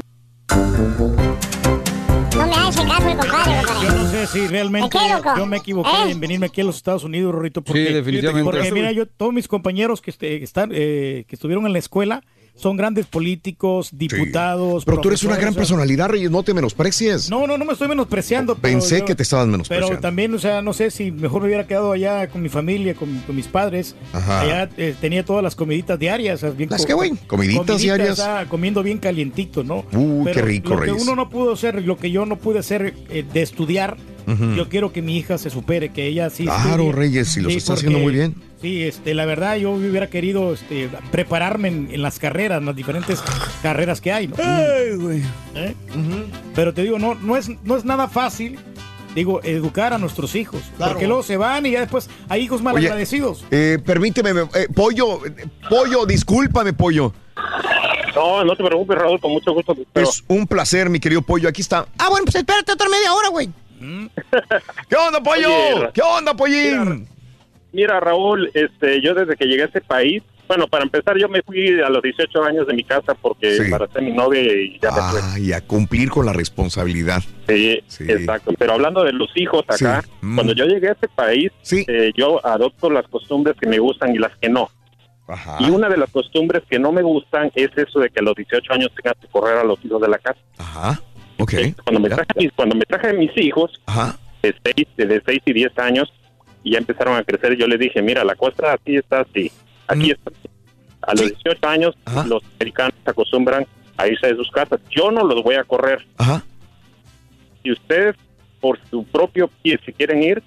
No 2.36 2.46
me 2.46 2.54
hace 2.54 2.86
caso 2.86 3.10
el 3.10 3.16
compadre, 3.16 3.16
compadre. 3.16 3.52
Yo 3.82 3.90
no 3.94 4.10
sé 4.10 4.26
si 4.26 4.46
realmente 4.46 4.98
yo 5.36 5.46
me 5.46 5.58
equivoqué 5.58 5.90
¿Eh? 5.90 6.10
en 6.10 6.20
venirme 6.20 6.46
aquí 6.46 6.60
a 6.60 6.64
los 6.64 6.76
Estados 6.76 7.04
Unidos, 7.04 7.34
Rorrito. 7.34 7.62
Porque, 7.62 7.86
Sí, 7.86 7.92
definitivamente. 7.92 8.50
Porque 8.50 8.72
mira, 8.72 8.92
yo, 8.92 9.06
todos 9.06 9.32
mis 9.32 9.48
compañeros 9.48 10.00
que, 10.00 10.10
este, 10.10 10.42
están, 10.42 10.70
eh, 10.72 11.24
que 11.28 11.36
estuvieron 11.36 11.66
en 11.66 11.72
la 11.72 11.78
escuela 11.78 12.22
son 12.54 12.76
grandes 12.76 13.06
políticos, 13.06 13.90
diputados. 13.92 14.84
Pero 14.84 15.00
tú 15.00 15.08
eres 15.08 15.22
una 15.24 15.36
gran 15.36 15.52
profesores, 15.54 15.70
o 15.72 15.74
sea, 15.74 15.76
personalidad, 15.78 16.08
Reyes, 16.10 16.30
no 16.30 16.42
te 16.42 16.54
menosprecies. 16.54 17.30
No, 17.30 17.46
no, 17.46 17.56
no 17.58 17.64
me 17.64 17.72
estoy 17.72 17.88
menospreciando. 17.88 18.54
pero 18.56 18.74
Pensé 18.78 19.00
yo- 19.00 19.04
que 19.06 19.14
te 19.14 19.22
estabas 19.22 19.44
Pero 19.46 19.52
menospreciando. 19.52 20.00
también, 20.00 20.34
o 20.34 20.38
sea, 20.38 20.62
no 20.62 20.72
sé 20.72 20.90
si 20.90 21.10
mejor 21.10 21.42
me 21.42 21.48
hubiera 21.48 21.66
quedado 21.66 21.92
allá 21.92 22.28
con 22.28 22.42
mi 22.42 22.48
familia, 22.48 22.94
con, 22.94 23.18
con 23.20 23.34
mis 23.34 23.48
padres. 23.48 23.94
Ajá. 24.12 24.40
Allá 24.42 24.68
eh, 24.76 24.94
tenía 25.00 25.24
todas 25.24 25.42
las 25.42 25.56
comiditas 25.56 25.98
diarias. 25.98 26.42
bien 26.56 26.70
¿Las 26.70 26.86
qué, 26.86 26.94
güey? 26.94 27.12
¿Comiditas 27.26 27.80
diarias? 27.80 28.20
ah, 28.20 28.44
comiendo 28.48 28.82
bien 28.82 28.98
calientito, 28.98 29.64
¿no? 29.64 29.84
Uy, 29.92 30.26
qué 30.26 30.32
Pero 30.34 30.46
rico, 30.46 30.74
Lo 30.74 30.80
que 30.82 30.92
uno 30.92 31.16
no 31.16 31.30
pudo 31.30 31.52
hacer, 31.54 31.82
lo 31.82 31.96
que 31.96 32.10
yo 32.10 32.26
no 32.26 32.36
pude 32.36 32.58
hacer 32.60 32.94
eh, 33.08 33.24
de 33.32 33.42
estudiar, 33.42 33.96
Yo 34.56 34.68
quiero 34.68 34.92
que 34.92 35.02
mi 35.02 35.16
hija 35.16 35.38
se 35.38 35.50
supere, 35.50 35.90
que 35.90 36.06
ella 36.06 36.30
sí. 36.30 36.44
Claro, 36.44 36.70
estudie. 36.84 36.92
Reyes, 36.92 37.36
y 37.36 37.40
los 37.40 37.52
está 37.54 37.74
haciendo 37.74 37.98
muy 37.98 38.12
bien. 38.12 38.34
Sí, 38.60 38.82
este, 38.84 39.14
la 39.14 39.24
verdad, 39.26 39.56
yo 39.56 39.72
hubiera 39.72 40.08
querido 40.08 40.52
este, 40.54 40.88
prepararme 41.10 41.68
en, 41.68 41.88
en 41.90 42.00
las 42.02 42.18
carreras, 42.20 42.60
en 42.60 42.66
las 42.66 42.76
diferentes 42.76 43.20
carreras 43.62 44.00
que 44.00 44.12
hay, 44.12 44.28
¿no? 44.28 44.36
¿Eh? 44.38 45.74
Pero 46.54 46.72
te 46.72 46.82
digo, 46.82 46.98
no, 46.98 47.14
no, 47.16 47.36
es, 47.36 47.48
no 47.64 47.76
es 47.76 47.84
nada 47.84 48.06
fácil, 48.08 48.58
digo, 49.14 49.40
educar 49.42 49.92
a 49.92 49.98
nuestros 49.98 50.34
hijos. 50.36 50.60
Porque 50.78 51.06
luego 51.06 51.22
se 51.22 51.36
van 51.36 51.66
y 51.66 51.72
ya 51.72 51.80
después 51.80 52.08
hay 52.28 52.42
hijos 52.42 52.62
malagradecidos. 52.62 53.44
Eh, 53.50 53.78
permíteme, 53.84 54.32
me- 54.32 54.42
eh, 54.42 54.68
Pollo, 54.74 55.26
eh, 55.26 55.46
Pollo, 55.68 56.06
discúlpame, 56.06 56.72
Pollo. 56.72 57.12
No, 58.14 58.44
no 58.44 58.54
te 58.54 58.62
preocupes, 58.62 58.96
Raúl, 58.98 59.18
con 59.20 59.32
mucho 59.32 59.52
gusto. 59.54 59.74
Pero, 59.92 60.08
Es 60.08 60.22
un 60.28 60.46
placer, 60.46 60.90
mi 60.90 61.00
querido 61.00 61.22
Pollo. 61.22 61.48
Aquí 61.48 61.62
está. 61.62 61.86
Ah, 61.98 62.08
bueno, 62.10 62.24
pues 62.26 62.36
espérate 62.36 62.70
otra 62.72 62.88
media 62.88 63.12
hora, 63.14 63.28
güey. 63.30 63.48
¿Qué 64.88 64.96
onda, 64.96 65.22
Pollo? 65.22 65.48
Oye, 65.48 65.90
¿Qué 65.94 66.02
onda, 66.02 66.34
Pollín? 66.34 67.06
mira, 67.72 68.00
Raúl, 68.00 68.50
este, 68.54 69.00
yo 69.02 69.14
desde 69.14 69.36
que 69.36 69.46
llegué 69.46 69.62
a 69.62 69.66
este 69.66 69.80
país, 69.80 70.22
bueno, 70.48 70.66
para 70.66 70.84
empezar, 70.84 71.16
yo 71.16 71.28
me 71.28 71.40
fui 71.42 71.80
a 71.80 71.88
los 71.88 72.02
18 72.02 72.44
años 72.44 72.66
de 72.66 72.74
mi 72.74 72.84
casa 72.84 73.14
porque 73.14 73.56
Sí. 73.56 73.62
embaracé 73.62 73.98
a 74.00 74.02
mi 74.02 74.12
novia 74.12 74.42
y 74.42 74.78
ya 74.80 74.90
me 74.90 75.00
fui. 75.00 75.20
Ay, 75.34 75.52
a 75.52 75.60
cumplir 75.62 76.10
con 76.10 76.26
la 76.26 76.32
responsabilidad. 76.34 77.22
Sí, 77.48 77.80
exacto. 78.00 78.52
Pero 78.58 78.74
hablando 78.74 79.02
de 79.04 79.12
los 79.12 79.30
hijos 79.34 79.62
acá, 79.66 80.02
Sí. 80.02 80.10
Mm. 80.20 80.34
cuando 80.34 80.52
yo 80.52 80.66
llegué 80.66 80.88
a 80.88 80.92
este 80.92 81.08
país, 81.08 81.50
eh, 81.88 82.12
yo 82.14 82.44
adopto 82.44 82.90
las 82.90 83.06
costumbres 83.08 83.56
que 83.58 83.66
me 83.68 83.78
gustan 83.78 84.14
y 84.14 84.18
las 84.18 84.36
que 84.38 84.48
no. 84.50 84.68
Y 85.60 85.70
una 85.70 85.88
de 85.88 85.96
las 85.96 86.10
costumbres 86.10 86.62
que 86.68 86.78
no 86.78 86.92
me 86.92 87.00
gustan 87.00 87.50
es 87.54 87.70
eso 87.74 88.00
de 88.00 88.10
que 88.10 88.20
a 88.20 88.22
los 88.22 88.34
18 88.34 88.70
años 88.74 88.90
tengas 88.94 89.16
que 89.18 89.28
correr 89.28 89.56
a 89.56 89.64
los 89.64 89.82
hijos 89.82 90.02
de 90.02 90.08
la 90.08 90.18
casa. 90.18 90.38
Ajá. 90.58 91.00
Ok. 91.42 91.54
Cuando 91.84 92.00
me 92.00 92.08
traje, 92.08 92.30
mis- 92.36 92.52
cuando 92.52 92.74
me 92.76 92.84
traje 92.84 93.08
a 93.08 93.12
mis 93.12 93.30
hijos, 93.36 93.80
de 94.42 94.54
6 94.64 94.86
de 94.96 95.22
seis 95.26 95.40
y 95.44 95.52
10 95.52 95.78
años, 95.78 96.12
y 96.64 96.72
ya 96.72 96.78
empezaron 96.78 97.16
a 97.16 97.24
crecer, 97.24 97.56
yo 97.56 97.66
les 97.66 97.78
dije, 97.80 98.00
mira, 98.02 98.24
la 98.24 98.34
cosa 98.36 98.72
aquí 98.74 98.96
está 98.96 99.20
así, 99.22 99.50
aquí 99.88 100.10
está 100.12 100.30
así. 100.30 100.48
A 101.02 101.12
los 101.14 101.28
18 101.30 101.68
años, 101.68 101.94
los 102.26 102.42
americanos 102.60 102.94
se 103.04 103.10
acostumbran 103.10 103.66
a 103.96 104.06
irse 104.06 104.28
de 104.28 104.36
sus 104.36 104.50
casas. 104.52 104.80
Yo 104.90 105.10
no 105.10 105.24
los 105.24 105.42
voy 105.42 105.56
a 105.56 105.64
correr. 105.64 106.06
Si 107.62 107.72
ustedes, 107.72 108.14
por 108.60 108.78
su 108.90 109.04
propio 109.04 109.48
pie, 109.62 109.78
si 109.84 109.92
quieren 109.92 110.22
ir, 110.22 110.42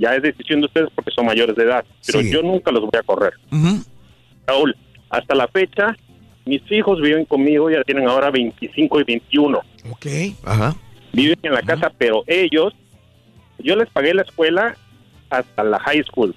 ya 0.00 0.14
es 0.16 0.22
decisión 0.22 0.60
de 0.60 0.66
ustedes 0.66 0.88
porque 0.94 1.10
son 1.12 1.26
mayores 1.26 1.54
de 1.54 1.62
edad. 1.64 1.84
Pero 2.06 2.20
Sí. 2.22 2.32
yo 2.32 2.42
nunca 2.42 2.72
los 2.72 2.82
voy 2.82 2.98
a 2.98 3.02
correr. 3.04 3.34
Raúl, 4.46 4.74
hasta 5.10 5.34
la 5.36 5.46
fecha, 5.48 5.96
mis 6.44 6.62
hijos 6.72 7.00
viven 7.00 7.24
conmigo, 7.24 7.70
ya 7.70 7.82
tienen 7.84 8.08
ahora 8.08 8.30
25 8.30 9.00
y 9.00 9.04
21. 9.04 9.58
Ok. 9.90 10.06
Ajá. 10.44 10.74
Viven 11.12 11.38
en 11.42 11.52
la 11.52 11.62
casa, 11.62 11.92
pero 11.96 12.22
ellos, 12.26 12.72
yo 13.58 13.76
les 13.76 13.88
pagué 13.90 14.14
la 14.14 14.22
escuela 14.22 14.76
hasta 15.28 15.64
la 15.64 15.78
high 15.80 16.02
school. 16.04 16.34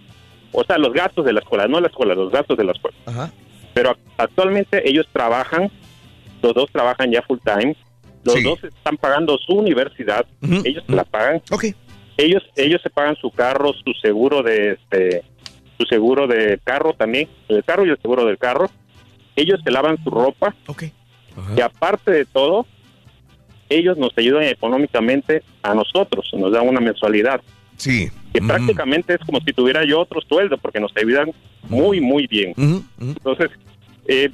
O 0.52 0.64
sea, 0.64 0.78
los 0.78 0.94
gastos 0.94 1.26
de 1.26 1.34
la 1.34 1.40
escuela, 1.40 1.68
no 1.68 1.80
la 1.80 1.88
escuela, 1.88 2.14
los 2.16 2.32
gastos 2.32 2.58
de 2.58 2.64
la 2.64 2.74
escuela. 2.74 2.98
Ajá. 3.06 3.32
Pero 3.74 3.92
ac- 3.92 3.98
actualmente 4.18 4.88
ellos 4.88 5.08
trabajan, 5.12 5.72
los 6.42 6.54
dos 6.54 6.70
trabajan 6.72 7.12
ya 7.12 7.22
full 7.24 7.40
time, 7.44 7.76
los 8.24 8.36
Sí. 8.36 8.44
dos 8.44 8.64
están 8.64 8.98
pagando 8.98 9.38
su 9.40 9.54
universidad, 9.54 10.26
ellos 10.64 10.84
se 10.88 10.92
la 10.96 11.04
pagan. 11.06 11.42
Ok. 11.52 11.66
Ellos, 12.18 12.44
ellos 12.56 12.80
se 12.84 12.90
pagan 12.92 13.16
su 13.16 13.32
carro, 13.32 13.74
su 13.74 13.92
seguro 14.02 14.44
de 14.44 14.74
este, 14.74 15.24
su 15.80 15.86
seguro 15.86 16.28
de 16.28 16.60
carro 16.64 16.94
también, 16.94 17.28
el 17.48 17.64
carro 17.64 17.86
y 17.86 17.90
el 17.90 17.98
seguro 18.00 18.26
del 18.26 18.38
carro. 18.38 18.70
Ellos 19.36 19.60
se 19.64 19.72
lavan 19.72 20.02
su 20.04 20.10
ropa. 20.10 20.56
Y 21.58 21.62
aparte 21.62 22.12
de 22.12 22.26
todo, 22.26 22.68
ellos 23.70 23.98
nos 23.98 24.16
ayudan 24.18 24.44
económicamente 24.44 25.44
a 25.64 25.74
nosotros, 25.74 26.30
nos 26.34 26.52
dan 26.52 26.68
una 26.68 26.80
mensualidad. 26.80 27.42
Sí. 27.78 28.10
Que 28.32 28.42
prácticamente 28.42 29.16
es 29.16 29.20
como 29.22 29.40
si 29.42 29.52
tuviera 29.52 29.84
yo 29.86 30.00
otro 30.00 30.22
sueldo, 30.22 30.58
porque 30.58 30.80
nos 30.80 30.96
ayudan 30.96 31.32
muy, 31.64 32.02
muy 32.02 32.28
bien. 32.28 32.54
Entonces, 33.00 33.50
eh, 34.08 34.30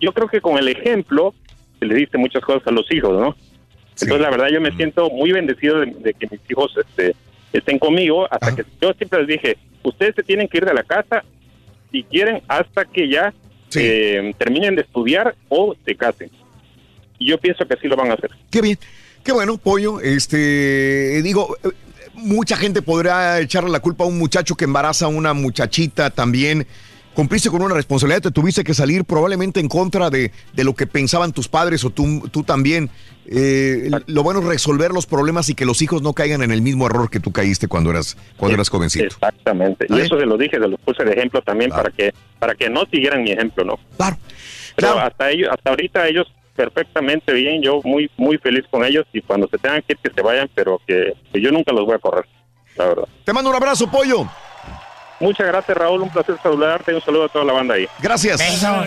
yo 0.00 0.12
creo 0.12 0.28
que 0.28 0.40
con 0.40 0.58
el 0.58 0.68
ejemplo 0.68 1.34
se 1.78 1.86
le 1.86 1.94
diste 1.94 2.18
muchas 2.18 2.42
cosas 2.42 2.66
a 2.66 2.70
los 2.70 2.90
hijos, 2.92 3.12
¿no? 3.12 3.36
Entonces, 3.90 4.20
la 4.20 4.30
verdad, 4.30 4.48
yo 4.52 4.60
me 4.60 4.72
siento 4.72 5.08
muy 5.10 5.32
bendecido 5.32 5.80
de, 5.80 5.86
de 5.86 6.14
que 6.14 6.26
mis 6.30 6.40
hijos 6.48 6.74
este, 6.76 7.14
estén 7.52 7.78
conmigo, 7.78 8.26
hasta 8.30 8.54
que 8.54 8.64
yo 8.80 8.92
siempre 8.94 9.20
les 9.20 9.28
dije, 9.28 9.56
ustedes 9.82 10.14
se 10.16 10.22
tienen 10.22 10.48
que 10.48 10.58
ir 10.58 10.64
de 10.64 10.74
la 10.74 10.82
casa 10.82 11.24
si 11.92 12.02
quieren 12.02 12.42
hasta 12.48 12.84
que 12.84 13.08
ya 13.08 13.32
eh, 13.76 14.34
terminen 14.38 14.76
de 14.76 14.82
estudiar 14.82 15.34
o 15.48 15.74
se 15.84 15.94
casen. 15.94 16.30
Y 17.18 17.30
yo 17.30 17.38
pienso 17.38 17.66
que 17.66 17.74
así 17.74 17.88
lo 17.88 17.96
van 17.96 18.10
a 18.10 18.14
hacer. 18.14 18.30
Qué 18.50 18.60
bien. 18.60 18.78
Qué 19.22 19.32
bueno, 19.32 19.56
Pollo. 19.56 20.00
Este, 20.00 21.22
digo, 21.22 21.56
eh, 21.64 21.68
mucha 22.14 22.56
gente 22.56 22.82
podrá 22.82 23.40
echarle 23.40 23.70
la 23.70 23.80
culpa 23.80 24.04
a 24.04 24.06
un 24.06 24.18
muchacho 24.18 24.54
que 24.54 24.64
embaraza 24.64 25.06
a 25.06 25.08
una 25.08 25.32
muchachita 25.32 26.10
también. 26.10 26.66
Cumpliste 27.14 27.48
con 27.48 27.62
una 27.62 27.74
responsabilidad, 27.74 28.22
te 28.22 28.30
tuviste 28.32 28.64
que 28.64 28.74
salir 28.74 29.04
probablemente 29.04 29.60
en 29.60 29.68
contra 29.68 30.10
de, 30.10 30.32
de 30.52 30.64
lo 30.64 30.74
que 30.74 30.86
pensaban 30.86 31.32
tus 31.32 31.48
padres 31.48 31.84
o 31.84 31.90
tú, 31.90 32.28
tú 32.30 32.42
también. 32.42 32.90
Eh, 33.26 33.88
lo 34.06 34.22
bueno 34.22 34.40
es 34.40 34.46
resolver 34.46 34.90
los 34.90 35.06
problemas 35.06 35.48
y 35.48 35.54
que 35.54 35.64
los 35.64 35.80
hijos 35.80 36.02
no 36.02 36.12
caigan 36.12 36.42
en 36.42 36.50
el 36.50 36.60
mismo 36.60 36.86
error 36.86 37.08
que 37.08 37.20
tú 37.20 37.32
caíste 37.32 37.68
cuando 37.68 37.90
eras, 37.90 38.16
cuando 38.36 38.56
eras 38.56 38.68
jovencito. 38.68 39.06
Exactamente. 39.06 39.86
Y 39.88 40.00
eso 40.00 40.18
se 40.18 40.26
lo 40.26 40.36
dije, 40.36 40.58
se 40.58 40.68
lo 40.68 40.76
puse 40.78 41.04
de 41.04 41.12
ejemplo 41.12 41.40
también 41.40 41.70
para 41.70 41.90
que 41.90 42.12
para 42.38 42.54
que 42.54 42.68
no 42.68 42.84
siguieran 42.90 43.22
mi 43.22 43.30
ejemplo, 43.30 43.64
¿no? 43.64 43.78
Claro. 43.96 44.18
Pero 44.76 44.98
hasta 44.98 45.30
ellos, 45.30 45.48
hasta 45.50 45.70
ahorita 45.70 46.08
ellos 46.08 46.26
perfectamente 46.56 47.32
bien, 47.32 47.62
yo 47.62 47.80
muy 47.84 48.10
muy 48.16 48.38
feliz 48.38 48.64
con 48.70 48.84
ellos 48.84 49.06
y 49.12 49.22
cuando 49.22 49.48
se 49.48 49.58
tengan 49.58 49.82
que 49.82 49.92
ir 49.94 49.98
que 50.02 50.10
se 50.12 50.20
vayan, 50.20 50.50
pero 50.54 50.80
que, 50.86 51.14
que 51.32 51.40
yo 51.40 51.50
nunca 51.52 51.72
los 51.72 51.86
voy 51.86 51.94
a 51.94 51.98
correr, 51.98 52.26
la 52.76 52.86
verdad. 52.86 53.08
Te 53.24 53.32
mando 53.32 53.50
un 53.50 53.56
abrazo, 53.56 53.88
Pollo. 53.90 54.28
Muchas 55.20 55.46
gracias, 55.46 55.76
Raúl, 55.76 56.02
un 56.02 56.10
placer 56.10 56.36
saludarte 56.42 56.92
y 56.92 56.94
un 56.96 57.00
saludo 57.00 57.24
a 57.24 57.28
toda 57.28 57.44
la 57.44 57.52
banda 57.52 57.74
ahí. 57.74 57.86
Gracias. 58.02 58.40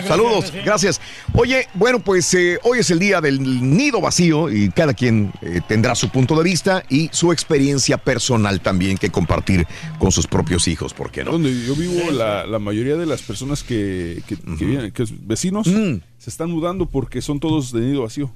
Saludos. 0.06 0.52
Gracias. 0.64 1.00
Oye, 1.34 1.66
bueno, 1.74 1.98
pues 2.00 2.32
eh, 2.34 2.58
hoy 2.64 2.80
es 2.80 2.90
el 2.90 2.98
día 2.98 3.20
del 3.20 3.40
nido 3.76 4.00
vacío 4.00 4.50
y 4.50 4.70
cada 4.70 4.94
quien 4.94 5.32
eh, 5.40 5.60
tendrá 5.66 5.94
su 5.94 6.10
punto 6.10 6.36
de 6.36 6.44
vista 6.44 6.82
y 6.88 7.08
su 7.12 7.32
experiencia 7.32 7.96
personal 7.98 8.60
también 8.60 8.98
que 8.98 9.10
compartir 9.10 9.66
con 9.98 10.12
sus 10.12 10.26
propios 10.26 10.68
hijos, 10.68 10.92
¿por 10.94 11.10
qué 11.10 11.24
no? 11.24 11.32
Donde 11.32 11.64
yo 11.66 11.74
vivo, 11.74 12.10
la, 12.10 12.46
la 12.46 12.58
mayoría 12.58 12.96
de 12.96 13.06
las 13.06 13.22
personas 13.22 13.62
que, 13.62 14.22
que, 14.26 14.36
que 14.36 14.64
viven, 14.64 14.90
que 14.92 15.04
vecinos, 15.22 15.66
Mm. 15.66 16.00
se 16.18 16.30
están 16.30 16.50
mudando 16.50 16.86
porque 16.86 17.20
son 17.22 17.40
todos 17.40 17.72
de 17.72 17.80
nido 17.80 18.02
vacío. 18.02 18.30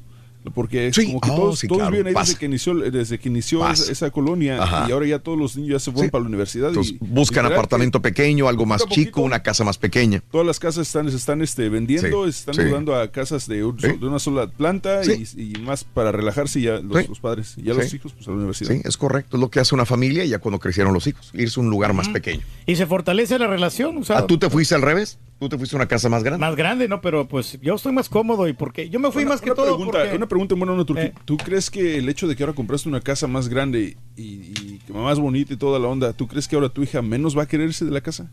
Porque 0.55 0.93
Sí. 0.93 1.07
como 1.07 1.21
que 1.21 1.31
Oh, 1.31 1.35
todos, 1.37 1.59
sí, 1.61 1.67
todos 1.69 1.81
claro, 1.83 1.93
viven 1.97 2.09
ahí 2.09 2.15
desde 2.25 2.37
que 2.39 2.47
inició, 2.47 2.75
desde 2.75 3.19
que 3.19 3.29
inició 3.29 3.69
esa, 3.71 3.93
esa 3.93 4.11
colonia 4.11 4.63
Ajá. 4.63 4.87
y 4.89 4.93
ahora 4.93 5.07
ya 5.07 5.19
todos 5.21 5.39
los 5.39 5.57
niños 5.57 5.71
ya 5.73 5.79
se 5.79 5.93
fueron 5.93 6.11
para 6.11 6.23
la 6.23 6.29
universidad. 6.29 6.69
Entonces, 6.71 6.95
y, 6.95 6.99
buscan 7.01 7.45
literal 7.45 7.53
apartamento 7.61 8.03
pequeño, 8.03 8.49
algo 8.49 8.67
más 8.67 8.83
poquito 8.83 9.01
chico, 9.03 9.21
una 9.23 9.43
casa 9.43 9.63
más 9.65 9.79
pequeña. 9.79 10.23
Todas 10.31 10.47
las 10.47 10.59
casas 10.59 10.87
están, 10.87 11.09
se 11.11 11.17
están 11.17 11.43
este, 11.43 11.69
vendiendo, 11.69 12.27
Sí, 12.27 12.33
se 12.33 12.39
están 12.41 12.55
sí. 12.57 12.63
mudando 12.63 12.97
a 12.97 13.11
casas 13.13 13.47
de, 13.47 13.65
un- 13.65 13.79
Sí. 13.79 13.87
de 13.89 14.07
una 14.07 14.19
sola 14.19 14.49
planta 14.49 15.05
Sí. 15.05 15.25
y, 15.37 15.57
y 15.59 15.61
más 15.63 15.85
para 15.85 16.11
relajarse 16.13 16.61
ya 16.61 16.79
los, 16.81 17.03
Sí. 17.03 17.09
los 17.09 17.21
padres. 17.21 17.55
Y 17.57 17.63
ya 17.63 17.75
los 17.75 17.87
Sí. 17.87 17.97
hijos 17.97 18.13
pues 18.13 18.27
a 18.27 18.31
la 18.33 18.37
universidad. 18.39 18.73
Sí, 18.73 18.81
es 18.85 18.97
correcto. 18.97 19.37
Es 19.37 19.41
lo 19.41 19.49
que 19.51 19.61
hace 19.61 19.75
una 19.75 19.87
familia 19.87 20.25
ya 20.25 20.39
cuando 20.41 20.59
crecieron 20.59 20.93
los 20.93 21.07
hijos. 21.07 21.31
Irse 21.35 21.61
a 21.61 21.63
un 21.63 21.71
lugar 21.71 21.93
más 21.95 22.09
pequeño. 22.09 22.43
Y 22.67 22.77
se 22.77 22.87
fortalece 22.87 23.39
la 23.39 23.47
relación, 23.47 23.97
o 23.99 24.05
sea, 24.05 24.19
Ah, 24.19 24.27
¿Tú 24.27 24.39
te 24.39 24.51
fuiste 24.51 24.75
al 24.75 24.83
revés? 24.83 25.19
¿Tú 25.43 25.49
te 25.49 25.59
fuiste 25.59 25.75
a 25.75 25.79
una 25.79 25.89
casa 25.89 26.09
más 26.09 26.23
grande? 26.23 26.39
más 26.47 26.55
grande, 26.55 26.87
¿no? 26.87 27.01
Pero 27.01 27.27
pues 27.27 27.59
yo 27.61 27.75
estoy 27.75 27.93
más 27.93 28.09
cómodo 28.09 28.47
y 28.47 28.53
porque 28.53 28.89
yo 28.89 29.01
me 29.01 29.11
fui 29.11 29.25
más 29.25 29.41
que 29.41 29.47
una 29.51 29.57
todo 29.57 29.77
pregunta, 29.77 29.99
porque- 30.03 30.17
Una 30.17 30.29
pregunta 30.29 30.55
buena, 30.55 30.77
no, 30.77 30.85
Turquí. 30.87 31.03
Eh. 31.07 31.15
¿Tú 31.25 31.37
crees 31.37 31.69
que 31.69 31.99
el 31.99 32.09
hecho 32.09 32.29
de 32.29 32.37
que 32.37 32.45
ahora 32.45 32.55
compraste 32.55 32.89
una 32.89 33.01
casa 33.01 33.27
más 33.27 33.49
grande 33.49 33.97
y, 34.17 34.23
y 34.23 34.81
que 34.87 34.93
más 34.93 35.19
bonita 35.19 35.53
y 35.53 35.57
toda 35.57 35.81
la 35.81 35.89
onda, 35.89 36.13
¿tú 36.13 36.29
crees 36.29 36.47
que 36.47 36.55
ahora 36.55 36.69
tu 36.69 36.85
hija 36.85 37.03
menos 37.03 37.37
va 37.37 37.43
a 37.43 37.47
querer 37.49 37.67
irse 37.67 37.85
de 37.85 37.91
la 37.91 38.01
casa? 38.01 38.31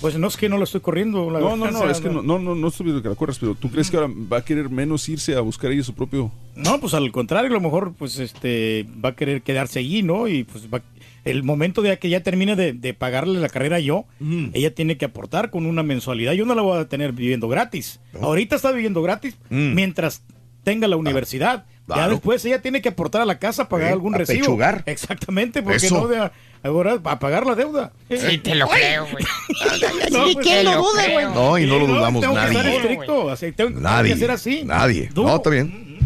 Pues 0.00 0.18
no 0.18 0.26
es 0.26 0.36
que 0.36 0.48
no 0.48 0.58
lo 0.58 0.64
estoy 0.64 0.80
corriendo. 0.80 1.30
La 1.30 1.38
No, 1.38 1.56
no, 1.56 1.64
verdad, 1.66 1.84
no, 1.84 1.90
es 1.90 2.00
que 2.00 2.10
no, 2.10 2.20
no, 2.22 2.38
no, 2.40 2.54
no 2.56 2.68
estoy 2.68 2.84
viendo 2.84 3.00
que 3.00 3.08
la 3.08 3.14
corras, 3.14 3.38
pero 3.38 3.54
¿tú 3.54 3.70
crees 3.70 3.88
que 3.90 3.96
ahora 3.96 4.12
va 4.30 4.38
a 4.38 4.44
querer 4.44 4.68
menos 4.68 5.08
irse 5.08 5.36
a 5.36 5.40
buscar 5.40 5.70
ella 5.70 5.84
su 5.84 5.94
propio... 5.94 6.32
No, 6.56 6.80
pues 6.80 6.92
al 6.94 7.10
contrario, 7.12 7.48
a 7.50 7.54
lo 7.54 7.60
mejor 7.60 7.94
pues 7.96 8.18
este 8.18 8.84
va 9.02 9.10
a 9.10 9.14
querer 9.14 9.42
quedarse 9.42 9.78
allí, 9.78 10.02
¿no? 10.02 10.26
Y 10.26 10.42
pues 10.42 10.66
va- 10.66 10.82
el 11.24 11.42
momento 11.42 11.82
de 11.82 11.98
que 11.98 12.08
ya 12.08 12.22
termine 12.22 12.54
de, 12.56 12.72
de 12.72 12.94
pagarle 12.94 13.40
la 13.40 13.48
carrera 13.48 13.78
yo, 13.80 14.04
ella 14.52 14.74
tiene 14.74 14.96
que 14.96 15.06
aportar 15.06 15.50
con 15.50 15.66
una 15.66 15.82
mensualidad. 15.82 16.32
Yo 16.32 16.44
no 16.46 16.54
la 16.54 16.62
voy 16.62 16.78
a 16.78 16.88
tener 16.88 17.12
viviendo 17.12 17.48
gratis. 17.48 18.00
Ahorita 18.20 18.56
está 18.56 18.72
viviendo 18.72 19.02
gratis 19.02 19.36
Mm. 19.50 19.74
mientras 19.74 20.22
tenga 20.64 20.88
la 20.88 20.96
universidad. 20.96 21.64
Ya 21.86 22.08
después 22.08 22.42
ella 22.46 22.62
tiene 22.62 22.80
que 22.80 22.88
aportar 22.88 23.20
a 23.20 23.26
la 23.26 23.38
casa, 23.38 23.68
pagar 23.68 23.88
Sí, 23.88 23.92
algún 23.92 24.14
a 24.14 24.18
recibo. 24.18 24.40
pechugar. 24.40 24.82
Exactamente, 24.86 25.62
porque 25.62 25.76
Eso. 25.84 26.00
no 26.00 26.08
de 26.08 26.30
ahora 26.62 26.98
a 27.04 27.18
pagar 27.18 27.44
la 27.46 27.54
deuda. 27.54 27.92
Sí, 28.08 28.38
te 28.38 28.54
lo 28.54 28.66
creo, 28.68 29.06
güey. 29.10 29.22
No, 30.10 30.28
¿Y 30.30 30.34
pues, 30.34 30.46
quién 30.46 30.64
lo 30.64 30.76
duda, 30.78 31.02
güey? 31.12 31.26
No, 31.26 31.58
y 31.58 31.66
no 31.66 31.78
lo 31.78 31.86
dudamos 31.86 32.22
tengo 32.22 32.34
que 32.34 32.40
nadie. 32.40 32.54
ser 32.62 32.66
estricto, 32.80 33.30
así, 33.30 33.52
tengo, 33.52 33.68
tengo 33.70 33.80
Nadie. 33.82 34.12
que 34.14 34.18
ser 34.18 34.30
así. 34.30 34.62
Nadie. 34.64 35.10
No, 35.14 35.36
está 35.36 35.50
bien. 35.50 35.98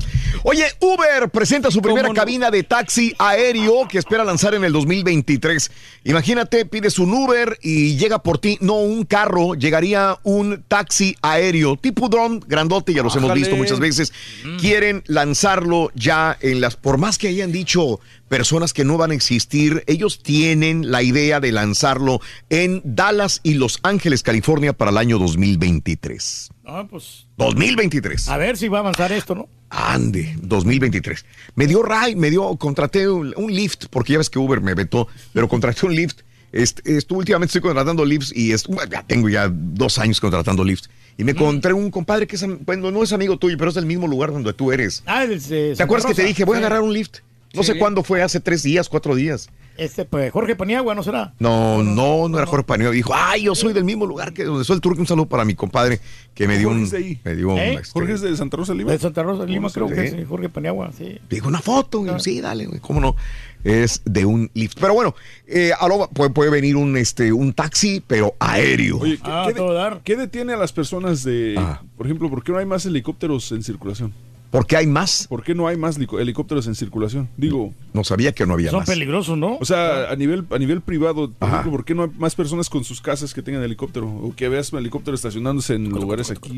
Oye, 0.44 0.64
Uber 0.80 1.28
presenta 1.30 1.70
su 1.70 1.82
primera 1.82 2.12
cabina 2.12 2.50
de 2.50 2.62
taxi 2.62 3.14
aéreo 3.18 3.88
que 3.88 3.98
espera 3.98 4.24
lanzar 4.24 4.54
en 4.54 4.64
el 4.64 4.72
2023. 4.72 5.70
Imagínate, 6.04 6.64
pides 6.64 6.98
un 6.98 7.12
Uber 7.12 7.58
y 7.60 7.96
llega 7.96 8.22
por 8.22 8.38
ti, 8.38 8.56
no 8.60 8.74
un 8.74 9.04
carro, 9.04 9.54
llegaría 9.54 10.18
un 10.22 10.64
taxi 10.68 11.16
aéreo 11.22 11.76
tipo 11.76 12.08
drone, 12.08 12.40
grandote, 12.46 12.94
ya 12.94 13.02
los 13.02 13.16
hemos 13.16 13.34
visto 13.34 13.56
muchas 13.56 13.80
veces. 13.80 14.12
Quieren 14.60 15.02
lanzarlo 15.06 15.90
ya 15.94 16.36
en 16.40 16.60
las, 16.60 16.76
por 16.76 16.98
más 16.98 17.18
que 17.18 17.28
hayan 17.28 17.52
dicho 17.52 18.00
personas 18.28 18.72
que 18.72 18.84
no 18.84 18.96
van 18.96 19.10
a 19.10 19.14
existir, 19.14 19.82
ellos 19.86 20.22
tienen 20.22 20.90
la 20.90 21.02
idea 21.02 21.40
de 21.40 21.50
lanzarlo 21.52 22.20
en 22.50 22.82
Dallas 22.84 23.40
y 23.42 23.54
Los 23.54 23.80
Ángeles, 23.82 24.22
California 24.22 24.72
para 24.72 24.90
el 24.90 24.98
año 24.98 25.18
2023. 25.18 26.50
Ah, 26.70 26.86
pues 26.88 27.26
2023. 27.38 28.28
a 28.28 28.36
ver 28.36 28.58
si 28.58 28.68
va 28.68 28.78
a 28.78 28.80
avanzar 28.80 29.10
esto, 29.10 29.34
¿no? 29.34 29.48
Ande, 29.70 30.36
2023. 30.42 31.24
Me 31.54 31.66
dio 31.66 31.82
Ray, 31.82 32.14
me 32.14 32.28
dio, 32.30 32.54
contraté 32.56 33.08
un, 33.08 33.32
un 33.38 33.50
Lyft, 33.50 33.86
porque 33.90 34.12
ya 34.12 34.18
ves 34.18 34.28
que 34.28 34.38
Uber 34.38 34.60
me 34.60 34.74
vetó, 34.74 35.08
pero 35.32 35.48
contraté 35.48 35.86
un 35.86 35.94
Lyft. 35.96 36.20
Este, 36.52 36.82
últimamente 37.14 37.50
estoy 37.50 37.62
contratando 37.62 38.04
Lyfts 38.04 38.34
y 38.36 38.52
es- 38.52 38.64
ya 38.90 39.02
tengo 39.02 39.30
ya 39.30 39.50
dos 39.50 39.98
años 39.98 40.20
contratando 40.20 40.62
Lyfts. 40.62 40.90
Y 41.16 41.24
me 41.24 41.32
encontré 41.32 41.72
un 41.72 41.90
compadre 41.90 42.26
que 42.26 42.36
es, 42.36 42.44
bueno, 42.64 42.90
no 42.90 43.02
es 43.02 43.12
amigo 43.12 43.38
tuyo, 43.38 43.56
pero 43.58 43.70
es 43.70 43.74
del 43.74 43.86
mismo 43.86 44.06
lugar 44.06 44.30
donde 44.32 44.52
tú 44.52 44.70
eres. 44.70 45.02
Ah, 45.06 45.26
desde 45.26 45.74
¿Te 45.74 45.82
acuerdas 45.82 46.06
que 46.08 46.14
te 46.14 46.24
dije, 46.24 46.44
voy 46.44 46.56
a 46.56 46.58
agarrar 46.58 46.82
un 46.82 46.92
Lyft? 46.92 47.18
No 47.54 47.62
sé 47.62 47.72
Sí. 47.72 47.78
cuándo 47.78 48.02
fue, 48.04 48.22
hace 48.22 48.40
tres 48.40 48.62
días, 48.62 48.88
cuatro 48.88 49.14
días. 49.14 49.48
Este, 49.78 50.04
pues, 50.04 50.32
Jorge 50.32 50.56
Paniagua, 50.56 50.94
¿no 50.94 51.02
será? 51.04 51.34
No, 51.38 51.82
no, 51.84 52.28
no 52.28 52.36
era 52.36 52.46
Jorge 52.46 52.64
Paneo. 52.64 52.90
Dijo, 52.90 53.12
ay, 53.14 53.44
yo 53.44 53.54
soy 53.54 53.72
del 53.72 53.84
mismo 53.84 54.06
lugar 54.06 54.32
que 54.32 54.42
donde 54.44 54.64
soy 54.64 54.74
el 54.74 54.80
turco. 54.80 55.00
Un 55.00 55.06
saludo 55.06 55.26
para 55.26 55.44
mi 55.44 55.54
compadre 55.54 56.00
que 56.34 56.48
me 56.48 56.58
dio 56.58 56.68
Jorge 56.68 56.80
un. 56.80 56.84
es 56.86 56.90
de 56.90 56.96
ahí. 56.98 57.20
Me 57.24 57.34
dio 57.36 57.48
un, 57.50 57.58
¿Eh? 57.58 57.74
este, 57.74 57.90
Jorge 57.92 58.12
es 58.14 58.20
de 58.20 58.36
Santa 58.36 58.56
Rosa 58.56 58.74
Lima. 58.74 58.90
De 58.90 58.98
Santa 58.98 59.22
Rosa 59.22 59.44
de 59.46 59.52
Lima, 59.52 59.68
Sí. 59.68 59.74
creo 59.74 59.86
que 59.86 60.04
es 60.04 60.12
eh, 60.14 60.26
Jorge 60.28 60.48
Paniagua, 60.48 60.90
sí. 60.98 61.18
Dijo 61.30 61.46
una 61.48 61.60
foto, 61.60 62.00
güey. 62.00 62.18
Sí, 62.18 62.40
dale, 62.40 62.66
güey. 62.66 62.80
¿Cómo 62.80 63.00
no? 63.00 63.14
Es 63.62 64.02
de 64.04 64.24
un 64.26 64.50
lift. 64.54 64.78
Pero 64.80 64.94
bueno, 64.94 65.14
eh, 65.46 65.70
a 65.78 65.86
lo- 65.88 66.08
puede, 66.10 66.30
puede 66.30 66.50
venir 66.50 66.74
un, 66.76 66.96
este, 66.96 67.32
un 67.32 67.52
taxi, 67.52 68.02
pero 68.04 68.34
aéreo. 68.40 68.98
Oye, 68.98 69.16
¿qué, 69.16 69.22
Ah, 69.24 69.44
qué 69.46 69.54
de- 69.54 70.00
qué 70.04 70.16
detiene 70.16 70.52
a 70.54 70.56
las 70.56 70.72
personas 70.72 71.22
de, 71.22 71.54
Ah. 71.56 71.82
por 71.96 72.06
ejemplo, 72.06 72.28
por 72.30 72.42
qué 72.42 72.50
no 72.52 72.58
hay 72.58 72.66
más 72.66 72.84
helicópteros 72.84 73.52
en 73.52 73.62
circulación? 73.62 74.12
¿Por 74.50 74.66
qué 74.66 74.78
hay 74.78 74.86
más? 74.86 75.26
¿Por 75.28 75.42
qué 75.42 75.54
no 75.54 75.68
hay 75.68 75.76
más 75.76 75.98
helicópteros 75.98 76.66
en 76.66 76.74
circulación? 76.74 77.28
Digo, 77.36 77.74
No 77.92 78.02
sabía 78.02 78.32
que 78.32 78.46
no 78.46 78.54
había 78.54 78.70
Son 78.70 78.80
más. 78.80 78.88
peligrosos, 78.88 79.36
¿no? 79.36 79.58
o 79.60 79.64
sea, 79.66 80.10
a 80.10 80.16
nivel 80.16 80.46
a 80.50 80.58
nivel 80.58 80.80
privado, 80.80 81.30
por 81.32 81.46
Ajá. 81.48 81.56
ejemplo, 81.60 81.72
¿por 81.72 81.84
qué 81.84 81.94
no 81.94 82.04
hay 82.04 82.10
más 82.18 82.34
personas 82.34 82.70
con 82.70 82.82
sus 82.82 83.02
casas 83.02 83.34
que 83.34 83.42
tengan 83.42 83.62
helicóptero? 83.62 84.08
O 84.08 84.34
que 84.34 84.48
veas 84.48 84.72
un 84.72 84.78
helicóptero 84.78 85.14
estacionándose 85.14 85.74
en 85.74 85.90
lugares 85.90 86.30
aquí, 86.30 86.50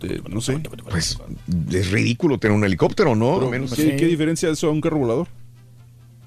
de- 0.00 0.22
no 0.30 0.40
sé. 0.40 0.60
Pues 0.90 1.18
es 1.72 1.90
ridículo 1.90 2.38
tener 2.38 2.56
un 2.56 2.64
helicóptero, 2.64 3.14
¿no? 3.14 3.34
Pero, 3.38 3.50
Menos- 3.50 3.74
¿qué, 3.74 3.96
qué 3.96 4.06
diferencia 4.06 4.48
eso 4.48 4.68
a 4.68 4.70
un 4.70 4.80
carro 4.80 4.98
volador? 4.98 5.28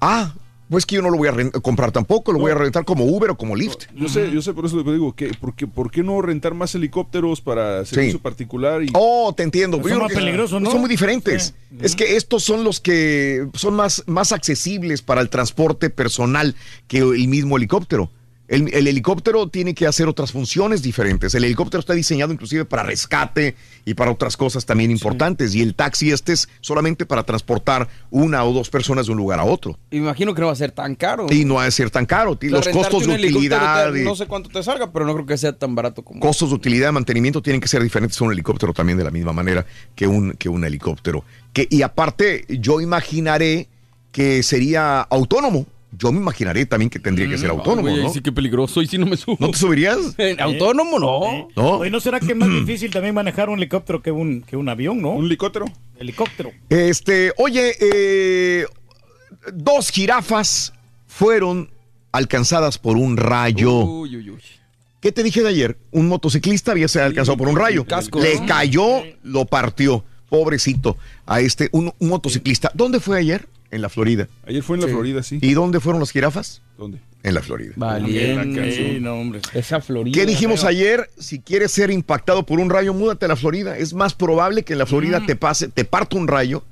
Ah, 0.00 0.32
pues 0.70 0.86
que 0.86 0.94
yo 0.94 1.02
no 1.02 1.10
lo 1.10 1.16
voy 1.16 1.28
a 1.28 1.50
comprar 1.60 1.90
tampoco, 1.90 2.32
lo 2.32 2.38
voy 2.38 2.52
a 2.52 2.54
rentar 2.54 2.84
como 2.84 3.04
Uber 3.04 3.30
o 3.30 3.36
como 3.36 3.56
Lyft. 3.56 3.86
Yo 3.94 4.08
sé, 4.08 4.30
yo 4.30 4.40
sé, 4.40 4.54
por 4.54 4.64
eso 4.64 4.82
te 4.84 4.92
digo, 4.92 5.14
que, 5.14 5.32
porque, 5.40 5.66
¿por 5.66 5.90
qué 5.90 6.04
no 6.04 6.22
rentar 6.22 6.54
más 6.54 6.74
helicópteros 6.76 7.40
para 7.40 7.84
servicio 7.84 8.20
particular? 8.20 8.82
Y, 8.82 8.90
Oh, 8.94 9.34
te 9.36 9.42
entiendo. 9.42 9.82
Son 9.82 9.98
más 9.98 10.12
peligrosos, 10.12 10.62
¿no? 10.62 10.70
Son 10.70 10.80
muy 10.80 10.88
diferentes. 10.88 11.54
Sí. 11.70 11.76
Es 11.80 11.96
que 11.96 12.16
estos 12.16 12.44
son 12.44 12.62
los 12.62 12.80
que 12.80 13.48
son 13.54 13.74
más, 13.74 14.04
más 14.06 14.30
accesibles 14.30 15.02
para 15.02 15.20
el 15.20 15.28
transporte 15.28 15.90
personal 15.90 16.54
que 16.86 16.98
el 16.98 17.28
mismo 17.28 17.56
helicóptero. 17.56 18.10
El, 18.50 18.74
el 18.74 18.88
helicóptero 18.88 19.46
tiene 19.48 19.74
que 19.74 19.86
hacer 19.86 20.08
otras 20.08 20.32
funciones 20.32 20.82
diferentes. 20.82 21.34
El 21.36 21.44
helicóptero 21.44 21.78
está 21.78 21.92
diseñado 21.94 22.32
inclusive 22.32 22.64
para 22.64 22.82
rescate 22.82 23.54
y 23.84 23.94
para 23.94 24.10
otras 24.10 24.36
cosas 24.36 24.66
también 24.66 24.90
importantes. 24.90 25.54
Y 25.54 25.62
el 25.62 25.76
taxi 25.76 26.10
este 26.10 26.32
es 26.32 26.48
solamente 26.60 27.06
para 27.06 27.22
transportar 27.22 27.88
una 28.10 28.42
o 28.44 28.52
dos 28.52 28.68
personas 28.68 29.06
de 29.06 29.12
un 29.12 29.18
lugar 29.18 29.38
a 29.38 29.44
otro. 29.44 29.78
Imagino 29.92 30.34
que 30.34 30.40
no 30.40 30.48
va 30.48 30.52
a 30.52 30.56
ser 30.56 30.72
tan 30.72 30.96
caro. 30.96 31.26
Y 31.30 31.44
no 31.44 31.60
ha 31.60 31.64
de 31.64 31.70
ser 31.70 31.90
tan 31.90 32.06
caro. 32.06 32.36
Los 32.40 32.66
costos 32.68 33.06
de 33.06 33.14
utilidad, 33.14 33.92
te- 33.92 34.02
No 34.02 34.16
sé 34.16 34.26
cuánto 34.26 34.48
te 34.50 34.62
salga, 34.64 34.92
pero 34.92 35.06
no 35.06 35.14
creo 35.14 35.26
que 35.26 35.38
sea 35.38 35.52
tan 35.52 35.76
barato 35.76 36.02
como. 36.02 36.18
costos 36.18 36.48
de 36.48 36.56
utilidad 36.56 36.90
mantenimiento 36.92 37.40
tienen 37.40 37.60
que 37.60 37.68
ser 37.68 37.80
diferentes 37.84 38.20
a 38.20 38.24
un 38.24 38.32
helicóptero 38.32 38.72
también 38.72 38.98
de 38.98 39.04
la 39.04 39.12
misma 39.12 39.32
manera 39.32 39.64
que 39.94 40.08
un, 40.08 40.32
que 40.32 40.48
un 40.48 40.64
helicóptero. 40.64 41.24
Que, 41.52 41.68
y 41.70 41.82
aparte, 41.82 42.44
yo 42.48 42.80
imaginaré 42.80 43.68
que 44.10 44.42
sería 44.42 45.02
autónomo. 45.02 45.66
Yo 45.98 46.12
me 46.12 46.18
imaginaré 46.20 46.66
también 46.66 46.88
que 46.88 46.98
tendría 47.00 47.28
que 47.28 47.36
ser 47.36 47.50
autónomo, 47.50 47.88
Ay, 47.88 47.94
güey, 47.94 48.04
¿no? 48.06 48.12
Sí, 48.12 48.20
qué 48.20 48.30
peligroso. 48.30 48.80
Y 48.80 48.86
si 48.86 48.96
no 48.96 49.06
me 49.06 49.16
subo. 49.16 49.36
¿No 49.40 49.50
te 49.50 49.58
subirías? 49.58 49.98
¿Autónomo? 50.38 50.98
No. 51.00 51.48
¿No? 51.56 51.78
Oye, 51.78 51.90
¿no 51.90 51.98
será 52.00 52.20
que 52.20 52.32
es 52.32 52.36
más 52.36 52.48
difícil 52.48 52.90
también 52.92 53.14
manejar 53.14 53.48
un 53.48 53.58
helicóptero 53.58 54.00
que 54.00 54.10
un, 54.12 54.42
que 54.42 54.56
un 54.56 54.68
avión, 54.68 55.02
no? 55.02 55.10
¿Un 55.10 55.26
helicóptero? 55.26 55.66
Helicóptero. 55.98 56.52
Este, 56.68 57.32
oye, 57.38 57.74
eh, 57.80 58.66
dos 59.52 59.90
jirafas 59.90 60.72
fueron 61.08 61.70
alcanzadas 62.12 62.78
por 62.78 62.96
un 62.96 63.16
rayo. 63.16 63.80
Uy, 63.80 64.16
uy, 64.16 64.30
uy. 64.30 64.42
¿Qué 65.00 65.12
te 65.12 65.22
dije 65.22 65.42
de 65.42 65.48
ayer? 65.48 65.78
Un 65.90 66.08
motociclista 66.08 66.72
había 66.72 66.86
sido 66.86 67.04
alcanzado 67.04 67.36
por 67.38 67.48
un 67.48 67.56
rayo. 67.56 67.84
casco, 67.84 68.20
Le 68.20 68.38
¿no? 68.40 68.46
cayó, 68.46 69.02
lo 69.22 69.44
partió. 69.46 70.04
Pobrecito. 70.28 70.96
A 71.26 71.40
este, 71.40 71.68
un, 71.72 71.92
un 71.98 72.08
motociclista. 72.08 72.70
¿Dónde 72.74 73.00
fue 73.00 73.18
ayer? 73.18 73.48
En 73.70 73.82
la 73.82 73.88
Florida. 73.88 74.26
Ayer 74.46 74.62
fue 74.62 74.76
en 74.76 74.80
la 74.82 74.86
Sí. 74.88 74.92
Florida, 74.94 75.22
sí. 75.22 75.38
¿Y 75.40 75.54
dónde 75.54 75.78
fueron 75.80 76.00
las 76.00 76.10
jirafas? 76.10 76.60
¿Dónde? 76.76 76.98
En 77.22 77.34
la 77.34 77.42
Florida. 77.42 77.72
Valiente. 77.76 78.72
Sí, 78.72 78.98
no, 79.00 79.14
hombre. 79.14 79.40
Esa 79.54 79.80
Florida. 79.80 80.14
¿Qué 80.14 80.26
dijimos 80.26 80.64
ayer? 80.64 81.08
Si 81.18 81.38
quieres 81.40 81.70
ser 81.70 81.90
impactado 81.90 82.44
por 82.46 82.58
un 82.60 82.70
rayo, 82.70 82.94
múdate 82.94 83.26
a 83.26 83.28
la 83.28 83.36
Florida. 83.36 83.76
Es 83.76 83.92
más 83.94 84.14
probable 84.14 84.62
que 84.64 84.72
en 84.72 84.78
la 84.80 84.86
Florida 84.86 85.22
te 85.26 85.36
pase, 85.36 85.68
te 85.68 85.84
parta 85.84 86.16
un 86.16 86.26
rayo, 86.26 86.64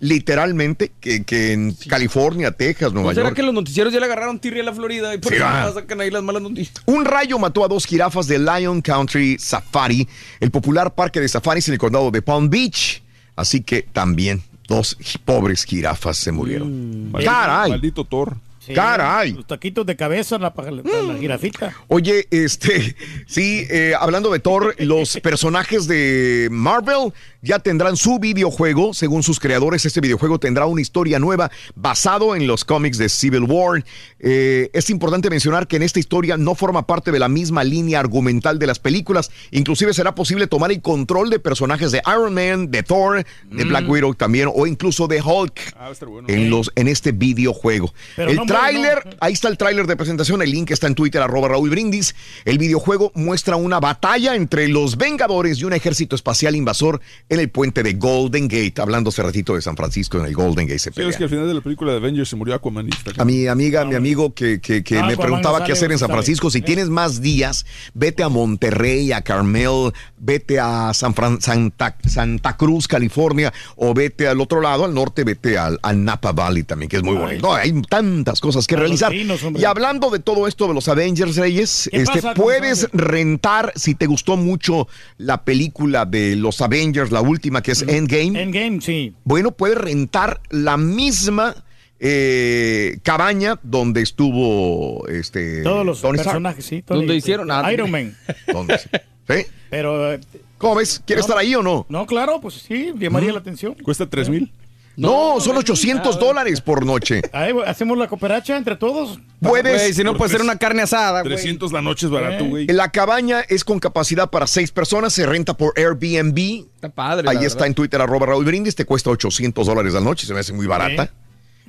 literalmente, 0.00 0.92
que, 1.00 1.24
que 1.24 1.52
en 1.52 1.72
California, 1.88 2.50
Texas, 2.52 2.92
Nueva 2.92 3.08
¿No 3.10 3.14
será 3.14 3.28
York. 3.28 3.36
que 3.36 3.42
los 3.42 3.54
noticieros 3.54 3.92
ya 3.92 3.98
le 3.98 4.06
agarraron 4.06 4.38
tirria 4.38 4.62
a 4.62 4.66
la 4.66 4.74
Florida 4.74 5.14
y 5.14 5.18
por 5.18 5.32
Sí, 5.32 5.38
eso 5.38 5.74
sacan 5.74 6.00
ahí 6.02 6.10
las 6.10 6.22
malas 6.22 6.42
noticias? 6.42 6.76
Un 6.86 7.04
rayo 7.04 7.38
mató 7.38 7.64
a 7.64 7.68
dos 7.68 7.86
jirafas 7.86 8.26
de 8.26 8.38
Lion 8.38 8.80
Country 8.82 9.38
Safari, 9.38 10.06
el 10.40 10.50
popular 10.50 10.94
parque 10.94 11.20
de 11.20 11.28
safaris 11.28 11.66
en 11.68 11.74
el 11.74 11.78
condado 11.80 12.10
de 12.10 12.22
Palm 12.22 12.48
Beach. 12.50 13.02
Así 13.36 13.62
que 13.62 13.82
también 13.82 14.42
dos 14.68 14.96
pobres 15.24 15.64
jirafas 15.64 16.16
se 16.16 16.32
murieron. 16.32 17.10
Maldito- 17.12 17.30
¡Caray! 17.30 17.70
Maldito 17.70 18.04
Thor. 18.04 18.36
Caray. 18.74 19.32
Los 19.34 19.46
taquitos 19.46 19.84
de 19.84 19.94
cabeza 19.94 20.38
la, 20.38 20.54
para 20.54 20.70
la, 20.70 20.80
la 20.82 21.18
jirafita. 21.18 21.74
Oye, 21.88 22.26
este, 22.30 22.96
sí, 23.26 23.66
eh, 23.68 23.92
hablando 23.98 24.32
de 24.32 24.38
Thor, 24.38 24.74
los 24.78 25.18
personajes 25.20 25.86
de 25.86 26.48
Marvel 26.50 27.12
ya 27.44 27.58
tendrán 27.58 27.96
su 27.96 28.18
videojuego. 28.18 28.94
Según 28.94 29.22
sus 29.22 29.38
creadores, 29.38 29.84
este 29.84 30.00
videojuego 30.00 30.38
tendrá 30.40 30.66
una 30.66 30.80
historia 30.80 31.18
nueva 31.18 31.50
basado 31.74 32.34
en 32.34 32.46
los 32.46 32.64
cómics 32.64 32.98
de 32.98 33.08
Civil 33.08 33.42
War. 33.42 33.84
Eh, 34.18 34.70
es 34.72 34.88
importante 34.90 35.28
mencionar 35.30 35.68
que 35.68 35.76
en 35.76 35.82
esta 35.82 36.00
historia 36.00 36.36
no 36.36 36.54
forma 36.54 36.86
parte 36.86 37.12
de 37.12 37.18
la 37.18 37.28
misma 37.28 37.62
línea 37.62 38.00
argumental 38.00 38.58
de 38.58 38.66
las 38.66 38.78
películas. 38.78 39.30
Inclusive 39.50 39.92
será 39.92 40.14
posible 40.14 40.46
tomar 40.46 40.72
el 40.72 40.80
control 40.80 41.28
de 41.30 41.38
personajes 41.38 41.92
de 41.92 42.00
Iron 42.06 42.34
Man, 42.34 42.70
de 42.70 42.82
Thor, 42.82 43.24
de 43.50 43.64
Mm. 43.64 43.68
Black 43.68 43.88
Widow 43.88 44.14
también, 44.14 44.48
o 44.52 44.66
incluso 44.66 45.06
de 45.06 45.20
Hulk 45.20 45.74
Ah, 45.76 45.92
bueno. 46.06 46.28
en, 46.28 46.48
los, 46.50 46.72
en 46.74 46.88
este 46.88 47.12
videojuego. 47.12 47.92
Pero 48.16 48.30
el 48.30 48.36
no, 48.36 48.46
tráiler, 48.46 49.16
ahí 49.20 49.34
está 49.34 49.48
el 49.48 49.58
tráiler 49.58 49.86
de 49.86 49.96
presentación, 49.96 50.40
el 50.40 50.50
link 50.50 50.70
está 50.70 50.86
en 50.86 50.94
Twitter, 50.94 51.20
arroba 51.20 51.48
Raúl 51.48 51.68
Brindis. 51.70 52.14
El 52.46 52.58
videojuego 52.58 53.12
muestra 53.14 53.56
una 53.56 53.80
batalla 53.80 54.34
entre 54.34 54.68
los 54.68 54.96
Vengadores 54.96 55.58
y 55.58 55.64
un 55.64 55.74
ejército 55.74 56.16
espacial 56.16 56.56
invasor 56.56 57.00
en 57.34 57.40
el 57.40 57.50
puente 57.50 57.82
de 57.82 57.92
Golden 57.94 58.48
Gate. 58.48 58.74
Hablando 58.80 59.10
hace 59.10 59.22
ratito 59.22 59.54
de 59.54 59.62
San 59.62 59.76
Francisco, 59.76 60.18
en 60.18 60.26
el 60.26 60.34
Golden 60.34 60.66
Gate 60.66 60.78
se 60.78 60.92
Sí, 60.92 61.02
es 61.02 61.16
que 61.16 61.24
al 61.24 61.30
final 61.30 61.46
de 61.46 61.54
la 61.54 61.60
película 61.60 61.92
de 61.92 61.98
Avengers 61.98 62.28
se 62.28 62.36
murió 62.36 62.54
Aquaman. 62.54 62.88
A 63.18 63.24
mi 63.24 63.46
amiga, 63.46 63.84
mi 63.84 63.94
amigo 63.94 64.34
que, 64.34 64.60
que- 64.60 64.82
que 64.82 64.98
Ah, 64.98 65.06
me 65.06 65.16
preguntaba 65.16 65.60
no 65.60 65.64
qué 65.66 65.72
sale, 65.72 65.78
hacer 65.78 65.92
en 65.92 65.98
San 65.98 66.08
sale. 66.08 66.14
Francisco, 66.18 66.50
si 66.50 66.62
tienes 66.62 66.88
más 66.88 67.20
días, 67.20 67.66
vete 67.94 68.22
a 68.22 68.28
Monterrey, 68.28 69.12
a 69.12 69.22
Carmel, 69.22 69.92
vete 70.18 70.58
a 70.60 70.92
San 70.94 71.14
Fran- 71.14 71.40
Santa, 71.40 71.96
Santa 72.06 72.56
Cruz, 72.56 72.88
California, 72.88 73.52
o 73.76 73.92
vete 73.94 74.26
al 74.28 74.40
otro 74.40 74.60
lado, 74.60 74.84
al 74.84 74.94
norte, 74.94 75.24
vete 75.24 75.58
al, 75.58 75.78
al 75.82 76.04
Napa 76.04 76.32
Valley 76.32 76.62
también, 76.62 76.88
que 76.88 76.96
es 76.98 77.02
muy 77.02 77.16
bonito. 77.16 77.46
No, 77.48 77.54
hay 77.54 77.72
tantas 77.82 78.40
cosas 78.40 78.66
que 78.66 78.76
realizar. 78.76 79.12
y 79.14 79.64
hablando 79.64 80.10
de 80.10 80.18
todo 80.20 80.46
esto 80.46 80.66
de 80.68 80.74
los 80.74 80.88
Avengers, 80.88 81.36
Reyes, 81.36 81.88
¿Qué 81.90 82.02
este, 82.02 82.22
puedes 82.34 82.88
rentar, 82.92 83.72
si 83.76 83.94
te 83.94 84.06
gustó 84.06 84.36
mucho 84.36 84.86
la 85.18 85.44
película 85.44 86.04
de 86.06 86.36
los 86.36 86.60
Avengers, 86.60 87.10
la 87.10 87.20
última 87.28 87.62
que 87.62 87.72
es 87.72 87.82
Endgame. 87.82 88.40
Endgame, 88.42 88.80
sí. 88.80 89.14
Bueno, 89.24 89.50
puedes 89.52 89.76
rentar 89.78 90.40
la 90.50 90.76
misma 90.76 91.54
eh, 92.00 92.98
cabaña 93.02 93.58
donde 93.62 94.02
estuvo 94.02 95.06
este 95.08 95.62
Todos 95.62 95.86
los 95.86 96.00
Tony 96.00 96.16
Stark. 96.18 96.26
personajes, 96.34 96.64
sí. 96.64 96.82
Tony- 96.82 96.98
Donde 97.00 97.16
hicieron 97.16 97.48
nada. 97.48 97.72
Iron 97.72 97.90
Man. 97.90 98.16
¿Dónde? 98.52 98.78
¿Sí? 98.78 99.46
Pero. 99.70 100.12
eh, 100.12 100.20
¿Cómo 100.58 100.76
ves? 100.76 101.02
¿Quieres 101.04 101.24
no, 101.24 101.26
estar 101.26 101.38
ahí 101.38 101.54
o 101.54 101.62
no? 101.62 101.84
No, 101.88 102.06
claro, 102.06 102.40
pues 102.40 102.54
sí, 102.54 102.92
llamaría 102.98 103.32
la 103.32 103.38
atención. 103.40 103.74
¿Cuesta 103.82 104.08
tres 104.08 104.28
mil? 104.30 104.50
No, 104.96 105.40
son 105.40 105.56
800 105.56 106.18
dólares 106.18 106.60
por 106.60 106.86
noche. 106.86 107.22
Ahí, 107.32 107.52
hacemos 107.66 107.98
la 107.98 108.06
cooperacha 108.06 108.56
entre 108.56 108.76
todos. 108.76 109.18
Puedes. 109.40 109.96
Si 109.96 110.04
no 110.04 110.16
puede 110.16 110.30
ser 110.32 110.42
una 110.42 110.56
carne 110.56 110.82
asada, 110.82 111.22
güey. 111.22 111.34
300 111.34 111.72
la 111.72 111.82
noche 111.82 112.06
es 112.06 112.12
barato, 112.12 112.44
güey. 112.44 112.66
La 112.66 112.90
cabaña 112.90 113.40
es 113.40 113.64
con 113.64 113.78
capacidad 113.80 114.30
para 114.30 114.46
seis 114.46 114.70
personas, 114.70 115.12
se 115.12 115.26
renta 115.26 115.56
por 115.56 115.72
Airbnb. 115.76 116.66
Está 116.74 116.88
padre. 116.88 117.28
Ahí 117.28 117.36
la 117.36 117.42
está 117.42 117.58
verdad. 117.58 117.66
en 117.68 117.74
Twitter, 117.74 118.00
arroba 118.00 118.26
Raúl 118.26 118.44
Brindis, 118.44 118.74
te 118.74 118.84
cuesta 118.84 119.10
800 119.10 119.66
dólares 119.66 119.94
la 119.94 120.00
noche, 120.00 120.26
se 120.26 120.34
me 120.34 120.40
hace 120.40 120.52
muy 120.52 120.66
barata. 120.66 121.10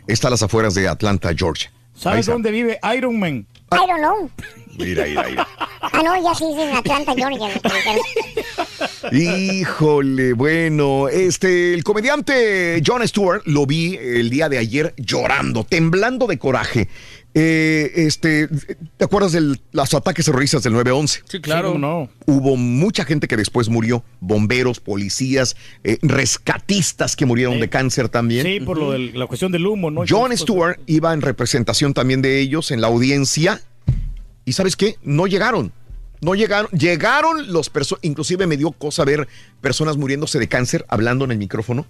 Está 0.08 0.28
a 0.28 0.32
las 0.32 0.44
afueras 0.44 0.76
de 0.76 0.88
Atlanta, 0.88 1.32
Georgia. 1.36 1.72
¿Sabes 1.96 2.26
dónde 2.26 2.52
vive 2.52 2.80
Iron 2.96 3.18
Man? 3.20 3.48
I 3.76 3.88
don't 3.88 4.02
know. 4.02 4.30
Mira, 4.78 5.06
mira, 5.06 5.24
mira. 5.30 5.48
Ah, 5.82 6.02
no, 6.04 6.22
ya 6.22 6.36
sí, 6.36 6.46
en 6.58 6.76
Atlanta, 6.76 7.14
Georgia. 7.16 7.50
Híjole, 9.12 10.34
bueno, 10.34 11.08
este, 11.08 11.74
el 11.74 11.84
comediante 11.84 12.82
Jon 12.86 13.08
Stewart 13.08 13.44
lo 13.46 13.66
vi 13.66 13.96
el 13.96 14.30
día 14.30 14.50
de 14.50 14.58
ayer 14.58 14.94
llorando, 14.98 15.64
temblando 15.64 16.28
de 16.28 16.38
coraje. 16.38 16.90
Eh, 17.38 17.92
este, 17.96 18.48
¿te 18.48 19.04
acuerdas 19.04 19.34
de 19.34 19.58
los 19.74 19.94
ataques 19.94 20.24
terroristas 20.24 20.64
del 20.64 20.74
9-11? 20.74 21.22
Sí, 21.28 21.42
claro. 21.42 21.74
Sí, 21.74 21.80
no. 21.80 22.10
Hubo 22.26 22.56
mucha 22.56 23.04
gente 23.04 23.28
que 23.28 23.36
después 23.36 23.68
murió, 23.68 24.06
bomberos, 24.22 24.80
policías, 24.80 25.58
eh, 25.84 26.00
rescatistas 26.02 27.18
que 27.18 27.26
murieron 27.26 27.60
de 27.60 27.70
cáncer 27.70 28.08
también. 28.08 28.46
Sí, 28.46 28.62
por 28.62 28.78
lo 28.78 28.92
de 28.92 29.12
la 29.14 29.28
cuestión 29.28 29.52
del 29.52 29.68
humo, 29.68 29.92
¿no? 29.92 30.06
Jon 30.08 30.32
Entonces, 30.32 30.40
Stewart 30.40 30.80
iba 30.86 31.14
en 31.14 31.22
representación 31.22 31.94
también 31.94 32.22
de 32.22 32.40
ellos 32.40 32.72
en 32.72 32.80
la 32.80 32.88
audiencia. 32.88 33.62
¿Y 34.46 34.54
sabes 34.54 34.78
qué? 34.78 34.96
No 35.04 35.28
llegaron. 35.28 35.74
No 36.22 36.36
llegaron. 36.36 36.72
Llegaron 36.72 37.52
los 37.52 37.70
personas. 37.70 38.00
Inclusive 38.06 38.48
me 38.48 38.56
dio 38.56 38.72
cosa 38.72 39.04
ver 39.04 39.28
personas 39.60 39.98
muriéndose 39.98 40.40
de 40.40 40.48
cáncer 40.48 40.86
hablando 40.88 41.26
en 41.26 41.32
el 41.32 41.38
micrófono. 41.38 41.86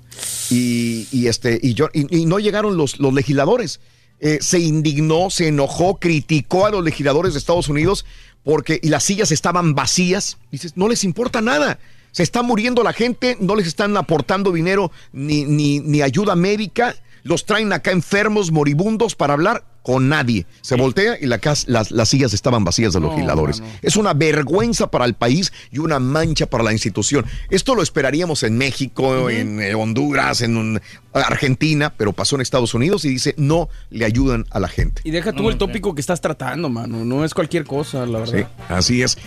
Y, 0.50 1.08
y 1.12 1.28
este, 1.28 1.60
y, 1.62 1.76
yo, 1.76 1.90
y, 1.94 2.18
y 2.18 2.26
no 2.26 2.40
llegaron 2.40 2.78
los, 2.78 3.00
los 3.00 3.14
legisladores. 3.14 3.80
Eh, 4.20 4.40
se 4.42 4.60
indignó, 4.60 5.30
se 5.30 5.48
enojó, 5.48 5.98
criticó 5.98 6.66
a 6.66 6.72
los 6.72 6.84
legisladores 6.84 7.34
de 7.34 7.40
Estados 7.40 7.68
Unidos 7.68 8.06
porque 8.44 8.80
y 8.82 8.90
las 8.90 9.04
sillas 9.04 9.32
estaban 9.32 9.76
vacías. 9.76 10.38
Dices, 10.52 10.78
no 10.78 10.88
les 10.88 11.04
importa 11.04 11.42
nada. 11.42 11.80
Se 12.12 12.24
está 12.24 12.44
muriendo 12.44 12.84
la 12.84 12.94
gente, 12.94 13.38
no 13.42 13.56
les 13.56 13.68
están 13.68 13.98
aportando 13.98 14.54
dinero 14.54 14.92
ni, 15.12 15.44
ni, 15.44 15.80
ni 15.80 16.02
ayuda 16.02 16.36
médica. 16.36 16.96
Los 17.24 17.46
traen 17.46 17.74
acá 17.74 17.92
enfermos, 17.92 18.52
moribundos 18.52 19.16
para 19.16 19.34
hablar 19.34 19.66
con 19.86 20.10
nadie. 20.10 20.48
Se 20.62 20.76
voltea 20.76 21.16
y 21.22 21.28
la 21.28 21.38
cas- 21.38 21.66
las, 21.68 21.92
las 21.92 22.10
sillas 22.10 22.34
estaban 22.34 22.64
vacías 22.64 22.92
de 22.94 23.00
los 23.00 23.10
No, 23.12 23.16
legisladores. 23.16 23.62
Es 23.84 23.96
una 23.98 24.14
vergüenza 24.16 24.90
para 24.90 25.06
el 25.06 25.14
país 25.14 25.54
y 25.72 25.78
una 25.78 26.00
mancha 26.00 26.48
para 26.48 26.64
la 26.64 26.72
institución. 26.74 27.24
Esto 27.52 27.76
lo 27.76 27.84
esperaríamos 27.84 28.42
en 28.42 28.58
México, 28.58 29.30
en 29.30 29.62
eh, 29.62 29.76
Honduras, 29.76 30.42
en 30.42 30.58
un- 30.58 30.82
Argentina, 31.14 31.94
pero 31.96 32.12
pasó 32.14 32.36
en 32.36 32.42
Estados 32.42 32.74
Unidos 32.74 33.06
y 33.06 33.10
dice 33.10 33.36
no 33.38 33.70
le 33.90 34.04
ayudan 34.06 34.46
a 34.50 34.60
la 34.60 34.68
gente. 34.68 35.02
Y 35.06 35.12
deja 35.12 35.32
tú 35.32 35.50
el 35.50 35.58
tópico 35.58 35.94
que 35.96 36.02
estás 36.02 36.20
tratando, 36.20 36.68
mano. 36.70 37.06
No 37.06 37.24
es 37.24 37.34
cualquier 37.34 37.64
cosa, 37.64 38.06
la 38.06 38.26
Sí, 38.26 38.34
verdad. 38.34 38.50
así 38.70 39.02
es. 39.02 39.18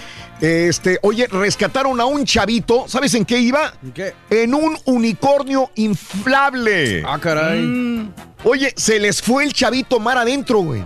Este, 0.41 0.99
oye, 1.02 1.26
rescataron 1.26 2.00
a 2.00 2.05
un 2.07 2.25
chavito. 2.25 2.84
¿Sabes 2.86 3.15
en 3.15 3.25
qué 3.25 3.39
iba? 3.39 3.73
¿En 3.83 3.92
qué? 3.92 4.15
En 4.31 4.55
un 4.55 4.76
unicornio 4.84 5.70
inflable. 5.75 7.02
Ah, 7.07 7.18
caray. 7.20 7.60
Mm, 7.60 8.12
Oye, 8.44 8.73
se 8.76 9.00
les 9.00 9.20
fue 9.20 9.42
el 9.44 9.52
chavito 9.52 9.99
mar 9.99 10.17
adentro, 10.17 10.60
güey. 10.60 10.83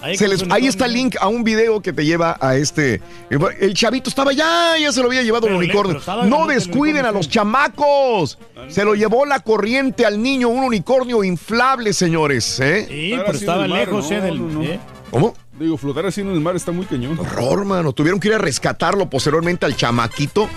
ahí, 0.00 0.16
Se 0.16 0.28
les- 0.28 0.44
ahí 0.50 0.68
está 0.68 0.86
el 0.86 0.92
link 0.92 1.16
a 1.20 1.26
un 1.26 1.42
video 1.42 1.80
que 1.82 1.92
te 1.92 2.04
lleva 2.04 2.36
a 2.40 2.54
este. 2.56 3.00
El 3.30 3.74
chavito 3.74 4.08
estaba 4.10 4.32
ya, 4.32 4.74
ya 4.78 4.92
se 4.92 5.00
lo 5.00 5.06
había 5.08 5.22
llevado 5.22 5.46
Pero 5.46 5.54
el 5.56 5.64
unicornio. 5.64 6.00
No 6.26 6.46
descuiden 6.46 7.04
a 7.04 7.10
los 7.10 7.28
chamacos. 7.28 8.38
Se 8.68 8.84
lo 8.84 8.94
llevó 8.94 9.26
la 9.26 9.40
corriente 9.40 10.06
al 10.06 10.22
niño, 10.22 10.48
un 10.50 10.62
unicornio 10.62 11.24
inflable, 11.24 11.92
señores. 11.92 12.60
¿eh? 12.60 12.86
Sí, 12.88 13.14
pero 13.26 13.38
estaba 13.38 13.66
lejos, 13.66 14.08
no, 14.08 14.16
eh, 14.16 14.20
del. 14.20 14.38
no, 14.38 14.48
no. 14.60 14.62
¿eh? 14.62 14.78
¿Cómo? 15.10 15.34
Digo, 15.58 15.76
flotar 15.76 16.06
así 16.06 16.20
en 16.20 16.30
el 16.30 16.40
mar 16.40 16.56
está 16.56 16.72
muy 16.72 16.84
cañón. 16.84 17.18
Horror, 17.18 17.64
mano. 17.64 17.92
Tuvieron 17.92 18.18
que 18.18 18.28
ir 18.28 18.34
a 18.34 18.38
rescatarlo 18.38 19.08
posteriormente 19.08 19.64
al 19.66 19.76
chamaquito. 19.76 20.48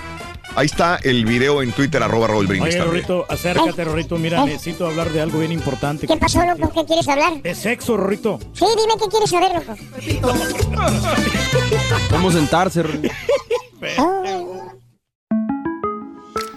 Ahí 0.56 0.66
está 0.66 0.98
el 1.04 1.24
video 1.26 1.62
en 1.62 1.72
Twitter, 1.72 2.02
arroba 2.02 2.28
Raúl 2.28 2.48
Brindis 2.48 2.74
Oye. 2.74 2.84
Rorrito, 2.84 3.26
acércate, 3.30 3.84
Rorrito. 3.84 4.18
Mira, 4.18 4.42
Ay. 4.42 4.48
necesito 4.54 4.88
hablar 4.88 5.12
de 5.12 5.22
algo 5.22 5.38
bien 5.38 5.52
importante. 5.52 6.08
¿Qué 6.08 6.18
pasó, 6.18 6.44
loco? 6.44 6.72
¿Qué 6.74 6.84
quieres 6.86 7.08
hablar? 7.08 7.42
De 7.44 7.54
sexo, 7.54 7.96
Rorrito. 7.96 8.40
Sí, 8.54 8.66
dime 8.76 8.94
qué 9.00 9.08
quieres 9.08 9.30
saber, 9.30 9.54
loco. 9.54 9.76
Vamos 12.10 12.34
a 12.34 12.38
sentarse. 12.40 12.82
Rey. 12.82 13.12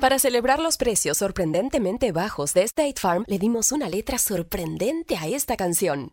Para 0.00 0.18
celebrar 0.18 0.60
los 0.60 0.78
precios 0.78 1.18
sorprendentemente 1.18 2.10
bajos 2.10 2.54
de 2.54 2.62
State 2.62 2.94
Farm, 2.96 3.24
le 3.26 3.38
dimos 3.38 3.70
una 3.70 3.90
letra 3.90 4.16
sorprendente 4.16 5.18
a 5.18 5.26
esta 5.26 5.58
canción. 5.58 6.12